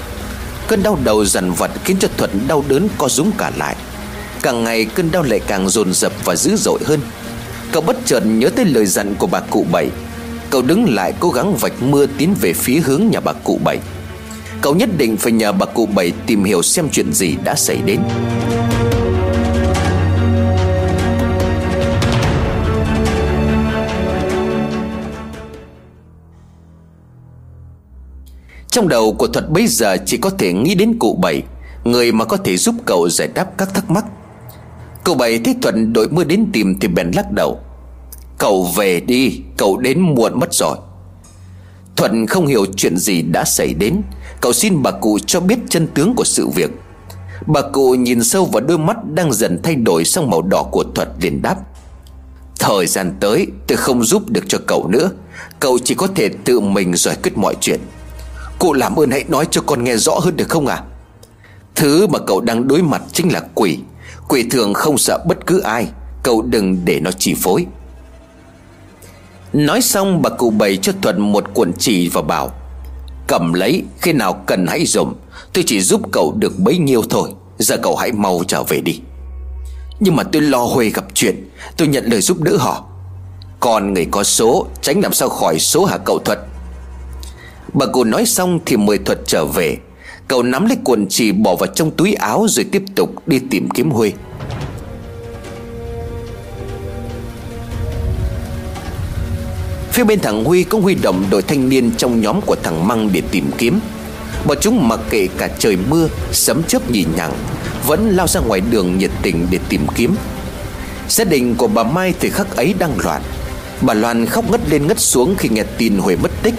Cơn 0.69 0.83
đau 0.83 0.99
đầu 1.05 1.25
dần 1.25 1.53
vật 1.53 1.71
khiến 1.85 1.97
cho 2.01 2.09
Thuận 2.17 2.49
đau 2.49 2.65
đớn 2.69 2.89
co 2.99 3.09
rúm 3.09 3.31
cả 3.39 3.53
lại. 3.57 3.77
Càng 4.43 4.65
ngày, 4.65 4.85
cơn 4.85 5.11
đau 5.11 5.23
lại 5.23 5.41
càng 5.47 5.69
dồn 5.69 5.93
dập 5.93 6.13
và 6.25 6.37
dữ 6.37 6.57
dội 6.57 6.81
hơn. 6.87 7.01
Cậu 7.73 7.83
bất 7.83 7.97
chợt 8.05 8.21
nhớ 8.21 8.49
tới 8.57 8.65
lời 8.65 8.87
dặn 8.87 9.15
của 9.15 9.27
bà 9.27 9.41
cụ 9.41 9.67
bảy. 9.73 9.91
Cậu 10.51 10.63
đứng 10.63 10.95
lại 10.95 11.13
cố 11.21 11.31
gắng 11.31 11.57
vạch 11.57 11.83
mưa 11.83 12.07
tiến 12.19 12.35
về 12.41 12.53
phía 12.53 12.81
hướng 12.81 13.03
nhà 13.11 13.21
bà 13.21 13.33
cụ 13.33 13.61
bảy. 13.65 13.79
Cậu 14.63 14.75
nhất 14.75 14.89
định 14.99 15.17
phải 15.17 15.33
nhờ 15.33 15.53
bà 15.53 15.67
cụ 15.67 15.87
bảy 15.87 16.13
tìm 16.27 16.45
hiểu 16.45 16.63
xem 16.63 16.89
chuyện 16.93 17.13
gì 17.13 17.37
đã 17.45 17.55
xảy 17.55 17.79
đến. 17.87 18.01
Trong 28.71 28.89
đầu 28.89 29.13
của 29.13 29.27
Thuật 29.27 29.51
bây 29.51 29.67
giờ 29.67 29.97
chỉ 30.07 30.17
có 30.17 30.31
thể 30.31 30.53
nghĩ 30.53 30.75
đến 30.75 30.99
cụ 30.99 31.19
bảy, 31.23 31.43
Người 31.85 32.13
mà 32.13 32.25
có 32.25 32.37
thể 32.37 32.57
giúp 32.57 32.75
cậu 32.87 33.09
giải 33.09 33.29
đáp 33.35 33.59
các 33.59 33.75
thắc 33.75 33.91
mắc. 33.91 34.05
Cậu 35.05 35.15
bảy 35.15 35.39
thấy 35.39 35.55
Thuận 35.63 35.93
đội 35.93 36.09
mưa 36.09 36.25
đến 36.25 36.47
tìm 36.53 36.79
thì 36.81 36.89
bèn 36.89 37.11
lắc 37.17 37.33
đầu. 37.33 37.61
Cậu 38.39 38.65
về 38.77 39.01
đi, 39.01 39.41
Cậu 39.57 39.79
đến 39.79 40.01
muộn 40.01 40.41
mất 40.41 40.55
rồi. 40.55 40.77
Thuận 41.97 42.27
không 42.27 42.47
hiểu 42.47 42.67
chuyện 42.77 42.97
gì 42.97 43.23
đã 43.23 43.45
xảy 43.45 43.75
đến. 43.75 44.03
Cậu 44.41 44.53
xin 44.53 44.83
bà 44.83 44.91
cụ 44.91 45.19
cho 45.27 45.41
biết 45.41 45.59
chân 45.69 45.87
tướng 45.95 46.15
của 46.15 46.25
sự 46.25 46.49
việc. 46.49 46.71
Bà 47.47 47.61
cụ 47.73 47.95
nhìn 47.95 48.25
sâu 48.25 48.45
vào 48.45 48.61
đôi 48.61 48.79
mắt 48.79 48.97
đang 49.15 49.33
dần 49.33 49.61
thay 49.63 49.75
đổi 49.75 50.05
sang 50.05 50.31
màu 50.31 50.43
đỏ 50.43 50.63
của 50.63 50.85
Thuật 50.95 51.09
liền 51.21 51.43
đáp. 51.43 51.57
Thời 52.59 52.87
gian 52.87 53.17
tới, 53.21 53.47
tôi 53.67 53.77
không 53.77 54.05
giúp 54.05 54.31
được 54.31 54.45
cho 54.49 54.59
cậu 54.67 54.89
nữa. 54.89 55.11
Cậu 55.61 55.79
chỉ 55.79 55.95
có 55.95 56.07
thể 56.15 56.29
tự 56.45 56.61
mình 56.61 56.97
giải 56.97 57.17
quyết 57.23 57.39
mọi 57.39 57.55
chuyện. 57.61 57.81
Cụ 58.59 58.73
làm 58.73 58.97
ơn 58.97 59.11
hãy 59.11 59.25
nói 59.29 59.47
cho 59.51 59.61
con 59.67 59.85
nghe 59.85 59.97
rõ 59.97 60.19
hơn 60.19 60.37
được 60.37 60.49
không 60.49 60.67
à 60.67 60.83
Thứ 61.75 62.07
mà 62.07 62.19
cậu 62.19 62.41
đang 62.41 62.69
đối 62.69 62.83
mặt 62.83 63.03
chính 63.13 63.33
là 63.33 63.41
quỷ. 63.55 63.79
Quỷ 64.29 64.45
thường 64.51 64.75
không 64.75 64.99
sợ 64.99 65.25
bất 65.29 65.47
cứ 65.47 65.61
ai. 65.61 65.87
Cậu 66.23 66.43
đừng 66.43 66.85
để 66.85 67.01
nó 67.01 67.11
chi 67.13 67.35
phối. 67.35 67.67
Nói 69.53 69.81
xong, 69.83 70.23
bà 70.23 70.31
cụ 70.31 70.51
bày 70.51 70.77
cho 70.77 70.93
Thuận 71.03 71.33
một 71.33 71.45
cuộn 71.55 71.73
chỉ 71.79 72.09
và 72.09 72.23
bảo 72.23 72.60
Cầm 73.31 73.53
lấy, 73.53 73.83
khi 74.01 74.13
nào 74.13 74.43
cần 74.47 74.67
hãy 74.67 74.87
dùng. 74.87 75.15
Tôi 75.53 75.65
chỉ 75.67 75.81
giúp 75.81 76.01
cậu 76.13 76.35
được 76.39 76.59
bấy 76.59 76.79
nhiêu 76.79 77.03
thôi. 77.11 77.31
Giờ 77.59 77.77
cậu 77.83 77.97
hãy 77.97 78.13
mau 78.13 78.43
trở 78.49 78.63
về 78.63 78.81
đi. 78.81 79.01
Nhưng 80.01 80.17
mà 80.17 80.23
tôi 80.23 80.43
lo 80.43 80.59
Huê 80.59 80.91
gặp 80.91 81.05
chuyện. 81.15 81.51
Tôi 81.77 81.89
nhận 81.89 82.05
lời 82.05 82.21
giúp 82.21 82.41
đỡ 82.41 82.57
họ. 82.57 82.85
Còn 83.61 83.95
người 83.95 84.07
có 84.11 84.25
số, 84.25 84.67
Tránh 84.83 85.01
làm 85.01 85.13
sao 85.13 85.29
khỏi 85.29 85.59
số 85.59 85.85
hả 85.85 85.99
cậu 85.99 86.19
Thuật? 86.19 86.39
Bà 87.73 87.87
cụ 87.87 88.05
nói 88.05 88.27
xong 88.27 88.61
thì 88.67 88.77
mời 88.77 88.99
Thuật 88.99 89.19
trở 89.27 89.45
về. 89.45 89.77
Cậu 90.29 90.43
nắm 90.43 90.67
lấy 90.67 90.77
cuộn 90.85 91.07
chỉ 91.09 91.33
bỏ 91.33 91.57
vào 91.57 91.67
trong 91.67 91.91
túi 91.91 92.15
áo 92.15 92.47
Rồi 92.49 92.67
tiếp 92.73 92.83
tục 92.97 93.29
đi 93.29 93.39
tìm 93.51 93.69
kiếm 93.75 93.91
Huê. 93.91 94.13
Phía 99.93 100.05
bên 100.05 100.21
thằng 100.21 100.45
Huy 100.45 100.65
cũng 100.65 100.83
huy 100.83 100.95
động 100.95 101.25
đội 101.31 101.43
thanh 101.43 101.69
niên 101.69 101.91
trong 101.97 102.21
nhóm 102.21 102.41
của 102.41 102.57
thằng 102.63 102.89
Măng 102.89 103.13
để 103.13 103.23
tìm 103.31 103.51
kiếm. 103.59 103.81
Bọn 104.47 104.59
chúng 104.61 104.89
mặc 104.89 105.01
kệ 105.11 105.29
cả 105.39 105.49
trời 105.59 105.77
mưa, 105.89 106.09
Sấm 106.33 106.63
chớp 106.63 106.91
nhì 106.91 107.05
nhằng, 107.17 107.33
Vẫn 107.87 108.17
lao 108.17 108.27
ra 108.27 108.41
ngoài 108.41 108.61
đường 108.61 108.99
nhiệt 108.99 109.11
tình 109.23 109.47
để 109.51 109.59
tìm 109.69 109.87
kiếm. 109.95 110.15
Gia 111.09 111.25
đình 111.25 111.55
của 111.55 111.67
bà 111.67 111.83
Mai 111.83 112.15
thời 112.21 112.31
khắc 112.31 112.57
ấy 112.57 112.75
đang 112.79 112.99
loạn. 112.99 113.23
Bà 113.81 113.95
Loan 113.95 114.27
khóc 114.27 114.51
ngất 114.51 114.61
lên 114.71 114.87
ngất 114.87 115.01
xuống 115.01 115.35
khi 115.39 115.49
nghe 115.49 115.63
tin 115.79 115.99
Huệ 115.99 116.17
mất 116.17 116.31
tích. 116.43 116.55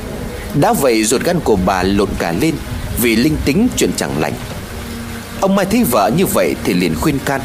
Đã 0.55 0.73
vậy 0.73 1.03
ruột 1.03 1.23
gan 1.23 1.39
của 1.39 1.55
bà 1.65 1.83
lộn 1.83 2.09
cả 2.19 2.33
lên 2.41 2.55
Vì 3.01 3.15
linh 3.15 3.35
tính 3.45 3.67
chuyện 3.77 3.91
chẳng 3.97 4.19
lành. 4.19 4.33
Ông 5.41 5.55
Mai 5.55 5.65
thấy 5.65 5.83
vợ 5.83 6.11
như 6.17 6.25
vậy 6.25 6.55
thì 6.63 6.73
liền 6.73 6.95
khuyên 6.95 7.19
can, 7.25 7.41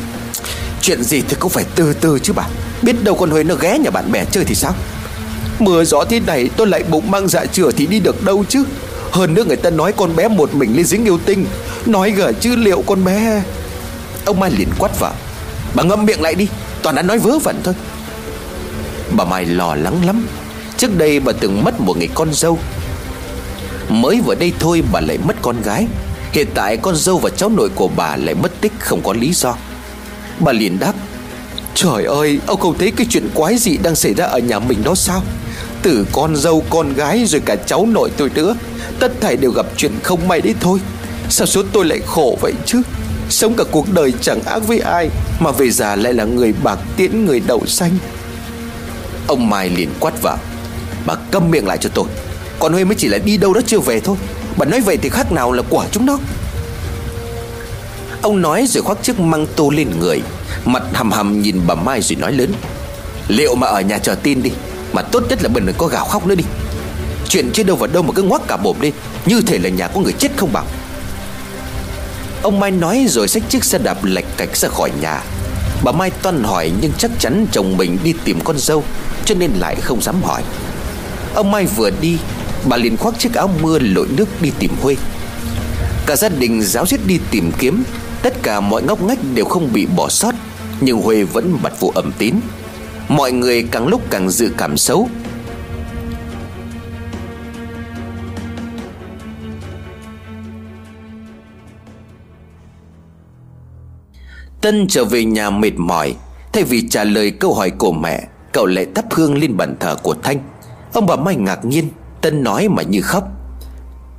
Chuyện 0.80 1.02
gì 1.02 1.22
thì 1.28 1.36
cũng 1.40 1.50
phải 1.50 1.64
từ 1.74 1.92
từ 1.92 2.18
chứ 2.18 2.32
bà. 2.32 2.46
Biết 2.82 3.04
đâu 3.04 3.14
con 3.14 3.30
Huệ 3.30 3.44
nó 3.44 3.54
ghé 3.54 3.78
nhà 3.78 3.90
bạn 3.90 4.12
bè 4.12 4.24
chơi 4.24 4.44
thì 4.44 4.54
sao? 4.54 4.74
Mưa 5.58 5.84
gió 5.84 6.04
thế 6.08 6.20
này 6.20 6.50
tôi 6.56 6.66
lại 6.66 6.82
bụng 6.90 7.10
mang 7.10 7.28
dạ 7.28 7.46
chửa 7.46 7.70
thì 7.70 7.86
đi 7.86 8.00
được 8.00 8.24
đâu 8.24 8.44
chứ? 8.48 8.64
Hơn 9.10 9.34
nữa 9.34 9.44
người 9.44 9.56
ta 9.56 9.70
nói 9.70 9.92
con 9.92 10.16
bé 10.16 10.28
một 10.28 10.54
mình 10.54 10.76
lên 10.76 10.86
dính 10.86 11.04
yêu 11.04 11.18
tinh. 11.26 11.46
Nói 11.86 12.10
gở 12.10 12.32
chứ 12.40 12.56
liệu 12.56 12.82
con 12.86 13.04
bé 13.04 13.42
Ông 14.24 14.40
Mai 14.40 14.50
liền 14.50 14.68
quát 14.78 15.00
vợ 15.00 15.12
Bà 15.74 15.82
ngâm 15.82 16.04
miệng 16.04 16.22
lại 16.22 16.34
đi, 16.34 16.48
Toàn 16.82 16.96
đã 16.96 17.02
nói 17.02 17.18
vớ 17.18 17.38
vẩn 17.38 17.56
thôi. 17.64 17.74
Bà 19.16 19.24
Mai 19.24 19.44
lo 19.44 19.74
lắng 19.74 20.06
lắm. 20.06 20.26
Trước 20.76 20.98
đây 20.98 21.20
bà 21.20 21.32
từng 21.32 21.64
mất 21.64 21.80
một 21.80 21.96
người 21.96 22.08
con 22.14 22.34
dâu. 22.34 22.58
Mới 23.88 24.20
vừa 24.20 24.34
đây 24.34 24.52
thôi 24.58 24.82
bà 24.92 25.00
lại 25.00 25.18
mất 25.18 25.36
con 25.42 25.62
gái. 25.62 25.86
Hiện 26.32 26.46
tại 26.54 26.76
con 26.76 26.96
dâu 26.96 27.18
và 27.18 27.30
cháu 27.30 27.48
nội 27.48 27.68
của 27.74 27.88
bà 27.88 28.16
lại 28.16 28.34
mất 28.34 28.60
tích 28.60 28.72
không 28.78 29.00
có 29.02 29.12
lý 29.12 29.32
do. 29.32 29.54
Bà 30.38 30.52
liền 30.52 30.78
đáp. 30.78 30.92
Trời 31.74 32.04
ơi, 32.04 32.38
ông 32.46 32.60
không 32.60 32.78
thấy 32.78 32.90
cái 32.90 33.06
chuyện 33.10 33.28
quái 33.34 33.58
gì 33.58 33.76
đang 33.76 33.94
xảy 33.94 34.14
ra 34.14 34.24
ở 34.24 34.38
nhà 34.38 34.58
mình 34.58 34.84
đó 34.84 34.94
sao? 34.94 35.22
Từ 35.82 36.06
con 36.12 36.36
dâu, 36.36 36.64
con 36.70 36.94
gái 36.94 37.24
rồi 37.26 37.40
cả 37.44 37.56
cháu 37.56 37.86
nội 37.86 38.10
tôi 38.16 38.30
nữa. 38.34 38.54
Tất 38.98 39.12
thảy 39.20 39.36
đều 39.36 39.50
gặp 39.50 39.66
chuyện 39.76 39.92
không 40.02 40.28
may 40.28 40.40
đấy 40.40 40.54
thôi. 40.60 40.78
Sao 41.28 41.46
số 41.46 41.62
tôi 41.72 41.84
lại 41.84 42.00
khổ 42.06 42.38
vậy 42.40 42.52
chứ? 42.66 42.82
Sống 43.28 43.54
cả 43.56 43.64
cuộc 43.70 43.92
đời 43.92 44.12
chẳng 44.20 44.42
ác 44.42 44.58
với 44.66 44.78
ai, 44.78 45.10
Mà 45.40 45.50
về 45.50 45.70
già 45.70 45.96
lại 45.96 46.12
là 46.12 46.24
người 46.24 46.54
bạc 46.62 46.78
tiễn, 46.96 47.24
người 47.24 47.40
đậu 47.40 47.66
xanh. 47.66 47.98
Ông 49.26 49.50
Mai 49.50 49.70
liền 49.70 49.88
quát 50.00 50.22
vào. 50.22 50.38
Bà 51.06 51.14
câm 51.30 51.50
miệng 51.50 51.66
lại 51.66 51.78
cho 51.78 51.90
tôi. 51.94 52.04
Còn 52.58 52.72
Huê 52.72 52.84
mới 52.84 52.94
chỉ 52.94 53.08
là 53.08 53.18
đi 53.18 53.36
đâu 53.36 53.52
đó 53.54 53.60
chưa 53.66 53.78
về 53.78 54.00
thôi. 54.00 54.16
Bà 54.56 54.66
nói 54.66 54.80
vậy 54.80 54.96
thì 54.96 55.08
khác 55.08 55.32
nào 55.32 55.52
là 55.52 55.62
quả 55.70 55.86
chúng 55.90 56.06
nó. 56.06 56.18
Ông 58.22 58.42
nói 58.42 58.66
rồi 58.68 58.82
khoác 58.82 58.98
chiếc 59.02 59.20
măng 59.20 59.46
tô 59.56 59.70
lên 59.70 59.88
người. 60.00 60.22
Mặt 60.64 60.82
hầm 60.92 61.10
hầm 61.10 61.42
nhìn 61.42 61.60
bà 61.66 61.74
Mai 61.74 62.02
rồi 62.02 62.16
nói 62.16 62.32
lớn. 62.32 62.52
Liệu 63.28 63.54
mà 63.54 63.66
ở 63.66 63.80
nhà 63.80 63.98
chờ 63.98 64.14
tin 64.14 64.42
đi. 64.42 64.50
Mà 64.96 65.02
tốt 65.02 65.22
nhất 65.28 65.42
là 65.42 65.48
mình 65.48 65.66
đừng 65.66 65.76
có 65.78 65.86
gào 65.86 66.04
khóc 66.04 66.26
nữa 66.26 66.34
đi. 66.34 66.44
Chuyện 67.28 67.50
chưa 67.52 67.62
đâu 67.62 67.76
vào 67.76 67.86
đâu 67.92 68.02
mà 68.02 68.12
cứ 68.14 68.22
ngoác 68.22 68.42
cả 68.48 68.56
bộp 68.56 68.80
lên 68.80 68.92
Như 69.26 69.40
thể 69.46 69.58
là 69.58 69.68
nhà 69.68 69.88
có 69.88 70.00
người 70.00 70.12
chết 70.12 70.28
không 70.36 70.52
bảo 70.52 70.64
Ông 72.42 72.60
Mai 72.60 72.70
nói 72.70 73.06
rồi 73.08 73.28
xách 73.28 73.42
chiếc 73.48 73.64
xe 73.64 73.78
đạp 73.78 74.04
lệch 74.04 74.24
cạch 74.36 74.56
ra 74.56 74.68
khỏi 74.68 74.90
nhà. 75.00 75.22
Bà 75.84 75.92
Mai 75.92 76.10
toan 76.10 76.44
hỏi 76.44 76.72
nhưng 76.80 76.92
chắc 76.98 77.10
chắn 77.18 77.46
chồng 77.52 77.76
mình 77.76 77.98
đi 78.04 78.14
tìm 78.24 78.40
con 78.44 78.58
dâu, 78.58 78.84
Cho 79.24 79.34
nên 79.34 79.50
lại 79.50 79.76
không 79.76 80.02
dám 80.02 80.22
hỏi. 80.22 80.42
Ông 81.34 81.50
Mai 81.50 81.66
vừa 81.66 81.90
đi, 82.00 82.18
Bà 82.64 82.76
liền 82.76 82.96
khoác 82.96 83.18
chiếc 83.18 83.34
áo 83.34 83.50
mưa 83.62 83.78
lội 83.78 84.06
nước 84.16 84.42
đi 84.42 84.50
tìm 84.58 84.70
Huê. 84.82 84.96
Cả 86.06 86.16
gia 86.16 86.28
đình 86.28 86.62
giáo 86.62 86.86
diết 86.86 87.00
đi 87.06 87.18
tìm 87.30 87.52
kiếm. 87.58 87.84
Tất 88.22 88.34
cả 88.42 88.60
mọi 88.60 88.82
ngóc 88.82 89.02
ngách 89.02 89.18
đều 89.34 89.44
không 89.44 89.72
bị 89.72 89.86
bỏ 89.86 90.08
sót, 90.08 90.34
Nhưng 90.80 91.02
Huê 91.02 91.24
vẫn 91.24 91.58
bật 91.62 91.80
vụ 91.80 91.92
ẩm 91.94 92.12
tín. 92.18 92.34
Mọi 93.08 93.32
người 93.32 93.62
càng 93.62 93.86
lúc 93.86 94.02
càng 94.10 94.30
dự 94.30 94.50
cảm 94.58 94.76
xấu. 94.76 95.08
Tân 104.60 104.86
trở 104.88 105.04
về 105.04 105.24
nhà 105.24 105.50
mệt 105.50 105.72
mỏi, 105.76 106.16
Thay 106.52 106.64
vì 106.64 106.88
trả 106.88 107.04
lời 107.04 107.30
câu 107.30 107.54
hỏi 107.54 107.70
của 107.70 107.92
mẹ, 107.92 108.28
Cậu 108.52 108.66
lại 108.66 108.86
thắp 108.94 109.04
hương 109.10 109.38
lên 109.38 109.56
bàn 109.56 109.76
thờ 109.80 109.96
của 110.02 110.14
Thanh. 110.22 110.38
Ông 110.92 111.06
bà 111.06 111.16
Mai 111.16 111.36
ngạc 111.36 111.64
nhiên, 111.64 111.88
Tân 112.20 112.42
nói 112.42 112.68
mà 112.68 112.82
như 112.82 113.00
khóc. 113.00 113.24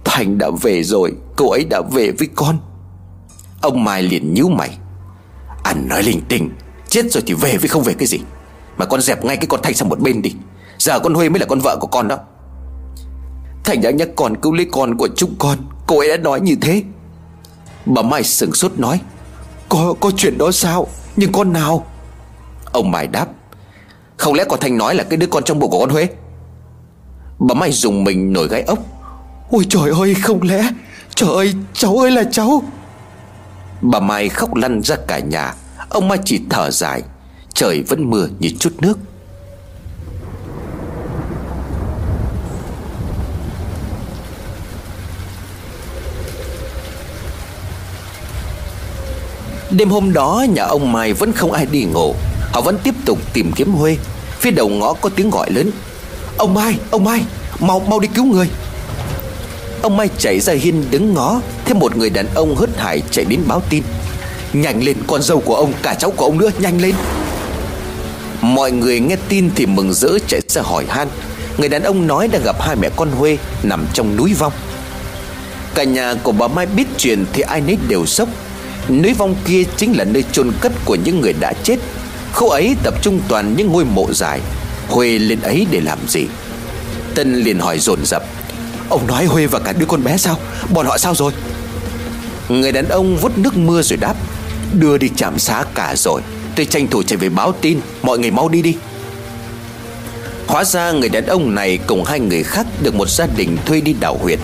Thanh 0.06 0.38
đã 0.38 0.50
về 0.62 0.84
rồi 0.84 1.14
Cô 1.36 1.52
ấy 1.52 1.66
đã 1.70 1.82
về 1.92 2.12
với 2.12 2.28
con. 2.36 2.58
Ông 3.62 3.84
Mai 3.84 4.04
liền 4.04 4.34
nhíu 4.34 4.50
mày. 4.50 4.78
Anh 5.64 5.88
nói 5.88 6.04
linh 6.04 6.22
tinh, 6.30 6.50
Chết 6.90 7.12
rồi 7.12 7.24
thì 7.28 7.34
về 7.34 7.58
với 7.58 7.68
không 7.68 7.84
về 7.84 7.94
cái 7.94 8.08
gì? 8.08 8.20
Mà 8.78 8.86
con 8.86 9.02
dẹp 9.02 9.26
ngay 9.26 9.38
cái 9.38 9.48
con 9.48 9.60
Thanh 9.64 9.74
sang 9.74 9.90
một 9.90 10.00
bên 10.00 10.22
đi. 10.22 10.34
Giờ 10.78 11.00
con 11.00 11.14
Huê 11.14 11.30
mới 11.30 11.40
là 11.40 11.46
con 11.46 11.60
vợ 11.60 11.78
của 11.82 11.88
con 11.88 12.08
đó. 12.08 12.18
Thành 13.64 13.82
đã 13.82 13.92
nhắc 13.92 14.10
con 14.16 14.38
cứu 14.42 14.54
lấy 14.54 14.68
con 14.72 14.98
của 14.98 15.08
chúng 15.16 15.36
con. 15.40 15.58
Cô 15.88 16.00
ấy 16.00 16.10
đã 16.10 16.18
nói 16.18 16.40
như 16.42 16.56
thế. 16.62 16.84
Bà 17.86 18.02
Mai 18.02 18.24
sửng 18.24 18.54
sốt 18.54 18.80
nói, 18.80 19.02
Có 19.70 19.94
có 20.00 20.12
chuyện 20.18 20.38
đó 20.38 20.52
sao? 20.52 20.88
Nhưng 21.16 21.32
con 21.32 21.54
nào? 21.54 21.86
Ông 22.72 22.92
Mai 22.92 23.08
đáp, 23.08 23.28
Không 24.18 24.34
lẽ 24.34 24.44
con 24.50 24.60
thành 24.60 24.78
nói 24.78 24.96
là 24.96 25.04
cái 25.04 25.18
đứa 25.18 25.28
con 25.28 25.44
trong 25.44 25.60
bụng 25.60 25.72
của 25.72 25.80
con 25.80 25.90
Huế 25.90 26.08
Bà 27.40 27.54
Mai 27.54 27.72
dùng 27.72 28.04
mình 28.04 28.34
nổi 28.34 28.48
gai 28.48 28.62
ốc, 28.62 28.80
Ôi 29.52 29.66
trời 29.70 29.92
ơi, 30.00 30.14
không 30.14 30.42
lẽ? 30.42 30.70
Trời 31.16 31.30
ơi, 31.30 31.54
cháu 31.74 31.98
ơi 31.98 32.12
là 32.12 32.24
cháu. 32.32 32.64
Bà 33.82 34.00
Mai 34.00 34.30
khóc 34.30 34.56
lăn 34.56 34.82
ra 34.84 34.96
cả 35.08 35.20
nhà. 35.20 35.54
Ông 35.90 36.08
Mai 36.08 36.18
chỉ 36.26 36.42
thở 36.50 36.72
dài. 36.72 37.02
Trời 37.60 37.84
vẫn 37.88 38.10
mưa 38.10 38.28
như 38.40 38.50
chút 38.60 38.74
nước. 38.82 38.98
Đêm 49.72 49.90
hôm 49.90 50.14
đó 50.14 50.46
nhà 50.50 50.64
ông 50.64 50.92
Mai 50.92 51.14
vẫn 51.14 51.34
không 51.34 51.52
ai 51.52 51.66
đi 51.66 51.84
ngủ. 51.84 52.16
Họ 52.54 52.62
vẫn 52.62 52.78
tiếp 52.84 52.96
tục 53.06 53.20
tìm 53.34 53.52
kiếm 53.56 53.72
Huê. 53.72 53.98
Phía 54.40 54.52
đầu 54.52 54.70
ngõ 54.70 54.94
có 54.94 55.10
tiếng 55.16 55.30
gọi 55.30 55.52
lớn. 55.52 55.72
Ông 56.38 56.54
Mai, 56.54 56.76
ông 56.92 57.04
Mai, 57.04 57.22
mau 57.60 57.80
mau 57.80 58.00
đi 58.00 58.08
cứu 58.16 58.26
người. 58.26 58.50
Ông 59.82 59.98
Mai 59.98 60.10
chạy 60.18 60.40
ra 60.40 60.54
hiên 60.54 60.84
đứng 60.92 61.14
ngó 61.14 61.42
Thấy 61.66 61.74
một 61.74 61.98
người 61.98 62.10
đàn 62.10 62.26
ông 62.36 62.56
hớt 62.56 62.78
hải 62.78 63.02
chạy 63.12 63.26
đến 63.26 63.40
báo 63.48 63.62
tin. 63.70 63.84
Nhanh 64.54 64.84
lên 64.84 64.98
con 65.08 65.22
dâu 65.22 65.40
của 65.40 65.56
ông 65.56 65.74
Cả 65.84 65.94
cháu 65.94 66.12
của 66.12 66.26
ông 66.26 66.38
nữa 66.38 66.50
nhanh 66.60 66.82
lên. 66.82 66.96
Mọi 68.42 68.72
người 68.72 69.00
nghe 69.00 69.16
tin 69.30 69.50
thì 69.56 69.66
mừng 69.66 69.94
rỡ 69.94 70.10
chạy 70.28 70.42
ra 70.48 70.62
hỏi 70.62 70.86
han. 70.90 71.08
Người 71.58 71.70
đàn 71.70 71.84
ông 71.84 72.08
nói 72.08 72.28
đang 72.28 72.42
gặp 72.44 72.56
hai 72.62 72.76
mẹ 72.76 72.90
con 72.96 73.12
Huê 73.12 73.38
Nằm 73.64 73.86
trong 73.94 74.16
núi 74.16 74.34
vong. 74.34 74.54
Cả 75.76 75.84
nhà 75.84 76.14
của 76.24 76.32
bà 76.32 76.48
Mai 76.48 76.66
biết 76.66 76.88
chuyện 76.98 77.26
Thì 77.34 77.42
ai 77.42 77.62
nấy 77.62 77.78
đều 77.88 78.06
sốc. 78.06 78.30
Núi 78.90 79.14
vong 79.14 79.36
kia 79.46 79.64
chính 79.78 79.98
là 79.98 80.04
nơi 80.04 80.24
chôn 80.32 80.52
cất 80.62 80.72
của 80.86 80.96
những 80.96 81.22
người 81.22 81.34
đã 81.34 81.54
chết. 81.64 81.80
Khâu 82.34 82.50
ấy 82.50 82.76
tập 82.84 82.94
trung 83.02 83.20
toàn 83.28 83.56
những 83.58 83.72
ngôi 83.72 83.86
mộ 83.86 84.14
dài. 84.14 84.40
Huê 84.88 85.20
lên 85.20 85.42
ấy 85.42 85.68
để 85.72 85.82
làm 85.82 86.00
gì? 86.08 86.26
Tân 87.16 87.36
liền 87.36 87.60
hỏi 87.60 87.80
dồn 87.80 88.06
dập. 88.06 88.24
Ông 88.90 89.08
nói 89.08 89.26
Huê 89.26 89.46
và 89.48 89.60
cả 89.60 89.74
đứa 89.74 89.86
con 89.86 90.04
bé 90.04 90.18
sao? 90.18 90.38
Bọn 90.74 90.86
họ 90.86 90.98
sao 90.98 91.16
rồi? 91.16 91.32
Người 92.50 92.72
đàn 92.72 92.90
ông 92.90 93.18
vút 93.18 93.38
nước 93.38 93.58
mưa 93.58 93.82
rồi 93.82 93.98
đáp. 93.98 94.16
Đưa 94.74 94.98
đi 94.98 95.10
chạm 95.18 95.40
xá 95.40 95.64
cả 95.76 95.94
rồi. 95.96 96.22
Tôi 96.58 96.66
tranh 96.66 96.88
thủ 96.88 97.04
chạy 97.04 97.18
về 97.18 97.30
báo 97.30 97.52
tin. 97.62 97.80
Mọi 98.02 98.20
người 98.20 98.32
mau 98.32 98.50
đi 98.50 98.62
đi. 98.62 98.76
Hóa 100.48 100.64
ra 100.64 100.92
người 100.92 101.10
đàn 101.10 101.26
ông 101.26 101.56
này 101.56 101.80
cùng 101.88 102.04
hai 102.04 102.20
người 102.20 102.44
khác 102.44 102.66
Được 102.82 102.96
một 102.96 103.10
gia 103.10 103.28
đình 103.36 103.58
thuê 103.66 103.82
đi 103.82 103.96
đảo 104.00 104.18
huyệt. 104.22 104.40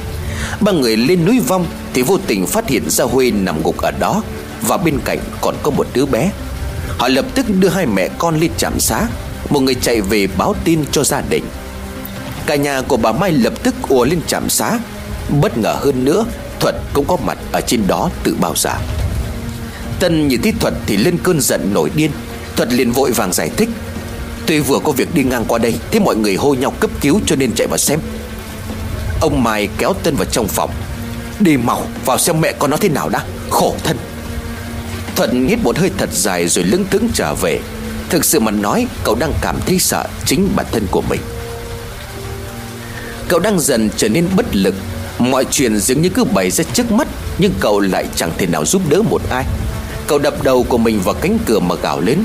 Ba 0.61 0.71
người 0.71 0.97
lên 0.97 1.25
núi 1.25 1.39
vong 1.39 1.65
Thì 1.93 2.01
vô 2.01 2.17
tình 2.27 2.47
phát 2.47 2.69
hiện 2.69 2.89
ra 2.89 3.05
Huê 3.05 3.31
nằm 3.31 3.63
gục 3.63 3.77
ở 3.77 3.91
đó 3.91 4.23
Và 4.61 4.77
bên 4.77 4.99
cạnh 5.05 5.19
còn 5.41 5.55
có 5.63 5.71
một 5.71 5.87
đứa 5.93 6.05
bé. 6.05 6.31
Họ 6.97 7.07
lập 7.07 7.25
tức 7.35 7.45
đưa 7.59 7.69
hai 7.69 7.85
mẹ 7.85 8.09
con 8.17 8.39
lên 8.39 8.51
trạm 8.57 8.79
xá. 8.79 9.07
Một 9.49 9.59
người 9.59 9.75
chạy 9.75 10.01
về 10.01 10.27
báo 10.37 10.55
tin 10.63 10.85
cho 10.91 11.03
gia 11.03 11.21
đình. 11.29 11.43
Cả 12.45 12.55
nhà 12.55 12.81
của 12.81 12.97
bà 12.97 13.11
Mai 13.11 13.31
lập 13.31 13.53
tức 13.63 13.75
ùa 13.89 14.05
lên 14.05 14.21
trạm 14.27 14.49
xá. 14.49 14.79
Bất 15.41 15.57
ngờ 15.57 15.75
hơn 15.79 16.05
nữa, 16.05 16.25
Thuật 16.59 16.75
cũng 16.93 17.05
có 17.07 17.17
mặt 17.25 17.37
ở 17.51 17.61
trên 17.61 17.87
đó 17.87 18.09
từ 18.23 18.35
bao 18.41 18.53
giờ. 18.55 18.71
Tân 20.03 20.27
nhìn 20.27 20.41
thấy 20.41 20.53
Thuật 20.59 20.73
thì 20.85 20.97
lên 20.97 21.17
cơn 21.23 21.41
giận 21.41 21.73
nổi 21.73 21.91
điên. 21.95 22.11
Thuật 22.55 22.73
liền 22.73 22.91
vội 22.91 23.11
vàng 23.11 23.33
giải 23.33 23.49
thích. 23.57 23.69
Tôi 24.47 24.59
vừa 24.59 24.79
có 24.79 24.91
việc 24.91 25.15
đi 25.15 25.23
ngang 25.23 25.45
qua 25.47 25.59
đây, 25.59 25.75
Thế 25.91 25.99
mọi 25.99 26.15
người 26.15 26.35
hô 26.35 26.53
nhau 26.53 26.73
cấp 26.79 26.91
cứu 27.01 27.21
cho 27.25 27.35
nên 27.35 27.51
chạy 27.55 27.67
vào 27.67 27.77
xem. 27.77 27.99
Ông 29.21 29.43
Mai 29.43 29.69
kéo 29.77 29.93
Tân 30.03 30.15
vào 30.15 30.25
trong 30.25 30.47
phòng. 30.47 30.69
Đi 31.39 31.57
mau, 31.57 31.87
vào 32.05 32.17
xem 32.17 32.41
mẹ 32.41 32.53
con 32.59 32.71
nó 32.71 32.77
thế 32.77 32.89
nào 32.89 33.09
đã. 33.09 33.23
Khổ 33.49 33.75
thân. 33.83 33.97
Thuận 35.15 35.47
hít 35.47 35.59
một 35.63 35.77
hơi 35.77 35.91
thật 35.97 36.09
dài 36.13 36.47
rồi 36.47 36.65
lững 36.65 36.85
thững 36.91 37.09
trở 37.13 37.35
về. 37.35 37.59
Thực 38.09 38.25
sự 38.25 38.39
mà 38.39 38.51
nói, 38.51 38.87
cậu 39.03 39.15
đang 39.15 39.33
cảm 39.41 39.59
thấy 39.65 39.79
sợ 39.79 40.05
chính 40.25 40.49
bản 40.55 40.65
thân 40.71 40.87
của 40.91 41.01
mình. 41.09 41.21
Cậu 43.27 43.39
đang 43.39 43.59
dần 43.59 43.89
trở 43.97 44.09
nên 44.09 44.27
bất 44.35 44.55
lực. 44.55 44.75
Mọi 45.19 45.45
chuyện 45.51 45.79
dường 45.79 46.01
như 46.01 46.09
cứ 46.09 46.23
bày 46.23 46.51
ra 46.51 46.63
trước 46.73 46.91
mắt, 46.91 47.07
Nhưng 47.37 47.51
cậu 47.59 47.79
lại 47.79 48.05
chẳng 48.15 48.31
thể 48.37 48.47
nào 48.47 48.65
giúp 48.65 48.81
đỡ 48.89 49.01
một 49.01 49.21
ai. 49.29 49.45
Cậu 50.07 50.19
đập 50.19 50.43
đầu 50.43 50.65
của 50.69 50.77
mình 50.77 51.01
vào 51.01 51.15
cánh 51.21 51.37
cửa 51.45 51.59
mà 51.59 51.75
gào 51.75 52.01
lên. 52.01 52.23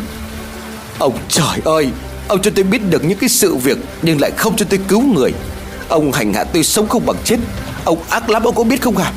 Ông 0.99 1.19
trời 1.29 1.59
ơi, 1.65 1.89
Ông 2.29 2.43
cho 2.43 2.51
tôi 2.55 2.65
biết 2.65 2.91
được 2.91 3.05
những 3.05 3.19
cái 3.19 3.29
sự 3.29 3.55
việc 3.55 3.79
Nhưng 4.03 4.21
lại 4.21 4.31
không 4.37 4.57
cho 4.57 4.67
tôi 4.71 4.81
cứu 4.89 5.03
người. 5.03 5.33
Ông 5.89 6.13
hành 6.13 6.35
hạ 6.35 6.45
tôi 6.45 6.65
sống 6.65 6.89
không 6.89 7.07
bằng 7.07 7.17
chết. 7.25 7.37
Ông 7.85 7.99
ác 8.09 8.31
lắm, 8.31 8.43
ông 8.45 8.55
có 8.55 8.65
biết 8.65 8.83
không 8.83 8.97
à 8.97 9.13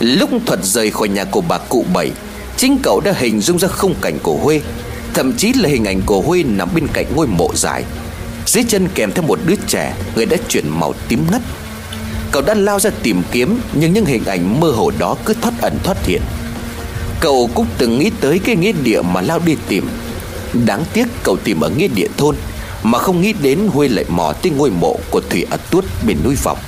Lúc 0.00 0.30
thuật 0.46 0.64
rời 0.64 0.90
khỏi 0.90 1.08
nhà 1.08 1.24
của 1.24 1.40
bà 1.40 1.58
cụ 1.58 1.84
bảy, 1.94 2.10
Chính 2.56 2.78
cậu 2.82 3.00
đã 3.00 3.12
hình 3.16 3.40
dung 3.40 3.58
ra 3.58 3.68
khung 3.68 3.94
cảnh 4.00 4.18
của 4.22 4.36
Huê, 4.36 4.60
Thậm 5.14 5.32
chí 5.32 5.52
là 5.52 5.68
hình 5.68 5.84
ảnh 5.84 6.00
của 6.06 6.20
Huê 6.20 6.42
nằm 6.42 6.68
bên 6.74 6.86
cạnh 6.92 7.06
ngôi 7.14 7.26
mộ 7.26 7.50
dài. 7.54 7.84
Dưới 8.46 8.64
chân 8.68 8.88
kèm 8.94 9.12
theo 9.12 9.22
một 9.22 9.38
đứa 9.46 9.54
trẻ, 9.66 9.94
Người 10.14 10.26
đã 10.26 10.36
chuyển 10.48 10.68
màu 10.68 10.94
tím 11.08 11.26
ngắt. 11.30 11.42
Cậu 12.32 12.42
đã 12.42 12.54
lao 12.54 12.80
ra 12.80 12.90
tìm 13.02 13.22
kiếm, 13.32 13.60
Nhưng 13.72 13.92
những 13.92 14.04
hình 14.04 14.24
ảnh 14.24 14.60
mơ 14.60 14.70
hồ 14.70 14.92
đó 14.98 15.16
cứ 15.24 15.34
thoát 15.40 15.54
ẩn 15.60 15.78
thoát 15.84 16.06
hiện. 16.06 16.22
Cậu 17.20 17.50
cũng 17.54 17.66
từng 17.78 17.98
nghĩ 17.98 18.10
tới 18.20 18.38
cái 18.44 18.56
nghĩa 18.56 18.72
địa 18.72 19.02
mà 19.02 19.20
lao 19.20 19.40
đi 19.46 19.56
tìm. 19.68 19.88
Đáng 20.66 20.84
tiếc 20.92 21.04
cậu 21.22 21.36
tìm 21.44 21.60
ở 21.60 21.70
nghĩa 21.70 21.88
địa 21.88 22.08
thôn, 22.16 22.36
Mà 22.82 22.98
không 22.98 23.20
nghĩ 23.20 23.32
đến 23.32 23.68
Huê 23.72 23.88
lại 23.88 24.04
mò 24.08 24.32
tới 24.42 24.52
ngôi 24.52 24.70
mộ 24.70 24.96
của 25.10 25.20
Thủy 25.30 25.46
Ất 25.50 25.60
Tuốt 25.70 25.84
bên 26.06 26.16
núi 26.24 26.36
Vọng. 26.42 26.58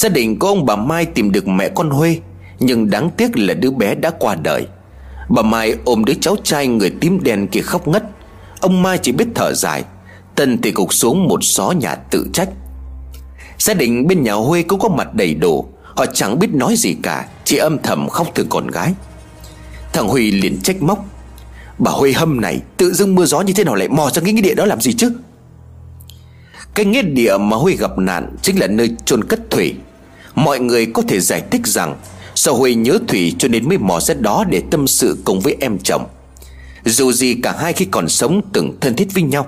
Gia 0.00 0.08
đình 0.08 0.38
của 0.38 0.48
ông 0.48 0.66
bà 0.66 0.76
Mai 0.76 1.06
tìm 1.06 1.32
được 1.32 1.48
mẹ 1.48 1.68
con 1.68 1.90
Huê, 1.90 2.18
Nhưng 2.58 2.90
đáng 2.90 3.10
tiếc 3.16 3.36
là 3.36 3.54
đứa 3.54 3.70
bé 3.70 3.94
đã 3.94 4.10
qua 4.10 4.34
đời. 4.34 4.66
Bà 5.28 5.42
Mai 5.42 5.74
ôm 5.84 6.04
đứa 6.04 6.14
cháu 6.20 6.36
trai 6.44 6.66
người 6.66 6.90
tím 7.00 7.22
đen 7.22 7.46
kia 7.46 7.60
khóc 7.60 7.88
ngất. 7.88 8.02
Ông 8.60 8.82
Mai 8.82 8.98
chỉ 8.98 9.12
biết 9.12 9.24
thở 9.34 9.52
dài, 9.54 9.84
Tân 10.34 10.62
thì 10.62 10.72
gục 10.74 10.94
xuống 10.94 11.28
một 11.28 11.44
xó 11.44 11.70
nhà 11.70 11.94
tự 11.94 12.26
trách. 12.32 12.48
Gia 13.58 13.74
đình 13.74 14.06
bên 14.06 14.22
nhà 14.22 14.32
Huê 14.32 14.62
cũng 14.62 14.80
có 14.80 14.88
mặt 14.88 15.14
đầy 15.14 15.34
đủ, 15.34 15.66
Họ 15.82 16.06
chẳng 16.06 16.38
biết 16.38 16.54
nói 16.54 16.74
gì 16.76 16.96
cả, 17.02 17.26
Chỉ 17.44 17.56
âm 17.56 17.78
thầm 17.78 18.08
khóc 18.08 18.26
từ 18.34 18.46
con 18.48 18.66
gái. 18.66 18.94
Thằng 19.92 20.08
Huy 20.08 20.30
liền 20.30 20.60
trách 20.62 20.82
móc, 20.82 21.04
Bà 21.78 21.90
Huê 21.90 22.12
hâm 22.12 22.40
này, 22.40 22.60
Tự 22.76 22.92
dưng 22.92 23.14
mưa 23.14 23.24
gió 23.24 23.40
như 23.40 23.52
thế 23.52 23.64
nào 23.64 23.74
lại 23.74 23.88
mò 23.88 24.10
ra 24.10 24.22
cái 24.24 24.32
nghĩa 24.32 24.42
địa 24.42 24.54
đó 24.54 24.66
làm 24.66 24.80
gì 24.80 24.92
chứ? 24.92 25.12
Cái 26.74 26.86
nghĩa 26.86 27.02
địa 27.02 27.36
mà 27.36 27.56
Huy 27.56 27.76
gặp 27.76 27.98
nạn 27.98 28.36
Chính 28.42 28.58
là 28.58 28.66
nơi 28.66 28.90
chôn 29.04 29.24
cất 29.24 29.50
Thủy. 29.50 29.74
Mọi 30.44 30.60
người 30.60 30.86
có 30.86 31.02
thể 31.08 31.20
giải 31.20 31.42
thích 31.50 31.66
rằng 31.66 31.96
Sao 32.34 32.54
Huy 32.54 32.74
nhớ 32.74 32.98
Thủy 33.08 33.34
cho 33.38 33.48
nên 33.48 33.68
mới 33.68 33.78
mò 33.78 34.00
ra 34.00 34.14
đó 34.14 34.44
Để 34.48 34.62
tâm 34.70 34.86
sự 34.86 35.18
cùng 35.24 35.40
với 35.40 35.56
em 35.60 35.78
chồng. 35.78 36.06
Dù 36.84 37.12
gì 37.12 37.34
cả 37.42 37.54
hai 37.58 37.72
khi 37.72 37.84
còn 37.84 38.08
sống 38.08 38.40
Từng 38.52 38.76
thân 38.80 38.96
thiết 38.96 39.08
với 39.14 39.22
nhau. 39.22 39.46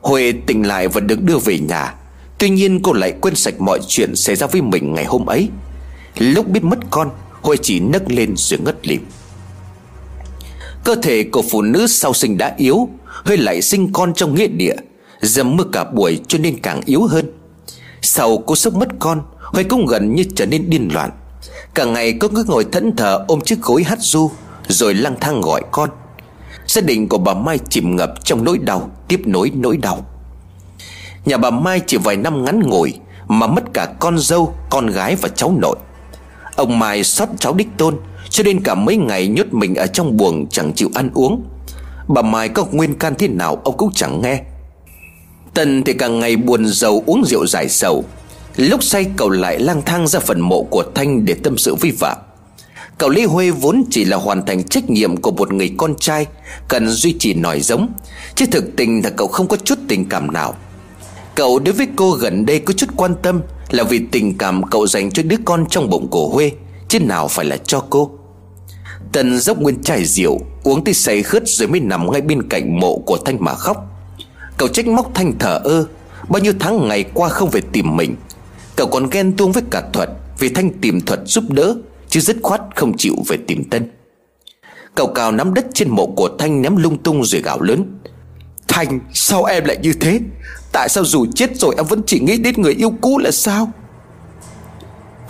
Huệ 0.00 0.32
tỉnh 0.46 0.66
lại 0.66 0.88
và 0.88 1.00
được 1.00 1.22
đưa 1.22 1.38
về 1.38 1.58
nhà. 1.58 1.94
Tuy 2.38 2.50
nhiên 2.50 2.82
cô 2.82 2.92
lại 2.92 3.14
quên 3.20 3.34
sạch 3.34 3.60
mọi 3.60 3.80
chuyện 3.88 4.16
Xảy 4.16 4.36
ra 4.36 4.46
với 4.46 4.62
mình 4.62 4.94
ngày 4.94 5.04
hôm 5.04 5.26
ấy. 5.26 5.48
Lúc 6.18 6.48
biết 6.48 6.64
mất 6.64 6.78
con, 6.90 7.10
Huệ 7.42 7.56
chỉ 7.62 7.80
nấc 7.80 8.10
lên 8.10 8.34
rồi 8.36 8.60
ngất 8.60 8.86
lịm. 8.86 9.00
Cơ 10.84 10.94
thể 11.02 11.24
của 11.24 11.42
phụ 11.50 11.62
nữ 11.62 11.86
sau 11.86 12.14
sinh 12.14 12.38
đã 12.38 12.54
yếu, 12.58 12.88
Huệ 13.24 13.36
lại 13.36 13.62
sinh 13.62 13.92
con 13.92 14.14
trong 14.14 14.34
nghĩa 14.34 14.46
địa, 14.46 14.76
Dầm 15.20 15.56
mưa 15.56 15.64
cả 15.72 15.84
buổi 15.84 16.20
cho 16.28 16.38
nên 16.38 16.60
càng 16.60 16.80
yếu 16.84 17.02
hơn. 17.02 17.32
Sau 18.02 18.38
cô 18.46 18.56
sốc 18.56 18.74
mất 18.74 18.88
con 18.98 19.22
Huệ 19.52 19.64
cũng 19.64 19.86
gần 19.86 20.14
như 20.14 20.24
trở 20.36 20.46
nên 20.46 20.70
điên 20.70 20.88
loạn. 20.92 21.10
Cả 21.74 21.84
ngày 21.84 22.12
cô 22.20 22.28
cứ 22.28 22.44
ngồi 22.48 22.64
thẫn 22.72 22.96
thờ 22.96 23.24
ôm 23.28 23.40
chiếc 23.40 23.62
gối 23.62 23.82
hát 23.82 23.98
du 24.00 24.30
Rồi 24.68 24.94
lang 24.94 25.14
thang 25.20 25.40
gọi 25.40 25.62
con. 25.70 25.90
Gia 26.66 26.80
đình 26.80 27.08
của 27.08 27.18
bà 27.18 27.34
Mai 27.34 27.58
chìm 27.68 27.96
ngập 27.96 28.24
trong 28.24 28.44
nỗi 28.44 28.58
đau 28.58 28.90
Tiếp 29.08 29.20
nối 29.24 29.50
nỗi 29.54 29.76
đau. 29.76 30.06
Nhà 31.24 31.36
bà 31.36 31.50
Mai 31.50 31.80
chỉ 31.86 31.96
vài 31.96 32.16
năm 32.16 32.44
ngắn 32.44 32.60
ngủi 32.60 32.94
Mà 33.28 33.46
mất 33.46 33.64
cả 33.74 33.86
con 34.00 34.18
dâu, 34.18 34.54
con 34.70 34.86
gái 34.86 35.16
và 35.16 35.28
cháu 35.28 35.54
nội. 35.58 35.76
Ông 36.56 36.78
Mai 36.78 37.04
xót 37.04 37.28
cháu 37.38 37.54
đích 37.54 37.68
tôn 37.78 37.96
Cho 38.30 38.44
nên 38.44 38.60
cả 38.60 38.74
mấy 38.74 38.96
ngày 38.96 39.28
nhốt 39.28 39.46
mình 39.50 39.74
ở 39.74 39.86
trong 39.86 40.16
buồng 40.16 40.46
chẳng 40.46 40.72
chịu 40.72 40.90
ăn 40.94 41.10
uống. 41.14 41.42
Bà 42.08 42.22
Mai 42.22 42.48
có 42.48 42.64
nguyên 42.72 42.94
can 42.94 43.14
thế 43.18 43.28
nào 43.28 43.60
ông 43.64 43.76
cũng 43.76 43.92
chẳng 43.94 44.22
nghe. 44.22 44.42
Tần 45.54 45.82
thì 45.82 45.92
càng 45.92 46.18
ngày 46.18 46.36
buồn 46.36 46.66
giàu 46.66 47.02
uống 47.06 47.24
rượu 47.24 47.46
giải 47.46 47.68
sầu 47.68 48.04
Lúc 48.56 48.82
say 48.82 49.06
cậu 49.16 49.30
lại 49.30 49.58
lang 49.58 49.82
thang 49.82 50.08
ra 50.08 50.20
phần 50.20 50.40
mộ 50.40 50.62
của 50.62 50.84
Thanh 50.94 51.24
để 51.24 51.34
tâm 51.34 51.58
sự 51.58 51.74
với 51.74 51.90
vợ 51.90 52.16
Cậu 52.98 53.10
Lý 53.10 53.24
Huê 53.24 53.50
vốn 53.50 53.84
chỉ 53.90 54.04
là 54.04 54.16
hoàn 54.16 54.46
thành 54.46 54.62
trách 54.62 54.90
nhiệm 54.90 55.16
của 55.16 55.30
một 55.30 55.52
người 55.52 55.74
con 55.76 55.94
trai, 56.00 56.26
Cần 56.68 56.88
duy 56.88 57.16
trì 57.18 57.34
nòi 57.34 57.60
giống. 57.60 57.92
Chứ 58.34 58.46
thực 58.46 58.76
tình 58.76 59.04
là 59.04 59.10
cậu 59.10 59.28
không 59.28 59.48
có 59.48 59.56
chút 59.56 59.78
tình 59.88 60.08
cảm 60.08 60.32
nào. 60.32 60.54
Cậu 61.34 61.58
đối 61.58 61.74
với 61.74 61.86
cô 61.96 62.10
gần 62.10 62.46
đây 62.46 62.58
có 62.58 62.72
chút 62.72 62.86
quan 62.96 63.14
tâm 63.22 63.40
Là 63.70 63.84
vì 63.84 64.00
tình 64.10 64.38
cảm 64.38 64.62
cậu 64.62 64.86
dành 64.86 65.10
cho 65.10 65.22
đứa 65.22 65.36
con 65.44 65.66
trong 65.70 65.90
bụng 65.90 66.08
của 66.10 66.28
Huê, 66.28 66.52
Chứ 66.88 67.00
nào 67.00 67.28
phải 67.28 67.44
là 67.44 67.56
cho 67.56 67.84
cô. 67.90 68.10
Tần 69.12 69.38
dốc 69.38 69.58
nguyên 69.58 69.82
chai 69.82 70.04
rượu, 70.04 70.40
Uống 70.62 70.84
tới 70.84 70.94
say 70.94 71.22
khướt 71.22 71.48
rồi 71.48 71.68
mới 71.68 71.80
nằm 71.80 72.12
ngay 72.12 72.20
bên 72.20 72.48
cạnh 72.48 72.80
mộ 72.80 72.98
của 72.98 73.18
Thanh 73.24 73.36
mà 73.40 73.54
khóc. 73.54 73.76
Cậu 74.56 74.68
trách 74.68 74.86
móc 74.86 75.14
Thanh 75.14 75.38
thở 75.38 75.60
ơ, 75.64 75.86
Bao 76.28 76.42
nhiêu 76.42 76.52
tháng 76.60 76.88
ngày 76.88 77.04
qua 77.14 77.28
không 77.28 77.50
về 77.50 77.60
tìm 77.72 77.96
mình. 77.96 78.16
Cậu 78.80 78.88
còn 78.88 79.10
ghen 79.10 79.32
tuông 79.36 79.52
với 79.52 79.62
cả 79.70 79.82
Thuật 79.92 80.08
Vì 80.38 80.48
Thanh 80.48 80.70
tìm 80.80 81.00
Thuật 81.00 81.20
giúp 81.24 81.44
đỡ, 81.48 81.74
Chứ 82.08 82.20
dứt 82.20 82.36
khoát 82.42 82.60
không 82.76 82.96
chịu 82.96 83.14
về 83.28 83.36
tìm 83.46 83.64
Tân. 83.64 83.90
Cậu 84.94 85.06
cào 85.06 85.32
nắm 85.32 85.54
đất 85.54 85.66
trên 85.74 85.90
mộ 85.90 86.06
của 86.06 86.30
Thanh 86.38 86.62
ném 86.62 86.76
lung 86.76 86.98
tung 86.98 87.24
rồi 87.24 87.42
gào 87.42 87.60
lớn. 87.60 87.98
Thanh, 88.68 89.00
sao 89.12 89.44
em 89.44 89.64
lại 89.64 89.78
như 89.82 89.92
thế? 89.92 90.20
Tại 90.72 90.88
sao 90.88 91.04
dù 91.04 91.26
chết 91.34 91.56
rồi 91.56 91.74
em 91.76 91.86
vẫn 91.86 92.02
chỉ 92.06 92.20
nghĩ 92.20 92.36
đến 92.36 92.54
người 92.58 92.74
yêu 92.74 92.92
cũ 93.00 93.18
là 93.18 93.30
sao? 93.30 93.72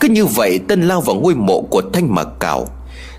Cứ 0.00 0.08
như 0.08 0.26
vậy, 0.26 0.60
Tân 0.68 0.88
lao 0.88 1.00
vào 1.00 1.16
ngôi 1.16 1.34
mộ 1.34 1.62
của 1.62 1.82
Thanh 1.92 2.14
mà 2.14 2.24
cào. 2.40 2.68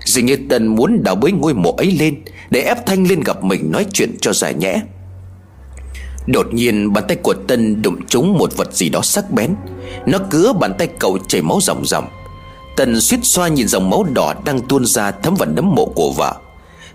Dường 0.04 0.26
như 0.26 0.36
Tân 0.48 0.66
muốn 0.66 1.02
đào 1.02 1.14
bới 1.14 1.32
ngôi 1.32 1.54
mộ 1.54 1.72
ấy 1.76 1.96
lên, 1.98 2.22
Để 2.50 2.60
ép 2.60 2.86
Thanh 2.86 3.08
lên 3.08 3.20
gặp 3.20 3.44
mình 3.44 3.70
nói 3.72 3.86
chuyện 3.92 4.16
cho 4.20 4.32
giải 4.32 4.54
nhẽ. 4.54 4.80
Đột 6.26 6.46
nhiên, 6.52 6.92
bàn 6.92 7.04
tay 7.08 7.16
của 7.22 7.34
Tân 7.48 7.82
đụng 7.82 8.06
trúng 8.06 8.38
một 8.38 8.56
vật 8.56 8.74
gì 8.74 8.88
đó 8.88 9.00
sắc 9.02 9.30
bén. 9.30 9.54
Nó 10.06 10.18
cứa 10.30 10.52
bàn 10.52 10.74
tay 10.78 10.88
cậu 10.98 11.18
chảy 11.28 11.42
máu 11.42 11.58
ròng 11.62 11.84
ròng. 11.84 12.08
Tân 12.76 13.00
suýt 13.00 13.20
xoa 13.22 13.48
nhìn 13.48 13.68
dòng 13.68 13.90
máu 13.90 14.04
đỏ 14.14 14.34
đang 14.44 14.60
tuôn 14.60 14.84
ra 14.84 15.10
thấm 15.10 15.34
vào 15.34 15.48
nấm 15.48 15.74
mộ 15.74 15.92
của 15.94 16.12
vợ. 16.16 16.34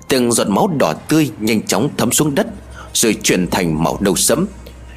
Từng 0.08 0.32
giọt 0.32 0.48
máu 0.48 0.68
đỏ 0.68 0.94
tươi 0.94 1.32
nhanh 1.40 1.62
chóng 1.62 1.90
thấm 1.98 2.12
xuống 2.12 2.36
đất, 2.36 2.48
Rồi 2.94 3.16
chuyển 3.24 3.48
thành 3.48 3.84
màu 3.84 3.98
nâu 4.00 4.16
sẫm. 4.16 4.46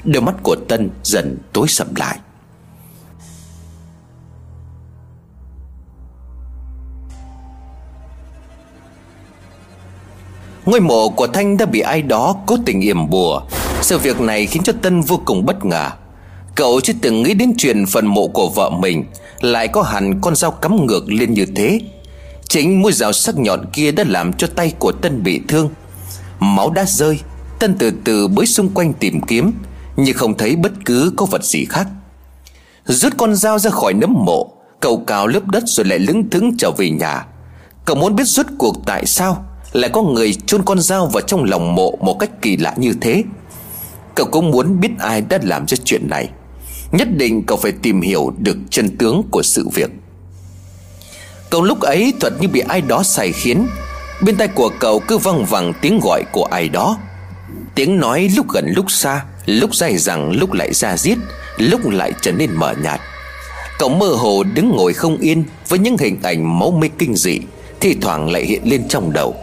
Đôi 0.04 0.22
mắt 0.22 0.34
của 0.42 0.56
Tân 0.68 0.90
dần 1.02 1.38
tối 1.52 1.68
sầm 1.68 1.94
lại. 1.94 2.18
Ngôi 10.66 10.80
mộ 10.80 11.08
của 11.08 11.26
Thanh 11.26 11.56
đã 11.56 11.66
bị 11.66 11.80
ai 11.80 12.02
đó 12.02 12.36
cố 12.46 12.56
tình 12.66 12.80
yểm 12.80 13.10
bùa. 13.10 13.42
Sự 13.82 13.98
việc 13.98 14.20
này 14.20 14.46
khiến 14.46 14.62
cho 14.62 14.72
Tân 14.82 15.00
vô 15.00 15.20
cùng 15.24 15.46
bất 15.46 15.64
ngờ. 15.64 15.90
Cậu 16.54 16.80
chưa 16.80 16.92
từng 17.02 17.22
nghĩ 17.22 17.34
đến 17.34 17.52
chuyện 17.58 17.86
phần 17.86 18.06
mộ 18.06 18.28
của 18.28 18.48
vợ 18.48 18.70
mình 18.70 19.04
Lại 19.40 19.68
có 19.68 19.82
hẳn 19.82 20.20
con 20.20 20.36
dao 20.36 20.50
cắm 20.50 20.86
ngược 20.86 21.12
lên 21.12 21.34
như 21.34 21.46
thế. 21.56 21.80
Chính 22.48 22.82
mũi 22.82 22.92
dao 22.92 23.12
sắc 23.12 23.38
nhọn 23.38 23.64
kia 23.72 23.92
đã 23.92 24.04
làm 24.06 24.32
cho 24.32 24.46
tay 24.46 24.72
của 24.78 24.92
Tân 24.92 25.22
bị 25.22 25.40
thương. 25.48 25.70
Máu 26.40 26.70
đã 26.70 26.84
rơi, 26.84 27.20
Tân 27.58 27.76
từ 27.78 27.92
từ 28.04 28.28
bới 28.28 28.46
xung 28.46 28.68
quanh 28.68 28.92
tìm 28.92 29.20
kiếm, 29.20 29.52
Nhưng 29.96 30.16
không 30.16 30.36
thấy 30.36 30.56
bất 30.56 30.72
cứ 30.84 31.12
có 31.16 31.26
vật 31.26 31.44
gì 31.44 31.64
khác. 31.64 31.86
Rút 32.84 33.12
con 33.16 33.34
dao 33.34 33.58
ra 33.58 33.70
khỏi 33.70 33.94
nấm 33.94 34.12
mộ, 34.12 34.52
Cậu 34.80 35.04
cào 35.06 35.26
lớp 35.26 35.46
đất 35.46 35.62
rồi 35.66 35.86
lại 35.86 35.98
lững 35.98 36.30
thững 36.30 36.56
trở 36.58 36.70
về 36.70 36.90
nhà. 36.90 37.26
Cậu 37.84 37.96
muốn 37.96 38.16
biết 38.16 38.26
rốt 38.26 38.46
cuộc 38.58 38.76
tại 38.86 39.06
sao 39.06 39.44
Lại 39.72 39.90
có 39.92 40.02
người 40.02 40.34
chôn 40.46 40.62
con 40.62 40.80
dao 40.80 41.06
vào 41.06 41.20
trong 41.20 41.44
lòng 41.44 41.74
mộ 41.74 41.98
Một 42.00 42.18
cách 42.18 42.30
kỳ 42.42 42.56
lạ 42.56 42.74
như 42.76 42.92
thế? 43.00 43.24
Cậu 44.14 44.26
cũng 44.26 44.50
muốn 44.50 44.80
biết 44.80 44.90
ai 44.98 45.20
đã 45.20 45.38
làm 45.42 45.66
ra 45.68 45.76
chuyện 45.84 46.08
này? 46.10 46.28
Nhất 46.92 47.08
định 47.16 47.42
cậu 47.46 47.58
phải 47.58 47.72
tìm 47.82 48.00
hiểu 48.00 48.32
được 48.38 48.56
chân 48.70 48.96
tướng 48.96 49.22
của 49.30 49.42
sự 49.42 49.68
việc. 49.74 49.90
Cậu 51.50 51.62
lúc 51.62 51.80
ấy 51.80 52.12
thuật 52.20 52.32
như 52.40 52.48
bị 52.48 52.60
ai 52.60 52.80
đó 52.80 53.02
sai 53.02 53.32
khiến. 53.32 53.66
Bên 54.22 54.36
tai 54.36 54.48
của 54.48 54.70
cậu 54.80 55.00
cứ 55.00 55.18
văng 55.18 55.44
vẳng 55.44 55.72
tiếng 55.80 56.00
gọi 56.02 56.22
của 56.32 56.44
ai 56.44 56.68
đó. 56.68 56.98
Tiếng 57.74 57.96
nói 58.00 58.30
lúc 58.36 58.46
gần 58.48 58.72
lúc 58.76 58.90
xa, 58.90 59.24
Lúc 59.46 59.74
dài 59.74 59.98
rằng 59.98 60.32
lúc 60.32 60.52
lại 60.52 60.74
ra 60.74 60.96
giết 60.96 61.18
Lúc 61.56 61.90
lại 61.90 62.12
trở 62.20 62.32
nên 62.32 62.50
mờ 62.54 62.74
nhạt. 62.82 63.00
Cậu 63.78 63.88
mơ 63.88 64.06
hồ 64.06 64.42
đứng 64.54 64.70
ngồi 64.76 64.92
không 64.92 65.16
yên 65.18 65.44
Với 65.68 65.78
những 65.78 65.98
hình 65.98 66.18
ảnh 66.22 66.58
máu 66.58 66.70
mê 66.70 66.88
kinh 66.98 67.16
dị 67.16 67.40
Thì 67.80 67.96
thoảng 68.00 68.30
lại 68.30 68.44
hiện 68.44 68.62
lên 68.64 68.88
trong 68.88 69.12
đầu. 69.12 69.34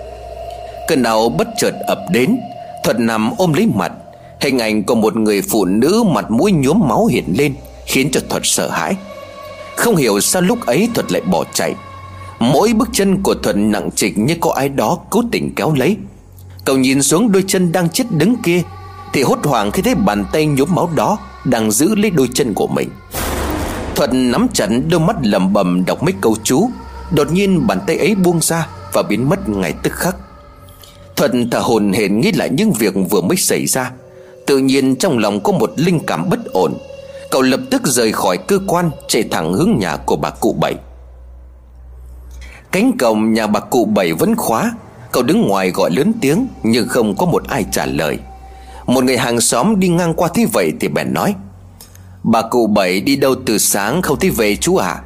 Cơn 0.88 1.04
đau 1.04 1.30
bất 1.30 1.48
chợt 1.58 1.74
ập 1.88 2.00
đến, 2.12 2.38
Thuật 2.84 3.00
nằm 3.00 3.32
ôm 3.38 3.54
lấy 3.54 3.68
mặt 3.76 3.92
Hình 4.42 4.60
ảnh 4.60 4.84
của 4.84 4.96
một 4.96 5.16
người 5.16 5.42
phụ 5.42 5.66
nữ 5.66 6.04
mặt 6.04 6.32
mũi 6.32 6.52
nhuốm 6.52 6.80
máu 6.88 7.06
hiện 7.06 7.34
lên, 7.38 7.54
Khiến 7.86 8.10
cho 8.12 8.22
Thuật 8.30 8.42
sợ 8.46 8.70
hãi. 8.70 8.96
Không 9.76 9.96
hiểu 9.96 10.20
sao 10.20 10.42
lúc 10.42 10.66
ấy 10.66 10.90
Thuật 10.94 11.12
lại 11.12 11.22
bỏ 11.22 11.44
chạy. 11.54 11.76
Mỗi 12.40 12.74
bước 12.74 12.90
chân 12.94 13.24
của 13.24 13.34
Thuật 13.34 13.56
nặng 13.58 13.90
trịch 13.96 14.18
như 14.18 14.36
có 14.42 14.52
ai 14.52 14.70
đó 14.70 14.98
cố 15.10 15.24
tình 15.32 15.54
kéo 15.56 15.74
lấy. 15.74 15.98
Cậu 16.66 16.78
nhìn 16.78 17.04
xuống 17.04 17.32
đôi 17.32 17.44
chân 17.48 17.72
đang 17.72 17.90
chết 17.90 18.06
đứng 18.12 18.36
kia, 18.44 18.62
Thì 19.14 19.22
hốt 19.24 19.40
hoảng 19.44 19.72
khi 19.72 19.82
thấy 19.82 19.96
bàn 19.96 20.26
tay 20.32 20.46
nhuốm 20.46 20.76
máu 20.76 20.90
đó 20.96 21.18
Đang 21.46 21.72
giữ 21.72 21.96
lấy 21.96 22.10
đôi 22.10 22.30
chân 22.34 22.54
của 22.54 22.68
mình. 22.68 22.90
Thuật 23.96 24.10
nắm 24.14 24.48
chặt 24.54 24.68
đôi 24.90 25.00
mắt 25.00 25.16
lầm 25.22 25.54
bầm 25.54 25.86
đọc 25.86 26.04
mấy 26.04 26.14
câu 26.22 26.36
chú. 26.44 26.70
Đột 27.12 27.32
nhiên 27.32 27.68
bàn 27.68 27.80
tay 27.88 27.98
ấy 27.98 28.16
buông 28.16 28.42
ra 28.42 28.68
Và 28.94 29.04
biến 29.04 29.30
mất 29.30 29.50
ngay 29.50 29.74
tức 29.84 29.94
khắc. 29.94 30.16
Thuật 31.16 31.32
thở 31.52 31.60
hồn 31.60 31.94
hển 31.94 32.20
nghĩ 32.20 32.32
lại 32.32 32.50
những 32.50 32.72
việc 32.72 32.94
vừa 33.10 33.22
mới 33.22 33.38
xảy 33.38 33.66
ra. 33.66 33.92
Tự 34.48 34.58
nhiên 34.58 34.96
trong 34.96 35.18
lòng 35.18 35.44
có 35.44 35.52
một 35.52 35.72
linh 35.76 36.00
cảm 36.08 36.30
bất 36.30 36.46
ổn. 36.46 36.74
Cậu 37.32 37.42
lập 37.42 37.60
tức 37.72 37.82
rời 37.86 38.12
khỏi 38.12 38.38
cơ 38.38 38.60
quan, 38.68 38.92
Chạy 39.08 39.24
thẳng 39.32 39.54
hướng 39.54 39.78
nhà 39.80 39.98
của 39.98 40.16
bà 40.16 40.30
cụ 40.30 40.56
bảy. 40.62 40.76
Cánh 42.72 42.98
cổng 42.98 43.34
nhà 43.34 43.48
bà 43.48 43.60
cụ 43.60 43.86
bảy 43.86 44.14
vẫn 44.14 44.36
khóa. 44.36 44.72
Cậu 45.12 45.24
đứng 45.24 45.48
ngoài 45.48 45.72
gọi 45.72 45.92
lớn 45.92 46.14
tiếng, 46.22 46.48
Nhưng 46.64 46.88
không 46.88 47.16
có 47.16 47.26
một 47.26 47.44
ai 47.48 47.66
trả 47.72 47.86
lời. 47.86 48.20
Một 48.86 49.04
người 49.04 49.18
hàng 49.18 49.42
xóm 49.42 49.80
đi 49.80 49.88
ngang 49.88 50.14
qua 50.14 50.30
thế 50.34 50.46
vậy 50.54 50.74
Thì 50.80 50.88
bèn 50.88 51.14
nói, 51.14 51.36
Bà 52.24 52.42
cụ 52.42 52.68
bảy 52.68 53.02
đi 53.02 53.16
đâu 53.16 53.36
từ 53.46 53.58
sáng 53.58 54.02
không 54.02 54.20
thấy 54.20 54.30
về 54.30 54.56
chú 54.56 54.76
à 54.76 55.02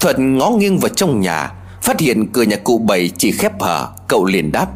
Thuận 0.00 0.38
ngó 0.38 0.50
nghiêng 0.50 0.78
vào 0.78 0.88
trong 0.88 1.20
nhà, 1.20 1.52
Phát 1.82 2.00
hiện 2.00 2.32
cửa 2.32 2.42
nhà 2.42 2.56
cụ 2.56 2.78
bảy 2.78 3.10
chỉ 3.18 3.32
khép 3.32 3.60
hở. 3.60 3.88
Cậu 4.08 4.24
liền 4.24 4.52
đáp, 4.52 4.66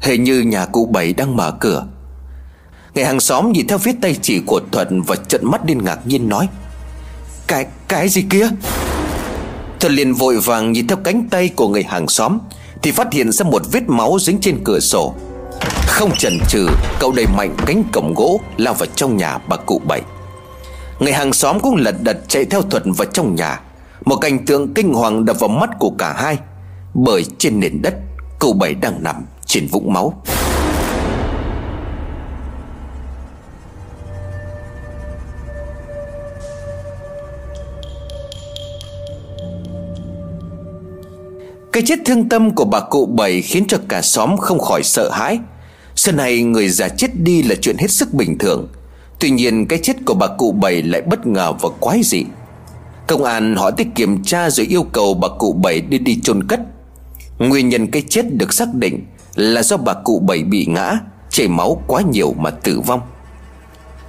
Hình 0.00 0.24
như 0.24 0.40
nhà 0.40 0.66
cụ 0.66 0.86
bảy 0.86 1.12
đang 1.12 1.36
mở 1.36 1.50
cửa. 1.60 1.86
Người 2.96 3.04
hàng 3.04 3.20
xóm 3.20 3.52
nhìn 3.52 3.66
theo 3.66 3.78
phía 3.78 3.92
tay 4.00 4.16
chỉ 4.22 4.40
của 4.46 4.60
Thuận 4.72 5.02
Và 5.02 5.16
trận 5.16 5.50
mắt 5.50 5.64
điên 5.64 5.84
ngạc 5.84 5.98
nhiên 6.06 6.28
nói 6.28 6.48
Cái, 7.46 7.66
cái 7.88 8.08
gì 8.08 8.24
kia? 8.30 8.48
Thuận 9.80 9.92
liền 9.92 10.14
vội 10.14 10.40
vàng 10.40 10.72
nhìn 10.72 10.86
theo 10.86 10.98
cánh 11.04 11.28
tay 11.30 11.48
của 11.48 11.68
người 11.68 11.82
hàng 11.82 12.08
xóm 12.08 12.38
Thì 12.82 12.92
phát 12.92 13.12
hiện 13.12 13.32
ra 13.32 13.44
một 13.44 13.62
vết 13.72 13.88
máu 13.88 14.18
dính 14.20 14.38
trên 14.40 14.64
cửa 14.64 14.80
sổ. 14.80 15.14
Không 15.86 16.10
chần 16.18 16.38
chừ 16.48 16.66
Cậu 17.00 17.12
đẩy 17.12 17.26
mạnh 17.36 17.56
cánh 17.66 17.82
cổng 17.92 18.14
gỗ 18.14 18.40
Lao 18.56 18.74
vào 18.74 18.86
trong 18.94 19.16
nhà 19.16 19.38
bà 19.38 19.56
cụ 19.56 19.80
bảy. 19.88 20.02
Người 21.00 21.12
hàng 21.12 21.32
xóm 21.32 21.60
cũng 21.60 21.76
lật 21.76 21.94
đật 22.02 22.16
chạy 22.28 22.44
theo 22.44 22.62
Thuận 22.62 22.92
vào 22.92 23.06
trong 23.12 23.34
nhà. 23.34 23.60
Một 24.04 24.16
cảnh 24.16 24.46
tượng 24.46 24.74
kinh 24.74 24.94
hoàng 24.94 25.24
đập 25.24 25.36
vào 25.40 25.48
mắt 25.48 25.70
của 25.78 25.90
cả 25.98 26.12
hai 26.12 26.38
Bởi 26.94 27.24
trên 27.38 27.60
nền 27.60 27.82
đất 27.82 27.94
Cụ 28.38 28.52
bảy 28.52 28.74
đang 28.74 29.02
nằm 29.02 29.16
trên 29.46 29.66
vũng 29.66 29.92
máu. 29.92 30.22
Cái 41.76 41.82
chết 41.86 41.98
thương 42.04 42.28
tâm 42.28 42.50
của 42.50 42.64
bà 42.64 42.80
cụ 42.80 43.06
bảy 43.06 43.42
khiến 43.42 43.64
cho 43.68 43.78
cả 43.88 44.02
xóm 44.02 44.36
không 44.36 44.58
khỏi 44.58 44.82
sợ 44.84 45.10
hãi. 45.10 45.38
Xưa 45.96 46.12
này 46.12 46.42
người 46.42 46.68
già 46.68 46.88
chết 46.88 47.06
đi 47.14 47.42
là 47.42 47.54
chuyện 47.62 47.76
hết 47.78 47.90
sức 47.90 48.14
bình 48.14 48.38
thường. 48.38 48.68
Tuy 49.20 49.30
nhiên 49.30 49.66
cái 49.66 49.78
chết 49.82 49.96
của 50.06 50.14
bà 50.14 50.26
cụ 50.26 50.52
bảy 50.52 50.82
lại 50.82 51.02
bất 51.02 51.26
ngờ 51.26 51.52
và 51.52 51.68
quái 51.80 52.00
dị. 52.04 52.24
Công 53.06 53.24
an 53.24 53.56
họ 53.56 53.70
tích 53.70 53.86
kiểm 53.94 54.24
tra 54.24 54.50
rồi 54.50 54.66
yêu 54.66 54.82
cầu 54.82 55.14
bà 55.14 55.28
cụ 55.38 55.52
bảy 55.52 55.80
đi 55.80 55.98
đi 55.98 56.20
chôn 56.22 56.46
cất. 56.48 56.60
Nguyên 57.38 57.68
nhân 57.68 57.86
cái 57.86 58.02
chết 58.08 58.34
được 58.34 58.52
xác 58.52 58.74
định 58.74 59.04
là 59.34 59.62
do 59.62 59.76
bà 59.76 59.94
cụ 59.94 60.18
bảy 60.18 60.42
bị 60.42 60.66
ngã, 60.66 60.98
Chảy 61.30 61.48
máu 61.48 61.82
quá 61.86 62.02
nhiều 62.12 62.34
mà 62.38 62.50
tử 62.50 62.80
vong. 62.80 63.00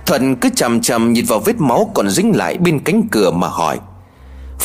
Thuận 0.05 0.35
cứ 0.35 0.49
chằm 0.55 0.81
chằm 0.81 1.13
nhìn 1.13 1.25
vào 1.25 1.39
vết 1.39 1.55
máu 1.59 1.91
còn 1.93 2.09
dính 2.09 2.35
lại 2.35 2.57
bên 2.57 2.79
cánh 2.79 3.07
cửa 3.11 3.31
mà 3.31 3.47
hỏi, 3.47 3.79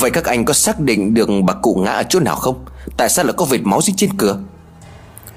Vậy 0.00 0.10
các 0.10 0.24
anh 0.24 0.44
có 0.44 0.54
xác 0.54 0.80
định 0.80 1.14
được 1.14 1.28
bà 1.44 1.54
cụ 1.54 1.80
ngã 1.84 1.90
ở 1.90 2.02
chỗ 2.08 2.20
nào 2.20 2.36
không? 2.36 2.64
Tại 2.96 3.08
sao 3.08 3.24
lại 3.24 3.34
có 3.36 3.44
vệt 3.44 3.60
máu 3.64 3.82
dính 3.82 3.96
trên 3.96 4.10
cửa? 4.16 4.38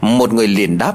Một 0.01 0.33
người 0.33 0.47
liền 0.47 0.77
đáp, 0.77 0.93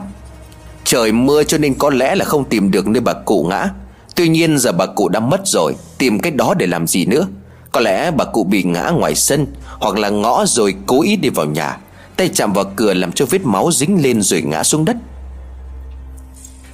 Trời 0.85 1.13
mưa 1.13 1.45
cho 1.45 1.59
nên 1.59 1.75
có 1.75 1.91
lẽ 1.91 2.15
là 2.15 2.25
không 2.25 2.45
tìm 2.45 2.71
được 2.71 2.87
nơi 2.87 3.01
bà 3.01 3.13
cụ 3.13 3.47
ngã. 3.51 3.71
Tuy 4.15 4.29
nhiên 4.29 4.59
giờ 4.59 4.73
bà 4.73 4.87
cụ 4.87 5.09
đã 5.09 5.21
mất 5.21 5.41
rồi, 5.45 5.77
Tìm 5.99 6.21
cách 6.21 6.35
đó 6.35 6.55
để 6.55 6.67
làm 6.67 6.87
gì 6.87 7.07
nữa? 7.07 7.27
Có 7.73 7.81
lẽ 7.81 8.11
bà 8.11 8.25
cụ 8.25 8.45
bị 8.45 8.63
ngã 8.63 8.91
ngoài 8.91 9.15
sân, 9.15 9.47
Hoặc 9.67 9.99
là 9.99 10.09
ngõ 10.09 10.45
rồi 10.47 10.75
cố 10.87 11.03
ý 11.03 11.17
đi 11.17 11.29
vào 11.29 11.47
nhà. 11.47 11.79
Tay 12.17 12.29
chạm 12.29 12.53
vào 12.53 12.65
cửa 12.77 12.95
làm 12.95 13.13
cho 13.13 13.27
vết 13.27 13.45
máu 13.45 13.71
dính 13.73 14.03
lên 14.03 14.23
rồi 14.23 14.43
ngã 14.43 14.63
xuống 14.63 14.85
đất. 14.85 14.97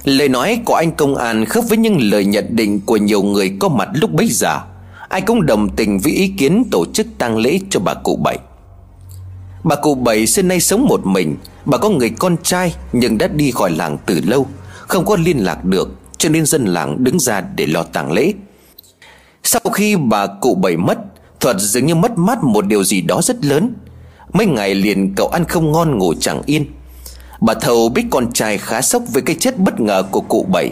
Lời 0.03 0.29
nói 0.29 0.59
của 0.65 0.73
anh 0.75 0.91
công 0.91 1.15
an 1.15 1.45
khớp 1.45 1.63
với 1.69 1.77
những 1.77 1.97
lời 2.01 2.25
nhận 2.25 2.45
định 2.49 2.81
của 2.85 2.97
nhiều 2.97 3.23
người 3.23 3.53
có 3.59 3.69
mặt 3.69 3.89
lúc 3.93 4.11
bấy 4.13 4.27
giờ. 4.27 4.59
Ai 5.09 5.21
cũng 5.21 5.45
đồng 5.45 5.75
tình 5.75 5.99
với 5.99 6.11
ý 6.11 6.27
kiến 6.27 6.63
tổ 6.71 6.85
chức 6.93 7.07
tang 7.17 7.37
lễ 7.37 7.59
cho 7.69 7.79
bà 7.79 7.93
cụ 7.93 8.15
bảy. 8.15 8.37
Bà 9.63 9.75
cụ 9.75 9.95
bảy 9.95 10.27
xưa 10.27 10.41
nay 10.41 10.59
sống 10.59 10.85
một 10.85 11.05
mình. 11.05 11.37
Bà 11.65 11.77
có 11.77 11.89
người 11.89 12.09
con 12.09 12.35
trai, 12.43 12.75
nhưng 12.93 13.17
đã 13.17 13.27
đi 13.27 13.51
khỏi 13.51 13.71
làng 13.71 13.97
từ 14.05 14.21
lâu. 14.23 14.47
Không 14.87 15.05
có 15.05 15.17
liên 15.25 15.37
lạc 15.37 15.65
được, 15.65 15.89
Cho 16.17 16.29
nên 16.29 16.45
dân 16.45 16.65
làng 16.65 17.03
đứng 17.03 17.19
ra 17.19 17.41
để 17.41 17.65
lo 17.65 17.83
tang 17.83 18.11
lễ. 18.11 18.33
Sau 19.43 19.61
khi 19.73 19.95
bà 19.95 20.27
cụ 20.27 20.55
bảy 20.55 20.77
mất, 20.77 20.97
Thuật 21.39 21.55
dường 21.59 21.85
như 21.85 21.95
mất 21.95 22.17
mát 22.17 22.43
một 22.43 22.65
điều 22.65 22.83
gì 22.83 23.01
đó 23.01 23.21
rất 23.21 23.45
lớn. 23.45 23.73
Mấy 24.33 24.45
ngày 24.45 24.75
liền 24.75 25.15
cậu 25.15 25.27
ăn 25.27 25.45
không 25.45 25.71
ngon 25.71 25.97
ngủ 25.97 26.13
chẳng 26.19 26.41
yên. 26.45 26.65
Bà 27.41 27.53
thầu 27.53 27.89
biết 27.89 28.03
con 28.09 28.31
trai 28.33 28.57
khá 28.57 28.81
sốc 28.81 29.03
với 29.13 29.21
cái 29.21 29.35
chết 29.39 29.59
bất 29.59 29.79
ngờ 29.79 30.03
của 30.11 30.21
cụ 30.21 30.45
bảy. 30.53 30.71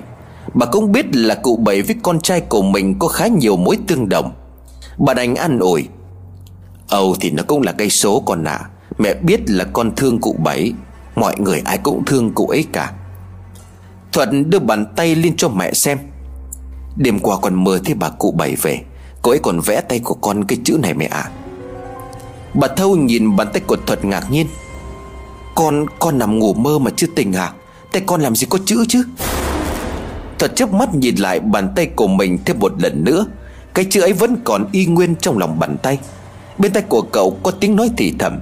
Bà 0.54 0.66
cũng 0.66 0.92
biết 0.92 1.16
là 1.16 1.36
cụ 1.36 1.58
bảy 1.58 1.82
với 1.82 1.96
con 2.04 2.20
trai 2.20 2.42
của 2.42 2.62
mình 2.62 3.00
có 3.00 3.08
khá 3.08 3.28
nhiều 3.28 3.58
mối 3.58 3.78
tương 3.88 4.10
đồng. 4.10 4.32
Bà 4.98 5.14
đành 5.14 5.36
an 5.36 5.60
ủi. 5.60 5.88
Âu 6.88 7.16
thì 7.20 7.32
nó 7.32 7.44
cũng 7.48 7.62
là 7.62 7.72
cây 7.72 7.90
số 7.90 8.24
con 8.26 8.44
ạ. 8.44 8.60
à. 8.64 8.70
Mẹ 8.98 9.14
biết 9.14 9.50
là 9.50 9.66
con 9.74 9.96
thương 9.96 10.20
cụ 10.20 10.36
bảy 10.44 10.74
Mọi 11.16 11.40
người 11.40 11.62
ai 11.66 11.78
cũng 11.78 12.06
thương 12.06 12.34
cụ 12.34 12.48
ấy 12.48 12.66
cả. 12.72 12.94
Thuận 14.12 14.50
đưa 14.50 14.60
bàn 14.60 14.86
tay 14.96 15.16
lên 15.16 15.36
cho 15.38 15.50
mẹ 15.50 15.74
xem. 15.74 15.98
Đêm 16.96 17.20
qua 17.20 17.38
còn 17.42 17.64
mơ 17.64 17.80
thấy 17.86 17.94
bà 17.94 18.10
cụ 18.10 18.32
bảy 18.32 18.56
về 18.62 18.82
Cô 19.22 19.32
ấy 19.32 19.40
còn 19.40 19.60
vẽ 19.60 19.82
tay 19.82 20.00
của 20.00 20.14
con 20.14 20.44
cái 20.44 20.60
chữ 20.64 20.78
này 20.82 20.94
mẹ 20.94 21.06
ạ. 21.06 21.20
À. 21.20 21.32
Bà 22.54 22.68
Thâu 22.68 22.96
nhìn 22.96 23.36
bàn 23.36 23.48
tay 23.54 23.62
của 23.68 23.78
Thuật 23.88 24.06
ngạc 24.06 24.32
nhiên. 24.32 24.48
Con, 25.56 25.86
con 26.00 26.18
nằm 26.18 26.40
ngủ 26.40 26.54
mơ 26.54 26.80
mà 26.80 26.92
chưa 26.96 27.08
tỉnh 27.16 27.34
à? 27.34 27.54
Tay 27.92 28.04
con 28.06 28.22
làm 28.22 28.36
gì 28.36 28.48
có 28.50 28.60
chữ 28.66 28.86
chứ? 28.88 29.04
Thuật 30.40 30.56
chớp 30.56 30.74
mắt 30.74 30.96
nhìn 30.96 31.16
lại 31.16 31.40
bàn 31.40 31.74
tay 31.76 31.86
của 31.86 32.08
mình 32.08 32.38
thêm 32.46 32.60
một 32.60 32.74
lần 32.82 33.04
nữa. 33.04 33.26
Cái 33.74 33.86
chữ 33.90 34.02
ấy 34.02 34.14
vẫn 34.14 34.38
còn 34.44 34.66
y 34.72 34.86
nguyên 34.86 35.16
trong 35.16 35.38
lòng 35.38 35.60
bàn 35.60 35.78
tay. 35.84 36.00
Bên 36.58 36.74
tay 36.74 36.84
của 36.90 37.02
cậu 37.02 37.38
có 37.44 37.52
tiếng 37.52 37.76
nói 37.76 37.90
thì 37.98 38.14
thầm. 38.20 38.40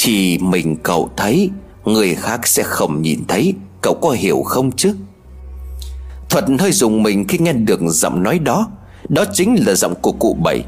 Chỉ 0.00 0.38
mình 0.38 0.76
cậu 0.82 1.10
thấy 1.16 1.50
Người 1.84 2.14
khác 2.14 2.46
sẽ 2.46 2.62
không 2.62 3.02
nhìn 3.02 3.24
thấy. 3.28 3.54
Cậu 3.82 3.98
có 4.02 4.10
hiểu 4.10 4.42
không 4.42 4.72
chứ? 4.72 4.94
Thuật 6.30 6.44
hơi 6.58 6.72
dùng 6.72 7.02
mình 7.02 7.28
khi 7.28 7.38
nghe 7.38 7.52
được 7.52 7.80
giọng 7.82 8.22
nói 8.22 8.38
đó. 8.38 8.68
Đó 9.08 9.24
chính 9.32 9.54
là 9.66 9.74
giọng 9.74 9.94
của 10.02 10.12
cụ 10.12 10.36
bảy. 10.44 10.62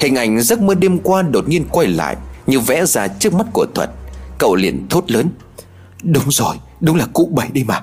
Hình 0.00 0.14
ảnh 0.14 0.40
giấc 0.40 0.62
mơ 0.62 0.74
đêm 0.74 0.98
qua 0.98 1.22
đột 1.22 1.48
nhiên 1.48 1.64
quay 1.70 1.86
lại 1.86 2.16
Như 2.46 2.60
vẽ 2.60 2.86
ra 2.86 3.08
trước 3.08 3.34
mắt 3.34 3.46
của 3.52 3.66
Thuật. 3.74 3.90
Cậu 4.38 4.54
liền 4.54 4.86
thốt 4.90 5.10
lớn. 5.10 5.28
Đúng 6.02 6.30
rồi, 6.30 6.56
đúng 6.80 6.96
là 6.96 7.06
cụ 7.12 7.28
bảy 7.32 7.48
đi 7.52 7.64
mà. 7.64 7.82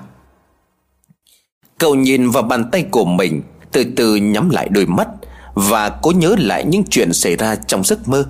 Cậu 1.78 1.94
nhìn 1.94 2.30
vào 2.30 2.42
bàn 2.42 2.70
tay 2.70 2.82
của 2.90 3.04
mình 3.04 3.42
Từ 3.72 3.84
từ 3.96 4.16
nhắm 4.16 4.50
lại 4.50 4.68
đôi 4.68 4.86
mắt 4.86 5.08
Và 5.54 5.88
cố 5.88 6.10
nhớ 6.10 6.34
lại 6.38 6.64
những 6.64 6.84
chuyện 6.90 7.12
xảy 7.12 7.36
ra 7.36 7.56
trong 7.56 7.84
giấc 7.84 8.08
mơ. 8.08 8.24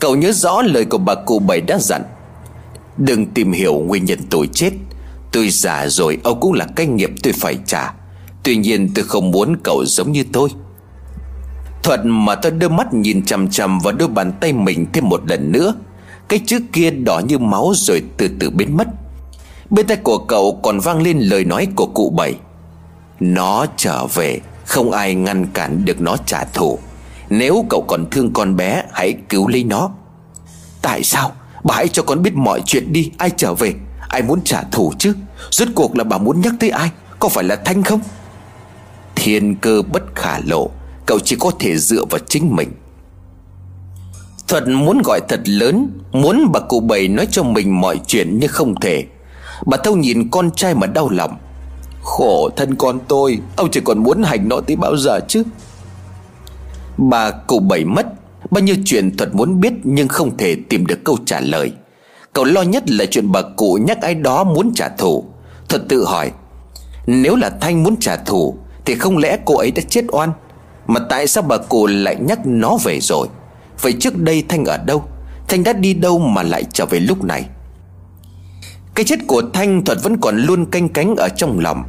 Cậu 0.00 0.16
nhớ 0.16 0.32
rõ 0.32 0.62
lời 0.62 0.84
của 0.84 0.98
bà 0.98 1.14
cụ 1.14 1.38
bảy 1.38 1.60
đã 1.60 1.78
dặn. 1.80 2.02
Đừng 2.96 3.26
tìm 3.26 3.52
hiểu 3.52 3.74
nguyên 3.74 4.04
nhân 4.04 4.18
tôi 4.30 4.48
chết. 4.52 4.70
Tôi 5.32 5.48
già 5.50 5.86
rồi, 5.88 6.18
ông 6.24 6.40
cũng 6.40 6.52
là 6.52 6.66
cái 6.76 6.86
nghiệp 6.86 7.10
tôi 7.22 7.32
phải 7.32 7.58
trả. 7.66 7.94
Tuy 8.42 8.56
nhiên 8.56 8.90
tôi 8.94 9.04
không 9.04 9.30
muốn 9.30 9.56
cậu 9.64 9.84
giống 9.86 10.12
như 10.12 10.24
tôi. 10.32 10.48
Thuận 11.82 12.24
mà 12.24 12.34
tôi 12.34 12.52
đưa 12.52 12.68
mắt 12.68 12.94
nhìn 12.94 13.24
chằm 13.24 13.50
chằm 13.50 13.78
vào 13.78 13.92
đôi 13.92 14.08
bàn 14.08 14.32
tay 14.40 14.52
mình 14.52 14.86
thêm 14.92 15.08
một 15.08 15.20
lần 15.28 15.52
nữa. 15.52 15.74
Cái 16.28 16.40
chữ 16.46 16.58
kia 16.72 16.90
đỏ 16.90 17.20
như 17.28 17.38
máu 17.38 17.72
rồi 17.74 18.02
từ 18.16 18.28
từ 18.40 18.50
biến 18.50 18.76
mất. 18.76 18.86
Bên 19.70 19.86
tay 19.86 19.96
của 19.96 20.18
cậu 20.18 20.60
còn 20.62 20.80
vang 20.80 21.02
lên 21.02 21.18
lời 21.18 21.44
nói 21.44 21.68
của 21.76 21.86
cụ 21.86 22.10
bảy. 22.10 22.34
Nó 23.20 23.66
trở 23.76 24.06
về, 24.06 24.40
Không 24.66 24.90
ai 24.90 25.14
ngăn 25.14 25.46
cản 25.46 25.84
được 25.84 26.00
nó 26.00 26.16
trả 26.26 26.44
thù. 26.44 26.78
Nếu 27.30 27.64
cậu 27.70 27.84
còn 27.88 28.10
thương 28.10 28.32
con 28.32 28.56
bé, 28.56 28.82
Hãy 28.92 29.14
cứu 29.28 29.48
lấy 29.48 29.64
nó. 29.64 29.90
Tại 30.82 31.02
sao? 31.02 31.32
Bà 31.64 31.74
hãy 31.74 31.88
cho 31.88 32.02
con 32.02 32.22
biết 32.22 32.34
mọi 32.34 32.60
chuyện 32.66 32.92
đi, 32.92 33.10
Ai 33.18 33.30
trở 33.36 33.54
về? 33.54 33.74
Ai 34.08 34.22
muốn 34.22 34.40
trả 34.44 34.62
thù 34.62 34.92
chứ? 34.98 35.14
Rốt 35.50 35.68
cuộc 35.74 35.96
là 35.96 36.04
bà 36.04 36.18
muốn 36.18 36.40
nhắc 36.40 36.54
tới 36.60 36.70
ai? 36.70 36.90
Có 37.18 37.28
phải 37.28 37.44
là 37.44 37.56
Thanh 37.56 37.82
không? 37.82 38.00
Thiên 39.14 39.56
cơ 39.56 39.82
bất 39.92 40.02
khả 40.14 40.38
lộ. 40.46 40.70
Cậu 41.06 41.18
chỉ 41.18 41.36
có 41.40 41.50
thể 41.58 41.76
dựa 41.76 42.04
vào 42.10 42.18
chính 42.28 42.56
mình. 42.56 42.70
Thuật 44.48 44.68
muốn 44.68 45.02
gọi 45.04 45.20
thật 45.28 45.40
lớn, 45.44 45.90
Muốn 46.12 46.52
bà 46.52 46.60
cụ 46.60 46.80
bảy 46.80 47.08
nói 47.08 47.26
cho 47.30 47.42
mình 47.42 47.80
mọi 47.80 48.00
chuyện 48.06 48.38
nhưng 48.40 48.50
không 48.50 48.80
thể. 48.80 49.04
Bà 49.66 49.76
Thâu 49.76 49.96
nhìn 49.96 50.28
con 50.30 50.50
trai 50.50 50.74
mà 50.74 50.86
đau 50.86 51.08
lòng. 51.10 51.36
Khổ 52.02 52.50
thân 52.56 52.74
con 52.74 52.98
tôi, 53.08 53.38
Ông 53.56 53.70
chỉ 53.70 53.80
còn 53.80 53.98
muốn 53.98 54.22
hành 54.22 54.48
nó 54.48 54.60
tới 54.66 54.76
bao 54.76 54.96
giờ 54.96 55.20
chứ? 55.28 55.42
Bà 56.98 57.30
cụ 57.30 57.58
bảy 57.58 57.84
mất. 57.84 58.06
Bao 58.50 58.62
nhiêu 58.62 58.76
chuyện 58.84 59.16
Thuật 59.16 59.34
muốn 59.34 59.60
biết 59.60 59.72
Nhưng 59.84 60.08
không 60.08 60.36
thể 60.36 60.56
tìm 60.68 60.86
được 60.86 61.04
câu 61.04 61.18
trả 61.26 61.40
lời. 61.40 61.72
Cậu 62.32 62.44
lo 62.44 62.62
nhất 62.62 62.90
là 62.90 63.04
chuyện 63.06 63.32
bà 63.32 63.42
cụ 63.42 63.78
nhắc 63.86 64.02
ai 64.02 64.14
đó 64.14 64.44
muốn 64.44 64.72
trả 64.74 64.88
thù. 64.88 65.24
Thuật 65.68 65.82
tự 65.88 66.04
hỏi, 66.04 66.30
Nếu 67.06 67.36
là 67.36 67.50
Thanh 67.60 67.82
muốn 67.82 67.96
trả 68.00 68.16
thù, 68.16 68.56
Thì 68.84 68.94
không 68.94 69.16
lẽ 69.16 69.38
cô 69.44 69.56
ấy 69.56 69.70
đã 69.70 69.82
chết 69.88 70.04
oan? 70.08 70.32
Mà 70.86 71.00
tại 71.08 71.26
sao 71.26 71.42
bà 71.42 71.56
cụ 71.56 71.86
lại 71.86 72.16
nhắc 72.20 72.38
nó 72.44 72.78
về 72.84 72.98
rồi? 73.00 73.28
Vậy 73.80 73.92
trước 73.92 74.18
đây 74.18 74.44
Thanh 74.48 74.64
ở 74.64 74.78
đâu? 74.86 75.04
Thanh 75.48 75.64
đã 75.64 75.72
đi 75.72 75.94
đâu 75.94 76.18
mà 76.18 76.42
lại 76.42 76.64
trở 76.72 76.86
về 76.86 77.00
lúc 77.00 77.24
này? 77.24 77.44
Cái 78.94 79.04
chết 79.04 79.18
của 79.26 79.42
Thanh, 79.52 79.84
Thuật 79.84 79.98
vẫn 80.02 80.16
còn 80.20 80.38
luôn 80.38 80.66
canh 80.66 80.88
cánh 80.88 81.14
ở 81.16 81.28
trong 81.36 81.60
lòng. 81.60 81.84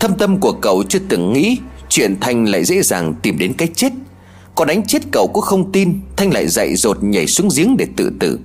Thâm 0.00 0.14
tâm 0.18 0.40
của 0.40 0.52
cậu 0.52 0.82
chưa 0.88 0.98
từng 1.08 1.32
nghĩ 1.32 1.58
Chuyện 1.88 2.16
Thanh 2.20 2.44
lại 2.48 2.64
dễ 2.64 2.82
dàng 2.82 3.14
tìm 3.22 3.38
đến 3.38 3.52
cái 3.54 3.68
chết. 3.74 3.92
Còn 4.54 4.68
đánh 4.68 4.86
chết 4.86 5.02
cậu 5.12 5.26
cũng 5.26 5.42
không 5.42 5.72
tin, 5.72 6.00
Thanh 6.16 6.32
lại 6.32 6.48
dậy 6.48 6.76
rột 6.76 7.02
nhảy 7.02 7.26
xuống 7.26 7.48
giếng 7.56 7.76
để 7.76 7.86
tự 7.96 8.12
tử. 8.20 8.38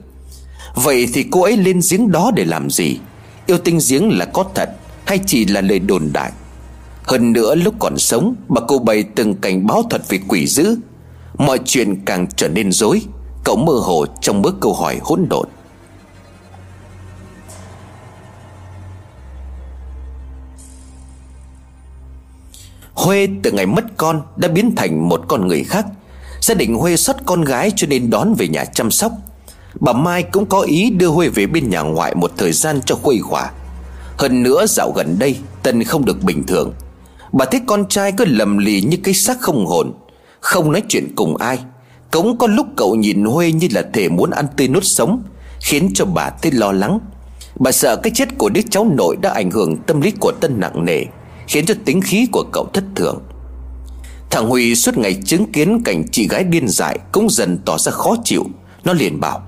Vậy 0.75 1.07
thì 1.13 1.25
cô 1.31 1.41
ấy 1.43 1.57
lên 1.57 1.79
giếng 1.91 2.11
đó 2.11 2.31
để 2.35 2.45
làm 2.45 2.69
gì? 2.69 2.99
Yêu 3.45 3.57
tinh 3.57 3.79
giếng 3.89 4.17
là 4.17 4.25
có 4.25 4.45
thật 4.55 4.69
Hay 5.05 5.19
chỉ 5.25 5.45
là 5.45 5.61
lời 5.61 5.79
đồn 5.79 6.09
đại? 6.13 6.31
Hơn 7.03 7.33
nữa 7.33 7.55
lúc 7.55 7.73
còn 7.79 7.97
sống 7.97 8.35
Bà 8.47 8.61
cô 8.67 8.79
bày 8.79 9.03
từng 9.15 9.35
cảnh 9.35 9.67
báo 9.67 9.83
thuật 9.89 10.09
về 10.09 10.19
quỷ 10.27 10.47
dữ, 10.47 10.75
Mọi 11.37 11.59
chuyện 11.65 12.05
càng 12.05 12.27
trở 12.35 12.47
nên 12.47 12.71
dối 12.71 13.01
Cậu 13.43 13.55
mơ 13.55 13.73
hồ 13.73 14.05
trong 14.21 14.41
bước 14.41 14.55
câu 14.61 14.73
hỏi 14.73 14.99
hỗn 15.01 15.25
độn. 15.29 15.47
Huê, 22.93 23.27
từ 23.43 23.51
ngày 23.51 23.65
mất 23.65 23.83
con, 23.97 24.21
đã 24.35 24.47
biến 24.47 24.75
thành 24.75 25.09
một 25.09 25.21
con 25.27 25.47
người 25.47 25.63
khác. 25.63 25.85
Gia 26.49 26.55
đình 26.55 26.75
Huê 26.75 26.95
xuất 26.95 27.25
con 27.25 27.41
gái 27.41 27.71
cho 27.75 27.87
nên 27.87 28.09
đón 28.09 28.33
về 28.37 28.47
nhà 28.47 28.65
chăm 28.65 28.91
sóc. 28.91 29.11
Bà 29.79 29.93
Mai 29.93 30.23
cũng 30.23 30.45
có 30.45 30.61
ý 30.61 30.89
đưa 30.89 31.07
Huê 31.07 31.29
về 31.29 31.45
bên 31.45 31.69
nhà 31.69 31.81
ngoại 31.81 32.15
một 32.15 32.31
thời 32.37 32.51
gian 32.51 32.81
cho 32.85 32.95
khuây 32.95 33.19
khỏa. 33.19 33.51
Hơn 34.17 34.43
nữa 34.43 34.65
dạo 34.67 34.91
gần 34.95 35.15
đây, 35.19 35.37
Tân 35.63 35.83
không 35.83 36.05
được 36.05 36.23
bình 36.23 36.43
thường. 36.47 36.73
Bà 37.31 37.45
thấy 37.45 37.61
con 37.67 37.85
trai 37.89 38.11
cứ 38.11 38.25
lầm 38.25 38.57
lì 38.57 38.81
như 38.81 38.97
cái 39.03 39.13
xác 39.13 39.39
không 39.41 39.65
hồn. 39.65 39.93
Không 40.39 40.71
nói 40.71 40.83
chuyện 40.89 41.15
cùng 41.15 41.37
ai. 41.37 41.59
Cũng 42.11 42.37
có 42.37 42.47
lúc 42.47 42.67
cậu 42.77 42.95
nhìn 42.95 43.25
Huê 43.25 43.51
như 43.51 43.67
là 43.71 43.81
thể 43.93 44.09
muốn 44.09 44.29
ăn 44.29 44.45
tươi 44.57 44.67
nuốt 44.67 44.83
sống, 44.85 45.23
Khiến 45.61 45.91
cho 45.93 46.05
bà 46.05 46.29
thấy 46.29 46.51
lo 46.51 46.71
lắng. 46.71 46.99
Bà 47.59 47.71
sợ 47.71 47.95
cái 47.95 48.11
chết 48.15 48.37
của 48.37 48.49
đứa 48.49 48.61
cháu 48.69 48.87
nội 48.97 49.15
đã 49.21 49.29
ảnh 49.29 49.51
hưởng 49.51 49.77
tâm 49.77 50.01
lý 50.01 50.11
của 50.19 50.31
Tân 50.39 50.59
nặng 50.59 50.85
nề, 50.85 51.03
Khiến 51.47 51.65
cho 51.65 51.73
tính 51.85 52.01
khí 52.01 52.27
của 52.31 52.43
cậu 52.51 52.69
thất 52.73 52.83
thường. 52.95 53.21
Thằng 54.29 54.49
Huy 54.49 54.75
suốt 54.75 54.97
ngày 54.97 55.13
chứng 55.25 55.51
kiến 55.51 55.81
cảnh 55.85 56.03
chị 56.11 56.27
gái 56.27 56.43
điên 56.43 56.67
dại, 56.67 56.99
Cũng 57.11 57.29
dần 57.29 57.57
tỏ 57.65 57.77
ra 57.77 57.91
khó 57.91 58.15
chịu. 58.23 58.43
Nó 58.83 58.93
liền 58.93 59.19
bảo, 59.19 59.41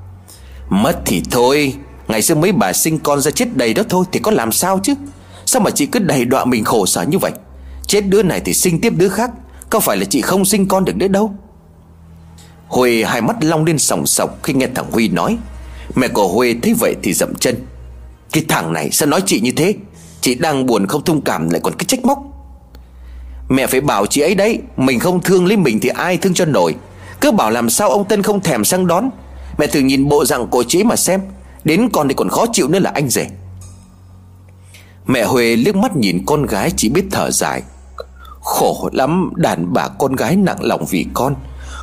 Mất 0.70 1.00
thì 1.06 1.22
thôi, 1.32 1.74
Ngày 2.08 2.22
xưa 2.22 2.36
mấy 2.36 2.52
bà 2.52 2.74
sinh 2.74 3.00
con 3.00 3.22
ra 3.22 3.32
chết 3.32 3.58
đầy 3.58 3.74
đó 3.74 3.84
thôi 3.90 4.06
Thì 4.12 4.20
có 4.20 4.32
làm 4.32 4.52
sao 4.52 4.80
chứ? 4.84 4.94
Sao 5.46 5.62
mà 5.62 5.72
chị 5.72 5.86
cứ 5.86 6.00
đầy 6.00 6.26
đọa 6.26 6.46
mình 6.46 6.64
khổ 6.64 6.86
sở 6.86 7.04
như 7.04 7.18
vậy? 7.18 7.32
Chết 7.88 8.02
đứa 8.02 8.24
này 8.24 8.42
thì 8.46 8.54
sinh 8.54 8.82
tiếp 8.82 8.94
đứa 8.98 9.10
khác, 9.10 9.32
Có 9.70 9.80
phải 9.80 9.98
là 9.98 10.06
chị 10.06 10.22
không 10.22 10.46
sinh 10.46 10.68
con 10.68 10.86
được 10.86 10.96
nữa 10.96 11.08
đâu? 11.08 11.34
Huy 12.68 13.04
hai 13.04 13.22
mắt 13.22 13.44
long 13.44 13.66
lên 13.66 13.78
sòng 13.78 14.06
sọc 14.06 14.44
Khi 14.44 14.54
nghe 14.54 14.68
thằng 14.76 14.92
Huy 14.92 15.08
nói, 15.10 15.38
Mẹ 15.96 16.08
của 16.08 16.28
Huy 16.28 16.54
thấy 16.54 16.74
vậy 16.74 16.96
thì 17.04 17.14
dậm 17.14 17.36
chân. 17.36 17.56
Cái 18.32 18.46
thằng 18.48 18.74
này 18.74 18.90
sao 18.92 19.10
nói 19.10 19.22
chị 19.26 19.40
như 19.40 19.52
thế, 19.52 19.76
Chị 20.22 20.36
đang 20.36 20.66
buồn 20.66 20.88
không 20.88 21.04
thông 21.04 21.22
cảm 21.22 21.50
lại 21.50 21.62
còn 21.64 21.74
cái 21.78 21.86
trách 21.86 22.06
móc. 22.06 22.31
Mẹ 23.52 23.68
phải 23.68 23.82
bảo 23.82 24.06
chị 24.06 24.22
ấy 24.22 24.36
đấy, 24.36 24.60
Mình 24.78 25.00
không 25.00 25.22
thương 25.22 25.46
lấy 25.46 25.58
mình 25.58 25.80
thì 25.80 25.90
ai 25.90 26.18
thương 26.18 26.34
cho 26.34 26.46
nổi. 26.46 26.76
Cứ 27.22 27.32
bảo 27.32 27.52
làm 27.52 27.70
sao 27.70 27.90
ông 27.90 28.06
Tân 28.06 28.24
không 28.24 28.42
thèm 28.42 28.64
sang 28.64 28.88
đón. 28.88 29.10
Mẹ 29.58 29.68
thử 29.68 29.80
nhìn 29.80 30.10
bộ 30.10 30.26
dạng 30.26 30.48
của 30.48 30.64
chị 30.68 30.84
mà 30.84 30.96
xem, 30.96 31.22
Đến 31.64 31.90
con 31.94 32.08
thì 32.08 32.14
còn 32.14 32.30
khó 32.30 32.46
chịu 32.54 32.68
nữa 32.68 32.80
là 32.80 32.92
anh 32.94 33.10
rể. 33.10 33.28
Mẹ 35.06 35.24
Huệ 35.24 35.56
liếc 35.56 35.76
mắt 35.76 35.96
nhìn 35.96 36.24
con 36.26 36.46
gái 36.46 36.72
chỉ 36.78 36.90
biết 36.90 37.06
thở 37.12 37.32
dài. 37.32 37.62
Khổ 38.42 38.90
lắm, 38.94 39.32
đàn 39.36 39.74
bà 39.74 39.88
con 39.88 40.16
gái 40.16 40.36
nặng 40.36 40.64
lòng 40.64 40.86
vì 40.90 41.06
con. 41.14 41.36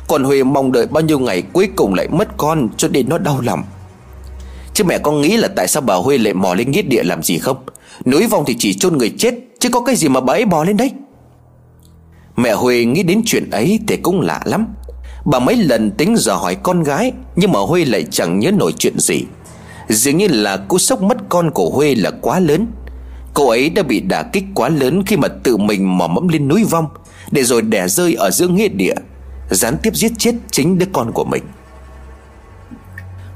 Còn 0.07 0.23
Huệ 0.23 0.43
mong 0.43 0.71
đợi 0.71 0.87
bao 0.87 1.01
nhiêu 1.03 1.19
ngày 1.19 1.41
cuối 1.41 1.69
cùng 1.75 1.93
lại 1.93 2.07
mất 2.07 2.27
con 2.37 2.69
cho 2.77 2.87
nên 2.87 3.09
nó 3.09 3.17
đau 3.17 3.41
lòng. 3.41 3.63
Chứ 4.73 4.83
mẹ 4.83 4.97
con 4.97 5.21
nghĩ 5.21 5.37
là 5.37 5.47
tại 5.55 5.67
sao 5.67 5.81
bà 5.81 5.95
Huệ 5.95 6.17
lại 6.17 6.33
mò 6.33 6.53
lên 6.53 6.71
nghĩa 6.71 6.81
địa 6.81 7.03
làm 7.03 7.23
gì 7.23 7.37
không? 7.37 7.57
Núi 8.05 8.27
vong 8.27 8.43
thì 8.47 8.55
chỉ 8.59 8.73
chôn 8.73 8.97
người 8.97 9.13
chết, 9.17 9.33
Chứ 9.59 9.69
có 9.69 9.81
cái 9.81 9.95
gì 9.95 10.09
mà 10.09 10.21
bà 10.21 10.33
ấy 10.33 10.45
bò 10.45 10.63
lên 10.63 10.77
đấy? 10.77 10.91
Mẹ 12.39 12.53
huê 12.53 12.85
nghĩ 12.85 13.03
đến 13.03 13.21
chuyện 13.25 13.49
ấy 13.49 13.79
thì 13.87 13.97
cũng 13.97 14.21
lạ 14.21 14.41
lắm. 14.45 14.67
Bà 15.25 15.39
mấy 15.39 15.55
lần 15.55 15.91
tính 15.91 16.15
dò 16.17 16.35
hỏi 16.35 16.55
con 16.63 16.83
gái, 16.83 17.11
Nhưng 17.35 17.51
mà 17.51 17.59
Huê 17.59 17.85
lại 17.85 18.05
chẳng 18.11 18.39
nhớ 18.39 18.51
nổi 18.51 18.73
chuyện 18.77 18.99
gì. 18.99 19.23
Dường 19.89 20.17
như 20.17 20.27
là 20.27 20.57
cú 20.57 20.77
sốc 20.77 21.01
mất 21.01 21.17
con 21.29 21.51
của 21.51 21.69
Huê 21.69 21.95
là 21.95 22.11
quá 22.21 22.39
lớn. 22.39 22.67
Cô 23.33 23.49
ấy 23.49 23.69
đã 23.69 23.83
bị 23.83 23.99
đả 23.99 24.23
kích 24.23 24.43
quá 24.55 24.69
lớn 24.69 25.03
Khi 25.05 25.17
mà 25.17 25.27
tự 25.27 25.57
mình 25.57 25.97
mò 25.97 26.07
mẫm 26.07 26.27
lên 26.27 26.47
núi 26.47 26.63
vong, 26.63 26.87
Để 27.31 27.43
rồi 27.43 27.61
đẻ 27.61 27.87
rơi 27.87 28.13
ở 28.13 28.31
giữa 28.31 28.47
nghĩa 28.47 28.67
địa. 28.67 28.95
Gián 29.49 29.77
tiếp 29.83 29.95
giết 29.95 30.11
chết 30.17 30.35
chính 30.51 30.77
đứa 30.77 30.85
con 30.93 31.11
của 31.11 31.23
mình. 31.25 31.43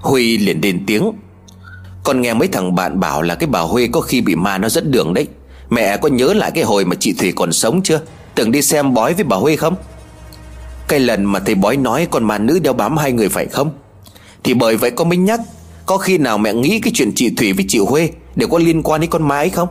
Huy 0.02 0.38
liền 0.38 0.62
lên 0.62 0.84
tiếng. 0.88 1.12
Con 2.04 2.22
nghe 2.22 2.34
mấy 2.34 2.48
thằng 2.48 2.76
bạn 2.76 3.00
bảo 3.00 3.22
là 3.22 3.36
cái 3.36 3.48
bà 3.48 3.60
Huê 3.60 3.88
có 3.88 4.02
khi 4.02 4.22
bị 4.22 4.36
ma 4.36 4.58
nó 4.58 4.70
dẫn 4.70 4.92
đường 4.92 5.14
đấy. 5.14 5.28
Mẹ 5.70 5.98
có 5.98 6.10
nhớ 6.10 6.34
lại 6.34 6.52
cái 6.52 6.64
hồi 6.64 6.86
mà 6.86 6.96
chị 7.00 7.14
Thủy 7.14 7.34
còn 7.36 7.52
sống 7.52 7.82
chưa? 7.84 8.02
Từng 8.36 8.52
đi 8.52 8.62
xem 8.62 8.94
bói 8.94 9.14
với 9.14 9.24
bà 9.24 9.38
Huê 9.38 9.56
không? 9.56 9.76
Cái 10.88 11.00
lần 11.00 11.26
mà 11.26 11.40
thầy 11.40 11.56
bói 11.56 11.78
nói 11.78 12.08
con 12.12 12.24
ma 12.24 12.38
nữ 12.38 12.60
đeo 12.60 12.74
bám 12.74 12.98
hai 12.98 13.12
người 13.12 13.30
phải 13.30 13.46
không? 13.46 13.72
Thì 14.44 14.54
bởi 14.54 14.78
vậy 14.78 14.92
con 14.92 15.10
mới 15.10 15.18
nhắc 15.18 15.40
Có 15.86 15.98
khi 15.98 16.18
nào 16.18 16.38
mẹ 16.38 16.54
nghĩ 16.54 16.80
cái 16.80 16.94
chuyện 16.96 17.12
chị 17.16 17.30
Thủy 17.30 17.54
với 17.54 17.66
chị 17.68 17.80
Huê 17.80 18.10
Đều 18.36 18.50
có 18.50 18.58
liên 18.58 18.84
quan 18.84 19.02
đến 19.02 19.10
con 19.10 19.28
ma 19.28 19.38
ấy 19.38 19.50
không? 19.50 19.68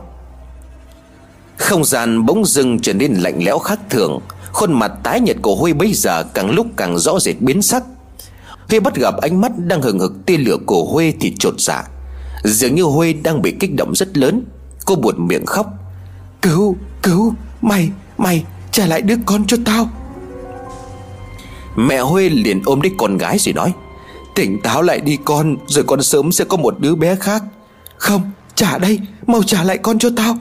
Không 1.57 1.85
gian 1.85 2.25
bỗng 2.25 2.45
dưng 2.45 2.79
trở 2.79 2.93
nên 2.93 3.13
lạnh 3.13 3.39
lẽo 3.43 3.59
khác 3.59 3.79
thường 3.89 4.19
Khuôn 4.53 4.73
mặt 4.73 4.91
tái 5.03 5.19
nhật 5.19 5.37
của 5.41 5.55
Huê 5.55 5.73
bây 5.73 5.93
giờ 5.93 6.23
càng 6.23 6.49
lúc 6.49 6.67
càng 6.77 6.97
rõ 6.97 7.19
rệt 7.19 7.35
biến 7.39 7.61
sắc. 7.61 7.83
Huê 8.69 8.79
bắt 8.79 8.95
gặp 8.95 9.17
ánh 9.17 9.41
mắt 9.41 9.51
đang 9.57 9.81
hừng 9.81 9.99
hực 9.99 10.25
tia 10.25 10.37
lửa 10.37 10.57
của 10.65 10.83
Huê 10.83 11.13
thì 11.19 11.33
trột 11.39 11.53
dạ. 11.57 11.83
Dường 12.43 12.75
như 12.75 12.83
Huê 12.83 13.13
đang 13.13 13.41
bị 13.41 13.55
kích 13.59 13.75
động 13.75 13.95
rất 13.95 14.17
lớn 14.17 14.43
Cô 14.85 14.95
buồn 14.95 15.27
miệng 15.27 15.45
khóc. 15.45 15.67
Cứu, 16.41 16.75
cứu, 17.03 17.33
mày, 17.61 17.89
mày 18.17 18.43
trả 18.73 18.85
lại 18.85 19.01
đứa 19.01 19.15
con 19.25 19.47
cho 19.47 19.57
tao. 19.65 19.89
Mẹ 21.75 21.99
Huê 21.99 22.29
liền 22.29 22.61
ôm 22.65 22.81
lấy 22.81 22.91
con 22.97 23.17
gái 23.17 23.37
rồi 23.37 23.53
nói 23.53 23.73
Tỉnh 24.35 24.61
táo 24.61 24.81
lại 24.81 24.99
đi 24.99 25.17
con 25.25 25.57
Rồi 25.67 25.83
con 25.87 26.01
sớm 26.01 26.31
sẽ 26.31 26.45
có 26.45 26.57
một 26.57 26.79
đứa 26.79 26.95
bé 26.95 27.15
khác. 27.15 27.43
Không 27.97 28.31
trả 28.55 28.77
đây 28.77 28.99
Mau 29.27 29.43
trả 29.43 29.63
lại 29.63 29.77
con 29.77 29.99
cho 29.99 30.09
tao. 30.17 30.37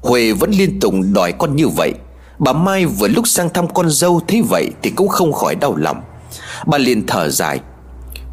Huê 0.00 0.32
vẫn 0.32 0.50
liên 0.50 0.80
tục 0.80 0.94
đòi 1.12 1.32
con 1.32 1.56
như 1.56 1.68
vậy. 1.68 1.92
Bà 2.38 2.52
Mai 2.52 2.86
vừa 2.86 3.08
lúc 3.08 3.28
sang 3.28 3.50
thăm 3.50 3.68
con 3.74 3.90
dâu 3.90 4.20
Thấy 4.28 4.42
vậy 4.42 4.70
thì 4.82 4.90
cũng 4.90 5.08
không 5.08 5.32
khỏi 5.32 5.54
đau 5.54 5.76
lòng. 5.76 6.00
Bà 6.66 6.78
liền 6.78 7.06
thở 7.06 7.30
dài 7.30 7.60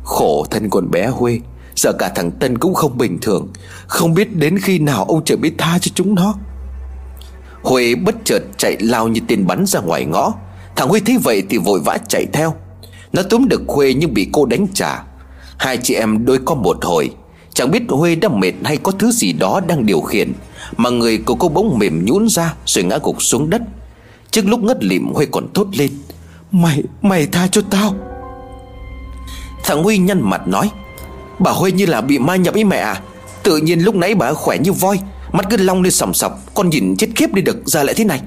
Khổ 0.03 0.45
thân 0.51 0.69
con 0.69 0.91
bé 0.91 1.07
Huê 1.07 1.39
Giờ 1.75 1.93
cả 1.93 2.11
thằng 2.15 2.31
Tân 2.31 2.57
cũng 2.57 2.73
không 2.73 2.97
bình 2.97 3.17
thường. 3.21 3.47
Không 3.88 4.13
biết 4.13 4.35
đến 4.35 4.59
khi 4.59 4.80
nào 4.80 5.05
ông 5.05 5.23
trời 5.25 5.38
biết 5.38 5.53
tha 5.57 5.80
cho 5.81 5.91
chúng 5.95 6.15
nó 6.15 6.35
Huê 7.64 7.95
bất 7.95 8.15
chợt 8.26 8.44
chạy 8.57 8.77
lao 8.80 9.07
như 9.07 9.22
tên 9.27 9.48
bắn 9.48 9.65
ra 9.65 9.80
ngoài 9.80 10.06
ngõ. 10.06 10.34
Thằng 10.76 10.90
Huy 10.90 10.99
thấy 10.99 11.18
vậy 11.18 11.44
thì 11.49 11.57
vội 11.57 11.80
vã 11.80 11.98
chạy 12.07 12.26
theo. 12.34 12.53
Nó 13.14 13.23
túm 13.23 13.48
được 13.48 13.61
Huê 13.68 13.94
nhưng 13.94 14.14
bị 14.14 14.30
cô 14.31 14.45
đánh 14.45 14.68
trả. 14.73 15.03
Hai 15.57 15.77
chị 15.77 15.94
em 15.94 16.26
đôi 16.26 16.40
co 16.45 16.56
một 16.56 16.85
hồi. 16.85 17.11
Chẳng 17.53 17.72
biết 17.72 17.84
Huê 17.90 18.15
đã 18.15 18.30
mệt 18.30 18.53
hay 18.64 18.77
có 18.77 18.91
thứ 18.91 19.11
gì 19.11 19.34
đó 19.34 19.61
đang 19.68 19.85
điều 19.85 20.02
khiển 20.02 20.34
Mà 20.77 20.90
người 20.90 21.18
của 21.18 21.35
cô 21.35 21.49
bỗng 21.49 21.80
mềm 21.80 22.06
nhũn 22.06 22.30
ra 22.30 22.53
Rồi 22.65 22.84
ngã 22.84 22.98
gục 23.03 23.22
xuống 23.22 23.49
đất. 23.49 23.61
Trước 24.31 24.45
lúc 24.45 24.60
ngất 24.60 24.84
lịm 24.84 25.14
Huê 25.14 25.26
còn 25.26 25.53
thốt 25.53 25.68
lên 25.77 25.91
Mày, 26.52 26.84
mày 27.02 27.27
tha 27.27 27.48
cho 27.48 27.61
tao. 27.69 27.95
Thằng 29.64 29.84
Huy 29.84 29.98
nhăn 29.98 30.22
mặt 30.22 30.48
nói 30.48 30.72
Bà 31.40 31.52
Huê 31.52 31.72
như 31.72 31.85
là 31.85 32.02
bị 32.02 32.19
ma 32.19 32.35
nhập 32.35 32.53
ý 32.53 32.64
mẹ 32.64 32.77
à? 32.77 33.02
Tự 33.44 33.57
nhiên 33.57 33.80
lúc 33.80 33.95
nãy 33.95 34.15
bà 34.15 34.34
khỏe 34.34 34.57
như 34.57 34.72
voi 34.73 34.99
Mắt 35.34 35.45
cứ 35.49 35.57
long 35.57 35.81
lên 35.81 35.91
sòng 35.91 36.14
sọc, 36.14 36.53
Con 36.53 36.69
nhìn 36.69 36.95
chết 36.97 37.07
khiếp 37.15 37.34
đi 37.34 37.41
được 37.41 37.68
ra 37.68 37.84
lại 37.84 37.93
thế 37.93 38.03
này. 38.03 38.22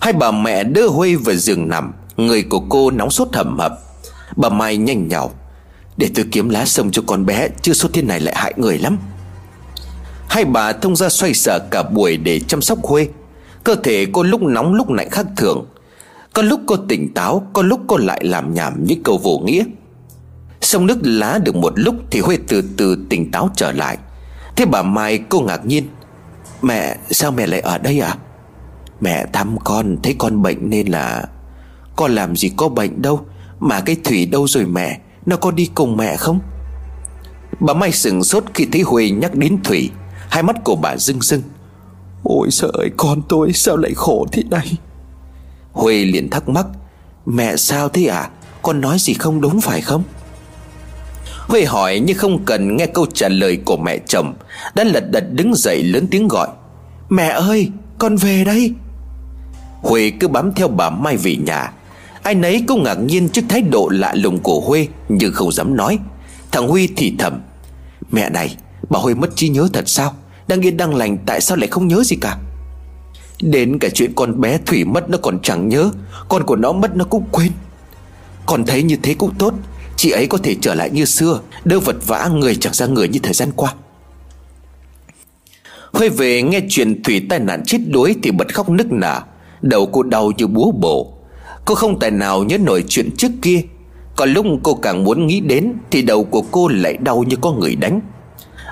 Hai 0.00 0.12
bà 0.12 0.30
mẹ 0.30 0.64
đưa 0.64 0.88
Huê 0.88 1.16
vào 1.16 1.34
giường 1.34 1.68
nằm, 1.68 1.92
Người 2.16 2.42
của 2.42 2.60
cô 2.68 2.90
nóng 2.90 3.10
sốt 3.10 3.28
hầm 3.32 3.58
hập. 3.58 3.72
Bà 4.36 4.48
Mai 4.48 4.76
nhanh 4.76 5.08
nhào, 5.08 5.30
Để 5.96 6.10
tôi 6.14 6.24
kiếm 6.32 6.48
lá 6.48 6.64
sông 6.64 6.90
cho 6.90 7.02
con 7.06 7.26
bé 7.26 7.48
Chứ 7.62 7.72
sốt 7.72 7.90
thế 7.94 8.02
này 8.02 8.20
lại 8.20 8.34
hại 8.36 8.54
người 8.56 8.78
lắm. 8.78 8.98
Hai 10.28 10.44
bà 10.44 10.72
thông 10.72 10.96
ra 10.96 11.08
xoay 11.08 11.34
sở 11.34 11.58
cả 11.70 11.82
buổi 11.82 12.16
để 12.16 12.40
chăm 12.40 12.62
sóc 12.62 12.78
Huê. 12.82 13.08
Cơ 13.64 13.74
thể 13.74 14.06
cô 14.12 14.22
lúc 14.22 14.42
nóng 14.42 14.74
lúc 14.74 14.90
lạnh 14.90 15.10
khác 15.10 15.26
thường. 15.36 15.66
Có 16.32 16.42
lúc 16.42 16.60
cô 16.66 16.76
tỉnh 16.76 17.14
táo, 17.14 17.46
Có 17.52 17.62
lúc 17.62 17.80
cô 17.86 17.96
lại 17.96 18.24
làm 18.24 18.54
nhảm 18.54 18.84
những 18.84 19.02
câu 19.02 19.18
vô 19.18 19.38
nghĩa. 19.38 19.64
Sông 20.60 20.86
nước 20.86 20.98
lá 21.02 21.38
được 21.44 21.56
một 21.56 21.72
lúc 21.76 21.94
Thì 22.10 22.20
Huê 22.20 22.38
từ 22.48 22.62
từ 22.76 22.98
tỉnh 23.08 23.30
táo 23.30 23.50
trở 23.56 23.72
lại. 23.72 23.98
Thế 24.56 24.64
bà 24.64 24.82
Mai 24.82 25.18
cô 25.18 25.40
ngạc 25.40 25.66
nhiên. 25.66 25.88
Mẹ, 26.62 26.96
sao 27.10 27.30
mẹ 27.30 27.46
lại 27.46 27.60
ở 27.60 27.78
đây 27.78 28.00
à 28.00 28.16
Mẹ 29.00 29.26
thăm 29.32 29.56
con, 29.64 29.96
thấy 30.02 30.14
con 30.18 30.42
bệnh 30.42 30.70
nên 30.70 30.86
là 30.86 31.24
Con 31.96 32.14
làm 32.14 32.36
gì 32.36 32.50
có 32.56 32.68
bệnh 32.68 33.02
đâu. 33.02 33.26
Mà 33.60 33.80
cái 33.80 33.96
Thủy 34.04 34.26
đâu 34.26 34.46
rồi 34.48 34.66
mẹ? 34.66 35.00
Nó 35.26 35.36
có 35.36 35.50
đi 35.50 35.70
cùng 35.74 35.96
mẹ 35.96 36.16
không? 36.16 36.40
Bà 37.60 37.74
Mai 37.74 37.92
sừng 37.92 38.24
sốt 38.24 38.44
khi 38.54 38.66
thấy 38.72 38.82
Huệ 38.82 39.10
nhắc 39.10 39.34
đến 39.34 39.62
Thủy. 39.64 39.90
Hai 40.28 40.42
mắt 40.42 40.56
của 40.64 40.76
bà 40.76 40.96
rưng 40.96 41.20
rưng. 41.20 41.42
Ôi 42.22 42.50
sợ 42.50 42.70
ơi, 42.72 42.90
con 42.96 43.22
tôi, 43.28 43.52
sao 43.52 43.76
lại 43.76 43.92
khổ 43.94 44.26
thế 44.32 44.42
này? 44.50 44.76
Huê 45.72 46.04
liền 46.04 46.30
thắc 46.30 46.48
mắc. 46.48 46.66
Mẹ 47.26 47.56
sao 47.56 47.88
thế 47.88 48.06
à 48.06 48.30
Con 48.62 48.80
nói 48.80 48.96
gì 48.98 49.14
không 49.14 49.40
đúng 49.40 49.60
phải 49.60 49.80
không? 49.80 50.02
Huê 51.48 51.64
hỏi 51.64 52.00
nhưng 52.04 52.16
không 52.16 52.44
cần 52.44 52.76
nghe 52.76 52.86
câu 52.86 53.06
trả 53.14 53.28
lời 53.28 53.58
của 53.64 53.76
mẹ 53.76 53.98
chồng. 53.98 54.34
Đã 54.74 54.84
lật 54.84 55.10
đật 55.10 55.24
đứng 55.32 55.54
dậy 55.54 55.82
lớn 55.82 56.06
tiếng 56.10 56.28
gọi. 56.28 56.48
Mẹ 57.08 57.28
ơi 57.28 57.70
con 57.98 58.16
về 58.16 58.44
đây. 58.44 58.72
Huê 59.82 60.10
cứ 60.20 60.28
bám 60.28 60.52
theo 60.52 60.68
bà 60.68 60.90
Mai 60.90 61.16
về 61.16 61.36
nhà. 61.36 61.72
Ai 62.22 62.34
nấy 62.34 62.64
cũng 62.68 62.82
ngạc 62.82 62.94
nhiên 62.94 63.28
trước 63.28 63.42
thái 63.48 63.62
độ 63.62 63.88
lạ 63.92 64.14
lùng 64.16 64.38
của 64.38 64.60
Huê 64.60 64.88
Nhưng 65.08 65.32
không 65.32 65.52
dám 65.52 65.76
nói. 65.76 65.98
Thằng 66.52 66.68
Huy 66.68 66.88
thì 66.96 67.14
thầm. 67.18 67.40
Mẹ 68.12 68.30
này 68.30 68.56
bà 68.90 68.98
Huê 68.98 69.14
mất 69.14 69.36
trí 69.36 69.48
nhớ 69.48 69.68
thật 69.72 69.88
sao? 69.88 70.14
Đang 70.48 70.60
yên 70.60 70.76
đang 70.76 70.94
lành 70.94 71.18
tại 71.26 71.40
sao 71.40 71.56
lại 71.56 71.68
không 71.68 71.88
nhớ 71.88 72.02
gì 72.04 72.16
cả? 72.20 72.38
Đến 73.40 73.78
cả 73.78 73.88
chuyện 73.94 74.12
con 74.16 74.40
bé 74.40 74.58
Thủy 74.66 74.84
mất 74.84 75.10
nó 75.10 75.18
còn 75.22 75.38
chẳng 75.42 75.68
nhớ. 75.68 75.90
Con 76.28 76.42
của 76.44 76.56
nó 76.56 76.72
mất 76.72 76.96
nó 76.96 77.04
cũng 77.04 77.24
quên. 77.30 77.52
Con 78.46 78.64
thấy 78.66 78.82
như 78.82 78.96
thế 79.02 79.14
cũng 79.14 79.34
tốt 79.38 79.54
Chị 79.96 80.10
ấy 80.10 80.26
có 80.26 80.38
thể 80.38 80.56
trở 80.60 80.74
lại 80.74 80.90
như 80.90 81.04
xưa 81.04 81.40
Đỡ 81.64 81.80
vật 81.80 81.96
vã 82.06 82.30
người 82.34 82.54
chẳng 82.54 82.74
ra 82.74 82.86
người 82.86 83.08
như 83.08 83.18
thời 83.22 83.32
gian 83.32 83.50
qua. 83.56 83.74
Huê 85.92 86.08
về 86.08 86.42
nghe 86.42 86.60
chuyện 86.68 87.02
Thủy 87.02 87.22
tai 87.28 87.38
nạn 87.38 87.62
chết 87.66 87.78
đuối 87.88 88.14
Thì 88.22 88.30
bật 88.30 88.54
khóc 88.54 88.70
nức 88.70 88.92
nở, 88.92 89.20
Đầu 89.62 89.86
cô 89.86 90.02
đau 90.02 90.32
như 90.38 90.46
búa 90.46 90.70
bổ. 90.70 91.12
Cô 91.64 91.74
không 91.74 91.98
tài 91.98 92.10
nào 92.10 92.44
nhớ 92.44 92.58
nổi 92.58 92.84
chuyện 92.88 93.10
trước 93.16 93.30
kia. 93.42 93.60
Còn 94.16 94.32
lúc 94.32 94.46
cô 94.62 94.74
càng 94.74 95.04
muốn 95.04 95.26
nghĩ 95.26 95.40
đến 95.40 95.72
Thì 95.90 96.02
đầu 96.02 96.24
của 96.24 96.42
cô 96.50 96.68
lại 96.68 96.96
đau 96.96 97.24
như 97.26 97.36
có 97.40 97.52
người 97.52 97.74
đánh. 97.74 98.00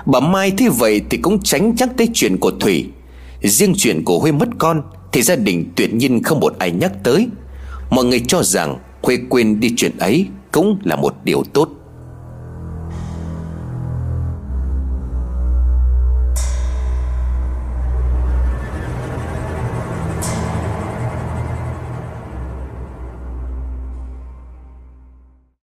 Bà 0.05 0.19
Mai 0.19 0.51
thế 0.51 0.69
vậy 0.69 1.01
thì 1.09 1.17
cũng 1.17 1.43
tránh 1.43 1.75
chắc 1.77 1.89
tới 1.97 2.09
chuyện 2.13 2.37
của 2.37 2.51
Thủy. 2.59 2.89
Riêng 3.41 3.73
chuyện 3.77 4.03
của 4.05 4.19
Huê 4.19 4.31
mất 4.31 4.49
con 4.57 4.81
Thì 5.11 5.21
gia 5.21 5.35
đình 5.35 5.71
tuyệt 5.75 5.93
nhiên 5.93 6.23
không 6.23 6.39
một 6.39 6.55
ai 6.59 6.71
nhắc 6.71 6.91
tới. 7.03 7.27
Mọi 7.89 8.05
người 8.05 8.19
cho 8.27 8.43
rằng 8.43 8.77
Huê 9.01 9.17
quên 9.29 9.59
đi 9.59 9.73
chuyện 9.77 9.97
ấy. 9.97 10.27
Cũng 10.55 10.77
là 10.83 10.95
một 10.95 11.13
điều 11.23 11.43
tốt. 11.53 11.69